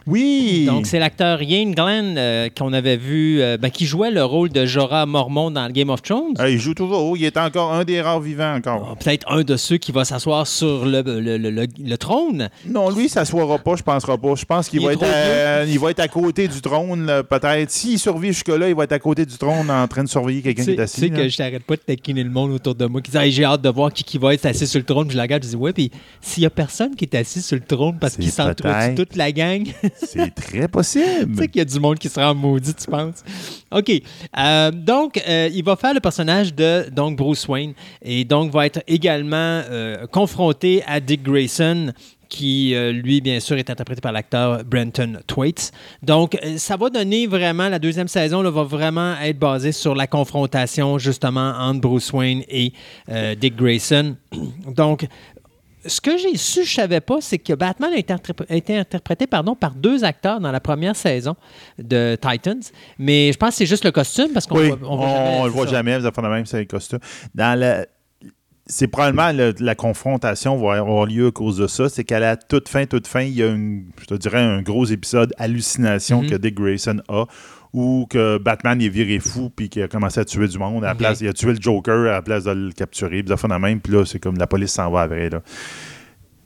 Oui! 0.06 0.64
Donc 0.66 0.86
c'est 0.86 0.98
l'acteur 0.98 1.42
Ian 1.42 1.70
Glenn 1.70 2.16
euh, 2.18 2.48
qu'on 2.56 2.72
avait 2.72 2.96
vu, 2.96 3.40
euh, 3.40 3.56
ben, 3.56 3.70
qui 3.70 3.86
jouait 3.86 4.10
le 4.10 4.24
rôle 4.24 4.48
de 4.50 4.66
Jorah 4.66 5.06
Mormont 5.06 5.50
dans 5.50 5.68
Game 5.70 5.90
of 5.90 6.02
Thrones. 6.02 6.34
Ah, 6.38 6.48
il 6.48 6.58
joue 6.58 6.74
toujours. 6.74 7.16
Il 7.16 7.24
est 7.24 7.36
encore 7.36 7.72
un 7.72 7.84
des 7.84 8.00
rares 8.00 8.20
vivants 8.20 8.54
encore. 8.56 8.90
Ah, 8.92 8.96
Peut-être 9.02 9.30
un 9.30 9.42
de 9.42 9.56
ceux 9.56 9.76
qui 9.78 9.92
va 9.92 10.04
s'asseoir 10.04 10.46
sur 10.46 10.84
le, 10.84 11.02
le- 11.02 11.38
le- 11.38 11.50
le- 11.50 11.66
le 11.84 11.96
trône. 11.98 12.48
Non, 12.66 12.90
lui, 12.90 13.04
ne 13.04 13.08
s'assoira 13.08 13.58
pas, 13.58 13.76
je 13.76 13.82
penserai 13.82 14.18
pas. 14.18 14.34
Je 14.34 14.44
pense 14.44 14.68
qu'il 14.68 14.80
Il 14.80 14.86
va 14.86 14.92
être, 14.94 15.04
à, 15.04 15.64
il 15.64 15.78
va 15.78 15.90
être 15.90 16.00
à 16.00 16.08
côté 16.08 16.48
du 16.48 16.60
trône, 16.60 17.06
peut-être. 17.28 17.70
S'il 17.70 17.98
survit 17.98 18.28
jusque-là, 18.28 18.68
il 18.68 18.74
va 18.74 18.84
être 18.84 18.92
à 18.92 18.98
côté 18.98 19.24
du 19.24 19.36
trône 19.36 19.70
en 19.70 19.86
train 19.88 20.04
de 20.04 20.08
surveiller 20.08 20.42
quelqu'un 20.42 20.64
qui 20.64 20.70
est 20.72 20.76
sais- 20.86 20.86
tu 20.86 21.00
sais 21.00 21.04
assis. 21.06 21.10
là. 21.10 21.16
que 21.22 21.28
je 21.28 21.36
t'arrête 21.36 21.64
pas 21.64 21.76
de 21.76 21.80
taquiner 21.82 22.24
le 22.24 22.30
monde 22.30 22.50
autour 22.52 22.74
de 22.74 22.86
moi 22.86 23.00
qui 23.00 23.10
j'ai 23.30 23.44
hâte 23.44 23.62
de 23.62 23.68
voir 23.68 23.92
qui, 23.92 24.04
qui 24.04 24.18
va 24.18 24.34
être 24.34 24.46
assis 24.46 24.66
sur 24.66 24.78
le 24.80 24.84
trône. 24.84 25.06
Puis 25.06 25.12
je 25.12 25.16
la 25.18 25.22
regarde, 25.22 25.42
je 25.44 25.48
dis 25.50 25.56
Ouais, 25.56 25.72
puis 25.72 25.90
s'il 26.20 26.42
y 26.42 26.46
a 26.46 26.50
personne 26.50 26.94
qui 26.96 27.04
est 27.04 27.14
assis 27.16 27.42
sur 27.42 27.56
le 27.56 27.62
trône 27.62 27.96
parce 28.00 28.16
qu'il 28.16 28.30
s'entretue 28.30 28.94
toute 28.96 29.16
la 29.16 29.30
gang, 29.32 29.64
C'est 29.96 30.34
très 30.34 30.62
Tu 30.62 30.68
possible. 30.68 31.36
sais 31.36 31.48
qu'il 31.48 31.58
y 31.58 31.62
a 31.62 31.64
du 31.64 31.80
monde 31.80 31.98
qui 31.98 32.08
sera 32.08 32.32
maudit, 32.34 32.74
tu 32.74 32.86
penses? 32.86 33.24
OK. 33.70 33.90
Euh, 34.38 34.70
donc, 34.70 35.20
euh, 35.26 35.48
il 35.52 35.64
va 35.64 35.76
faire 35.76 35.94
le 35.94 36.00
personnage 36.00 36.54
de 36.54 36.88
donc, 36.90 37.16
Bruce 37.16 37.46
Wayne 37.48 37.72
et 38.02 38.24
donc 38.24 38.52
va 38.52 38.66
être 38.66 38.82
également 38.86 39.36
euh, 39.36 40.06
confronté 40.06 40.82
à 40.86 41.00
Dick 41.00 41.22
Grayson 41.22 41.92
qui, 42.28 42.74
lui, 42.94 43.20
bien 43.20 43.40
sûr, 43.40 43.58
est 43.58 43.68
interprété 43.68 44.00
par 44.00 44.10
l'acteur 44.12 44.64
Brenton 44.64 45.18
Thwaites. 45.26 45.70
Donc, 46.02 46.38
ça 46.56 46.78
va 46.78 46.88
donner 46.88 47.26
vraiment, 47.26 47.68
la 47.68 47.78
deuxième 47.78 48.08
saison 48.08 48.40
là, 48.40 48.48
va 48.48 48.62
vraiment 48.62 49.16
être 49.22 49.38
basée 49.38 49.72
sur 49.72 49.94
la 49.94 50.06
confrontation, 50.06 50.96
justement, 50.96 51.52
entre 51.58 51.82
Bruce 51.82 52.10
Wayne 52.10 52.42
et 52.48 52.72
Dick 53.38 53.54
Grayson. 53.54 54.16
Donc, 54.74 55.04
ce 55.84 56.00
que 56.00 56.16
j'ai 56.16 56.36
su, 56.36 56.64
je 56.64 56.74
savais 56.74 57.00
pas, 57.00 57.16
c'est 57.20 57.38
que 57.38 57.52
Batman 57.54 57.92
a 57.92 57.96
été, 57.96 58.12
interpré- 58.12 58.46
a 58.48 58.54
été 58.54 58.76
interprété 58.76 59.26
pardon, 59.26 59.54
par 59.56 59.74
deux 59.74 60.04
acteurs 60.04 60.40
dans 60.40 60.52
la 60.52 60.60
première 60.60 60.94
saison 60.96 61.34
de 61.78 62.16
Titans. 62.20 62.62
Mais 62.98 63.32
je 63.32 63.38
pense 63.38 63.50
que 63.50 63.54
c'est 63.56 63.66
juste 63.66 63.84
le 63.84 63.90
costume 63.90 64.28
parce 64.32 64.46
qu'on 64.46 64.58
oui, 64.58 64.68
voit- 64.68 64.78
on, 64.88 64.94
on 64.94 64.96
voit 64.96 65.06
jamais, 65.08 65.38
le 65.38 65.42
c'est 65.44 65.48
voit 65.50 65.64
ça. 65.66 65.72
jamais, 65.72 65.98
vous 65.98 66.06
avez 66.06 66.28
même, 66.28 66.46
c'est 66.46 66.58
les 66.58 66.66
costumes. 66.66 67.00
Dans 67.34 67.58
le- 67.58 67.86
c'est 68.66 68.86
probablement 68.86 69.32
le- 69.32 69.54
la 69.58 69.74
confrontation 69.74 70.56
va 70.56 70.74
avoir 70.78 71.06
lieu 71.06 71.26
à 71.26 71.30
cause 71.32 71.56
de 71.56 71.66
ça. 71.66 71.88
C'est 71.88 72.04
qu'à 72.04 72.20
la 72.20 72.36
toute 72.36 72.68
fin, 72.68 72.86
toute 72.86 73.08
fin, 73.08 73.22
il 73.22 73.34
y 73.34 73.42
a, 73.42 73.48
une, 73.48 73.86
je 74.00 74.06
te 74.06 74.14
dirais, 74.14 74.38
un 74.40 74.62
gros 74.62 74.84
épisode 74.84 75.34
hallucination 75.36 76.22
Mhm. 76.22 76.30
que 76.30 76.34
Dick 76.36 76.54
Grayson 76.54 77.02
a, 77.08 77.24
où 77.72 78.06
que 78.08 78.38
Batman 78.38 78.80
est 78.80 78.88
viré 78.88 79.18
fou 79.18 79.50
puis 79.54 79.68
qu'il 79.68 79.82
a 79.82 79.88
commencé 79.88 80.20
à 80.20 80.24
tuer 80.24 80.46
du 80.46 80.58
monde. 80.58 80.84
À 80.84 80.88
la 80.88 80.94
place, 80.94 81.20
il 81.20 81.28
a 81.28 81.32
tué 81.32 81.52
le 81.52 81.60
Joker 81.60 82.00
à 82.00 82.12
la 82.12 82.22
place 82.22 82.44
de 82.44 82.50
le 82.50 82.72
capturer. 82.72 83.22
Puis 83.22 83.28
ça 83.28 83.36
fait 83.36 83.48
la 83.48 83.58
même. 83.58 83.80
Puis 83.80 83.92
là, 83.92 84.04
c'est 84.04 84.18
comme 84.18 84.36
la 84.36 84.46
police 84.46 84.72
s'en 84.72 84.90
va 84.90 85.02
après. 85.02 85.30
Là. 85.30 85.42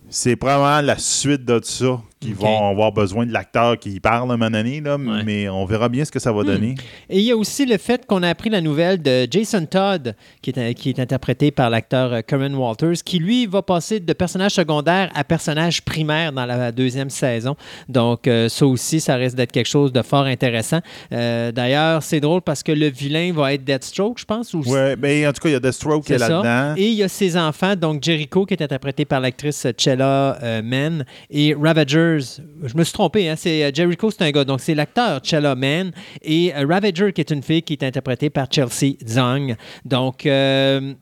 C'est 0.08 0.36
probablement 0.36 0.80
la 0.82 0.98
suite 0.98 1.44
de 1.44 1.60
ça 1.62 2.00
qu'ils 2.26 2.34
vont 2.34 2.68
avoir 2.70 2.92
besoin 2.92 3.26
de 3.26 3.32
l'acteur 3.32 3.78
qui 3.78 4.00
parle 4.00 4.30
à 4.30 4.34
un 4.34 4.36
moment 4.36 4.50
donné, 4.50 4.80
là, 4.80 4.96
Ouais. 4.96 5.22
mais 5.24 5.48
on 5.48 5.64
verra 5.64 5.88
bien 5.88 6.04
ce 6.04 6.10
que 6.10 6.18
ça 6.18 6.32
va 6.32 6.42
donner. 6.42 6.74
Et 7.08 7.18
il 7.18 7.24
y 7.24 7.30
a 7.30 7.36
aussi 7.36 7.66
le 7.66 7.76
fait 7.78 8.06
qu'on 8.06 8.22
a 8.22 8.28
appris 8.28 8.50
la 8.50 8.60
nouvelle 8.60 9.00
de 9.02 9.26
Jason 9.30 9.64
Todd, 9.66 10.14
qui 10.42 10.50
est, 10.50 10.74
qui 10.74 10.90
est 10.90 10.98
interprété 11.00 11.50
par 11.50 11.70
l'acteur 11.70 12.12
euh, 12.12 12.20
Curran 12.22 12.52
Walters, 12.54 13.02
qui 13.04 13.18
lui 13.18 13.46
va 13.46 13.62
passer 13.62 14.00
de 14.00 14.12
personnage 14.12 14.52
secondaire 14.52 15.10
à 15.14 15.24
personnage 15.24 15.82
primaire 15.82 16.32
dans 16.32 16.46
la 16.46 16.72
deuxième 16.72 17.10
saison. 17.10 17.56
Donc, 17.88 18.26
euh, 18.26 18.48
ça 18.48 18.66
aussi, 18.66 19.00
ça 19.00 19.16
risque 19.16 19.36
d'être 19.36 19.52
quelque 19.52 19.68
chose 19.68 19.92
de 19.92 20.02
fort 20.02 20.24
intéressant. 20.24 20.80
Euh, 21.12 21.52
D'ailleurs, 21.52 22.02
c'est 22.02 22.20
drôle 22.20 22.42
parce 22.42 22.62
que 22.62 22.72
le 22.72 22.88
vilain 22.88 23.32
va 23.32 23.54
être 23.54 23.64
Deathstroke, 23.64 24.18
je 24.18 24.24
pense. 24.24 24.52
Ou 24.54 24.62
Ouais, 24.66 24.96
ben, 24.96 25.28
en 25.28 25.32
tout 25.32 25.40
cas, 25.42 25.48
il 25.48 25.52
y 25.52 25.56
a 25.56 25.60
Deathstroke 25.60 26.04
qui 26.04 26.12
est 26.12 26.18
là-dedans. 26.18 26.74
Et 26.76 26.86
il 26.88 26.94
y 26.94 27.02
a 27.02 27.08
ses 27.08 27.36
enfants, 27.36 27.74
donc 27.76 28.02
Jericho, 28.02 28.44
qui 28.46 28.54
est 28.54 28.62
interprété 28.62 29.04
par 29.04 29.20
l'actrice 29.20 29.66
Chella 29.78 30.38
euh, 30.42 30.62
Mann, 30.62 31.04
et 31.30 31.54
Ravagers. 32.16 32.42
Je 32.64 32.76
me 32.76 32.84
suis 32.84 32.92
trompé, 32.92 33.28
hein, 33.28 33.34
c'est 33.36 33.64
euh, 33.64 33.70
Jericho, 33.72 34.10
c'est 34.10 34.22
un 34.22 34.30
gars, 34.30 34.44
donc 34.44 34.60
c'est 34.60 34.74
l'acteur 34.74 35.20
Chella 35.22 35.54
Mann, 35.54 35.92
et 36.22 36.54
euh, 36.54 36.66
Ravager, 36.68 37.12
qui 37.12 37.20
est 37.20 37.30
une 37.30 37.42
fille 37.42 37.62
qui 37.62 37.74
est 37.74 37.82
interprétée 37.82 38.30
par 38.30 38.46
Chelsea 38.50 38.96
Zhang. 39.06 39.56
Donc, 39.84 40.26
euh, 40.26 40.94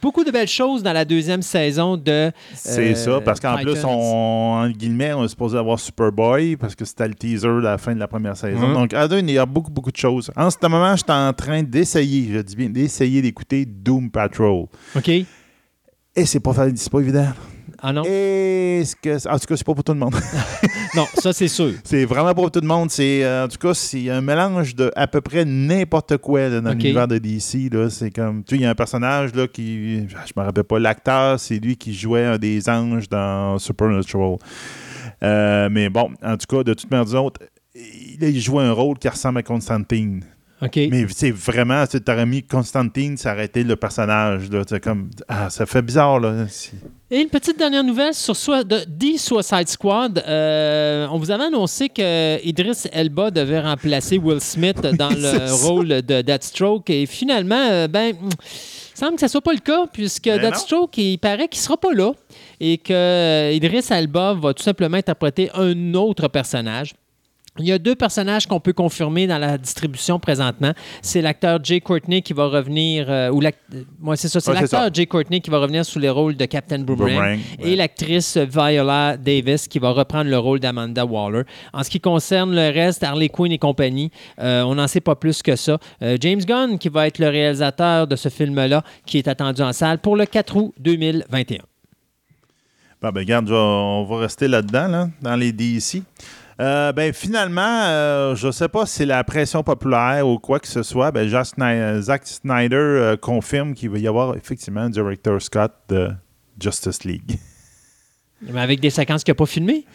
beaucoup 0.00 0.24
de 0.24 0.30
belles 0.30 0.48
choses 0.48 0.82
dans 0.82 0.92
la 0.92 1.04
deuxième 1.04 1.42
saison 1.42 1.96
de. 1.96 2.30
C'est 2.54 2.94
ça, 2.94 3.20
parce 3.20 3.40
qu'en 3.40 3.56
plus, 3.58 3.84
on, 3.84 3.88
en 3.88 4.68
guillemets, 4.70 5.12
on 5.12 5.24
est 5.24 5.28
supposé 5.28 5.58
avoir 5.58 5.78
Superboy, 5.78 6.56
parce 6.56 6.74
que 6.74 6.84
c'était 6.84 7.08
le 7.08 7.14
teaser 7.14 7.48
de 7.48 7.60
la 7.60 7.78
fin 7.78 7.94
de 7.94 8.00
la 8.00 8.08
première 8.08 8.36
saison. 8.36 8.68
Mhm. 8.68 8.74
Donc, 8.74 8.94
à 8.94 9.08
deux, 9.08 9.18
il 9.18 9.30
y 9.30 9.38
a 9.38 9.46
beaucoup, 9.46 9.70
beaucoup 9.70 9.92
de 9.92 9.96
choses. 9.96 10.30
En 10.36 10.50
ce 10.50 10.56
moment, 10.62 10.96
je 10.96 11.02
suis 11.02 11.12
en 11.12 11.32
train 11.32 11.62
d'essayer, 11.62 12.32
je 12.32 12.38
dis 12.38 12.56
bien, 12.56 12.70
d'essayer 12.70 13.22
d'écouter 13.22 13.66
Doom 13.66 14.10
Patrol. 14.10 14.66
OK. 14.96 15.08
Et 16.14 16.26
c'est 16.26 16.40
pas, 16.40 16.52
pas 16.52 17.00
évident. 17.00 17.28
Ah 17.84 17.92
non? 17.92 18.04
Est-ce 18.04 18.94
que, 18.94 19.28
en 19.28 19.38
tout 19.38 19.46
cas, 19.46 19.56
c'est 19.56 19.66
pas 19.66 19.74
pour 19.74 19.82
tout 19.82 19.92
le 19.92 19.98
monde. 19.98 20.14
Non, 20.94 21.06
ça, 21.14 21.32
c'est 21.32 21.48
sûr. 21.48 21.72
c'est 21.84 22.04
vraiment 22.04 22.28
pas 22.28 22.34
pour 22.34 22.50
tout 22.50 22.60
le 22.60 22.66
monde. 22.66 22.90
C'est, 22.90 23.24
euh, 23.24 23.46
en 23.46 23.48
tout 23.48 23.56
cas, 23.56 23.72
c'est 23.72 24.10
un 24.10 24.20
mélange 24.20 24.74
de 24.74 24.92
à 24.94 25.06
peu 25.06 25.22
près 25.22 25.46
n'importe 25.46 26.18
quoi 26.18 26.50
là, 26.50 26.60
dans 26.60 26.72
l'univers 26.72 27.08
de 27.08 27.16
DC. 27.16 27.72
Là. 27.72 27.88
C'est 27.88 28.10
comme, 28.10 28.44
tu 28.44 28.54
sais, 28.54 28.60
il 28.60 28.64
y 28.64 28.66
a 28.66 28.70
un 28.70 28.74
personnage 28.74 29.34
là, 29.34 29.48
qui, 29.48 30.06
je 30.06 30.32
me 30.36 30.44
rappelle 30.44 30.64
pas, 30.64 30.78
l'acteur, 30.78 31.40
c'est 31.40 31.58
lui 31.58 31.76
qui 31.76 31.94
jouait 31.94 32.24
un 32.24 32.36
des 32.36 32.68
anges 32.68 33.08
dans 33.08 33.58
Supernatural. 33.58 34.36
Euh, 35.22 35.68
mais 35.70 35.88
bon, 35.88 36.10
en 36.22 36.36
tout 36.36 36.56
cas, 36.56 36.62
de 36.62 36.74
toute 36.74 36.90
manière, 36.90 37.24
autres, 37.24 37.40
il, 37.74 38.22
il 38.22 38.40
joue 38.40 38.60
un 38.60 38.72
rôle 38.72 38.98
qui 38.98 39.08
ressemble 39.08 39.38
à 39.38 39.42
Constantine. 39.42 40.22
Mais 40.76 41.06
c'est 41.14 41.30
vraiment, 41.32 41.84
tu 41.86 41.98
aurais 42.08 42.26
mis 42.26 42.42
Constantine, 42.42 43.16
ça 43.16 43.32
aurait 43.32 43.46
été 43.46 43.64
le 43.64 43.74
personnage. 43.76 44.48
Là, 44.50 44.62
comme, 44.80 45.10
ah, 45.28 45.50
ça 45.50 45.66
fait 45.66 45.82
bizarre. 45.82 46.20
Là. 46.20 46.44
Et 47.10 47.20
une 47.20 47.28
petite 47.28 47.58
dernière 47.58 47.84
nouvelle 47.84 48.14
sur 48.14 48.36
Soi- 48.36 48.64
de, 48.64 48.78
The 48.78 49.18
Suicide 49.18 49.68
Squad. 49.68 50.22
Euh, 50.26 51.06
on 51.10 51.18
vous 51.18 51.30
avait 51.30 51.44
annoncé 51.44 51.88
que 51.88 52.42
Idris 52.44 52.84
Elba 52.92 53.30
devait 53.30 53.60
remplacer 53.60 54.18
Will 54.18 54.40
Smith 54.40 54.80
dans 54.98 55.10
le 55.10 55.46
ça. 55.46 55.52
rôle 55.66 55.88
de 55.88 56.22
Deathstroke. 56.22 56.88
Et 56.90 57.06
finalement, 57.06 57.68
euh, 57.70 57.88
ben, 57.88 58.14
il 58.14 58.98
semble 58.98 59.14
que 59.14 59.20
ce 59.20 59.26
ne 59.26 59.30
soit 59.30 59.40
pas 59.42 59.52
le 59.52 59.58
cas, 59.58 59.86
puisque 59.92 60.24
Ben 60.24 60.40
non. 60.40 60.48
Deathstroke, 60.48 60.96
il 60.98 61.18
paraît 61.18 61.48
qu'il 61.48 61.58
ne 61.60 61.64
sera 61.64 61.76
pas 61.76 61.92
là. 61.92 62.12
Et 62.60 62.78
que 62.78 62.92
euh, 62.92 63.52
Idris 63.52 63.84
Elba 63.90 64.34
va 64.34 64.54
tout 64.54 64.62
simplement 64.62 64.96
interpréter 64.96 65.50
un 65.54 65.94
autre 65.94 66.28
personnage. 66.28 66.94
Il 67.58 67.66
y 67.66 67.72
a 67.72 67.78
deux 67.78 67.94
personnages 67.94 68.46
qu'on 68.46 68.60
peut 68.60 68.72
confirmer 68.72 69.26
dans 69.26 69.36
la 69.36 69.58
distribution 69.58 70.18
présentement. 70.18 70.72
C'est 71.02 71.20
l'acteur 71.20 71.62
Jay 71.62 71.82
Courtney 71.82 72.22
qui 72.22 72.32
va 72.32 72.46
revenir, 72.46 73.04
euh, 73.10 73.28
ou 73.30 73.42
l'ac- 73.42 73.58
euh, 73.74 73.82
ouais, 74.02 74.16
c'est 74.16 74.28
ça, 74.28 74.40
c'est 74.40 74.50
Ouais, 74.52 74.60
l'acteur. 74.62 74.88
Jay 74.94 75.04
Courtney 75.04 75.42
qui 75.42 75.50
va 75.50 75.58
revenir 75.58 75.84
sous 75.84 75.98
les 75.98 76.08
rôles 76.08 76.34
de 76.34 76.46
Captain 76.46 76.78
Boomerang, 76.78 77.10
Boomerang, 77.10 77.38
et 77.58 77.64
ouais. 77.64 77.76
l'actrice 77.76 78.38
Viola 78.38 79.18
Davis 79.18 79.68
qui 79.68 79.78
va 79.78 79.90
reprendre 79.90 80.30
le 80.30 80.38
rôle 80.38 80.60
d'Amanda 80.60 81.04
Waller. 81.04 81.42
En 81.74 81.82
ce 81.82 81.90
qui 81.90 82.00
concerne 82.00 82.54
le 82.54 82.72
reste, 82.72 83.02
Harley 83.02 83.28
Quinn 83.28 83.52
et 83.52 83.58
compagnie, 83.58 84.10
euh, 84.40 84.62
on 84.62 84.76
n'en 84.76 84.88
sait 84.88 85.00
pas 85.02 85.14
plus 85.14 85.42
que 85.42 85.54
ça. 85.54 85.76
Euh, 86.00 86.16
James 86.20 86.40
Gunn 86.40 86.78
qui 86.78 86.88
va 86.88 87.06
être 87.06 87.18
le 87.18 87.28
réalisateur 87.28 88.06
de 88.06 88.16
ce 88.16 88.30
film-là, 88.30 88.82
qui 89.04 89.18
est 89.18 89.28
attendu 89.28 89.60
en 89.60 89.74
salle 89.74 89.98
pour 89.98 90.16
le 90.16 90.24
4 90.24 90.56
août 90.56 90.72
2021. 90.80 91.58
Bon, 93.02 93.10
ben, 93.10 93.20
regarde, 93.20 93.46
je 93.48 93.52
vais- 93.52 93.58
on 93.58 94.04
va 94.04 94.18
rester 94.20 94.48
là-dedans, 94.48 94.88
là, 94.88 95.08
dans 95.20 95.34
les 95.36 95.52
DC. 95.52 96.02
Euh, 96.60 96.92
ben, 96.92 97.12
finalement, 97.12 97.82
euh, 97.84 98.34
je 98.36 98.46
ne 98.48 98.52
sais 98.52 98.68
pas 98.68 98.86
si 98.86 98.96
c'est 98.96 99.06
la 99.06 99.24
pression 99.24 99.62
populaire 99.62 100.26
ou 100.28 100.38
quoi 100.38 100.60
que 100.60 100.68
ce 100.68 100.82
soit. 100.82 101.10
Ben, 101.10 101.28
Snyder, 101.44 102.00
Zack 102.02 102.26
Snyder 102.26 102.76
euh, 102.76 103.16
confirme 103.16 103.74
qu'il 103.74 103.90
va 103.90 103.98
y 103.98 104.06
avoir 104.06 104.36
effectivement 104.36 104.82
un 104.82 104.90
director 104.90 105.40
Scott 105.40 105.72
de 105.88 106.10
Justice 106.60 107.04
League. 107.04 107.38
Mais 108.42 108.60
avec 108.60 108.80
des 108.80 108.90
séquences 108.90 109.24
qu'il 109.24 109.32
n'a 109.32 109.36
pas 109.36 109.46
filmées? 109.46 109.86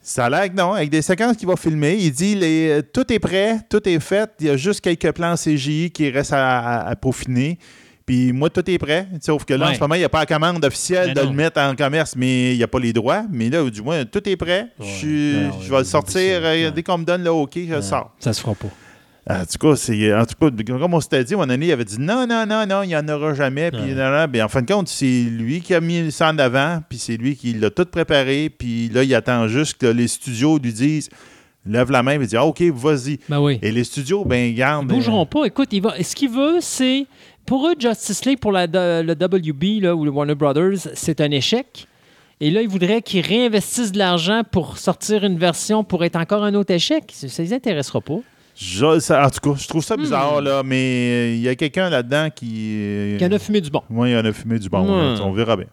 Ça 0.00 0.26
a 0.26 0.30
l'air 0.30 0.48
que 0.48 0.54
non, 0.54 0.72
avec 0.74 0.90
des 0.90 1.02
séquences 1.02 1.36
qu'il 1.36 1.48
va 1.48 1.56
filmer. 1.56 1.96
Il 1.98 2.12
dit 2.12 2.34
les, 2.34 2.80
tout 2.94 3.12
est 3.12 3.18
prêt, 3.18 3.58
tout 3.68 3.86
est 3.86 4.00
fait. 4.00 4.30
Il 4.40 4.46
y 4.46 4.50
a 4.50 4.56
juste 4.56 4.80
quelques 4.80 5.12
plans 5.12 5.34
CGI 5.34 5.90
qui 5.90 6.08
restent 6.10 6.32
à, 6.32 6.58
à- 6.60 6.88
à 6.88 6.96
peaufiner. 6.96 7.58
Puis 8.08 8.32
moi, 8.32 8.48
tout 8.48 8.68
est 8.70 8.78
prêt. 8.78 9.06
Sauf 9.20 9.44
que 9.44 9.52
là, 9.52 9.68
en 9.70 9.74
ce 9.74 9.80
moment, 9.80 9.94
il 9.94 9.98
n'y 9.98 10.04
a 10.04 10.08
pas 10.08 10.20
la 10.20 10.26
commande 10.26 10.64
officielle 10.64 11.08
Mais 11.08 11.14
de 11.14 11.20
non. 11.20 11.30
le 11.30 11.36
mettre 11.36 11.60
en 11.60 11.76
commerce, 11.76 12.14
mais 12.16 12.52
il 12.54 12.56
n'y 12.56 12.62
a 12.62 12.66
pas 12.66 12.78
les 12.80 12.94
droits. 12.94 13.24
Mais 13.30 13.50
là, 13.50 13.68
du 13.68 13.82
moins, 13.82 14.02
tout 14.06 14.26
est 14.26 14.36
prêt. 14.36 14.68
Je 14.80 15.70
vais 15.70 15.78
le 15.78 15.84
sortir. 15.84 16.40
euh, 16.42 16.70
Dès 16.70 16.82
qu'on 16.82 16.96
me 16.98 17.04
donne 17.04 17.22
le 17.22 17.30
OK, 17.30 17.52
je 17.68 17.74
le 17.74 17.82
sors. 17.82 18.14
Ça 18.18 18.32
se 18.32 18.40
fera 18.40 18.54
pas. 18.54 18.68
En 19.30 19.44
tout 19.44 19.58
cas, 19.58 19.76
c'est, 19.76 20.14
en 20.14 20.24
tout 20.24 20.34
cas, 20.40 20.78
comme 20.78 20.94
on 20.94 21.00
s'était 21.02 21.22
dit, 21.22 21.36
mon 21.36 21.50
année, 21.50 21.66
il 21.66 21.72
avait 21.72 21.84
dit 21.84 21.98
non, 22.00 22.26
non, 22.26 22.46
non, 22.46 22.64
non, 22.66 22.82
il 22.82 22.86
n'y 22.88 22.96
en 22.96 23.06
aura 23.10 23.34
jamais. 23.34 23.70
Puis, 23.70 23.92
Ouais. 23.92 24.26
Puis 24.32 24.40
en 24.40 24.48
fin 24.48 24.62
de 24.62 24.72
compte, 24.72 24.88
c'est 24.88 25.04
lui 25.24 25.60
qui 25.60 25.74
a 25.74 25.82
mis 25.82 26.10
ça 26.10 26.30
en 26.30 26.38
avant, 26.38 26.80
puis 26.88 26.96
c'est 26.96 27.18
lui 27.18 27.36
qui 27.36 27.52
l'a 27.52 27.68
tout 27.68 27.84
préparé. 27.84 28.48
Puis 28.48 28.88
là, 28.88 29.02
il 29.04 29.14
attend 29.14 29.46
juste 29.46 29.76
que 29.78 29.86
les 29.86 30.08
studios 30.08 30.58
lui 30.58 30.72
disent 30.72 31.10
lève 31.66 31.90
la 31.90 32.02
main 32.02 32.18
et 32.18 32.26
dit 32.26 32.38
ah, 32.38 32.46
OK, 32.46 32.62
vas-y. 32.72 33.18
Ben 33.28 33.38
oui. 33.40 33.58
Et 33.60 33.70
les 33.70 33.84
studios, 33.84 34.24
ben, 34.24 34.54
garde. 34.54 34.86
Ils 34.90 34.94
bougeront 34.94 35.26
pas. 35.26 35.44
Écoute, 35.44 35.68
il 35.72 35.82
va, 35.82 36.02
ce 36.02 36.14
qu'il 36.16 36.30
veut, 36.30 36.56
c'est. 36.62 37.04
Pour 37.48 37.66
eux, 37.66 37.74
Justice 37.78 38.24
League, 38.26 38.38
pour 38.38 38.52
la, 38.52 38.66
le 38.66 39.12
WB 39.14 39.82
là, 39.82 39.94
ou 39.96 40.04
le 40.04 40.10
Warner 40.10 40.34
Brothers, 40.34 40.78
c'est 40.94 41.20
un 41.20 41.30
échec. 41.30 41.86
Et 42.40 42.50
là, 42.50 42.62
ils 42.62 42.68
voudraient 42.68 43.02
qu'ils 43.02 43.26
réinvestissent 43.26 43.90
de 43.90 43.98
l'argent 43.98 44.42
pour 44.48 44.78
sortir 44.78 45.24
une 45.24 45.38
version 45.38 45.82
pour 45.82 46.04
être 46.04 46.16
encore 46.16 46.44
un 46.44 46.54
autre 46.54 46.72
échec. 46.72 47.04
Ça 47.12 47.26
ça 47.28 47.42
les 47.42 47.52
intéressera 47.52 48.00
pas. 48.00 48.18
Je- 48.54 48.98
ça- 49.00 49.24
en 49.26 49.30
tout 49.30 49.40
cas, 49.52 49.58
je 49.60 49.66
trouve 49.68 49.82
ça 49.84 49.96
Hmm. 49.96 50.00
bizarre, 50.02 50.40
là, 50.42 50.62
mais 50.64 50.76
euh, 50.76 51.34
il 51.34 51.40
y 51.40 51.48
a 51.48 51.54
quelqu'un 51.54 51.88
là-dedans 51.90 52.28
qui. 52.34 52.76
euh, 52.80 53.16
Qui 53.18 53.24
en 53.24 53.32
a 53.32 53.38
fumé 53.38 53.60
du 53.60 53.70
bon. 53.70 53.82
Moi, 53.88 54.08
il 54.10 54.16
en 54.16 54.24
a 54.24 54.32
fumé 54.32 54.58
du 54.58 54.68
bon. 54.68 54.82
Hmm. 54.84 55.14
là. 55.16 55.24
On 55.24 55.32
verra 55.32 55.56
bien. 55.56 55.66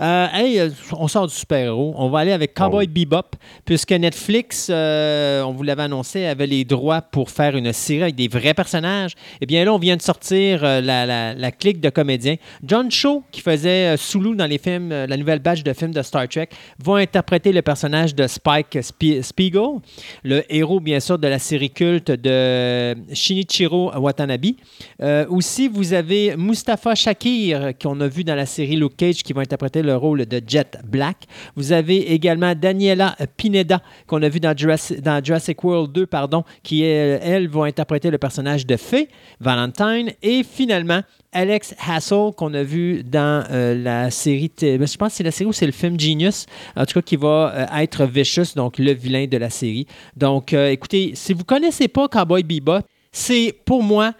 Euh, 0.00 0.26
hey, 0.32 0.58
euh, 0.60 0.70
on 0.92 1.08
sort 1.08 1.26
du 1.26 1.34
super-héros. 1.34 1.94
On 1.96 2.08
va 2.08 2.20
aller 2.20 2.32
avec 2.32 2.54
Cowboy 2.54 2.86
Oh. 2.88 2.92
Bebop, 2.92 3.36
puisque 3.64 3.92
Netflix, 3.92 4.68
euh, 4.70 5.42
on 5.42 5.52
vous 5.52 5.62
l'avait 5.62 5.82
annoncé, 5.82 6.24
avait 6.26 6.46
les 6.46 6.64
droits 6.64 7.02
pour 7.02 7.30
faire 7.30 7.56
une 7.56 7.72
série 7.72 8.02
avec 8.02 8.14
des 8.14 8.28
vrais 8.28 8.54
personnages. 8.54 9.12
Eh 9.40 9.46
bien 9.46 9.64
là, 9.64 9.72
on 9.74 9.78
vient 9.78 9.96
de 9.96 10.02
sortir 10.02 10.64
euh, 10.64 10.80
la, 10.80 11.04
la- 11.04 11.34
la 11.34 11.50
clique 11.50 11.80
de 11.80 11.90
comédiens. 11.90 12.36
John 12.62 12.90
Cho, 12.90 13.24
qui 13.32 13.40
faisait 13.40 13.96
Sulu 13.96 14.36
dans 14.36 14.46
les 14.46 14.58
films, 14.58 14.90
la 14.90 15.16
nouvelle 15.16 15.40
batch 15.40 15.62
de 15.62 15.72
films 15.72 15.92
de 15.92 16.02
Star 16.02 16.28
Trek, 16.28 16.48
va 16.78 16.96
interpréter 16.98 17.52
le 17.52 17.62
personnage 17.62 18.14
de 18.14 18.26
Spike 18.26 18.78
Spiegel, 19.22 19.80
le 20.22 20.44
héros, 20.54 20.78
bien 20.80 21.00
sûr, 21.00 21.18
de 21.18 21.26
la 21.28 21.38
série 21.40 21.70
culte 21.70 22.10
de 22.12 22.94
Shinichiro 23.12 23.92
Watanabe. 23.98 24.46
Aussi, 25.28 25.66
vous 25.68 25.92
avez 25.92 26.36
Mustafa 26.36 26.94
Shakir, 26.94 27.72
qu'on 27.82 28.00
a 28.00 28.06
vu 28.08 28.22
dans 28.22 28.34
la 28.36 28.46
série 28.46 28.76
Luke 28.76 28.96
Cage, 28.96 29.22
qui 29.24 29.32
va 29.32 29.40
interpréter 29.40 29.55
le 29.74 29.96
rôle 29.96 30.26
de 30.26 30.40
Jet 30.46 30.78
Black. 30.84 31.24
Vous 31.54 31.72
avez 31.72 32.12
également 32.12 32.54
Daniela 32.54 33.16
Pineda, 33.36 33.82
qu'on 34.06 34.22
a 34.22 34.28
vu 34.28 34.40
dans 34.40 34.56
Jurassic, 34.56 35.64
World 35.64 35.92
2, 35.92 36.06
pardon, 36.06 36.44
qui, 36.62 36.82
est, 36.84 37.20
elle, 37.22 37.48
va 37.48 37.64
interpréter 37.64 38.10
le 38.10 38.18
personnage 38.18 38.66
de 38.66 38.76
Faye, 38.76 39.08
Valentine. 39.40 40.12
Et 40.22 40.42
finalement, 40.42 41.02
Alex 41.32 41.74
Hassel, 41.86 42.30
qu'on 42.36 42.54
a 42.54 42.62
vu 42.62 43.02
dans 43.04 43.44
euh, 43.50 43.74
la 43.74 44.10
série, 44.10 44.50
ben, 44.60 44.86
je 44.86 44.96
pense 44.96 45.10
que 45.10 45.16
c'est 45.16 45.24
la 45.24 45.30
série 45.30 45.48
ou 45.48 45.52
c'est 45.52 45.66
le 45.66 45.72
film 45.72 45.98
Genius, 46.00 46.46
en 46.74 46.86
tout 46.86 46.94
cas 46.94 47.02
qui 47.02 47.16
va 47.16 47.52
euh, 47.54 47.82
être 47.82 48.06
Vicious, 48.06 48.54
donc 48.54 48.78
le 48.78 48.92
vilain 48.92 49.26
de 49.26 49.36
la 49.36 49.50
série. 49.50 49.86
Donc, 50.16 50.52
euh, 50.52 50.70
écoutez, 50.70 51.12
si 51.14 51.32
vous 51.34 51.44
connaissez 51.44 51.88
pas 51.88 52.08
Cowboy 52.08 52.42
Bebop, 52.42 52.80
c'est 53.12 53.54
pour 53.64 53.82
moi 53.82 54.12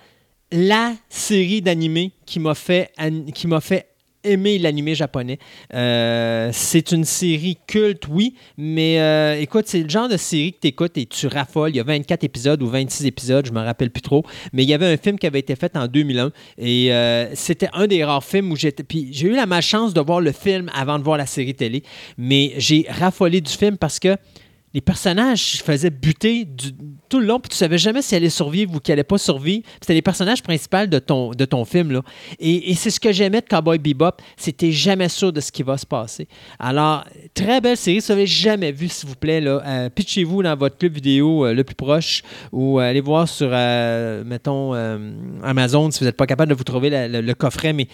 la 0.53 0.93
série 1.09 1.63
d'animé 1.63 2.13
qui 2.25 2.39
m'a 2.39 2.55
fait, 2.55 2.91
qui 3.35 3.47
m'a 3.47 3.61
fait 3.61 3.87
aimer 4.27 4.59
l'animé 4.59 4.95
japonais. 4.95 5.39
Euh, 5.75 6.51
c'est 6.53 6.93
une 6.93 7.05
série 7.05 7.59
culte, 7.67 8.09
oui, 8.09 8.35
mais 8.57 9.01
euh, 9.01 9.41
écoute, 9.41 9.65
c'est 9.67 9.83
le 9.83 9.89
genre 9.89 10.09
de 10.09 10.17
série 10.17 10.53
que 10.53 10.61
tu 10.61 10.69
écoutes 10.69 10.99
et 10.99 11.07
tu 11.07 11.27
raffoles. 11.27 11.71
Il 11.71 11.77
y 11.77 11.81
a 11.81 11.85
24 11.85 12.25
épisodes 12.25 12.63
ou 12.63 12.69
26 12.69 13.07
épisodes, 13.07 13.47
je 13.47 13.53
me 13.53 13.61
rappelle 13.61 13.91
plus 13.91 14.03
trop, 14.03 14.25
mais 14.53 14.63
il 14.63 14.69
y 14.69 14.75
avait 14.75 14.93
un 14.93 14.97
film 14.97 15.19
qui 15.19 15.27
avait 15.27 15.41
été 15.41 15.57
fait 15.57 15.77
en 15.77 15.87
2001 15.87 16.33
et 16.59 16.93
euh, 16.93 17.35
c'était 17.35 17.69
un 17.73 17.87
des 17.87 18.05
rares 18.05 18.25
films 18.25 18.53
où 18.53 18.57
j'étais. 18.57 18.83
Puis 18.83 19.09
j'ai 19.13 19.29
eu 19.29 19.35
la 19.35 19.47
malchance 19.47 19.95
de 19.95 20.01
voir 20.01 20.21
le 20.21 20.33
film 20.33 20.71
avant 20.75 20.99
de 20.99 21.05
voir 21.05 21.17
la 21.17 21.27
série 21.27 21.55
télé, 21.55 21.83
mais 22.19 22.55
j'ai 22.59 22.87
raffolé 22.89 23.41
du 23.41 23.53
film 23.53 23.77
parce 23.77 23.99
que 23.99 24.17
les 24.77 24.83
personnages 24.83 25.63
faisaient 25.65 25.89
buter 25.89 26.47
tout 27.09 27.19
le 27.19 27.25
long, 27.25 27.41
puis 27.41 27.49
tu 27.49 27.57
savais 27.57 27.79
jamais 27.79 28.03
si 28.03 28.15
elle 28.15 28.25
allait 28.25 28.29
survivre 28.29 28.75
ou 28.75 28.79
qu'elle 28.79 28.93
allait 28.93 29.05
pas 29.05 29.17
survivre. 29.17 29.65
C'était 29.81 29.95
les 29.95 30.03
personnages 30.03 30.43
principaux 30.43 30.85
de 30.87 30.99
ton, 30.99 31.65
film. 31.65 31.93
Là. 31.93 32.03
Et, 32.39 32.75
c'est 32.75 32.91
ce 32.91 33.01
que 33.01 33.11
j'aimais 33.11 33.41
de 33.41 33.47
Cowboy 33.47 33.79
Bebop, 33.79 34.21
c'était 34.37 34.73
jamais 34.73 35.09
sûr 35.09 35.33
de 35.33 35.41
ce 35.41 35.51
qui 35.51 35.63
va 35.63 35.79
se 35.79 35.87
passer. 35.87 36.29
Alors, 36.59 37.07
très 37.33 37.63
belle 37.63 37.79
série, 37.79 38.03
si 38.03 38.09
vous 38.09 38.13
n'avez 38.13 38.27
jamais 38.27 38.71
vu, 38.71 38.89
s'il 38.91 39.09
vous 39.09 39.15
plaît, 39.15 39.43
euh, 39.47 39.89
pitchez-vous 39.89 40.43
dans 40.43 40.55
votre 40.55 40.77
club 40.77 40.93
vidéo 40.93 41.47
euh, 41.47 41.55
le 41.55 41.65
plus 41.65 41.75
proche 41.75 42.23
ou 42.53 42.79
euh, 42.79 42.83
allez 42.83 43.01
voir 43.01 43.27
sur, 43.27 43.49
mettons, 44.27 44.75
Amazon 45.43 45.91
si 45.91 46.01
vous 46.01 46.05
n'êtes 46.05 46.19
pas 46.19 46.27
capable 46.27 46.51
de 46.51 46.55
vous 46.55 46.65
trouver 46.65 46.91
le 46.91 47.33
coffret, 47.33 47.73
mais 47.73 47.89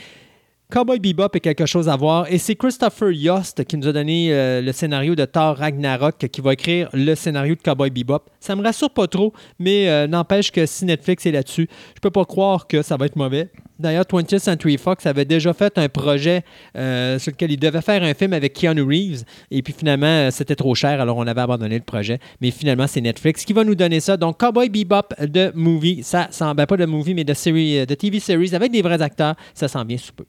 Cowboy 0.73 1.01
Bebop 1.01 1.29
est 1.35 1.41
quelque 1.41 1.67
chose 1.67 1.87
à 1.87 1.97
voir. 1.97 2.33
Et 2.33 2.39
c'est 2.39 2.55
Christopher 2.55 3.11
Yost 3.11 3.63
qui 3.65 3.77
nous 3.77 3.87
a 3.89 3.93
donné 3.93 4.33
euh, 4.33 4.63
le 4.63 4.73
scénario 4.73 5.15
de 5.15 5.27
Thor 5.27 5.59
Ragnarok 5.59 6.17
qui 6.17 6.41
va 6.41 6.55
écrire 6.55 6.89
le 6.95 7.15
scénario 7.15 7.55
de 7.55 7.61
Cowboy 7.61 7.91
Bebop. 7.91 8.21
Ça 8.41 8.57
me 8.57 8.63
rassure 8.63 8.89
pas 8.89 9.07
trop, 9.07 9.35
mais 9.59 9.91
euh, 9.91 10.07
n'empêche 10.07 10.51
que 10.51 10.65
si 10.65 10.87
Netflix 10.87 11.27
est 11.27 11.33
là-dessus, 11.33 11.69
je 11.95 12.01
peux 12.01 12.11
pas 12.11 12.25
croire 12.25 12.67
que 12.67 12.81
ça 12.81 12.97
va 12.97 13.05
être 13.05 13.17
mauvais. 13.17 13.51
D'ailleurs, 13.79 14.05
20th 14.05 14.39
Century 14.39 14.79
Fox 14.79 15.05
avait 15.05 15.27
déjà 15.27 15.53
fait 15.53 15.77
un 15.77 15.91
projet 15.91 16.43
euh, 16.75 17.19
sur 17.19 17.33
lequel 17.33 17.53
il 17.53 17.59
devait 17.59 17.83
faire 17.83 18.03
un 18.03 18.15
film 18.15 18.33
avec 18.33 18.55
Keanu 18.55 18.81
Reeves. 18.81 19.25
Et 19.51 19.61
puis 19.61 19.75
finalement, 19.77 20.31
c'était 20.31 20.57
trop 20.57 20.75
cher, 20.75 21.03
alors 21.03 21.19
on 21.19 21.27
avait 21.27 21.43
abandonné 21.43 21.77
le 21.77 21.85
projet. 21.85 22.19
Mais 22.41 22.51
finalement, 22.51 22.87
c'est 22.87 23.03
Netflix 23.03 23.45
qui 23.45 23.53
va 23.53 23.63
nous 23.63 23.75
donner 23.75 24.01
ça. 24.01 24.17
Donc, 24.17 24.41
Cowboy 24.41 24.71
Bebop 24.71 25.09
de 25.21 25.53
movie, 25.55 26.03
ça 26.03 26.29
s'en 26.31 26.55
ben 26.55 26.65
pas 26.65 26.79
de 26.79 26.87
movie, 26.87 27.13
mais 27.13 27.25
de, 27.25 27.35
série, 27.35 27.85
de 27.85 27.95
TV 27.95 28.21
series 28.21 28.55
avec 28.55 28.73
des 28.73 28.81
vrais 28.81 29.03
acteurs, 29.03 29.35
ça 29.53 29.69
s'en 29.69 29.85
vient 29.85 29.99
sous 29.99 30.15
peu. 30.15 30.25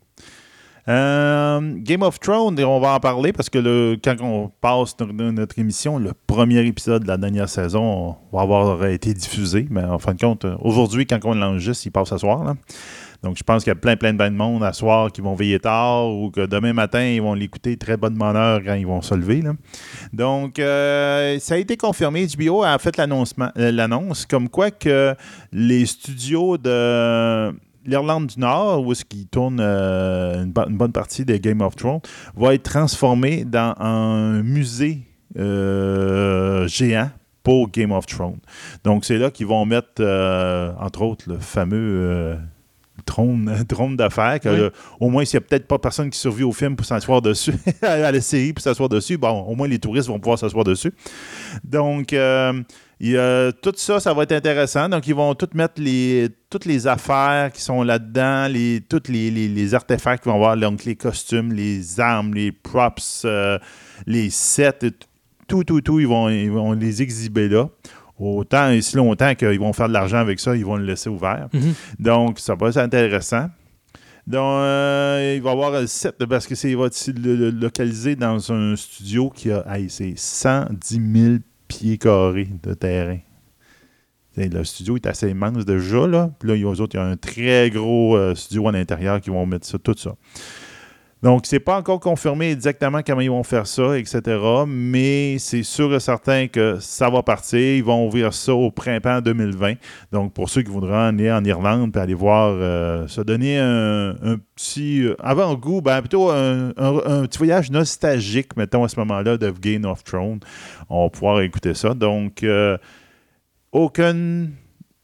Euh, 0.90 1.76
Game 1.78 2.02
of 2.02 2.20
Thrones, 2.20 2.62
on 2.62 2.80
va 2.80 2.96
en 2.96 3.00
parler 3.00 3.32
parce 3.32 3.50
que 3.50 3.58
le, 3.58 3.98
quand 4.04 4.16
on 4.22 4.50
passe 4.50 4.96
notre, 5.00 5.58
émission, 5.58 5.98
le 5.98 6.12
premier 6.28 6.66
épisode 6.66 7.04
de 7.04 7.08
la 7.08 7.18
dernière 7.18 7.48
saison 7.48 8.18
va 8.34 8.42
avoir 8.42 8.86
été 8.86 9.14
diffusé. 9.14 9.66
Mais 9.70 9.84
en 9.84 10.00
fin 10.00 10.14
de 10.14 10.20
compte, 10.20 10.46
euh, 10.46 10.56
aujourd'hui, 10.60 11.06
quand 11.06 11.20
on 11.24 11.36
l'enregistre, 11.36 11.88
il 11.88 11.92
passe 11.92 12.10
ce 12.10 12.18
soir. 12.18 12.44
là. 12.44 12.56
Donc, 13.24 13.38
je 13.38 13.44
pense 13.44 13.64
qu'il 13.64 13.72
y 13.72 13.76
a 13.76 13.76
plein, 13.76 13.96
plein, 13.96 14.14
de 14.14 14.36
monde 14.36 14.66
à 14.66 14.74
soir 14.74 15.10
qui 15.10 15.22
vont 15.22 15.34
veiller 15.34 15.58
tard 15.58 16.10
ou 16.10 16.30
que 16.30 16.46
demain 16.46 16.74
matin, 16.74 17.06
ils 17.06 17.22
vont 17.22 17.34
l'écouter 17.34 17.78
très 17.78 17.96
bonne 17.96 18.22
heure 18.22 18.60
quand 18.66 18.74
ils 18.74 18.86
vont 18.86 19.02
se 19.02 19.16
lever. 19.16 19.42
là. 19.42 19.54
Donc, 20.12 20.60
euh, 20.60 21.40
ça 21.40 21.56
a 21.56 21.58
été 21.58 21.78
confirmé. 21.78 22.28
HBO 22.28 22.64
a 22.64 22.78
fait 22.80 22.98
l'annonce 22.98 24.26
comme 24.26 24.50
quoi 24.50 24.72
que 24.72 25.16
les 25.54 25.86
studios 25.86 26.58
de 26.58 27.54
l'Irlande 27.86 28.28
du 28.28 28.40
Nord, 28.40 28.86
où 28.86 28.92
est-ce 28.92 29.04
qu'ils 29.06 29.28
tournent 29.28 29.60
euh, 29.62 30.44
une, 30.44 30.52
bo- 30.52 30.68
une 30.70 30.78
bonne 30.78 30.92
partie 30.92 31.26
des 31.26 31.40
Game 31.40 31.62
of 31.62 31.76
Thrones, 31.76 32.02
va 32.36 32.54
être 32.54 32.64
transformé 32.64 33.44
dans 33.46 33.76
un 33.80 34.42
musée 34.44 35.02
euh, 35.38 36.68
géant 36.68 37.10
pour 37.44 37.70
Game 37.70 37.92
of 37.92 38.06
Thrones. 38.06 38.40
Donc, 38.84 39.04
c'est 39.06 39.18
là 39.18 39.30
qu'ils 39.32 39.48
vont 39.48 39.66
mettre, 39.66 39.90
euh, 40.00 40.72
entre 40.80 41.02
autres, 41.02 41.26
le 41.28 41.40
fameux 41.40 42.38
trône, 43.06 43.54
trône 43.68 43.98
d'affaires, 43.98 44.40
Oui. 44.46 44.70
au 45.02 45.10
moins, 45.10 45.26
s'il 45.26 45.40
n'y 45.40 45.46
a 45.46 45.48
peut-être 45.50 45.68
pas 45.68 45.78
personne 45.78 46.10
qui 46.10 46.18
survit 46.20 46.44
au 46.44 46.54
film 46.54 46.76
pour 46.78 46.86
s'asseoir 46.86 47.22
dessus, 47.22 47.54
à 47.82 48.12
la 48.12 48.22
série 48.22 48.54
pour 48.54 48.64
s'asseoir 48.64 48.88
dessus, 48.88 49.18
bon, 49.18 49.42
au 49.42 49.56
moins 49.56 49.68
les 49.68 49.80
touristes 49.80 50.08
vont 50.08 50.20
pouvoir 50.20 50.40
s'asseoir 50.40 50.64
dessus. 50.64 50.94
Donc, 51.66 52.14
euh, 52.14 52.54
tout 53.62 53.74
ça, 53.76 54.00
ça 54.00 54.14
va 54.14 54.24
être 54.24 54.32
intéressant. 54.32 54.88
Donc, 54.88 55.06
ils 55.08 55.16
vont 55.16 55.36
tout 55.36 55.50
mettre 55.56 55.82
les, 55.82 56.30
toutes 56.50 56.66
les 56.66 56.88
affaires 56.88 57.52
qui 57.52 57.62
sont 57.62 57.84
là-dedans, 57.84 58.48
les, 58.50 58.82
tous 58.88 59.04
les, 59.10 59.30
les- 59.30 59.50
les 59.50 59.74
artefacts 59.74 60.24
qu'ils 60.24 60.32
vont 60.32 60.38
avoir, 60.38 60.56
donc 60.56 60.86
les 60.86 60.96
costumes, 60.96 61.52
les 61.52 62.00
armes, 62.00 62.34
les 62.34 62.52
props, 62.52 63.24
euh, 63.26 63.60
les 64.08 64.30
sets, 64.30 64.80
tout, 65.48 65.64
tout, 65.66 65.82
tout, 65.82 66.00
ils 66.00 66.08
vont, 66.08 66.30
ils 66.30 66.50
vont 66.52 66.72
les 66.74 67.02
exhiber 67.02 67.50
là. 67.50 67.68
Autant 68.20 68.70
et 68.70 68.82
si 68.82 68.96
longtemps 68.96 69.34
qu'ils 69.36 69.60
vont 69.60 69.74
faire 69.74 69.88
de 69.90 69.94
l'argent 69.94 70.18
avec 70.20 70.40
ça, 70.40 70.56
ils 70.56 70.64
vont 70.64 70.78
le 70.78 70.86
laisser 70.86 71.10
ouvert. 71.10 71.50
Mhm. 71.52 71.74
Donc, 72.00 72.40
ça 72.40 72.56
va 72.56 72.70
être 72.70 72.78
intéressant. 72.78 73.48
Donc, 74.26 74.40
euh, 74.62 75.34
il 75.36 75.42
va 75.42 75.50
y 75.50 75.54
avoir 75.54 75.74
un 75.74 75.88
set, 75.88 76.16
parce 76.30 76.48
que 76.48 76.56
c'est 76.56 76.74
va 76.76 76.86
être 76.86 77.08
le- 77.08 77.36
le- 77.36 77.50
localisé 77.50 78.16
dans 78.16 78.50
un 78.54 78.76
studio 78.78 79.30
qui 79.30 79.52
a 79.52 79.66
hey, 79.68 79.90
c'est 79.90 80.14
110 80.16 81.02
000 81.22 81.36
pieds 81.78 81.98
carrés 81.98 82.50
de 82.64 82.74
terrain. 82.74 83.20
Le 84.36 84.64
studio 84.64 84.96
est 84.96 85.06
assez 85.06 85.30
immense 85.30 85.66
déjà, 85.66 86.08
là. 86.08 86.32
Puis 86.40 86.50
là, 86.50 86.56
autres, 86.68 86.96
il 86.96 86.98
y 86.98 87.00
a 87.00 87.06
un 87.06 87.18
très 87.18 87.70
gros 87.70 88.16
euh, 88.16 88.34
studio 88.34 88.68
à 88.68 88.72
l'intérieur 88.72 89.22
qui 89.22 89.30
vont 89.30 89.46
mettre 89.46 89.68
ça, 89.68 89.78
tout 89.78 89.96
ça. 89.96 90.16
Donc, 91.24 91.46
c'est 91.46 91.62
pas 91.62 91.78
encore 91.78 92.02
confirmé 92.02 92.52
exactement 92.52 93.00
comment 93.02 93.22
ils 93.22 93.30
vont 93.30 93.44
faire 93.44 93.66
ça, 93.66 93.98
etc. 93.98 94.38
Mais 94.68 95.38
c'est 95.40 95.64
sûr 95.64 95.96
et 95.96 96.02
certain 96.02 96.50
que 96.50 96.80
ça 96.82 97.10
va 97.10 97.24
partir. 97.24 97.78
Ils 97.78 97.84
vont 97.84 98.06
ouvrir 98.06 98.34
ça 98.34 98.54
au 98.54 98.72
printemps 98.72 99.22
2020. 99.22 99.76
Donc, 100.12 100.34
pour 100.34 100.50
ceux 100.50 100.64
qui 100.64 100.70
voudraient 100.70 101.08
aller 101.08 101.32
en 101.32 101.42
Irlande 101.46 101.94
puis 101.94 102.02
aller 102.02 102.14
voir, 102.14 102.54
euh, 102.54 103.08
se 103.08 103.22
donner 103.22 103.58
un, 103.58 104.38
petit 104.54 105.04
euh, 105.04 105.16
avant-goût, 105.24 105.82
ben, 105.82 106.02
plutôt 106.02 106.30
un 106.30 106.74
petit 107.26 107.38
voyage 107.38 107.72
nostalgique, 107.72 108.58
mettons, 108.58 108.84
à 108.84 108.90
ce 108.90 109.00
moment-là, 109.00 109.38
de 109.38 109.50
Game 109.50 109.86
of 109.86 110.04
Thrones. 110.04 110.42
On 110.90 111.06
va 111.06 111.10
pouvoir 111.10 111.40
écouter 111.40 111.74
ça. 111.74 111.94
Donc, 111.94 112.44
euh, 112.44 112.78
aucune 113.72 114.52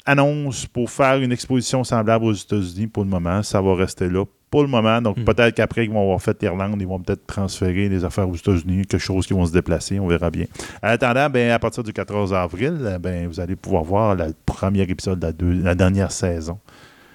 annonce 0.05 0.65
pour 0.65 0.91
faire 0.91 1.21
une 1.21 1.31
exposition 1.31 1.85
semblable 1.85 2.25
aux 2.25 2.33
États-Unis 2.33 2.87
pour 2.87 3.05
le 3.05 3.09
moment. 3.09 3.41
Ça 3.41 3.61
va 3.61 3.73
rester 3.73 4.09
là 4.09 4.25
pour 4.49 4.61
le 4.63 4.67
moment. 4.67 5.01
Donc, 5.01 5.17
Hmm. 5.17 5.23
peut-être 5.26 5.55
qu'après 5.55 5.84
qu'ils 5.85 5.93
vont 5.93 6.01
avoir 6.01 6.21
fait 6.21 6.41
l'Irlande, 6.41 6.77
ils 6.80 6.88
vont 6.88 6.99
peut-être 6.99 7.26
transférer 7.27 7.88
les 7.89 8.03
affaires 8.03 8.27
aux 8.27 8.35
États-Unis, 8.35 8.85
quelque 8.88 8.97
chose 9.01 9.27
qui 9.27 9.34
vont 9.34 9.45
se 9.45 9.51
déplacer. 9.51 9.99
On 9.99 10.07
verra 10.07 10.30
bien. 10.31 10.45
En 10.84 10.88
attendant, 10.88 11.30
ben, 11.30 11.51
à 11.51 11.59
partir 11.59 11.84
du 11.84 11.93
14 11.93 12.34
avril, 12.34 12.97
ben, 12.99 13.27
vous 13.27 13.39
allez 13.39 13.55
pouvoir 13.55 13.84
voir 13.84 14.15
le 14.15 14.34
premier 14.45 14.81
épisode 14.81 15.19
de 15.19 15.26
la, 15.27 15.31
deux- 15.34 15.61
la 15.61 15.76
dernière 15.76 16.11
saison. 16.11 16.57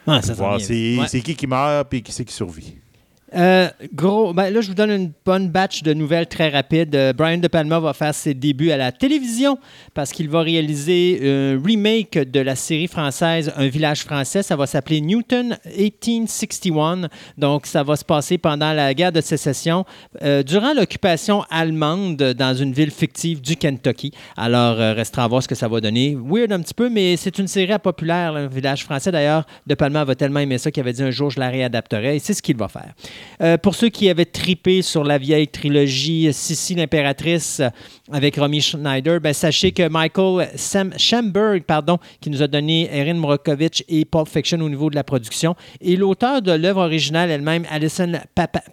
Ah, 0.06 0.20
c'est 0.23 0.98
Ouais. 0.98 1.06
c'est 1.09 1.20
qui 1.20 1.35
qui 1.35 1.47
meurt 1.47 1.93
et 1.94 2.02
qui 2.02 2.12
c'est 2.12 2.24
qui 2.24 2.35
survit. 2.35 2.77
Euh, 3.35 3.69
gros, 3.93 4.32
ben 4.32 4.51
là, 4.51 4.61
je 4.61 4.69
vous 4.69 4.74
donne 4.74 4.90
une 4.90 5.12
bonne 5.24 5.48
batch 5.48 5.82
de 5.82 5.93
nouvelles 5.93 6.28
très 6.28 6.51
rapides. 6.51 6.94
Euh, 6.94 7.12
Brian 7.12 7.39
De 7.39 7.48
Palma 7.48 7.81
va 7.81 7.93
faire 7.93 8.15
ses 8.15 8.32
débuts 8.35 8.70
à 8.70 8.77
la 8.77 8.93
télévision 8.93 9.59
parce 9.93 10.12
qu'il 10.12 10.28
va 10.28 10.43
réaliser 10.43 11.20
un 11.23 11.61
remake 11.65 12.16
de 12.16 12.40
la 12.40 12.55
série 12.55 12.86
française 12.86 13.52
Un 13.56 13.66
village 13.66 14.02
français. 14.05 14.43
Ça 14.43 14.56
va 14.56 14.66
s'appeler 14.66 15.01
Newton 15.01 15.56
1861. 15.77 17.09
Donc, 17.36 17.66
ça 17.66 17.82
va 17.82 17.97
se 17.97 18.05
passer 18.05 18.39
pendant 18.39 18.73
la 18.73 18.94
guerre 18.94 19.12
de 19.12 19.20
sécession, 19.20 19.85
euh, 20.23 20.43
durant 20.43 20.73
l'occupation 20.73 21.43
allemande 21.51 22.16
dans 22.16 22.55
une 22.55 22.73
ville 22.73 22.90
fictive 22.90 23.40
du 23.40 23.56
Kentucky. 23.56 24.12
Alors, 24.36 24.81
euh, 24.81 24.93
restera 24.93 25.24
à 25.24 25.28
voir 25.28 25.43
ce 25.43 25.48
que 25.48 25.55
ça 25.55 25.66
va 25.66 25.81
donner. 25.81 26.16
Weird 26.16 26.52
un 26.52 26.61
petit 26.61 26.74
peu, 26.74 26.89
mais 26.89 27.16
c'est 27.16 27.39
une 27.39 27.48
série 27.48 27.78
populaire, 27.82 28.36
Un 28.36 28.47
village 28.47 28.85
français. 28.85 29.11
D'ailleurs, 29.11 29.44
De 29.66 29.74
Palma 29.74 30.05
va 30.05 30.15
tellement 30.15 30.40
aimer 30.40 30.59
ça 30.59 30.70
qu'il 30.70 30.81
avait 30.82 30.93
dit 30.93 31.02
un 31.02 31.11
jour 31.11 31.31
je 31.31 31.40
la 31.40 31.48
réadapterai 31.48 32.16
et 32.16 32.19
c'est 32.19 32.35
ce 32.35 32.43
qu'il 32.43 32.56
va 32.56 32.69
faire. 32.69 32.94
Euh, 33.41 33.59
pour 33.59 33.75
ceux 33.75 33.89
qui 33.89 34.09
avaient 34.09 34.25
tripé 34.25 34.83
sur 34.83 35.05
la 35.05 35.19
vieille 35.19 35.49
trilogie 35.49 36.33
Sissi 36.33 36.75
l'impératrice 36.75 37.63
avec 38.13 38.37
Romy 38.37 38.61
Schneider, 38.61 39.21
ben, 39.21 39.33
sachez 39.33 39.73
que 39.73 39.89
Michael 39.89 40.49
Sam 40.57 40.93
pardon, 41.67 41.99
qui 42.21 42.31
nous 42.31 42.43
a 42.43 42.47
donné 42.47 42.89
Erin 42.93 43.15
Morokovich 43.15 43.83
et 43.89 44.05
Pulp 44.05 44.29
Fiction 44.29 44.61
au 44.61 44.69
niveau 44.69 44.91
de 44.91 44.95
la 44.95 45.05
production, 45.05 45.55
et 45.81 45.97
l'auteur 45.97 46.43
de 46.43 46.53
l'œuvre 46.53 46.83
originale 46.83 47.31
elle-même, 47.31 47.65
Alison 47.71 48.13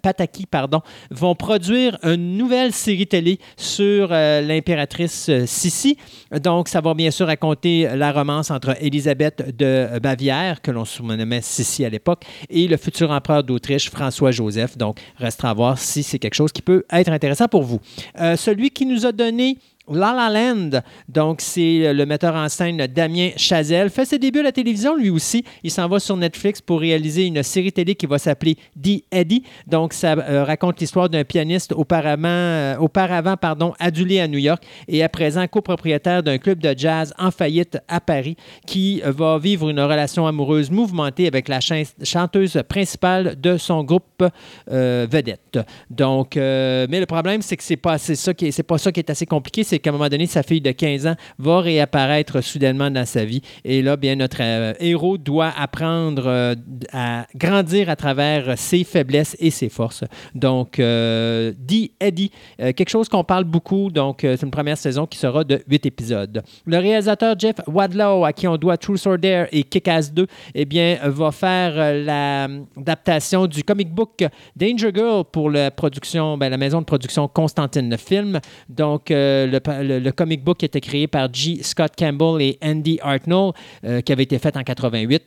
Pataki, 0.02 0.46
pardon, 0.46 0.80
vont 1.10 1.34
produire 1.34 1.98
une 2.02 2.36
nouvelle 2.36 2.72
série 2.72 3.06
télé 3.06 3.38
sur 3.56 4.08
euh, 4.10 4.40
l'impératrice 4.42 5.28
euh, 5.28 5.46
Sissi. 5.46 5.96
Donc, 6.42 6.68
ça 6.68 6.80
va 6.80 6.94
bien 6.94 7.10
sûr 7.10 7.26
raconter 7.26 7.88
la 7.94 8.12
romance 8.12 8.50
entre 8.50 8.76
Élisabeth 8.80 9.56
de 9.56 9.98
Bavière, 9.98 10.60
que 10.60 10.70
l'on 10.70 10.84
surnommait 10.84 11.40
Sissi 11.42 11.84
à 11.84 11.88
l'époque, 11.88 12.24
et 12.50 12.68
le 12.68 12.76
futur 12.76 13.10
empereur 13.10 13.42
d'Autriche, 13.42 13.90
François 13.90 14.30
Joseph. 14.30 14.41
Donc, 14.76 14.98
restera 15.16 15.50
à 15.50 15.54
voir 15.54 15.78
si 15.78 16.02
c'est 16.02 16.18
quelque 16.18 16.34
chose 16.34 16.52
qui 16.52 16.62
peut 16.62 16.84
être 16.90 17.10
intéressant 17.10 17.48
pour 17.48 17.62
vous. 17.62 17.80
Euh, 18.20 18.36
celui 18.36 18.70
qui 18.70 18.86
nous 18.86 19.06
a 19.06 19.12
donné 19.12 19.58
La 19.88 20.14
La 20.14 20.30
Land, 20.30 20.80
donc 21.08 21.40
c'est 21.40 21.92
le 21.92 22.06
metteur 22.06 22.34
en 22.36 22.48
scène 22.48 22.86
Damien 22.86 23.30
Chazelle, 23.36 23.90
fait 23.90 24.04
ses 24.04 24.18
débuts 24.18 24.38
à 24.38 24.44
la 24.44 24.52
télévision 24.52 24.96
lui 24.96 25.10
aussi. 25.10 25.44
Il 25.64 25.70
s'en 25.72 25.88
va 25.88 25.98
sur 25.98 26.16
Netflix 26.16 26.60
pour 26.60 26.80
réaliser 26.80 27.26
une 27.26 27.42
série 27.42 27.72
télé 27.72 27.96
qui 27.96 28.06
va 28.06 28.18
s'appeler 28.18 28.56
The 28.80 29.02
Eddie. 29.10 29.42
Donc 29.66 29.92
ça 29.92 30.12
euh, 30.12 30.44
raconte 30.44 30.80
l'histoire 30.80 31.08
d'un 31.08 31.24
pianiste 31.24 31.72
auparavant, 31.72 32.28
euh, 32.28 32.76
auparavant 32.78 33.36
pardon, 33.36 33.74
adulé 33.80 34.20
à 34.20 34.28
New 34.28 34.38
York 34.38 34.62
et 34.86 35.02
à 35.02 35.08
présent 35.08 35.46
copropriétaire 35.48 36.22
d'un 36.22 36.38
club 36.38 36.60
de 36.60 36.74
jazz 36.78 37.12
en 37.18 37.32
faillite 37.32 37.78
à 37.88 38.00
Paris 38.00 38.36
qui 38.66 39.02
euh, 39.04 39.10
va 39.10 39.38
vivre 39.38 39.68
une 39.68 39.80
relation 39.80 40.26
amoureuse 40.28 40.70
mouvementée 40.70 41.26
avec 41.26 41.48
la 41.48 41.60
chan- 41.60 41.82
chanteuse 42.04 42.62
principale 42.68 43.34
de 43.40 43.56
son 43.56 43.82
groupe 43.82 44.22
euh, 44.70 45.06
vedette. 45.10 45.58
Donc, 45.90 46.36
euh, 46.36 46.86
mais 46.88 47.00
le 47.00 47.06
problème, 47.06 47.42
c'est 47.42 47.56
que 47.56 47.64
c'est 47.64 47.76
pas, 47.76 47.96
pas 47.98 48.78
ça 48.78 48.92
qui 48.92 49.00
est 49.00 49.10
assez 49.10 49.26
compliqué, 49.26 49.64
c'est 49.72 49.78
qu'à 49.78 49.88
un 49.88 49.94
moment 49.94 50.10
donné, 50.10 50.26
sa 50.26 50.42
fille 50.42 50.60
de 50.60 50.70
15 50.70 51.06
ans 51.06 51.14
va 51.38 51.60
réapparaître 51.60 52.42
soudainement 52.42 52.90
dans 52.90 53.06
sa 53.06 53.24
vie. 53.24 53.40
Et 53.64 53.80
là, 53.80 53.96
bien, 53.96 54.16
notre 54.16 54.42
euh, 54.42 54.74
héros 54.80 55.16
doit 55.16 55.50
apprendre 55.56 56.26
euh, 56.26 56.54
à 56.92 57.26
grandir 57.34 57.88
à 57.88 57.96
travers 57.96 58.58
ses 58.58 58.84
faiblesses 58.84 59.34
et 59.38 59.50
ses 59.50 59.70
forces. 59.70 60.04
Donc, 60.34 60.78
euh, 60.78 61.52
dit 61.58 61.92
Eddie, 62.00 62.30
euh, 62.60 62.72
quelque 62.72 62.90
chose 62.90 63.08
qu'on 63.08 63.24
parle 63.24 63.44
beaucoup. 63.44 63.90
Donc, 63.90 64.18
c'est 64.22 64.42
une 64.42 64.50
première 64.50 64.76
saison 64.76 65.06
qui 65.06 65.18
sera 65.18 65.44
de 65.44 65.62
8 65.66 65.86
épisodes. 65.86 66.42
Le 66.66 66.78
réalisateur 66.78 67.34
Jeff 67.38 67.56
Wadlow, 67.66 68.24
à 68.24 68.32
qui 68.34 68.46
on 68.46 68.56
doit 68.58 68.76
True 68.76 68.98
or 69.06 69.18
Dare 69.18 69.46
et 69.52 69.62
Kick-Ass 69.62 70.12
2, 70.12 70.26
eh 70.54 70.64
bien, 70.66 70.98
va 71.04 71.32
faire 71.32 71.94
l'adaptation 71.94 73.46
du 73.46 73.64
comic 73.64 73.90
book 73.90 74.22
Danger 74.54 74.90
Girl 74.94 75.24
pour 75.24 75.50
la 75.50 75.70
production, 75.70 76.36
ben, 76.36 76.50
la 76.50 76.58
maison 76.58 76.80
de 76.80 76.84
production 76.84 77.26
Constantine 77.26 77.88
le 77.88 77.96
film. 77.96 78.38
Donc, 78.68 79.06
le, 79.08 79.58
le- 79.68 80.10
comic 80.12 80.42
book 80.44 80.62
était 80.62 80.80
créé 80.80 81.06
par 81.06 81.32
G. 81.32 81.62
Scott 81.62 81.92
Campbell 81.96 82.40
et 82.42 82.58
Andy 82.62 82.98
Hartnell, 83.02 83.52
euh, 83.84 84.00
qui 84.00 84.12
avait 84.12 84.22
été 84.24 84.38
fait 84.38 84.56
en 84.56 84.62
88 84.62 85.22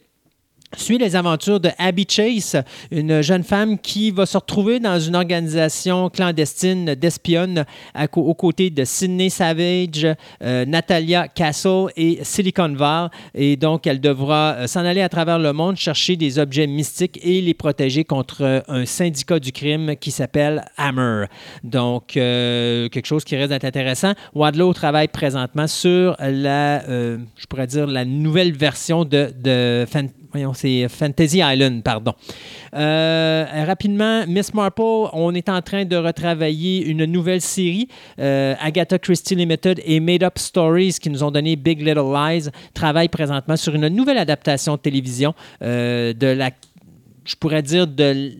suit 0.76 0.98
les 0.98 1.16
aventures 1.16 1.60
de 1.60 1.70
Abby 1.78 2.06
Chase, 2.10 2.62
une 2.92 3.22
jeune 3.22 3.44
femme 3.44 3.78
qui 3.80 4.12
va 4.12 4.26
se 4.26 4.38
retrouver 4.38 4.80
dans 4.80 5.00
une 5.00 5.16
organisation 5.16 6.10
clandestine 6.10 6.96
co- 8.12 8.22
aux 8.22 8.34
côtés 8.34 8.70
de 8.70 8.84
Sidney 8.84 9.30
Savage, 9.30 10.06
euh, 10.44 10.66
Natalia 10.66 11.28
Castle 11.28 11.88
et 11.96 12.20
Silicon 12.24 12.74
Valley. 12.74 13.10
Et 13.34 13.56
donc, 13.56 13.88
elle 13.88 14.02
devra 14.02 14.54
euh, 14.56 14.68
s'en 14.68 14.84
aller 14.86 15.02
à 15.02 15.10
travers 15.10 15.40
le 15.40 15.54
monde 15.54 15.78
chercher 15.78 16.16
des 16.16 16.40
objets 16.40 16.68
mystiques 16.68 17.20
et 17.24 17.42
les 17.42 17.54
protéger 17.54 18.04
contre 18.04 18.42
euh, 18.42 18.60
un 18.68 18.86
syndicat 18.86 19.40
du 19.40 19.52
crime 19.52 19.96
qui 19.96 20.12
s'appelle 20.12 20.66
Hammer. 20.78 21.26
Donc, 21.64 22.08
quelque 22.14 23.06
chose 23.06 23.24
qui 23.24 23.36
reste 23.36 23.64
intéressant. 23.64 24.14
Wadlow 24.34 24.74
travaille 24.74 25.08
présentement 25.08 25.68
sur 25.68 26.16
la, 26.20 26.84
je 26.88 27.46
pourrais 27.48 27.68
dire, 27.68 27.88
la 27.88 28.06
nouvelle 28.06 28.54
version 28.54 29.06
de, 29.06 29.32
de 29.42 29.86
Fan- 29.90 30.10
voyons, 30.36 30.54
c'est 30.54 30.88
Fantasy 30.90 31.40
Island, 31.40 31.82
pardon. 31.84 32.14
Euh, 32.74 33.46
rapidement, 33.66 34.26
Miss 34.28 34.54
Marple, 34.54 34.82
on 34.82 35.34
est 35.34 35.50
en 35.50 35.62
train 35.62 35.86
de 35.86 35.96
retravailler 35.96 36.86
une 36.86 37.06
nouvelle 37.06 37.42
série. 37.42 37.88
Euh, 38.20 38.54
Agatha 38.60 39.00
Christie 39.00 39.36
Limited 39.36 39.82
et 39.86 40.00
Made 40.00 40.24
Up 40.24 40.38
Stories, 40.38 40.98
qui 41.02 41.10
nous 41.10 41.24
ont 41.24 41.32
donné 41.32 41.56
Big 41.56 41.80
Little 41.80 42.12
Lies, 42.14 42.50
travaillent 42.74 43.10
présentement 43.10 43.56
sur 43.56 43.74
une 43.76 43.88
nouvelle 43.88 44.18
adaptation 44.18 44.74
de 44.74 44.80
télévision 44.80 45.34
euh, 45.62 46.14
de 46.14 46.28
la, 46.28 46.52
je 47.24 47.36
pourrais 47.36 47.62
dire, 47.62 47.88
de 47.88 48.34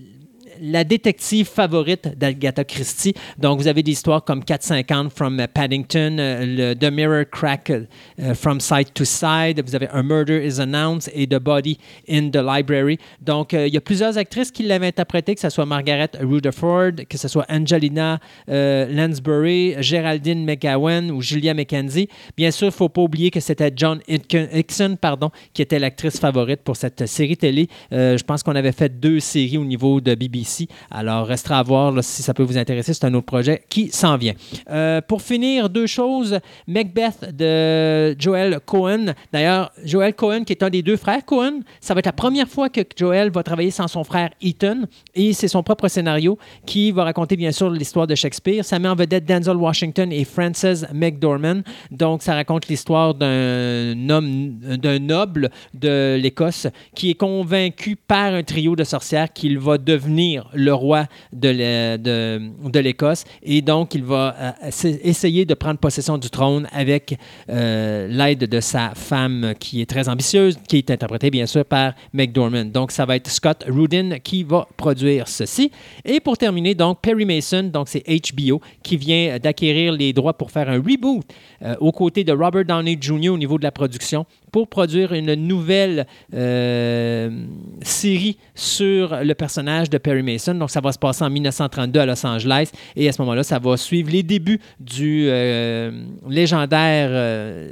la 0.62 0.84
détective 0.84 1.48
favorite 1.48 2.18
d'Agatha 2.18 2.64
Christie. 2.64 3.14
Donc, 3.38 3.60
vous 3.60 3.68
avez 3.68 3.84
des 3.84 3.92
histoires 3.92 4.24
comme 4.24 4.44
450 4.44 5.12
from 5.12 5.40
euh, 5.40 5.48
Paddington, 5.54 6.18
euh, 6.20 6.74
The 6.76 6.92
Mirror 6.92 7.26
Crack 7.32 7.70
euh, 7.72 8.34
from 8.34 8.60
Side 8.60 8.94
to 8.94 9.06
Side. 9.06 9.62
Vous 9.66 9.76
avez 9.76 9.88
A 9.88 10.02
Murder 10.04 10.46
is 10.46 10.60
Announced 10.60 11.12
et 11.14 11.28
The 11.28 11.40
Body 11.40 11.78
in 12.10 12.30
the 12.30 12.38
Library. 12.38 12.98
Donc, 13.22 13.54
il 13.54 13.74
y 13.74 13.78
a 13.78 13.82
plusieurs 13.82 14.18
actrices 14.18 14.52
qui 14.52 14.64
l'avaient 14.64 14.88
interprété, 14.88 15.36
que 15.36 15.42
ce 15.42 15.50
soit 15.50 15.66
Margaret 15.66 16.10
Rutherford, 16.22 17.06
que 17.10 17.18
ce 17.18 17.28
soit 17.28 17.46
Angelina 17.50 18.20
Lansbury, 18.48 19.76
Geraldine 19.82 20.46
McGowan 20.46 21.12
ou 21.12 21.22
Julia 21.22 21.54
McKenzie. 21.54 22.08
Bien 22.38 22.52
sûr, 22.52 22.68
il 22.68 22.70
ne 22.70 22.74
faut 22.76 22.90
pas 22.90 23.02
oublier 23.02 23.32
que 23.32 23.40
c'était 23.40 23.72
John 23.76 24.00
Hick- 24.08 24.36
Hickson 24.54 24.98
pardon, 25.00 25.32
qui 25.54 25.62
était 25.62 25.80
l'actrice 25.80 26.20
favorite 26.20 26.62
pour 26.64 26.76
cette 26.76 27.06
série 27.06 27.38
télé. 27.38 27.68
Je 27.92 28.24
pense 28.24 28.44
qu'on 28.44 28.56
avait 28.56 28.72
fait 28.72 28.90
deux 29.00 29.20
séries 29.20 29.58
au 29.58 29.66
niveau 29.66 30.00
de 30.02 30.16
BBC. 30.16 30.45
Alors, 30.92 31.28
restera 31.28 31.60
à 31.60 31.64
voir 31.64 31.94
si 32.04 32.24
ça 32.24 32.34
peut 32.34 32.44
vous 32.44 32.58
intéresser. 32.58 32.94
C'est 32.94 33.06
un 33.06 33.14
autre 33.14 33.26
projet 33.26 33.64
qui 33.70 33.90
s'en 33.90 34.18
vient. 34.18 34.34
Euh, 34.70 35.02
pour 35.02 35.22
finir, 35.22 35.70
deux 35.70 35.88
choses. 35.88 36.40
Macbeth 36.68 37.36
de 37.36 38.16
Joel 38.20 38.60
Cohen. 38.66 39.14
D'ailleurs, 39.32 39.72
Joel 39.84 40.14
Cohen, 40.14 40.44
qui 40.44 40.54
est 40.54 40.64
un 40.64 40.70
des 40.70 40.82
deux 40.82 40.98
frères 40.98 41.26
Cohen, 41.26 41.62
ça 41.80 41.94
va 41.94 42.00
être 42.00 42.06
la 42.06 42.14
première 42.14 42.48
fois 42.48 42.70
que 42.70 42.82
Joel 42.96 43.32
va 43.32 43.44
travailler 43.44 43.72
sans 43.72 43.88
son 43.88 44.04
frère 44.04 44.30
Ethan. 44.42 44.84
Et 45.14 45.34
c'est 45.34 45.48
son 45.48 45.64
propre 45.64 45.88
scénario 45.88 46.38
qui 46.66 46.92
va 46.92 47.04
raconter, 47.04 47.36
bien 47.36 47.52
sûr, 47.52 47.70
l'histoire 47.70 48.08
de 48.08 48.16
Shakespeare. 48.16 48.64
Ça 48.64 48.80
met 48.80 48.88
en 48.88 48.96
vedette 48.96 49.26
Denzel 49.26 49.58
Washington 49.58 50.12
et 50.12 50.24
Frances 50.26 50.86
McDormand. 50.94 51.62
Donc, 51.92 52.22
ça 52.22 52.34
raconte 52.36 52.68
l'histoire 52.68 53.14
d'un 53.14 54.10
homme, 54.10 54.58
d'un 54.60 55.00
noble 55.00 55.50
de 55.74 56.18
l'Écosse 56.22 56.68
qui 56.94 57.12
est 57.12 57.16
convaincu 57.16 57.96
par 57.96 58.34
un 58.34 58.44
trio 58.44 58.76
de 58.76 58.84
sorcières 58.84 59.32
qu'il 59.32 59.60
va 59.60 59.78
devenir 59.78 60.35
le 60.54 60.74
roi 60.74 61.06
de 61.34 62.80
l'Écosse. 62.80 63.24
Et 63.44 63.62
donc, 63.62 63.96
il 63.96 64.04
va 64.04 64.36
euh, 64.40 64.52
essa- 64.68 64.90
essayer 65.04 65.46
de 65.46 65.54
prendre 65.54 65.80
possession 65.80 66.18
du 66.18 66.30
trône 66.30 66.68
avec 66.72 67.18
euh, 67.50 68.08
l'aide 68.10 68.46
de 68.46 68.60
sa 68.60 68.92
femme 68.96 69.54
qui 69.60 69.82
est 69.82 69.86
très 69.86 70.08
ambitieuse, 70.10 70.58
qui 70.68 70.78
est 70.78 70.92
interprétée, 70.92 71.30
bien 71.32 71.46
sûr, 71.46 71.66
par 71.66 71.94
McDormand. 72.14 72.66
Donc, 72.66 72.92
ça 72.92 73.06
va 73.06 73.16
être 73.16 73.30
Scott 73.30 73.64
Rudin 73.68 74.20
qui 74.20 74.44
va 74.44 74.68
produire 74.78 75.28
ceci. 75.28 75.72
Et 76.04 76.20
pour 76.20 76.38
terminer, 76.38 76.76
donc, 76.76 77.00
Perry 77.02 77.26
Mason, 77.26 77.64
donc 77.64 77.88
c'est 77.90 78.04
HBO, 78.08 78.62
qui 78.84 78.98
vient 78.98 79.38
d'acquérir 79.40 79.94
les 79.94 80.14
droits 80.14 80.34
pour 80.38 80.52
faire 80.52 80.70
un 80.70 80.78
reboot 80.78 81.24
euh, 81.62 81.76
aux 81.80 81.92
côtés 81.92 82.24
de 82.24 82.32
Robert 82.32 82.66
Downey 82.66 82.98
Jr. 83.00 83.30
au 83.30 83.38
niveau 83.38 83.58
de 83.58 83.64
la 83.64 83.72
production 83.72 84.26
pour 84.56 84.70
produire 84.70 85.12
une 85.12 85.34
nouvelle 85.34 86.08
euh, 86.34 87.46
série 87.82 88.38
sur 88.54 89.22
le 89.22 89.34
personnage 89.34 89.90
de 89.90 89.98
Perry 89.98 90.24
Mason. 90.24 90.56
Donc, 90.56 90.72
ça 90.72 90.80
va 90.80 90.94
se 90.94 90.98
passer 90.98 91.26
en 91.26 91.30
1932 91.30 92.00
à 92.00 92.06
Los 92.06 92.26
Angeles. 92.26 92.72
Et 92.96 93.10
à 93.10 93.12
ce 93.12 93.22
moment-là, 93.24 93.44
ça 93.44 93.60
va 93.60 93.76
suivre 93.76 94.10
les 94.10 94.24
débuts 94.24 94.62
du 94.80 95.26
euh, 95.28 95.92
légendaire 96.30 97.10
euh, 97.12 97.70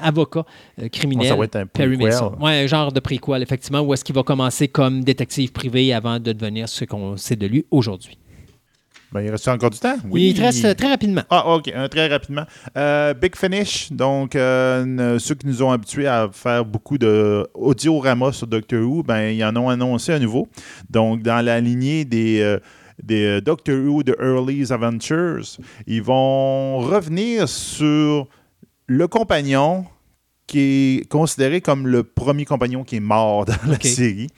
avocat 0.00 0.46
criminel. 0.90 1.28
Ça 1.28 1.36
va 1.36 1.44
être 1.44 1.56
un 1.56 1.66
Perry. 1.66 1.98
Mason. 1.98 2.32
Oui, 2.40 2.50
un 2.50 2.66
genre 2.66 2.92
de 2.92 3.00
préquel, 3.00 3.42
effectivement, 3.42 3.82
où 3.82 3.92
est-ce 3.92 4.02
qu'il 4.02 4.14
va 4.14 4.22
commencer 4.22 4.68
comme 4.68 5.04
détective 5.04 5.52
privé 5.52 5.92
avant 5.92 6.18
de 6.18 6.32
devenir 6.32 6.66
ce 6.66 6.86
qu'on 6.86 7.18
sait 7.18 7.36
de 7.36 7.46
lui 7.46 7.66
aujourd'hui. 7.70 8.16
Ben, 9.12 9.20
il 9.20 9.30
reste 9.30 9.46
encore 9.48 9.70
du 9.70 9.78
temps? 9.78 9.96
Il 10.14 10.34
te 10.34 10.40
reste 10.40 10.64
euh, 10.64 10.74
très 10.74 10.88
rapidement. 10.88 11.22
Ah, 11.28 11.54
OK. 11.54 11.70
Un, 11.74 11.88
très 11.88 12.08
rapidement. 12.08 12.44
Euh, 12.76 13.12
Big 13.12 13.36
Finish, 13.36 13.92
donc 13.92 14.34
euh, 14.34 15.18
ceux 15.18 15.34
qui 15.34 15.46
nous 15.46 15.62
ont 15.62 15.70
habitués 15.70 16.06
à 16.06 16.30
faire 16.32 16.64
beaucoup 16.64 16.96
de 16.96 17.46
audiorama 17.52 18.32
sur 18.32 18.46
Doctor 18.46 18.80
Who, 18.80 19.02
ben, 19.02 19.28
ils 19.28 19.44
en 19.44 19.54
ont 19.56 19.68
annoncé 19.68 20.12
à 20.12 20.18
nouveau. 20.18 20.48
Donc, 20.88 21.22
dans 21.22 21.44
la 21.44 21.60
lignée 21.60 22.06
des, 22.06 22.40
euh, 22.40 22.58
des 23.02 23.40
Doctor 23.42 23.76
Who 23.76 24.02
de 24.02 24.16
Early's 24.18 24.70
Adventures, 24.70 25.58
ils 25.86 26.02
vont 26.02 26.78
revenir 26.78 27.48
sur 27.48 28.28
le 28.86 29.08
compagnon 29.08 29.84
qui 30.46 31.00
est 31.00 31.08
considéré 31.08 31.60
comme 31.60 31.86
le 31.86 32.02
premier 32.02 32.44
compagnon 32.44 32.84
qui 32.84 32.96
est 32.96 33.00
mort 33.00 33.44
dans 33.44 33.54
la 33.66 33.78
série. 33.80 34.28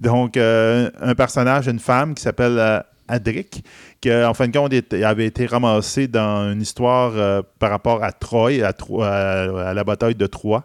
Donc, 0.00 0.36
euh, 0.36 0.90
un 1.00 1.14
personnage, 1.14 1.68
une 1.68 1.78
femme 1.78 2.14
qui 2.14 2.22
s'appelle 2.22 2.58
euh, 2.58 2.80
Adric, 3.08 3.64
qui, 4.00 4.12
en 4.12 4.34
fin 4.34 4.48
de 4.48 4.56
compte, 4.56 4.72
avait 4.92 5.26
été 5.26 5.46
ramassé 5.46 6.08
dans 6.08 6.52
une 6.52 6.62
histoire 6.62 7.12
euh, 7.16 7.42
par 7.58 7.70
rapport 7.70 8.02
à 8.02 8.12
Troie, 8.12 8.50
à, 8.52 9.74
la 9.74 9.84
bataille 9.84 10.14
de 10.14 10.26
Troie 10.26 10.64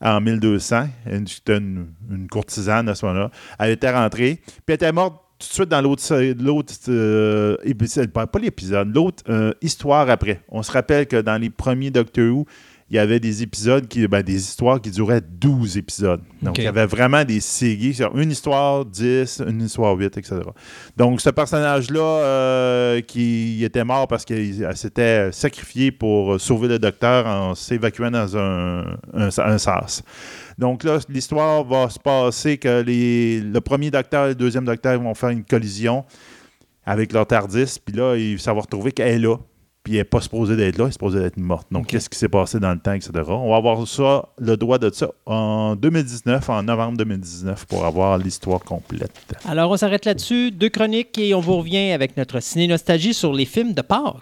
en 0.00 0.20
1200. 0.20 0.88
Une- 1.10 1.26
C'était 1.26 1.58
une, 1.58 1.86
une 2.10 2.28
courtisane 2.28 2.88
à 2.88 2.94
ce 2.94 3.06
moment-là. 3.06 3.30
Elle 3.58 3.70
était 3.70 3.90
rentrée, 3.90 4.40
puis 4.44 4.62
elle 4.68 4.74
était 4.74 4.92
morte 4.92 5.16
tout 5.38 5.48
de 5.48 5.52
suite 5.54 5.68
dans 5.70 5.80
l'autre 5.80 6.02
l'autre 6.40 6.74
euh, 6.88 7.56
pas 8.14 8.38
l'épisode, 8.38 8.94
l'autre 8.94 9.24
euh, 9.28 9.52
histoire 9.60 10.08
après. 10.08 10.40
On 10.48 10.62
se 10.62 10.70
rappelle 10.70 11.06
que 11.06 11.20
dans 11.20 11.36
les 11.40 11.50
premiers 11.50 11.90
Doctor 11.90 12.24
Who, 12.32 12.46
il 12.92 12.96
y 12.96 12.98
avait 12.98 13.20
des 13.20 13.42
épisodes, 13.42 13.88
qui, 13.88 14.06
ben, 14.06 14.22
des 14.22 14.34
histoires 14.36 14.78
qui 14.78 14.90
duraient 14.90 15.22
12 15.22 15.78
épisodes. 15.78 16.20
Donc, 16.42 16.58
il 16.58 16.64
y 16.64 16.66
avait 16.66 16.84
vraiment 16.84 17.24
des 17.24 17.40
séries, 17.40 17.94
sur 17.94 18.14
une 18.18 18.30
histoire 18.30 18.84
10, 18.84 19.42
une 19.48 19.62
histoire 19.62 19.96
8, 19.96 20.18
etc. 20.18 20.36
Donc, 20.98 21.22
ce 21.22 21.30
personnage-là, 21.30 22.00
euh, 22.02 23.00
qui 23.00 23.64
était 23.64 23.82
mort 23.82 24.06
parce 24.08 24.26
qu'il 24.26 24.68
s'était 24.74 25.32
sacrifié 25.32 25.90
pour 25.90 26.38
sauver 26.38 26.68
le 26.68 26.78
docteur 26.78 27.26
en 27.26 27.54
s'évacuant 27.54 28.10
dans 28.10 28.36
un, 28.36 28.82
un, 29.14 29.28
un 29.38 29.58
sas. 29.58 30.02
Donc 30.58 30.84
là, 30.84 30.98
l'histoire 31.08 31.64
va 31.64 31.88
se 31.88 31.98
passer 31.98 32.58
que 32.58 32.82
les, 32.82 33.40
le 33.40 33.60
premier 33.62 33.90
docteur 33.90 34.26
et 34.26 34.28
le 34.28 34.34
deuxième 34.34 34.66
docteur 34.66 35.00
vont 35.00 35.14
faire 35.14 35.30
une 35.30 35.44
collision 35.44 36.04
avec 36.84 37.12
leur 37.14 37.26
TARDIS, 37.26 37.78
puis 37.82 37.94
là, 37.96 38.16
il- 38.16 38.38
ça 38.38 38.52
va 38.52 38.60
retrouver 38.60 38.92
qu'elle 38.92 39.14
est 39.14 39.18
là, 39.18 39.36
puis 39.82 39.94
elle 39.94 40.00
n'est 40.00 40.04
pas 40.04 40.20
supposée 40.20 40.56
d'être 40.56 40.78
là, 40.78 40.84
elle 40.84 40.90
est 40.90 40.92
supposée 40.92 41.18
d'être 41.18 41.38
morte. 41.38 41.66
Donc, 41.70 41.88
qu'est-ce 41.88 42.08
qui 42.08 42.18
s'est 42.18 42.28
passé 42.28 42.60
dans 42.60 42.72
le 42.72 42.78
temps, 42.78 42.92
etc. 42.92 43.10
On 43.28 43.50
va 43.50 43.56
avoir 43.56 43.86
ça, 43.86 44.28
le 44.38 44.56
droit 44.56 44.78
de 44.78 44.90
ça, 44.92 45.08
en 45.26 45.74
2019, 45.74 46.48
en 46.50 46.62
novembre 46.62 46.98
2019, 46.98 47.66
pour 47.66 47.84
avoir 47.84 48.18
l'histoire 48.18 48.60
complète. 48.60 49.12
Alors, 49.44 49.70
on 49.70 49.76
s'arrête 49.76 50.04
là-dessus. 50.04 50.50
Deux 50.52 50.68
chroniques 50.68 51.18
et 51.18 51.34
on 51.34 51.40
vous 51.40 51.56
revient 51.56 51.92
avec 51.92 52.16
notre 52.16 52.40
ciné-nostalgie 52.40 53.14
sur 53.14 53.32
les 53.32 53.44
films 53.44 53.72
de 53.72 53.82
Pâques. 53.82 54.16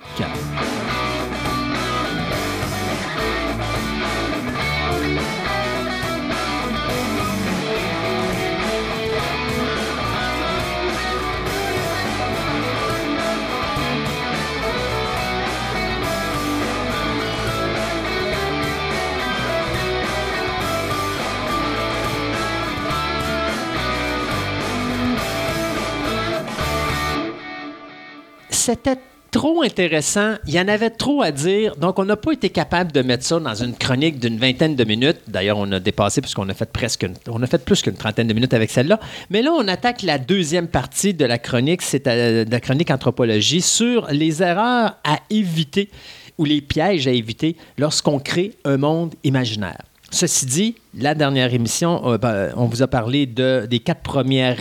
C'était 28.71 29.01
trop 29.33 29.63
intéressant. 29.63 30.35
Il 30.47 30.55
y 30.55 30.61
en 30.61 30.69
avait 30.69 30.91
trop 30.91 31.23
à 31.23 31.31
dire. 31.33 31.77
Donc, 31.77 31.99
on 31.99 32.05
n'a 32.05 32.17
pas 32.17 32.33
été 32.33 32.51
capable 32.51 32.93
de 32.93 33.03
mettre 33.03 33.25
ça 33.25 33.39
dans 33.39 33.55
une 33.55 33.75
chronique 33.75 34.19
d'une 34.19 34.39
vingtaine 34.39 34.75
de 34.77 34.85
minutes. 34.85 35.19
D'ailleurs, 35.29 35.59
on 35.59 35.71
a 35.73 35.79
dépassé 35.81 36.21
puisqu'on 36.21 36.49
a 36.49 36.55
fait 36.55 36.71
presque, 36.71 37.03
une- 37.05 37.15
on 37.29 37.43
a 37.43 37.47
fait 37.47 37.65
plus 37.65 37.83
qu'une 37.83 37.95
trentaine 37.95 38.27
de 38.29 38.33
minutes 38.33 38.55
avec 38.55 38.71
celle-là. 38.71 38.99
Mais 39.31 39.43
là, 39.43 39.53
on 39.53 39.67
attaque 39.69 40.03
la 40.03 40.19
deuxième 40.19 40.69
partie 40.69 41.15
de 41.15 41.25
la 41.25 41.39
chronique, 41.39 41.83
c'est 41.83 42.07
euh, 42.07 42.45
la 42.49 42.61
chronique 42.61 42.91
anthropologie 42.91 43.61
sur 43.61 44.07
les 44.11 44.43
erreurs 44.43 44.97
à 45.05 45.19
éviter 45.31 45.91
ou 46.39 46.45
les 46.45 46.61
pièges 46.61 47.07
à 47.07 47.11
éviter 47.13 47.57
lorsqu'on 47.79 48.19
crée 48.19 48.53
un 48.65 48.77
monde 48.79 49.15
imaginaire. 49.25 49.79
Ceci 50.13 50.47
dit, 50.47 50.75
la 50.99 51.15
dernière 51.15 51.55
émission, 51.55 52.03
euh, 52.13 52.19
ben, 52.19 52.51
on 52.57 52.67
vous 52.67 52.83
a 52.83 52.89
parlé 52.89 53.27
de, 53.27 53.67
des 53.71 53.79
quatre 53.79 54.01
premières. 54.03 54.59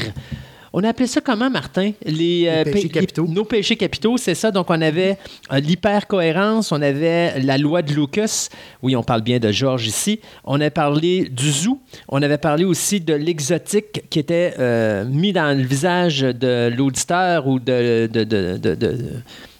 On 0.73 0.83
a 0.83 0.89
appelé 0.89 1.07
ça 1.07 1.19
comment, 1.21 1.49
Martin? 1.49 1.91
Les, 2.05 2.45
euh, 2.47 2.63
péchés 2.63 2.87
pa- 2.89 2.99
capitaux. 2.99 3.25
nos 3.27 3.43
péchés 3.45 3.75
capitaux, 3.75 4.17
c'est 4.17 4.35
ça. 4.35 4.51
Donc, 4.51 4.69
on 4.69 4.81
avait 4.81 5.17
euh, 5.51 5.59
l'hypercohérence, 5.59 6.71
on 6.71 6.81
avait 6.81 7.39
la 7.41 7.57
loi 7.57 7.81
de 7.81 7.93
Lucas. 7.93 8.49
Oui, 8.83 8.95
on 8.95 9.03
parle 9.03 9.21
bien 9.21 9.39
de 9.39 9.51
Georges 9.51 9.87
ici. 9.87 10.19
On 10.43 10.61
a 10.61 10.69
parlé 10.69 11.27
du 11.29 11.51
zoo. 11.51 11.79
On 12.07 12.21
avait 12.21 12.37
parlé 12.37 12.65
aussi 12.65 12.99
de 13.01 13.13
l'exotique 13.13 14.03
qui 14.09 14.19
était 14.19 14.53
euh, 14.59 15.05
mis 15.05 15.33
dans 15.33 15.57
le 15.57 15.63
visage 15.63 16.21
de 16.21 16.69
l'auditeur 16.75 17.47
ou 17.47 17.59
de, 17.59 18.07
de- 18.07 18.23
de- 18.23 18.57
de- 18.57 18.75
de- 18.75 18.97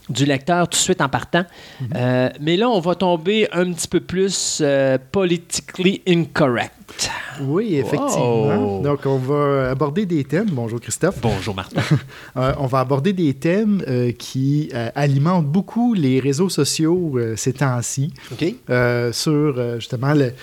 du 0.09 0.25
lecteur 0.25 0.67
tout 0.67 0.77
de 0.77 0.81
suite 0.81 1.01
en 1.01 1.09
partant. 1.09 1.45
Euh, 1.95 2.29
mais 2.41 2.57
là, 2.57 2.69
on 2.69 2.79
va 2.79 2.95
tomber 2.95 3.47
un 3.51 3.71
petit 3.71 3.87
peu 3.87 3.99
plus 3.99 4.59
euh, 4.61 4.97
politically 5.11 6.01
incorrect. 6.07 6.73
Oui, 7.41 7.75
effectivement. 7.75 8.77
Wow. 8.77 8.81
Donc, 8.83 9.05
on 9.05 9.17
va 9.17 9.69
aborder 9.71 10.05
des 10.05 10.23
thèmes. 10.23 10.49
Bonjour 10.51 10.79
Christophe. 10.81 11.19
Bonjour, 11.21 11.55
Martin. 11.55 11.81
Euh, 12.37 12.53
on 12.59 12.67
va 12.67 12.79
aborder 12.79 13.11
des 13.11 13.33
thèmes 13.33 13.83
euh, 13.87 14.11
qui 14.11 14.69
euh, 14.73 14.89
alimentent 14.95 15.45
beaucoup 15.47 15.93
les 15.93 16.19
réseaux 16.19 16.47
sociaux 16.49 17.13
euh, 17.17 17.35
ces 17.35 17.53
temps-ci. 17.53 18.13
OK. 18.31 18.45
euh, 18.69 19.11
sur 19.11 19.31
euh, 19.57 19.75
justement 19.79 20.13
le- 20.13 20.33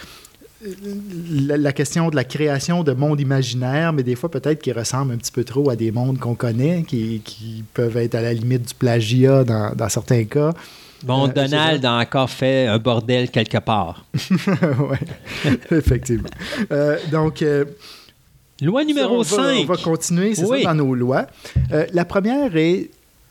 la, 0.62 1.56
la 1.56 1.72
question 1.72 2.08
de 2.08 2.16
la 2.16 2.24
création 2.24 2.82
de 2.82 2.92
mondes 2.92 3.20
imaginaires, 3.20 3.92
mais 3.92 4.02
des 4.02 4.14
fois 4.16 4.30
peut-être 4.30 4.60
qui 4.62 4.72
ressemblent 4.72 5.12
un 5.12 5.16
petit 5.18 5.32
peu 5.32 5.44
trop 5.44 5.70
à 5.70 5.76
des 5.76 5.90
mondes 5.92 6.18
qu'on 6.18 6.34
connaît, 6.34 6.82
qui, 6.86 7.20
qui 7.24 7.64
peuvent 7.74 7.96
être 7.96 8.14
à 8.14 8.22
la 8.22 8.32
limite 8.32 8.68
du 8.68 8.74
plagiat 8.74 9.44
dans, 9.44 9.74
dans 9.74 9.88
certains 9.88 10.24
cas. 10.24 10.52
Bon, 11.04 11.28
Euh, 11.28 11.32
Donald 11.32 11.84
a 11.84 11.98
encore 11.98 12.30
fait 12.30 12.66
un 12.66 12.78
bordel 12.78 13.30
quelque 13.30 13.58
part. 13.58 14.06
oui, 14.30 14.96
effectivement. 15.70 16.28
Euh, 16.72 16.96
donc, 17.12 17.42
euh, 17.42 17.64
Loi 18.62 18.84
numéro 18.84 19.22
ça, 19.22 19.36
on 19.36 19.38
va- 19.42 19.52
5. 19.54 19.60
On 19.60 19.64
va 19.66 19.76
continuer, 19.76 20.34
c'est 20.34 20.44
Oui. 20.46 20.62
ça, 20.62 20.70
dans 20.72 20.84
nos 20.86 20.94
lois. 20.94 21.26
Euh, 21.72 21.84
la 21.92 22.06
première 22.06 22.56
est 22.56 22.88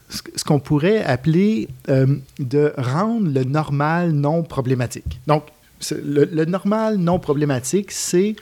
ce 0.10 0.44
qu'on 0.44 0.60
pourrait 0.60 1.04
appeler 1.04 1.68
de 1.88 2.74
rendre 2.78 3.28
le 3.34 3.44
normal 3.44 4.12
non 4.12 4.44
problématique. 4.44 5.20
Donc, 5.26 5.46
le, 5.92 6.26
le 6.26 6.46
normal 6.46 6.98
non 6.98 7.20
problématique, 7.20 7.92
c'est 7.92 8.36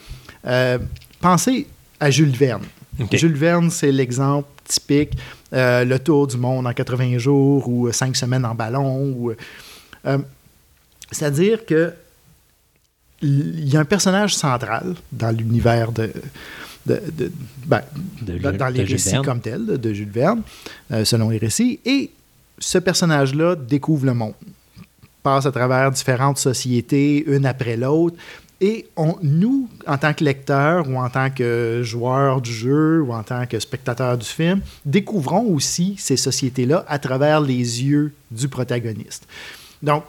euh, 0.45 0.77
penser 1.21 1.67
à 1.99 2.09
Jules 2.11 2.35
Verne. 2.35 2.63
Jules 3.11 3.33
Verne, 3.35 3.69
c'est 3.71 3.91
l'exemple 3.91 4.47
typique, 4.65 5.11
euh, 5.53 5.83
le 5.83 5.97
tour 5.99 6.27
du 6.27 6.37
monde 6.37 6.67
en 6.67 6.73
80 6.73 7.17
jours 7.17 7.67
ou 7.67 7.87
euh, 7.87 7.91
cinq 7.91 8.15
semaines 8.15 8.45
en 8.45 8.53
ballon. 8.55 9.03
ou, 9.17 9.31
euh, 10.05 10.17
C'est-à-dire 11.11 11.65
que 11.65 11.93
il 13.21 13.69
y 13.69 13.77
a 13.77 13.79
un 13.79 13.85
personnage 13.85 14.35
central 14.35 14.95
dans 15.11 15.31
l'univers 15.31 15.91
de, 15.93 16.11
de, 16.85 17.01
de- 17.17 17.31
ben, 17.65 17.81
De 18.21 18.37
dans, 18.37 18.67
les 18.67 18.83
récits 18.83 19.11
comme 19.23 19.39
tels 19.39 19.65
de, 19.65 19.93
Jules 19.93 20.09
Verne, 20.11 20.41
euh, 20.91 21.05
selon 21.05 21.29
les 21.29 21.37
récits. 21.37 21.79
Et 21.85 22.11
ce 22.59 22.77
personnage-là 22.79 23.55
découvre 23.55 24.05
le 24.05 24.13
monde, 24.13 24.33
passe 25.23 25.45
à 25.45 25.51
travers 25.51 25.89
différentes 25.91 26.37
sociétés, 26.37 27.23
une 27.27 27.45
après 27.45 27.77
l'autre. 27.77 28.17
Et 28.61 28.85
on, 28.95 29.15
nous, 29.21 29.67
en 29.87 29.97
tant 29.97 30.13
que 30.13 30.23
lecteurs 30.23 30.87
ou 30.87 30.95
en 30.97 31.09
tant 31.09 31.29
que 31.29 31.81
joueurs 31.83 32.39
du 32.41 32.51
jeu 32.53 33.01
ou 33.01 33.11
en 33.11 33.23
tant 33.23 33.45
que 33.45 33.59
spectateurs 33.59 34.17
du 34.17 34.25
film, 34.25 34.61
découvrons 34.85 35.45
aussi 35.53 35.95
ces 35.97 36.15
sociétés-là 36.15 36.85
à 36.87 36.97
travers 36.99 37.41
les 37.41 37.55
yeux 37.83 38.13
du 38.31 38.47
protagoniste. 38.47 39.27
Donc, 39.81 40.03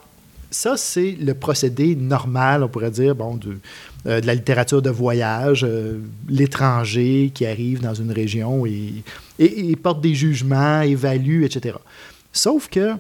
ça, 0.53 0.77
c'est 0.77 1.17
le 1.21 1.35
procédé 1.35 1.97
normal, 1.97 2.63
on 2.63 2.69
pourrait 2.69 2.93
dire, 2.93 3.17
bon, 3.17 3.35
de, 3.37 3.59
euh, 4.07 4.21
la 4.23 4.35
littérature 4.37 4.81
de 4.83 4.91
voyage, 4.91 5.65
euh, 5.69 5.99
l'étranger 6.29 7.33
qui 7.35 7.45
arrive 7.47 7.81
dans 7.81 7.95
une 7.95 8.13
région 8.13 8.65
et, 8.67 9.03
et- 9.41 9.71
et 9.71 9.75
porte 9.77 10.01
des 10.01 10.15
jugements, 10.15 10.83
évalue, 10.83 11.43
etc. 11.43 11.75
Sauf 12.33 12.69
que, 12.69 12.93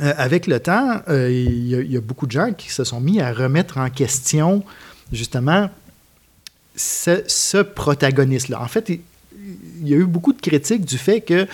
euh, 0.00 0.12
avec 0.16 0.46
le 0.46 0.58
temps, 0.60 1.00
euh, 1.08 1.30
il 1.30 1.68
y, 1.68 1.74
a- 1.74 1.80
il 1.80 1.92
y 1.92 1.96
a 1.96 2.00
beaucoup 2.00 2.26
de 2.26 2.32
gens 2.32 2.52
qui 2.56 2.70
se 2.70 2.84
sont 2.84 3.00
mis 3.00 3.20
à 3.20 3.32
remettre 3.32 3.78
en 3.78 3.90
question, 3.90 4.64
justement, 5.12 5.68
ce, 6.76 7.22
ce 7.26 7.58
protagoniste-là. 7.58 8.60
En 8.62 8.68
fait, 8.68 8.88
il, 8.88 9.00
y 9.88 9.92
a 9.94 9.96
eu 9.98 10.06
beaucoup 10.06 10.32
de 10.32 10.40
critiques 10.40 10.84
du 10.84 10.96
fait 10.98 11.20
que 11.20 11.46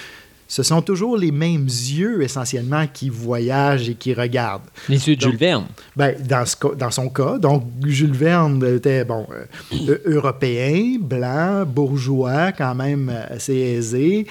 ce 0.50 0.62
sont 0.62 0.80
toujours 0.80 1.18
les 1.18 1.30
mêmes 1.32 1.66
yeux, 1.66 2.22
essentiellement, 2.22 2.86
qui 2.86 3.10
voyagent 3.10 3.90
et 3.90 3.94
qui 3.94 4.14
regardent. 4.14 4.62
Les 4.88 5.06
yeux 5.08 5.16
de 5.16 5.20
Donc- 5.20 5.30
Jules 5.32 5.38
Verne. 5.40 5.66
Ben, 5.94 6.14
dans, 6.22 6.46
ce 6.46 6.56
cas- 6.56 6.74
dans 6.74 6.90
son 6.90 7.10
cas, 7.10 7.36
donc 7.38 7.64
Jules 7.84 8.14
Verne 8.14 8.64
était 8.76 9.04
bon, 9.04 9.26
euh, 9.82 9.98
européen, 10.06 10.96
blanc, 11.00 11.64
bourgeois, 11.66 12.52
quand 12.52 12.74
même 12.74 13.12
assez 13.28 13.54
aisé, 13.56 14.26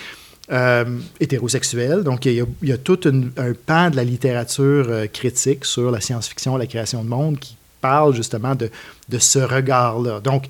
euh, 0.51 0.85
hétérosexuel. 1.19 2.03
Donc 2.03 2.25
il 2.25 2.45
y 2.63 2.71
a, 2.71 2.77
tout 2.77 2.99
un 3.05 3.53
pan 3.65 3.89
de 3.89 3.95
la 3.95 4.03
littérature 4.03 4.85
euh, 4.87 5.07
critique 5.07 5.65
sur 5.65 5.91
la 5.91 5.99
science-fiction, 5.99 6.55
la 6.55 6.67
création 6.67 7.03
de 7.03 7.09
monde 7.09 7.37
qui 7.37 7.57
parle 7.81 8.15
justement 8.15 8.55
de, 8.55 8.69
ce 9.17 9.39
regard-là. 9.39 10.19
Donc 10.21 10.45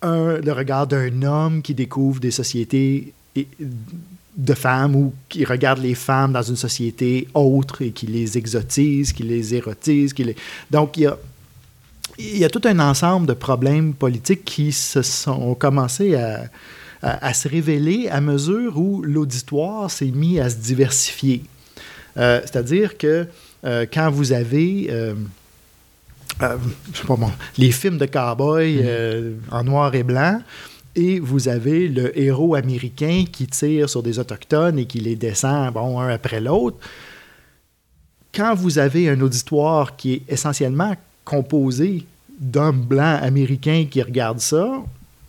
un- 0.00 0.38
le 0.38 0.52
regard 0.52 0.86
d'un 0.86 1.22
homme 1.22 1.62
qui 1.62 1.74
découvre 1.74 2.20
des 2.20 2.30
sociétés 2.30 3.12
de 4.36 4.54
femmes 4.54 4.96
ou 4.96 5.12
qui 5.28 5.44
regarde 5.44 5.80
les 5.80 5.94
femmes 5.94 6.32
dans 6.32 6.42
une 6.42 6.56
société 6.56 7.28
autre 7.34 7.82
et 7.82 7.90
qui 7.90 8.06
les 8.06 8.38
exotise, 8.38 9.12
qui 9.12 9.24
les 9.24 9.54
érotise. 9.54 10.12
Qui 10.12 10.24
les... 10.24 10.36
Donc, 10.70 10.96
il 10.96 11.02
y 11.02 11.06
a, 11.06 11.18
il 12.18 12.38
y 12.38 12.44
a 12.44 12.48
tout 12.48 12.62
un 12.64 12.78
ensemble 12.78 13.26
de 13.26 13.34
problèmes 13.34 13.92
politiques 13.92 14.44
qui 14.44 14.72
se 14.72 15.02
sont 15.02 15.32
ont 15.32 15.54
commencé 15.54 16.14
à, 16.14 16.44
à- 17.02 17.26
à 17.26 17.34
se 17.34 17.48
révéler 17.48 18.08
à 18.08 18.20
mesure 18.20 18.78
où 18.78 19.02
l'auditoire 19.02 19.90
s'est 19.90 20.10
mis 20.12 20.38
à 20.40 20.48
se 20.50 20.56
diversifier. 20.56 21.42
Euh, 22.16 22.40
C'est-à-dire 22.44 22.96
que 22.98 23.26
euh, 23.64 23.86
quand 23.92 24.10
vous 24.10 24.32
avez... 24.32 24.88
euh, 24.90 25.14
je 26.40 26.98
sais 26.98 27.06
pas 27.06 27.16
moi, 27.16 27.32
les 27.58 27.70
films 27.72 27.98
de 27.98 28.06
cowboy 28.06 28.80
euh, 28.82 29.34
en 29.50 29.64
noir 29.64 29.94
et 29.94 30.02
blanc, 30.02 30.40
et 30.94 31.20
vous 31.20 31.48
avez 31.48 31.88
le 31.88 32.18
héros 32.18 32.54
américain 32.54 33.24
qui 33.30 33.46
tire 33.46 33.88
sur 33.88 34.02
des 34.02 34.18
autochtones 34.18 34.78
et 34.78 34.84
qui 34.86 35.00
les 35.00 35.16
descend, 35.16 35.72
bon, 35.72 35.98
un 36.00 36.08
après 36.08 36.40
l'autre. 36.40 36.76
Quand 38.34 38.54
vous 38.54 38.78
avez 38.78 39.08
un 39.08 39.20
auditoire 39.20 39.96
qui 39.96 40.14
est 40.14 40.22
essentiellement 40.28 40.94
composé 41.24 42.04
d'hommes 42.38 42.82
blancs 42.82 43.22
américains 43.22 43.86
qui 43.90 44.02
regardent 44.02 44.40
ça, 44.40 44.68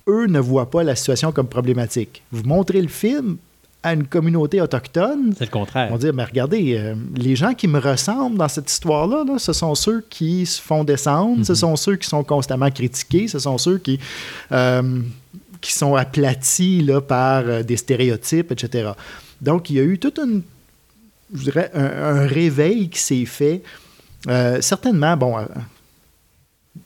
eux 0.08 0.28
ne 0.28 0.40
voient 0.40 0.70
pas 0.70 0.84
la 0.84 0.96
situation 0.96 1.32
comme 1.32 1.48
problématique. 1.48 2.24
Vous 2.32 2.44
montrez 2.44 2.82
le 2.82 2.88
film 2.88 3.38
à 3.86 3.94
une 3.94 4.06
communauté 4.06 4.62
autochtone, 4.62 5.34
C'est 5.38 5.46
le 5.46 5.52
contraire. 5.52 5.90
on 5.92 5.98
dire, 5.98 6.14
mais 6.14 6.24
regardez, 6.24 6.78
euh, 6.78 6.96
les 7.16 7.36
gens 7.36 7.54
qui 7.54 7.68
me 7.68 7.80
ressemblent 7.80 8.38
dans 8.38 8.48
cette 8.48 8.72
histoire-là, 8.72 9.26
là, 9.28 9.38
ce 9.38 9.52
sont 9.52 9.76
ceux 9.76 10.02
qui 10.10 10.46
se 10.46 10.62
font 10.62 10.86
descendre, 10.86 11.46
ce 11.46 11.54
sont 11.54 11.76
ceux 11.76 11.98
qui 11.98 12.08
sont 12.08 12.24
constamment 12.24 12.72
critiqués, 12.72 13.28
ce 13.28 13.40
sont 13.40 13.58
ceux 13.58 13.78
qui, 13.80 14.00
euh, 14.54 15.02
qui 15.60 15.74
sont 15.74 15.96
aplatis 15.96 16.82
là, 16.82 17.02
par 17.02 17.44
euh, 17.46 17.64
des 17.64 17.76
stéréotypes, 17.76 18.54
etc. 18.54 18.92
Donc, 19.42 19.70
il 19.70 19.76
y 19.76 19.80
a 19.82 19.84
eu 19.84 20.00
tout 20.00 20.14
une, 20.18 20.44
je 21.34 21.44
dirais, 21.44 21.70
un, 21.74 21.84
un 22.22 22.26
réveil 22.28 22.90
qui 22.90 23.00
s'est 23.00 23.26
fait. 23.26 23.64
Certainement, 24.62 25.18
bon, 25.18 25.36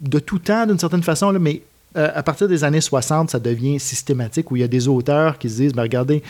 de 0.02 0.18
tout 0.18 0.40
temps 0.40 0.66
d'une 0.66 0.80
certaine 0.80 1.04
façon, 1.04 1.30
là, 1.30 1.38
mais 1.38 1.62
euh, 1.98 2.12
à 2.14 2.24
partir 2.24 2.48
des 2.48 2.64
années 2.64 2.82
60, 2.82 3.32
ça 3.32 3.40
devient 3.40 3.80
systématique 3.80 4.52
où 4.52 4.56
il 4.56 4.60
y 4.60 4.64
a 4.64 4.68
des 4.68 4.88
auteurs 4.88 5.38
qui 5.38 5.50
se 5.50 5.56
disent, 5.56 5.74
Ben, 5.74 5.84
regardez, 5.84 6.24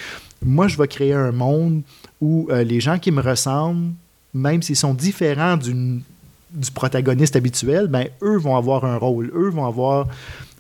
moi, 0.44 0.68
je 0.68 0.78
vais 0.78 0.88
créer 0.88 1.14
un 1.14 1.32
monde 1.32 1.82
où 2.22 2.48
euh, 2.50 2.64
les 2.64 2.80
gens 2.80 3.00
qui 3.00 3.12
me 3.12 3.22
ressemblent, 3.22 3.92
même 4.34 4.62
s'ils 4.62 4.76
sont 4.76 4.94
différents 4.94 5.58
du 5.58 6.02
protagoniste 6.74 7.36
habituel, 7.36 7.88
ben, 7.88 8.08
eux 8.22 8.38
vont 8.38 8.56
avoir 8.56 8.86
un 8.86 8.98
rôle, 8.98 9.32
eux 9.36 9.50
vont 9.50 9.66
avoir 9.66 10.08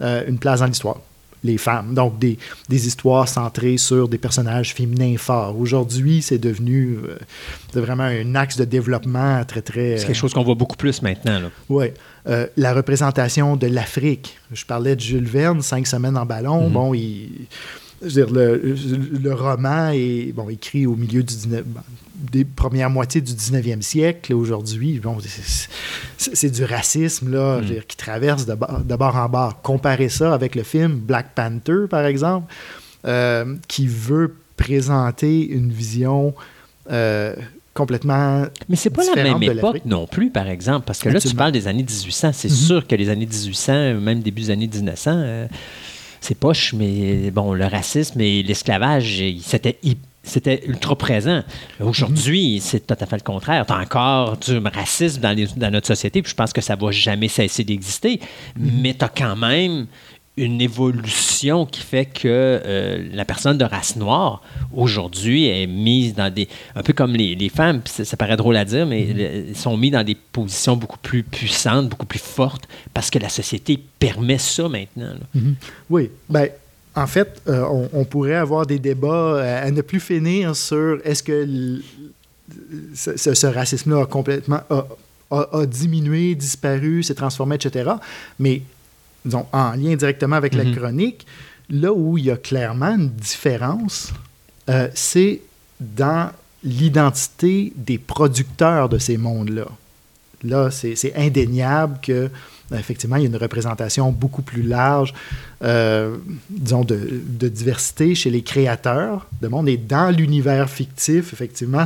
euh, 0.02 0.24
une 0.28 0.40
place 0.40 0.60
dans 0.60 0.66
l'histoire. 0.66 1.00
Les 1.44 1.58
femmes. 1.58 1.94
Donc, 1.94 2.18
des, 2.20 2.38
des 2.68 2.88
histoires 2.88 3.28
centrées 3.28 3.78
sur 3.78 4.08
des 4.10 4.18
personnages 4.18 4.74
féminins 4.74 5.18
forts. 5.18 5.58
Aujourd'hui, 5.60 6.22
c'est 6.22 6.40
devenu 6.40 6.98
euh, 7.08 7.80
vraiment 7.80 8.04
un 8.04 8.36
axe 8.36 8.58
de 8.58 8.66
développement 8.66 9.44
très, 9.46 9.62
très... 9.62 9.98
C'est 9.98 10.08
quelque 10.08 10.16
chose 10.16 10.34
qu'on 10.34 10.44
voit 10.44 10.56
beaucoup 10.56 10.76
plus 10.76 11.02
maintenant. 11.02 11.42
Oui. 11.70 11.88
Euh, 12.28 12.48
la 12.58 12.74
représentation 12.74 13.56
de 13.56 13.68
l'Afrique. 13.68 14.38
Je 14.52 14.66
parlais 14.66 14.96
de 14.96 15.02
Jules 15.02 15.28
Verne, 15.28 15.62
cinq 15.62 15.88
semaines 15.88 16.18
en 16.18 16.26
ballon. 16.26 16.68
Mhm. 16.68 16.74
Bon, 16.74 16.94
il, 16.94 17.30
je 18.02 18.08
veux 18.08 18.26
dire, 18.26 18.30
le, 18.32 18.76
le 19.22 19.34
roman 19.34 19.92
est 19.94 20.34
bon, 20.34 20.50
écrit 20.50 20.86
au 20.86 20.96
milieu 20.96 21.24
du 21.24 21.34
19, 21.34 21.64
bon, 21.66 21.82
des 22.32 22.46
premières 22.46 22.90
moitiés 22.90 23.22
du 23.22 23.34
19e 23.34 23.82
siècle. 23.82 24.34
Aujourd'hui, 24.34 25.00
bon, 25.00 25.18
c'est- 26.18 26.50
du 26.50 26.64
racisme 26.64 27.32
là, 27.32 27.62
dire, 27.62 27.86
qui 27.86 27.96
traverse 27.98 28.46
de 28.46 28.56
bord, 28.56 28.80
de 28.80 28.96
bord 28.96 29.16
en 29.16 29.30
bord. 29.30 29.62
Comparez 29.62 30.10
ça 30.10 30.34
avec 30.34 30.56
le 30.56 30.64
film 30.64 30.96
Black 30.98 31.34
Panther, 31.36 31.86
par 31.90 32.06
exemple, 32.06 32.52
euh, 33.06 33.56
qui 33.68 33.88
veut 33.88 34.36
présenter 34.56 35.48
une 35.48 35.72
vision 35.72 36.34
euh, 36.92 37.36
complètement 37.74 38.46
Mais 38.70 38.76
c'est 38.76 38.90
pas 38.90 39.04
la 39.16 39.24
même 39.24 39.44
époque 39.44 39.82
non 39.86 40.08
plus, 40.08 40.32
par 40.32 40.48
exemple, 40.48 40.86
parce 40.88 41.00
que 41.00 41.10
là, 41.10 41.20
tu 41.20 41.36
parles 41.36 41.52
des 41.52 41.68
années 41.68 41.84
1800. 41.84 42.32
C'est 42.34 42.50
Mhm. 42.50 42.56
sûr 42.56 42.88
que 42.88 42.96
les 42.96 43.10
années 43.10 43.28
1800, 43.28 43.94
même 44.02 44.22
début 44.22 44.42
des 44.44 44.50
années 44.50 44.68
1900, 44.68 45.12
euh, 45.14 45.48
c'est 46.22 46.34
poche, 46.36 46.74
mais 46.74 47.30
bon, 47.30 47.54
le 47.54 47.66
racisme 47.66 48.20
et 48.22 48.42
l'esclavage, 48.42 49.24
c'était 49.44 49.78
hy- 49.84 49.98
c'était 50.28 50.64
ultra 50.68 50.96
présent. 50.96 51.42
Aujourd'hui, 51.80 52.56
Mhm. 52.56 52.62
c'est 52.62 52.86
tout 52.88 52.96
à 53.00 53.06
fait 53.06 53.16
le 53.18 53.22
contraire. 53.24 53.66
Tu 53.66 53.74
as 53.74 53.78
encore 53.80 54.38
du 54.38 54.58
racisme 54.58 55.22
dans, 55.22 55.36
les- 55.36 55.48
dans 55.56 55.72
notre 55.72 55.88
société, 55.88 56.22
puis 56.22 56.30
je 56.32 56.36
pense 56.36 56.54
que 56.54 56.62
ça 56.62 56.76
va 56.76 56.92
jamais 56.92 57.28
cesser 57.28 57.64
d'exister, 57.64 58.20
Mhm. 58.56 58.82
mais 58.82 58.94
tu 58.94 59.04
as 59.06 59.10
quand 59.10 59.36
même 59.36 59.88
une 60.40 60.62
évolution 60.62 61.66
qui 61.66 61.82
fait 61.82 62.06
que 62.06 62.28
euh, 62.28 63.08
la 63.12 63.26
personne 63.26 63.58
de 63.58 63.64
race 63.66 63.96
noire, 63.96 64.44
aujourd'hui, 64.72 65.48
est 65.48 65.66
mise 65.66 66.14
dans 66.14 66.32
des... 66.32 66.48
Un 66.76 66.84
peu 66.84 66.94
comme 66.94 67.16
les, 67.16 67.34
les 67.34 67.50
femmes, 67.50 67.82
ça, 67.86 68.06
ça 68.06 68.18
paraît 68.18 68.38
drôle 68.38 68.56
à 68.56 68.64
dire, 68.64 68.86
mais 68.86 69.02
Mhm. 69.06 69.18
le- 69.18 69.54
sont 69.56 69.76
mis 69.78 69.90
dans 69.90 70.04
des 70.04 70.14
positions 70.16 70.76
beaucoup 70.78 71.00
plus 71.00 71.24
puissantes, 71.24 71.90
beaucoup 71.90 72.06
plus 72.06 72.20
fortes, 72.22 72.68
parce 72.94 73.10
que 73.10 73.18
la 73.18 73.30
société 73.30 73.80
permet 73.98 74.38
ça 74.38 74.70
maintenant. 74.70 75.14
Mhm. 75.34 75.56
Oui, 75.90 76.12
ben, 76.30 76.50
en 77.04 77.08
fait, 77.08 77.42
euh, 77.48 77.64
on, 77.70 77.90
on 77.94 78.06
pourrait 78.06 78.36
avoir 78.36 78.66
des 78.66 78.80
débats 78.80 79.08
euh, 79.38 79.68
à 79.68 79.72
ne 79.72 79.82
plus 79.82 80.00
finir 80.00 80.56
sur 80.56 81.00
est-ce 81.04 81.22
que 81.24 81.44
l- 81.44 81.82
ce, 82.96 83.16
ce- 83.18 83.34
ce 83.34 83.48
racisme-là 83.48 84.02
a 84.04 84.06
complètement 84.06 84.62
a, 84.70 84.86
a- 85.32 85.50
a 85.60 85.66
diminué, 85.66 86.36
disparu, 86.36 87.04
s'est 87.04 87.16
transformé, 87.16 87.56
etc. 87.56 87.92
Mais 88.40 88.62
disons, 89.26 89.46
en 89.52 89.72
lien 89.72 89.96
directement 89.96 90.36
avec 90.38 90.54
Mhm. 90.56 90.64
la 90.64 90.76
chronique, 90.76 91.26
là 91.70 91.92
où 91.94 92.18
il 92.18 92.26
y 92.26 92.32
a 92.32 92.38
clairement 92.38 92.96
une 92.96 93.10
différence, 93.10 94.12
euh, 94.70 94.88
c'est 94.96 95.42
dans 95.80 96.32
l'identité 96.64 97.74
des 97.76 97.98
producteurs 97.98 98.90
de 98.90 98.98
ces 98.98 99.18
mondes-là. 99.18 99.68
Là, 100.44 100.70
c'est 100.72 101.14
indéniable 101.16 101.98
que 102.02 102.30
effectivement, 102.78 103.16
il 103.16 103.24
y 103.24 103.26
a 103.26 103.30
une 103.30 103.36
représentation 103.38 104.12
beaucoup 104.12 104.42
plus 104.42 104.62
large, 104.62 105.14
euh, 105.64 106.18
disons, 106.50 106.84
de, 106.84 107.22
de 107.26 107.48
diversité 107.48 108.14
chez 108.14 108.30
les 108.30 108.42
créateurs 108.42 109.26
de 109.42 109.48
monde. 109.48 109.70
Et 109.70 109.78
dans 109.78 110.14
l'univers 110.14 110.70
fictif, 110.70 111.32
effectivement, 111.32 111.86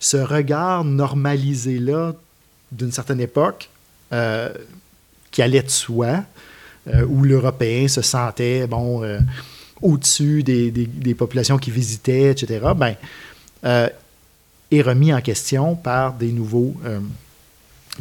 ce, 0.00 0.16
regard 0.16 0.82
normalisé-là 0.84 2.14
d'une 2.72 2.90
certaine 2.90 3.20
époque, 3.20 3.68
euh, 4.12 4.48
qui 5.30 5.42
allait 5.42 5.62
de 5.62 5.68
soi, 5.70 6.24
euh, 6.88 7.04
où 7.06 7.22
l'Européen 7.22 7.86
se 7.88 8.00
sentait, 8.00 8.66
bon, 8.66 9.02
au-dessus 9.82 10.42
des, 10.42 10.70
des- 10.70 10.86
des 10.86 11.14
populations 11.14 11.58
qui 11.58 11.70
visitaient, 11.70 12.30
etc., 12.30 12.60
ben, 12.74 12.94
est 14.70 14.82
remis 14.82 15.12
en 15.12 15.20
question 15.20 15.74
par 15.76 16.14
des 16.14 16.32
nouveaux 16.32 16.74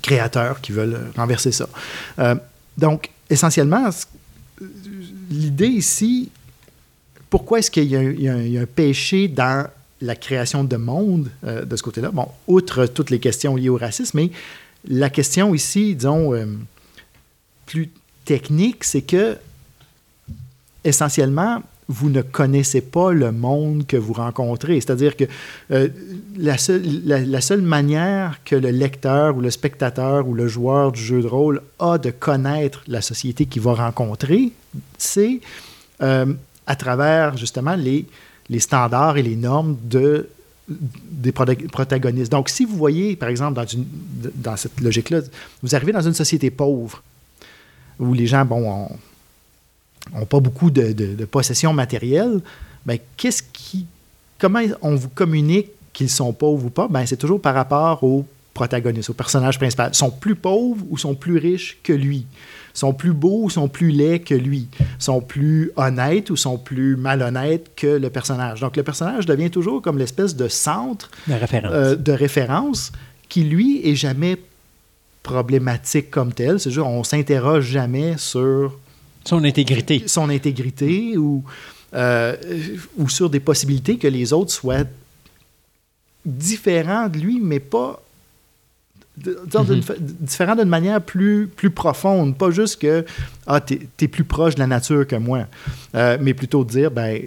créateurs 0.01 0.61
qui 0.61 0.71
veulent 0.71 1.11
renverser 1.15 1.51
ça. 1.51 1.67
Euh, 2.19 2.35
donc, 2.77 3.09
essentiellement, 3.29 3.89
l'idée 5.29 5.67
ici, 5.67 6.29
pourquoi 7.29 7.59
est-ce 7.59 7.71
qu'il 7.71 7.85
y, 7.85 8.27
a 8.27 8.33
un- 8.33 8.65
péché 8.65 9.27
dans 9.27 9.67
la 10.01 10.15
création 10.15 10.63
de 10.63 10.75
monde 10.77 11.29
euh, 11.45 11.65
de 11.65 11.75
ce 11.75 11.83
côté-là? 11.83 12.11
Bon, 12.11 12.27
outre 12.47 12.85
toutes 12.85 13.09
les 13.09 13.19
questions 13.19 13.55
liées 13.55 13.69
au 13.69 13.77
racisme, 13.77 14.17
mais 14.17 14.31
la 14.87 15.09
question 15.09 15.53
ici, 15.55 15.95
disons, 15.95 16.33
euh, 16.33 16.45
plus 17.65 17.89
technique, 18.25 18.83
c'est 18.83 19.01
que, 19.01 19.37
essentiellement, 20.83 21.63
vous 21.93 22.09
ne 22.09 22.23
connaissez 22.23 22.81
pas 22.81 23.11
le 23.11 23.31
monde 23.31 23.85
que 23.85 23.97
vous 23.97 24.13
rencontrez. 24.13 24.81
C'est-à-dire 24.81 25.15
que 25.15 25.25
euh, 25.71 25.89
la, 26.37 26.57
seule, 26.57 27.61
manière 27.61 28.39
que 28.43 28.55
le 28.55 28.71
lecteur 28.71 29.37
ou 29.37 29.41
le 29.41 29.51
spectateur 29.51 30.27
ou 30.27 30.33
le 30.33 30.47
joueur 30.47 30.91
du 30.91 31.01
jeu 31.01 31.21
de 31.21 31.27
rôle 31.27 31.61
a 31.77 31.99
de 31.99 32.09
connaître 32.09 32.83
la 32.87 33.01
société 33.01 33.45
qu'il 33.45 33.61
va 33.61 33.73
rencontrer, 33.75 34.51
c'est 34.97 35.39
euh, 36.01 36.33
à 36.65 36.75
travers 36.75 37.37
justement 37.37 37.75
les, 37.75 38.07
standards 38.59 39.17
et 39.17 39.23
les 39.23 39.35
normes 39.35 39.77
de, 39.83 40.29
des 40.67 41.31
prota- 41.31 41.67
protagonistes. 41.67 42.31
Donc, 42.31 42.49
si 42.49 42.65
vous 42.65 42.75
voyez, 42.75 43.15
par 43.15 43.29
exemple, 43.29 43.53
dans, 43.53 43.67
une, 43.67 43.85
dans 44.35 44.57
cette 44.57 44.81
logique-là, 44.81 45.19
vous 45.61 45.75
arrivez 45.75 45.91
dans 45.91 46.01
une 46.01 46.15
société 46.15 46.49
pauvre 46.49 47.03
où 47.99 48.15
les 48.15 48.25
gens, 48.25 48.45
bon, 48.45 48.67
ont, 48.67 48.89
ont 50.13 50.25
pas 50.25 50.39
beaucoup 50.39 50.69
de, 50.71 50.91
de, 50.93 51.15
de 51.15 51.25
possessions 51.25 51.73
matérielles, 51.73 52.39
ben, 52.85 52.97
qu'est-ce 53.17 53.43
qui, 53.53 53.85
comment 54.38 54.61
on 54.81 54.95
vous 54.95 55.09
communique 55.09 55.69
qu'ils 55.93 56.09
sont 56.09 56.34
pauvres 56.34 56.65
ou 56.65 56.69
pas? 56.69 56.88
Ben, 56.88 57.05
c'est 57.05 57.17
toujours 57.17 57.41
par 57.41 57.55
rapport 57.55 58.03
aux 58.03 58.25
protagonistes, 58.53 59.09
aux 59.09 59.13
personnages 59.13 59.57
principaux. 59.57 59.84
Ils 59.91 59.95
sont 59.95 60.11
plus 60.11 60.35
pauvres 60.35 60.85
ou 60.89 60.97
sont 60.97 61.15
plus 61.15 61.38
riches 61.38 61.77
que 61.84 61.93
lui? 61.93 62.25
sont 62.75 62.91
plus 62.91 63.13
beaux 63.13 63.43
ou 63.43 63.49
sont 63.51 63.67
plus 63.67 63.91
laids 63.91 64.17
que 64.19 64.34
lui, 64.34 64.67
sont 64.97 65.21
plus 65.21 65.71
honnêtes 65.75 66.31
ou 66.31 66.35
sont 66.35 66.57
plus 66.57 66.95
malhonnêtes 66.95 67.69
que 67.75 67.85
le 67.85 68.09
personnage? 68.09 68.61
Donc 68.61 68.75
le 68.75 68.81
personnage 68.81 69.27
devient 69.27 69.51
toujours 69.51 69.80
comme 69.80 69.99
l'espèce 69.99 70.35
de 70.35 70.47
centre 70.47 71.11
De 71.27 71.35
référence. 71.35 71.71
euh, 71.71 71.95
de 71.95 72.11
référence 72.11 72.91
qui, 73.30 73.43
lui, 73.43 73.88
est 73.88 73.93
jamais 73.93 74.38
problématique 75.21 76.09
comme 76.09 76.34
tel. 76.34 76.59
C'est 76.59 76.71
juste, 76.71 76.84
on 76.85 77.03
s'interroge 77.03 77.65
jamais 77.65 78.17
sur 78.17 78.77
Son 79.25 79.43
intégrité. 79.43 80.03
son 80.07 80.29
intégrité 80.29 81.17
ou, 81.17 81.43
euh, 81.93 82.35
ou 82.97 83.07
sur 83.09 83.29
des 83.29 83.39
possibilités 83.39 83.97
que 83.97 84.07
les 84.07 84.33
autres 84.33 84.51
soient 84.51 84.83
différents 86.25 87.07
de 87.09 87.17
lui, 87.19 87.39
mais 87.41 87.59
pas 87.59 88.01
de- 89.17 89.39
disons, 89.45 89.63
d'une 89.63 89.83
fa- 89.83 89.93
différents 89.99 90.55
d'une 90.55 90.69
manière 90.69 91.01
plus, 91.01 91.47
plus 91.47 91.69
profonde. 91.69 92.37
Pas 92.37 92.49
juste 92.51 92.81
que 92.81 93.05
ah, 93.45 93.61
tu 93.61 93.87
es, 94.01 94.07
plus 94.07 94.23
proche 94.23 94.55
de 94.55 94.59
la 94.59 94.67
nature 94.67 95.05
que 95.07 95.15
moi, 95.15 95.45
Euh, 95.95 96.17
mais 96.19 96.33
plutôt 96.33 96.63
de 96.63 96.69
dire 96.71 96.89
ben, 96.91 97.21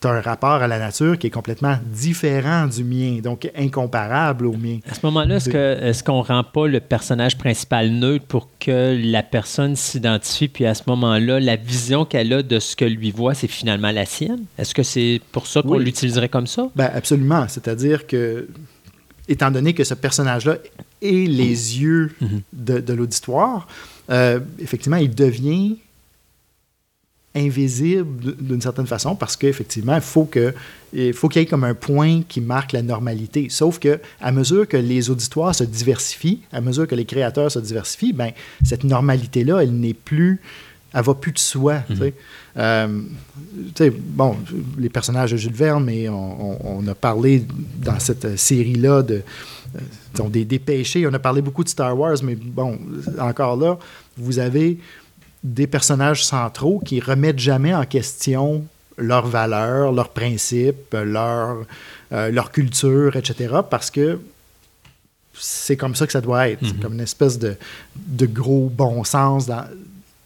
tu 0.00 0.06
as 0.08 0.10
un 0.10 0.20
rapport 0.20 0.62
à 0.62 0.66
la 0.68 0.78
nature 0.78 1.18
qui 1.18 1.28
est 1.28 1.30
complètement 1.30 1.78
différent 1.90 2.66
du 2.66 2.84
mien, 2.84 3.20
donc 3.22 3.50
incomparable 3.56 4.46
au 4.46 4.52
mien. 4.52 4.78
À 4.90 4.94
ce 4.94 5.00
moment-là, 5.04 5.36
est-ce 5.36 5.48
que- 5.48 5.78
est-ce 5.82 6.04
qu'on 6.04 6.20
rend 6.22 6.44
pas 6.44 6.66
le 6.66 6.80
personnage 6.80 7.38
principal 7.38 7.90
neutre 7.90 8.26
pour 8.26 8.48
que 8.60 8.98
la 9.02 9.22
personne 9.22 9.74
s'identifie, 9.74 10.48
puis 10.48 10.66
à 10.66 10.74
ce 10.74 10.82
moment-là, 10.86 11.40
la 11.40 11.56
vision 11.56 12.04
qu'elle 12.04 12.32
a 12.32 12.42
de 12.42 12.58
ce 12.58 12.76
que 12.76 12.84
lui 12.84 13.10
voit, 13.10 13.34
c'est 13.34 13.46
finalement 13.48 13.90
la 13.90 14.04
sienne? 14.04 14.44
Est-ce 14.58 14.74
que 14.74 14.82
c'est 14.82 15.20
pour 15.32 15.46
ça 15.46 15.62
qu'on 15.62 15.76
Oui. 15.78 15.84
l'utiliserait 15.84 16.28
comme 16.28 16.46
ça? 16.46 16.68
Ben, 16.76 16.90
absolument. 16.94 17.46
C'est-à-dire 17.48 18.06
que, 18.06 18.48
étant 19.28 19.50
donné 19.50 19.72
que 19.72 19.82
ce 19.84 19.94
personnage-là 19.94 20.56
est 21.02 21.26
les 21.28 21.80
yeux 21.80 22.14
Mhm. 22.20 22.40
de, 22.52 22.80
de 22.80 22.92
l'auditoire, 22.92 23.66
euh, 24.10 24.40
effectivement, 24.60 24.98
il 24.98 25.14
devient 25.14 25.78
invisible 27.36 28.34
d'une 28.40 28.60
certaine 28.60 28.86
façon 28.86 29.14
parce 29.14 29.36
qu'effectivement, 29.36 29.94
il 29.94 30.00
faut 30.00 30.24
que 30.24 30.54
il 30.92 31.12
faut 31.12 31.28
qu'il 31.28 31.42
y 31.42 31.44
ait 31.44 31.48
comme 31.48 31.64
un 31.64 31.74
point 31.74 32.22
qui 32.26 32.40
marque 32.40 32.72
la 32.72 32.80
normalité. 32.82 33.48
Sauf 33.50 33.78
que 33.78 34.00
à 34.20 34.32
mesure 34.32 34.66
que 34.66 34.76
les 34.78 35.10
auditoires 35.10 35.54
se 35.54 35.64
diversifient, 35.64 36.40
à 36.52 36.60
mesure 36.60 36.86
que 36.86 36.94
les 36.94 37.04
créateurs 37.04 37.50
se 37.52 37.58
diversifient, 37.58 38.12
ben 38.14 38.30
cette 38.64 38.84
normalité-là, 38.84 39.62
elle 39.62 39.72
n'est 39.78 39.94
plus, 39.94 40.40
elle 40.94 41.02
va 41.02 41.14
plus 41.14 41.32
de 41.32 41.38
soi. 41.38 41.82
Euh, 42.56 43.00
tu 43.74 43.84
sais, 43.84 43.90
bon, 43.90 44.36
les 44.78 44.88
personnages 44.88 45.32
de 45.32 45.36
Jules 45.36 45.52
Verne, 45.52 45.84
mais 45.84 46.08
on, 46.08 46.52
on- 46.52 46.78
on 46.78 46.88
a 46.88 46.94
parlé 46.94 47.44
dans 47.84 47.98
cette 48.00 48.38
série-là 48.38 49.02
de 49.02 49.20
euh, 49.76 50.28
des, 50.30 50.46
des 50.46 50.58
péchés. 50.58 51.06
On 51.06 51.12
a 51.12 51.18
parlé 51.18 51.42
beaucoup 51.42 51.64
de 51.64 51.68
Star 51.68 51.98
Wars, 51.98 52.16
mais 52.22 52.34
bon, 52.36 52.78
encore 53.18 53.56
là, 53.58 53.78
vous 54.16 54.38
avez 54.38 54.78
des 55.46 55.66
personnages 55.68 56.24
centraux 56.24 56.80
qui 56.84 56.98
remettent 57.00 57.38
jamais 57.38 57.72
en 57.74 57.84
question 57.84 58.64
leurs 58.98 59.26
valeurs, 59.26 59.92
leurs 59.92 60.08
principes, 60.08 60.92
leur, 60.94 61.58
euh, 62.12 62.30
leur 62.30 62.50
culture, 62.50 63.14
etc. 63.16 63.56
Parce 63.70 63.90
que 63.90 64.18
c'est 65.38 65.76
comme 65.76 65.94
ça 65.94 66.06
que 66.06 66.12
ça 66.12 66.20
doit 66.20 66.48
être. 66.48 66.60
C'est 66.66 66.80
comme 66.80 66.94
une 66.94 67.00
espèce 67.00 67.38
de, 67.38 67.54
de 67.94 68.26
gros 68.26 68.70
bon 68.74 69.04
sens 69.04 69.46
dans- 69.46 69.66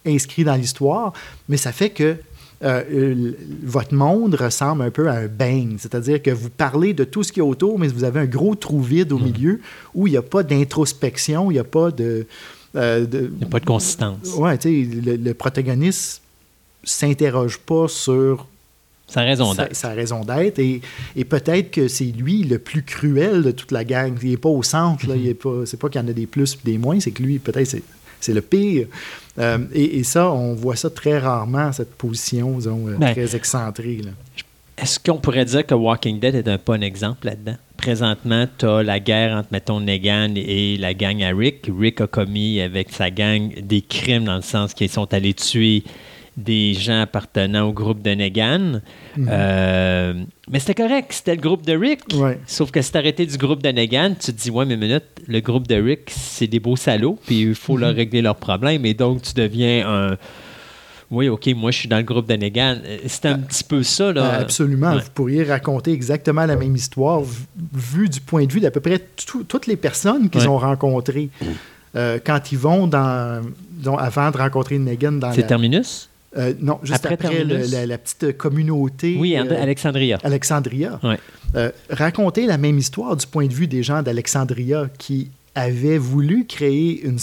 inscrit 0.05 0.43
dans 0.43 0.55
l'histoire. 0.55 1.13
Mais 1.49 1.57
ça 1.57 1.71
fait 1.71 1.89
que 1.89 2.15
euh, 2.63 3.33
votre 3.63 3.93
monde 3.93 4.35
ressemble 4.35 4.83
un 4.83 4.89
peu 4.91 5.09
à 5.09 5.13
un 5.13 5.27
bang. 5.27 5.75
C'est-à-dire 5.79 6.21
que 6.21 6.31
vous 6.31 6.49
parlez 6.49 6.93
de 6.93 7.03
tout 7.03 7.23
ce 7.23 7.31
qui 7.31 7.39
est 7.39 7.43
autour, 7.43 7.77
mais 7.77 7.87
vous 7.89 8.03
avez 8.05 8.21
un 8.21 8.25
gros 8.25 8.55
trou 8.55 8.81
vide 8.81 9.11
au 9.11 9.19
milieu 9.19 9.59
où 9.93 10.07
il 10.07 10.11
n'y 10.11 10.17
a 10.17 10.21
pas 10.21 10.43
d'introspection, 10.43 11.51
il 11.51 11.55
n'y 11.55 11.59
a 11.59 11.63
pas 11.65 11.91
de... 11.91 12.25
euh, 12.75 13.05
de- 13.05 13.29
Il 13.33 13.37
n'y 13.39 13.43
a 13.43 13.47
pas 13.47 13.59
de 13.59 13.65
consistance. 13.65 14.33
Ouais, 14.37 14.57
tu 14.57 14.89
sais, 14.89 15.01
le, 15.01 15.15
le 15.17 15.33
protagoniste 15.33 16.21
s'interroge 16.83 17.57
pas 17.59 17.87
sur 17.87 18.47
Sa 19.07 19.21
raison 19.21 19.53
sa, 19.53 19.63
d'être. 19.63 19.75
sa 19.75 19.89
raison 19.89 20.23
d'être. 20.23 20.59
Et, 20.59 20.81
et 21.15 21.25
peut-être 21.25 21.71
que 21.71 21.87
c'est 21.87 22.05
lui 22.05 22.43
le 22.43 22.59
plus 22.59 22.83
cruel 22.83 23.43
de 23.43 23.51
toute 23.51 23.71
la 23.71 23.83
gang. 23.83 24.17
Il 24.23 24.31
n'est 24.31 24.37
pas 24.37 24.49
au 24.49 24.63
centre. 24.63 25.07
Là. 25.07 25.15
Il 25.15 25.27
est 25.27 25.33
pas, 25.33 25.65
c'est 25.65 25.77
pas 25.77 25.89
qu'il 25.89 26.01
y 26.01 26.03
en 26.03 26.07
a 26.07 26.13
des 26.13 26.27
plus 26.27 26.53
et 26.55 26.71
des 26.71 26.77
moins, 26.77 26.99
c'est 26.99 27.11
que 27.11 27.21
lui, 27.21 27.37
peut-être, 27.39 27.67
c'est, 27.67 27.83
c'est 28.19 28.33
le 28.33 28.41
pire. 28.41 28.87
Euh, 29.39 29.59
et, 29.73 29.99
et 29.99 30.03
ça, 30.03 30.31
on 30.31 30.53
voit 30.53 30.75
ça 30.75 30.89
très 30.89 31.19
rarement, 31.19 31.71
cette 31.71 31.93
position, 31.95 32.51
disons, 32.57 32.87
euh, 32.87 32.95
Ben, 32.97 33.13
très 33.13 33.35
excentrée. 33.35 33.97
là. 34.03 34.11
Est-ce 34.77 34.99
qu'on 34.99 35.17
pourrait 35.17 35.45
dire 35.45 35.65
que 35.65 35.75
Walking 35.75 36.19
Dead 36.19 36.33
est 36.35 36.47
un 36.47 36.57
bon 36.65 36.81
exemple 36.81 37.27
là-dedans? 37.27 37.57
Présentement, 37.81 38.45
tu 38.59 38.65
as 38.67 38.83
la 38.83 38.99
guerre 38.99 39.37
entre, 39.37 39.49
mettons, 39.51 39.79
Negan 39.79 40.35
et 40.35 40.77
la 40.77 40.93
gang 40.93 41.23
à 41.23 41.29
Rick. 41.29 41.67
Rick 41.75 42.01
a 42.01 42.07
commis 42.07 42.61
avec 42.61 42.91
sa 42.91 43.09
gang 43.09 43.51
des 43.59 43.81
crimes 43.81 44.25
dans 44.25 44.35
le 44.35 44.43
sens 44.43 44.75
qu'ils 44.75 44.89
sont 44.89 45.11
allés 45.13 45.33
tuer 45.33 45.83
des 46.37 46.73
gens 46.73 47.01
appartenant 47.01 47.67
au 47.67 47.73
groupe 47.73 48.01
de 48.01 48.11
Negan. 48.11 48.81
Euh, 49.17 50.13
mais 50.49 50.59
c'était 50.59 50.75
correct, 50.75 51.11
c'était 51.11 51.35
le 51.35 51.41
groupe 51.41 51.65
de 51.65 51.75
Rick. 51.75 52.01
Ouais. 52.13 52.39
Sauf 52.45 52.71
que 52.71 52.81
si 52.81 52.91
t'arrêtais 52.91 53.25
du 53.25 53.37
groupe 53.37 53.63
de 53.63 53.69
Negan, 53.69 54.13
tu 54.13 54.31
te 54.31 54.41
dis, 54.41 54.51
ouais, 54.51 54.65
mais 54.65 54.77
minute, 54.77 55.03
le 55.27 55.39
groupe 55.39 55.67
de 55.67 55.75
Rick, 55.75 56.09
c'est 56.09 56.47
des 56.47 56.59
beaux 56.59 56.75
salauds, 56.75 57.17
puis 57.25 57.41
il 57.41 57.55
faut 57.55 57.77
leur 57.77 57.95
régler 57.95 58.21
leurs 58.21 58.35
problèmes. 58.35 58.85
Et 58.85 58.93
donc, 58.93 59.23
tu 59.23 59.33
deviens 59.33 59.87
un. 59.87 60.17
Oui, 61.11 61.27
OK, 61.27 61.47
moi, 61.55 61.71
je 61.71 61.77
suis 61.79 61.87
dans 61.89 61.97
le 61.97 62.03
groupe 62.03 62.27
de 62.27 62.35
Negan. 62.35 62.77
Euh, 62.85 62.97
C'est 63.05 63.25
un 63.25 63.37
petit 63.39 63.63
peu 63.65 63.83
ça, 63.83 64.13
là. 64.13 64.23
Euh, 64.35 64.41
Absolument. 64.41 64.93
Ouais. 64.93 65.01
Vous 65.01 65.09
pourriez 65.13 65.43
raconter 65.43 65.91
exactement 65.91 66.45
la 66.45 66.55
même 66.55 66.75
histoire 66.75 67.21
vue 67.73 68.07
du 68.07 68.21
point 68.21 68.45
de 68.45 68.51
vue 68.53 68.61
d'à 68.61 68.71
peu 68.71 68.79
près 68.79 68.99
tout- 69.25 69.43
toutes 69.43 69.67
les 69.67 69.75
personnes 69.75 70.29
qu'ils 70.29 70.41
Ouais. 70.41 70.47
ont 70.47 70.57
rencontrées. 70.57 71.29
Euh, 71.97 72.17
quand 72.25 72.53
ils 72.53 72.57
vont 72.57 72.87
dans, 72.87 73.41
disons, 73.71 73.97
avant 73.97 74.31
de 74.31 74.37
rencontrer 74.37 74.79
Negan 74.79 75.11
dans 75.11 75.33
C'est 75.33 75.41
la, 75.41 75.47
Terminus? 75.47 76.07
euh, 76.37 76.53
non, 76.61 76.79
juste 76.83 77.05
Après 77.05 77.15
après, 77.15 77.43
le- 77.43 77.57
la, 77.69 77.85
la 77.85 77.97
petite 77.97 78.37
communauté 78.37 79.17
Oui, 79.19 79.35
euh, 79.35 79.61
Alexandria. 79.61 80.17
Alexandria. 80.23 80.97
Ouais. 81.03 81.19
Euh, 81.57 81.69
raconter 81.89 82.45
la 82.45 82.57
même 82.57 82.77
histoire 82.77 83.17
du 83.17 83.27
point 83.27 83.47
de 83.47 83.53
vue 83.53 83.67
des 83.67 83.83
gens 83.83 84.01
d'Alexandria 84.01 84.87
qui 84.97 85.29
avaient 85.53 85.97
voulu 85.97 86.45
créer 86.47 87.03
une, 87.03 87.19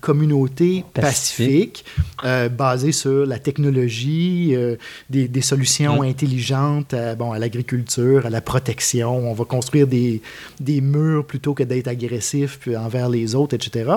communauté 0.00 0.84
Pacifique. 0.94 1.84
pacifique, 1.84 1.84
euh, 2.24 2.48
basée 2.48 2.92
sur 2.92 3.26
la 3.26 3.38
technologie, 3.38 4.52
euh, 4.54 4.76
des, 5.10 5.28
des 5.28 5.40
solutions 5.42 6.00
Mm. 6.02 6.06
intelligentes 6.06 6.94
à, 6.94 7.14
bon, 7.14 7.32
à 7.32 7.38
l'agriculture, 7.38 8.24
à 8.24 8.30
la 8.30 8.40
protection. 8.40 9.30
On 9.30 9.34
va 9.34 9.44
construire 9.44 9.86
des, 9.86 10.22
des 10.58 10.80
murs 10.80 11.26
plutôt 11.26 11.52
que 11.54 11.62
d'être 11.64 11.88
agressif 11.88 12.60
envers 12.78 13.08
les 13.10 13.34
autres, 13.34 13.54
etc. 13.54 13.90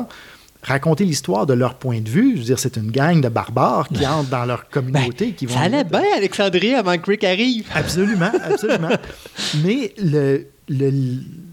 Raconter 0.61 1.05
l'histoire 1.05 1.45
de 1.45 1.53
leur 1.53 1.75
point 1.75 2.01
de 2.01 2.09
vue, 2.09 2.33
je 2.33 2.39
veux 2.39 2.45
dire, 2.45 2.59
c'est 2.59 2.75
une 2.75 2.91
gang 2.91 3.21
de 3.21 3.29
barbares 3.29 3.87
qui 3.87 4.05
entrent 4.05 4.29
dans 4.29 4.43
leur 4.43 4.67
communauté. 4.67 5.31
qui 5.31 5.45
vont 5.45 5.53
Ben, 5.55 5.59
ça 5.61 5.65
allait 5.65 5.83
bien, 5.85 6.03
Alexandria, 6.17 6.79
avant 6.79 6.97
que 6.97 7.09
Rick 7.11 7.23
arrive. 7.23 7.65
Absolument, 7.73 8.31
absolument. 8.43 8.89
Mais 9.63 9.93
le, 10.03 10.47
le, 10.67 10.91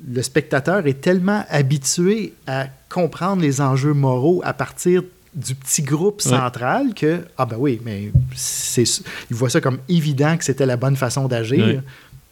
le 0.09 0.23
spectateur 0.23 0.87
est 0.87 1.01
tellement 1.01 1.45
habitué 1.51 2.35
à 2.47 2.67
comprendre 2.89 3.43
les 3.43 3.61
enjeux 3.61 3.93
moraux 3.95 4.41
à 4.45 4.53
partir 4.53 5.03
du 5.35 5.55
petit 5.55 5.83
groupe 5.83 6.23
Ouais. 6.25 6.31
central 6.31 6.95
que, 6.95 7.21
ah 7.37 7.45
ben 7.45 7.57
oui, 7.59 7.81
mais 7.85 8.11
c'est, 8.35 8.85
il 9.31 9.37
voit 9.37 9.51
ça 9.51 9.61
comme 9.61 9.79
évident 9.89 10.37
que 10.37 10.45
c'était 10.45 10.65
la 10.67 10.77
bonne 10.77 10.97
façon 10.97 11.27
d'agir 11.29 11.65
Ouais. 11.67 11.81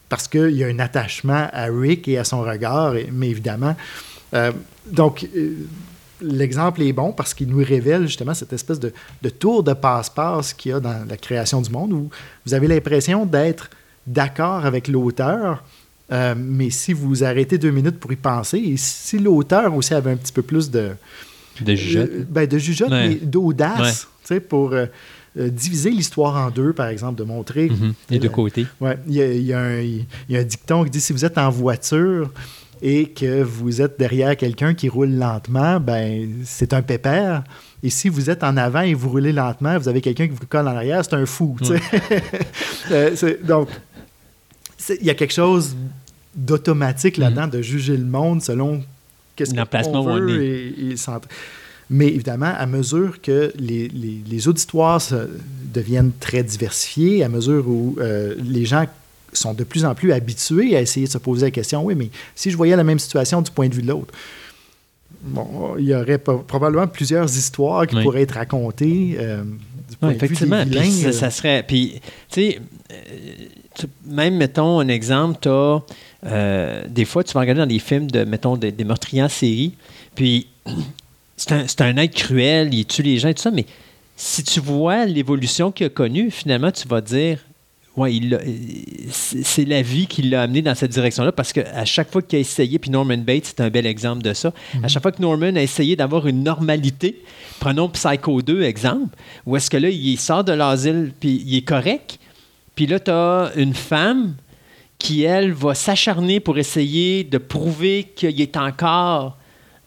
parce 0.08 0.26
qu'il 0.28 0.50
y 0.52 0.64
a 0.64 0.68
un 0.68 0.78
attachement 0.78 1.48
à 1.52 1.64
Rick 1.66 2.08
et 2.08 2.16
à 2.18 2.24
son 2.24 2.40
regard, 2.42 2.94
mais 3.12 3.28
évidemment. 3.28 3.76
euh, 4.34 4.52
donc, 4.86 5.26
euh, 5.36 5.54
l'exemple 6.22 6.80
est 6.82 6.92
bon 6.92 7.12
parce 7.12 7.34
qu'il 7.34 7.48
nous 7.48 7.64
révèle 7.64 8.02
justement 8.06 8.34
cette 8.34 8.52
espèce 8.52 8.78
de, 8.80 8.92
de 9.22 9.28
tour 9.28 9.62
de 9.62 9.72
passe-passe 9.74 10.54
qu'il 10.54 10.70
y 10.70 10.74
a 10.74 10.80
dans 10.80 11.04
la 11.08 11.16
création 11.16 11.60
du 11.60 11.70
monde 11.70 11.92
où 11.92 12.08
vous 12.46 12.54
avez 12.54 12.68
l'impression 12.68 13.26
d'être 13.26 13.68
d'accord 14.06 14.64
avec 14.64 14.88
l'auteur, 14.88 15.62
euh, 16.12 16.34
mais 16.36 16.70
si 16.70 16.92
vous 16.92 17.24
arrêtez 17.24 17.58
deux 17.58 17.70
minutes 17.70 17.98
pour 17.98 18.12
y 18.12 18.16
penser, 18.16 18.58
et 18.58 18.76
si 18.76 19.18
l'auteur 19.18 19.74
aussi 19.74 19.94
avait 19.94 20.10
un 20.12 20.16
petit 20.16 20.32
peu 20.32 20.42
plus 20.42 20.70
de, 20.70 20.90
De 21.60 21.74
jugeote. 21.74 22.10
euh, 22.12 22.24
ben, 22.28 22.46
de 22.46 22.58
jugeote, 22.58 22.90
Ouais. 22.90 23.08
mais 23.08 23.14
d'audace, 23.16 24.08
Ouais. 24.30 24.40
pour 24.40 24.72
euh, 24.72 24.86
diviser 25.36 25.90
l'histoire 25.90 26.36
en 26.46 26.50
deux, 26.50 26.72
par 26.72 26.86
exemple, 26.88 27.18
de 27.18 27.24
montrer. 27.24 27.68
Mhm. 27.68 27.94
Les 28.10 28.18
deux 28.18 28.28
côtés. 28.28 28.66
Ouais, 28.80 28.98
il 29.08 29.14
y, 29.14 29.22
a, 29.22 29.26
y 29.32 29.52
un, 29.52 29.80
il 29.80 30.06
y 30.28 30.36
a 30.36 30.40
un 30.40 30.44
dicton 30.44 30.84
qui 30.84 30.90
dit 30.90 31.00
si 31.00 31.12
vous 31.12 31.24
êtes 31.24 31.38
en 31.38 31.50
voiture 31.50 32.30
et 32.82 33.06
que 33.06 33.42
vous 33.42 33.80
êtes 33.82 33.98
derrière 33.98 34.36
quelqu'un 34.36 34.74
qui 34.74 34.88
roule 34.88 35.10
lentement, 35.10 35.80
ben 35.80 36.28
c'est 36.44 36.72
un 36.74 36.82
pépère. 36.82 37.42
Et 37.82 37.90
si 37.90 38.08
vous 38.08 38.30
êtes 38.30 38.42
en 38.44 38.56
avant 38.56 38.80
et 38.82 38.94
vous 38.94 39.08
roulez 39.10 39.32
lentement, 39.32 39.76
vous 39.78 39.88
avez 39.88 40.00
quelqu'un 40.00 40.26
qui 40.26 40.32
vous 40.34 40.46
colle 40.48 40.68
en 40.68 40.76
arrière, 40.76 41.04
c'est 41.04 41.14
un 41.14 41.26
fou. 41.26 41.56
Euh, 42.90 43.10
donc, 43.42 43.68
il 45.00 45.06
y 45.06 45.10
a 45.10 45.14
quelque 45.14 45.32
chose 45.34 45.76
d'automatique 46.34 47.16
là-dedans, 47.16 47.46
de 47.46 47.62
juger 47.62 47.96
le 47.96 48.04
monde 48.04 48.42
selon 48.42 48.82
qu'est-ce 49.36 49.54
qu'on 49.54 49.94
on 49.98 50.14
veut 50.18 50.42
est. 50.42 50.46
et- 50.46 50.90
et 50.92 50.96
s'ent- 50.96 51.20
mais 51.90 52.08
évidemment, 52.08 52.52
à 52.56 52.66
mesure 52.66 53.20
que 53.20 53.52
les, 53.56 53.88
les- 53.88 54.20
les 54.28 54.48
auditoires 54.48 55.00
se- 55.00 55.28
deviennent 55.72 56.12
très 56.18 56.42
diversifiés, 56.42 57.22
à 57.24 57.28
mesure 57.28 57.68
où 57.68 57.96
euh, 58.00 58.34
les 58.42 58.64
gens 58.64 58.86
sont 59.32 59.54
de 59.54 59.64
plus 59.64 59.84
en 59.84 59.94
plus 59.94 60.12
habitués 60.12 60.76
à 60.76 60.80
essayer 60.80 61.06
de 61.06 61.12
se 61.12 61.18
poser 61.18 61.46
la 61.46 61.50
question, 61.50 61.84
oui, 61.84 61.94
mais 61.96 62.10
si 62.34 62.50
je 62.50 62.56
voyais 62.56 62.76
la 62.76 62.84
même 62.84 62.98
situation 63.00 63.42
du 63.42 63.50
point 63.50 63.68
de 63.68 63.74
vue 63.74 63.82
de 63.82 63.88
l'autre, 63.88 64.14
bon, 65.22 65.74
il 65.78 65.84
y 65.86 65.94
aurait 65.94 66.18
probablement 66.18 66.86
plusieurs 66.86 67.26
histoires 67.26 67.86
qui 67.86 67.96
Oui. 67.96 68.02
pourraient 68.02 68.22
être 68.22 68.34
racontées 68.34 69.16
euh, 69.18 69.42
du 69.90 69.96
point 69.96 70.08
de 70.10 70.14
vue 70.14 70.16
effectivement. 70.24 70.64
des 70.64 70.70
Puis 70.70 70.80
vilains. 70.88 71.02
ça, 71.02 71.08
euh, 71.08 71.12
ça 71.12 71.30
serait. 71.30 71.64
Puis, 71.66 72.00
tu 72.30 72.40
sais, 72.52 72.60
même, 74.06 74.36
mettons, 74.36 74.80
un 74.80 74.88
exemple, 74.88 75.38
tu 75.42 75.48
as. 75.48 75.82
des 76.88 77.04
fois, 77.04 77.24
tu 77.24 77.32
vas 77.32 77.40
regarder 77.40 77.60
dans 77.60 77.66
des 77.66 77.78
films 77.78 78.10
de, 78.10 78.24
mettons, 78.24 78.56
de- 78.56 78.70
des 78.70 78.84
meurtriers 78.84 79.22
en 79.22 79.28
série, 79.28 79.72
puis 80.14 80.46
c'est 81.36 81.52
un, 81.52 81.64
un 81.80 81.96
être 81.98 82.14
cruel, 82.14 82.72
il 82.72 82.86
tue 82.86 83.02
les 83.02 83.18
gens 83.18 83.28
et 83.28 83.34
tout 83.34 83.42
ça, 83.42 83.50
mais 83.50 83.66
si 84.16 84.42
tu 84.44 84.60
vois 84.60 85.06
l'évolution 85.06 85.72
qu'il 85.72 85.86
a 85.86 85.90
connue, 85.90 86.30
finalement, 86.30 86.70
tu 86.70 86.86
vas 86.88 87.00
dire. 87.00 87.38
Ouais, 87.96 88.10
c'est 89.12 89.64
la 89.64 89.82
vie 89.82 90.08
qui 90.08 90.22
l'a 90.22 90.42
amené 90.42 90.62
dans 90.62 90.74
cette 90.74 90.90
direction-là 90.90 91.30
parce 91.30 91.52
qu'à 91.52 91.84
chaque 91.84 92.10
fois 92.10 92.22
qu'il 92.22 92.36
a 92.38 92.40
essayé, 92.40 92.80
puis 92.80 92.90
Norman 92.90 93.18
Bates, 93.18 93.44
c'est 93.56 93.60
un 93.60 93.70
bel 93.70 93.86
exemple 93.86 94.22
de 94.22 94.32
ça, 94.34 94.52
à 94.82 94.88
chaque 94.88 95.02
fois 95.02 95.12
que 95.12 95.22
Norman 95.22 95.54
a 95.56 95.62
essayé 95.62 95.94
d'avoir 95.94 96.26
une 96.26 96.42
normalité, 96.42 97.22
prenons 97.60 97.88
Psycho 97.88 98.42
2, 98.42 98.62
exemple, 98.64 99.14
où 99.46 99.56
est-ce 99.56 99.70
que 99.70 99.76
là, 99.76 99.88
il 99.90 100.18
sort 100.18 100.42
de 100.42 100.52
l'asile, 100.52 101.12
puis 101.20 101.40
il 101.46 101.56
est 101.58 101.62
correct, 101.62 102.18
puis 102.74 102.86
là, 102.86 102.98
tu 102.98 103.10
as 103.10 103.52
une 103.56 103.74
femme 103.74 104.34
qui, 104.98 105.22
elle, 105.22 105.52
va 105.52 105.74
s'acharner 105.74 106.40
pour 106.40 106.58
essayer 106.58 107.24
de 107.24 107.38
prouver 107.38 108.12
qu'il 108.16 108.40
est 108.40 108.56
encore 108.56 109.36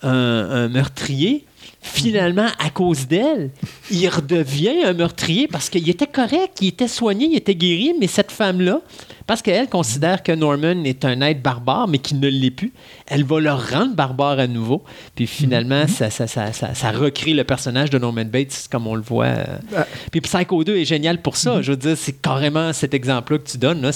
un, 0.02 0.10
un 0.12 0.68
meurtrier. 0.70 1.46
Finalement, 1.82 2.48
à 2.60 2.70
cause 2.70 3.08
d'elle, 3.08 3.52
il 3.90 4.08
redevient 4.10 4.84
un 4.84 4.94
meurtrier 4.94 5.48
parce 5.48 5.70
qu'il 5.70 5.90
était 5.90 6.08
correct, 6.08 6.58
il 6.62 6.70
était 6.70 6.88
soigné, 6.88 7.28
il 7.28 7.38
était 7.38 7.56
guéri, 7.56 7.94
mais 8.00 8.08
cette 8.08 8.32
femme-là, 8.32 8.82
parce 9.28 9.42
qu'elle 9.42 9.68
considère 9.68 10.24
que 10.24 10.32
Norman 10.32 10.86
est 10.86 11.04
un 11.04 11.20
être 11.20 11.44
barbare, 11.44 11.90
mais 11.90 12.00
qu'il 12.00 12.22
ne 12.22 12.30
l'est 12.30 12.50
plus, 12.50 12.72
elle 13.06 13.26
va 13.26 13.42
le 13.42 13.52
rendre 13.52 13.94
barbare 13.94 14.40
à 14.40 14.48
nouveau. 14.48 14.84
Puis 15.16 15.28
finalement, 15.28 15.86
ça, 15.86 16.10
ça, 16.10 16.28
ça, 16.28 16.54
ça, 16.54 16.74
ça 16.74 16.92
recrée 16.92 17.34
le 17.34 17.44
personnage 17.44 17.90
de 17.90 18.00
Norman 18.00 18.24
Bates 18.24 18.68
comme 18.72 18.88
on 18.88 18.96
le 18.96 19.02
voit. 19.02 19.26
euh. 19.26 19.46
Ah. 19.76 19.86
Puis 20.12 20.22
Psycho 20.22 20.64
2 20.64 20.78
est 20.78 20.86
génial 20.86 21.22
pour 21.22 21.36
ça. 21.36 21.62
Je 21.62 21.72
veux 21.72 21.78
dire, 21.78 21.98
c'est 21.98 22.22
carrément 22.22 22.72
cet 22.72 22.94
exemple-là 22.94 23.40
que 23.40 23.50
tu 23.50 23.58
donnes. 23.58 23.82
Là. 23.82 23.92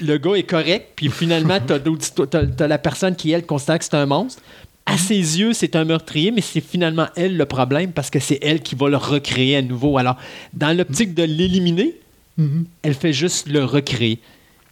Le 0.00 0.18
gars 0.18 0.34
est 0.34 0.42
correct, 0.42 0.92
puis 0.96 1.08
finalement, 1.08 1.58
tu 1.66 1.72
as, 1.72 2.66
la 2.66 2.78
personne 2.78 3.16
qui, 3.16 3.32
elle, 3.32 3.46
considère 3.46 3.78
que 3.78 3.84
c'est 3.86 3.94
un 3.94 4.06
monstre. 4.06 4.42
À 4.84 4.98
ses 4.98 5.14
yeux, 5.14 5.54
c'est 5.54 5.76
un 5.76 5.86
meurtrier, 5.86 6.30
mais 6.30 6.42
c'est 6.42 6.60
finalement 6.60 7.06
elle 7.16 7.38
le 7.38 7.46
problème 7.46 7.92
parce 7.92 8.10
que 8.10 8.20
c'est 8.20 8.38
elle 8.42 8.60
qui 8.60 8.74
va 8.74 8.90
le 8.90 8.98
recréer 8.98 9.56
à 9.56 9.62
nouveau. 9.62 9.96
Alors, 9.96 10.16
dans 10.52 10.76
l'optique 10.76 11.14
de 11.14 11.22
l'éliminer, 11.22 11.94
mhm. 12.38 12.66
elle 12.82 12.94
fait 12.94 13.12
juste 13.12 13.48
le 13.48 13.64
recréer 13.64 14.20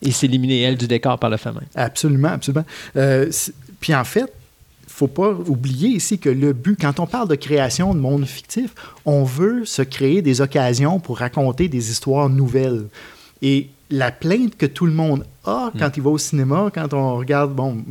et 0.03 0.11
s'éliminer, 0.11 0.63
elle, 0.63 0.77
du 0.77 0.89
décor 0.89 1.19
par 1.19 1.31
le 1.31 1.37
fait 1.37 1.53
même. 1.53 1.65
Absolument, 1.75 2.29
absolument. 2.29 2.65
Euh, 2.97 3.31
puis 3.81 3.95
en 3.95 4.05
fait, 4.05 4.33
faut 4.89 5.09
pas 5.09 5.31
oublier 5.31 5.89
ici 5.89 6.19
que 6.19 6.29
le 6.29 6.53
but, 6.53 6.79
quand 6.81 7.01
on 7.01 7.07
parle 7.07 7.29
de 7.29 7.35
création 7.35 7.95
de 7.95 8.01
monde 8.01 8.27
fictif, 8.27 8.75
on 9.07 9.25
veut 9.25 9.65
se 9.65 9.83
créer 9.83 10.23
des 10.23 10.41
occasions 10.41 11.01
pour 11.01 11.19
raconter 11.19 11.69
des 11.69 11.91
histoires 11.91 12.29
nouvelles. 12.29 12.87
Et 13.41 13.71
la 13.91 14.11
plainte 14.11 14.57
que 14.57 14.67
tout 14.67 14.87
le 14.87 14.93
monde 14.93 15.25
a 15.45 15.73
quand 15.79 15.97
il 15.97 16.03
va 16.03 16.11
au 16.11 16.19
cinéma, 16.19 16.71
quand 16.75 16.93
on 16.95 17.17
regarde, 17.17 17.55
bon, 17.55 17.83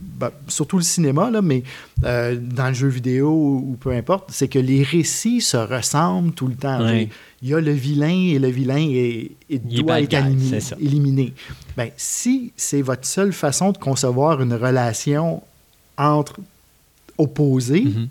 ben, 0.00 0.30
surtout 0.48 0.78
le 0.78 0.82
cinéma, 0.82 1.30
là, 1.30 1.42
mais 1.42 1.62
euh, 2.04 2.36
dans 2.40 2.68
le 2.68 2.74
jeu 2.74 2.88
vidéo 2.88 3.30
ou, 3.30 3.70
ou 3.70 3.76
peu 3.76 3.92
importe, 3.92 4.30
c'est 4.32 4.48
que 4.48 4.58
les 4.58 4.82
récits 4.82 5.40
se 5.40 5.56
ressemblent 5.56 6.32
tout 6.32 6.48
le 6.48 6.56
temps. 6.56 6.84
Ouais. 6.84 7.08
Il 7.42 7.48
y 7.50 7.54
a 7.54 7.60
le 7.60 7.70
vilain 7.72 8.08
et 8.34 8.38
le 8.38 8.48
vilain 8.48 8.84
est, 8.90 9.30
Il 9.48 9.82
doit 9.84 10.00
être 10.00 10.12
éliminé. 10.14 10.58
éliminé. 10.80 11.32
Ben, 11.76 11.90
si 11.96 12.52
c'est 12.56 12.82
votre 12.82 13.06
seule 13.06 13.32
façon 13.32 13.70
de 13.72 13.78
concevoir 13.78 14.42
une 14.42 14.54
relation 14.54 15.42
entre 15.96 16.36
opposés, 17.16 17.84
Mhm. 17.84 18.08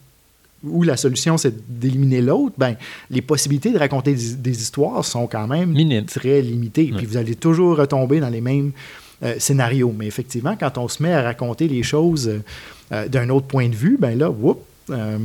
où 0.64 0.84
la 0.84 0.98
solution 0.98 1.38
c'est 1.38 1.54
d'éliminer 1.80 2.22
l'autre, 2.22 2.56
ben, 2.58 2.76
les 3.10 3.22
possibilités 3.22 3.72
de 3.72 3.78
raconter 3.78 4.14
des, 4.14 4.34
des 4.36 4.62
histoires 4.62 5.04
sont 5.06 5.28
quand 5.28 5.48
même 5.48 5.72
Minimes. 5.72 6.06
très 6.06 6.41
limitées. 6.41 6.91
Ouais. 6.91 6.98
Puis 6.98 7.06
vous 7.06 7.18
allez 7.18 7.36
toujours 7.36 7.78
retomber 7.78 8.20
dans 8.20 8.30
les 8.30 8.41
mêmes 8.41 8.72
euh, 9.24 9.36
scénarios. 9.40 9.94
Mais 9.98 10.08
effectivement, 10.08 10.56
quand 10.60 10.78
on 10.78 10.88
se 10.88 11.02
met 11.04 11.12
à 11.14 11.22
raconter 11.22 11.68
les 11.68 11.84
choses 11.84 12.28
euh, 12.28 12.40
euh, 12.91 13.08
d'un 13.08 13.30
autre 13.30 13.48
point 13.48 13.68
de 13.68 13.76
vue, 13.76 13.98
ben 13.99 14.18
là, 14.18 14.30
whoop, 14.30 14.62
euh, 14.90 15.18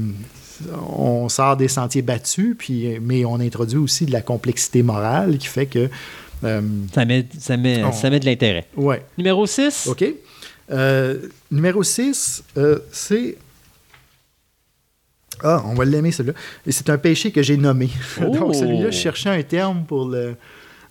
on 0.96 1.28
sort 1.28 1.56
des 1.56 1.68
sentiers 1.68 2.02
battus, 2.02 2.54
puis, 2.58 2.98
mais 3.00 3.24
on 3.24 3.36
introduit 3.40 3.78
aussi 3.78 4.06
de 4.06 4.12
la 4.12 4.20
complexité 4.22 4.82
morale 4.82 5.38
qui 5.38 5.46
fait 5.46 5.66
que. 5.66 5.88
euh, 6.44 6.60
Ça 6.94 7.04
met, 7.04 7.26
ça 7.38 7.56
met, 7.56 7.82
On- 7.84 7.92
ça 7.92 8.10
met 8.10 8.20
de 8.20 8.26
l'intérêt. 8.26 8.66
ouais. 8.76 9.02
Numéro 9.18 9.46
6. 9.46 9.86
OK. 9.90 10.04
Euh, 10.70 11.18
numéro 11.50 11.82
6, 11.82 12.44
c'est. 12.90 13.36
Ah, 15.42 15.62
on 15.66 15.74
va 15.74 15.84
l'aimer, 15.84 16.12
celui-là. 16.12 16.34
Et 16.66 16.72
c'est 16.72 16.88
un 16.90 16.98
péché 16.98 17.32
que 17.32 17.42
j'ai 17.42 17.56
nommé. 17.56 17.88
Oh! 18.20 18.28
Donc, 18.34 18.54
celui-là, 18.54 18.90
je 18.90 18.96
cherchais 18.98 19.28
un 19.30 19.42
terme 19.42 19.84
pour 19.84 20.06
le. 20.08 20.36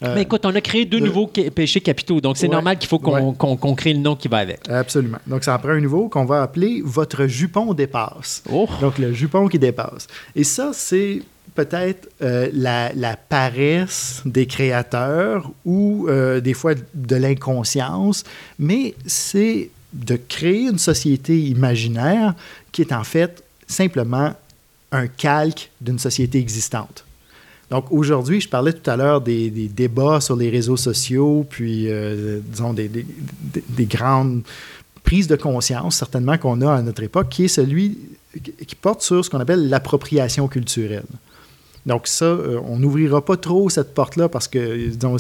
Euh, 0.04 0.16
Mais 0.16 0.24
écoute, 0.24 0.46
on 0.46 0.56
a 0.56 0.62
créé 0.62 0.86
deux 0.86 1.00
de- 1.00 1.06
nouveaux 1.06 1.28
péchés 1.28 1.82
capitaux, 1.82 2.22
donc 2.22 2.38
c'est 2.38 2.48
Ouais. 2.48 2.54
normal 2.54 2.78
qu'il 2.78 2.90
faut 2.90 3.00
qu'on 3.00 3.36
Ouais. 3.36 3.76
crée 3.76 3.94
le 3.94 4.00
nom 4.00 4.16
qui 4.16 4.28
va 4.28 4.38
avec. 4.38 4.60
Absolument. 4.70 5.20
Donc, 5.28 5.44
ça 5.44 5.56
en 5.56 5.60
prend 5.60 5.70
un 5.70 5.80
nouveau 5.82 6.10
qu'on 6.10 6.26
va 6.26 6.42
appeler 6.44 6.82
Votre 6.84 7.28
jupon 7.28 7.74
dépasse. 7.74 8.44
Oh. 8.52 8.68
Donc, 8.82 8.98
le 8.98 9.14
jupon 9.14 9.48
qui 9.48 9.60
dépasse. 9.60 10.08
Et 10.36 10.44
ça, 10.44 10.72
c'est 10.74 11.22
peut-être 11.54 12.10
euh, 12.22 12.50
la, 12.54 12.94
la 12.94 13.16
paresse 13.18 14.22
des 14.26 14.46
créateurs 14.46 15.52
ou 15.66 16.08
euh, 16.08 16.40
des 16.40 16.54
fois 16.54 16.74
de 16.94 17.16
l'inconscience, 17.16 18.24
mais 18.58 18.96
c'est 19.06 19.70
de 19.94 20.16
créer 20.16 20.70
une 20.70 20.78
société 20.80 21.38
imaginaire 21.42 22.34
qui 22.72 22.82
est 22.82 22.94
en 22.94 23.04
fait 23.04 23.44
simplement 23.68 24.34
un 24.94 25.08
calque 25.08 25.70
d'une 25.82 26.00
société 26.00 26.38
existante. 26.40 27.04
Donc 27.72 27.86
aujourd'hui, 27.90 28.42
je 28.42 28.50
parlais 28.50 28.74
tout 28.74 28.88
à 28.90 28.98
l'heure 28.98 29.22
des, 29.22 29.50
débats 29.50 30.20
sur 30.22 30.36
les 30.36 30.50
réseaux 30.50 30.78
sociaux, 30.78 31.46
puis 31.50 31.86
euh, 31.90 32.40
disons 32.46 32.74
des, 32.74 32.88
des- 32.90 33.08
des- 33.54 33.64
des 33.68 33.86
grandes 33.86 34.42
prises 35.04 35.28
de 35.28 35.38
conscience, 35.38 35.96
certainement 35.96 36.38
qu'on 36.38 36.62
a 36.62 36.74
à 36.74 36.82
notre 36.82 37.02
époque, 37.02 37.30
qui 37.30 37.46
est 37.46 37.48
celui 37.48 37.98
qui 38.68 38.76
porte 38.76 39.02
sur 39.02 39.24
ce 39.26 39.30
qu'on 39.30 39.40
appelle 39.40 39.68
l'appropriation 39.70 40.48
culturelle. 40.48 41.04
Donc 41.86 42.08
ça, 42.08 42.26
euh, 42.26 42.60
on 42.68 42.78
n'ouvrira 42.78 43.24
pas 43.26 43.38
trop 43.38 43.70
cette 43.70 43.94
porte-là 43.94 44.30
parce 44.30 44.48
que, 44.48 44.88
disons, 44.90 45.18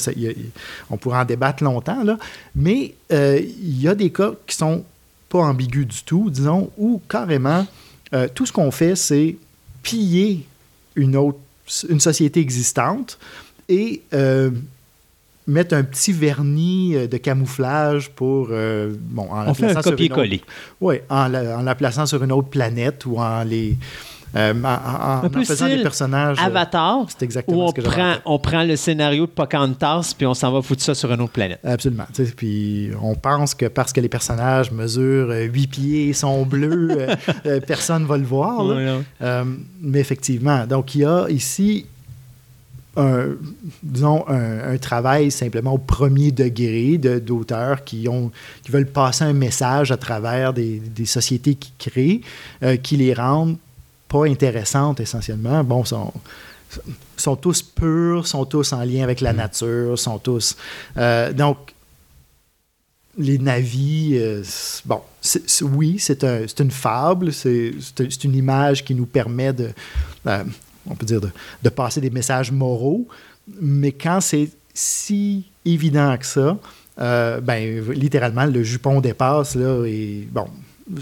on 0.89 0.97
pourra 0.97 1.21
en 1.21 1.25
débattre 1.25 1.63
longtemps, 1.63 2.03
là. 2.03 2.17
mais 2.55 2.93
euh, 3.11 3.39
il 3.41 3.81
y 3.81 3.87
a 3.87 3.95
des 3.95 4.11
cas 4.11 4.33
qui 4.45 4.55
sont 4.55 4.83
pas 5.29 5.39
ambigus 5.39 5.87
du 5.87 6.03
tout, 6.03 6.29
disons, 6.29 6.69
où 6.77 7.01
carrément, 7.09 7.65
tout 8.35 8.45
ce 8.45 8.51
qu'on 8.51 8.71
fait, 8.71 8.97
c'est 8.97 9.37
piller 9.81 10.45
une 10.95 11.15
autre, 11.15 11.39
une 11.89 11.99
société 11.99 12.39
existante 12.39 13.17
et 13.69 14.01
euh, 14.13 14.51
mettre 15.47 15.75
un 15.75 15.83
petit 15.83 16.11
vernis 16.11 16.95
euh, 16.95 17.07
de 17.07 17.17
camouflage 17.17 18.09
pour, 18.11 18.49
euh, 18.51 18.93
bon, 18.99 19.27
en 19.31 19.43
la 19.43 19.51
On 19.51 19.53
fait 19.53 19.75
un 19.75 19.81
copier-coller. 19.81 20.41
oui, 20.79 20.97
en 21.09 21.27
la, 21.27 21.57
en 21.57 21.63
la 21.63 21.75
plaçant 21.75 22.05
sur 22.05 22.23
une 22.23 22.31
autre 22.31 22.49
planète 22.49 23.05
ou 23.05 23.17
en 23.17 23.43
les. 23.43 23.77
Euh, 24.35 24.53
en, 24.63 24.67
en- 24.67 25.25
en 25.27 25.43
faisant 25.43 25.67
des 25.67 25.81
personnages. 25.83 26.37
euh, 26.39 26.45
Avatar, 26.45 27.05
c'est 27.09 27.23
exactement 27.23 27.57
où 27.57 27.61
on 27.63 27.69
ce 27.69 27.73
que 27.73 27.81
prend, 27.81 28.13
on 28.25 28.39
prend 28.39 28.63
le 28.63 28.75
scénario 28.75 29.25
de 29.25 29.31
Pocahontas 29.31 30.13
puis 30.17 30.25
on 30.25 30.33
s'en 30.33 30.51
va 30.51 30.61
foutre 30.61 30.81
ça 30.81 30.95
sur 30.95 31.11
une 31.11 31.21
autre 31.21 31.33
planète. 31.33 31.59
Absolument. 31.63 32.05
Puis 32.37 32.91
on 33.01 33.15
pense 33.15 33.53
que 33.55 33.65
parce 33.65 33.91
que 33.91 33.99
les 34.01 34.09
personnages 34.09 34.71
mesurent 34.71 35.31
euh, 35.31 35.43
8 35.43 35.67
pieds 35.67 36.07
et 36.09 36.13
sont 36.13 36.43
bleus, 36.45 36.89
euh, 36.91 37.15
euh, 37.45 37.59
personne 37.59 38.03
ne 38.03 38.07
va 38.07 38.17
le 38.17 38.23
voir. 38.25 38.63
là. 38.63 38.97
Euh, 39.21 39.43
mais 39.81 39.99
effectivement, 39.99 40.65
donc 40.65 40.95
il 40.95 41.01
y 41.01 41.05
a 41.05 41.27
ici 41.29 41.85
un, 42.97 43.27
disons, 43.83 44.25
un, 44.27 44.73
un 44.73 44.77
travail 44.77 45.31
simplement 45.31 45.73
au 45.73 45.77
premier 45.77 46.31
degré 46.33 46.97
de- 46.97 47.19
d'auteurs 47.19 47.85
qui, 47.85 48.09
ont, 48.09 48.31
qui 48.63 48.71
veulent 48.71 48.85
passer 48.91 49.23
un 49.23 49.31
message 49.31 49.91
à 49.93 49.97
travers 49.97 50.51
des, 50.53 50.79
des 50.93 51.05
sociétés 51.05 51.55
qui 51.55 51.71
créent, 51.79 52.21
euh, 52.63 52.75
qui 52.75 52.97
les 52.97 53.13
rendent 53.13 53.55
pas 54.11 54.25
intéressantes 54.25 54.99
essentiellement. 54.99 55.63
Bon, 55.63 55.83
sont, 55.85 56.11
sont 57.17 57.35
tous 57.35 57.61
purs, 57.61 58.27
sont 58.27 58.45
tous 58.45 58.73
en 58.73 58.83
lien 58.83 59.03
avec 59.03 59.21
la 59.21 59.33
nature, 59.33 59.97
sont 59.97 60.19
tous... 60.19 60.55
euh, 60.97 61.31
donc, 61.33 61.57
les 63.17 63.37
navis, 63.37 64.15
euh, 64.15 64.41
c- 64.43 64.81
bon, 64.85 65.01
oui, 65.63 65.97
c'est 65.99 66.23
un- 66.23 66.45
une 66.59 66.71
fable, 66.71 67.33
c'est 67.33 67.73
c'est 67.79 68.01
un- 68.01 68.09
c'est 68.09 68.23
une 68.23 68.35
image 68.35 68.85
qui 68.85 68.95
nous 68.95 69.05
permet 69.05 69.51
de, 69.53 69.69
euh, 70.27 70.43
on 70.89 70.95
peut 70.95 71.05
dire, 71.05 71.19
de, 71.21 71.29
de 71.61 71.69
passer 71.69 71.99
des 72.01 72.09
messages 72.09 72.51
moraux, 72.51 73.05
mais 73.59 73.91
quand 73.91 74.21
c'est 74.21 74.49
si 74.73 75.43
évident 75.65 76.15
que 76.17 76.25
ça, 76.25 76.57
ben, 77.41 77.89
littéralement, 77.91 78.45
le 78.45 78.63
jupon 78.63 79.01
dépasse, 79.01 79.55
là, 79.55 79.83
et 79.85 80.27
bon, 80.31 80.47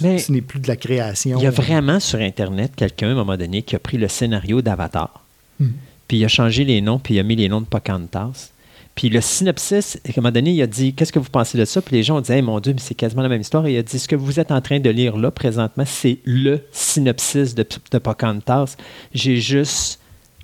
Mais 0.01 0.17
ce 0.19 0.31
n'est 0.31 0.41
plus 0.41 0.59
de 0.59 0.67
la 0.67 0.75
création. 0.75 1.37
Il 1.39 1.43
y 1.43 1.47
a 1.47 1.51
vraiment 1.51 1.99
sur 1.99 2.19
Internet 2.19 2.73
quelqu'un, 2.75 3.09
à 3.09 3.11
un 3.11 3.15
moment 3.15 3.37
donné, 3.37 3.61
qui 3.61 3.75
a 3.75 3.79
pris 3.79 3.97
le 3.97 4.07
scénario 4.07 4.61
d'Avatar, 4.61 5.23
Mhm. 5.59 5.73
puis 6.07 6.17
il 6.19 6.25
a 6.25 6.27
changé 6.27 6.63
les 6.65 6.81
noms, 6.81 6.99
puis 6.99 7.15
il 7.15 7.19
a 7.19 7.23
mis 7.23 7.35
les 7.35 7.49
noms 7.49 7.61
de 7.61 7.65
Pocahontas. 7.65 8.51
Puis 8.95 9.07
le 9.09 9.21
synopsis, 9.21 9.97
à 10.05 10.09
un 10.09 10.13
moment 10.17 10.31
donné, 10.31 10.51
il 10.51 10.61
a 10.61 10.67
dit 10.67 10.93
Qu'est-ce 10.93 11.13
que 11.13 11.19
vous 11.19 11.29
pensez 11.29 11.57
de 11.57 11.63
ça? 11.63 11.81
Puis 11.81 11.95
les 11.95 12.03
gens 12.03 12.17
ont 12.17 12.21
dit 12.21 12.31
Hey, 12.33 12.41
Mon 12.41 12.59
Dieu, 12.59 12.73
mais 12.73 12.81
c'est 12.81 12.95
quasiment 12.95 13.21
la 13.21 13.29
même 13.29 13.39
histoire. 13.39 13.65
Et 13.65 13.73
il 13.73 13.77
a 13.77 13.83
dit 13.83 13.97
Ce 13.97 14.07
que 14.09 14.15
vous 14.17 14.39
êtes 14.41 14.51
en 14.51 14.59
train 14.59 14.79
de 14.81 14.89
lire 14.89 15.15
là, 15.15 15.31
présentement, 15.31 15.85
c'est 15.85 16.17
le 16.25 16.59
synopsis 16.73 17.55
de, 17.55 17.65
de 17.91 17.97
Pocahontas. 17.97 18.75
J'ai 19.13 19.37
juste 19.37 20.01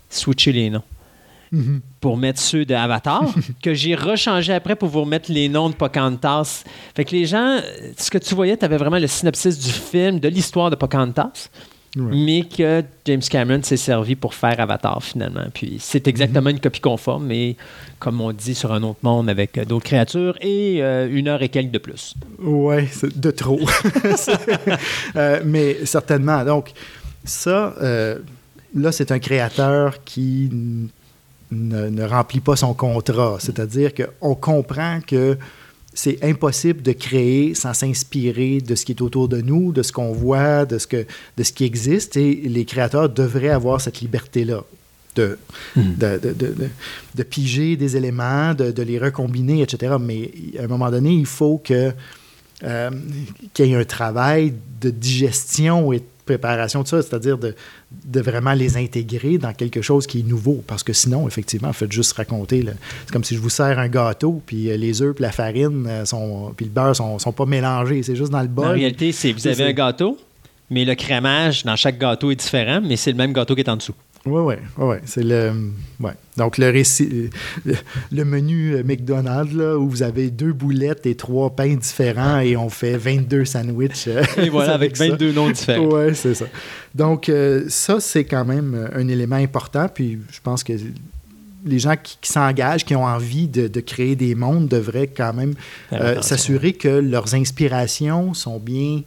switché 0.09 0.53
les 0.53 0.69
noms 0.69 0.84
Mhm. 1.51 1.81
pour 2.01 2.17
mettre 2.17 2.39
ceux 2.39 2.65
d'Avatar, 2.65 3.23
que 3.63 3.73
j'ai 3.73 3.95
rechangé 3.95 4.53
après 4.53 4.76
pour 4.76 4.89
vous 4.89 5.01
remettre 5.01 5.31
les 5.31 5.47
noms 5.49 5.69
de 5.69 5.76
Pocahontas. 5.76 6.63
Fait 6.95 7.05
que 7.05 7.11
les 7.11 7.26
gens, 7.26 7.59
ce 7.97 8.09
que 8.09 8.17
tu 8.17 8.35
voyais, 8.35 8.57
tu 8.57 8.65
avais 8.65 8.77
vraiment 8.77 8.99
le 8.99 9.07
synopsis 9.07 9.57
du 9.59 9.72
film, 9.72 10.19
de 10.19 10.27
l'histoire 10.27 10.69
de 10.69 10.76
Pocahontas, 10.76 11.49
Ouais. 11.97 12.13
mais 12.13 12.41
que 12.43 12.84
James 13.05 13.22
Cameron 13.22 13.63
s'est 13.63 13.77
servi 13.77 14.15
pour 14.17 14.34
faire 14.34 14.59
Avatar 14.59 15.01
finalement. 15.01 15.45
Puis 15.53 15.77
c'est 15.80 16.09
exactement 16.09 16.49
une 16.49 16.59
copie 16.59 16.81
conforme, 16.81 17.26
mais 17.27 17.55
comme 17.99 18.19
on 18.19 18.34
dit 18.34 18.53
sur 18.53 18.73
un 18.73 18.84
autre 18.84 18.99
monde 19.01 19.30
avec 19.30 19.57
euh, 19.57 19.63
d'autres 19.63 19.85
créatures 19.85 20.35
et 20.41 20.84
euh, 20.84 21.07
une 21.09 21.30
heure 21.30 21.41
et 21.41 21.47
quelques 21.47 21.72
de 21.72 21.77
plus. 21.77 22.13
Ouais, 22.39 22.89
de 23.15 23.31
trop. 23.31 23.61
Euh, 25.15 25.41
mais 25.45 25.85
certainement. 25.85 26.43
Donc, 26.43 26.72
ça, 27.23 27.73
euh, 27.81 28.19
là, 28.76 28.91
c'est 28.91 29.11
un 29.13 29.19
créateur 29.19 30.03
qui 30.03 30.49
ne, 31.56 31.90
ne 31.90 32.03
remplit 32.03 32.41
pas 32.41 32.56
son 32.56 32.73
contrat. 32.73 33.38
C'est-à-dire 33.40 33.91
qu'on 33.94 34.36
comprend 34.36 34.99
que 35.06 35.38
c'est 35.94 36.22
impossible 36.23 36.82
de 36.82 36.91
créer 36.91 37.56
sans 37.56 37.73
s'inspirer 37.73 38.60
de 38.60 38.76
ce 38.76 38.84
qui 38.86 38.91
est 38.91 39.02
autour 39.02 39.30
de 39.30 39.40
nous, 39.41 39.72
de 39.72 39.82
ce 39.82 39.91
qu'on 39.94 40.11
voit, 40.11 40.65
de 40.65 40.77
ce, 40.77 40.88
que, 40.88 41.06
de 41.38 41.44
ce 41.44 41.53
qui 41.53 41.64
existe. 41.64 42.18
Et 42.18 42.36
les 42.36 42.65
créateurs 42.65 43.10
devraient 43.10 43.49
avoir 43.49 43.80
cette 43.82 44.02
liberté-là. 44.02 44.64
De, 45.15 45.38
de, 45.77 46.18
de, 46.18 46.34
de- 46.34 46.34
de- 46.53 46.69
de 47.15 47.23
piger 47.23 47.77
des 47.77 47.95
éléments, 47.95 48.53
de, 48.53 48.82
les 48.84 48.99
recombiner, 48.99 49.61
etc. 49.61 49.95
Mais 49.98 50.30
à 50.60 50.64
un 50.64 50.68
moment 50.68 50.91
donné, 50.91 51.14
il 51.14 51.26
faut 51.26 51.57
que 51.64 51.94
euh, 52.64 52.90
qu'il 53.53 53.68
y 53.68 53.72
ait 53.72 53.76
un 53.77 53.86
travail 53.86 54.53
de 54.82 54.90
digestion 54.90 55.94
et 55.94 55.99
de 55.99 56.06
préparation 56.26 56.81
de 56.84 56.88
ça, 56.88 57.02
c'est-à-dire 57.02 57.38
de, 57.38 57.56
de 58.06 58.22
vraiment 58.22 58.53
les 58.53 58.77
intégrer 58.77 59.38
dans 59.38 59.53
quelque 59.53 59.81
chose 59.81 60.07
qui 60.07 60.19
est 60.19 60.23
nouveau. 60.23 60.64
Parce 60.68 60.84
que 60.84 60.93
sinon, 60.93 61.27
effectivement, 61.27 61.72
faites 61.73 61.91
juste 61.91 62.14
raconter. 62.14 62.65
C'est 63.06 63.11
comme 63.11 63.23
si 63.23 63.35
je 63.35 63.39
vous 63.39 63.49
sers 63.49 63.77
un 63.80 63.88
gâteau, 63.88 64.41
puis 64.45 64.69
euh, 64.69 64.77
les 64.77 65.02
œufs, 65.02 65.15
puis 65.15 65.22
la 65.22 65.31
farine, 65.31 65.85
euh, 65.88 66.06
sont, 66.06 66.53
puis 66.56 66.65
le 66.65 66.72
beurre 66.72 66.95
sont, 66.95 67.19
sont 67.19 67.31
pas 67.31 67.45
mélangés. 67.45 68.03
C'est 68.03 68.15
juste 68.15 68.31
dans 68.31 68.41
le 68.41 68.47
bol. 68.47 68.68
En 68.68 68.72
réalité, 68.72 69.11
c'est 69.11 69.31
vous 69.31 69.47
avez 69.47 69.64
un 69.64 69.73
gâteau, 69.73 70.18
mais 70.69 70.85
le 70.85 70.95
crémage 70.95 71.64
dans 71.64 71.76
chaque 71.76 71.97
gâteau 71.97 72.31
est 72.31 72.35
différent, 72.35 72.81
mais 72.84 72.95
c'est 72.95 73.11
le 73.11 73.18
même 73.18 73.34
gâteau 73.34 73.56
qui 73.56 73.61
est 73.61 73.69
en 73.69 73.77
dessous. 73.77 73.95
Oui, 74.26 74.41
oui, 74.80 74.84
ouais, 74.85 75.02
c'est 75.06 75.23
le. 75.23 75.52
Ouais. 75.99 76.14
Donc, 76.35 76.57
le 76.57 76.69
récit. 76.72 77.30
Le, 77.64 77.76
le 78.11 78.26
menu 78.26 78.84
McDonald's, 78.84 79.53
là, 79.53 79.77
où 79.77 79.88
vous 79.88 80.02
avez 80.03 80.31
deux 80.31 80.52
boulettes 80.52 81.06
et 81.06 81.15
trois 81.15 81.49
pains 81.52 81.76
différents 81.76 82.39
et 82.39 82.57
on 82.57 82.69
fait 82.69 82.97
22 82.97 83.45
sandwichs. 83.45 84.07
euh, 84.07 84.23
Et 84.38 84.49
voilà, 84.49 84.73
avec 84.76 84.97
ça. 84.97 85.10
22 85.10 85.31
noms 85.31 85.49
différents. 85.52 85.85
Oui, 85.85 86.15
c'est 86.15 86.34
ça. 86.34 86.45
Donc, 86.95 87.30
euh, 87.30 87.65
ça, 87.69 87.99
c'est 87.99 88.26
quand 88.26 88.45
même 88.45 88.73
euh, 88.73 88.88
un 88.99 89.07
élément 89.07 89.35
important. 89.35 89.88
Puis, 89.93 90.19
je 90.31 90.39
pense 90.41 90.64
que 90.64 90.73
les 91.64 91.80
gens 91.80 91.95
qui, 92.02 92.18
qui 92.22 92.31
s'engagent, 92.31 92.84
qui 92.85 92.95
ont 92.95 93.06
envie 93.06 93.47
de, 93.47 93.68
de 93.68 93.80
créer 93.80 94.15
des 94.15 94.34
mondes, 94.35 94.68
devraient 94.68 95.07
quand 95.07 95.34
même 95.34 95.53
euh, 95.93 96.22
s'assurer 96.22 96.73
que 96.73 96.88
leurs 96.88 97.34
inspirations 97.35 98.34
sont 98.34 98.60
bien, 98.60 99.02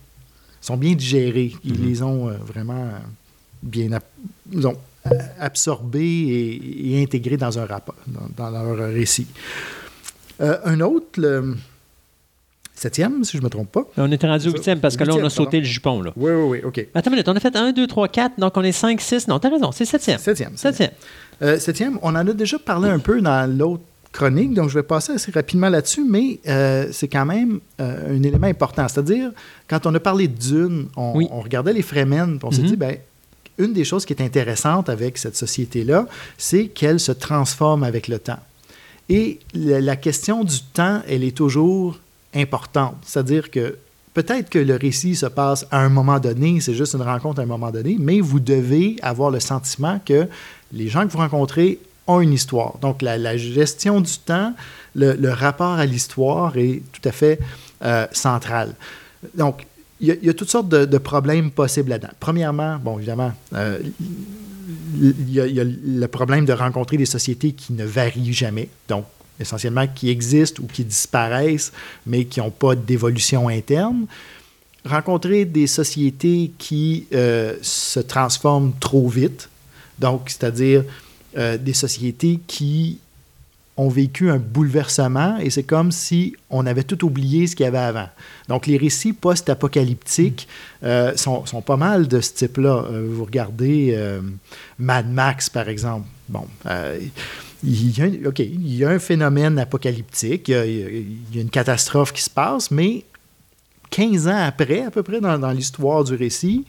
sont 0.60 0.76
bien 0.76 0.94
digérées. 0.94 1.52
Ils 1.64 1.78
Mhm. 1.80 1.86
les 1.88 2.02
ont 2.02 2.28
euh, 2.28 2.32
vraiment 2.46 2.88
bien 3.62 3.88
disons, 4.46 4.74
absorbées 5.40 6.00
et, 6.00 6.94
et 6.98 7.02
intégrées 7.02 7.36
dans 7.36 7.58
un 7.58 7.66
rapport, 7.66 7.94
dans, 8.06 8.50
dans 8.50 8.50
leur 8.74 8.88
récit. 8.92 9.26
Euh, 10.40 10.56
un 10.64 10.80
autre, 10.80 11.06
le- 11.20 11.56
septième, 12.74 13.24
si 13.24 13.32
je 13.36 13.38
ne 13.42 13.44
me 13.44 13.50
trompe 13.50 13.72
pas. 13.72 13.82
On 13.96 14.10
était 14.12 14.26
rendu 14.28 14.48
au 14.48 14.52
huitième 14.52 14.80
parce 14.80 14.96
que 14.96 15.04
là, 15.04 15.14
on 15.14 15.24
a 15.24 15.30
sauté 15.30 15.58
le 15.58 15.64
jupon. 15.64 16.00
Là. 16.00 16.12
Oui, 16.16 16.30
oui, 16.30 16.42
oui, 16.48 16.60
OK. 16.64 16.86
Attends 16.94 17.10
une 17.10 17.16
minute, 17.16 17.28
on 17.28 17.34
a 17.36 17.40
fait 17.40 17.54
1, 17.56 17.72
2, 17.72 17.86
3, 17.86 18.08
4, 18.08 18.38
donc 18.38 18.56
on 18.56 18.62
est 18.62 18.72
5, 18.72 19.00
6. 19.00 19.26
Non, 19.28 19.38
t'as 19.40 19.50
raison, 19.50 19.72
c'est 19.72 19.84
septième. 19.84 20.18
Septième. 20.18 20.56
Septième. 20.56 20.90
Euh, 21.42 21.58
septième, 21.58 21.98
on 22.02 22.10
en 22.10 22.26
a 22.26 22.32
déjà 22.32 22.58
parlé 22.58 22.88
un 22.88 22.98
peu 23.00 23.20
dans 23.20 23.50
l'autre 23.50 23.82
chronique, 24.12 24.54
donc 24.54 24.68
je 24.70 24.74
vais 24.74 24.82
passer 24.82 25.12
assez 25.12 25.30
rapidement 25.32 25.68
là-dessus, 25.68 26.04
mais 26.08 26.38
euh, 26.48 26.86
c'est 26.92 27.08
quand 27.08 27.26
même 27.26 27.60
euh, 27.80 28.16
un 28.16 28.22
élément 28.22 28.46
important. 28.46 28.86
C'est-à-dire, 28.88 29.32
quand 29.68 29.84
on 29.86 29.94
a 29.94 30.00
parlé 30.00 30.28
Dune, 30.28 30.88
on, 30.96 31.16
Oui. 31.16 31.28
on 31.30 31.40
regardait 31.40 31.72
les 31.72 31.82
Fremen, 31.82 32.38
on 32.42 32.50
s'est 32.50 32.62
Mhm. 32.62 32.66
dit, 32.68 32.76
ben, 32.76 32.96
une 33.58 33.72
des 33.72 33.84
choses 33.84 34.04
qui 34.04 34.12
est 34.12 34.22
intéressante 34.22 34.88
avec 34.88 35.18
cette 35.18 35.36
société-là, 35.36 36.06
c'est 36.36 36.68
qu'elle 36.68 37.00
se 37.00 37.12
transforme 37.12 37.82
avec 37.82 38.08
le 38.08 38.18
temps. 38.18 38.40
Et 39.08 39.40
la, 39.54 39.96
question 39.96 40.44
du 40.44 40.60
temps, 40.60 41.02
elle 41.08 41.24
est 41.24 41.36
toujours 41.36 41.98
importante. 42.34 42.96
C'est-à-dire 43.02 43.50
que 43.50 43.76
peut-être 44.12 44.50
que 44.50 44.58
le 44.58 44.76
récit 44.76 45.16
se 45.16 45.26
passe 45.26 45.66
à 45.70 45.80
un 45.80 45.88
moment 45.88 46.20
donné, 46.20 46.60
c'est 46.60 46.74
juste 46.74 46.94
une 46.94 47.02
rencontre 47.02 47.40
à 47.40 47.44
un 47.44 47.46
moment 47.46 47.70
donné, 47.70 47.96
mais 47.98 48.20
vous 48.20 48.40
devez 48.40 48.96
avoir 49.02 49.30
le 49.30 49.40
sentiment 49.40 49.98
que 50.04 50.28
les 50.72 50.88
gens 50.88 51.06
que 51.06 51.12
vous 51.12 51.18
rencontrez 51.18 51.78
ont 52.06 52.20
une 52.20 52.32
histoire. 52.32 52.78
Donc, 52.78 53.00
la, 53.00 53.36
gestion 53.36 54.00
du 54.00 54.18
temps, 54.18 54.54
le, 54.94 55.14
le 55.14 55.30
rapport 55.30 55.74
à 55.74 55.86
l'histoire 55.86 56.56
est 56.56 56.82
tout 56.92 57.06
à 57.08 57.12
fait 57.12 57.38
euh, 57.82 58.06
central. 58.12 58.74
Donc, 59.34 59.66
il 60.00 60.18
y, 60.22 60.28
a- 60.28 60.34
toutes 60.34 60.50
sortes 60.50 60.68
de, 60.68 60.98
problèmes 60.98 61.50
possibles 61.50 61.90
là-dedans. 61.90 62.12
Premièrement, 62.20 62.78
bon, 62.78 62.98
évidemment, 62.98 63.32
euh, 63.54 63.78
il 65.00 65.30
y, 65.30 65.40
a, 65.40 65.46
il 65.46 65.54
y 65.54 65.60
a 65.60 65.64
le 65.64 66.08
problème 66.08 66.44
de 66.44 66.52
rencontrer 66.52 66.96
des 66.96 67.06
sociétés 67.06 67.52
qui 67.52 67.72
ne 67.72 67.84
varient 67.84 68.32
jamais, 68.32 68.68
donc 68.88 69.04
essentiellement 69.40 69.86
qui 69.86 70.10
existent 70.10 70.62
ou 70.62 70.66
qui 70.66 70.84
disparaissent, 70.84 71.72
mais 72.06 72.24
qui 72.24 72.40
n'ont 72.40 72.50
pas 72.50 72.74
d'évolution 72.74 73.48
interne. 73.48 74.06
Rencontrer 74.84 75.44
des 75.44 75.66
sociétés 75.66 76.52
qui 76.58 77.06
euh, 77.12 77.56
se 77.62 78.00
transforment 78.00 78.72
trop 78.80 79.08
vite, 79.08 79.48
donc 79.98 80.22
c'est-à-dire 80.26 80.84
euh, 81.36 81.58
des 81.58 81.74
sociétés 81.74 82.40
qui 82.46 82.98
ont 83.78 83.88
vécu 83.88 84.28
un 84.28 84.38
bouleversement 84.38 85.38
et 85.38 85.50
c'est 85.50 85.62
comme 85.62 85.92
si 85.92 86.34
on 86.50 86.66
avait 86.66 86.82
tout 86.82 87.04
oublié 87.04 87.46
ce 87.46 87.54
qu'il 87.54 87.64
y 87.64 87.66
avait 87.68 87.78
avant. 87.78 88.08
Donc 88.48 88.66
les 88.66 88.76
récits 88.76 89.12
post-apocalyptiques 89.12 90.48
euh, 90.82 91.16
sont, 91.16 91.44
pas 91.64 91.76
mal 91.76 92.08
de 92.08 92.20
ce 92.20 92.32
type-là. 92.32 92.84
Euh, 92.90 93.06
vous 93.08 93.24
regardez 93.24 93.94
euh, 93.94 94.20
Mad 94.80 95.08
Max, 95.08 95.48
par 95.48 95.68
exemple. 95.68 96.06
Bon, 96.28 96.46
il 97.64 97.92
il 98.40 98.76
y 98.76 98.84
a 98.84 98.90
un 98.90 98.98
phénomène 98.98 99.58
apocalyptique, 99.58 100.48
il 100.48 100.54
y 101.34 101.38
a, 101.38 101.40
une 101.40 101.50
catastrophe 101.50 102.12
qui 102.12 102.22
se 102.22 102.30
passe, 102.30 102.70
mais 102.72 103.04
15 103.90 104.28
ans 104.28 104.44
après, 104.44 104.82
à 104.82 104.90
peu 104.90 105.02
près 105.04 105.20
dans, 105.20 105.38
dans 105.38 105.52
l'histoire 105.52 106.04
du 106.04 106.14
récit, 106.14 106.64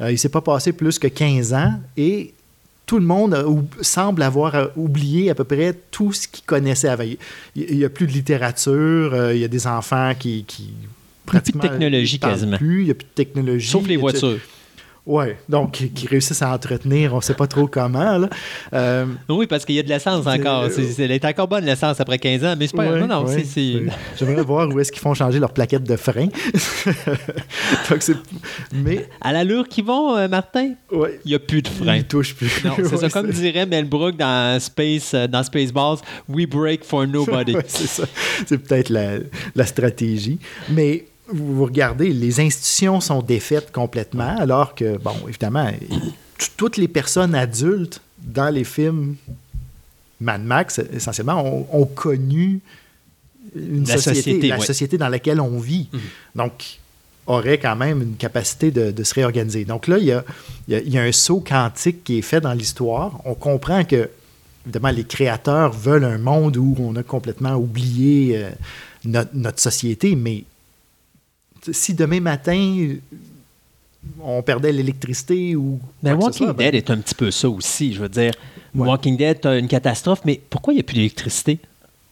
il 0.00 0.06
ne 0.06 0.16
s'est 0.16 0.28
pas 0.28 0.42
passé 0.42 0.72
plus 0.72 0.98
que 0.98 1.08
15 1.08 1.54
ans 1.54 1.80
et 1.96 2.34
tout 2.88 2.98
le 2.98 3.04
monde 3.06 3.34
a 3.34 3.46
ou- 3.46 3.68
semble 3.82 4.22
avoir 4.22 4.54
euh, 4.56 4.66
oublié 4.76 5.30
à 5.30 5.34
peu 5.36 5.44
près 5.44 5.74
tout 5.92 6.12
ce 6.12 6.26
qu'il 6.26 6.44
connaissait 6.44 6.88
avant. 6.88 7.04
Il 7.54 7.76
n'y 7.76 7.84
a 7.84 7.88
plus 7.90 8.06
de 8.08 8.12
littérature, 8.12 9.12
euh, 9.14 9.34
il 9.34 9.40
y 9.40 9.44
a 9.44 9.48
des 9.48 9.66
enfants 9.68 10.12
qui... 10.18 10.44
qui 10.44 10.64
plus 11.26 11.36
de 11.36 11.40
pratiquement, 11.42 11.60
technologie, 11.62 12.18
quasiment. 12.18 12.56
Plus, 12.56 12.80
il 12.80 12.84
n'y 12.86 12.90
a 12.90 12.94
plus 12.94 13.04
de 13.04 13.14
technologie. 13.14 13.70
Sauf 13.70 13.86
les 13.86 13.94
Il 13.94 13.98
a- 13.98 14.00
voitures. 14.00 14.38
Oui, 15.10 15.24
donc 15.48 15.72
qui, 15.72 16.06
réussissent 16.06 16.42
à 16.42 16.52
entretenir, 16.52 17.14
on 17.14 17.16
ne 17.16 17.22
sait 17.22 17.32
pas 17.32 17.46
trop 17.46 17.66
comment. 17.66 18.18
Là. 18.18 18.28
Euh, 18.74 19.06
Oui, 19.30 19.46
parce 19.46 19.64
qu'il 19.64 19.74
y 19.74 19.78
a 19.78 19.82
de 19.82 19.88
l'essence 19.88 20.26
encore. 20.26 20.70
C'est- 20.70 21.02
elle 21.02 21.12
est 21.12 21.24
encore 21.24 21.48
bonne, 21.48 21.64
l'essence, 21.64 21.98
après 21.98 22.18
15 22.18 22.44
ans. 22.44 22.54
Mais 22.58 22.66
c'est 22.66 22.76
pas. 22.76 22.86
Ouais, 22.86 23.00
non, 23.00 23.06
non, 23.06 23.24
ouais, 23.24 23.42
c'est- 23.42 23.76
ouais. 23.76 23.86
J'aimerais 24.18 24.42
voir 24.42 24.68
où 24.68 24.78
est-ce 24.78 24.92
qu'ils 24.92 25.00
font 25.00 25.14
changer 25.14 25.38
leur 25.38 25.52
plaquette 25.54 25.84
de 25.84 25.96
frein. 25.96 26.26
Donc, 27.90 28.02
c'est- 28.02 28.16
mais, 28.72 29.08
À 29.22 29.32
l'allure 29.32 29.66
qu'ils 29.66 29.84
vont, 29.86 30.14
euh, 30.14 30.28
Martin, 30.28 30.72
ouais, 30.92 31.18
il 31.24 31.28
n'y 31.30 31.34
a 31.34 31.38
plus 31.38 31.62
de 31.62 31.68
frein. 31.68 31.96
ils 31.96 32.04
touchent 32.04 32.34
plus. 32.34 32.62
Non, 32.64 32.72
c'est 32.76 32.84
ça. 32.84 32.96
Ouais, 33.06 33.10
Comme 33.10 33.30
dirait 33.30 33.64
Mel 33.64 33.86
Brooke 33.86 34.16
dans 34.18 34.60
Space, 34.60 35.14
euh, 35.14 35.26
dans 35.26 35.42
Spaceballs, 35.42 35.98
we 36.28 36.46
break 36.46 36.84
for 36.84 37.06
nobody. 37.06 37.52
Ouais, 37.58 37.64
c'est 37.66 37.86
ça. 37.88 38.04
C'est 38.46 38.58
peut-être 38.58 38.90
la, 38.90 39.12
la 39.54 39.64
stratégie. 39.66 40.38
Mais 40.70 41.06
vous 41.32 41.64
regardez, 41.64 42.10
les 42.12 42.40
institutions 42.40 43.00
sont 43.00 43.22
défaites 43.22 43.70
complètement, 43.72 44.36
alors 44.38 44.74
que, 44.74 44.96
bon, 44.98 45.14
évidemment, 45.28 45.70
toutes 46.56 46.76
les 46.76 46.88
personnes 46.88 47.34
adultes 47.34 48.00
dans 48.18 48.48
les 48.52 48.64
films 48.64 49.16
Mad 50.20 50.42
Max, 50.42 50.80
essentiellement, 50.92 51.44
ont, 51.44 51.66
ont 51.72 51.86
connu 51.86 52.60
une 53.54 53.84
La 53.86 53.96
société, 53.96 54.16
société, 54.22 54.48
la 54.48 54.58
ouais. 54.58 54.66
société 54.66 54.98
dans 54.98 55.08
laquelle 55.08 55.40
on 55.40 55.58
vit. 55.58 55.88
Mhm. 55.92 56.00
Donc, 56.36 56.78
aurait 57.26 57.58
quand 57.58 57.76
même 57.76 58.02
une 58.02 58.16
capacité 58.16 58.70
de, 58.70 58.90
de 58.90 59.04
se 59.04 59.14
réorganiser. 59.14 59.64
Donc 59.66 59.86
là, 59.86 59.98
il 59.98 60.04
y 60.06 60.12
a, 60.12 60.24
il 60.66 60.72
y 60.72 60.76
a- 60.76 60.80
il 60.80 60.88
y 60.92 60.98
a 60.98 61.02
un 61.02 61.12
saut 61.12 61.40
quantique 61.46 62.02
qui 62.02 62.18
est 62.18 62.22
fait 62.22 62.40
dans 62.40 62.54
l'histoire. 62.54 63.20
On 63.26 63.34
comprend 63.34 63.84
que, 63.84 64.08
évidemment, 64.64 64.90
les 64.90 65.04
créateurs 65.04 65.72
veulent 65.72 66.04
un 66.04 66.16
monde 66.18 66.56
où 66.56 66.74
on 66.80 66.96
a 66.96 67.02
complètement 67.02 67.54
oublié 67.54 68.38
euh, 68.38 68.50
notre, 69.04 69.30
notre 69.34 69.60
société, 69.60 70.16
mais 70.16 70.44
si 71.72 71.94
demain 71.94 72.20
matin, 72.20 72.94
on 74.22 74.42
perdait 74.42 74.72
l'électricité 74.72 75.56
ou... 75.56 75.80
Mais 76.02 76.12
Walking 76.12 76.32
soit, 76.32 76.52
ben, 76.52 76.70
Dead 76.70 76.74
est 76.74 76.90
un 76.90 76.98
petit 76.98 77.14
peu 77.14 77.30
ça 77.30 77.48
aussi. 77.48 77.92
Je 77.92 78.00
veux 78.00 78.08
dire, 78.08 78.32
Ouais. 78.74 78.86
Walking 78.86 79.16
Dead, 79.16 79.40
tu 79.40 79.48
as 79.48 79.58
une 79.58 79.68
catastrophe, 79.68 80.20
mais 80.24 80.40
pourquoi 80.50 80.72
il 80.72 80.76
n'y 80.76 80.80
a 80.80 80.84
plus 80.84 80.94
d'électricité? 80.94 81.58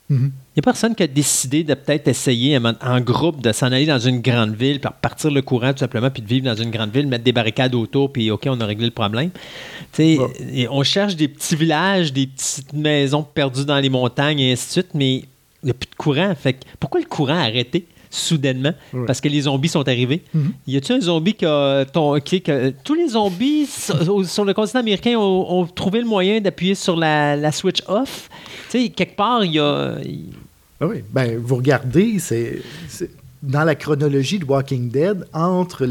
mhm. 0.09 0.33
Il 0.55 0.61
n'y 0.61 0.61
a 0.61 0.63
personne 0.63 0.95
qui 0.95 1.03
a 1.03 1.07
décidé 1.07 1.65
de 1.65 1.75
peut-être 1.75 2.09
essayer 2.09 2.59
en, 2.59 3.01
groupe 3.01 3.43
de 3.43 3.53
s'en 3.53 3.67
aller 3.67 3.85
dans 3.85 3.99
une 3.99 4.21
grande 4.21 4.55
ville, 4.55 4.81
puis 4.81 4.91
partir 5.03 5.31
le 5.31 5.43
courant 5.43 5.73
tout 5.73 5.81
simplement, 5.81 6.11
puis 6.11 6.23
de 6.23 6.29
vivre 6.29 6.47
dans 6.47 6.55
une 6.55 6.71
grande 6.71 6.91
ville, 6.91 7.07
mettre 7.07 7.25
des 7.25 7.33
barricades 7.33 7.75
autour, 7.75 8.11
puis 8.11 8.31
OK, 8.31 8.45
on 8.47 8.59
a 8.61 8.67
réglé 8.67 8.87
le 8.87 8.93
problème. 8.93 9.31
Et 9.99 10.67
on 10.71 10.83
cherche 10.83 11.15
des 11.15 11.29
petits 11.29 11.57
villages, 11.57 12.13
des 12.13 12.27
petites 12.27 12.73
maisons 12.73 13.23
perdues 13.23 13.67
dans 13.67 13.79
les 13.79 13.91
montagnes 13.91 14.41
et 14.41 14.53
ainsi 14.53 14.67
de 14.67 14.73
suite, 14.73 14.95
mais 14.95 15.17
il 15.17 15.25
n'y 15.65 15.71
a 15.71 15.75
plus 15.75 15.91
de 15.91 15.97
courant. 15.97 16.35
Fait 16.35 16.55
que 16.55 16.65
pourquoi 16.81 17.01
le 17.01 17.07
courant 17.07 17.39
a 17.39 17.43
arrêté? 17.43 17.87
Soudainement? 18.17 18.73
Ouais. 18.93 19.07
Parce 19.07 19.21
que 19.21 19.29
les 19.29 19.43
zombies 19.43 19.69
sont 19.69 19.87
arrivés. 19.89 20.23
Mhm. 20.35 20.53
Y 20.67 20.77
a-t-il 20.77 20.97
un 20.97 21.01
zombie 21.01 21.35
qui 21.35 21.47
a. 21.47 21.85
ton- 21.85 22.19
qui- 22.21 22.41
que- 22.43 22.71
tous 22.85 22.95
les 22.95 23.09
zombies 23.09 23.67
sur, 23.67 24.27
sur 24.29 24.45
le 24.45 24.55
continent 24.55 24.81
américain 24.81 25.17
ont, 25.19 25.47
ont 25.61 25.67
trouvé 25.67 26.01
le 26.01 26.07
moyen 26.07 26.41
d'appuyer 26.41 26.75
sur 26.75 26.97
la, 26.97 27.37
la 27.37 27.53
switch 27.53 27.83
off? 27.89 28.29
Tu 28.71 28.83
sais, 28.83 28.89
quelque 28.89 29.17
part, 29.17 29.45
il 29.45 29.53
y 29.53 29.59
a. 29.59 29.97
Ah 30.81 30.87
oui, 30.87 31.03
ben, 31.11 31.39
vous 31.39 31.57
regardez, 31.57 32.19
c'est 32.19 32.61
dans 33.43 33.65
la 33.65 33.75
chronologie 33.77 34.39
de 34.41 34.45
Walking 34.45 34.91
Dead, 34.91 35.25
entre 35.33 35.87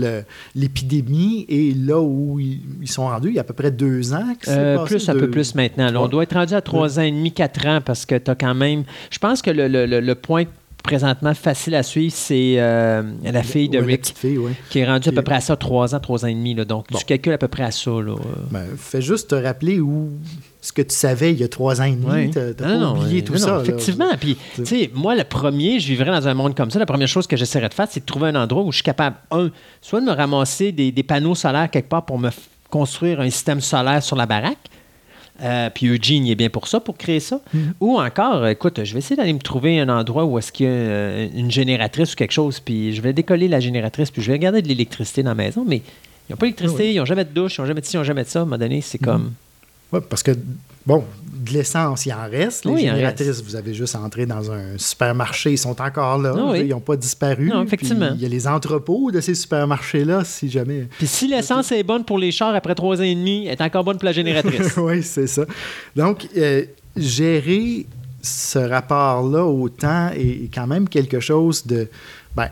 l'épidémie 0.55 1.45
et 1.47 1.73
là 1.73 2.01
où 2.01 2.39
ils, 2.39 2.59
ils 2.81 2.89
sont 2.89 3.03
rendus, 3.07 3.29
il 3.29 3.35
y 3.35 3.37
a 3.37 3.41
à 3.41 3.43
peu 3.43 3.53
près 3.53 3.71
deux 3.71 4.13
ans. 4.13 4.33
que 4.39 4.45
c'est 4.45 4.51
Euh, 4.57 4.75
passé, 4.77 4.95
plus, 4.95 5.09
un 5.09 5.13
peu 5.15 5.29
plus 5.29 5.55
maintenant. 5.55 5.91
là. 5.91 6.01
on 6.01 6.07
doit 6.07 6.23
être 6.23 6.33
rendu 6.35 6.53
à 6.53 6.61
trois 6.61 6.99
ans 6.99 7.03
et 7.03 7.11
demi, 7.11 7.31
quatre 7.31 7.65
ans, 7.65 7.79
parce 7.85 8.05
que 8.05 8.15
tu 8.15 8.29
as 8.31 8.35
quand 8.35 8.55
même. 8.55 8.83
Je 9.09 9.19
pense 9.19 9.41
que 9.41 9.51
le, 9.51 9.67
le- 9.67 9.85
le- 9.85 9.99
le 10.01 10.15
point 10.15 10.45
présentement 10.85 11.33
facile 11.33 11.75
à 11.75 11.83
suivre, 11.83 12.13
c'est 12.15 12.55
euh, 12.57 13.01
la 13.23 13.43
fille 13.43 13.67
de 13.69 13.79
Ouais, 13.79 13.85
Rick, 13.85 14.01
petite 14.01 14.17
fille, 14.17 14.37
ouais. 14.37 14.51
qui 14.69 14.79
est 14.79 14.85
rendue 14.85 15.09
à 15.09 15.11
peu 15.11 15.21
près 15.21 15.35
à 15.35 15.41
ça, 15.41 15.55
trois 15.55 15.93
ans, 15.95 15.99
trois 15.99 16.23
ans 16.23 16.27
et 16.27 16.33
demi. 16.33 16.53
là. 16.53 16.63
donc, 16.65 16.85
Bon. 16.91 16.97
tu 16.97 17.05
calcules 17.05 17.33
à 17.33 17.37
peu 17.37 17.47
près 17.47 17.63
à 17.63 17.71
ça. 17.71 17.91
Là. 17.91 18.15
Ben, 18.51 18.65
fais 18.77 19.01
juste 19.01 19.29
te 19.31 19.35
rappeler 19.35 19.79
où 19.79 20.11
ce 20.61 20.71
que 20.71 20.81
tu 20.81 20.95
savais 20.95 21.31
il 21.33 21.39
y 21.39 21.43
a 21.43 21.47
trois 21.47 21.81
ans 21.81 21.85
et 21.85 21.91
demi. 21.95 22.27
Non, 22.35 22.53
pas 22.57 22.77
non, 22.77 22.91
oublié 23.01 23.23
tout 23.23 23.33
non, 23.33 23.39
ça. 23.39 23.47
non, 23.51 23.55
là. 23.57 23.61
effectivement. 23.63 24.09
Puis, 24.19 24.37
Tu- 24.55 24.63
tu 24.63 24.65
sais, 24.65 24.91
moi, 24.93 25.15
le 25.15 25.23
premier, 25.23 25.79
je 25.79 25.87
vivrais 25.87 26.11
dans 26.11 26.27
un 26.27 26.33
monde 26.33 26.55
comme 26.55 26.71
ça. 26.71 26.79
La 26.79 26.85
première 26.85 27.07
chose 27.07 27.27
que 27.27 27.35
j'essaierais 27.37 27.69
de 27.69 27.73
faire, 27.73 27.87
c'est 27.89 27.99
de 28.01 28.05
trouver 28.05 28.29
un 28.29 28.35
endroit 28.35 28.63
où 28.63 28.71
je 28.71 28.77
suis 28.77 28.83
capable, 28.83 29.15
un, 29.31 29.49
soit 29.81 30.01
de 30.01 30.05
me 30.05 30.11
ramasser 30.13 30.71
des, 30.71 30.91
des 30.91 31.03
panneaux 31.03 31.35
solaires 31.35 31.69
quelque 31.69 31.89
part 31.89 32.05
pour 32.05 32.17
me 32.19 32.29
construire 32.69 33.21
un 33.21 33.29
système 33.29 33.61
solaire 33.61 34.01
sur 34.03 34.15
la 34.15 34.25
baraque. 34.25 34.57
Euh, 35.41 35.69
puis 35.69 35.87
Eugene 35.87 36.25
il 36.25 36.31
est 36.31 36.35
bien 36.35 36.49
pour 36.49 36.67
ça, 36.67 36.79
pour 36.79 36.97
créer 36.97 37.19
ça. 37.19 37.41
Mm-hmm. 37.53 37.59
Ou 37.81 37.99
encore, 37.99 38.43
euh, 38.43 38.49
écoute, 38.49 38.83
je 38.83 38.93
vais 38.93 38.99
essayer 38.99 39.15
d'aller 39.15 39.33
me 39.33 39.39
trouver 39.39 39.79
un 39.79 39.89
endroit 39.89 40.25
où 40.25 40.39
est-ce 40.39 40.51
qu'il 40.51 40.65
y 40.65 40.69
a 40.69 40.71
euh, 40.71 41.27
une 41.35 41.51
génératrice 41.51 42.13
ou 42.13 42.15
quelque 42.15 42.31
chose, 42.31 42.59
puis 42.59 42.93
je 42.93 43.01
vais 43.01 43.11
décoller 43.13 43.47
la 43.47 43.59
génératrice, 43.59 44.11
puis 44.11 44.21
je 44.21 44.31
vais 44.31 44.39
garder 44.39 44.61
de 44.61 44.67
l'électricité 44.67 45.23
dans 45.23 45.31
la 45.31 45.35
maison, 45.35 45.65
mais 45.67 45.77
ils 45.77 46.31
n'ont 46.31 46.37
pas 46.37 46.45
d'électricité, 46.45 46.93
ils 46.93 46.97
n'ont 46.97 47.05
jamais 47.05 47.25
de 47.25 47.29
douche, 47.29 47.57
ils 47.57 47.61
n'ont 47.61 47.67
jamais 47.67 47.81
de 47.81 47.85
ci, 47.85 47.95
ils 47.95 47.97
n'ont 47.97 48.03
jamais 48.03 48.23
de 48.23 48.29
ça. 48.29 48.39
À 48.39 48.41
un 48.43 48.45
moment 48.45 48.57
donné, 48.57 48.81
c'est 48.81 49.01
Mm-hmm. 49.01 49.05
comme... 49.05 49.33
Ouais, 49.91 50.01
parce 50.09 50.23
que, 50.23 50.31
bon, 50.85 51.03
de 51.45 51.53
l'essence, 51.53 52.05
il 52.05 52.13
en 52.13 52.29
reste. 52.29 52.65
Les 52.65 52.71
Oui, 52.71 52.81
génératrices, 52.81 53.41
vous 53.41 53.55
avez 53.55 53.73
juste 53.73 53.95
entré 53.95 54.25
dans 54.25 54.51
un 54.51 54.77
supermarché, 54.77 55.51
ils 55.51 55.57
sont 55.57 55.81
encore 55.81 56.17
là. 56.17 56.33
Ah 56.35 56.45
oui. 56.51 56.61
Ils 56.61 56.69
n'ont 56.69 56.79
pas 56.79 56.95
disparu. 56.95 57.49
Non, 57.49 57.63
effectivement. 57.63 58.11
Il 58.15 58.21
y 58.21 58.25
a 58.25 58.29
les 58.29 58.47
entrepôts 58.47 59.11
de 59.11 59.21
ces 59.21 59.35
supermarchés-là, 59.35 60.23
si 60.23 60.49
jamais. 60.49 60.87
Puis 60.97 61.07
si 61.07 61.27
l'essence 61.27 61.71
est 61.71 61.83
bonne 61.83 62.03
pour 62.03 62.17
les 62.17 62.31
chars 62.31 62.55
après 62.55 62.75
trois 62.75 62.99
ans 62.99 63.03
et 63.03 63.15
demi, 63.15 63.45
elle 63.45 63.53
est 63.53 63.61
encore 63.61 63.83
bonne 63.83 63.97
pour 63.97 64.05
la 64.05 64.11
génératrice. 64.11 64.75
oui, 64.77 65.01
c'est 65.03 65.27
ça. 65.27 65.45
Donc, 65.95 66.27
euh, 66.35 66.65
gérer 66.97 67.85
ce 68.21 68.59
rapport-là 68.59 69.45
au 69.45 69.69
temps 69.69 70.09
est, 70.09 70.45
est 70.45 70.49
quand 70.53 70.67
même 70.67 70.89
quelque 70.89 71.19
chose 71.19 71.65
de, 71.65 71.87
ben, 72.35 72.49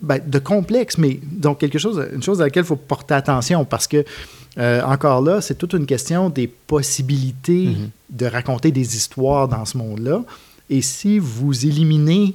ben, 0.00 0.20
de 0.24 0.38
complexe, 0.38 0.96
mais 0.98 1.20
donc 1.22 1.58
quelque 1.58 1.78
chose, 1.78 2.02
une 2.14 2.22
chose 2.22 2.40
à 2.40 2.44
laquelle 2.44 2.64
il 2.64 2.66
faut 2.66 2.76
porter 2.76 3.14
attention 3.14 3.64
parce 3.64 3.86
que, 3.86 4.04
euh, 4.58 4.82
encore 4.82 5.22
là, 5.22 5.40
c'est 5.40 5.54
toute 5.54 5.74
une 5.74 5.86
question 5.86 6.28
des 6.28 6.46
possibilités 6.48 7.76
de 8.08 8.26
raconter 8.26 8.70
des 8.72 8.96
histoires 8.96 9.46
dans 9.48 9.64
ce 9.64 9.78
monde-là. 9.78 10.22
Et 10.68 10.82
si 10.82 11.18
vous 11.18 11.66
éliminez 11.66 12.34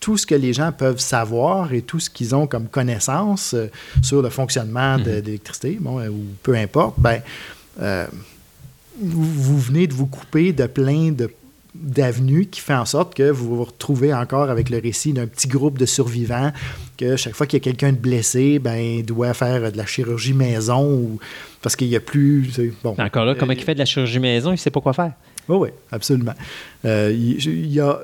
tout 0.00 0.16
ce 0.16 0.26
que 0.26 0.34
les 0.34 0.52
gens 0.52 0.72
peuvent 0.72 0.98
savoir 1.00 1.72
et 1.72 1.82
tout 1.82 1.98
ce 2.00 2.10
qu'ils 2.10 2.34
ont 2.34 2.46
comme 2.46 2.66
connaissance 2.68 3.54
euh, 3.54 3.66
sur 4.02 4.22
le 4.22 4.30
fonctionnement 4.30 4.98
de, 4.98 5.10
Mhm. 5.10 5.24
l'électricité, 5.24 5.78
bon, 5.80 5.98
euh, 5.98 6.08
ou 6.08 6.24
peu 6.42 6.54
importe, 6.54 6.94
ben, 6.98 7.20
vous, 9.00 9.24
vous 9.24 9.58
venez 9.58 9.86
de 9.86 9.94
vous 9.94 10.06
couper 10.06 10.52
de 10.52 10.66
plein 10.66 11.12
de 11.12 11.30
d'avenues 11.82 12.46
qui 12.46 12.60
fait 12.60 12.74
en 12.74 12.84
sorte 12.84 13.14
que 13.14 13.30
vous 13.30 13.56
vous 13.56 13.64
retrouvez 13.64 14.12
encore 14.14 14.50
avec 14.50 14.70
le 14.70 14.78
récit 14.78 15.12
d'un 15.12 15.26
petit 15.26 15.48
groupe 15.48 15.78
de 15.78 15.86
survivants 15.86 16.52
que 16.96 17.16
chaque 17.16 17.34
fois 17.34 17.46
qu'il 17.46 17.58
y 17.58 17.62
a 17.62 17.64
quelqu'un 17.64 17.92
de 17.92 17.98
blessé, 17.98 18.58
ben, 18.58 18.76
il 18.76 19.04
doit 19.04 19.34
faire 19.34 19.70
de 19.72 19.76
la 19.76 19.86
chirurgie 19.86 20.32
maison 20.34 20.92
ou 20.94 21.18
parce 21.62 21.76
qu'il 21.76 21.88
n'y 21.88 21.96
a 21.96 22.00
plus... 22.00 22.50
Bon, 22.82 22.94
Encore 22.98 23.24
là, 23.24 23.34
comment 23.34 23.52
Euh, 23.52 23.56
il 23.58 23.62
fait 23.64 23.74
de 23.74 23.78
la 23.80 23.84
chirurgie 23.84 24.18
maison, 24.18 24.50
il 24.50 24.54
ne 24.54 24.58
sait 24.58 24.70
pas 24.70 24.80
quoi 24.80 24.92
faire. 24.92 25.12
oui, 25.48 25.56
oui, 25.58 25.68
absolument. 25.92 26.34
Euh, 26.84 27.12
il 27.14 27.44
il 27.44 27.72
y 27.72 27.80
a 27.80 28.00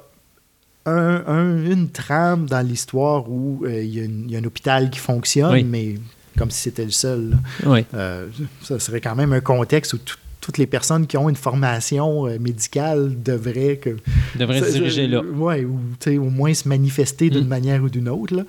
un- 0.87 1.25
un- 1.27 1.65
une 1.65 1.91
trame 1.91 2.47
dans 2.47 2.61
l'histoire 2.67 3.31
où 3.31 3.63
euh, 3.65 3.83
il, 3.83 3.95
y 3.95 4.01
a 4.01 4.05
une- 4.05 4.25
il 4.27 4.33
y 4.33 4.37
a 4.37 4.41
un 4.41 4.45
hôpital 4.45 4.91
qui 4.91 4.99
fonctionne, 4.99 5.53
Oui. 5.53 5.65
mais 5.65 5.95
comme 6.39 6.51
si 6.51 6.61
c'était 6.63 6.85
le 6.85 6.91
seul. 6.91 7.37
Oui. 7.65 7.85
Euh, 7.95 8.27
ça 8.63 8.79
serait 8.81 9.01
quand 9.01 9.15
même 9.15 9.33
un 9.33 9.41
contexte 9.41 9.93
où 9.95 9.99
tout- 9.99 10.17
toutes 10.43 10.59
les 10.59 10.67
personnes 10.67 11.07
qui 11.07 11.17
ont 11.17 11.29
une 11.31 11.37
formation 11.37 12.27
euh, 12.27 12.39
médicale 12.39 13.17
devraient 13.23 13.77
que, 13.79 13.97
devrait 14.35 14.61
se 14.61 14.73
diriger 14.73 15.07
là. 15.07 15.23
Ouais, 15.23 15.65
ou 15.65 15.79
tu 16.01 16.11
sais, 16.11 16.19
au 16.19 16.29
moins 16.29 16.53
se 16.53 16.69
manifester 16.69 17.31
d'une 17.31 17.45
Mm. 17.47 17.49
manière 17.49 17.83
ou 17.83 17.89
d'une 17.89 18.09
autre. 18.11 18.35
là. 18.35 18.43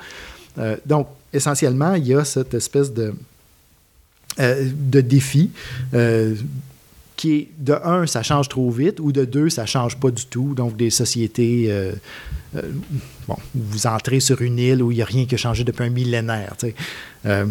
Euh, 0.58 0.76
donc, 0.86 1.08
essentiellement, 1.32 1.94
il 1.94 2.06
y 2.08 2.14
a 2.14 2.26
cette 2.26 2.54
espèce 2.56 2.92
de, 2.94 3.14
euh, 4.40 4.70
de 4.74 5.02
défi 5.02 5.52
euh, 5.94 6.36
qui 7.16 7.34
est, 7.36 7.48
de 7.60 7.74
un, 7.84 8.08
ça 8.08 8.24
change 8.24 8.50
trop 8.50 8.70
vite, 8.72 9.00
ou 9.00 9.12
de 9.12 9.24
deux, 9.26 9.50
ça 9.50 9.66
change 9.68 9.96
pas 9.98 10.10
du 10.12 10.26
tout. 10.26 10.54
Donc, 10.56 10.76
des 10.76 10.90
sociétés. 10.90 11.68
euh, 11.70 11.92
euh, 12.56 12.62
bon, 13.28 13.36
vous 13.56 13.88
entrez 13.88 14.20
sur 14.20 14.42
une 14.42 14.58
île 14.60 14.82
où 14.84 14.92
il 14.92 14.96
n'y 14.96 15.02
a 15.02 15.06
rien 15.06 15.26
qui 15.26 15.36
a 15.36 15.38
changé 15.38 15.64
depuis 15.64 15.84
un 15.86 15.90
millénaire. 15.90 16.56
Euh, 17.26 17.46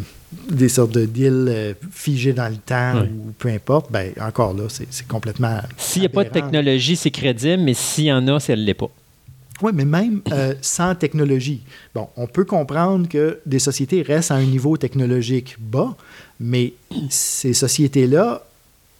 des 0.51 0.69
sortes 0.69 0.93
de 0.93 1.05
d'îles 1.05 1.47
euh, 1.49 1.75
figées 1.91 2.33
dans 2.33 2.49
le 2.49 2.57
temps 2.57 2.95
Ouais. 3.01 3.11
ou 3.11 3.33
peu 3.39 3.49
importe, 3.49 3.91
ben 3.93 4.13
encore 4.21 4.55
là, 4.55 4.65
c'est 4.69 5.07
complètement. 5.07 5.61
S'il 5.77 6.01
n'y 6.03 6.07
a 6.07 6.09
pas 6.11 6.25
de 6.25 6.31
technologie, 6.31 6.97
c'est 6.97 7.11
crédible, 7.11 7.63
mais 7.63 7.75
s'il 7.75 8.05
y 8.05 8.13
en 8.13 8.27
a, 8.29 8.41
ça 8.41 8.55
ne 8.57 8.63
l'est 8.63 8.75
pas. 8.75 8.91
Oui, 9.63 9.71
mais 9.75 9.85
même 9.85 10.23
euh, 10.33 10.55
sans 10.61 10.95
technologie. 10.95 11.63
Bon, 11.95 12.09
on 12.17 12.27
peut 12.27 12.45
comprendre 12.45 13.09
que 13.09 13.39
des 13.47 13.61
sociétés 13.61 14.03
restent 14.03 14.33
à 14.33 14.35
un 14.35 14.45
niveau 14.45 14.77
technologique 14.77 15.57
bas, 15.61 15.95
mais 16.41 16.73
ces 17.11 17.53
sociétés-là 17.53 18.43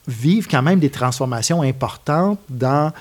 vivent 0.07 0.47
quand 0.49 0.63
même 0.63 0.79
des 0.79 0.91
transformations 0.91 1.63
importantes 1.63 2.39
dans, 2.49 2.93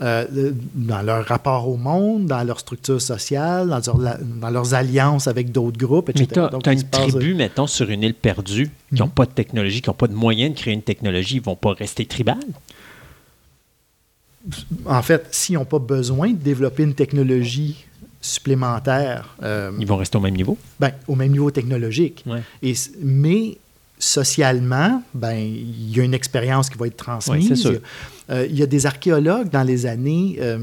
euh, 0.00 0.52
dans 0.74 1.02
leur 1.02 1.24
rapport 1.26 1.68
au 1.68 1.76
monde, 1.76 2.26
dans 2.26 2.42
leur 2.44 2.60
structure 2.60 3.00
sociale, 3.02 3.68
dans, 3.68 3.98
leur- 3.98 4.18
dans 4.22 4.50
leurs 4.50 4.74
alliances 4.74 5.26
avec 5.26 5.50
d'autres 5.50 5.78
groupes, 5.78 6.08
etc. 6.10 6.26
Mais 6.30 6.34
tu 6.34 6.40
as, 6.40 6.48
Donc, 6.48 6.66
une 6.66 6.78
se 6.78 6.84
passe- 6.84 7.00
tribu, 7.10 7.34
mettons, 7.34 7.66
sur 7.66 7.90
une 7.90 8.02
île 8.02 8.14
perdue, 8.14 8.70
qui 8.90 8.94
n'ont 9.00 9.06
Mhm. 9.06 9.10
pas 9.12 9.26
de 9.26 9.32
technologie, 9.32 9.80
qui 9.82 9.88
n'ont 9.90 9.94
pas 9.94 10.06
de 10.06 10.14
moyen 10.14 10.50
de 10.50 10.54
créer 10.54 10.74
une 10.74 10.82
technologie, 10.82 11.36
ils 11.36 11.40
ne 11.40 11.44
vont 11.44 11.56
pas 11.56 11.72
rester 11.72 12.06
tribales? 12.06 12.38
En 14.86 15.02
fait, 15.02 15.26
s'ils 15.30 15.56
n'ont 15.56 15.64
pas 15.64 15.78
besoin 15.78 16.30
de 16.30 16.36
développer 16.36 16.82
une 16.84 16.94
technologie 16.94 17.84
supplémentaire, 18.20 19.34
euh, 19.42 19.72
Ils 19.78 19.86
vont 19.86 19.96
rester 19.96 20.16
au 20.16 20.20
même 20.20 20.34
niveau? 20.36 20.56
ben, 20.80 20.92
au 21.06 21.14
même 21.16 21.32
niveau 21.32 21.50
technologique, 21.50 22.24
Ouais. 22.26 22.42
Et, 22.62 22.74
mais 23.02 23.58
socialement, 23.98 25.02
ben, 25.12 25.34
il 25.36 25.96
y 25.96 26.00
a 26.00 26.04
une 26.04 26.14
expérience 26.14 26.70
qui 26.70 26.78
va 26.78 26.86
être 26.86 26.96
transmise. 26.96 27.42
Oui, 27.42 27.48
c'est 27.48 27.56
sûr. 27.56 27.80
Il 28.28 28.34
y 28.34 28.36
a- 28.36 28.40
euh, 28.40 28.46
il 28.50 28.58
y 28.58 28.62
a 28.62 28.66
des 28.66 28.86
archéologues 28.86 29.50
dans 29.50 29.62
les 29.62 29.86
années, 29.86 30.36
euh, 30.40 30.58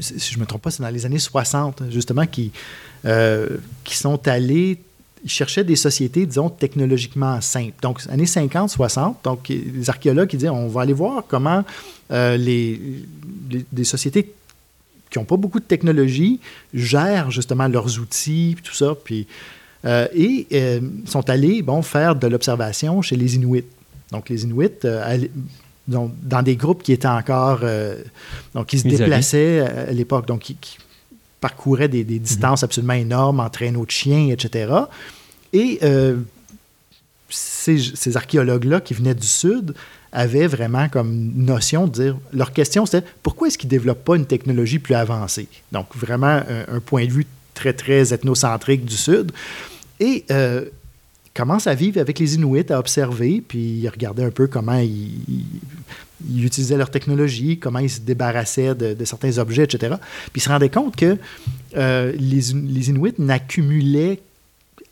si 0.00 0.32
je 0.32 0.36
ne 0.38 0.42
me 0.42 0.46
trompe 0.46 0.62
pas, 0.62 0.70
c'est 0.70 0.82
dans 0.82 0.90
les 0.90 1.06
années 1.06 1.18
60, 1.18 1.82
justement, 1.90 2.26
qui, 2.26 2.52
euh, 3.04 3.48
qui 3.84 3.96
sont 3.96 4.26
allés, 4.28 4.80
cherchaient 5.26 5.64
des 5.64 5.76
sociétés, 5.76 6.26
disons, 6.26 6.50
technologiquement 6.50 7.40
simples. 7.40 7.74
Donc, 7.80 8.00
années 8.10 8.26
50, 8.26 8.70
60, 8.70 9.18
donc 9.24 9.48
les 9.48 9.88
archéologues 9.88 10.28
qui 10.28 10.36
disaient, 10.36 10.50
on 10.50 10.68
va 10.68 10.82
aller 10.82 10.92
voir 10.92 11.24
comment 11.26 11.64
les, 12.10 12.80
sociétés 13.84 14.34
qui 15.10 15.18
n'ont 15.18 15.24
pas 15.24 15.36
beaucoup 15.36 15.60
de 15.60 15.64
technologie 15.64 16.40
gèrent 16.74 17.30
justement 17.30 17.68
leurs 17.68 17.98
outils, 17.98 18.56
tout 18.62 18.74
ça, 18.74 18.94
puis 19.02 19.26
et 19.86 20.46
sont 21.06 21.28
allés 21.30 21.62
bon, 21.62 21.80
faire 21.82 22.16
de 22.16 22.26
l'observation 22.26 23.00
chez 23.00 23.16
les 23.16 23.36
Inuits. 23.36 23.64
Donc, 24.10 24.28
les 24.28 24.44
Inuits, 24.44 24.70
donc, 25.86 26.12
dans 26.22 26.42
des 26.42 26.56
groupes 26.56 26.82
qui 26.82 26.92
étaient 26.92 27.06
encore. 27.08 27.60
euh, 27.62 28.02
donc, 28.54 28.66
qui 28.68 28.78
se 28.78 28.88
déplaçaient 28.88 29.60
à, 29.60 29.88
à 29.88 29.92
l'époque, 29.92 30.26
donc 30.26 30.40
qui, 30.40 30.56
qui 30.56 30.78
parcouraient 31.40 31.88
des, 31.88 32.04
des 32.04 32.18
distances 32.18 32.62
absolument 32.62 32.94
énormes 32.94 33.40
en 33.40 33.50
traîneau 33.50 33.84
de 33.84 33.90
chiens, 33.90 34.28
etc. 34.30 34.72
Et 35.52 35.78
euh, 35.82 36.16
ces, 37.28 37.78
ces 37.78 38.16
archéologues-là 38.16 38.80
qui 38.80 38.94
venaient 38.94 39.14
du 39.14 39.26
Sud 39.26 39.74
avaient 40.10 40.46
vraiment 40.46 40.88
comme 40.88 41.32
notion 41.34 41.86
de 41.86 41.92
dire. 41.92 42.16
Leur 42.32 42.52
question, 42.52 42.86
c'était 42.86 43.06
pourquoi 43.22 43.48
est-ce 43.48 43.58
qu'ils 43.58 43.68
ne 43.68 43.76
développent 43.76 44.04
pas 44.04 44.16
une 44.16 44.26
technologie 44.26 44.78
plus 44.78 44.94
avancée? 44.94 45.48
Donc, 45.72 45.86
vraiment, 45.94 46.26
un, 46.48 46.76
un 46.76 46.80
point 46.80 47.04
de 47.04 47.10
vue 47.12 47.26
très, 47.52 47.72
très 47.72 48.14
ethnocentrique 48.14 48.84
du 48.84 48.96
Sud. 48.96 49.32
Et 50.00 50.24
euh, 50.30 50.64
commence 51.34 51.66
à 51.66 51.74
vivre 51.74 52.00
avec 52.00 52.18
les 52.18 52.36
Inuits, 52.36 52.70
à 52.70 52.78
observer, 52.78 53.42
puis 53.46 53.80
ils 53.82 53.88
regardaient 53.88 54.24
un 54.24 54.30
peu 54.30 54.46
comment 54.46 54.78
ils, 54.78 55.44
utilisaient 56.36 56.76
leur 56.76 56.90
technologie, 56.90 57.58
comment 57.58 57.80
ils 57.80 57.90
se 57.90 58.00
débarrassaient 58.00 58.74
de, 58.74 59.04
certains 59.04 59.38
objets, 59.38 59.64
etc. 59.64 59.96
Puis 60.32 60.40
ils 60.40 60.40
se 60.40 60.48
rendaient 60.48 60.70
compte 60.70 60.96
que 60.96 61.18
euh, 61.76 62.12
les, 62.16 62.52
Inuits 62.52 63.14
n'accumulaient 63.18 64.20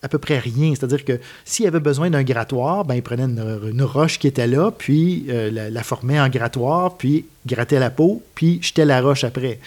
à 0.02 0.08
peu 0.08 0.18
près 0.18 0.40
rien. 0.40 0.74
C'est-à-dire 0.74 1.04
que 1.04 1.20
s'il 1.44 1.66
avait 1.66 1.80
besoin 1.80 2.10
d'un 2.10 2.24
grattoir, 2.24 2.84
ben, 2.84 2.96
ils 2.96 3.02
prenaient 3.02 3.22
une, 3.22 3.82
roche 3.82 4.18
qui 4.18 4.26
était 4.26 4.48
là, 4.48 4.72
puis 4.76 5.26
euh, 5.28 5.50
la, 5.50 5.70
la 5.70 5.82
formaient 5.84 6.20
en 6.20 6.28
grattoir, 6.28 6.96
puis 6.96 7.24
grattaient 7.46 7.78
la 7.78 7.90
peau, 7.90 8.20
puis 8.34 8.58
jetaient 8.62 8.84
la 8.84 9.00
roche 9.00 9.22
après. 9.22 9.60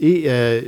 Et 0.00 0.24
euh, 0.26 0.60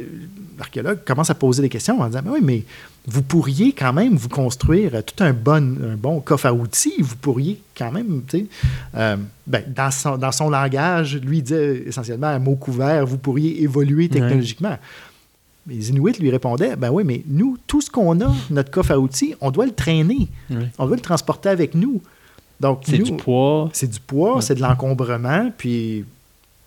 l'archéologue 0.59 1.01
commence 1.05 1.31
à 1.31 1.35
poser 1.35 1.63
des 1.63 1.69
questions 1.69 2.01
en 2.01 2.07
disant 2.07 2.21
Mais 2.25 2.31
oui, 2.31 2.41
mais 2.43 2.65
vous 3.09 3.23
pourriez 3.23 3.73
quand 3.73 3.93
même 3.93 4.17
vous 4.17 4.29
construire 4.29 4.95
euh, 4.95 5.03
tout 5.03 5.23
un 5.25 5.33
bon, 5.33 5.77
un 5.83 5.97
bon 5.97 6.21
coffre 6.21 6.47
à 6.47 6.53
outils. 6.53 7.01
Vous 7.01 7.17
pourriez 7.17 7.61
quand 7.77 7.91
même, 7.91 8.23
tu 8.29 8.39
sais, 8.41 8.47
euh, 8.97 9.17
ben, 9.47 9.63
dans, 9.75 9.91
son, 9.91 10.19
dans 10.19 10.33
son 10.33 10.51
langage, 10.51 11.17
lui 11.17 11.43
disait 11.43 11.85
essentiellement 11.87 12.29
à 12.29 12.39
mot 12.39 12.55
couvert 12.57 13.07
Vous 13.07 13.19
pourriez 13.19 13.63
évoluer 13.63 14.09
technologiquement. 14.09 14.77
Les 15.67 15.91
Inuits 15.91 16.19
lui 16.19 16.31
répondaient 16.31 16.77
Ben 16.77 16.91
oui, 16.91 17.05
mais 17.05 17.23
nous, 17.27 17.59
tout 17.67 17.81
ce 17.81 17.91
qu'on 17.91 18.21
a, 18.21 18.33
notre 18.51 18.71
coffre 18.71 18.93
à 18.93 18.99
outils, 18.99 19.35
on 19.41 19.51
doit 19.51 19.67
le 19.67 19.73
traîner. 19.75 20.29
Ouais. 20.51 20.69
On 20.79 20.87
doit 20.87 20.97
le 20.97 21.03
transporter 21.03 21.49
avec 21.51 21.75
nous. 21.75 22.01
Donc, 22.61 22.81
C'est 22.87 22.99
du 22.99 23.13
poids. 23.13 23.69
c'est 23.73 23.91
du 23.91 24.01
poids, 24.01 24.37
Ouais. 24.37 24.43
c'est 24.43 24.55
de 24.55 24.61
l'encombrement, 24.63 25.51
puis 25.57 26.05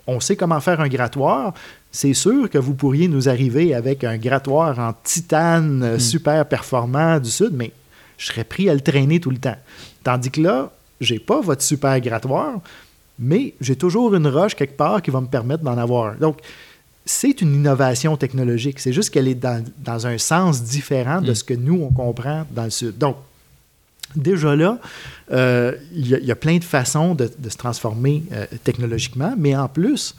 on 0.07 0.19
sait 0.19 0.35
comment 0.35 0.59
faire 0.59 0.79
un 0.79 0.87
grattoir. 0.87 1.53
C'est 1.91 2.13
sûr 2.13 2.49
que 2.49 2.57
vous 2.57 2.73
pourriez 2.73 3.07
nous 3.07 3.27
arriver 3.27 3.73
avec 3.73 4.03
un 4.03 4.17
grattoir 4.17 4.79
en 4.79 4.93
titane 5.03 5.83
euh, 5.83 5.99
super 5.99 6.45
performant 6.47 7.19
du 7.19 7.29
Sud, 7.29 7.51
mais 7.53 7.71
je 8.17 8.27
serais 8.27 8.43
pris 8.45 8.69
à 8.69 8.73
le 8.73 8.79
traîner 8.81 9.19
tout 9.19 9.29
le 9.31 9.37
temps. 9.37 9.57
Tandis 10.03 10.31
que 10.31 10.41
là, 10.41 10.71
j'ai 11.01 11.19
pas 11.19 11.41
votre 11.41 11.61
super 11.63 11.99
grattoir, 11.99 12.59
mais 13.19 13.53
j'ai 13.59 13.75
toujours 13.75 14.15
une 14.15 14.27
roche 14.27 14.55
quelque 14.55 14.77
part 14.77 15.01
qui 15.01 15.11
va 15.11 15.19
me 15.21 15.27
permettre 15.27 15.63
d'en 15.63 15.77
avoir 15.77 16.13
un. 16.13 16.15
Donc, 16.15 16.37
c'est 17.05 17.41
une 17.41 17.55
innovation 17.55 18.15
technologique. 18.15 18.79
C'est 18.79 18.93
juste 18.93 19.09
qu'elle 19.09 19.27
est 19.27 19.35
dans, 19.35 19.63
dans 19.79 20.07
un 20.07 20.17
sens 20.17 20.63
différent 20.63 21.19
de 21.21 21.31
Mm. 21.31 21.35
ce 21.35 21.43
que 21.43 21.53
nous, 21.55 21.81
on 21.81 21.91
comprend 21.91 22.45
dans 22.51 22.63
le 22.63 22.69
Sud. 22.69 22.97
Donc, 22.97 23.17
déjà 24.15 24.55
là, 24.55 24.77
euh, 25.31 25.73
il 25.93 26.07
y, 26.07 26.15
a- 26.15 26.19
il 26.19 26.25
y 26.25 26.31
a 26.31 26.35
plein 26.35 26.57
de 26.57 26.63
façons 26.63 27.15
de, 27.15 27.29
de 27.37 27.49
se 27.49 27.57
transformer 27.57 28.23
euh, 28.31 28.45
technologiquement, 28.63 29.33
mais 29.37 29.55
en 29.55 29.67
plus, 29.67 30.15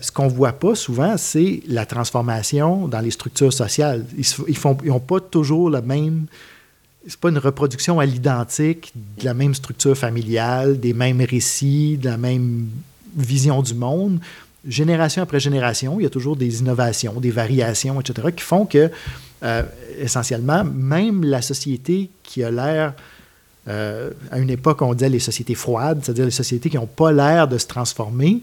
ce 0.00 0.12
qu'on 0.12 0.26
ne 0.26 0.30
voit 0.30 0.52
pas 0.52 0.74
souvent, 0.74 1.16
c'est 1.16 1.62
la 1.66 1.86
transformation 1.86 2.86
dans 2.88 3.00
les 3.00 3.10
structures 3.10 3.52
sociales. 3.52 4.04
Ils 4.16 4.88
n'ont 4.88 5.00
pas 5.00 5.20
toujours 5.20 5.70
le 5.70 5.80
même... 5.82 6.26
C'est 7.06 7.18
pas 7.18 7.30
une 7.30 7.38
reproduction 7.38 7.98
à 7.98 8.04
l'identique 8.04 8.92
de 9.18 9.24
la 9.24 9.32
même 9.32 9.54
structure 9.54 9.96
familiale, 9.96 10.78
des 10.78 10.92
mêmes 10.92 11.22
récits, 11.22 11.96
de 11.96 12.10
la 12.10 12.18
même 12.18 12.68
vision 13.16 13.62
du 13.62 13.74
monde. 13.74 14.20
Génération 14.68 15.22
après 15.22 15.40
génération, 15.40 15.98
il 15.98 16.02
y 16.02 16.06
a 16.06 16.10
toujours 16.10 16.36
des 16.36 16.60
innovations, 16.60 17.18
des 17.18 17.30
variations, 17.30 17.98
etc., 18.00 18.28
qui 18.36 18.42
font 18.44 18.66
que, 18.66 18.90
euh, 19.42 19.62
essentiellement, 19.98 20.62
même 20.62 21.24
la 21.24 21.40
société 21.40 22.10
qui 22.22 22.44
a 22.44 22.50
l'air 22.50 22.92
euh, 23.68 24.10
à 24.30 24.38
une 24.38 24.50
époque, 24.50 24.82
on 24.82 24.92
disait 24.92 25.08
les 25.08 25.20
sociétés 25.20 25.54
froides, 25.54 26.00
c'est-à-dire 26.02 26.24
les 26.24 26.30
sociétés 26.30 26.68
qui 26.68 26.76
n'ont 26.76 26.86
pas 26.86 27.12
l'air 27.12 27.48
de 27.48 27.56
se 27.56 27.66
transformer, 27.66 28.42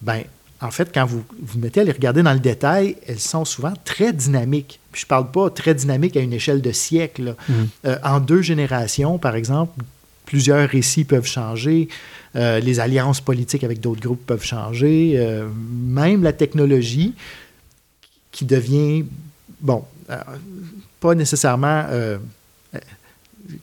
ben, 0.00 0.22
en 0.62 0.70
fait, 0.70 0.90
quand 0.94 1.04
vous 1.04 1.24
vous 1.40 1.58
mettez 1.58 1.80
à 1.80 1.84
les 1.84 1.92
regarder 1.92 2.22
dans 2.22 2.32
le 2.32 2.38
détail, 2.38 2.96
elles 3.06 3.18
sont 3.18 3.44
souvent 3.44 3.72
très 3.84 4.12
dynamiques. 4.12 4.78
Puis 4.92 5.00
je 5.00 5.06
ne 5.06 5.08
parle 5.08 5.30
pas 5.30 5.50
très 5.50 5.74
dynamiques 5.74 6.16
à 6.16 6.20
une 6.20 6.32
échelle 6.32 6.62
de 6.62 6.70
siècle. 6.70 7.34
Mhm. 7.48 7.68
Euh, 7.86 7.98
en 8.04 8.20
deux 8.20 8.42
générations, 8.42 9.18
par 9.18 9.34
exemple, 9.34 9.82
plusieurs 10.24 10.68
récits 10.68 11.04
peuvent 11.04 11.26
changer, 11.26 11.88
euh, 12.36 12.60
les 12.60 12.78
alliances 12.78 13.20
politiques 13.20 13.64
avec 13.64 13.80
d'autres 13.80 14.00
groupes 14.00 14.24
peuvent 14.24 14.44
changer, 14.44 15.14
euh, 15.16 15.48
même 15.48 16.22
la 16.22 16.32
technologie 16.32 17.12
qui 18.30 18.44
devient, 18.44 19.04
bon, 19.60 19.84
pas 21.00 21.14
nécessairement, 21.14 21.84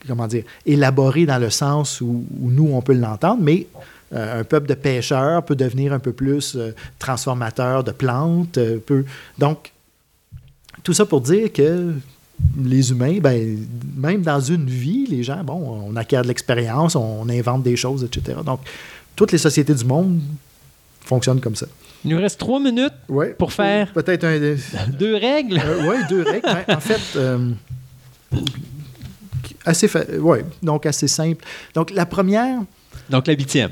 comment 0.08 0.28
dire, 0.28 0.44
élaboré 0.66 1.26
dans 1.26 1.40
le 1.40 1.50
sens 1.50 2.02
où, 2.02 2.26
où 2.40 2.52
nous, 2.52 2.70
on 2.74 2.82
peut 2.82 2.94
l'entendre, 2.94 3.42
mais 3.42 3.68
un 4.12 4.44
peuple 4.44 4.68
de 4.68 4.74
pêcheurs 4.74 5.44
peut 5.46 5.56
devenir 5.56 5.94
un 5.94 6.00
peu 6.00 6.12
plus 6.14 6.56
euh, 6.56 6.72
transformateur 6.98 7.84
de 7.84 7.92
plantes. 7.92 8.58
euh, 8.58 8.78
peut... 8.80 9.06
Donc, 9.38 9.72
tout 10.84 10.94
ça 10.94 11.06
pour 11.06 11.22
dire 11.22 11.52
que 11.54 11.94
les 12.64 12.90
humains, 12.92 13.20
ben, 13.22 13.58
même 13.98 14.22
dans 14.22 14.40
une 14.40 14.66
vie, 14.66 15.06
les 15.08 15.24
gens, 15.24 15.44
bon, 15.44 15.84
on 15.92 15.96
acquiert 15.96 16.22
de 16.24 16.28
l'expérience, 16.30 16.96
on 16.96 17.28
invente 17.30 17.64
des 17.64 17.76
choses, 17.76 18.04
etc. 18.04 18.40
Donc, 18.46 18.62
toutes 19.16 19.32
les 19.32 19.38
sociétés 19.38 19.74
du 19.76 19.84
monde 19.86 20.22
fonctionnent 21.06 21.42
comme 21.42 21.56
ça. 21.56 21.66
Il 22.06 22.12
nous 22.12 22.18
reste 22.22 22.40
trois 22.40 22.60
minutes, 22.62 22.94
Ouais. 23.10 23.36
Pour 23.38 23.52
faire- 23.52 23.92
Peut-être 23.92 24.24
un. 24.24 24.40
deux 24.98 25.16
règles. 25.18 25.62
oui, 25.88 25.96
deux 26.10 26.24
règles. 26.24 26.48
Ben, 26.66 26.76
en 26.78 26.80
fait, 26.80 27.02
euh, 27.18 27.52
assez 29.66 29.88
fa- 29.88 30.06
ouais, 30.18 30.46
donc 30.64 30.86
assez 30.86 31.08
simple. 31.08 31.44
Donc, 31.74 31.92
la 31.92 32.06
première, 32.06 32.62
Donc 33.10 33.28
la 33.28 33.34
huitième. 33.34 33.72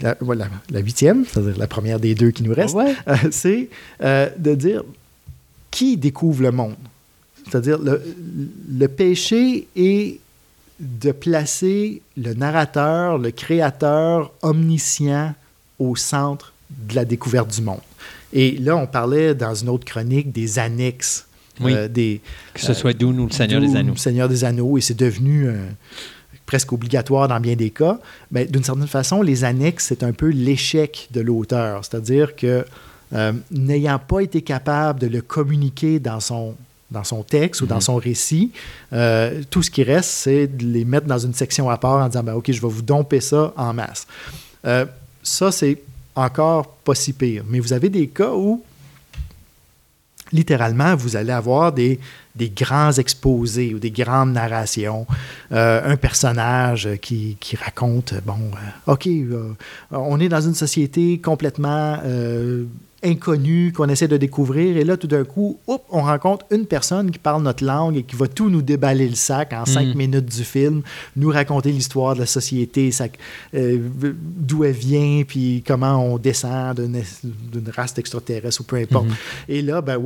La, 0.00 0.16
la 0.70 0.80
huitième, 0.80 1.24
c'est-à-dire 1.24 1.56
la 1.58 1.66
première 1.66 1.98
des 2.00 2.14
deux 2.14 2.30
qui 2.30 2.42
nous 2.42 2.54
restent, 2.54 2.74
Ouais. 2.74 2.94
euh, 3.08 3.14
c'est 3.30 3.68
euh, 4.02 4.28
de 4.38 4.54
dire 4.54 4.82
qui 5.70 5.96
découvre 5.96 6.42
le 6.42 6.52
monde. 6.52 6.74
C'est-à-dire 7.48 7.78
le, 7.78 8.02
le 8.70 8.88
péché 8.88 9.66
est 9.76 10.18
de 10.80 11.12
placer 11.12 12.02
le 12.16 12.34
narrateur, 12.34 13.18
le 13.18 13.30
créateur 13.30 14.32
omniscient 14.42 15.34
au 15.78 15.96
centre 15.96 16.52
de 16.70 16.94
la 16.94 17.04
découverte 17.04 17.54
du 17.54 17.62
monde. 17.62 17.80
Et 18.32 18.52
là, 18.58 18.76
on 18.76 18.86
parlait 18.86 19.34
dans 19.34 19.54
une 19.54 19.68
autre 19.68 19.84
chronique 19.84 20.32
des 20.32 20.58
annexes, 20.58 21.26
Oui. 21.60 21.72
euh, 21.74 21.88
des, 21.88 22.20
Que 22.54 22.60
ce 22.60 22.74
soit 22.74 22.92
Dune 22.92 23.20
ou 23.20 23.26
le 23.26 23.32
Seigneur 23.32 23.60
des 23.60 23.76
Anneaux. 23.76 23.92
le 23.92 23.98
Seigneur 23.98 24.28
des 24.28 24.44
Anneaux, 24.44 24.76
et 24.76 24.80
c'est 24.80 24.98
devenu 24.98 25.48
presque 26.46 26.72
obligatoire 26.72 27.28
dans 27.28 27.40
bien 27.40 27.56
des 27.56 27.70
cas. 27.70 27.98
Mais 28.30 28.46
d'une 28.46 28.64
certaine 28.64 28.86
façon, 28.86 29.20
les 29.20 29.44
annexes, 29.44 29.86
c'est 29.88 30.02
un 30.02 30.12
peu 30.12 30.28
l'échec 30.28 31.08
de 31.12 31.20
l'auteur. 31.20 31.84
C'est-à-dire 31.84 32.36
que 32.36 32.64
euh, 33.12 33.32
n'ayant 33.50 33.98
pas 33.98 34.20
été 34.20 34.42
capable 34.42 35.00
de 35.00 35.06
le 35.06 35.20
communiquer 35.20 36.00
dans 36.00 36.20
son, 36.20 36.54
dans 36.90 37.04
son 37.04 37.22
texte 37.22 37.60
ou 37.60 37.66
dans 37.66 37.80
son 37.80 37.96
récit, 37.96 38.52
euh, 38.92 39.42
tout 39.50 39.62
ce 39.62 39.70
qui 39.70 39.82
reste, 39.82 40.10
c'est 40.10 40.46
de 40.46 40.64
les 40.64 40.84
mettre 40.84 41.06
dans 41.06 41.18
une 41.18 41.34
section 41.34 41.68
à 41.68 41.76
part 41.78 42.04
en 42.04 42.08
disant 42.08 42.22
ben, 42.22 42.34
OK, 42.34 42.50
je 42.50 42.60
vais 42.60 42.68
vous 42.68 42.82
domper 42.82 43.20
ça 43.20 43.52
en 43.56 43.72
masse. 43.72 44.06
Euh, 44.64 44.86
ça, 45.22 45.52
c'est 45.52 45.82
encore 46.14 46.68
pas 46.84 46.94
si 46.94 47.12
pire. 47.12 47.44
Mais 47.48 47.60
vous 47.60 47.72
avez 47.72 47.88
des 47.88 48.06
cas 48.08 48.32
où 48.32 48.62
littéralement, 50.32 50.96
vous 50.96 51.16
allez 51.16 51.32
avoir 51.32 51.72
des, 51.72 51.98
grands 52.38 52.92
exposés 52.92 53.74
ou 53.74 53.78
des 53.78 53.90
grandes 53.90 54.32
narrations. 54.32 55.06
Euh, 55.52 55.92
un 55.92 55.96
personnage 55.96 56.88
qui, 57.00 57.36
raconte, 57.62 58.14
bon, 58.24 58.38
euh, 58.54 58.92
OK, 58.92 59.06
euh, 59.06 59.54
on 59.90 60.20
est 60.20 60.28
dans 60.28 60.40
une 60.40 60.54
société 60.54 61.20
complètement 61.20 61.98
inconnue 63.02 63.72
qu'on 63.72 63.88
essaie 63.88 64.08
de 64.08 64.16
découvrir, 64.16 64.76
et 64.76 64.84
là, 64.84 64.96
tout 64.96 65.06
d'un 65.06 65.24
coup, 65.24 65.58
hop, 65.66 65.84
on 65.90 66.02
rencontre 66.02 66.46
une 66.50 66.66
personne 66.66 67.10
qui 67.10 67.18
parle 67.18 67.42
notre 67.42 67.64
langue 67.64 67.96
et 67.96 68.02
qui 68.02 68.16
va 68.16 68.26
tout 68.26 68.48
nous 68.48 68.62
déballer 68.62 69.08
le 69.08 69.14
sac 69.14 69.52
en 69.52 69.66
cinq 69.66 69.94
minutes 69.94 70.24
du 70.24 70.44
film, 70.44 70.82
nous 71.14 71.28
raconter 71.28 71.72
l'histoire 71.72 72.14
de 72.14 72.20
la 72.20 72.26
société, 72.26 72.90
euh, 73.54 73.78
d'où 74.02 74.64
elle 74.64 74.72
vient, 74.72 75.22
puis 75.26 75.62
comment 75.66 76.04
on 76.04 76.18
descend 76.18 76.80
d'une 76.80 77.70
race 77.74 77.96
extraterrestre 77.98 78.62
ou 78.62 78.64
peu 78.64 78.76
importe. 78.76 79.06
Et 79.48 79.62
là, 79.62 79.82
ben, 79.82 80.02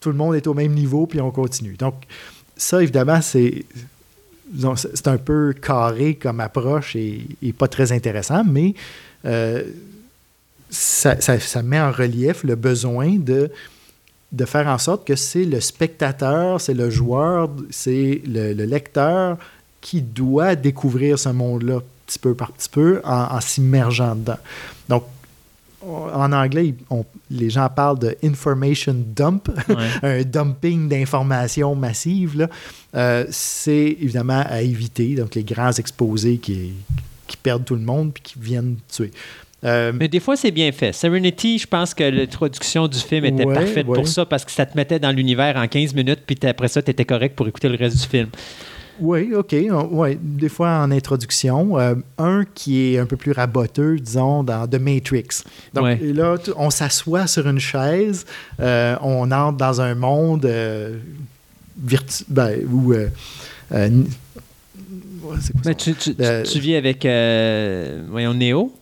tout 0.00 0.10
le 0.10 0.16
monde 0.16 0.34
est 0.34 0.46
au 0.46 0.54
même 0.54 0.74
niveau, 0.74 1.06
puis 1.06 1.20
on 1.20 1.30
continue. 1.30 1.76
Donc, 1.76 1.94
ça, 2.56 2.82
évidemment, 2.82 3.20
c'est 3.20 3.64
c'est 4.56 4.88
c'est 4.94 5.08
un 5.08 5.16
peu 5.16 5.54
carré 5.54 6.14
comme 6.14 6.40
approche 6.40 6.94
et, 6.96 7.26
et 7.42 7.52
pas 7.52 7.68
très 7.68 7.92
intéressant, 7.92 8.44
mais 8.44 8.74
euh, 9.24 9.62
ça, 10.74 11.20
ça- 11.20 11.38
ça 11.40 11.62
met 11.62 11.80
en 11.80 11.92
relief 11.92 12.42
le 12.44 12.54
besoin 12.56 13.16
de, 13.16 13.50
de 14.32 14.44
faire 14.44 14.66
en 14.66 14.78
sorte 14.78 15.06
que 15.06 15.14
c'est 15.16 15.44
le 15.44 15.60
spectateur, 15.60 16.60
c'est 16.60 16.74
le 16.74 16.90
joueur, 16.90 17.50
c'est 17.70 18.20
le, 18.26 18.52
le 18.52 18.64
lecteur 18.64 19.38
qui 19.80 20.00
doit 20.02 20.54
découvrir 20.56 21.18
ce 21.18 21.28
monde-là 21.28 21.80
petit 22.06 22.18
peu 22.18 22.34
par 22.34 22.52
petit 22.52 22.68
peu 22.68 23.00
en, 23.04 23.34
en 23.36 23.40
s'immergeant 23.40 24.14
dedans. 24.16 24.38
Donc, 24.88 25.04
on- 25.82 26.08
en 26.12 26.32
anglais, 26.32 26.74
on- 26.90 27.04
les 27.30 27.50
gens 27.50 27.68
parlent 27.68 27.98
de 27.98 28.16
information 28.24 28.94
dump, 28.94 29.48
Ouais. 29.68 29.74
un 30.02 30.22
dumping 30.22 30.88
d'informations 30.88 31.74
massives. 31.74 32.48
Euh, 32.94 33.24
c'est 33.30 33.96
évidemment 34.00 34.42
à 34.48 34.62
éviter. 34.62 35.14
Donc, 35.14 35.34
les 35.34 35.44
grands 35.44 35.72
exposés 35.72 36.38
qui, 36.38 36.72
qui 37.26 37.36
perdent 37.36 37.64
tout 37.64 37.74
le 37.76 37.82
monde 37.82 38.12
puis 38.14 38.22
qui 38.22 38.38
viennent 38.38 38.76
tuer. 38.90 39.10
Euh, 39.64 39.92
Mais 39.94 40.08
des 40.08 40.20
fois, 40.20 40.36
c'est 40.36 40.50
bien 40.50 40.70
fait. 40.72 40.92
Serenity, 40.92 41.58
je 41.58 41.66
pense 41.66 41.94
que 41.94 42.04
l'introduction 42.04 42.86
du 42.86 42.98
film 42.98 43.24
était 43.24 43.44
Ouais, 43.46 43.54
parfaite 43.54 43.86
ouais. 43.86 43.94
pour 43.96 44.06
ça 44.08 44.26
parce 44.26 44.44
que 44.44 44.50
ça 44.50 44.66
te 44.66 44.76
mettait 44.76 44.98
dans 44.98 45.10
l'univers 45.10 45.56
en 45.56 45.66
15 45.66 45.94
minutes, 45.94 46.20
puis 46.26 46.36
après 46.46 46.68
ça, 46.68 46.82
tu 46.82 46.90
étais 46.90 47.04
correct 47.04 47.34
pour 47.34 47.48
écouter 47.48 47.68
le 47.68 47.76
reste 47.76 47.96
du 48.02 48.06
film. 48.06 48.28
Oui, 49.00 49.32
OK. 49.34 49.56
ouais, 49.90 50.16
des 50.22 50.48
fois 50.48 50.68
en 50.78 50.90
introduction. 50.92 51.78
Euh, 51.80 51.94
un 52.18 52.44
qui 52.54 52.94
est 52.94 52.98
un 52.98 53.06
peu 53.06 53.16
plus 53.16 53.32
raboteux, 53.32 53.98
disons, 53.98 54.44
dans 54.44 54.68
The 54.68 54.78
Matrix. 54.78 55.42
Donc 55.72 55.84
Ouais. 55.84 55.98
là, 56.00 56.36
on 56.56 56.70
s'assoit 56.70 57.26
sur 57.26 57.48
une 57.48 57.58
chaise, 57.58 58.24
euh, 58.60 58.96
on 59.02 59.32
entre 59.32 59.56
dans 59.56 59.80
un 59.80 59.94
monde 59.96 60.44
euh, 60.46 60.96
virtu- 61.84 62.24
ben, 62.28 62.60
où... 62.70 62.94
Mais 65.64 65.74
tu, 65.74 65.94
tu, 65.94 66.14
tu- 66.14 66.22
tu 66.44 66.58
vis 66.60 66.76
avec, 66.76 67.02
voyons, 68.10 68.34
Néo 68.34 68.72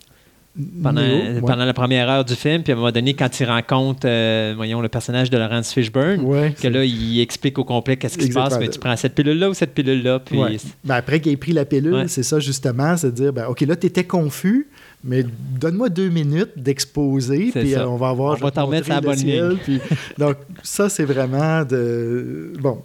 pendant, 0.83 1.01
ouais. 1.01 1.41
pendant 1.41 1.65
la 1.65 1.73
première 1.73 2.11
heure 2.11 2.25
du 2.25 2.35
film, 2.35 2.63
puis 2.63 2.73
à 2.73 2.77
un 2.77 2.79
moment 2.79 2.93
donné, 2.93 3.15
quand 3.15 3.41
il 3.41 3.45
rencontre, 3.47 4.03
euh, 4.05 4.53
voyons, 4.55 4.81
le 4.83 4.89
personnage 4.89 5.31
de 5.31 5.39
Laurence 5.39 5.73
Fishburne, 5.73 6.21
Ouais, 6.21 6.55
que 6.61 6.69
là, 6.69 6.85
il 6.85 7.21
explique 7.21 7.59
au 7.59 7.65
complet 7.65 7.97
qu'est-ce 7.97 8.19
qui 8.19 8.27
se 8.27 8.33
passe, 8.33 8.59
mais 8.59 8.69
tu 8.69 8.79
prends 8.79 8.97
cette 8.97 9.15
pilule-là 9.15 9.51
ou 9.51 9.55
cette 9.55 9.73
pilule-là, 9.73 10.19
puis... 10.19 10.39
Ouais. 10.39 10.57
Ben, 10.85 10.97
après 10.97 11.21
qu'il 11.21 11.33
ait 11.33 11.37
pris 11.37 11.53
la 11.53 11.65
pilule, 11.65 12.05
c'est 12.09 12.23
ça 12.23 12.39
justement, 12.39 12.97
c'est 12.97 13.09
de 13.11 13.15
dire, 13.17 13.33
ben, 13.33 13.47
OK, 13.47 13.61
là, 13.63 13.77
tu 13.77 13.87
étais 13.87 14.05
confus, 14.05 14.69
mais 15.05 15.25
donne-moi 15.59 15.89
deux 15.89 16.11
minutes 16.11 16.53
d'exposer, 16.57 17.51
puis 17.55 17.75
euh, 17.75 17.89
on 17.89 17.97
va 17.97 18.13
voir. 18.13 18.35
On 18.35 18.37
je 18.37 18.41
va 18.43 18.47
vais 18.47 18.51
te 18.51 18.57
t'en 18.57 18.83
sur 18.85 18.95
la 18.95 19.01
bonne 19.01 19.17
ciel, 19.17 19.57
puis- 19.63 19.81
donc, 20.19 20.37
ça, 20.63 20.89
c'est 20.89 21.05
vraiment 21.05 21.65
de. 21.65 22.53
Bon, 22.61 22.83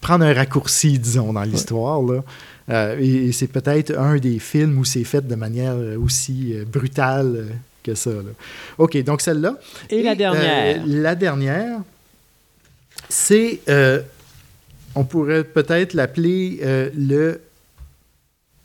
prendre 0.00 0.24
un 0.24 0.32
raccourci, 0.32 0.98
disons, 0.98 1.32
dans 1.32 1.42
l'histoire, 1.42 2.00
là. 2.00 2.22
Euh, 2.68 2.98
et 3.00 3.26
et 3.28 3.32
c'est 3.32 3.46
peut-être 3.46 3.96
un 3.96 4.16
des 4.16 4.38
films 4.38 4.78
où 4.78 4.84
c'est 4.84 5.04
fait 5.04 5.26
de 5.26 5.34
manière 5.36 5.74
euh, 5.74 5.96
aussi 5.98 6.52
euh, 6.54 6.64
brutale 6.64 7.46
que 7.82 7.94
ça. 7.94 8.10
là. 8.10 8.32
OK, 8.78 8.96
donc 9.04 9.20
celle-là. 9.20 9.56
Et 9.90 10.02
la 10.02 10.14
dernière? 10.14 10.76
euh, 10.78 10.82
la 10.86 11.14
dernière, 11.14 11.78
c'est, 13.08 13.60
euh, 13.68 14.00
on 14.96 15.04
pourrait 15.04 15.44
peut-être 15.44 15.94
l'appeler 15.94 16.60
le, 16.96 17.40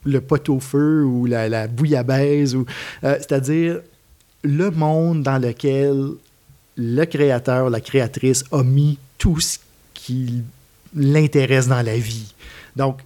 le 0.05 0.21
pot-au-feu 0.21 1.03
ou 1.03 1.27
la, 1.27 1.47
la 1.47 1.67
bouillabaisse, 1.67 2.55
ou, 2.55 2.65
c'est-à-dire 3.03 3.81
le 4.43 4.71
monde 4.71 5.21
dans 5.21 5.37
lequel 5.37 6.13
le 6.77 7.05
créateur, 7.05 7.69
la 7.69 7.81
créatrice 7.81 8.43
a 8.51 8.63
mis 8.63 8.97
tout 9.19 9.39
ce 9.39 9.59
qui 9.93 10.41
l'intéresse 10.95 11.67
dans 11.67 11.81
la 11.83 11.97
vie. 11.97 12.33
Donc, 12.75 12.99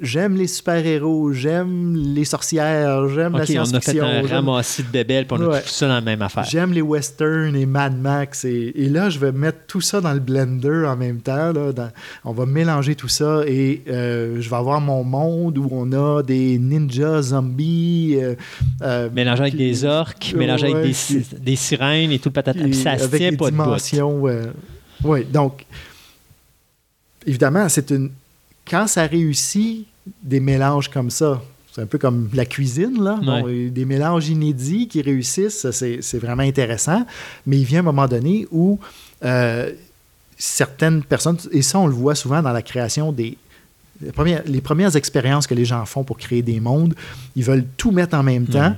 j'aime 0.00 0.36
les 0.36 0.46
super-héros, 0.46 1.32
j'aime 1.32 1.94
les 2.14 2.24
sorcières, 2.24 3.08
j'aime 3.08 3.32
la 3.32 3.42
OK, 3.42 3.50
on 3.56 3.60
a 3.60 3.70
fait 3.80 3.92
science-fiction. 3.92 4.04
un 4.04 4.26
ramassis 4.26 4.82
de 4.84 4.88
bébelles, 4.88 5.26
puis 5.26 5.36
on 5.40 5.42
a 5.44 5.48
Ouais. 5.48 5.62
tout 5.62 5.68
ça 5.68 5.88
dans 5.88 5.94
la 5.94 6.00
même 6.00 6.22
affaire. 6.22 6.44
J'aime 6.44 6.72
les 6.72 6.82
westerns 6.82 7.56
et 7.56 7.66
Mad 7.66 7.98
Max. 7.98 8.44
Et, 8.44 8.72
et 8.76 8.88
là, 8.88 9.10
je 9.10 9.18
vais 9.18 9.32
mettre 9.32 9.58
tout 9.66 9.80
ça 9.80 10.00
dans 10.00 10.12
le 10.12 10.20
blender 10.20 10.84
en 10.86 10.96
même 10.96 11.20
temps. 11.20 11.52
Là, 11.52 11.72
dans- 11.72 11.90
on 12.24 12.32
va 12.32 12.46
mélanger 12.46 12.94
tout 12.94 13.08
ça 13.08 13.42
et 13.46 13.82
euh, 13.88 14.40
je 14.40 14.48
vais 14.48 14.56
avoir 14.56 14.80
mon 14.80 15.02
monde 15.04 15.58
où 15.58 15.68
on 15.72 15.90
a 15.92 16.22
des 16.22 16.58
ninjas, 16.58 17.22
zombies. 17.22 18.16
euh, 18.20 18.34
euh, 18.82 19.08
Mélangé 19.12 19.42
avec 19.42 19.56
des 19.56 19.84
orques, 19.84 20.30
Ouais, 20.32 20.38
mélangé 20.38 20.72
avec 20.72 20.94
des, 21.40 21.56
sirènes 21.56 22.12
et 22.12 22.18
tout 22.18 22.28
le 22.28 22.34
patate. 22.34 22.56
et 22.56 22.62
Puis 22.64 22.74
ça 22.74 22.96
se 22.98 23.06
tient 23.16 23.34
pas 23.34 23.50
de 23.50 23.56
oui, 25.04 25.24
donc, 25.24 25.64
évidemment, 27.26 27.68
c'est 27.68 27.90
une. 27.90 28.10
Quand 28.68 28.86
ça 28.86 29.06
réussit 29.06 29.86
des 30.22 30.40
mélanges 30.40 30.88
comme 30.88 31.10
ça, 31.10 31.42
c'est 31.72 31.82
un 31.82 31.86
peu 31.86 31.98
comme 31.98 32.28
la 32.34 32.44
cuisine, 32.44 33.02
là. 33.02 33.20
Ouais. 33.44 33.70
des 33.70 33.84
mélanges 33.84 34.28
inédits 34.28 34.88
qui 34.88 35.02
réussissent, 35.02 35.70
c'est 35.70 36.18
vraiment 36.18 36.42
intéressant. 36.42 37.06
Mais 37.46 37.58
il 37.58 37.64
vient 37.64 37.80
un 37.80 37.84
moment 37.84 38.08
donné 38.08 38.46
où 38.50 38.78
euh, 39.24 39.72
certaines 40.36 41.02
personnes, 41.02 41.38
et 41.52 41.62
ça, 41.62 41.78
on 41.78 41.86
le 41.86 41.92
voit 41.92 42.14
souvent 42.14 42.42
dans 42.42 42.52
la 42.52 42.62
création 42.62 43.12
des. 43.12 43.36
Les 44.00 44.12
premières, 44.12 44.42
les 44.46 44.60
premières 44.60 44.94
expériences 44.94 45.48
que 45.48 45.54
les 45.54 45.64
gens 45.64 45.84
font 45.84 46.04
pour 46.04 46.18
créer 46.18 46.42
des 46.42 46.60
mondes, 46.60 46.94
ils 47.34 47.42
veulent 47.42 47.66
tout 47.76 47.90
mettre 47.90 48.16
en 48.16 48.22
même 48.22 48.46
temps. 48.46 48.76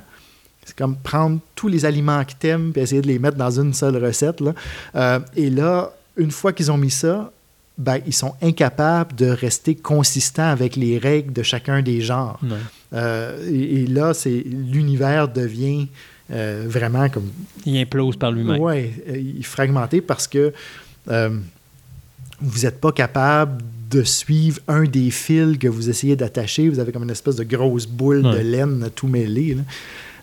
C'est 0.65 0.75
comme 0.75 0.97
prendre 0.97 1.41
tous 1.55 1.69
les 1.69 1.85
aliments 1.85 2.25
que 2.25 2.33
t'aimes 2.39 2.73
et 2.75 2.81
essayer 2.81 3.03
de 3.03 3.07
les 3.07 3.19
mettre 3.19 3.37
dans 3.37 3.51
une 3.51 3.75
seule 3.75 4.03
recette. 4.03 4.41
Là. 4.41 4.55
Euh, 4.95 5.21
et 5.37 5.51
là, 5.51 5.93
une 6.17 6.31
fois 6.31 6.55
qu'ils 6.55 6.73
ont 6.73 6.79
mis 6.79 6.91
ça, 6.91 7.33
ben, 7.81 7.99
ils 8.07 8.13
sont 8.15 8.35
incapables 8.43 9.17
de 9.17 9.27
rester 9.27 9.75
consistants 9.75 10.51
avec 10.51 10.77
les 10.77 10.99
règles 10.99 11.33
de 11.33 11.43
chacun 11.43 11.81
des 11.81 12.03
genres. 12.03 12.39
Ouais. 12.43 12.59
Euh, 12.93 13.51
et, 13.51 13.83
et 13.83 13.87
là, 13.87 14.13
c'est 14.13 14.45
l'univers 14.47 15.29
devient 15.29 15.89
euh, 16.31 16.67
vraiment 16.69 17.09
comme 17.09 17.31
Il 17.65 17.79
implose 17.79 18.17
par 18.17 18.33
lui-même. 18.33 18.61
Ouais, 18.61 18.93
euh, 19.09 19.17
il 19.17 19.41
est 19.41 19.43
fragmenté 19.43 20.03
parce 20.03 20.29
que 20.29 20.53
euh, 21.09 21.31
vous 22.41 22.61
n'êtes 22.61 22.81
pas 22.81 22.93
capable 22.93 23.63
de 23.91 24.03
suivre 24.05 24.61
un 24.69 24.85
des 24.85 25.11
fils 25.11 25.59
que 25.59 25.67
vous 25.67 25.89
essayez 25.89 26.17
d'attacher. 26.17 26.69
Vous 26.69 26.79
avez 26.79 26.93
comme 26.93 27.03
une 27.03 27.11
espèce 27.11 27.37
de 27.37 27.45
grosse 27.45 27.87
boule 27.87 28.23
de 28.23 28.39
laine 28.39 28.91
tout 28.95 29.09
mêlée. 29.09 29.55
là. 29.55 29.63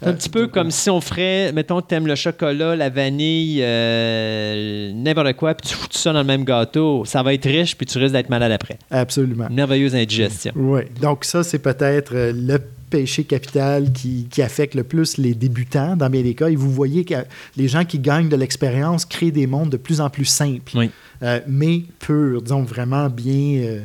C'est 0.02 0.08
un 0.10 0.14
petit 0.14 0.30
peu 0.30 0.48
comme 0.48 0.70
si 0.72 0.90
on 0.90 1.02
ferait, 1.02 1.52
mettons, 1.54 1.82
t'aimes 1.82 2.08
le 2.08 2.16
chocolat, 2.16 2.76
la 2.76 2.90
vanille, 2.90 3.60
euh, 3.64 4.92
n'importe 4.94 5.34
quoi, 5.34 5.54
puis 5.56 5.70
tu 5.70 5.76
fous 5.76 5.88
tout 5.88 5.98
ça 5.98 6.14
dans 6.14 6.20
le 6.20 6.26
même 6.26 6.44
gâteau. 6.44 7.04
Ça 7.06 7.24
va 7.24 7.34
être 7.34 7.46
riche, 7.48 7.76
puis 7.78 7.86
tu 7.86 7.98
risques 7.98 8.14
d'être 8.14 8.30
malade 8.30 8.52
après. 8.52 8.78
Absolument. 8.92 9.48
Une 9.50 9.56
merveilleuse 9.56 9.96
indigestion. 9.96 10.52
Oui. 10.56 10.82
Donc, 11.02 11.26
ça, 11.26 11.44
c'est 11.44 11.60
peut-être 11.60 12.14
euh, 12.16 12.32
le 12.36 12.60
péché 12.90 13.24
capital 13.26 13.92
qui, 13.92 14.28
qui 14.32 14.42
affecte 14.42 14.74
le 14.74 14.84
plus 14.84 15.18
les 15.18 15.34
débutants 15.34 15.98
dans 15.98 16.10
bien 16.10 16.22
des 16.22 16.36
cas. 16.36 16.48
Et 16.48 16.56
vous 16.56 16.72
voyez 16.72 17.04
que 17.04 17.16
les 17.58 17.68
gens 17.68 17.84
qui 17.84 18.00
gagnent 18.00 18.30
de 18.30 18.38
l'expérience 18.38 19.04
créent 19.04 19.32
des 19.32 19.46
mondes 19.48 19.70
de 19.70 19.78
plus 19.78 20.00
en 20.00 20.10
plus 20.10 20.24
simples, 20.26 20.72
Oui. 20.76 20.90
euh, 21.24 21.40
mais 21.48 21.82
purs, 22.00 22.42
disons 22.42 22.64
vraiment 22.64 23.10
bien, 23.10 23.60
euh, 23.64 23.80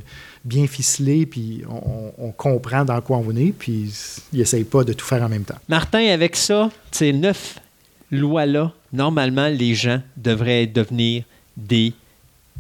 bien 0.45 0.67
ficelés, 0.67 1.27
puis 1.27 1.63
on, 1.69 2.13
on 2.19 2.31
comprend 2.33 2.85
dans 2.85 3.01
quoi 3.01 3.19
on 3.19 3.35
est, 3.37 3.53
puis 3.53 3.93
ils 4.33 4.39
n'essayent 4.39 4.65
pas 4.65 4.85
de 4.85 4.93
tout 4.93 5.07
faire 5.07 5.23
en 5.23 5.29
même 5.29 5.45
temps. 5.45 5.59
Martin, 5.69 6.07
avec 6.09 6.37
ça, 6.37 6.71
ces 6.91 7.13
neuf 7.13 7.59
lois-là, 8.11 8.73
normalement, 8.93 9.49
les 9.49 9.75
gens 9.75 10.01
devraient 10.17 10.67
devenir 10.67 11.25
des 11.57 11.93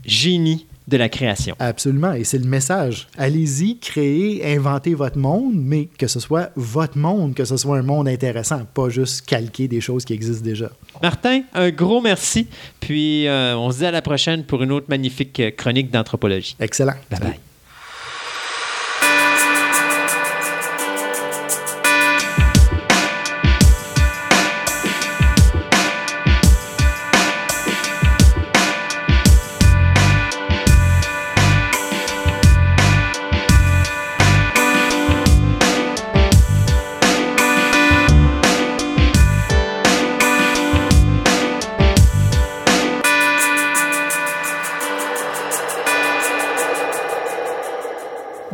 génies 0.04 0.66
de 0.88 0.96
la 0.96 1.08
création. 1.08 1.54
Absolument, 1.58 2.12
et 2.12 2.24
c'est 2.24 2.38
le 2.38 2.48
message. 2.48 3.06
Allez-y, 3.16 3.78
créez, 3.78 4.54
inventez 4.56 4.94
votre 4.94 5.18
monde, 5.18 5.54
mais 5.54 5.88
que 5.96 6.06
ce 6.06 6.18
soit 6.20 6.50
votre 6.56 6.98
monde, 6.98 7.34
que 7.34 7.44
ce 7.44 7.56
soit 7.56 7.78
un 7.78 7.82
monde 7.82 8.08
intéressant, 8.08 8.64
pas 8.74 8.88
juste 8.88 9.24
calquer 9.26 9.68
des 9.68 9.80
choses 9.80 10.04
qui 10.04 10.12
existent 10.12 10.44
déjà. 10.44 10.70
Martin, 11.00 11.42
un 11.54 11.70
gros 11.70 12.00
merci. 12.00 12.48
Puis 12.80 13.28
euh, 13.28 13.56
on 13.56 13.70
se 13.70 13.78
dit 13.78 13.86
à 13.86 13.90
la 13.92 14.02
prochaine 14.02 14.44
pour 14.44 14.62
une 14.62 14.72
autre 14.72 14.86
magnifique 14.88 15.38
euh, 15.40 15.50
chronique 15.50 15.90
d'anthropologie. 15.90 16.56
Excellent. 16.58 16.94
Bye 17.10 17.20
bye. 17.20 17.51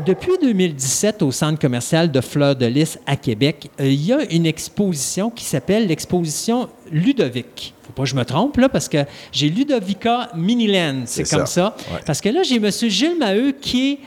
Depuis 0.08 0.38
2017, 0.40 1.20
au 1.20 1.30
centre 1.30 1.58
commercial 1.60 2.10
de 2.10 2.22
Fleur 2.22 2.56
de 2.56 2.64
Lys 2.64 2.98
à 3.04 3.14
Québec, 3.14 3.70
euh, 3.78 3.86
il 3.88 4.06
y 4.06 4.10
a 4.10 4.24
une 4.32 4.46
exposition 4.46 5.28
qui 5.28 5.44
s'appelle 5.44 5.86
l'exposition 5.86 6.70
Ludovic. 6.90 7.74
Faut 7.82 7.92
pas 7.92 8.04
que 8.04 8.08
je 8.08 8.14
me 8.14 8.24
trompe, 8.24 8.56
là, 8.56 8.70
parce 8.70 8.88
que 8.88 9.04
j'ai 9.32 9.50
Ludovica 9.50 10.30
Miniland. 10.34 11.02
C'est 11.04 11.26
C'est 11.26 11.36
comme 11.36 11.44
ça. 11.44 11.76
ça. 11.76 11.92
Ouais. 11.92 12.00
Parce 12.06 12.22
que 12.22 12.30
là, 12.30 12.42
j'ai 12.42 12.56
M. 12.56 12.70
Gilles 12.70 13.18
Maheu 13.18 13.52
qui 13.60 13.90
est 13.90 13.98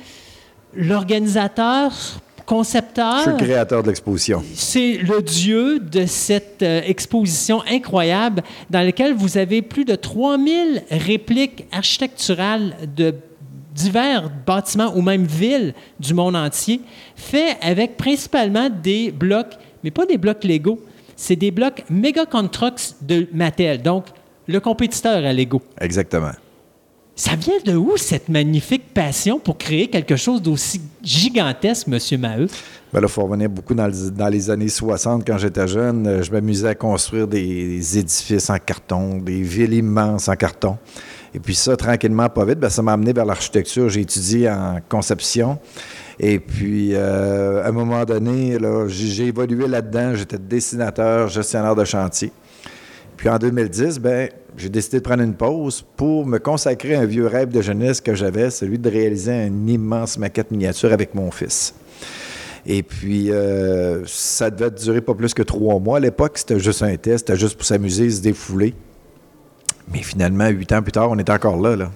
l'organisateur, 0.74 1.92
concepteur. 2.48 3.18
Je 3.18 3.22
suis 3.22 3.32
le 3.34 3.38
créateur 3.38 3.84
de 3.84 3.90
l'exposition. 3.90 4.44
C'est 4.56 4.94
le 4.94 5.22
dieu 5.22 5.78
de 5.80 6.08
cette 6.08 6.64
euh, 6.64 6.82
exposition 6.84 7.62
incroyable 7.70 8.42
dans 8.72 8.82
laquelle 8.82 9.14
vous 9.14 9.38
avez 9.38 9.62
plus 9.62 9.86
de 9.86 9.94
3000 9.94 10.82
répliques 10.90 11.68
architecturales 11.72 12.76
de 12.96 13.14
divers 13.84 14.30
bâtiments 14.46 14.94
ou 14.96 15.02
même 15.02 15.26
villes 15.26 15.74
du 16.00 16.14
monde 16.14 16.36
entier, 16.36 16.82
faits 17.16 17.58
avec 17.62 17.98
principalement 17.98 18.70
des 18.70 19.12
blocs, 19.12 19.58
mais 19.84 19.92
pas 19.92 20.06
des 20.06 20.18
blocs 20.18 20.44
Lego, 20.44 20.80
c'est 21.16 21.36
des 21.36 21.52
blocs 21.52 21.84
Mega 21.90 22.26
Constructs 22.26 22.96
de 23.02 23.28
Mattel, 23.34 23.82
donc 23.82 24.06
le 24.48 24.60
compétiteur 24.60 25.24
à 25.26 25.34
Lego. 25.34 25.62
Exactement. 25.80 26.32
Ça 27.16 27.36
vient 27.36 27.60
de 27.64 27.76
où 27.76 27.98
cette 27.98 28.30
magnifique 28.30 28.94
passion 28.94 29.38
pour 29.38 29.58
créer 29.58 29.88
quelque 29.88 30.16
chose 30.16 30.42
d'aussi 30.42 30.82
gigantesque, 31.04 31.88
Monsieur 31.88 32.18
Maheu? 32.18 32.48
Ben 32.94 33.00
là, 33.02 33.08
il 33.08 33.12
faut 33.12 33.24
revenir 33.24 33.50
beaucoup 33.50 33.74
dans, 33.76 33.86
le- 33.88 34.10
dans 34.12 34.28
les 34.30 34.50
années 34.50 34.70
60, 34.70 35.26
quand 35.28 35.38
j'étais 35.38 35.68
jeune. 35.68 36.08
euh, 36.08 36.24
Je 36.24 36.32
m'amusais 36.32 36.70
à 36.70 36.76
construire 36.76 37.28
des 37.28 37.98
édifices 37.98 38.50
en 38.50 38.58
carton, 38.58 39.18
des 39.20 39.42
villes 39.44 39.74
immenses 39.74 40.30
en 40.30 40.36
carton. 40.36 40.78
Et 41.34 41.40
puis 41.40 41.56
ça, 41.56 41.78
tranquillement, 41.78 42.28
pas 42.30 42.46
vite, 42.46 42.60
ben, 42.60 42.70
ça 42.70 42.82
m'a 42.82 42.94
amené 42.94 43.14
vers 43.14 43.26
l'architecture. 43.26 43.88
J'ai 43.90 44.02
étudié 44.02 44.50
en 44.50 44.80
conception. 44.90 45.60
Et 46.20 46.40
puis, 46.40 46.94
euh, 46.94 47.64
à 47.64 47.70
un 47.70 47.72
moment 47.72 48.04
donné, 48.04 48.58
j'ai 48.88 49.28
évolué 49.28 49.68
là-dedans. 49.68 50.14
J'étais 50.16 50.38
dessinateur, 50.38 51.30
gestionnaire 51.30 51.76
de 51.76 51.86
chantier. 51.86 52.32
Puis 53.16 53.30
en 53.30 53.38
2010, 53.38 54.00
ben, 54.00 54.30
j'ai 54.58 54.70
décidé 54.70 54.98
de 54.98 55.04
prendre 55.04 55.24
une 55.24 55.36
pause 55.36 55.86
pour 55.96 56.26
me 56.26 56.38
consacrer 56.38 56.96
à 56.96 57.02
un 57.02 57.06
vieux 57.06 57.28
rêve 57.28 57.50
de 57.50 57.62
jeunesse 57.62 58.02
que 58.02 58.14
j'avais, 58.14 58.50
celui 58.50 58.78
de 58.78 58.90
réaliser 58.90 59.46
une 59.46 59.70
immense 59.70 60.18
maquette 60.18 60.52
miniature 60.52 60.92
avec 60.92 61.16
mon 61.16 61.32
fils. 61.32 61.74
Et 62.66 62.84
puis, 62.84 63.32
euh, 63.32 64.04
ça 64.06 64.50
devait 64.50 64.72
durer 64.72 65.02
pas 65.02 65.14
plus 65.14 65.34
que 65.34 65.44
trois 65.44 65.80
mois. 65.80 65.98
À 65.98 66.00
l'époque, 66.00 66.38
c'était 66.38 66.60
juste 66.60 66.84
un 66.84 66.96
test, 66.98 67.28
c'était 67.28 67.40
juste 67.40 67.56
pour 67.56 67.66
s'amuser, 67.66 68.10
se 68.10 68.22
défouler. 68.22 68.76
Mais 69.94 70.02
finalement, 70.04 70.48
huit 70.48 70.72
ans 70.72 70.82
plus 70.82 70.92
tard, 70.92 71.10
on 71.12 71.18
est 71.18 71.30
encore 71.30 71.60
là. 71.60 71.76
là. 71.76 71.92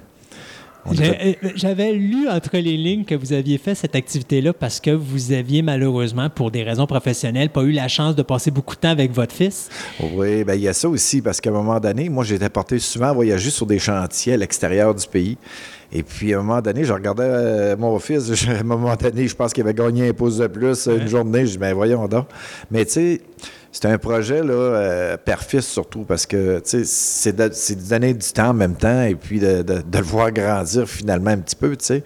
Fait- 0.93 1.39
euh, 1.43 1.49
J'avais 1.55 1.93
lu 1.93 2.27
entre 2.29 2.57
les 2.57 2.77
lignes 2.77 3.05
que 3.05 3.15
vous 3.15 3.33
aviez 3.33 3.57
fait 3.57 3.73
cette 3.73 3.95
activité-là 3.95 4.53
parce 4.53 4.79
que 4.79 4.91
vous 4.91 5.31
aviez 5.31 5.63
malheureusement, 5.63 6.29
pour 6.29 6.51
des 6.51 6.61
raisons 6.61 6.85
professionnelles, 6.85 7.49
pas 7.49 7.63
eu 7.63 7.71
la 7.71 7.87
chance 7.87 8.15
de 8.15 8.21
passer 8.21 8.51
beaucoup 8.51 8.75
de 8.75 8.81
temps 8.81 8.89
avec 8.89 9.11
votre 9.11 9.33
fils. 9.33 9.67
Oui, 10.13 10.43
ben 10.43 10.53
il 10.53 10.61
y 10.61 10.67
a 10.67 10.73
ça 10.73 10.87
aussi, 10.87 11.23
parce 11.23 11.41
qu'à 11.41 11.49
un 11.49 11.53
moment 11.53 11.79
donné, 11.79 12.07
moi, 12.09 12.23
j'étais 12.23 12.49
porté 12.49 12.77
souvent 12.77 13.07
à 13.07 13.13
voyager 13.13 13.49
sur 13.49 13.65
des 13.65 13.79
chantiers 13.79 14.33
à 14.33 14.37
l'extérieur 14.37 14.93
du 14.93 15.07
pays. 15.07 15.37
Et 15.91 16.03
puis, 16.03 16.33
à 16.35 16.39
un 16.39 16.43
moment 16.43 16.61
donné, 16.61 16.83
je 16.83 16.93
regardais 16.93 17.23
euh, 17.25 17.75
mon 17.77 17.97
fils, 17.97 18.31
je- 18.35 18.51
à 18.51 18.59
un 18.59 18.63
moment 18.63 18.95
donné, 18.95 19.27
je 19.27 19.35
pense 19.35 19.53
qu'il 19.53 19.63
avait 19.63 19.73
gagné 19.73 20.09
un 20.09 20.13
pouce 20.13 20.37
de 20.37 20.45
plus 20.45 20.85
une 20.87 21.07
journée. 21.07 21.47
Je 21.47 21.53
dis, 21.53 21.57
ben 21.57 21.73
voyons 21.73 22.07
donc. 22.07 22.27
Mais 22.69 22.85
tu 22.85 22.91
sais, 22.91 23.21
c'est 23.77 23.87
un 23.89 23.97
projet, 23.97 24.41
là, 24.41 24.53
euh, 24.53 25.17
père-fils 25.17 25.67
surtout, 25.67 26.03
parce 26.03 26.25
que, 26.25 26.59
tu 26.59 26.63
sais, 26.69 26.83
c'est 26.85 27.35
de, 27.35 27.51
donner 27.89 28.13
du 28.13 28.27
temps 28.31 28.49
en 28.49 28.53
même 28.53 28.75
temps 28.75 29.01
et 29.03 29.15
puis 29.15 29.39
de, 29.39 29.63
de- 29.63 29.81
de 29.81 29.97
le 29.97 30.03
voir 30.03 30.31
grandir 30.31 30.87
finalement 30.87 31.31
un 31.31 31.39
petit 31.39 31.55
peu, 31.57 31.75
tu 31.75 31.85
sais. 31.85 32.03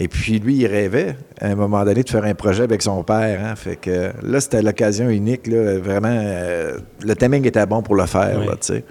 Et 0.00 0.06
puis, 0.06 0.38
lui, 0.38 0.56
il 0.58 0.66
rêvait, 0.66 1.16
à 1.40 1.48
un 1.48 1.54
moment 1.56 1.84
donné, 1.84 2.02
de 2.04 2.08
faire 2.10 2.24
un 2.24 2.34
projet 2.34 2.62
avec 2.62 2.82
son 2.82 3.02
père. 3.02 3.40
hein. 3.44 3.56
Fait 3.56 3.74
que 3.76 4.12
là, 4.22 4.40
c'était 4.40 4.62
l'occasion 4.62 5.08
unique, 5.08 5.46
là, 5.46 5.78
vraiment. 5.78 6.08
euh, 6.12 6.78
le 7.02 7.16
timing 7.16 7.44
était 7.46 7.66
bon 7.66 7.82
pour 7.82 7.96
le 7.96 8.06
faire, 8.06 8.38
là, 8.38 8.52
tu 8.60 8.74
sais. 8.74 8.84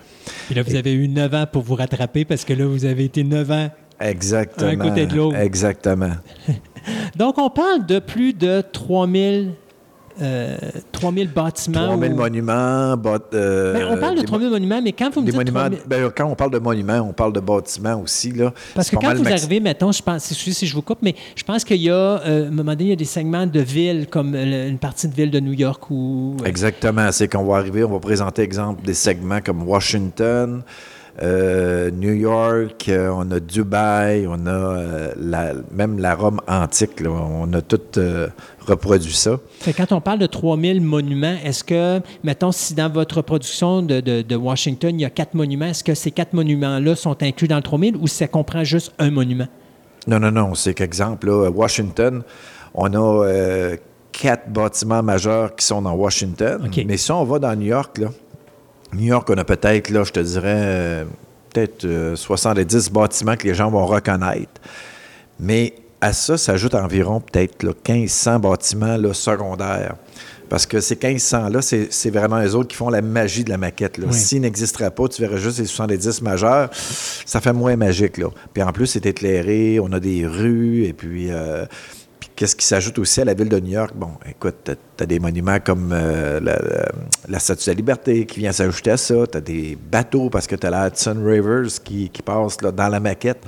Et 0.51 0.53
là, 0.55 0.63
vous 0.63 0.75
avez 0.75 0.93
eu 0.93 1.07
9 1.07 1.33
ans 1.35 1.45
pour 1.49 1.61
vous 1.61 1.75
rattraper 1.75 2.25
parce 2.25 2.43
que 2.43 2.53
là, 2.53 2.65
vous 2.65 2.83
avez 2.85 3.05
été 3.05 3.23
9 3.23 3.51
ans. 3.51 3.69
Exactement. 4.01 4.69
Un 4.69 4.75
côté 4.75 5.05
de 5.05 5.15
l'autre. 5.15 5.37
Exactement. 5.37 6.11
Donc, 7.15 7.37
on 7.37 7.49
parle 7.49 7.85
de 7.85 7.99
plus 7.99 8.33
de 8.33 8.61
3000, 8.73 9.51
euh, 10.21 10.57
3000 10.91 11.29
bâtiments. 11.31 11.85
3000 11.87 12.11
ou- 12.13 12.15
monuments, 12.15 12.95
bât- 12.95 13.19
euh, 13.33 13.73
Ben, 13.73 13.87
on 13.91 13.97
parle 13.97 14.15
de 14.15 14.19
des 14.21 14.25
3000 14.25 14.49
monuments, 14.49 14.81
mais 14.83 14.91
quand 14.91 15.13
vous 15.13 15.21
me 15.21 15.25
dites 15.27 15.35
monuments. 15.35 15.59
3000 15.61 15.79
ben, 15.87 16.11
quand 16.15 16.25
on 16.25 16.35
parle 16.35 16.51
de 16.51 16.59
monuments, 16.59 16.99
on 17.09 17.13
parle 17.13 17.33
de 17.33 17.39
bâtiments 17.39 18.01
aussi. 18.01 18.31
Là. 18.31 18.53
Parce 18.75 18.89
que 18.89 18.95
quand 18.95 19.13
vous 19.15 19.27
arrivez, 19.27 19.59
mettons, 19.59 19.91
je 19.91 20.01
pense, 20.01 20.31
excusez 20.31 20.53
si 20.59 20.67
je 20.67 20.73
vous 20.75 20.81
coupe, 20.81 20.99
mais 21.01 21.15
je 21.35 21.43
pense 21.43 21.63
qu'il 21.63 21.81
y 21.81 21.89
a, 21.89 21.93
euh, 21.93 22.45
à 22.45 22.47
un 22.47 22.51
moment 22.51 22.71
donné, 22.71 22.83
il 22.85 22.89
y 22.89 22.93
a 22.93 22.95
des 22.95 23.05
segments 23.05 23.45
de 23.47 23.59
villes, 23.59 24.07
comme 24.09 24.33
euh, 24.35 24.69
une 24.69 24.79
partie 24.79 25.07
de 25.07 25.13
ville 25.13 25.31
de 25.31 25.39
New 25.39 25.53
York 25.53 25.89
ou... 25.91 26.35
Exactement. 26.45 27.11
C'est 27.11 27.27
qu'on 27.27 27.43
va 27.45 27.57
arriver, 27.57 27.83
on 27.83 27.91
va 27.91 27.99
présenter, 27.99 28.41
exemple, 28.41 28.83
des 28.85 28.93
segments 28.93 29.39
comme 29.41 29.67
Washington, 29.67 30.61
euh, 31.21 31.89
New 31.91 32.13
York, 32.13 32.85
euh, 32.89 33.09
on 33.11 33.29
a 33.31 33.39
Dubaï, 33.39 34.27
on 34.27 34.45
a 34.45 34.49
euh, 34.51 35.11
la- 35.19 35.53
même 35.71 35.97
la 35.99 36.13
Rome 36.13 36.39
antique. 36.47 36.99
là. 36.99 37.09
on 37.09 37.51
a 37.53 37.61
tout 37.61 37.79
euh, 37.97 38.27
reproduit 38.67 39.13
ça. 39.13 39.39
Fait 39.59 39.73
quand 39.73 39.91
on 39.91 40.01
parle 40.01 40.19
de 40.19 40.25
3000 40.27 40.81
monuments, 40.81 41.35
est-ce 41.43 41.63
que, 41.63 42.01
mettons, 42.23 42.51
si 42.51 42.73
dans 42.73 42.89
votre 42.91 43.21
production 43.21 43.81
de, 43.81 43.99
de- 44.01 44.21
de 44.21 44.35
Washington, 44.35 44.91
il 44.99 45.01
y 45.01 45.05
a 45.05 45.09
quatre 45.09 45.33
monuments, 45.33 45.65
est-ce 45.67 45.83
que 45.83 45.93
ces 45.95 46.11
quatre 46.11 46.33
monuments-là 46.33 46.95
sont 46.95 47.21
inclus 47.23 47.47
dans 47.47 47.55
le 47.57 47.63
3000 47.63 47.95
ou 47.97 48.07
ça 48.07 48.27
comprend 48.27 48.63
juste 48.63 48.91
un 48.99 49.09
monument? 49.11 49.47
Non, 50.07 50.19
non, 50.19 50.31
non. 50.31 50.53
C'est 50.55 50.73
qu'exemple, 50.73 51.27
là, 51.27 51.49
Washington, 51.49 52.23
on 52.73 52.93
a 52.93 53.25
euh, 53.25 53.77
quatre 54.11 54.49
bâtiments 54.49 55.03
majeurs 55.03 55.55
qui 55.55 55.65
sont 55.65 55.81
dans 55.81 55.93
Washington. 55.93 56.69
Mais 56.85 56.97
si 56.97 57.11
on 57.11 57.23
va 57.23 57.39
dans 57.39 57.55
New 57.55 57.67
York, 57.67 57.97
là, 57.97 58.09
New 58.93 59.05
York, 59.07 59.27
on 59.29 59.37
a 59.37 59.43
peut-être, 59.43 59.89
là, 59.89 60.03
je 60.05 60.11
te 60.11 60.19
dirais, 60.21 60.55
euh, 60.55 61.05
peut-être 61.53 61.83
euh, 61.85 62.15
70 62.15 62.89
bâtiments 62.91 63.35
que 63.35 63.47
les 63.47 63.53
gens 63.53 63.69
vont 63.69 63.85
reconnaître. 63.85 64.61
Mais 65.39 65.73
à 66.01 66.13
ça 66.13 66.37
s'ajoutent 66.37 66.75
environ 66.75 67.19
peut-être 67.21 67.63
là, 67.63 67.71
1500 67.87 68.39
bâtiments 68.39 68.97
là, 68.97 69.13
secondaires. 69.13 69.95
Parce 70.49 70.65
que 70.65 70.79
ces 70.79 70.95
1500-là, 70.95 71.59
c'est 71.61 72.09
vraiment 72.09 72.39
les 72.39 72.55
autres 72.55 72.69
qui 72.69 72.77
font 72.77 72.89
la 72.89 73.01
magie 73.01 73.43
de 73.43 73.49
la 73.49 73.57
maquette. 73.57 73.97
là. 73.97 74.05
Oui. 74.09 74.13
S'ils 74.17 74.39
n'existeraient 74.39 74.91
pas, 74.91 75.07
tu 75.09 75.21
verrais 75.21 75.39
juste 75.39 75.59
les 75.59 75.65
70 75.65 76.21
majeurs, 76.21 76.69
ça 76.73 77.41
fait 77.41 77.51
moins 77.51 77.75
magique. 77.75 78.17
Là. 78.17 78.27
Puis 78.53 78.63
en 78.63 78.71
plus, 78.71 78.87
c'est 78.87 79.05
éclairé, 79.05 79.79
on 79.81 79.91
a 79.91 79.99
des 79.99 80.25
rues, 80.25 80.85
et 80.85 80.93
puis... 80.93 81.27
euh, 81.31 81.65
puis 82.19 82.29
qu'est-ce 82.35 82.55
qui 82.55 82.65
s'ajoute 82.65 82.97
aussi 82.97 83.19
à 83.21 83.25
la 83.25 83.33
ville 83.33 83.49
de 83.49 83.59
New 83.59 83.73
York? 83.73 83.91
Bon, 83.93 84.11
écoute, 84.27 84.55
tu 84.63 85.03
as, 85.03 85.05
des 85.05 85.19
monuments 85.19 85.59
comme 85.59 85.91
euh, 85.91 86.39
la, 86.39 86.53
la- 86.59 86.91
la 87.27 87.39
Statue 87.39 87.65
de 87.65 87.71
la 87.71 87.75
Liberté 87.75 88.25
qui 88.25 88.39
vient 88.39 88.53
s'ajouter 88.53 88.91
à 88.91 88.97
ça. 88.97 89.15
Tu 89.29 89.37
as 89.37 89.41
des 89.41 89.77
bateaux 89.91 90.29
parce 90.29 90.47
que 90.47 90.55
tu 90.55 90.65
as 90.65 90.69
la 90.69 90.87
Hudson 90.87 91.17
Rivers 91.25 91.67
qui, 91.83 92.09
qui 92.09 92.21
passe 92.21 92.61
là, 92.61 92.71
dans 92.71 92.87
la 92.87 92.99
maquette. 93.01 93.43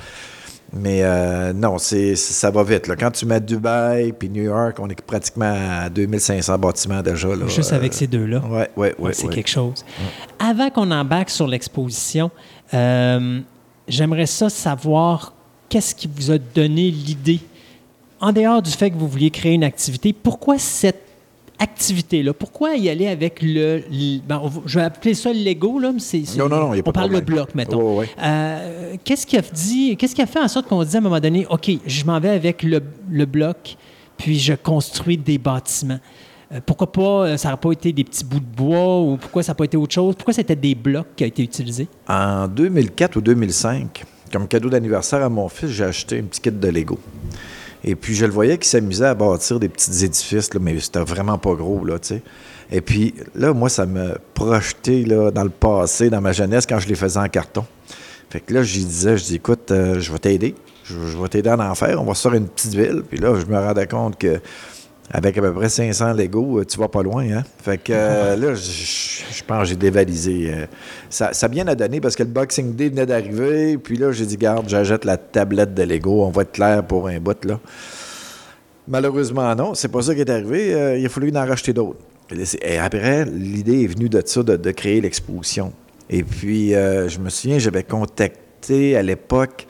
Mais 0.72 1.00
euh, 1.02 1.52
non, 1.54 1.78
c'est 1.80 2.16
ça 2.16 2.52
va 2.52 2.64
vite. 2.64 2.88
là. 2.88 2.96
Quand 2.96 3.10
tu 3.12 3.26
mets 3.26 3.40
Dubaï 3.42 4.12
puis 4.14 4.30
New 4.30 4.44
York, 4.44 4.78
on 4.80 4.88
est 4.90 5.02
pratiquement 5.02 5.52
à 5.82 5.90
2500 5.90 6.58
bâtiments 6.60 7.02
déjà. 7.02 7.28
Là, 7.30 7.48
Juste 7.48 7.74
Euh, 7.74 7.76
avec 7.76 7.94
ces 7.94 8.06
deux-là. 8.08 8.42
Oui, 8.48 8.64
oui, 8.78 8.88
oui. 9.00 9.12
c'est 9.14 9.28
quelque 9.30 9.50
chose. 9.50 9.84
Avant 10.38 10.70
qu'on 10.70 10.92
embarque 10.92 11.32
sur 11.32 11.48
l'exposition, 11.48 12.30
euh, 12.74 13.40
j'aimerais 13.88 14.28
ça 14.28 14.50
savoir 14.50 15.34
qu'est-ce 15.70 15.96
qui 15.96 16.08
vous 16.14 16.30
a 16.32 16.38
donné 16.38 16.92
l'idée, 16.92 17.40
en 18.22 18.32
dehors 18.32 18.62
du 18.62 18.72
fait 18.72 18.92
que 18.92 18.96
vous 18.96 19.08
vouliez 19.08 19.32
créer 19.32 19.54
une 19.54 19.64
activité, 19.64 20.14
pourquoi 20.14 20.60
cette 20.60 21.02
activité-là? 21.60 22.34
Pourquoi 22.34 22.76
y 22.76 22.90
aller 22.90 23.08
avec 23.08 23.42
le... 23.42 23.84
le- 23.92 24.20
ben, 24.28 24.42
on 24.44 24.52
je 24.66 24.80
vais 24.80 24.86
appeler 24.86 25.14
ça 25.14 25.32
le 25.34 25.40
Lego, 25.40 25.80
là, 25.80 25.92
mais 25.92 26.00
c'est... 26.00 26.24
Non, 26.38 26.50
non, 26.50 26.60
non, 26.60 26.74
y 26.74 26.80
a 26.80 26.84
pas 26.84 26.90
On 26.90 26.94
parle 26.94 27.14
de 27.16 27.20
bloc, 27.20 27.54
mettons. 27.56 28.00
Ouais. 28.00 28.10
Euh, 28.22 28.96
qu'est-ce 29.04 29.26
qui 29.28 29.38
a 29.38 29.42
dit, 29.42 29.96
qu'est-ce 29.98 30.16
qui 30.16 30.22
a 30.22 30.26
fait 30.26 30.40
en 30.40 30.48
sorte 30.48 30.68
qu'on 30.68 30.84
dit 30.84 30.96
à 30.96 31.00
un 31.00 31.02
moment 31.02 31.20
donné, 31.20 31.46
OK, 31.50 31.70
je 31.86 32.06
m'en 32.06 32.20
vais 32.20 32.30
avec 32.30 32.64
le, 32.64 32.82
le 33.10 33.26
bloc, 33.26 33.76
puis 34.18 34.40
je 34.40 34.54
construis 34.54 35.18
des 35.18 35.38
bâtiments? 35.38 36.00
Euh, 36.52 36.60
pourquoi 36.66 36.92
pas, 36.92 37.02
euh, 37.28 37.38
ça 37.38 37.50
n'aurait 37.50 37.60
pas 37.62 37.72
été 37.74 37.94
des 37.94 38.04
petits 38.04 38.24
bouts 38.26 38.40
de 38.40 38.46
bois 38.46 39.02
ou 39.02 39.18
pourquoi 39.18 39.44
ça 39.44 39.52
n'a 39.52 39.56
pas 39.56 39.66
été 39.66 39.78
autre 39.78 39.94
chose? 39.94 40.16
Pourquoi 40.16 40.34
c'était 40.34 40.56
des 40.56 40.74
blocs 40.74 41.08
qui 41.16 41.24
ont 41.24 41.28
été 41.28 41.44
utilisés? 41.44 41.88
En 42.08 42.48
2004 42.48 43.18
ou 43.18 43.22
2005, 43.22 44.04
comme 44.32 44.48
cadeau 44.48 44.70
d'anniversaire 44.70 45.22
à 45.24 45.30
mon 45.30 45.48
fils, 45.48 45.70
j'ai 45.70 45.84
acheté 45.84 46.18
un 46.20 46.24
petit 46.24 46.42
kit 46.42 46.52
de 46.52 46.68
Lego. 46.68 46.98
Et 47.84 47.96
puis, 47.96 48.16
je 48.16 48.26
le 48.26 48.32
voyais 48.32 48.58
qu'il 48.58 48.68
s'amusait 48.68 49.06
à 49.06 49.16
bâtir 49.16 49.60
des 49.60 49.70
petits 49.70 50.04
édifices, 50.04 50.54
là, 50.54 50.60
mais 50.62 50.80
c'était 50.80 51.00
vraiment 51.00 51.38
pas 51.38 51.54
gros, 51.54 51.84
là, 51.86 52.00
tu 52.00 52.10
sais. 52.10 52.22
Et 52.72 52.82
puis, 52.82 53.16
là, 53.36 53.54
moi, 53.54 53.70
ça 53.70 53.86
me 53.86 54.18
projetait 54.34 55.04
là, 55.04 55.32
dans 55.32 55.44
le 55.44 55.50
passé, 55.50 56.10
dans 56.10 56.22
ma 56.22 56.34
jeunesse, 56.34 56.66
quand 56.68 56.80
je 56.80 56.88
les 56.88 56.96
faisais 56.96 57.20
en 57.20 57.28
carton. 57.28 57.66
Fait 58.30 58.42
que 58.42 58.54
là, 58.54 58.62
je 58.62 58.74
disais, 58.74 59.18
je 59.18 59.24
dis, 59.24 59.36
écoute, 59.36 59.72
euh, 59.72 60.00
je 60.00 60.12
vais 60.12 60.20
t'aider. 60.20 60.56
Je, 60.84 60.94
je 60.94 61.18
vais 61.18 61.28
t'aider 61.30 61.50
à 61.50 61.58
en 61.58 61.76
faire. 61.76 62.00
On 62.02 62.06
va 62.06 62.14
se 62.14 62.22
faire 62.22 62.38
une 62.38 62.48
petite 62.48 62.76
ville. 62.76 63.04
Puis 63.10 63.18
là, 63.18 63.34
je 63.40 63.46
me 63.46 63.58
rendais 63.58 63.88
compte 63.88 64.20
que 64.20 64.40
avec 65.12 65.38
à 65.38 65.42
peu 65.42 65.54
près 65.54 65.70
500 65.70 66.14
Lego, 66.14 66.60
euh, 66.60 66.66
tu 66.66 66.78
vas 66.78 66.88
pas 66.88 67.02
loin, 67.02 67.24
hein? 67.24 67.44
Fait 67.64 67.78
que 67.78 67.92
euh, 67.96 68.36
là, 68.36 68.54
je, 68.54 69.44
pense 69.44 69.64
que 69.64 69.70
j'ai 69.70 69.76
dévalisé. 69.76 70.54
euh, 70.54 70.66
ça, 71.10 71.34
ça 71.34 71.48
a 71.48 71.50
bien 71.50 71.68
à 71.68 71.76
donner 71.76 72.00
parce 72.00 72.16
que 72.16 72.24
le 72.24 72.30
Boxing 72.30 72.76
Day 72.76 72.90
venait 72.90 73.08
d'arriver. 73.08 73.78
Puis 73.78 73.98
là, 73.98 74.12
j'ai 74.12 74.26
dit, 74.26 74.38
garde, 74.38 74.70
j'achète 74.70 75.06
la 75.06 75.18
tablette 75.18 75.74
de 75.74 75.84
Lego. 75.84 76.24
On 76.24 76.30
va 76.30 76.44
être 76.44 76.52
clair 76.52 76.84
pour 76.84 77.08
un 77.08 77.20
bout, 77.20 77.44
là. 77.46 77.60
Malheureusement, 78.88 79.56
non. 79.56 79.74
C'est 79.74 79.88
pas 79.88 80.02
ça 80.02 80.14
qui 80.14 80.22
est 80.22 80.30
arrivé. 80.30 80.74
Euh, 80.74 80.98
il 80.98 81.06
a 81.06 81.10
fallu 81.10 81.32
en 81.36 81.46
racheter 81.46 81.74
d'autres. 81.74 82.00
Et 82.62 82.78
après, 82.78 83.26
l'idée 83.26 83.84
est 83.84 83.88
venue 83.88 84.10
de 84.10 84.22
ça, 84.24 84.44
de, 84.44 84.56
de 84.56 84.72
créer 84.72 85.02
l'exposition. 85.02 85.74
Et 86.08 86.24
puis, 86.24 86.76
euh, 86.76 87.10
je 87.10 87.18
me 87.18 87.30
souviens, 87.30 87.58
j'avais 87.58 87.84
contacté 87.84 88.96
à 88.96 89.02
l'époque, 89.02 89.66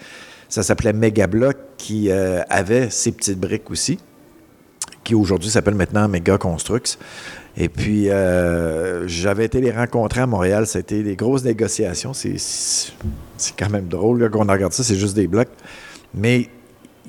ça 0.49 0.63
s'appelait 0.63 0.91
Megablock, 0.91 1.55
qui 1.77 2.11
avait 2.11 2.89
ces 2.89 3.13
petites 3.13 3.39
briques 3.39 3.71
aussi 3.71 3.99
qui 5.09 5.15
aujourd'hui 5.15 5.49
s'appelle 5.49 5.73
maintenant 5.73 6.07
Mega 6.07 6.37
Construx. 6.37 6.99
Et 7.57 7.67
puis, 7.67 8.11
euh, 8.11 9.07
j'avais 9.07 9.45
été 9.45 9.59
les 9.59 9.71
rencontrer 9.71 10.21
à 10.21 10.27
Montréal. 10.27 10.65
Été 10.75 11.01
des 11.01 11.15
grosses 11.15 11.43
négociations. 11.43 12.13
C'est, 12.13 12.37
quand 13.57 13.71
même 13.71 13.87
drôle 13.87 14.29
qu'on 14.29 14.45
regarde 14.45 14.71
ça, 14.71 14.83
c'est 14.83 14.97
juste 14.97 15.15
des 15.15 15.25
blocs. 15.25 15.49
Mais 16.13 16.47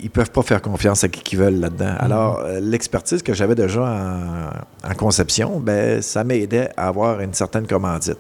ils 0.03 0.09
peuvent 0.09 0.31
pas 0.31 0.41
faire 0.41 0.63
confiance 0.63 1.05
à 1.05 1.09
qui 1.09 1.23
qu'ils 1.23 1.41
veulent 1.41 1.61
là-dedans. 1.61 1.95
Alors, 1.99 2.39
euh, 2.39 2.59
l'expertise 2.59 3.23
que 3.23 3.35
j'avais 3.35 3.55
déjà 3.55 3.83
en, 3.83 4.91
en 4.91 4.95
conception, 4.95 5.61
ben, 5.61 6.01
ça 6.01 6.25
m'aidait 6.25 6.71
à 6.79 6.89
avoir 6.89 7.21
une 7.21 7.35
certaine 7.35 7.67
commandite. 7.67 8.19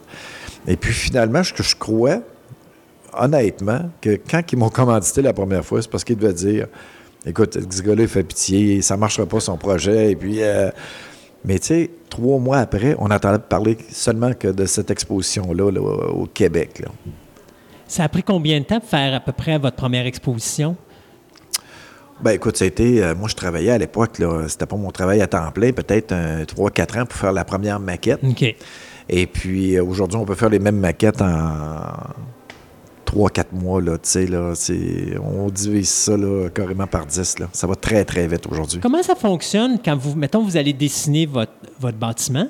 Et 0.68 0.76
puis, 0.76 0.92
finalement, 0.92 1.42
ce 1.42 1.54
que 1.54 1.62
je 1.62 1.74
crois, 1.74 2.18
honnêtement, 3.14 3.90
que 4.02 4.18
quand 4.30 4.42
ils 4.52 4.58
m'ont 4.58 4.68
commandité 4.68 5.22
la 5.22 5.32
première 5.32 5.64
fois, 5.64 5.80
c'est 5.80 5.90
parce 5.90 6.04
qu'ils 6.04 6.18
devaient 6.18 6.34
dire 6.34 6.66
écoute, 7.26 7.58
ce 7.70 7.82
gars-là, 7.82 8.02
il 8.02 8.08
fait 8.08 8.24
pitié, 8.24 8.82
ça 8.82 8.94
ne 8.94 9.00
marchera 9.00 9.26
pas 9.26 9.40
son 9.40 9.56
projet. 9.56 10.12
Et 10.12 10.16
puis, 10.16 10.42
euh, 10.42 10.70
mais 11.44 11.58
tu 11.58 11.66
sais, 11.66 11.90
trois 12.08 12.38
mois 12.38 12.58
après, 12.58 12.94
on 12.98 13.10
entendait 13.10 13.38
parler 13.38 13.76
seulement 13.90 14.32
que 14.32 14.48
de 14.48 14.66
cette 14.66 14.90
exposition-là 14.90 15.70
là, 15.70 15.80
au 15.80 16.26
Québec. 16.26 16.80
là. 16.80 16.88
Ça 17.86 18.04
a 18.04 18.08
pris 18.08 18.22
combien 18.22 18.60
de 18.60 18.64
temps 18.64 18.78
de 18.78 18.84
faire 18.84 19.14
à 19.14 19.20
peu 19.20 19.32
près 19.32 19.58
votre 19.58 19.76
première 19.76 20.06
exposition? 20.06 20.76
Ben 22.22 22.32
écoute, 22.32 22.56
ça 22.58 22.64
a 22.64 22.68
été, 22.68 23.02
euh, 23.02 23.14
moi 23.14 23.28
je 23.28 23.34
travaillais 23.34 23.70
à 23.70 23.78
l'époque, 23.78 24.18
là, 24.18 24.46
c'était 24.46 24.66
pas 24.66 24.76
mon 24.76 24.90
travail 24.90 25.22
à 25.22 25.26
temps 25.26 25.50
plein, 25.52 25.72
peut-être 25.72 26.14
3-4 26.44 27.00
ans 27.00 27.06
pour 27.06 27.18
faire 27.18 27.32
la 27.32 27.44
première 27.46 27.80
maquette. 27.80 28.20
OK. 28.22 28.54
Et 29.08 29.26
puis 29.26 29.76
euh, 29.76 29.84
aujourd'hui, 29.84 30.18
on 30.18 30.24
peut 30.24 30.34
faire 30.34 30.50
les 30.50 30.58
mêmes 30.58 30.78
maquettes 30.78 31.22
en 31.22 31.82
3-4 33.10 33.44
mois, 33.52 33.80
là, 33.80 33.98
tu 33.98 34.08
sais, 34.08 34.26
là, 34.26 34.52
on 35.20 35.48
divise 35.48 35.88
ça 35.88 36.16
là, 36.16 36.48
carrément 36.50 36.86
par 36.86 37.06
10, 37.06 37.40
là. 37.40 37.48
Ça 37.52 37.66
va 37.66 37.74
très, 37.74 38.04
très 38.04 38.26
vite 38.28 38.46
aujourd'hui. 38.48 38.80
Comment 38.80 39.02
ça 39.02 39.14
fonctionne 39.14 39.78
quand 39.84 39.96
vous, 39.96 40.14
mettons, 40.14 40.44
vous 40.44 40.56
allez 40.56 40.72
dessiner 40.72 41.26
votre, 41.26 41.52
votre 41.80 41.98
bâtiment? 41.98 42.46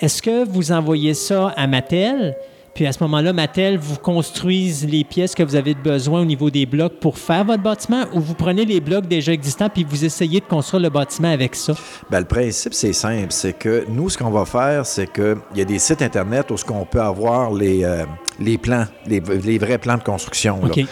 Est-ce 0.00 0.22
que 0.22 0.48
vous 0.48 0.72
envoyez 0.72 1.12
ça 1.14 1.48
à 1.48 1.66
Mattel? 1.66 2.34
Puis 2.74 2.86
à 2.86 2.92
ce 2.92 3.02
moment-là, 3.02 3.32
Mattel 3.32 3.78
vous 3.78 3.96
construise 3.96 4.86
les 4.86 5.04
pièces 5.04 5.34
que 5.34 5.42
vous 5.42 5.56
avez 5.56 5.74
besoin 5.74 6.22
au 6.22 6.24
niveau 6.24 6.50
des 6.50 6.66
blocs 6.66 7.00
pour 7.00 7.18
faire 7.18 7.44
votre 7.44 7.62
bâtiment 7.62 8.04
ou 8.12 8.20
vous 8.20 8.34
prenez 8.34 8.64
les 8.64 8.80
blocs 8.80 9.06
déjà 9.06 9.32
existants 9.32 9.68
puis 9.68 9.84
vous 9.84 10.04
essayez 10.04 10.40
de 10.40 10.44
construire 10.46 10.82
le 10.82 10.90
bâtiment 10.90 11.32
avec 11.32 11.54
ça? 11.54 11.74
Ben, 12.10 12.20
le 12.20 12.26
principe, 12.26 12.74
c'est 12.74 12.92
simple. 12.92 13.30
C'est 13.30 13.52
que 13.52 13.84
nous, 13.88 14.08
ce 14.08 14.16
qu'on 14.16 14.30
va 14.30 14.44
faire, 14.44 14.86
c'est 14.86 15.12
qu'il 15.12 15.36
y 15.56 15.60
a 15.60 15.64
des 15.64 15.78
sites 15.78 16.02
Internet 16.02 16.50
où 16.50 16.56
ce 16.56 16.64
qu'on 16.64 16.84
peut 16.84 17.00
avoir 17.00 17.52
les, 17.52 17.84
euh, 17.84 18.04
les 18.38 18.56
plans, 18.56 18.86
les, 19.06 19.20
les 19.20 19.58
vrais 19.58 19.78
plans 19.78 19.96
de 19.96 20.02
construction. 20.02 20.60
là. 20.62 20.70
OK. 20.70 20.84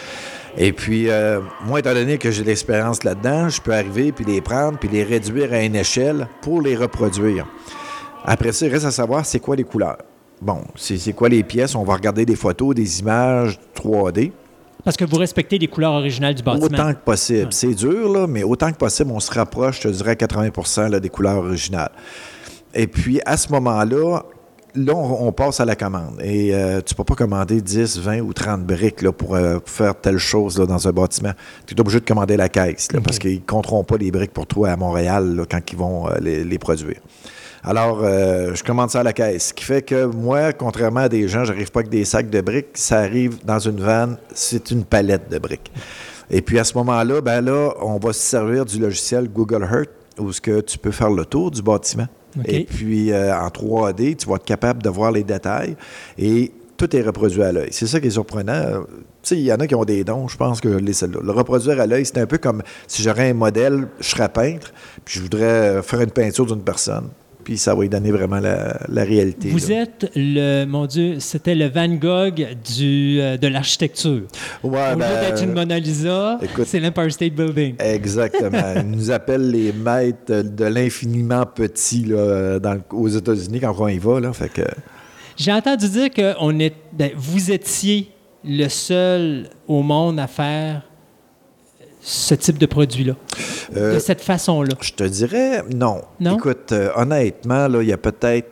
Et 0.57 0.73
puis, 0.73 1.09
euh, 1.09 1.39
moi, 1.65 1.79
étant 1.79 1.93
donné 1.93 2.17
que 2.17 2.31
j'ai 2.31 2.41
de 2.41 2.47
l'expérience 2.47 3.03
là-dedans, 3.03 3.49
je 3.49 3.61
peux 3.61 3.73
arriver 3.73 4.11
puis 4.11 4.25
les 4.25 4.41
prendre 4.41 4.77
puis 4.77 4.89
les 4.89 5.03
réduire 5.03 5.53
à 5.53 5.61
une 5.61 5.75
échelle 5.75 6.27
pour 6.41 6.61
les 6.61 6.75
reproduire. 6.75 7.45
Après 8.25 8.51
ça, 8.51 8.65
il 8.65 8.71
reste 8.71 8.85
à 8.85 8.91
savoir 8.91 9.25
c'est 9.25 9.39
quoi 9.39 9.55
les 9.55 9.63
couleurs. 9.63 9.97
Bon, 10.41 10.61
c'est 10.75 11.13
quoi 11.13 11.29
les 11.29 11.43
pièces? 11.43 11.75
On 11.75 11.83
va 11.83 11.95
regarder 11.95 12.25
des 12.25 12.35
photos, 12.35 12.73
des 12.73 12.99
images 13.01 13.59
3D. 13.75 14.31
Parce 14.83 14.95
que 14.95 15.03
vous 15.03 15.17
respectez 15.17 15.57
les 15.57 15.67
couleurs 15.67 15.93
originales 15.93 16.35
du 16.35 16.43
bâtiment. 16.43 16.65
Autant 16.65 16.93
que 16.93 16.99
possible. 16.99 17.43
Ouais. 17.43 17.47
C'est 17.51 17.73
dur, 17.73 18.09
là, 18.11 18.27
mais 18.27 18.43
autant 18.43 18.71
que 18.71 18.77
possible, 18.77 19.11
on 19.11 19.19
se 19.19 19.31
rapproche, 19.31 19.81
je 19.81 19.89
te 19.89 19.93
dirais, 19.93 20.11
à 20.11 20.15
80 20.15 20.89
là, 20.89 20.99
des 21.01 21.09
couleurs 21.09 21.37
originales. 21.37 21.91
Et 22.73 22.87
puis, 22.87 23.19
à 23.25 23.35
ce 23.35 23.51
moment-là, 23.51 24.21
là, 24.75 24.93
on, 24.95 25.27
on 25.27 25.31
passe 25.33 25.59
à 25.59 25.65
la 25.65 25.75
commande. 25.75 26.21
Et 26.23 26.53
euh, 26.53 26.81
tu 26.81 26.93
ne 26.93 26.97
peux 26.97 27.03
pas 27.03 27.15
commander 27.15 27.61
10, 27.61 27.99
20 27.99 28.19
ou 28.21 28.33
30 28.33 28.63
briques 28.63 29.01
là, 29.01 29.11
pour, 29.11 29.35
euh, 29.35 29.59
pour 29.59 29.69
faire 29.69 29.95
telle 29.99 30.17
chose 30.17 30.57
là, 30.57 30.65
dans 30.65 30.87
un 30.87 30.91
bâtiment. 30.91 31.33
Tu 31.65 31.75
es 31.75 31.79
obligé 31.81 31.99
de 31.99 32.05
commander 32.05 32.37
la 32.37 32.47
caisse, 32.47 32.91
là, 32.93 33.01
parce 33.01 33.19
qu'ils 33.19 33.35
ne 33.35 33.45
compteront 33.45 33.83
pas 33.83 33.97
les 33.97 34.11
briques 34.11 34.33
pour 34.33 34.47
toi 34.47 34.69
à 34.69 34.77
Montréal 34.77 35.35
là, 35.35 35.43
quand 35.49 35.59
ils 35.71 35.77
vont 35.77 36.07
euh, 36.07 36.17
les, 36.21 36.43
les 36.43 36.57
produire. 36.59 36.99
Alors, 37.63 38.01
euh, 38.03 38.53
je 38.55 38.63
commande 38.63 38.89
ça 38.89 39.01
à 39.01 39.03
la 39.03 39.13
caisse. 39.13 39.49
Ce 39.49 39.53
qui 39.53 39.63
fait 39.63 39.81
que 39.81 40.05
moi, 40.05 40.53
contrairement 40.53 41.01
à 41.01 41.09
des 41.09 41.27
gens, 41.27 41.43
j'arrive 41.43 41.71
pas 41.71 41.81
avec 41.81 41.91
des 41.91 42.05
sacs 42.05 42.29
de 42.29 42.41
briques. 42.41 42.69
Ça 42.75 42.99
arrive 42.99 43.43
dans 43.45 43.59
une 43.59 43.79
vanne, 43.81 44.17
c'est 44.33 44.71
une 44.71 44.85
palette 44.85 45.29
de 45.29 45.39
briques. 45.39 45.71
Et 46.31 46.41
puis 46.41 46.59
à 46.59 46.63
ce 46.63 46.77
moment-là, 46.77 47.21
ben 47.21 47.41
là, 47.41 47.73
on 47.81 47.97
va 47.97 48.13
se 48.13 48.21
servir 48.21 48.65
du 48.65 48.79
logiciel 48.79 49.27
Google 49.29 49.63
Earth, 49.63 49.89
où 50.19 50.31
ce 50.31 50.39
que 50.41 50.61
tu 50.61 50.77
peux 50.77 50.91
faire 50.91 51.09
le 51.09 51.25
tour 51.25 51.51
du 51.51 51.61
bâtiment. 51.61 52.07
Et 52.45 52.63
puis 52.63 53.11
euh, 53.11 53.35
en 53.35 53.47
3D, 53.47 54.15
tu 54.15 54.27
vas 54.29 54.35
être 54.35 54.45
capable 54.45 54.83
de 54.83 54.89
voir 54.89 55.11
les 55.11 55.23
détails 55.23 55.75
et 56.17 56.51
tout 56.77 56.95
est 56.95 57.01
reproduit 57.01 57.41
à 57.41 57.51
l'œil. 57.51 57.69
C'est 57.71 57.87
ça 57.87 57.99
qui 57.99 58.07
est 58.07 58.11
surprenant. 58.11 58.53
Euh, 58.53 58.79
Tu 59.23 59.29
sais, 59.29 59.35
il 59.37 59.43
y 59.43 59.51
en 59.51 59.57
a 59.57 59.67
qui 59.67 59.75
ont 59.75 59.83
des 59.83 60.03
dons, 60.03 60.27
je 60.27 60.37
pense 60.37 60.61
que 60.61 60.69
les 60.69 60.93
celle-là. 60.93 61.19
Le 61.21 61.31
reproduire 61.31 61.81
à 61.81 61.87
l'œil, 61.87 62.05
c'est 62.05 62.19
un 62.19 62.27
peu 62.27 62.37
comme 62.37 62.61
si 62.87 63.01
j'aurais 63.01 63.31
un 63.31 63.33
modèle, 63.33 63.87
je 63.99 64.07
serais 64.07 64.29
peintre, 64.29 64.71
puis 65.03 65.17
je 65.17 65.23
voudrais 65.23 65.81
faire 65.81 66.01
une 66.01 66.11
peinture 66.11 66.45
d'une 66.45 66.61
personne. 66.61 67.09
Puis 67.49 67.57
ça 67.57 67.73
va 67.73 67.81
lui 67.81 67.89
donner 67.89 68.11
vraiment 68.11 68.39
la, 68.39 68.79
la 68.89 69.03
réalité. 69.03 69.49
Vous 69.49 69.69
là. 69.71 69.81
êtes 69.81 70.11
le, 70.15 70.65
mon 70.65 70.85
Dieu, 70.85 71.15
c'était 71.17 71.55
le 71.55 71.65
Van 71.67 71.87
Gogh 71.87 72.45
du, 72.77 73.19
euh, 73.19 73.37
de 73.37 73.47
l'architecture. 73.47 74.21
Ouais, 74.63 74.79
Au 74.79 74.91
lieu 74.91 74.95
ben, 74.97 75.19
d'être 75.19 75.43
une 75.43 75.53
Mona 75.53 75.79
Lisa, 75.79 76.37
écoute- 76.43 76.67
c'est 76.67 76.79
l'Empire 76.79 77.11
State 77.11 77.33
Building. 77.33 77.73
Exactement. 77.79 78.61
Ils 78.75 78.91
nous 78.91 79.09
appellent 79.09 79.49
les 79.49 79.73
maîtres 79.73 80.43
de 80.43 80.65
l'infiniment 80.65 81.43
petit 81.47 82.05
là, 82.05 82.59
dans 82.59 82.79
aux 82.91 83.07
États-Unis 83.07 83.59
quand 83.61 83.75
on 83.79 83.87
y 83.87 83.97
va. 83.97 84.19
Là, 84.19 84.31
fait 84.31 84.49
que, 84.53 84.61
J'ai 85.35 85.51
entendu 85.51 85.89
dire 85.89 86.11
que 86.11 86.35
on 86.39 86.59
est, 86.59 86.75
ben, 86.93 87.09
vous 87.17 87.49
étiez 87.49 88.09
le 88.45 88.67
seul 88.67 89.49
au 89.67 89.81
monde 89.81 90.19
à 90.19 90.27
faire 90.27 90.83
ce 92.01 92.33
type 92.35 92.57
de 92.57 92.65
produit-là, 92.65 93.13
Euh, 93.75 93.95
de 93.95 93.99
cette 93.99 94.21
façon-là? 94.21 94.73
Je 94.81 94.93
te 94.93 95.03
dirais 95.03 95.63
non. 95.73 96.01
Non? 96.19 96.37
Écoute, 96.37 96.71
euh, 96.71 96.89
honnêtement, 96.95 97.67
là, 97.67 97.81
il 97.81 97.89
y 97.89 97.93
a 97.93 97.97
peut-être 97.97 98.49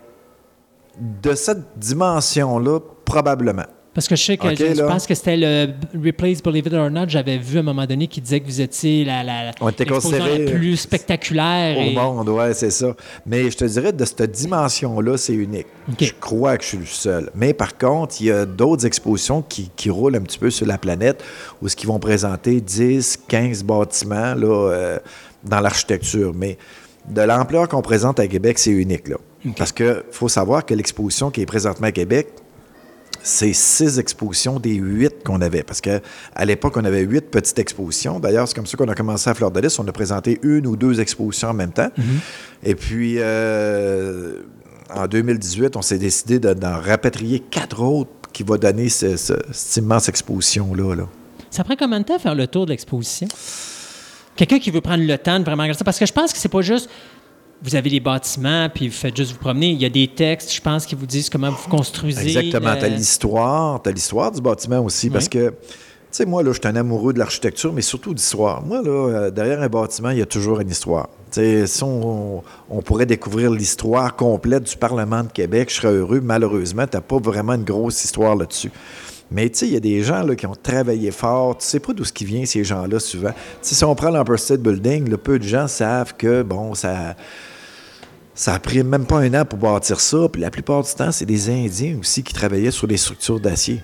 de 1.00 1.34
cette 1.34 1.77
dimension-là, 1.77 2.80
probablement. 3.06 3.66
Parce 3.98 4.08
que 4.08 4.16
je 4.16 4.24
sais 4.24 4.38
que 4.38 4.53
je, 4.53 4.84
pense 4.84 5.08
que 5.08 5.16
c'était 5.16 5.35
le 5.35 5.69
Replace 5.95 6.43
Believe 6.43 6.67
It 6.67 6.74
or 6.76 6.92
Not. 6.92 7.06
J'avais 7.08 7.40
vu 7.40 7.58
à 7.58 7.61
un 7.61 7.64
moment 7.64 7.88
donné 7.88 8.06
qui 8.06 8.22
disait 8.22 8.40
que 8.40 8.45
vous 8.45 8.61
étiez 8.61 9.03
la, 9.03 9.24
la, 9.24 9.53
On 9.59 9.69
était 9.69 9.85
la 9.85 10.51
plus 10.51 10.77
spectaculaire. 10.77 11.76
Au 11.80 11.82
et- 11.82 11.95
monde, 11.95 12.30
ouais, 12.30 12.53
c'est 12.53 12.69
ça. 12.69 12.95
Mais 13.26 13.50
je 13.50 13.58
te 13.58 13.66
dirais, 13.66 13.92
de 13.92 14.06
cette 14.06 14.30
dimension-là, 14.30 15.17
c'est 15.17 15.34
unique. 15.34 15.66
Je 16.00 16.11
crois 16.19 16.58
que 16.58 16.64
je 16.64 16.67
suis 16.67 16.77
le 16.77 16.85
seul. 16.85 17.32
Mais 17.34 17.56
par 17.56 17.76
contre, 17.76 18.17
il 18.19 18.27
y 18.27 18.32
a 18.32 18.45
d'autres 18.45 18.85
expositions 18.85 19.42
qui, 19.42 19.72
qui 19.76 19.90
roulent 19.90 20.17
un 20.17 20.22
petit 20.22 20.38
peu 20.38 20.51
sur 20.51 20.67
la 20.67 20.77
planète 20.77 21.24
où 21.64 21.67
ce 21.67 21.76
qu'ils 21.76 21.88
vont 21.88 21.98
présenter 21.98 22.61
10, 22.61 23.22
15 23.27 23.64
bâtiments 23.64 24.35
là, 24.35 24.69
euh, 24.69 25.00
dans 25.43 25.59
l'architecture. 25.59 26.34
Mais 26.35 26.59
de 27.09 27.22
l'ampleur 27.24 27.67
qu'on 27.67 27.82
présente 27.82 28.19
à 28.19 28.27
Québec, 28.27 28.59
c'est 28.59 28.69
unique. 28.69 29.08
Là. 29.08 29.17
Parce 29.58 29.72
qu'il 29.72 30.03
faut 30.11 30.30
savoir 30.30 30.67
que 30.67 30.76
l'exposition 30.76 31.32
qui 31.32 31.42
est 31.42 31.48
présentement 31.48 31.88
à 31.88 31.92
Québec, 31.92 32.27
c'est 33.27 33.53
six 33.53 33.99
expositions 33.99 34.59
des 34.59 34.75
huit 34.75 35.23
qu'on 35.23 35.41
avait. 35.41 35.64
Parce 35.64 35.81
qu'à 35.81 35.99
l'époque, 36.45 36.75
on 36.77 36.85
avait 36.85 37.01
huit 37.01 37.30
petites 37.30 37.59
expositions. 37.59 38.19
D'ailleurs, 38.19 38.47
c'est 38.47 38.56
comme 38.56 38.65
ça 38.65 38.77
qu'on 38.77 38.88
a 38.88 38.95
commencé 38.95 39.30
à 39.30 39.33
Fleur 39.33 39.51
de 39.51 39.59
Lys. 39.59 39.77
On 39.80 39.88
a 39.88 39.91
présenté 39.91 40.39
une 40.43 40.65
ou 40.67 40.75
deux 40.75 40.99
expositions 40.99 41.49
en 41.49 41.53
même 41.53 41.72
temps. 41.73 41.89
Et 42.64 42.75
puis, 42.75 43.15
euh, 43.17 44.41
en 44.93 45.07
2018, 45.07 45.75
on 45.75 45.81
s'est 45.81 45.97
décidé 45.97 46.39
de- 46.39 46.53
d'en 46.53 46.80
rapatrier 46.80 47.39
quatre 47.39 47.81
autres 47.81 48.11
qui 48.33 48.43
va 48.43 48.57
donner 48.57 48.89
ce- 48.89 49.17
ce- 49.17 49.33
cette 49.51 49.77
immense 49.83 50.07
exposition-là. 50.09 50.95
là. 50.95 51.07
Ça 51.49 51.64
prend 51.64 51.75
combien 51.77 51.99
de 51.99 52.06
temps 52.06 52.15
à 52.15 52.19
faire 52.19 52.35
le 52.35 52.47
tour 52.47 52.65
de 52.65 52.72
l'exposition? 52.72 53.27
Quelqu'un 54.35 54.59
qui 54.59 54.69
veut 54.72 54.81
prendre 54.81 55.03
le 55.03 55.17
temps 55.17 55.39
de 55.39 55.43
vraiment 55.45 55.64
regarder 55.64 55.77
ça? 55.80 55.83
Parce 55.85 55.97
que 55.99 56.06
je 56.06 56.14
pense 56.14 56.31
que 56.31 56.38
c'est 56.39 56.49
pas 56.49 56.61
juste. 56.61 56.89
Vous 57.64 57.76
avez 57.76 57.90
les 57.90 58.00
bâtiments, 58.00 58.69
puis 58.74 58.88
vous 58.88 58.94
faites 58.94 59.18
juste 59.18 59.32
vous 59.32 59.40
promener. 59.40 59.72
Il 59.72 59.82
y 59.82 59.86
a 59.86 59.90
des 59.90 60.08
textes, 60.08 60.53
je 60.53 60.61
pense, 60.61 60.86
qui 60.86 60.94
vous 60.95 61.08
disent 61.08 61.30
comment 61.30 61.50
vous 61.50 61.69
construisez. 61.69 62.38
Exactement. 62.38 62.74
le- 62.74 62.80
Tu 62.80 62.86
as 62.86 62.90
l'histoire, 62.90 63.82
tu 63.82 63.90
as 63.90 63.92
l'histoire 63.92 64.32
du 64.32 64.42
bâtiment 64.42 64.80
aussi. 64.82 65.10
Parce 65.10 65.27
que, 65.27 65.50
tu 65.50 65.53
sais, 66.11 66.26
moi, 66.26 66.44
là, 66.44 66.52
je 66.53 66.60
suis 66.60 66.68
un 66.68 66.76
amoureux 66.76 67.14
de 67.14 67.19
l'architecture, 67.19 67.74
mais 67.74 67.82
surtout 67.82 68.14
d'histoire. 68.14 68.61
Moi, 68.64 68.82
là, 68.84 68.90
euh, 68.90 69.32
derrière 69.32 69.61
un 69.61 69.69
bâtiment, 69.69 70.11
il 70.11 70.19
y 70.19 70.22
a 70.22 70.26
toujours 70.27 70.60
une 70.60 70.69
histoire. 70.69 71.10
Tu 71.32 71.42
sais, 71.42 71.68
si 71.68 71.84
on, 71.84 72.44
on 72.69 72.82
pourrait 72.84 73.08
découvrir 73.08 73.50
l'histoire 73.52 74.16
complète 74.16 74.64
du 74.64 74.77
Parlement 74.77 75.24
de 75.24 75.32
Québec, 75.32 75.69
je 75.72 75.76
serais 75.82 75.94
heureux. 75.94 76.22
Malheureusement, 76.22 76.86
tu 76.86 76.95
n'as 76.95 77.02
pas 77.02 77.18
vraiment 77.18 77.53
une 77.53 77.64
grosse 77.66 78.03
histoire 78.06 78.36
là-dessus. 78.36 78.72
Mais 79.30 79.49
tu 79.49 79.59
sais, 79.59 79.67
il 79.67 79.73
y 79.73 79.77
a 79.77 79.81
des 79.81 80.01
gens 80.03 80.25
qui 80.35 80.45
ont 80.45 80.56
travaillé 80.56 81.11
fort. 81.11 81.57
Tu 81.57 81.65
sais 81.65 81.80
pas 81.80 81.93
d'où 81.93 82.06
ce 82.06 82.14
qui 82.14 82.25
vient, 82.25 82.45
ces 82.45 82.64
gens-là, 82.64 82.99
souvent. 82.99 83.31
Si 83.61 83.83
on 83.83 83.93
prend 83.95 84.09
l'Empire 84.09 84.39
State 84.39 84.61
Building, 84.61 85.15
peu 85.17 85.38
de 85.39 85.43
gens 85.43 85.67
savent 85.67 86.14
que, 86.15 86.43
bon, 86.43 86.73
ça... 86.73 87.15
Ça 88.33 88.53
a 88.53 88.59
pris 88.59 88.83
même 88.83 89.07
pas 89.07 89.17
un 89.17 89.33
an 89.33 89.45
pour 89.45 89.57
bâtir 89.57 89.99
ça. 89.99 90.30
Puis 90.31 90.39
la 90.39 90.51
plupart 90.51 90.83
du 90.83 90.93
temps, 90.93 91.11
c'est 91.11 91.25
des 91.25 91.49
Indiens 91.49 91.97
aussi 91.99 92.22
qui 92.22 92.33
travaillaient 92.33 92.69
sur 92.69 92.88
des 92.88 92.97
structures 92.97 93.39
d'acier. 93.39 93.81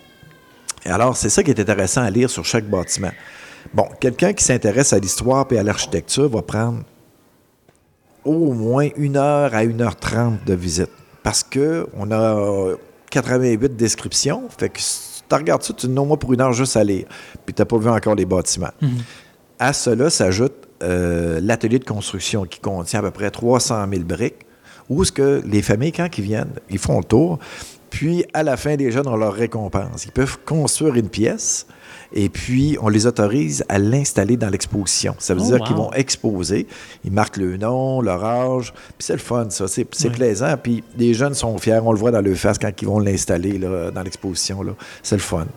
Et 0.85 0.89
alors, 0.89 1.17
c'est 1.17 1.29
ça 1.29 1.41
qui 1.41 1.49
est 1.49 1.59
intéressant 1.59 2.03
à 2.03 2.09
lire 2.11 2.29
sur 2.29 2.45
chaque 2.45 2.69
bâtiment. 2.69 3.11
Bon, 3.73 3.87
quelqu'un 3.99 4.31
qui 4.33 4.43
s'intéresse 4.43 4.93
à 4.93 4.99
l'histoire 4.99 5.47
et 5.49 5.57
à 5.57 5.63
l'architecture 5.63 6.29
va 6.29 6.43
prendre 6.43 6.83
au 8.23 8.53
moins 8.53 8.89
une 8.95 9.17
heure 9.17 9.55
à 9.55 9.63
une 9.63 9.81
heure 9.81 9.95
trente 9.95 10.45
de 10.45 10.53
visite. 10.53 10.91
Parce 11.23 11.43
que 11.43 11.87
on 11.95 12.11
a 12.11 12.75
88 13.09 13.75
descriptions. 13.75 14.43
Fait 14.55 14.69
que 14.69 14.79
tu 15.33 15.39
regardes 15.39 15.63
ça, 15.63 15.73
tu 15.73 15.87
n'as 15.87 16.03
moins 16.03 16.17
pour 16.17 16.33
une 16.33 16.41
heure 16.41 16.53
juste 16.53 16.77
à 16.77 16.83
lire. 16.83 17.05
Puis 17.45 17.53
tu 17.53 17.61
n'as 17.61 17.65
pas 17.65 17.77
vu 17.77 17.89
encore 17.89 18.15
les 18.15 18.25
bâtiments. 18.25 18.71
À 19.59 19.73
cela 19.73 20.09
s'ajoute 20.09 20.53
euh, 20.83 21.39
l'atelier 21.41 21.79
de 21.79 21.85
construction 21.85 22.45
qui 22.45 22.59
contient 22.59 22.99
à 22.99 23.03
peu 23.03 23.11
près 23.11 23.31
300 23.31 23.85
000 23.89 24.03
briques, 24.03 24.45
où 24.89 25.03
ce 25.03 25.11
que 25.11 25.41
les 25.45 25.61
familles, 25.61 25.93
quand 25.93 26.09
ils 26.17 26.23
viennent, 26.23 26.53
ils 26.69 26.77
font 26.77 26.97
le 26.97 27.05
tour, 27.05 27.39
puis 27.89 28.25
à 28.33 28.43
la 28.43 28.57
fin, 28.57 28.75
les 28.75 28.91
jeunes 28.91 29.07
ont 29.07 29.15
leur 29.15 29.33
récompense. 29.33 30.05
Ils 30.05 30.11
peuvent 30.11 30.39
construire 30.45 30.95
une 30.95 31.09
pièce, 31.09 31.67
et 32.13 32.29
puis 32.29 32.77
on 32.81 32.89
les 32.89 33.05
autorise 33.07 33.63
à 33.69 33.79
l'installer 33.79 34.37
dans 34.37 34.49
l'exposition. 34.49 35.15
Ça 35.19 35.33
veut 35.33 35.41
Oh, 35.43 35.45
dire 35.47 35.59
wow. 35.59 35.65
qu'ils 35.65 35.75
vont 35.75 35.91
exposer, 35.93 36.67
ils 37.03 37.11
marquent 37.11 37.37
le 37.37 37.57
nom, 37.57 38.01
leur 38.01 38.23
âge, 38.23 38.71
puis 38.71 38.95
c'est 38.99 39.13
le 39.13 39.19
fun, 39.19 39.49
ça, 39.49 39.67
c'est 39.67 39.87
c'est 39.91 40.11
plaisant, 40.11 40.55
puis 40.61 40.83
les 40.97 41.13
jeunes 41.13 41.33
sont 41.33 41.57
fiers, 41.57 41.79
on 41.83 41.91
le 41.91 41.97
voit 41.99 42.11
dans 42.11 42.21
leur 42.21 42.35
face 42.37 42.57
quand 42.57 42.71
ils 42.81 42.87
vont 42.87 42.99
l'installer 42.99 43.57
dans 43.59 44.03
l'exposition, 44.03 44.59
c'est 45.01 45.15
le 45.15 45.21
fun. 45.21 45.47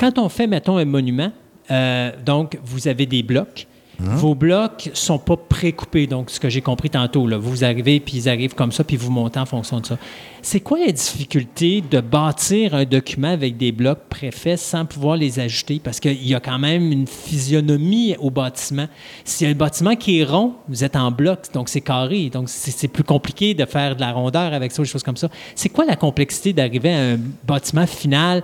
Quand 0.00 0.18
on 0.18 0.28
fait, 0.28 0.46
mettons, 0.46 0.76
un 0.78 0.84
monument, 0.84 1.30
euh, 1.70 2.10
donc 2.24 2.58
vous 2.64 2.88
avez 2.88 3.06
des 3.06 3.22
blocs. 3.22 3.66
Hein? 4.00 4.16
Vos 4.16 4.34
blocs 4.34 4.90
sont 4.92 5.18
pas 5.18 5.36
précoupés, 5.36 6.06
donc 6.06 6.30
ce 6.30 6.40
que 6.40 6.48
j'ai 6.48 6.60
compris 6.60 6.90
tantôt. 6.90 7.26
Là, 7.26 7.38
vous 7.38 7.64
arrivez, 7.64 8.00
puis 8.00 8.16
ils 8.16 8.28
arrivent 8.28 8.54
comme 8.54 8.72
ça, 8.72 8.84
puis 8.84 8.96
vous 8.96 9.10
montez 9.10 9.38
en 9.38 9.46
fonction 9.46 9.80
de 9.80 9.86
ça. 9.86 9.98
C'est 10.42 10.60
quoi 10.60 10.78
la 10.78 10.92
difficulté 10.92 11.82
de 11.88 12.00
bâtir 12.00 12.74
un 12.74 12.84
document 12.84 13.28
avec 13.28 13.56
des 13.56 13.72
blocs 13.72 14.00
préfaits 14.10 14.58
sans 14.58 14.84
pouvoir 14.84 15.16
les 15.16 15.40
ajouter? 15.40 15.80
Parce 15.82 16.00
qu'il 16.00 16.26
y 16.26 16.34
a 16.34 16.40
quand 16.40 16.58
même 16.58 16.92
une 16.92 17.06
physionomie 17.06 18.14
au 18.18 18.30
bâtiment. 18.30 18.86
A 18.86 19.46
un 19.46 19.54
bâtiment 19.54 19.96
qui 19.96 20.20
est 20.20 20.24
rond, 20.24 20.54
vous 20.68 20.84
êtes 20.84 20.96
en 20.96 21.10
bloc, 21.10 21.52
donc 21.52 21.68
c'est 21.68 21.80
carré. 21.80 22.30
Donc 22.30 22.48
c'est 22.48 22.88
plus 22.88 23.04
compliqué 23.04 23.54
de 23.54 23.64
faire 23.64 23.96
de 23.96 24.00
la 24.00 24.12
rondeur 24.12 24.52
avec 24.52 24.72
ça, 24.72 24.82
des 24.82 24.88
choses 24.88 25.02
comme 25.02 25.16
ça. 25.16 25.28
C'est 25.54 25.68
quoi 25.68 25.84
la 25.84 25.96
complexité 25.96 26.52
d'arriver 26.52 26.92
à 26.92 27.12
un 27.12 27.18
bâtiment 27.46 27.86
final 27.86 28.42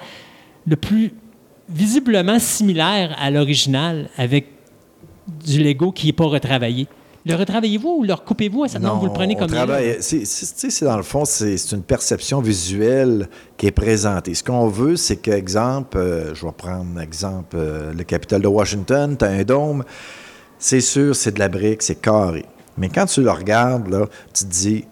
le 0.67 0.77
plus 0.77 1.13
visiblement 1.69 2.39
similaire 2.39 3.17
à 3.19 3.31
l'original 3.31 4.09
avec 4.17 4.47
du 5.45 5.63
Lego 5.63 5.93
qui 5.93 6.07
n'est 6.07 6.13
pas 6.13 6.25
retravaillé. 6.27 6.87
Le 7.27 7.35
retravaillez-vous 7.35 7.97
ou 7.99 8.03
le 8.05 8.15
recoupez-vous? 8.15 8.67
Ça, 8.69 8.79
non, 8.79 8.97
vous 8.97 9.05
le 9.07 9.13
prenez 9.13 9.37
comme 9.37 9.51
travaille- 9.51 9.99
c'est- 10.01 10.25
c'est- 10.25 10.85
dans 10.87 10.97
le 10.97 11.03
fond, 11.03 11.27
c'est 11.27 11.59
c'est 11.59 11.77
une 11.77 11.83
perception 11.83 12.41
visuelle 12.41 13.29
qui 13.59 13.67
est 13.67 13.73
présentée. 13.73 14.33
Ce 14.35 14.43
qu'on 14.43 14.69
veut, 14.69 14.97
c'est 14.97 15.17
que, 15.17 15.31
exemple, 15.31 15.99
euh, 15.99 16.35
je 16.35 16.47
vais 16.47 16.53
prendre 16.53 16.99
exemple 16.99 17.57
euh, 17.59 17.93
le 17.93 18.05
Capitole 18.05 18.41
de 18.41 18.49
Washington, 18.49 19.17
tu 19.19 19.25
as 19.27 19.29
un 19.29 19.43
dôme, 19.43 19.85
c'est 20.59 20.81
sûr, 20.81 21.15
c'est 21.15 21.33
de 21.33 21.39
la 21.41 21.49
brique, 21.49 21.83
c'est 21.83 22.01
carré. 22.01 22.47
Mais 22.79 22.89
quand 22.89 23.05
tu 23.05 23.21
le 23.23 23.31
regardes, 23.31 23.89
là, 23.89 24.07
tu 24.33 24.45
te 24.45 24.51
dis, 24.51 24.85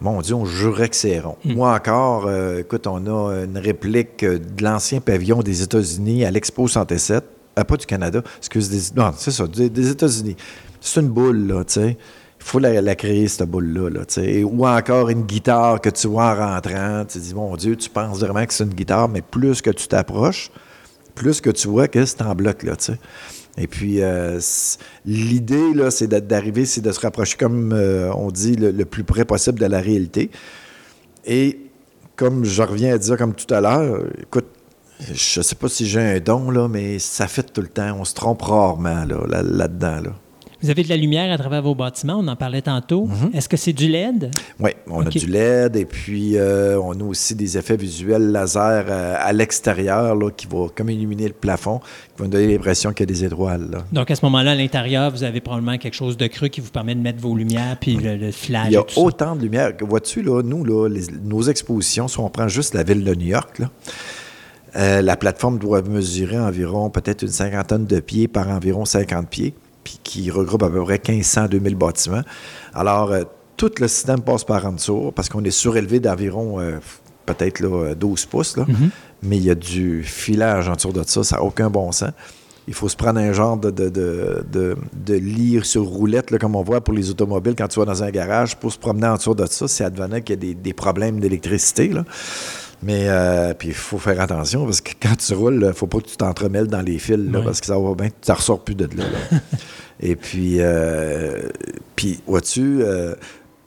mon 0.00 0.22
Dieu, 0.22 0.34
on 0.36 0.46
jurerait 0.46 0.88
que 0.88 0.96
c'est 0.96 1.20
rond. 1.20 1.36
Moi 1.44 1.74
encore, 1.74 2.24
euh, 2.28 2.60
écoute, 2.60 2.86
on 2.86 3.06
a 3.06 3.44
une 3.44 3.58
réplique 3.58 4.24
de 4.24 4.64
l'ancien 4.64 5.00
pavillon 5.00 5.40
des 5.42 5.62
États-Unis 5.62 6.24
à 6.24 6.30
l'Expo 6.30 6.66
107, 6.66 7.24
euh, 7.58 7.64
pas 7.64 7.76
du 7.76 7.86
Canada, 7.86 8.22
excuse, 8.38 8.68
des, 8.68 9.00
non, 9.00 9.12
c'est 9.16 9.30
ça, 9.30 9.46
des, 9.46 9.90
États-Unis. 9.90 10.36
C'est 10.80 11.00
une 11.00 11.08
boule, 11.08 11.46
là, 11.46 11.64
tu 11.64 11.74
sais. 11.74 11.96
Il 12.40 12.44
faut 12.46 12.58
la, 12.58 12.94
créer, 12.94 13.26
cette 13.28 13.48
boule-là, 13.48 13.88
là, 13.88 14.04
tu. 14.04 14.42
Ou 14.42 14.66
encore 14.66 15.08
une 15.08 15.22
guitare 15.22 15.80
que 15.80 15.88
tu 15.88 16.08
vois 16.08 16.32
en 16.32 16.36
rentrant, 16.36 17.04
tu 17.06 17.18
dis, 17.18 17.34
mon 17.34 17.56
Dieu, 17.56 17.74
tu 17.76 17.88
penses 17.88 18.20
vraiment 18.20 18.44
que 18.44 18.52
c'est 18.52 18.64
une 18.64 18.74
guitare, 18.74 19.08
mais 19.08 19.22
plus 19.22 19.62
que 19.62 19.70
tu 19.70 19.88
t'approches, 19.88 20.50
plus 21.14 21.40
que 21.40 21.50
tu 21.50 21.68
vois 21.68 21.88
que 21.88 22.04
c'est 22.04 22.22
en 22.22 22.34
bloc, 22.34 22.62
là, 22.64 22.76
tu 22.76 22.84
sais. 22.84 22.98
Et 23.56 23.66
puis, 23.68 24.02
euh, 24.02 24.40
l'idée, 25.06 25.72
là, 25.74 25.90
c'est 25.90 26.08
d'a- 26.08 26.20
d'arriver, 26.20 26.66
c'est 26.66 26.80
de 26.80 26.90
se 26.90 27.00
rapprocher, 27.00 27.36
comme 27.38 27.72
euh, 27.72 28.12
on 28.14 28.30
dit, 28.30 28.56
le, 28.56 28.72
le 28.72 28.84
plus 28.84 29.04
près 29.04 29.24
possible 29.24 29.60
de 29.60 29.66
la 29.66 29.80
réalité. 29.80 30.30
Et 31.24 31.60
comme 32.16 32.44
je 32.44 32.62
reviens 32.62 32.94
à 32.94 32.98
dire, 32.98 33.16
comme 33.16 33.34
tout 33.34 33.52
à 33.54 33.60
l'heure, 33.60 34.04
écoute, 34.20 34.46
je 35.12 35.40
sais 35.42 35.54
pas 35.54 35.68
si 35.68 35.86
j'ai 35.86 36.00
un 36.00 36.20
don, 36.20 36.50
là, 36.50 36.68
mais 36.68 36.98
ça 36.98 37.26
fait 37.26 37.52
tout 37.52 37.60
le 37.60 37.68
temps. 37.68 37.96
On 37.98 38.04
se 38.04 38.14
trompe 38.14 38.42
rarement, 38.42 39.04
là, 39.04 39.16
là- 39.28 39.42
là-dedans, 39.42 40.00
là. 40.02 40.10
Vous 40.62 40.70
avez 40.70 40.82
de 40.82 40.88
la 40.88 40.96
lumière 40.96 41.30
à 41.30 41.36
travers 41.36 41.60
vos 41.60 41.74
bâtiments, 41.74 42.16
on 42.20 42.26
en 42.26 42.36
parlait 42.36 42.62
tantôt. 42.62 43.06
Mm-hmm. 43.06 43.36
Est-ce 43.36 43.50
que 43.50 43.56
c'est 43.58 43.74
du 43.74 43.86
LED? 43.86 44.30
Oui, 44.58 44.70
on 44.86 45.04
a 45.04 45.10
du 45.10 45.26
LED 45.26 45.76
et 45.76 45.84
puis 45.84 46.38
euh, 46.38 46.80
on 46.80 46.98
a 46.98 47.04
aussi 47.04 47.34
des 47.34 47.58
effets 47.58 47.76
visuels 47.76 48.32
laser 48.32 48.86
euh, 48.88 49.14
à 49.18 49.30
l'extérieur 49.34 50.16
qui 50.34 50.46
vont 50.46 50.70
comme 50.74 50.88
illuminer 50.88 51.26
le 51.26 51.34
plafond, 51.34 51.80
qui 52.16 52.22
vont 52.22 52.28
donner 52.30 52.46
l'impression 52.46 52.94
qu'il 52.94 53.00
y 53.00 53.12
a 53.12 53.14
des 53.14 53.24
étoiles. 53.24 53.68
là. 53.72 53.84
Donc, 53.92 54.10
à 54.10 54.14
ce 54.16 54.24
moment-là, 54.24 54.52
à 54.52 54.54
l'intérieur, 54.54 55.10
vous 55.10 55.22
avez 55.22 55.42
probablement 55.42 55.76
quelque 55.76 55.96
chose 55.96 56.16
de 56.16 56.26
creux 56.28 56.48
qui 56.48 56.62
vous 56.62 56.70
permet 56.70 56.94
de 56.94 57.00
mettre 57.00 57.20
vos 57.20 57.36
lumières 57.36 57.76
puis 57.78 57.96
le, 57.96 58.16
le 58.16 58.30
filage 58.30 58.68
Il 58.68 58.72
y 58.72 58.76
a 58.78 58.80
et 58.80 58.84
tout 58.84 58.94
ça. 58.94 59.00
autant 59.02 59.36
de 59.36 59.42
lumière. 59.42 59.76
que- 59.76 59.84
Vois-tu, 59.84 60.22
là, 60.22 60.40
nous, 60.42 60.64
là, 60.64 60.88
les- 60.88 61.08
nos 61.24 61.42
expositions, 61.42 62.08
si 62.08 62.18
on 62.20 62.30
prend 62.30 62.48
juste 62.48 62.72
la 62.72 62.84
ville 62.84 63.04
de 63.04 63.14
New 63.14 63.26
York, 63.26 63.58
là, 63.58 63.68
euh, 64.76 65.02
la 65.02 65.16
plateforme 65.16 65.58
doit 65.58 65.82
mesurer 65.82 66.38
environ 66.38 66.90
peut-être 66.90 67.22
une 67.22 67.28
cinquantaine 67.28 67.86
de 67.86 68.00
pieds 68.00 68.26
par 68.26 68.48
environ 68.48 68.84
50 68.84 69.28
pieds, 69.28 69.54
puis 69.84 70.00
qui 70.02 70.30
regroupe 70.30 70.62
à 70.62 70.70
peu 70.70 70.82
près 70.82 71.00
1500 71.06 71.46
2000 71.48 71.74
bâtiments. 71.76 72.22
Alors, 72.74 73.12
euh, 73.12 73.22
tout 73.56 73.70
le 73.78 73.86
système 73.86 74.20
passe 74.20 74.42
par 74.42 74.66
en 74.66 74.72
dessous 74.72 75.12
parce 75.14 75.28
qu'on 75.28 75.44
est 75.44 75.52
surélevé 75.52 76.00
d'environ 76.00 76.60
euh, 76.60 76.78
peut-être 77.24 77.60
là, 77.60 77.94
12 77.94 78.26
pouces, 78.26 78.56
là. 78.56 78.66
mais 79.22 79.36
il 79.36 79.44
y 79.44 79.50
a 79.50 79.54
du 79.54 80.02
filage 80.02 80.68
en 80.68 80.74
dessous 80.74 80.92
de 80.92 81.04
ça, 81.06 81.22
ça 81.22 81.36
n'a 81.36 81.42
aucun 81.42 81.70
bon 81.70 81.92
sens. 81.92 82.10
Il 82.66 82.74
faut 82.74 82.88
se 82.88 82.96
prendre 82.96 83.20
un 83.20 83.32
genre 83.32 83.58
de, 83.58 83.70
de, 83.70 83.90
de, 83.90 84.76
de, 84.94 85.14
lit 85.14 85.60
sur 85.62 85.84
roulette, 85.84 86.30
là, 86.30 86.38
comme 86.38 86.56
on 86.56 86.62
voit 86.62 86.80
pour 86.80 86.94
les 86.94 87.10
automobiles 87.10 87.54
quand 87.56 87.68
tu 87.68 87.78
vas 87.78 87.84
dans 87.84 88.02
un 88.02 88.10
garage, 88.10 88.56
pour 88.56 88.72
se 88.72 88.78
promener 88.78 89.06
en 89.06 89.16
dessous 89.16 89.34
de 89.34 89.44
ça, 89.46 89.68
si 89.68 89.82
advenait 89.82 90.22
qu'il 90.22 90.34
y 90.34 90.38
a 90.38 90.40
des, 90.40 90.54
des 90.54 90.72
problèmes 90.72 91.20
d'électricité. 91.20 91.90
Mais 92.84 93.08
euh, 93.08 93.54
puis 93.54 93.68
il 93.68 93.74
faut 93.74 93.98
faire 93.98 94.20
attention 94.20 94.64
parce 94.64 94.82
que 94.82 94.92
quand 95.00 95.16
tu 95.16 95.32
roules, 95.34 95.54
il 95.54 95.66
ne 95.66 95.72
faut 95.72 95.86
pas 95.86 95.98
que 95.98 96.06
tu 96.06 96.16
t'entremêles 96.16 96.66
dans 96.66 96.82
les 96.82 96.98
fils 96.98 97.16
là, 97.16 97.40
parce 97.42 97.60
que 97.60 97.66
ça 97.66 97.78
va 97.78 97.94
bien, 97.94 98.08
tu 98.08 98.30
ne 98.30 98.36
ressors 98.36 98.62
plus 98.62 98.74
de 98.74 98.84
là. 98.84 99.04
là. 99.04 99.38
Et 100.00 100.16
puis, 100.16 100.56
euh, 100.58 101.48
puis 101.96 102.20
vois-tu, 102.26 102.82
euh, 102.82 103.14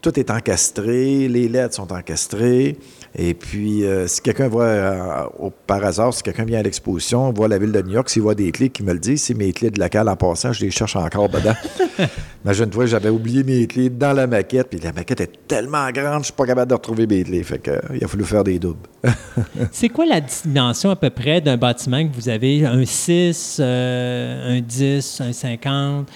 tout 0.01 0.19
est 0.19 0.29
encastré, 0.29 1.27
les 1.27 1.47
LED 1.47 1.73
sont 1.73 1.91
encastrés. 1.91 2.77
Et 3.19 3.33
puis, 3.33 3.83
euh, 3.83 4.05
si 4.05 4.21
quelqu'un 4.21 4.47
voit, 4.47 4.65
euh, 4.65 5.23
au- 5.39 5.49
par 5.49 5.83
hasard, 5.83 6.13
si 6.13 6.21
quelqu'un 6.21 6.45
vient 6.45 6.59
à 6.59 6.61
l'exposition, 6.63 7.31
voit 7.33 7.47
la 7.47 7.57
ville 7.57 7.71
de 7.71 7.81
New 7.81 7.93
York, 7.93 8.09
s'il 8.09 8.21
voit 8.21 8.35
des 8.35 8.51
clés 8.51 8.69
qui 8.69 8.83
me 8.83 8.93
le 8.93 8.99
disent, 8.99 9.23
c'est 9.23 9.33
mes 9.33 9.51
clés 9.53 9.71
de 9.71 9.79
local 9.79 10.07
en 10.07 10.15
passant, 10.15 10.53
je 10.53 10.63
les 10.63 10.69
cherche 10.69 10.95
encore 10.95 11.27
dedans. 11.27 11.55
Imagine-toi, 12.45 12.85
j'avais 12.85 13.09
oublié 13.09 13.43
mes 13.43 13.65
clés 13.65 13.89
dans 13.89 14.13
la 14.13 14.27
maquette, 14.27 14.67
puis 14.69 14.79
la 14.79 14.93
maquette 14.93 15.21
est 15.21 15.31
tellement 15.47 15.89
grande, 15.91 16.19
je 16.21 16.25
suis 16.25 16.33
pas 16.33 16.45
capable 16.45 16.69
de 16.69 16.75
retrouver 16.75 17.07
mes 17.07 17.23
clés. 17.23 17.41
Fait 17.43 17.57
que, 17.57 17.71
euh, 17.71 17.79
il 17.95 18.03
a 18.03 18.07
fallu 18.07 18.23
faire 18.23 18.43
des 18.43 18.59
doubles. 18.59 18.87
C'est 19.71 19.89
quoi 19.89 20.05
la 20.05 20.21
dimension 20.21 20.91
à 20.91 20.95
peu 20.95 21.09
près 21.09 21.41
d'un 21.41 21.57
bâtiment 21.57 22.07
que 22.07 22.13
vous 22.15 22.29
avez? 22.29 22.65
Un 22.67 22.85
6, 22.85 23.57
euh, 23.59 24.57
un 24.57 24.61
10, 24.61 25.21
un 25.21 25.33
50? 25.33 26.07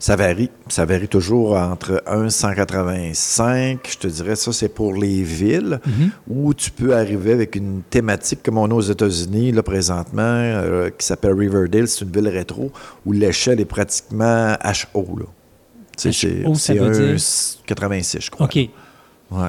Ça 0.00 0.16
varie. 0.16 0.50
Ça 0.68 0.84
varie 0.86 1.08
toujours 1.08 1.52
entre 1.56 2.02
1,185, 2.06 3.80
je 3.90 3.98
te 3.98 4.06
dirais, 4.08 4.34
ça 4.34 4.50
c'est 4.52 4.68
pour 4.70 4.94
les 4.94 5.22
villes, 5.22 5.78
où 6.26 6.54
tu 6.54 6.70
peux 6.70 6.96
arriver 6.96 7.32
avec 7.32 7.54
une 7.54 7.82
thématique 7.88 8.42
comme 8.42 8.56
on 8.58 8.64
a 8.70 8.74
aux 8.74 8.80
États-Unis, 8.80 9.52
là 9.52 9.62
présentement, 9.62 10.22
euh, 10.22 10.88
qui 10.90 11.06
s'appelle 11.06 11.34
Riverdale, 11.34 11.86
c'est 11.86 12.04
une 12.04 12.12
ville 12.12 12.28
rétro, 12.28 12.72
où 13.04 13.12
l'échelle 13.12 13.60
est 13.60 13.64
pratiquement 13.66 14.54
HO. 14.94 15.18
Là. 15.18 15.26
C'est- 15.96 16.44
HO, 16.46 16.54
ça 16.54 16.60
c'est 16.72 16.78
veut 16.78 16.90
dire? 16.90 17.14
1,86, 17.16 18.20
je 18.24 18.30
crois. 18.30 18.46
OK. 18.46 18.56
Ouais. 18.56 19.48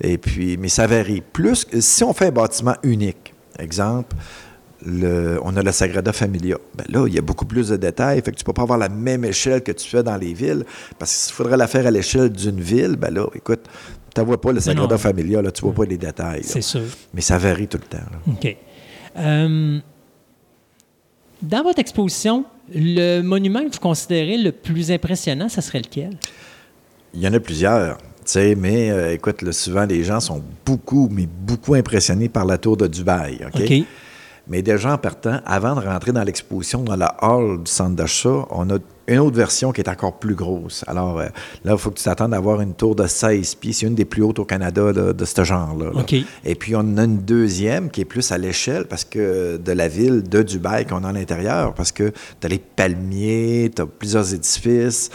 Et 0.00 0.18
puis, 0.18 0.56
mais 0.58 0.68
ça 0.68 0.86
varie. 0.86 1.22
Plus, 1.32 1.64
si 1.78 2.04
on 2.04 2.12
fait 2.12 2.26
un 2.26 2.30
bâtiment 2.32 2.74
unique, 2.82 3.32
exemple, 3.58 4.14
le- 4.86 5.38
on 5.42 5.56
a 5.56 5.62
la 5.62 5.72
Sagrada 5.72 6.12
Familia. 6.12 6.56
Ben 6.76 6.84
là, 6.88 7.06
il 7.06 7.14
y 7.14 7.18
a 7.18 7.22
beaucoup 7.22 7.44
plus 7.46 7.68
de 7.68 7.76
détails. 7.76 8.20
Fait 8.22 8.32
que 8.32 8.36
tu 8.36 8.44
peux 8.44 8.52
pas 8.52 8.62
avoir 8.62 8.78
la 8.78 8.88
même 8.88 9.24
échelle 9.24 9.62
que 9.62 9.72
tu 9.72 9.88
fais 9.88 10.02
dans 10.02 10.16
les 10.16 10.32
villes. 10.34 10.64
Parce 10.98 11.10
que 11.12 11.16
s'il 11.18 11.34
faudrait 11.34 11.56
la 11.56 11.66
faire 11.66 11.86
à 11.86 11.90
l'échelle 11.90 12.30
d'une 12.30 12.60
ville, 12.60 12.96
ben 12.96 13.12
là, 13.12 13.26
écoute, 13.34 13.60
tu 14.14 14.20
ne 14.20 14.26
vois 14.26 14.40
pas 14.40 14.52
la 14.52 14.60
Sagrada 14.60 14.94
non. 14.94 14.98
Familia, 14.98 15.40
là, 15.42 15.50
tu 15.50 15.62
vois 15.62 15.72
pas 15.74 15.84
les 15.84 15.98
détails. 15.98 16.42
C'est 16.44 16.60
sûr. 16.62 16.82
Mais 17.14 17.20
ça 17.22 17.38
varie 17.38 17.68
tout 17.68 17.78
le 17.78 17.86
temps. 17.98 18.04
là. 18.10 18.18
OK. 18.32 18.56
Euh, 19.18 19.78
dans 21.42 21.62
votre 21.62 21.78
exposition, 21.80 22.44
le 22.74 23.20
monument 23.22 23.60
que 23.60 23.72
vous 23.74 23.80
considérez 23.80 24.38
le 24.38 24.52
plus 24.52 24.90
impressionnant, 24.90 25.48
ça 25.48 25.60
serait 25.60 25.80
lequel? 25.80 26.16
Il 27.14 27.20
y 27.20 27.28
en 27.28 27.32
a 27.34 27.40
plusieurs. 27.40 27.98
tu 27.98 28.04
sais, 28.26 28.54
mais 28.54 28.90
euh, 28.90 29.12
écoute, 29.14 29.42
là, 29.42 29.50
souvent 29.52 29.84
les 29.84 30.04
gens 30.04 30.20
sont 30.20 30.42
beaucoup, 30.64 31.08
mais 31.10 31.26
beaucoup 31.26 31.74
impressionnés 31.74 32.28
par 32.28 32.44
la 32.44 32.56
tour 32.58 32.76
de 32.76 32.86
Dubaï. 32.86 33.40
OK? 33.52 33.60
OK. 33.60 33.84
Mais 34.52 34.60
déjà 34.60 34.92
en 34.92 34.98
partant, 34.98 35.40
avant 35.46 35.74
de 35.74 35.80
rentrer 35.80 36.12
dans 36.12 36.24
l'exposition, 36.24 36.82
dans 36.82 36.94
la 36.94 37.16
hall 37.22 37.62
du 37.62 37.70
centre 37.70 37.96
d'achat, 37.96 38.46
on 38.50 38.68
a 38.68 38.76
une 39.08 39.18
autre 39.18 39.34
version 39.34 39.72
qui 39.72 39.80
est 39.80 39.88
encore 39.88 40.18
plus 40.18 40.34
grosse. 40.34 40.84
Alors 40.86 41.20
euh, 41.20 41.28
là, 41.64 41.72
il 41.72 41.78
faut 41.78 41.90
que 41.90 41.96
tu 41.96 42.04
t'attendes 42.04 42.34
à 42.34 42.36
avoir 42.36 42.60
une 42.60 42.74
tour 42.74 42.94
de 42.94 43.06
16 43.06 43.54
pieds. 43.54 43.72
C'est 43.72 43.86
une 43.86 43.94
des 43.94 44.04
plus 44.04 44.22
hautes 44.22 44.40
au 44.40 44.44
Canada 44.44 44.92
là, 44.92 45.14
de 45.14 45.24
ce 45.24 45.42
genre-là. 45.42 45.92
Et 46.44 46.54
puis, 46.54 46.76
on 46.76 46.98
a 46.98 47.04
une 47.04 47.20
deuxième 47.20 47.90
qui 47.90 48.02
est 48.02 48.04
plus 48.04 48.30
à 48.30 48.36
l'échelle 48.36 48.84
parce 48.84 49.06
que 49.06 49.56
de 49.56 49.72
la 49.72 49.88
ville 49.88 50.22
de 50.22 50.42
Dubaï 50.42 50.84
qu'on 50.84 51.02
a 51.04 51.08
à 51.08 51.12
l'intérieur, 51.12 51.72
parce 51.72 51.90
que 51.90 52.10
tu 52.38 52.46
as 52.46 52.48
les 52.48 52.58
palmiers, 52.58 53.70
tu 53.74 53.80
as 53.80 53.86
plusieurs 53.86 54.34
édifices. 54.34 55.08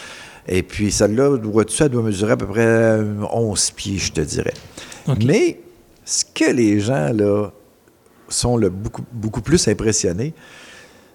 Et 0.48 0.64
puis, 0.64 0.92
celle-là, 0.92 1.38
vois-tu, 1.44 1.84
elle 1.84 1.90
doit 1.90 2.02
mesurer 2.02 2.32
à 2.32 2.38
peu 2.38 2.48
près 2.48 2.66
euh, 2.66 3.22
11 3.32 3.70
pieds, 3.70 4.00
je 4.00 4.14
te 4.14 4.22
dirais. 4.22 4.56
Mais 5.24 5.60
ce 6.06 6.26
que 6.26 6.52
les 6.52 6.80
gens, 6.80 7.14
là, 7.14 7.52
sont 8.30 8.60
beaucoup, 9.14 9.42
plus 9.42 9.68
impressionnés, 9.68 10.34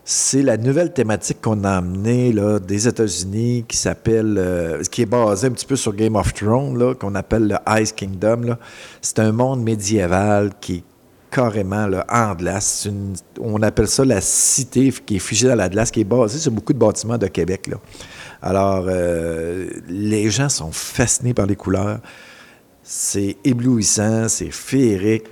c'est 0.05 0.43
la 0.43 0.57
nouvelle 0.57 0.93
thématique 0.93 1.41
qu'on 1.41 1.63
a 1.63 1.77
amenée 1.77 2.35
des 2.67 2.89
États-Unis 2.89 3.65
qui 3.69 3.77
s'appelle, 3.77 4.35
euh, 4.37 4.83
qui 4.91 5.03
est 5.03 5.07
basée 5.07 5.47
un 5.47 5.53
petit 5.53 5.67
peu 5.67 5.77
sur 5.77 5.95
Game 5.95 6.17
of 6.17 6.35
Thrones, 6.35 6.97
qu'on 6.97 7.15
appelle 7.15 7.47
le 7.47 7.81
Ice 7.81 7.93
Kingdom. 7.93 8.57
C'est 9.01 9.21
un 9.21 9.31
monde 9.31 9.63
médiéval 9.63 10.51
qui 10.61 10.77
est 10.77 10.85
carrément 11.31 11.89
en 12.09 12.35
glace. 12.35 12.89
On 13.41 13.63
appelle 13.63 13.89
ça 13.89 14.05
la 14.05 14.21
cité 14.21 14.93
qui 15.07 15.17
est 15.17 15.21
figée 15.21 15.49
dans 15.49 15.55
la 15.55 15.69
glace, 15.69 15.91
qui 15.91 16.01
est 16.01 16.05
basée 16.05 16.39
sur 16.39 16.53
beaucoup 16.53 16.73
de 16.73 16.79
bâtiments 16.79 17.19
de 17.19 17.27
Québec. 17.29 17.71
Alors, 18.43 18.85
euh, 18.89 19.69
les 19.89 20.31
gens 20.31 20.49
sont 20.49 20.73
fascinés 20.73 21.33
par 21.33 21.47
les 21.47 21.57
couleurs. 21.57 22.01
C'est 22.83 23.37
éblouissant, 23.45 24.29
c'est 24.29 24.51
féerique. 24.51 25.25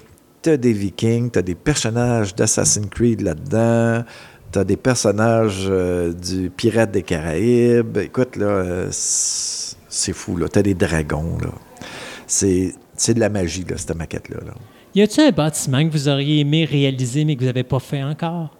T'as 0.42 0.56
des 0.56 0.72
Vikings, 0.72 1.30
t'as 1.30 1.42
des 1.42 1.54
personnages 1.54 2.34
d'Assassin's 2.34 2.88
Creed 2.90 3.20
là-dedans, 3.20 4.04
t'as 4.50 4.64
des 4.64 4.76
personnages 4.78 5.66
euh, 5.68 6.12
du 6.14 6.48
Pirate 6.50 6.90
des 6.92 7.02
Caraïbes. 7.02 7.98
Écoute, 7.98 8.36
là, 8.36 8.46
euh, 8.46 8.88
c'est 8.90 10.12
fou, 10.14 10.36
là. 10.38 10.48
T'as 10.48 10.62
des 10.62 10.74
dragons, 10.74 11.36
là. 11.42 11.50
C'est 12.26 12.74
c'est 12.96 13.14
de 13.14 13.20
la 13.20 13.28
magie, 13.28 13.64
là, 13.68 13.76
cette 13.76 13.94
maquette-là. 13.96 14.38
là. 14.46 14.54
Y 14.94 15.02
a-t-il 15.02 15.28
un 15.28 15.30
bâtiment 15.30 15.86
que 15.86 15.92
vous 15.92 16.08
auriez 16.08 16.40
aimé 16.40 16.64
réaliser 16.64 17.24
mais 17.24 17.34
que 17.34 17.40
vous 17.40 17.46
n'avez 17.46 17.62
pas 17.64 17.78
fait 17.78 18.02
encore? 18.02 18.56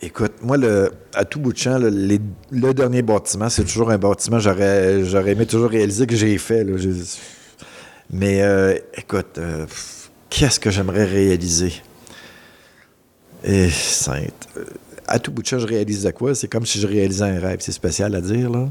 Écoute, 0.00 0.34
moi, 0.42 0.56
le, 0.56 0.92
à 1.14 1.24
tout 1.24 1.40
bout 1.40 1.52
de 1.52 1.58
champ, 1.58 1.76
les- 1.78 2.20
le 2.52 2.72
dernier 2.72 3.02
bâtiment, 3.02 3.48
c'est 3.48 3.64
toujours 3.64 3.90
un 3.90 3.98
bâtiment 3.98 4.36
que 4.36 4.42
j'aurais, 4.44 5.04
j'aurais 5.04 5.32
aimé 5.32 5.44
toujours 5.46 5.70
réaliser 5.70 6.06
que 6.06 6.14
j'ai 6.14 6.38
fait. 6.38 6.62
là. 6.64 6.76
Mais 8.10 8.42
euh, 8.42 8.74
écoute, 8.96 9.32
pff, 9.34 9.97
qu'est-ce 10.30 10.60
que 10.60 10.70
j'aimerais 10.70 11.04
réaliser? 11.04 11.72
Et 13.44 13.68
sainte. 13.70 14.48
euh, 14.56 14.64
À 15.06 15.18
tout 15.18 15.30
bout 15.30 15.42
de 15.42 15.46
champ, 15.46 15.58
je 15.58 15.66
réalise 15.66 16.02
de 16.04 16.10
quoi? 16.10 16.34
C'est 16.34 16.48
comme 16.48 16.66
si 16.66 16.80
je 16.80 16.86
réalisais 16.86 17.24
un 17.24 17.38
rêve. 17.38 17.58
C'est 17.60 17.72
spécial 17.72 18.14
à 18.14 18.20
dire, 18.20 18.50
là. 18.50 18.68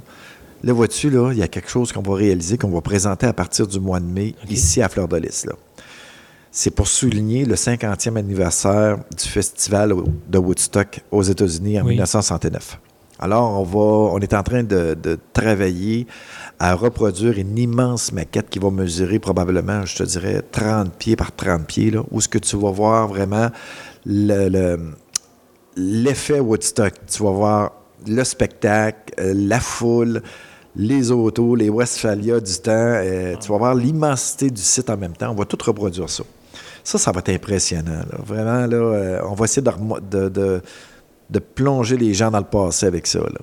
Là, 0.64 0.74
vois-tu, 0.74 1.10
là, 1.10 1.32
il 1.34 1.38
y 1.38 1.44
a 1.44 1.48
quelque 1.48 1.70
chose 1.70 1.92
qu'on 1.92 2.02
va 2.02 2.16
réaliser, 2.16 2.58
qu'on 2.58 2.70
va 2.70 2.82
présenter 2.82 3.28
à 3.28 3.34
partir 3.34 3.68
du 3.68 3.80
mois 3.80 4.00
de 4.00 4.06
mai, 4.06 4.34
ici 4.50 4.82
à 4.82 4.90
Fleur 4.90 5.08
de 5.08 5.18
Lys, 5.18 5.46
là. 5.46 5.54
C'est 6.52 6.72
pour 6.72 6.88
souligner 6.88 7.46
le 7.46 7.54
50e 7.56 8.18
anniversaire 8.18 8.98
du 9.16 9.28
festival 9.28 9.94
de 10.28 10.38
Woodstock 10.40 11.02
aux 11.12 11.22
États-Unis 11.22 11.80
en 11.80 11.84
Oui. 11.84 11.92
1969. 11.92 12.80
Alors, 13.20 13.60
on, 13.60 13.64
va, 13.64 13.80
on 14.16 14.20
est 14.20 14.34
en 14.34 14.42
train 14.44 14.64
de, 14.64 14.96
de 15.02 15.20
travailler 15.34 16.08
à 16.60 16.74
reproduire 16.74 17.38
une 17.38 17.58
immense 17.58 18.12
maquette 18.12 18.50
qui 18.50 18.58
va 18.60 18.72
mesurer 18.72 19.20
probablement, 19.20 19.86
je 19.86 19.98
te 19.98 20.04
dirais, 20.04 20.42
30 20.52 20.92
pieds 20.94 21.16
par 21.16 21.32
30 21.36 21.66
pieds, 21.68 21.92
là, 21.92 22.02
où 22.12 22.20
ce 22.22 22.28
que 22.28 22.40
tu 22.40 22.56
vas 22.58 22.72
voir 22.72 23.08
vraiment 23.08 23.50
le- 24.06 24.50
le, 24.50 24.80
l'effet 25.76 26.40
Woodstock. 26.40 26.94
Tu 27.08 27.24
vas 27.24 27.32
voir 27.32 27.72
le 28.08 28.24
spectacle, 28.24 29.14
euh, 29.20 29.34
la 29.36 29.60
foule, 29.60 30.22
les 30.76 31.12
autos, 31.12 31.56
les 31.56 31.70
Westphalia 31.70 32.40
du 32.40 32.54
temps. 32.58 32.72
euh, 32.72 33.36
Tu 33.40 33.52
vas 33.52 33.58
voir 33.58 33.76
l'immensité 33.76 34.50
du 34.50 34.62
site 34.62 34.90
en 34.90 34.98
même 34.98 35.14
temps. 35.14 35.32
On 35.32 35.36
va 35.36 35.46
tout 35.46 35.58
reproduire 35.64 36.10
ça. 36.10 36.24
Ça, 36.84 36.98
ça 36.98 37.12
va 37.12 37.20
être 37.20 37.30
impressionnant. 37.30 38.02
Vraiment, 38.26 38.66
là, 38.66 38.78
euh, 38.78 39.20
on 39.30 39.34
va 39.34 39.46
essayer 39.46 39.62
de- 39.62 40.62
de 41.30 41.40
plonger 41.40 41.98
les 41.98 42.14
gens 42.14 42.32
dans 42.32 42.40
le 42.40 42.46
passé 42.46 42.86
avec 42.86 43.06
ça. 43.08 43.20
là. 43.20 43.40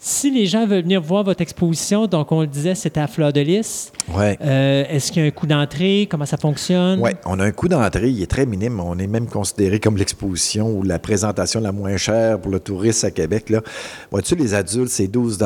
Si 0.00 0.30
les 0.30 0.46
gens 0.46 0.64
veulent 0.64 0.82
venir 0.82 1.02
voir 1.02 1.24
votre 1.24 1.40
exposition, 1.40 2.06
donc 2.06 2.30
on 2.30 2.42
le 2.42 2.46
disait, 2.46 2.76
c'était 2.76 3.00
à 3.00 3.08
Fleur 3.08 3.32
de 3.32 3.40
Lys. 3.40 3.90
Ouais. 4.14 4.38
Euh, 4.40 4.84
Est-ce 4.88 5.10
qu'il 5.10 5.20
y 5.22 5.24
a 5.24 5.28
un 5.28 5.32
coût 5.32 5.48
d'entrée? 5.48 6.06
Comment 6.08 6.24
ça 6.24 6.36
fonctionne? 6.36 7.00
Oui, 7.02 7.10
on 7.24 7.40
a 7.40 7.44
un 7.44 7.50
coût 7.50 7.66
d'entrée, 7.66 8.08
il 8.08 8.22
est 8.22 8.30
très 8.30 8.46
minime. 8.46 8.78
On 8.78 8.96
est 9.00 9.08
même 9.08 9.26
considéré 9.26 9.80
comme 9.80 9.96
l'exposition 9.96 10.70
ou 10.70 10.84
la 10.84 11.00
présentation 11.00 11.60
la 11.60 11.72
moins 11.72 11.96
chère 11.96 12.40
pour 12.40 12.52
le 12.52 12.60
touriste 12.60 13.02
à 13.02 13.10
Québec. 13.10 13.50
Là. 13.50 13.60
Vois-tu, 14.12 14.36
les 14.36 14.54
adultes, 14.54 14.90
c'est 14.90 15.08
12 15.08 15.36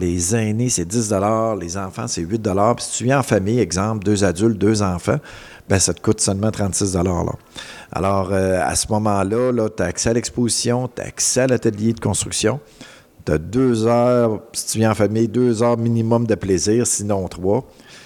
les 0.00 0.34
aînés, 0.34 0.70
c'est 0.70 0.86
10 0.86 1.14
les 1.60 1.76
enfants, 1.76 2.08
c'est 2.08 2.22
8 2.22 2.42
Puis 2.42 2.84
si 2.84 2.98
tu 2.98 3.04
viens 3.04 3.20
en 3.20 3.22
famille, 3.22 3.60
exemple, 3.60 4.04
deux 4.04 4.24
adultes, 4.24 4.58
deux 4.58 4.82
enfants, 4.82 5.18
ben 5.68 5.78
ça 5.78 5.94
te 5.94 6.00
coûte 6.00 6.20
seulement 6.20 6.50
36 6.50 6.94
là. 6.94 7.02
Alors, 7.92 8.32
euh, 8.32 8.60
à 8.60 8.74
ce 8.74 8.88
moment-là, 8.90 9.52
-là, 9.52 9.68
tu 9.74 9.84
as 9.84 9.86
accès 9.86 10.10
à 10.10 10.12
l'exposition, 10.14 10.88
tu 10.88 11.00
as 11.00 11.06
accès 11.06 11.42
à 11.42 11.46
l'atelier 11.46 11.92
de 11.92 12.00
construction. 12.00 12.58
Tu 13.24 13.32
as 13.32 13.38
deux 13.38 13.86
heures, 13.86 14.40
si 14.52 14.66
tu 14.66 14.78
viens 14.78 14.90
en 14.90 14.94
famille, 14.94 15.28
deux 15.28 15.62
heures 15.62 15.78
minimum 15.78 16.26
de 16.26 16.34
plaisir, 16.34 16.86
sinon 16.86 17.26
trois. 17.28 17.64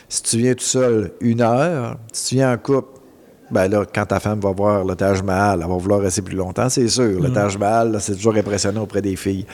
Si 0.08 0.22
tu 0.22 0.38
viens 0.38 0.54
tout 0.54 0.64
seul, 0.64 1.12
une 1.20 1.40
heure. 1.40 1.96
Si 2.12 2.28
tu 2.30 2.34
viens 2.36 2.52
en 2.52 2.58
couple, 2.58 3.00
ben 3.50 3.68
là, 3.68 3.84
quand 3.92 4.06
ta 4.06 4.20
femme 4.20 4.40
va 4.40 4.52
voir 4.52 4.84
le 4.84 4.94
Taj 4.94 5.22
Mahal, 5.22 5.60
elle 5.62 5.68
va 5.68 5.76
vouloir 5.76 6.00
rester 6.00 6.22
plus 6.22 6.36
longtemps, 6.36 6.68
c'est 6.68 6.88
sûr. 6.88 7.20
Le 7.20 7.32
Taj 7.32 7.56
Mahal, 7.56 7.96
c'est 8.00 8.14
toujours 8.14 8.36
impressionnant 8.36 8.82
auprès 8.82 9.02
des 9.02 9.16
filles. 9.16 9.46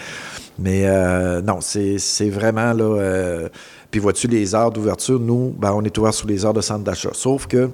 Mais 0.58 0.82
euh, 0.86 1.40
non, 1.42 1.60
c'est 1.60 1.98
c'est 1.98 2.28
vraiment 2.30 2.72
là. 2.72 2.84
euh, 2.84 3.48
puis 3.90 4.00
vois-tu, 4.00 4.26
les 4.26 4.54
heures 4.54 4.70
d'ouverture, 4.72 5.20
nous, 5.20 5.54
ben, 5.56 5.72
on 5.72 5.82
est 5.82 5.96
ouvert 5.98 6.12
sous 6.12 6.26
les 6.26 6.44
heures 6.44 6.52
de 6.52 6.60
centre 6.60 6.84
d'achat. 6.84 7.10
Sauf 7.12 7.46
que 7.46 7.70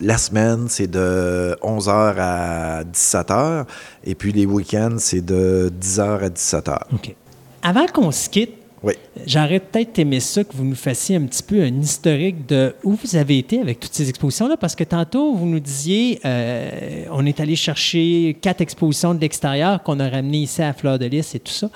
la 0.00 0.18
semaine, 0.18 0.66
c'est 0.68 0.86
de 0.86 1.56
11h 1.62 2.14
à 2.18 2.84
17h. 2.84 3.64
Et 4.04 4.14
puis 4.14 4.32
les 4.32 4.46
week-ends, 4.46 4.96
c'est 4.98 5.24
de 5.24 5.72
10h 5.80 6.24
à 6.24 6.28
17h. 6.28 6.78
OK. 6.92 7.14
Avant 7.62 7.86
qu'on 7.86 8.10
se 8.10 8.28
quitte, 8.28 8.63
Oui. 8.84 8.92
J'aurais 9.26 9.60
peut-être 9.60 9.98
aimé 9.98 10.20
ça 10.20 10.44
que 10.44 10.54
vous 10.54 10.64
nous 10.64 10.74
fassiez 10.74 11.16
un 11.16 11.22
petit 11.22 11.42
peu 11.42 11.62
un 11.62 11.80
historique 11.80 12.46
de 12.46 12.74
où 12.84 12.92
vous 13.02 13.16
avez 13.16 13.38
été 13.38 13.58
avec 13.58 13.80
toutes 13.80 13.94
ces 13.94 14.10
expositions-là, 14.10 14.58
parce 14.58 14.74
que 14.76 14.84
tantôt, 14.84 15.34
vous 15.34 15.46
nous 15.46 15.58
disiez, 15.58 16.20
euh, 16.24 17.04
on 17.10 17.24
est 17.24 17.40
allé 17.40 17.56
chercher 17.56 18.36
quatre 18.42 18.60
expositions 18.60 19.14
de 19.14 19.20
l'extérieur 19.20 19.82
qu'on 19.82 19.98
a 20.00 20.08
ramenées 20.08 20.42
ici 20.42 20.60
à 20.60 20.74
Fleur 20.74 20.98
de 20.98 21.06
Lys 21.06 21.34
et 21.34 21.40
tout 21.40 21.52
ça, 21.52 21.70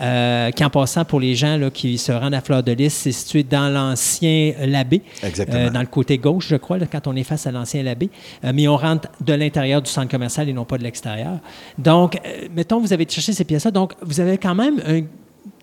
euh, 0.00 0.50
qui 0.50 0.64
en 0.64 0.70
passant 0.70 1.04
pour 1.04 1.20
les 1.20 1.36
gens 1.36 1.56
là, 1.56 1.70
qui 1.70 1.96
se 1.96 2.10
rendent 2.10 2.34
à 2.34 2.40
Fleur 2.40 2.64
de 2.64 2.72
Lys, 2.72 2.92
c'est 2.92 3.12
situé 3.12 3.44
dans 3.44 3.72
l'ancien 3.72 4.54
Labbé, 4.66 5.02
Exactement. 5.22 5.58
euh, 5.58 5.70
dans 5.70 5.80
le 5.80 5.86
côté 5.86 6.18
gauche, 6.18 6.48
je 6.48 6.56
crois, 6.56 6.78
là, 6.78 6.86
quand 6.90 7.06
on 7.06 7.14
est 7.14 7.22
face 7.22 7.46
à 7.46 7.52
l'ancien 7.52 7.82
Labbé, 7.84 8.10
Euh, 8.44 8.52
mais 8.54 8.66
on 8.66 8.76
rentre 8.76 9.08
de 9.20 9.32
l'intérieur 9.32 9.80
du 9.82 9.90
centre 9.90 10.08
commercial 10.08 10.48
et 10.48 10.52
non 10.52 10.64
pas 10.64 10.78
de 10.78 10.82
l'extérieur. 10.82 11.38
Donc, 11.76 12.16
euh, 12.16 12.48
mettons, 12.54 12.80
vous 12.80 12.92
avez 12.92 13.06
cherché 13.08 13.32
ces 13.32 13.44
pièces-là, 13.44 13.70
donc 13.70 13.92
vous 14.02 14.18
avez 14.20 14.38
quand 14.38 14.54
même 14.54 14.80
un 14.86 15.02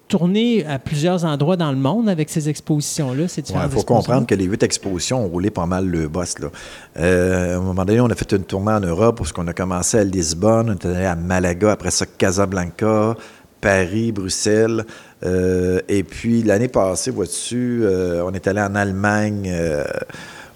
tourné 0.07 0.65
à 0.65 0.77
plusieurs 0.79 1.25
endroits 1.25 1.57
dans 1.57 1.71
le 1.71 1.77
monde 1.77 2.07
avec 2.09 2.29
ces 2.29 2.47
expositions-là. 2.49 3.27
ces 3.27 3.41
Il 3.41 3.45
différentes 3.45 3.71
faut 3.71 3.79
expositions? 3.79 3.95
comprendre 3.95 4.27
que 4.27 4.35
les 4.35 4.45
huit 4.45 4.61
expositions 4.63 5.25
ont 5.25 5.27
roulé 5.27 5.49
pas 5.49 5.65
mal 5.65 5.87
le 5.87 6.07
boss. 6.07 6.39
Là. 6.39 6.49
Euh, 6.97 7.55
à 7.55 7.57
un 7.57 7.61
moment 7.61 7.85
donné, 7.85 7.99
on 7.99 8.07
a 8.07 8.15
fait 8.15 8.31
une 8.33 8.43
tournée 8.43 8.71
en 8.71 8.79
Europe 8.81 9.17
parce 9.17 9.31
qu'on 9.31 9.47
a 9.47 9.53
commencé 9.53 9.97
à 9.97 10.03
Lisbonne, 10.03 10.69
on 10.69 10.73
est 10.73 10.85
allé 10.85 11.05
à 11.05 11.15
Malaga, 11.15 11.71
après 11.71 11.91
ça 11.91 12.05
Casablanca, 12.05 13.15
Paris, 13.61 14.11
Bruxelles. 14.11 14.85
Euh, 15.23 15.79
et 15.89 16.03
puis 16.03 16.43
l'année 16.43 16.67
passée, 16.67 17.09
vois-tu, 17.09 17.81
euh, 17.83 18.23
on 18.25 18.33
est 18.33 18.47
allé 18.47 18.61
en 18.61 18.75
Allemagne 18.75 19.51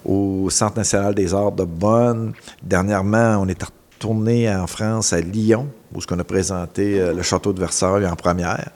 au 0.04 0.48
Centre 0.48 0.76
national 0.78 1.14
des 1.14 1.34
arts 1.34 1.52
de 1.52 1.64
Bonn. 1.64 2.32
Dernièrement, 2.62 3.38
on 3.40 3.48
est 3.48 3.60
retourné 3.62 4.48
en 4.54 4.66
France, 4.66 5.12
à 5.12 5.20
Lyon, 5.20 5.66
où 5.94 5.98
on 6.08 6.18
a 6.18 6.24
présenté 6.24 7.12
le 7.12 7.22
château 7.22 7.52
de 7.52 7.60
Versailles 7.60 8.06
en 8.06 8.16
première. 8.16 8.70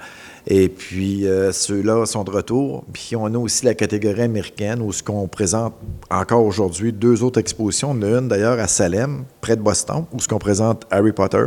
Et 0.47 0.68
puis, 0.68 1.26
euh, 1.26 1.52
ceux-là 1.52 2.05
sont 2.05 2.23
de 2.23 2.31
retour. 2.31 2.84
Puis, 2.92 3.16
on 3.16 3.26
a 3.26 3.39
aussi 3.39 3.64
la 3.64 3.74
catégorie 3.74 4.23
américaine 4.23 4.82
où 4.82 4.92
ce 4.92 5.02
qu'on 5.02 5.26
présente 5.26 5.74
encore 6.10 6.44
aujourd'hui 6.44 6.92
deux 6.92 7.23
autres 7.23 7.40
expositions. 7.40 7.92
On 7.92 8.02
a 8.02 8.18
une 8.18 8.28
d'ailleurs 8.28 8.58
à 8.58 8.68
Salem, 8.68 9.24
près 9.40 9.56
de 9.56 9.62
Boston, 9.62 10.05
où 10.12 10.20
ce 10.20 10.28
qu'on 10.28 10.39
présente 10.39 10.86
Harry 10.90 11.12
Potter, 11.12 11.47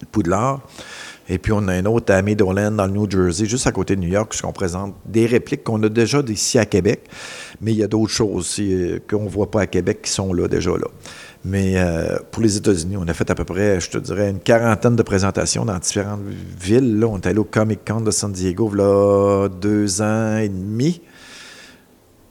le 0.00 0.06
Poudlard. 0.12 0.60
Et 1.28 1.38
puis, 1.38 1.52
on 1.52 1.66
a 1.68 1.74
un 1.74 1.84
autre 1.86 2.12
à 2.14 2.22
Meadowland, 2.22 2.70
dans 2.70 2.86
le 2.86 2.92
New 2.92 3.10
Jersey, 3.10 3.46
juste 3.46 3.66
à 3.66 3.72
côté 3.72 3.96
de 3.96 4.00
New 4.00 4.08
York, 4.08 4.32
où 4.32 4.46
qu'on 4.46 4.52
présente 4.52 4.94
des 5.04 5.26
répliques 5.26 5.64
qu'on 5.64 5.82
a 5.82 5.88
déjà 5.88 6.22
d'ici 6.22 6.58
à 6.58 6.64
Québec. 6.64 7.00
Mais 7.60 7.72
il 7.72 7.78
y 7.78 7.82
a 7.82 7.88
d'autres 7.88 8.12
choses 8.12 8.56
euh, 8.60 9.00
qu'on 9.10 9.24
ne 9.24 9.28
voit 9.28 9.50
pas 9.50 9.62
à 9.62 9.66
Québec 9.66 10.02
qui 10.02 10.10
sont 10.10 10.32
là, 10.32 10.46
déjà 10.46 10.70
là. 10.70 10.86
Mais 11.44 11.74
euh, 11.76 12.18
pour 12.32 12.42
les 12.42 12.56
États-Unis, 12.56 12.96
on 12.98 13.06
a 13.06 13.14
fait 13.14 13.30
à 13.30 13.34
peu 13.34 13.44
près, 13.44 13.80
je 13.80 13.90
te 13.90 13.98
dirais, 13.98 14.30
une 14.30 14.40
quarantaine 14.40 14.96
de 14.96 15.02
présentations 15.02 15.64
dans 15.64 15.78
différentes 15.78 16.20
villes. 16.60 16.98
Là, 16.98 17.06
on 17.06 17.18
est 17.18 17.26
allé 17.26 17.38
au 17.38 17.44
Comic 17.44 17.80
Con 17.86 18.00
de 18.00 18.10
San 18.10 18.32
Diego, 18.32 18.72
là, 18.74 19.48
deux 19.48 20.02
ans 20.02 20.38
et 20.38 20.48
demi. 20.48 21.00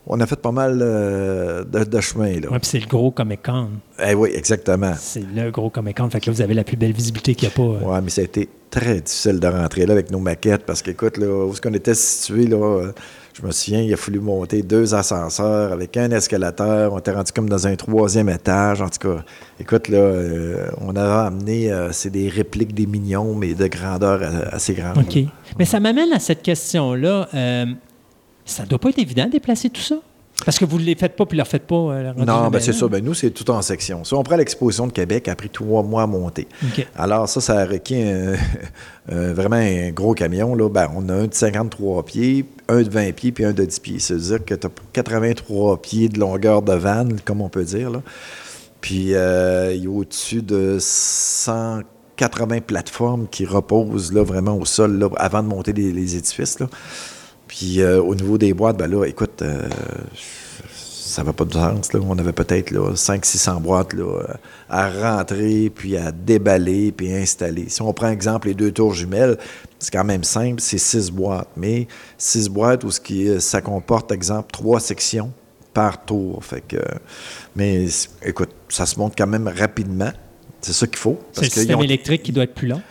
On 0.09 0.19
a 0.21 0.25
fait 0.25 0.39
pas 0.39 0.51
mal 0.53 0.79
euh, 0.81 1.63
de, 1.65 1.83
de 1.83 2.01
chemin, 2.01 2.39
là. 2.39 2.49
Ouais, 2.49 2.59
puis 2.59 2.69
c'est 2.69 2.79
le 2.79 2.85
gros 2.87 3.11
Comic 3.11 3.41
Con. 3.45 3.69
Eh 4.01 4.13
oui, 4.13 4.29
exactement. 4.33 4.93
C'est 4.97 5.25
le 5.35 5.51
gros 5.51 5.69
Comic 5.69 5.97
Con. 5.97 6.09
Fait 6.09 6.21
que 6.21 6.27
là, 6.29 6.33
vous 6.33 6.41
avez 6.41 6.53
la 6.53 6.63
plus 6.63 6.77
belle 6.77 6.93
visibilité 6.93 7.35
qu'il 7.35 7.49
n'y 7.49 7.53
a 7.53 7.57
pas. 7.57 7.85
euh. 7.85 7.89
Ouais, 7.89 8.01
mais 8.01 8.09
ça 8.09 8.21
a 8.21 8.23
été 8.23 8.47
très 8.69 9.01
difficile 9.01 9.39
de 9.39 9.47
rentrer 9.47 9.85
là 9.85 9.93
avec 9.93 10.09
nos 10.11 10.19
maquettes 10.19 10.65
parce 10.65 10.81
qu'écoute, 10.81 11.17
là, 11.17 11.27
où 11.45 11.51
est-ce 11.51 11.59
qu'on 11.61 11.73
était 11.73 11.93
situé, 11.95 12.45
là, 12.47 12.91
je 13.39 13.45
me 13.45 13.51
souviens, 13.51 13.81
il 13.81 13.93
a 13.93 13.97
fallu 13.97 14.19
monter 14.19 14.63
deux 14.63 14.95
ascenseurs 14.95 15.71
avec 15.71 15.95
un 15.95 16.09
escalateur. 16.09 16.93
On 16.93 16.99
était 16.99 17.11
rendu 17.11 17.31
comme 17.31 17.47
dans 17.47 17.67
un 17.67 17.75
troisième 17.75 18.29
étage. 18.29 18.81
En 18.81 18.89
tout 18.89 18.99
cas, 18.99 19.23
écoute, 19.59 19.89
là, 19.89 19.99
euh, 19.99 20.69
on 20.81 20.95
a 20.95 21.25
amené, 21.25 21.71
euh, 21.71 21.91
c'est 21.91 22.09
des 22.09 22.29
répliques 22.29 22.73
des 22.73 22.87
mignons, 22.87 23.35
mais 23.35 23.53
de 23.53 23.67
grandeur 23.67 24.19
euh, 24.23 24.45
assez 24.51 24.73
grande. 24.73 24.97
OK. 24.97 25.19
Mais 25.59 25.65
ça 25.65 25.79
m'amène 25.79 26.11
à 26.13 26.19
cette 26.19 26.41
question-là. 26.41 27.29
Euh, 27.33 27.65
ça 28.43 28.65
doit 28.65 28.79
pas 28.79 28.89
être 28.89 28.99
évident 28.99 29.25
de 29.25 29.31
déplacer 29.31 29.69
tout 29.69 29.81
ça? 29.81 29.97
Parce 30.45 30.59
que 30.59 30.65
vous 30.65 30.77
ne 30.79 30.83
les 30.83 30.95
faites 30.95 31.15
pas 31.15 31.25
puis 31.25 31.37
ne 31.37 31.43
le 31.43 31.47
faites 31.49 31.63
pas. 31.67 31.75
euh, 31.75 32.13
Non, 32.15 32.49
ben 32.49 32.59
c'est 32.59 32.71
ça. 32.73 32.87
Ben 32.87 33.03
nous, 33.03 33.13
c'est 33.13 33.31
tout 33.31 33.49
en 33.51 33.61
section. 33.61 34.03
Si 34.03 34.13
on 34.13 34.23
prend 34.23 34.35
l'exposition 34.37 34.87
de 34.87 34.91
Québec, 34.93 35.27
a 35.27 35.35
pris 35.35 35.49
trois 35.49 35.83
mois 35.83 36.03
à 36.03 36.07
monter. 36.07 36.47
Alors, 36.95 37.27
ça, 37.27 37.41
ça 37.41 37.59
a 37.59 37.65
requis 37.65 38.01
un- 38.01 38.33
un- 39.11 39.33
vraiment 39.33 39.55
un 39.57 39.89
gros 39.91 40.13
camion. 40.13 40.55
Là. 40.55 40.69
Ben, 40.69 40.89
on 40.95 41.09
a 41.09 41.13
un 41.13 41.27
de 41.27 41.33
53 41.33 42.05
pieds, 42.05 42.45
un 42.69 42.81
de 42.83 42.89
20 42.89 43.11
pieds, 43.13 43.31
puis 43.31 43.43
un 43.45 43.51
de 43.51 43.65
10 43.65 43.79
pieds. 43.79 43.99
C'est-à-dire 43.99 44.45
que 44.45 44.53
tu 44.53 44.67
as 44.67 44.69
83 44.93 45.81
pieds 45.81 46.07
de 46.07 46.19
longueur 46.19 46.61
de 46.61 46.73
vanne, 46.73 47.17
comme 47.25 47.41
on 47.41 47.49
peut 47.49 47.63
dire. 47.65 47.89
Là. 47.89 48.01
Puis, 48.79 49.15
euh, 49.15 49.73
il 49.75 49.83
y 49.83 49.87
a 49.87 49.89
au-dessus 49.89 50.43
de 50.43 50.77
180 50.79 52.61
plateformes 52.61 53.27
qui 53.29 53.45
reposent 53.45 54.13
là, 54.13 54.23
vraiment 54.23 54.55
au 54.55 54.65
sol 54.65 54.97
là, 54.97 55.09
avant 55.17 55.43
de 55.43 55.47
monter 55.47 55.73
les, 55.73 55.91
les 55.91 56.15
édifices. 56.15 56.59
Là. 56.59 56.67
Puis, 57.47 57.81
euh, 57.81 58.01
au 58.01 58.13
niveau 58.15 58.37
des 58.37 58.53
boîtes, 58.53 58.77
ben 58.77 58.89
là, 58.89 59.05
écoute, 59.05 59.41
euh, 59.41 59.67
ça 60.69 61.23
va 61.23 61.33
pas 61.33 61.45
de 61.45 61.53
sens. 61.53 61.93
Là. 61.93 61.99
On 62.07 62.17
avait 62.19 62.33
peut-être 62.33 62.71
500-600 62.95 63.61
boîtes 63.61 63.93
là, 63.93 64.03
euh, 64.03 64.33
à 64.69 64.89
rentrer, 65.17 65.71
puis 65.73 65.97
à 65.97 66.11
déballer, 66.11 66.91
puis 66.91 67.11
à 67.13 67.17
installer. 67.17 67.69
Si 67.69 67.81
on 67.81 67.91
prend 67.93 68.09
exemple 68.09 68.47
les 68.49 68.53
deux 68.53 68.71
tours 68.71 68.93
jumelles, 68.93 69.37
c'est 69.79 69.91
quand 69.91 70.03
même 70.03 70.23
simple, 70.23 70.61
c'est 70.61 70.77
six 70.77 71.09
boîtes. 71.09 71.49
Mais 71.55 71.87
six 72.17 72.49
boîtes 72.49 72.83
où 72.83 72.91
ce 72.91 72.99
qui, 72.99 73.27
est- 73.27 73.39
ça 73.39 73.61
comporte, 73.61 74.11
exemple, 74.11 74.51
trois 74.51 74.79
sections 74.79 75.31
par 75.73 76.03
tour. 76.05 76.43
Fait 76.43 76.61
que, 76.61 76.77
mais 77.55 77.85
écoute, 78.25 78.49
ça 78.69 78.85
se 78.85 78.99
monte 78.99 79.13
quand 79.17 79.27
même 79.27 79.47
rapidement. 79.47 80.11
C'est 80.61 80.73
ça 80.73 80.87
qu'il 80.87 80.97
faut. 80.97 81.19
C'est 81.33 81.41
le 81.45 81.49
système 81.51 81.79
ont- 81.79 81.83
électrique 81.83 82.23
qui 82.23 82.31
doit 82.31 82.43
être 82.43 82.55
plus 82.55 82.67
long. 82.67 82.81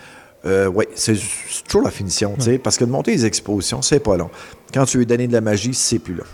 Euh, 0.44 0.66
oui, 0.66 0.84
c'est 0.94 1.16
toujours 1.66 1.82
la 1.82 1.90
finition, 1.90 2.34
tu 2.36 2.42
sais, 2.42 2.58
parce 2.58 2.76
que 2.76 2.84
de 2.84 2.90
monter 2.90 3.12
les 3.12 3.24
expositions, 3.26 3.82
c'est 3.82 4.00
pas 4.00 4.16
long. 4.16 4.30
Quand 4.72 4.84
tu 4.84 4.98
veux 4.98 5.06
donner 5.06 5.26
de 5.26 5.32
la 5.32 5.40
magie, 5.40 5.74
c'est 5.74 5.98
plus 5.98 6.14
long. 6.14 6.24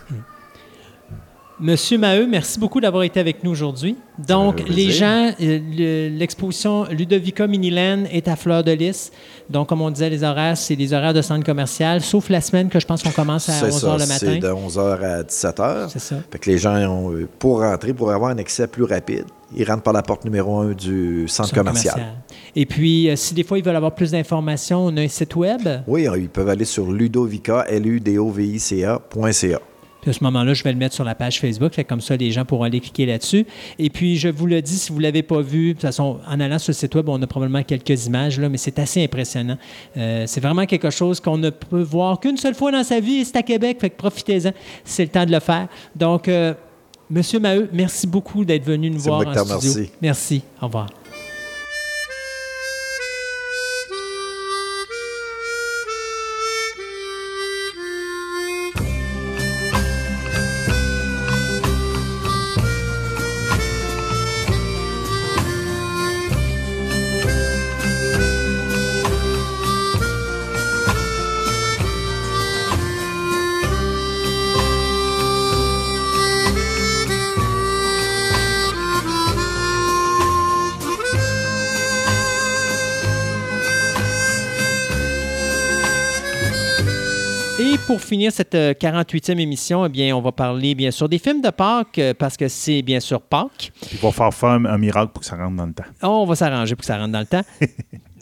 Monsieur 1.59 1.99
Maheu, 1.99 2.25
merci 2.27 2.59
beaucoup 2.59 2.81
d'avoir 2.81 3.03
été 3.03 3.19
avec 3.19 3.43
nous 3.43 3.51
aujourd'hui. 3.51 3.95
Donc, 4.27 4.63
les 4.67 4.89
gens, 4.89 5.31
euh, 5.39 5.59
le- 5.71 6.09
l'exposition 6.09 6.85
Ludovica 6.89 7.45
Miniland 7.45 8.05
est 8.11 8.27
à 8.27 8.35
Fleur 8.35 8.63
de 8.63 8.71
Lys. 8.71 9.11
Donc, 9.51 9.69
comme 9.69 9.81
on 9.81 9.91
disait, 9.91 10.09
les 10.09 10.23
horaires, 10.23 10.57
c'est 10.57 10.73
les 10.75 10.93
horaires 10.93 11.13
de 11.13 11.21
centre 11.21 11.45
commercial, 11.45 12.01
sauf 12.01 12.29
la 12.29 12.41
semaine 12.41 12.69
que 12.69 12.79
je 12.79 12.85
pense 12.87 13.03
qu'on 13.03 13.11
commence 13.11 13.47
à 13.49 13.53
C'est 13.53 13.65
11 13.67 13.81
ça, 13.81 13.87
h 13.87 13.93
le 13.93 14.05
c'est 14.05 14.25
matin. 14.39 14.47
de 14.47 14.51
11h 14.53 15.03
à 15.03 15.23
17h. 15.23 15.89
C'est 15.89 15.99
ça. 15.99 16.15
Fait 16.31 16.39
que 16.39 16.49
les 16.49 16.57
gens, 16.57 16.75
ont, 16.75 17.13
euh, 17.13 17.27
pour 17.37 17.59
rentrer, 17.61 17.93
pour 17.93 18.11
avoir 18.11 18.31
un 18.31 18.37
accès 18.39 18.65
plus 18.67 18.83
rapide, 18.83 19.25
ils 19.55 19.63
rentrent 19.63 19.83
par 19.83 19.93
la 19.93 20.01
porte 20.01 20.25
numéro 20.25 20.57
1 20.57 20.71
du 20.73 21.27
centre 21.27 21.49
Centre 21.49 21.53
commercial. 21.63 22.01
Et 22.55 22.65
puis, 22.65 23.09
euh, 23.09 23.15
si 23.15 23.35
des 23.35 23.43
fois 23.43 23.59
ils 23.59 23.63
veulent 23.63 23.75
avoir 23.75 23.93
plus 23.93 24.11
d'informations, 24.11 24.85
on 24.87 24.97
a 24.97 25.01
un 25.01 25.07
site 25.07 25.35
web. 25.35 25.61
Oui, 25.87 26.07
euh, 26.07 26.17
ils 26.17 26.29
peuvent 26.29 26.49
aller 26.49 26.65
sur 26.65 26.91
ludovica, 26.91 27.65
l 27.69 27.99
Puis 30.03 30.09
à 30.09 30.13
ce 30.13 30.21
moment-là, 30.25 30.53
je 30.53 30.65
vais 30.65 30.73
le 30.73 30.77
mettre 30.77 30.93
sur 30.93 31.05
la 31.05 31.15
page 31.15 31.39
Facebook. 31.39 31.73
Fait 31.73 31.85
comme 31.85 32.01
ça, 32.01 32.17
les 32.17 32.29
gens 32.31 32.43
pourront 32.43 32.63
aller 32.63 32.81
cliquer 32.81 33.05
là-dessus. 33.05 33.45
Et 33.79 33.89
puis, 33.89 34.17
je 34.17 34.27
vous 34.27 34.47
le 34.47 34.61
dis, 34.61 34.77
si 34.77 34.91
vous 34.91 34.97
ne 34.97 35.03
l'avez 35.03 35.23
pas 35.23 35.39
vu, 35.39 35.69
de 35.69 35.71
toute 35.71 35.83
façon, 35.83 36.19
en 36.27 36.39
allant 36.41 36.59
sur 36.59 36.71
le 36.71 36.75
site 36.75 36.93
web, 36.93 37.07
on 37.07 37.21
a 37.21 37.25
probablement 37.25 37.63
quelques 37.63 38.05
images, 38.05 38.37
là, 38.37 38.49
mais 38.49 38.57
c'est 38.57 38.79
assez 38.79 39.01
impressionnant. 39.01 39.57
Euh, 39.95 40.25
c'est 40.27 40.41
vraiment 40.41 40.65
quelque 40.65 40.89
chose 40.89 41.21
qu'on 41.21 41.37
ne 41.37 41.51
peut 41.51 41.83
voir 41.83 42.19
qu'une 42.19 42.35
seule 42.35 42.53
fois 42.53 42.73
dans 42.73 42.83
sa 42.83 42.99
vie, 42.99 43.19
et 43.19 43.23
c'est 43.23 43.37
à 43.37 43.43
Québec. 43.43 43.77
Fait 43.79 43.91
que 43.91 43.95
profitez-en. 43.95 44.51
C'est 44.83 45.03
le 45.03 45.09
temps 45.09 45.25
de 45.25 45.31
le 45.31 45.39
faire. 45.39 45.69
Donc, 45.95 46.27
euh, 46.27 46.53
Monsieur 47.09 47.39
Maheu, 47.39 47.69
merci 47.71 48.07
beaucoup 48.07 48.43
d'être 48.43 48.65
venu 48.65 48.89
nous 48.89 48.99
voir 48.99 49.19
en 49.19 49.33
studio. 49.33 49.43
remercie. 49.43 49.91
Merci. 50.01 50.41
Au 50.61 50.65
revoir. 50.65 51.02
Pour 87.93 88.01
finir 88.01 88.31
cette 88.31 88.55
euh, 88.55 88.73
48e 88.73 89.37
émission, 89.37 89.85
eh 89.85 89.89
bien, 89.89 90.17
on 90.17 90.21
va 90.21 90.31
parler 90.31 90.73
bien 90.73 90.89
sûr 90.89 91.07
des 91.07 91.19
films 91.19 91.41
de 91.41 91.51
Pâques 91.51 91.99
euh, 91.99 92.15
parce 92.17 92.35
que 92.35 92.47
c'est 92.47 92.81
bien 92.81 92.99
sûr 92.99 93.21
Pâques. 93.21 93.71
Il 93.91 93.99
va 93.99 94.11
faire 94.11 94.33
faire 94.33 94.49
un, 94.49 94.65
un 94.65 94.79
miracle 94.79 95.11
pour 95.13 95.19
que 95.21 95.27
ça 95.27 95.35
rentre 95.35 95.55
dans 95.55 95.67
le 95.67 95.73
temps. 95.73 95.83
Oh, 96.01 96.23
on 96.23 96.25
va 96.25 96.33
s'arranger 96.33 96.73
pour 96.73 96.79
que 96.79 96.87
ça 96.87 96.97
rentre 96.97 97.11
dans 97.11 97.19
le 97.19 97.27
temps. 97.27 97.43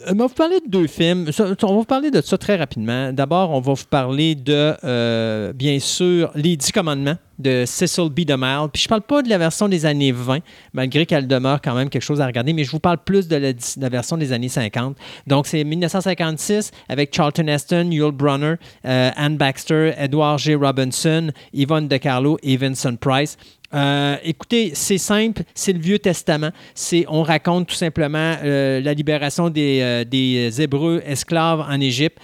Euh, 0.06 0.12
on 0.12 0.16
va 0.16 0.26
vous 0.26 0.34
parler 0.34 0.60
de 0.60 0.68
deux 0.68 0.86
films. 0.86 1.30
On 1.38 1.66
va 1.66 1.72
vous 1.72 1.84
parler 1.84 2.10
de 2.10 2.20
ça 2.20 2.38
très 2.38 2.56
rapidement. 2.56 3.12
D'abord, 3.12 3.50
on 3.50 3.60
va 3.60 3.72
vous 3.72 3.84
parler 3.88 4.34
de, 4.34 4.74
euh, 4.84 5.52
bien 5.52 5.78
sûr, 5.80 6.30
Les 6.34 6.56
Dix 6.56 6.72
Commandements 6.72 7.16
de 7.38 7.64
Cecil 7.66 8.08
B. 8.08 8.20
DeMille. 8.20 8.68
Puis 8.72 8.82
je 8.82 8.88
parle 8.88 9.02
pas 9.02 9.22
de 9.22 9.28
la 9.28 9.38
version 9.38 9.68
des 9.68 9.84
années 9.84 10.12
20, 10.12 10.38
malgré 10.72 11.06
qu'elle 11.06 11.26
demeure 11.26 11.60
quand 11.60 11.74
même 11.74 11.88
quelque 11.88 12.02
chose 12.02 12.20
à 12.20 12.26
regarder, 12.26 12.52
mais 12.52 12.64
je 12.64 12.70
vous 12.70 12.78
parle 12.78 12.98
plus 12.98 13.26
de 13.26 13.36
la, 13.36 13.52
de 13.52 13.58
la 13.78 13.88
version 13.88 14.16
des 14.16 14.32
années 14.32 14.48
50. 14.48 14.96
Donc 15.26 15.46
c'est 15.46 15.64
1956 15.64 16.70
avec 16.88 17.14
Charlton 17.14 17.46
Heston, 17.48 17.90
Yul 17.90 18.12
Brunner, 18.12 18.54
euh, 18.84 19.10
Anne 19.16 19.36
Baxter, 19.36 19.92
Edward 19.98 20.38
G. 20.38 20.54
Robinson, 20.54 21.32
Yvonne 21.52 21.88
DeCarlo 21.88 22.38
et 22.42 22.56
Vincent 22.56 22.96
Price. 22.96 23.36
Euh, 23.74 24.16
écoutez, 24.22 24.72
c'est 24.74 24.98
simple, 24.98 25.42
c'est 25.54 25.72
le 25.72 25.78
Vieux 25.78 25.98
Testament. 25.98 26.50
C'est, 26.74 27.04
on 27.08 27.22
raconte 27.22 27.68
tout 27.68 27.74
simplement 27.74 28.36
euh, 28.44 28.80
la 28.80 28.92
libération 28.92 29.48
des, 29.48 29.80
euh, 29.82 30.04
des 30.04 30.60
Hébreux 30.60 31.02
esclaves 31.06 31.60
en 31.60 31.80
Égypte 31.80 32.18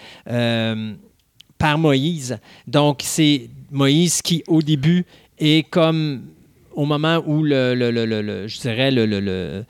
par 1.59 1.79
Moïse. 1.79 2.39
Donc, 2.67 3.01
c'est 3.03 3.49
Moïse 3.71 4.23
qui, 4.23 4.45
au 4.47 4.63
début, 4.63 5.05
est 5.39 5.69
comme 5.69 6.23
au 6.75 6.85
moment 6.85 7.21
où 7.27 7.43
le, 7.43 8.47
je 8.47 8.61
dirais 8.61 8.91
le- 8.91 9.65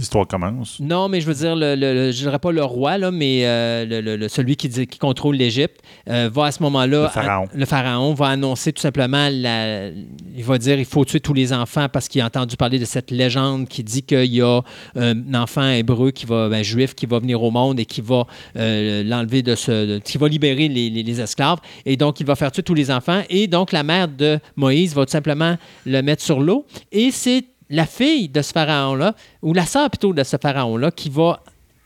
L'histoire 0.00 0.26
commence. 0.26 0.80
non, 0.80 1.08
mais 1.08 1.20
je 1.20 1.26
veux 1.26 1.34
dire, 1.34 1.54
le, 1.54 1.74
le- 1.76 1.94
le- 1.94 2.10
je 2.12 2.18
dirais 2.22 2.38
pas 2.38 2.50
le 2.52 2.64
roi, 2.64 2.98
là, 2.98 3.10
mais 3.10 3.42
euh, 3.44 4.16
le- 4.16 4.28
celui 4.28 4.56
qui, 4.56 4.68
dit- 4.68 4.86
qui 4.86 4.98
contrôle 4.98 5.36
l'Égypte 5.36 5.80
euh, 6.08 6.28
va 6.32 6.46
à 6.46 6.52
ce 6.52 6.62
moment-là. 6.62 7.02
Le 7.02 7.08
pharaon. 7.08 7.46
le 7.54 7.64
pharaon 7.66 8.14
va 8.14 8.26
annoncer 8.28 8.72
tout 8.72 8.80
simplement, 8.82 9.28
la- 9.30 9.88
il 9.90 10.42
va 10.44 10.58
dire 10.58 10.78
il 10.78 10.84
faut 10.84 11.04
tuer 11.04 11.20
tous 11.20 11.34
les 11.34 11.52
enfants 11.52 11.88
parce 11.92 12.08
qu'il 12.08 12.20
a 12.22 12.26
entendu 12.26 12.56
parler 12.56 12.78
de 12.78 12.84
cette 12.84 13.10
légende 13.10 13.68
qui 13.68 13.84
dit 13.84 14.02
qu'il 14.02 14.34
y 14.34 14.40
a 14.42 14.60
un 14.96 15.34
enfant 15.34 15.68
hébreu, 15.70 16.10
qui 16.10 16.26
va, 16.26 16.48
ben, 16.48 16.62
juif, 16.64 16.94
qui 16.94 17.06
va 17.06 17.18
venir 17.18 17.42
au 17.42 17.50
monde 17.50 17.78
et 17.78 17.84
qui 17.84 18.00
va 18.00 18.26
euh, 18.56 19.04
l'enlever 19.04 19.42
de 19.42 19.54
ce. 19.54 19.70
de- 19.86 19.98
qui 19.98 20.18
va 20.18 20.28
libérer 20.28 20.68
les, 20.68 20.88
les- 20.90 21.02
les 21.02 21.20
esclaves. 21.20 21.58
Et 21.84 21.96
donc, 21.96 22.20
il 22.20 22.26
va 22.26 22.34
faire 22.36 22.50
tuer 22.50 22.62
tous 22.62 22.74
les 22.74 22.90
enfants. 22.90 23.22
Et 23.28 23.46
donc, 23.46 23.72
la 23.72 23.82
mère 23.82 24.08
de 24.08 24.38
Moïse 24.56 24.94
va 24.94 25.04
tout 25.04 25.12
simplement 25.12 25.56
le 25.84 26.00
mettre 26.02 26.22
sur 26.22 26.40
l'eau. 26.40 26.64
Et 26.90 27.10
c'est 27.10 27.44
la 27.70 27.86
fille 27.86 28.28
de 28.28 28.42
ce 28.42 28.52
pharaon-là, 28.52 29.14
ou 29.42 29.54
la 29.54 29.64
sœur 29.64 29.88
plutôt 29.88 30.12
de 30.12 30.22
ce 30.22 30.36
pharaon-là, 30.36 30.90
qui 30.90 31.08
va, 31.08 31.42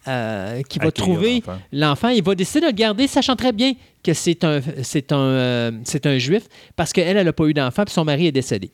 euh, 0.09 0.63
qui 0.63 0.79
va 0.79 0.91
trouver 0.91 1.37
l'enfant. 1.37 1.59
l'enfant. 1.73 2.09
Il 2.09 2.23
va 2.25 2.35
décider 2.35 2.63
de 2.63 2.67
le 2.67 2.73
garder, 2.73 3.07
sachant 3.07 3.37
très 3.37 3.53
bien 3.53 3.75
que 4.03 4.13
c'est 4.15 4.43
un, 4.45 4.61
c'est 4.83 5.13
un, 5.13 5.19
euh, 5.19 5.71
c'est 5.85 6.07
un 6.07 6.19
juif, 6.19 6.49
parce 6.75 6.93
qu'elle, 6.93 7.17
elle 7.17 7.27
n'a 7.27 7.33
pas 7.33 7.45
eu 7.45 7.55
d'enfant, 7.55 7.85
puis 7.85 7.93
son 7.93 8.05
mari 8.05 8.27
est 8.27 8.33
décédé. 8.33 8.73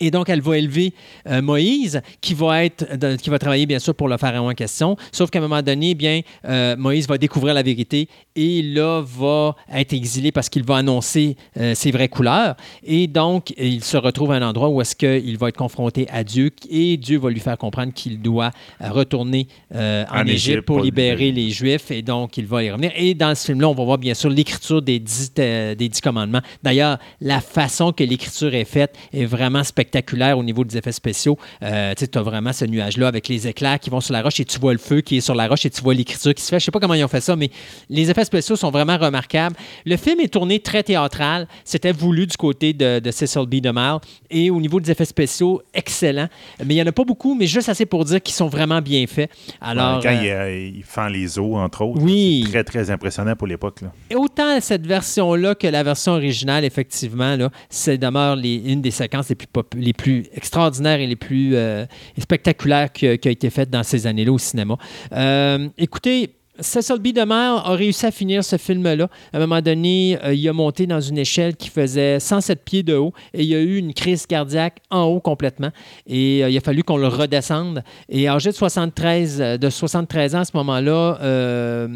Et 0.00 0.10
donc, 0.10 0.28
elle 0.30 0.40
va 0.40 0.56
élever 0.56 0.94
euh, 1.28 1.42
Moïse, 1.42 2.00
qui 2.22 2.32
va 2.34 2.64
être, 2.64 2.96
de- 2.96 3.16
qui 3.16 3.28
va 3.28 3.38
travailler 3.38 3.66
bien 3.66 3.78
sûr 3.78 3.94
pour 3.94 4.08
le 4.08 4.16
pharaon 4.16 4.48
en 4.48 4.54
question. 4.54 4.96
Sauf 5.12 5.28
qu'à 5.30 5.38
un 5.38 5.42
moment 5.42 5.60
donné, 5.62 5.94
bien, 5.94 6.22
euh, 6.46 6.74
Moïse 6.76 7.06
va 7.06 7.18
découvrir 7.18 7.52
la 7.52 7.62
vérité 7.62 8.08
et 8.34 8.62
là 8.62 9.02
va 9.04 9.54
être 9.74 9.92
exilé 9.92 10.32
parce 10.32 10.48
qu'il 10.48 10.64
va 10.64 10.76
annoncer 10.76 11.36
euh, 11.58 11.74
ses 11.74 11.90
vraies 11.90 12.08
couleurs. 12.08 12.56
Et 12.82 13.06
donc, 13.08 13.52
il 13.58 13.84
se 13.84 13.98
retrouve 13.98 14.32
à 14.32 14.36
un 14.36 14.42
endroit 14.42 14.70
où 14.70 14.80
est-ce 14.80 14.96
qu'il 14.96 15.36
va 15.36 15.48
être 15.50 15.56
confronté 15.58 16.06
à 16.10 16.24
Dieu 16.24 16.50
et 16.70 16.96
Dieu 16.96 17.18
va 17.18 17.28
lui 17.28 17.40
faire 17.40 17.58
comprendre 17.58 17.92
qu'il 17.92 18.22
doit 18.22 18.52
retourner 18.80 19.48
en, 19.74 20.04
En 20.10 20.26
Égypte 20.26 20.60
pour 20.62 20.80
libérer 20.84 21.30
les 21.32 21.50
Juifs 21.50 21.90
et 21.90 22.00
donc 22.02 22.38
il 22.38 22.46
va 22.46 22.62
y 22.64 22.70
revenir. 22.70 22.92
Et 22.96 23.12
dans 23.14 23.34
ce 23.34 23.46
film-là, 23.46 23.68
on 23.68 23.74
va 23.74 23.84
voir 23.84 23.98
bien 23.98 24.14
sûr 24.14 24.30
l'écriture 24.30 24.80
des 24.80 24.98
dix, 24.98 25.34
des 25.34 25.74
dix 25.76 26.00
commandements. 26.00 26.40
D'ailleurs, 26.62 26.98
la 27.20 27.40
façon 27.42 27.92
que 27.92 28.02
l'écriture 28.04 28.54
est 28.54 28.64
faite 28.64 28.94
est 29.12 29.26
vraiment 29.26 29.62
spectaculaire 29.62 29.89
au 30.36 30.42
niveau 30.42 30.64
des 30.64 30.76
effets 30.76 30.92
spéciaux. 30.92 31.38
Euh, 31.62 31.94
tu 31.96 32.06
as 32.18 32.22
vraiment 32.22 32.52
ce 32.52 32.64
nuage-là 32.64 33.08
avec 33.08 33.28
les 33.28 33.46
éclairs 33.48 33.78
qui 33.80 33.90
vont 33.90 34.00
sur 34.00 34.12
la 34.12 34.22
roche 34.22 34.40
et 34.40 34.44
tu 34.44 34.58
vois 34.58 34.72
le 34.72 34.78
feu 34.78 35.00
qui 35.00 35.18
est 35.18 35.20
sur 35.20 35.34
la 35.34 35.48
roche 35.48 35.64
et 35.66 35.70
tu 35.70 35.80
vois 35.82 35.94
l'écriture 35.94 36.34
qui 36.34 36.42
se 36.42 36.48
fait. 36.50 36.58
Je 36.60 36.64
sais 36.66 36.70
pas 36.70 36.80
comment 36.80 36.94
ils 36.94 37.04
ont 37.04 37.08
fait 37.08 37.20
ça, 37.20 37.36
mais 37.36 37.50
les 37.88 38.10
effets 38.10 38.24
spéciaux 38.24 38.56
sont 38.56 38.70
vraiment 38.70 38.96
remarquables. 38.98 39.56
Le 39.86 39.96
film 39.96 40.20
est 40.20 40.32
tourné 40.32 40.60
très 40.60 40.82
théâtral. 40.82 41.46
C'était 41.64 41.92
voulu 41.92 42.26
du 42.26 42.36
côté 42.36 42.72
de, 42.72 42.98
de 42.98 43.10
Cecil 43.10 43.46
B. 43.46 43.56
DeMille. 43.56 43.98
Et 44.30 44.50
au 44.50 44.60
niveau 44.60 44.80
des 44.80 44.90
effets 44.90 45.04
spéciaux, 45.04 45.62
excellent. 45.74 46.28
Mais 46.64 46.74
il 46.74 46.76
n'y 46.76 46.82
en 46.82 46.86
a 46.86 46.92
pas 46.92 47.04
beaucoup, 47.04 47.34
mais 47.34 47.46
juste 47.46 47.68
assez 47.68 47.86
pour 47.86 48.04
dire 48.04 48.22
qu'ils 48.22 48.34
sont 48.34 48.48
vraiment 48.48 48.80
bien 48.80 49.04
faits. 49.06 49.30
Alors, 49.60 50.00
Quand 50.02 50.08
euh, 50.10 50.22
il, 50.22 50.28
euh, 50.30 50.70
il 50.76 50.82
fend 50.84 51.08
les 51.08 51.38
os, 51.38 51.56
entre 51.56 51.82
autres. 51.84 52.00
Oui. 52.00 52.42
C'est 52.46 52.50
très, 52.52 52.64
très 52.64 52.90
impressionnant 52.90 53.34
pour 53.36 53.46
l'époque. 53.46 53.80
Et 54.10 54.14
Autant 54.14 54.60
cette 54.60 54.86
version-là 54.86 55.54
que 55.54 55.66
la 55.66 55.82
version 55.82 56.12
originale, 56.12 56.64
effectivement, 56.64 57.36
là, 57.36 57.50
c'est 57.68 57.98
demeure 57.98 58.36
les- 58.36 58.54
une 58.72 58.80
des 58.80 58.90
séquences 58.90 59.28
les 59.28 59.34
plus, 59.34 59.46
pop- 59.46 59.74
les 59.80 59.92
plus 59.92 60.24
extraordinaires 60.34 61.00
et 61.00 61.06
les 61.06 61.16
plus 61.16 61.54
euh, 61.54 61.86
spectaculaires 62.18 62.92
qui, 62.92 63.18
qui 63.18 63.28
a 63.28 63.30
été 63.30 63.50
faite 63.50 63.70
dans 63.70 63.82
ces 63.82 64.06
années-là 64.06 64.32
au 64.32 64.38
cinéma. 64.38 64.76
Euh, 65.12 65.68
écoutez, 65.78 66.36
Cecil 66.60 66.98
B. 66.98 67.08
DeMille 67.08 67.60
a 67.64 67.72
réussi 67.74 68.06
à 68.06 68.10
finir 68.10 68.44
ce 68.44 68.56
film-là. 68.56 69.08
À 69.32 69.36
un 69.36 69.40
moment 69.40 69.60
donné, 69.60 70.18
euh, 70.24 70.34
il 70.34 70.48
a 70.48 70.52
monté 70.52 70.86
dans 70.86 71.00
une 71.00 71.18
échelle 71.18 71.56
qui 71.56 71.68
faisait 71.68 72.20
107 72.20 72.64
pieds 72.64 72.82
de 72.82 72.94
haut 72.94 73.12
et 73.34 73.42
il 73.42 73.48
y 73.48 73.54
a 73.54 73.60
eu 73.60 73.76
une 73.76 73.94
crise 73.94 74.26
cardiaque 74.26 74.78
en 74.90 75.04
haut 75.04 75.20
complètement. 75.20 75.70
Et 76.06 76.44
euh, 76.44 76.50
il 76.50 76.56
a 76.56 76.60
fallu 76.60 76.82
qu'on 76.82 76.96
le 76.96 77.08
redescende. 77.08 77.82
Et 78.08 78.28
âgé 78.28 78.50
de 78.50 78.56
73, 78.56 79.40
euh, 79.40 79.56
de 79.56 79.70
73 79.70 80.34
ans 80.34 80.40
à 80.40 80.44
ce 80.44 80.56
moment-là, 80.56 81.18
euh, 81.22 81.88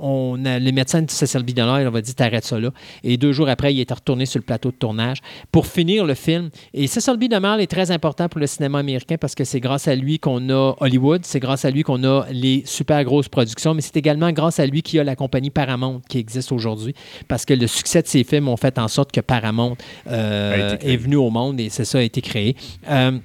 on 0.00 0.44
a, 0.44 0.58
le 0.58 0.72
médecin 0.72 1.02
de 1.02 1.10
Cecil 1.10 1.42
B. 1.42 1.50
DeMille 1.50 1.86
on 1.86 1.90
va 1.90 2.00
dire 2.00 2.14
t'arrêtes 2.14 2.44
ça 2.44 2.58
là. 2.58 2.70
Et 3.04 3.16
deux 3.16 3.32
jours 3.32 3.48
après, 3.48 3.72
il 3.72 3.80
était 3.80 3.94
retourné 3.94 4.26
sur 4.26 4.38
le 4.38 4.44
plateau 4.44 4.70
de 4.70 4.76
tournage 4.76 5.18
pour 5.50 5.66
finir 5.66 6.04
le 6.04 6.14
film. 6.14 6.50
Et 6.74 6.86
Cecil 6.86 7.16
B. 7.16 7.24
DeMille 7.24 7.60
est 7.60 7.70
très 7.70 7.90
important 7.90 8.28
pour 8.28 8.40
le 8.40 8.46
cinéma 8.46 8.78
américain 8.78 9.16
parce 9.18 9.34
que 9.34 9.44
c'est 9.44 9.60
grâce 9.60 9.88
à 9.88 9.94
lui 9.94 10.18
qu'on 10.18 10.50
a 10.50 10.74
Hollywood, 10.80 11.22
c'est 11.24 11.40
grâce 11.40 11.64
à 11.64 11.70
lui 11.70 11.82
qu'on 11.82 12.04
a 12.04 12.26
les 12.30 12.62
super 12.66 13.02
grosses 13.04 13.28
productions, 13.28 13.74
mais 13.74 13.80
c'est 13.80 13.96
également 13.96 14.09
grâce 14.32 14.60
à 14.60 14.66
lui 14.66 14.82
qu'il 14.82 14.96
y 14.98 15.00
a 15.00 15.04
la 15.04 15.16
compagnie 15.16 15.50
Paramount 15.50 16.00
qui 16.08 16.18
existe 16.18 16.52
aujourd'hui 16.52 16.94
parce 17.28 17.44
que 17.44 17.54
le 17.54 17.66
succès 17.66 18.02
de 18.02 18.06
ses 18.06 18.24
films 18.24 18.48
ont 18.48 18.56
fait 18.56 18.78
en 18.78 18.88
sorte 18.88 19.12
que 19.12 19.20
Paramount 19.20 19.76
euh, 20.08 20.76
est 20.80 20.96
venu 20.96 21.16
au 21.16 21.30
monde 21.30 21.60
et 21.60 21.68
c'est 21.68 21.84
ça 21.84 21.98
a 21.98 22.02
été 22.02 22.20
créé. 22.20 22.56
Euh, 22.88 23.18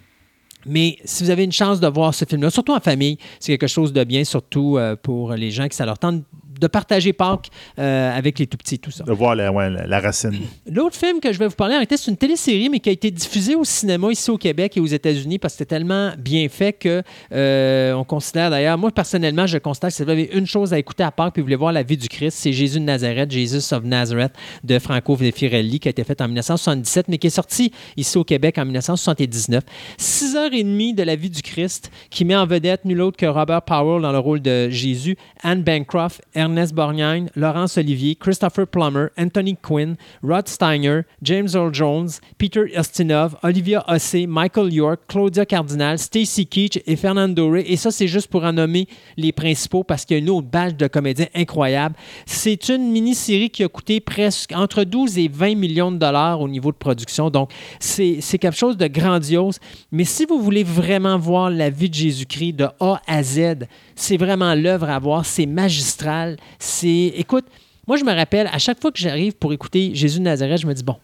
mais 0.65 0.97
si 1.05 1.23
vous 1.23 1.29
avez 1.29 1.43
une 1.43 1.51
chance 1.51 1.79
de 1.79 1.87
voir 1.87 2.13
ce 2.13 2.25
film-là, 2.25 2.49
surtout 2.49 2.73
en 2.73 2.79
famille, 2.79 3.17
c'est 3.39 3.57
quelque 3.57 3.69
chose 3.69 3.93
de 3.93 4.03
bien, 4.03 4.23
surtout 4.23 4.77
euh, 4.77 4.95
pour 4.95 5.33
les 5.33 5.51
gens 5.51 5.67
qui 5.67 5.75
ça 5.75 5.85
leur 5.85 5.99
tente 5.99 6.23
de 6.59 6.67
partager 6.67 7.13
Pâques 7.13 7.49
euh, 7.79 8.15
avec 8.15 8.39
les 8.39 8.47
tout 8.47 8.57
petits, 8.57 8.79
tout 8.79 8.91
ça. 8.91 9.03
De 9.03 9.13
voir 9.13 9.35
la, 9.35 9.51
ouais, 9.51 9.69
la, 9.69 9.87
la 9.87 9.99
racine. 9.99 10.39
L'autre 10.71 10.95
film 10.95 11.19
que 11.19 11.31
je 11.31 11.39
vais 11.39 11.47
vous 11.47 11.55
parler, 11.55 11.73
en 11.73 11.77
réalité, 11.77 11.97
c'est 11.97 12.11
une 12.11 12.17
télésérie, 12.17 12.69
mais 12.69 12.79
qui 12.79 12.89
a 12.89 12.91
été 12.91 13.11
diffusée 13.11 13.55
au 13.55 13.63
cinéma 13.63 14.11
ici 14.11 14.29
au 14.31 14.37
Québec 14.37 14.77
et 14.77 14.79
aux 14.79 14.85
États-Unis 14.85 15.39
parce 15.39 15.53
que 15.53 15.59
c'était 15.59 15.75
tellement 15.75 16.13
bien 16.17 16.47
fait 16.49 16.73
que 16.73 17.01
euh, 17.31 17.93
on 17.93 18.03
considère 18.03 18.49
d'ailleurs, 18.49 18.77
moi 18.77 18.91
personnellement, 18.91 19.47
je 19.47 19.57
constate 19.57 19.91
que 19.91 19.97
si 19.97 20.03
vous 20.03 20.09
avez 20.09 20.29
une 20.33 20.45
chose 20.45 20.73
à 20.73 20.79
écouter 20.79 21.03
à 21.03 21.11
Pâques 21.11 21.33
puis 21.33 21.41
vous 21.41 21.45
voulez 21.45 21.55
voir 21.55 21.71
la 21.71 21.83
vie 21.83 21.97
du 21.97 22.07
Christ, 22.07 22.37
c'est 22.39 22.53
Jésus 22.53 22.79
de 22.79 22.85
Nazareth, 22.85 23.31
Jesus 23.31 23.73
of 23.73 23.83
Nazareth 23.83 24.33
de 24.63 24.79
Franco 24.79 25.15
Firelli 25.15 25.79
qui 25.79 25.87
a 25.87 25.91
été 25.91 26.03
fait 26.03 26.21
en 26.21 26.25
1977, 26.25 27.07
mais 27.07 27.17
qui 27.17 27.27
est 27.27 27.31
sorti 27.31 27.71
ici 27.97 28.17
au 28.17 28.23
Québec 28.23 28.57
en 28.57 28.65
1979. 28.65 29.63
Six 29.97 30.35
heures 30.35 30.53
et 30.53 30.63
demie 30.63 30.93
de 30.93 31.03
la 31.03 31.15
vie 31.15 31.29
du 31.29 31.41
Christ 31.41 31.91
qui 32.09 32.25
met 32.25 32.35
en 32.35 32.45
vedette 32.45 32.85
nul 32.85 33.01
autre 33.01 33.17
que 33.17 33.25
Robert 33.25 33.63
Powell 33.63 34.01
dans 34.01 34.11
le 34.11 34.19
rôle 34.19 34.41
de 34.41 34.69
Jésus, 34.69 35.17
Anne 35.43 35.63
Bancroft, 35.63 36.21
Ernest 36.45 36.75
Borgnine, 36.75 37.27
Laurence 37.35 37.75
Olivier, 37.75 38.15
Christopher 38.15 38.67
Plummer, 38.67 39.09
Anthony 39.17 39.57
Quinn, 39.59 39.95
Rod 40.21 40.47
Steiner, 40.47 41.01
James 41.23 41.47
Earl 41.55 41.73
Jones, 41.73 42.19
Peter 42.37 42.65
Ustinov, 42.77 43.35
Olivia 43.41 43.83
Ossé, 43.87 44.27
Michael 44.27 44.71
York, 44.71 45.01
Claudia 45.07 45.43
Cardinal, 45.43 45.97
Stacy 45.97 46.45
Keach 46.45 46.79
et 46.85 46.95
Fernando 46.95 47.49
Ray. 47.49 47.65
Et 47.67 47.77
ça, 47.77 47.89
c'est 47.89 48.07
juste 48.07 48.27
pour 48.27 48.43
en 48.43 48.53
nommer 48.53 48.87
les 49.17 49.31
principaux 49.31 49.83
parce 49.83 50.05
qu'il 50.05 50.17
y 50.17 50.19
a 50.19 50.23
une 50.23 50.29
autre 50.29 50.47
badge 50.47 50.75
de 50.75 50.85
comédiens 50.85 51.25
incroyable. 51.33 51.95
C'est 52.27 52.69
une 52.69 52.91
mini-série 52.91 53.49
qui 53.49 53.63
a 53.63 53.67
coûté 53.67 53.99
presque 53.99 54.51
entre 54.51 54.83
12 54.83 55.17
et 55.17 55.27
20 55.27 55.55
millions 55.55 55.91
de 55.91 55.97
dollars 55.97 56.41
au 56.41 56.47
niveau 56.47 56.71
de 56.71 56.77
production. 56.77 57.31
Donc, 57.31 57.51
c'est 57.79 58.21
quelque 58.37 58.55
chose 58.55 58.77
de 58.77 58.85
grandiose. 58.85 59.57
Mais 59.91 60.03
si 60.03 60.25
vous 60.25 60.39
voulez 60.39 60.63
vraiment 60.63 61.17
voir 61.17 61.49
la 61.49 61.71
vie 61.71 61.89
de 61.89 61.95
Jésus-Christ 61.95 62.53
de 62.53 62.67
A 62.79 63.01
à 63.07 63.23
Z, 63.23 63.65
c'est 63.95 64.17
vraiment 64.17 64.53
l'œuvre 64.53 64.89
à 64.91 64.99
voir. 64.99 65.25
C'est 65.25 65.47
magistral. 65.47 66.34
C'est. 66.59 67.13
Écoute, 67.15 67.45
moi, 67.87 67.97
je 67.97 68.03
me 68.03 68.13
rappelle, 68.13 68.49
à 68.51 68.57
chaque 68.57 68.81
fois 68.81 68.91
que 68.91 68.99
j'arrive 68.99 69.33
pour 69.33 69.53
écouter 69.53 69.91
Jésus 69.93 70.19
de 70.19 70.23
Nazareth, 70.23 70.61
je 70.61 70.67
me 70.67 70.73
dis, 70.73 70.83
bon, 70.83 70.97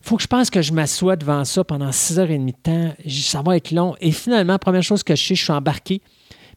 il 0.00 0.08
faut 0.08 0.16
que 0.16 0.22
je 0.22 0.28
pense 0.28 0.50
que 0.50 0.62
je 0.62 0.72
m'assoie 0.72 1.14
devant 1.16 1.44
ça 1.44 1.62
pendant 1.62 1.92
six 1.92 2.18
heures 2.18 2.30
et 2.30 2.38
demie 2.38 2.52
de 2.52 2.58
temps. 2.62 2.94
Ça 3.08 3.42
va 3.42 3.56
être 3.56 3.70
long. 3.70 3.94
Et 4.00 4.10
finalement, 4.10 4.58
première 4.58 4.82
chose 4.82 5.02
que 5.02 5.14
je 5.14 5.22
sais, 5.22 5.34
je 5.34 5.44
suis 5.44 5.52
embarqué. 5.52 6.00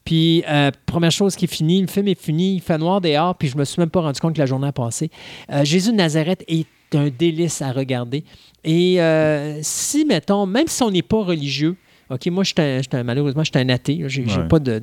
Puis, 0.04 0.44
euh, 0.48 0.70
première 0.86 1.10
chose 1.10 1.36
qui 1.36 1.46
est 1.46 1.52
finie, 1.52 1.80
le 1.80 1.88
film 1.88 2.08
est 2.08 2.20
fini, 2.20 2.54
il 2.54 2.60
fait 2.60 2.78
noir 2.78 3.00
dehors, 3.00 3.34
puis 3.34 3.48
je 3.48 3.56
me 3.56 3.64
suis 3.64 3.80
même 3.80 3.90
pas 3.90 4.00
rendu 4.00 4.20
compte 4.20 4.34
que 4.34 4.38
la 4.38 4.46
journée 4.46 4.68
a 4.68 4.72
passé. 4.72 5.10
Euh, 5.50 5.64
Jésus 5.64 5.90
de 5.90 5.96
Nazareth 5.96 6.44
est 6.46 6.66
un 6.94 7.08
délice 7.08 7.60
à 7.60 7.72
regarder. 7.72 8.22
Et 8.62 9.00
euh, 9.00 9.58
si, 9.62 10.04
mettons, 10.04 10.46
même 10.46 10.68
si 10.68 10.82
on 10.84 10.92
n'est 10.92 11.02
pas 11.02 11.22
religieux, 11.24 11.76
OK, 12.08 12.26
moi, 12.26 12.44
je 12.44 12.48
suis 12.48 12.54
un- 12.94 12.98
un- 12.98 13.02
malheureusement, 13.02 13.42
je 13.42 13.50
suis 13.52 13.60
un 13.64 13.68
athée. 13.68 14.02
J'ai 14.06 14.24
Ouais. 14.24 14.48
pas 14.48 14.58
de. 14.60 14.80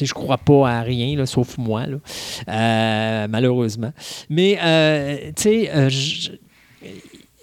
je 0.00 0.12
crois 0.12 0.38
pas 0.38 0.70
à 0.70 0.80
rien, 0.82 1.16
là, 1.16 1.24
sauf 1.26 1.56
moi, 1.58 1.86
là. 1.86 1.96
Euh, 2.48 3.26
malheureusement. 3.28 3.92
Mais, 4.28 4.58
euh, 4.62 5.16
tu 5.36 5.42
sais, 5.42 5.70
euh, 5.74 5.88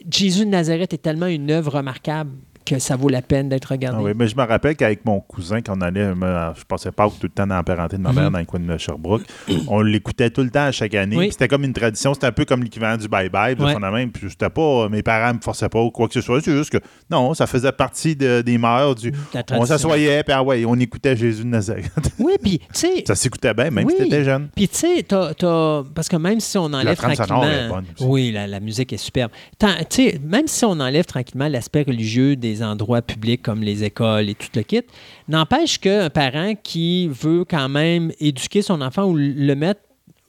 Jésus 0.09 0.45
de 0.45 0.49
Nazareth 0.49 0.93
est 0.93 0.97
tellement 1.01 1.27
une 1.27 1.49
œuvre 1.51 1.73
remarquable 1.77 2.31
que 2.69 2.79
ça 2.79 2.95
vaut 2.95 3.09
la 3.09 3.21
peine 3.21 3.49
d'être 3.49 3.65
regardé. 3.71 3.97
Ah 3.99 4.03
oui, 4.03 4.11
mais 4.15 4.27
je 4.27 4.35
me 4.35 4.43
rappelle 4.43 4.75
qu'avec 4.75 5.03
mon 5.05 5.19
cousin, 5.19 5.61
quand 5.61 5.77
on 5.77 5.81
allait, 5.81 6.13
me- 6.15 6.51
je 6.57 6.63
passais 6.65 6.91
pas 6.91 7.07
tout 7.09 7.15
le 7.23 7.29
temps 7.29 7.47
dans 7.47 7.55
la 7.55 7.63
parenté 7.63 7.97
de 7.97 8.01
ma 8.01 8.11
mère 8.13 8.25
Mhm. 8.25 8.33
dans 8.33 8.39
le 8.39 8.45
coin 8.45 8.59
de 8.59 8.77
Sherbrooke, 8.77 9.23
on 9.67 9.81
l'écoutait 9.81 10.29
tout 10.29 10.41
le 10.43 10.49
temps 10.49 10.65
à 10.65 10.71
chaque 10.71 10.93
année. 10.95 11.17
Oui. 11.17 11.29
C'était 11.31 11.47
comme 11.47 11.63
une 11.63 11.73
tradition, 11.73 12.13
c'était 12.13 12.27
un 12.27 12.31
peu 12.31 12.45
comme 12.45 12.63
l'équivalent 12.63 12.97
du 12.97 13.07
bye-bye, 13.07 13.59
Ouais. 13.59 14.07
Puis 14.07 14.29
c'était 14.29 14.49
pas, 14.49 14.87
mes 14.89 15.01
parents 15.03 15.33
me 15.33 15.39
forçaient 15.41 15.69
pas 15.69 15.81
ou 15.81 15.91
quoi 15.91 16.07
que 16.07 16.13
ce 16.13 16.21
soit, 16.21 16.41
c'est 16.41 16.55
juste 16.55 16.69
que 16.71 16.77
non, 17.09 17.33
ça 17.33 17.47
faisait 17.47 17.71
partie 17.71 18.15
de- 18.15 18.41
des 18.41 18.57
mœurs 18.57 18.95
du. 18.95 19.11
On 19.51 19.65
s'assoyait, 19.65 20.23
puis 20.23 20.33
ah 20.33 20.43
ouais, 20.43 20.63
on 20.65 20.75
écoutait 20.75 21.15
Jésus 21.15 21.43
de 21.43 21.49
Nazareth. 21.49 21.91
Oui, 22.19 22.33
puis, 22.41 22.59
tu 22.59 22.65
sais, 22.73 23.03
ça 23.07 23.15
s'écoutait 23.15 23.53
bien, 23.53 23.71
même 23.71 23.85
Oui. 23.85 23.93
si 23.97 24.03
t'étais 24.03 24.23
jeune. 24.23 24.49
Puis 24.55 24.67
tu 24.67 24.75
sais, 24.77 25.05
parce 25.07 26.07
que 26.09 26.15
même 26.17 26.39
si 26.39 26.57
on 26.57 26.65
enlève 26.65 26.95
tranquillement... 26.97 27.43
est 27.43 27.67
bonne 27.69 27.85
aussi. 27.95 28.05
oui, 28.05 28.31
la, 28.31 28.45
la 28.47 28.59
musique 28.59 28.91
est 28.93 28.97
superbe. 28.97 29.31
Tu 29.59 29.67
sais, 29.89 30.19
même 30.23 30.47
si 30.47 30.65
on 30.65 30.71
enlève 30.79 31.05
tranquillement 31.05 31.47
l'aspect 31.47 31.83
religieux 31.83 32.35
des 32.35 32.58
endroits 32.63 33.01
publics 33.01 33.41
comme 33.41 33.61
les 33.61 33.83
écoles 33.83 34.29
et 34.29 34.35
tout 34.35 34.49
le 34.55 34.63
kit, 34.63 34.83
n'empêche 35.27 35.79
qu'un 35.79 36.09
parent 36.09 36.53
qui 36.61 37.07
veut 37.07 37.45
quand 37.45 37.69
même 37.69 38.11
éduquer 38.19 38.61
son 38.61 38.81
enfant 38.81 39.05
ou 39.05 39.15
le 39.15 39.53
mettre, 39.55 39.81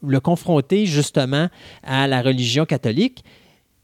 le 0.05 0.19
confronter 0.19 0.85
justement 0.85 1.47
à 1.83 2.07
la 2.07 2.21
religion 2.21 2.65
catholique, 2.65 3.23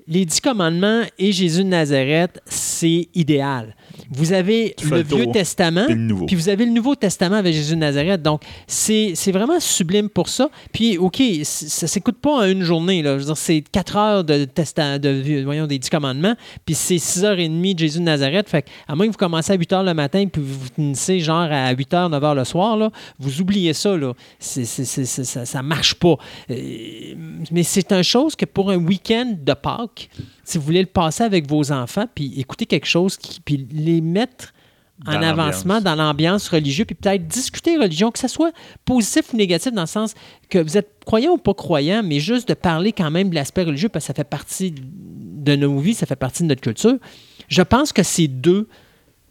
les 0.07 0.25
dix 0.25 0.39
commandements 0.39 1.03
et 1.19 1.31
Jésus 1.31 1.63
de 1.63 1.69
Nazareth, 1.69 2.39
c'est 2.45 3.09
idéal. 3.13 3.75
Vous 4.09 4.33
avez 4.33 4.73
Tu 4.77 4.87
le 4.89 5.01
Vieux 5.03 5.25
Testament, 5.33 5.85
puis 6.25 6.35
vous 6.35 6.49
avez 6.49 6.65
le 6.65 6.71
Nouveau 6.71 6.95
Testament 6.95 7.35
avec 7.37 7.53
Jésus 7.53 7.75
de 7.75 7.79
Nazareth. 7.79 8.21
Donc, 8.21 8.41
c'est 8.67 9.13
vraiment 9.31 9.59
sublime 9.59 10.09
pour 10.09 10.29
ça. 10.29 10.49
Puis, 10.71 10.97
OK, 10.97 11.21
ça 11.43 11.87
s'écoute 11.87 12.17
pas 12.21 12.31
en 12.31 12.43
une 12.45 12.63
journée. 12.63 13.01
Là. 13.01 13.13
Je 13.13 13.19
veux 13.19 13.25
dire, 13.25 13.37
c'est 13.37 13.63
quatre 13.71 13.95
heures 13.97 14.23
de, 14.23 14.45
testa- 14.45 14.97
de 14.99 15.43
voyons, 15.43 15.67
des 15.67 15.79
dix 15.79 15.89
commandements, 15.89 16.35
puis 16.65 16.75
c'est 16.75 16.97
six 16.99 17.23
heures 17.23 17.39
et 17.39 17.47
demie 17.49 17.73
de 17.73 17.79
Jésus 17.79 17.99
de 17.99 18.03
Nazareth. 18.03 18.49
Fait 18.49 18.61
que, 18.63 18.69
à 18.87 18.95
moins 18.95 19.07
que 19.07 19.11
vous 19.11 19.17
commencez 19.17 19.51
à 19.51 19.55
8 19.55 19.73
heures 19.73 19.83
le 19.83 19.93
matin, 19.93 20.25
puis 20.31 20.41
vous 20.41 20.67
finissez 20.75 21.19
genre 21.19 21.47
à 21.51 21.71
8 21.71 21.93
heures, 21.93 22.09
9 22.09 22.23
heures 22.23 22.35
le 22.35 22.45
soir, 22.45 22.77
là, 22.77 22.91
vous 23.19 23.41
oubliez 23.41 23.73
ça. 23.73 23.95
Là. 23.97 24.13
Ça, 24.39 25.45
ça 25.45 25.61
marche 25.63 25.95
pas. 25.95 26.15
Euh, 26.49 26.55
mais 27.51 27.63
c'est 27.63 27.91
une 27.91 28.03
chose 28.03 28.35
que 28.35 28.45
pour 28.45 28.71
un 28.71 28.77
week-end 28.77 29.35
de 29.39 29.53
Pâques, 29.53 30.09
si 30.47 30.57
vous 30.57 30.63
voulez 30.63 30.79
le 30.79 30.87
passer 30.87 31.25
avec 31.25 31.49
vos 31.49 31.73
enfants, 31.73 32.05
puis 32.15 32.39
écouter 32.39 32.65
quelque 32.65 32.85
chose, 32.85 33.17
qui, 33.17 33.41
puis 33.41 33.67
les 33.69 33.99
mettre 33.99 34.53
en 35.05 35.21
avancement 35.21 35.81
dans 35.81 35.93
l'ambiance 35.93 36.47
religieuse, 36.47 36.85
puis 36.85 36.95
peut-être 36.95 37.27
discuter 37.27 37.75
religion, 37.75 38.11
que 38.11 38.17
ce 38.17 38.29
soit 38.29 38.53
positif 38.85 39.33
ou 39.33 39.37
négatif, 39.37 39.73
dans 39.73 39.81
le 39.81 39.87
sens 39.87 40.13
que 40.49 40.57
vous 40.57 40.77
êtes 40.77 41.03
croyant 41.05 41.33
ou 41.33 41.37
pas 41.37 41.53
croyant, 41.53 42.01
mais 42.01 42.21
juste 42.21 42.47
de 42.47 42.53
parler 42.53 42.93
quand 42.93 43.11
même 43.11 43.29
de 43.29 43.35
l'aspect 43.35 43.63
religieux, 43.63 43.89
parce 43.89 44.05
que 44.05 44.07
ça 44.07 44.13
fait 44.13 44.23
partie 44.23 44.73
de 44.73 45.55
nos 45.57 45.77
vies, 45.79 45.93
ça 45.93 46.05
fait 46.05 46.15
partie 46.15 46.43
de 46.43 46.47
notre 46.47 46.61
culture. 46.61 46.95
Je 47.49 47.61
pense 47.61 47.91
que 47.91 48.01
c'est 48.01 48.29
deux, 48.29 48.69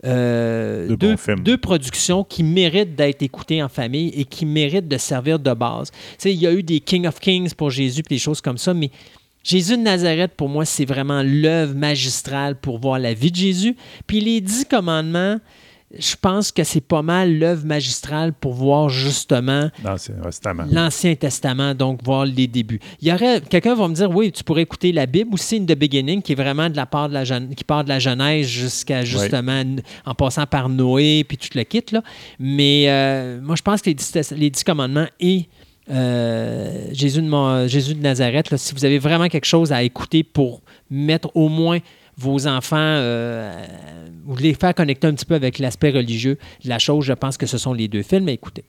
euh, 0.05 0.95
Deux 0.95 1.17
deux 1.39 1.57
productions 1.57 2.25
qui 2.25 2.43
méritent 2.43 2.95
d'être 2.95 3.23
écoutées 3.23 3.63
en 3.63 3.71
famille 3.71 4.09
et 4.11 4.27
qui 4.27 4.45
méritent 4.45 4.89
de 4.89 4.99
servir 4.99 5.39
de 5.39 5.55
base. 5.55 5.91
Tu 5.91 5.99
sais, 6.19 6.35
il 6.35 6.39
y 6.39 6.47
a 6.47 6.53
eu 6.53 6.63
des 6.63 6.81
King 6.81 7.07
of 7.07 7.21
Kings 7.21 7.55
pour 7.55 7.71
Jésus, 7.71 8.03
puis 8.03 8.17
des 8.17 8.21
choses 8.21 8.43
comme 8.43 8.59
ça, 8.59 8.75
mais 8.75 8.91
Jésus 9.47 9.77
de 9.77 9.83
Nazareth, 9.83 10.33
pour 10.37 10.49
moi, 10.49 10.65
c'est 10.65 10.85
vraiment 10.85 11.23
l'œuvre 11.23 11.77
magistrale 11.77 12.57
pour 12.57 12.81
voir 12.81 12.99
la 12.99 13.15
vie 13.15 13.31
de 13.31 13.37
Jésus. 13.37 13.77
Puis 14.09 14.19
les 14.19 14.41
dix 14.41 14.65
commandements, 14.65 15.39
je 15.97 16.17
pense 16.21 16.51
que 16.51 16.65
c'est 16.65 16.81
pas 16.81 17.03
mal 17.03 17.39
l'œuvre 17.39 17.65
magistrale 17.65 18.33
pour 18.33 18.55
voir 18.55 18.89
justement 18.89 19.71
l'Ancien 20.73 21.15
Testament, 21.15 21.77
donc 21.77 22.03
voir 22.03 22.27
les 22.27 22.49
débuts. 22.49 22.81
Il 23.01 23.07
y 23.07 23.13
aurait 23.13 23.41
quelqu'un 23.41 23.77
va 23.77 23.87
me 23.87 23.95
dire 23.95 24.11
oui, 24.11 24.33
tu 24.33 24.43
pourrais 24.43 24.63
écouter 24.63 24.91
la 24.91 25.07
Bible 25.07 25.33
aussi, 25.33 25.59
in 25.59 25.65
the 25.65 25.79
beginning, 25.79 26.23
qui 26.23 26.33
est 26.33 26.37
vraiment 26.37 26.69
de 26.69 26.75
la 26.75 26.87
part 26.87 27.09
de 27.09 27.15
la 27.15 27.25
qui 27.25 27.63
part 27.63 27.85
de 27.85 27.89
la 27.89 28.01
Genèse 28.01 28.49
jusqu'à 28.49 29.05
justement 29.05 29.63
en 30.05 30.15
passant 30.17 30.47
par 30.47 30.69
Noé 30.69 31.23
puis 31.23 31.37
tout 31.37 31.57
le 31.57 31.63
kit 31.63 31.85
là. 31.93 32.03
Mais 32.41 32.87
euh, 32.89 33.41
moi, 33.41 33.55
je 33.55 33.63
pense 33.63 33.81
que 33.81 33.91
les 33.91 33.95
dix, 33.95 34.13
les 34.33 34.51
dix 34.51 34.65
commandements 34.65 35.07
et 35.21 35.47
euh, 35.91 36.89
Jésus, 36.93 37.23
de, 37.23 38.01
Nazareth, 38.01 38.57
si 38.57 38.75
vous 38.75 38.85
avez 38.85 38.99
vraiment 38.99 39.29
quelque 39.29 39.45
chose 39.45 39.73
à 39.73 39.83
écouter 39.83 40.23
pour 40.25 40.63
mettre 40.91 41.31
au 41.35 41.49
moins 41.49 41.79
vos 42.17 42.47
enfants 42.47 42.77
euh, 42.79 43.65
ou 44.27 44.37
les 44.37 44.55
faire 44.55 44.75
connecter 44.75 45.07
un 45.07 45.15
petit 45.15 45.27
peu 45.27 45.35
avec 45.35 45.59
l'aspect 45.59 45.91
religieux 45.91 46.39
de 46.65 46.69
la 46.69 46.79
chose, 46.79 47.05
je 47.05 47.13
pense 47.13 47.37
que 47.37 47.47
ce 47.47 47.59
sont 47.59 47.73
les 47.73 47.89
deux 47.89 48.03
films 48.03 48.29
à 48.29 48.33
écouter. 48.33 48.65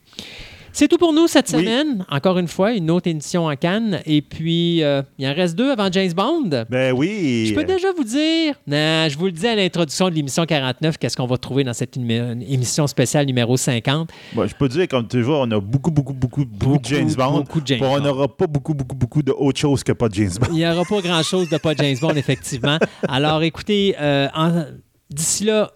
C'est 0.72 0.86
tout 0.88 0.98
pour 0.98 1.12
nous 1.12 1.26
cette 1.26 1.50
Oui. 1.54 1.60
semaine. 1.64 2.04
Encore 2.10 2.38
une 2.38 2.46
fois, 2.48 2.72
une 2.72 2.90
autre 2.90 3.08
édition 3.08 3.46
en 3.46 3.56
Cannes. 3.56 4.00
Et 4.06 4.22
puis, 4.22 4.82
euh, 4.82 5.02
il 5.18 5.26
en 5.26 5.34
reste 5.34 5.56
deux 5.56 5.70
avant 5.70 5.90
James 5.90 6.12
Bond. 6.12 6.64
Ben 6.70 6.92
oui. 6.92 7.46
Je 7.48 7.54
peux 7.54 7.64
déjà 7.64 7.88
vous 7.96 8.04
dire, 8.04 8.54
non, 8.66 9.08
je 9.08 9.16
vous 9.18 9.26
le 9.26 9.32
dis 9.32 9.46
à 9.46 9.56
l'introduction 9.56 10.08
de 10.08 10.14
l'émission 10.14 10.44
49, 10.46 10.98
qu'est-ce 10.98 11.16
qu'on 11.16 11.26
va 11.26 11.36
trouver 11.38 11.64
dans 11.64 11.72
cette 11.72 11.96
émission 11.96 12.86
spéciale 12.86 13.26
numéro 13.26 13.56
50. 13.56 14.10
Bon, 14.34 14.46
je 14.46 14.54
peux 14.54 14.68
dire, 14.68 14.86
comme 14.88 15.08
toujours, 15.08 15.40
on 15.40 15.50
a 15.50 15.60
beaucoup, 15.60 15.90
beaucoup, 15.90 16.14
beaucoup, 16.14 16.44
beaucoup, 16.44 16.78
de 16.78 16.84
James 16.84 17.12
Bond. 17.16 17.38
beaucoup 17.38 17.60
de 17.60 17.66
James 17.66 17.82
on 17.82 18.00
n'aura 18.00 18.28
pas 18.28 18.46
beaucoup, 18.46 18.74
beaucoup, 18.74 18.94
beaucoup 18.96 19.22
d'autres 19.22 19.58
choses 19.58 19.82
que 19.82 19.92
pas 19.92 20.08
de 20.08 20.14
James 20.14 20.30
Bond. 20.40 20.48
Il 20.50 20.56
n'y 20.58 20.66
aura 20.68 20.84
pas 20.84 21.00
grand-chose 21.00 21.48
de 21.48 21.56
pas 21.58 21.74
James 21.74 21.96
Bond, 22.00 22.10
effectivement. 22.16 22.78
Alors, 23.08 23.42
écoutez, 23.42 23.96
euh, 24.00 24.28
en- 24.34 24.64
d'ici 25.10 25.44
là, 25.44 25.70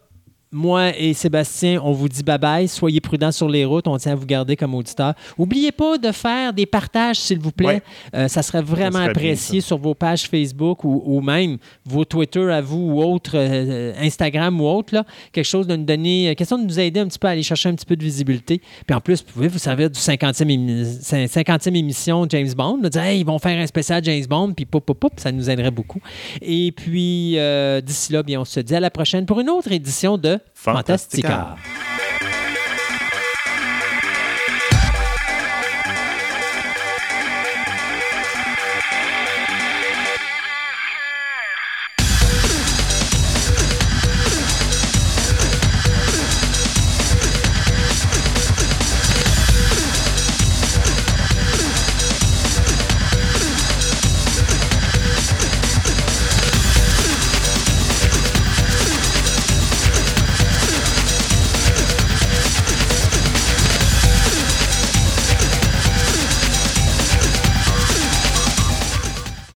moi 0.52 0.96
et 0.96 1.14
Sébastien, 1.14 1.80
on 1.82 1.92
vous 1.92 2.08
dit 2.08 2.22
bye-bye. 2.22 2.68
Soyez 2.68 3.00
prudents 3.00 3.32
sur 3.32 3.48
les 3.48 3.64
routes. 3.64 3.88
On 3.88 3.96
tient 3.96 4.12
à 4.12 4.14
vous 4.14 4.26
garder 4.26 4.54
comme 4.56 4.74
auditeur. 4.74 5.14
N'oubliez 5.38 5.72
pas 5.72 5.98
de 5.98 6.12
faire 6.12 6.52
des 6.52 6.66
partages, 6.66 7.18
s'il 7.18 7.38
vous 7.38 7.52
plaît. 7.52 7.66
Ouais. 7.66 7.82
Euh, 8.14 8.28
ça 8.28 8.42
serait 8.42 8.62
vraiment 8.62 8.82
Ça 8.84 8.90
serait 8.92 9.00
bien, 9.04 9.10
apprécié 9.10 9.60
sur 9.60 9.78
vos 9.78 9.94
pages 9.94 10.28
Facebook 10.28 10.84
ou, 10.84 11.02
ou 11.04 11.20
même 11.20 11.56
vos 11.84 12.04
Twitter 12.04 12.50
à 12.52 12.60
vous 12.60 12.78
ou 12.92 13.02
autres, 13.02 13.32
euh, 13.34 13.92
Instagram 14.00 14.60
ou 14.60 14.66
autre. 14.66 14.94
Là. 14.94 15.04
Quelque 15.32 15.44
chose 15.46 15.66
de 15.66 15.74
nous 15.76 15.84
donner, 15.84 16.28
euh, 16.30 16.34
question 16.34 16.58
de 16.58 16.64
nous 16.64 16.78
aider 16.78 17.00
un 17.00 17.06
petit 17.08 17.18
peu 17.18 17.28
à 17.28 17.30
aller 17.30 17.42
chercher 17.42 17.68
un 17.70 17.74
petit 17.74 17.86
peu 17.86 17.96
de 17.96 18.04
visibilité. 18.04 18.60
Puis 18.86 18.94
en 18.94 19.00
plus, 19.00 19.24
vous 19.26 19.32
pouvez 19.32 19.48
vous 19.48 19.58
servir 19.58 19.88
du 19.90 19.98
50e, 19.98 20.48
émi- 20.48 21.26
50e 21.28 21.74
émission 21.74 22.26
James 22.28 22.52
Bond. 22.54 22.78
dire, 22.78 23.02
hey, 23.02 23.20
ils 23.20 23.26
vont 23.26 23.38
faire 23.38 23.58
un 23.58 23.66
spécial 23.66 24.04
James 24.04 24.24
Bond, 24.28 24.52
puis 24.52 24.66
pop, 24.66 24.84
pop, 24.84 24.98
pop, 24.98 25.12
ça 25.16 25.32
nous 25.32 25.48
aiderait 25.48 25.70
beaucoup. 25.70 26.00
Et 26.40 26.72
puis, 26.72 27.38
euh, 27.38 27.80
d'ici 27.80 28.12
là, 28.12 28.22
bien, 28.22 28.40
on 28.40 28.44
se 28.44 28.60
dit 28.60 28.74
à 28.74 28.80
la 28.80 28.90
prochaine 28.90 29.24
pour 29.24 29.40
une 29.40 29.48
autre 29.48 29.72
édition 29.72 30.18
de 30.18 30.38
Fantastica. 30.52 31.28
Fantastica. 31.28 32.01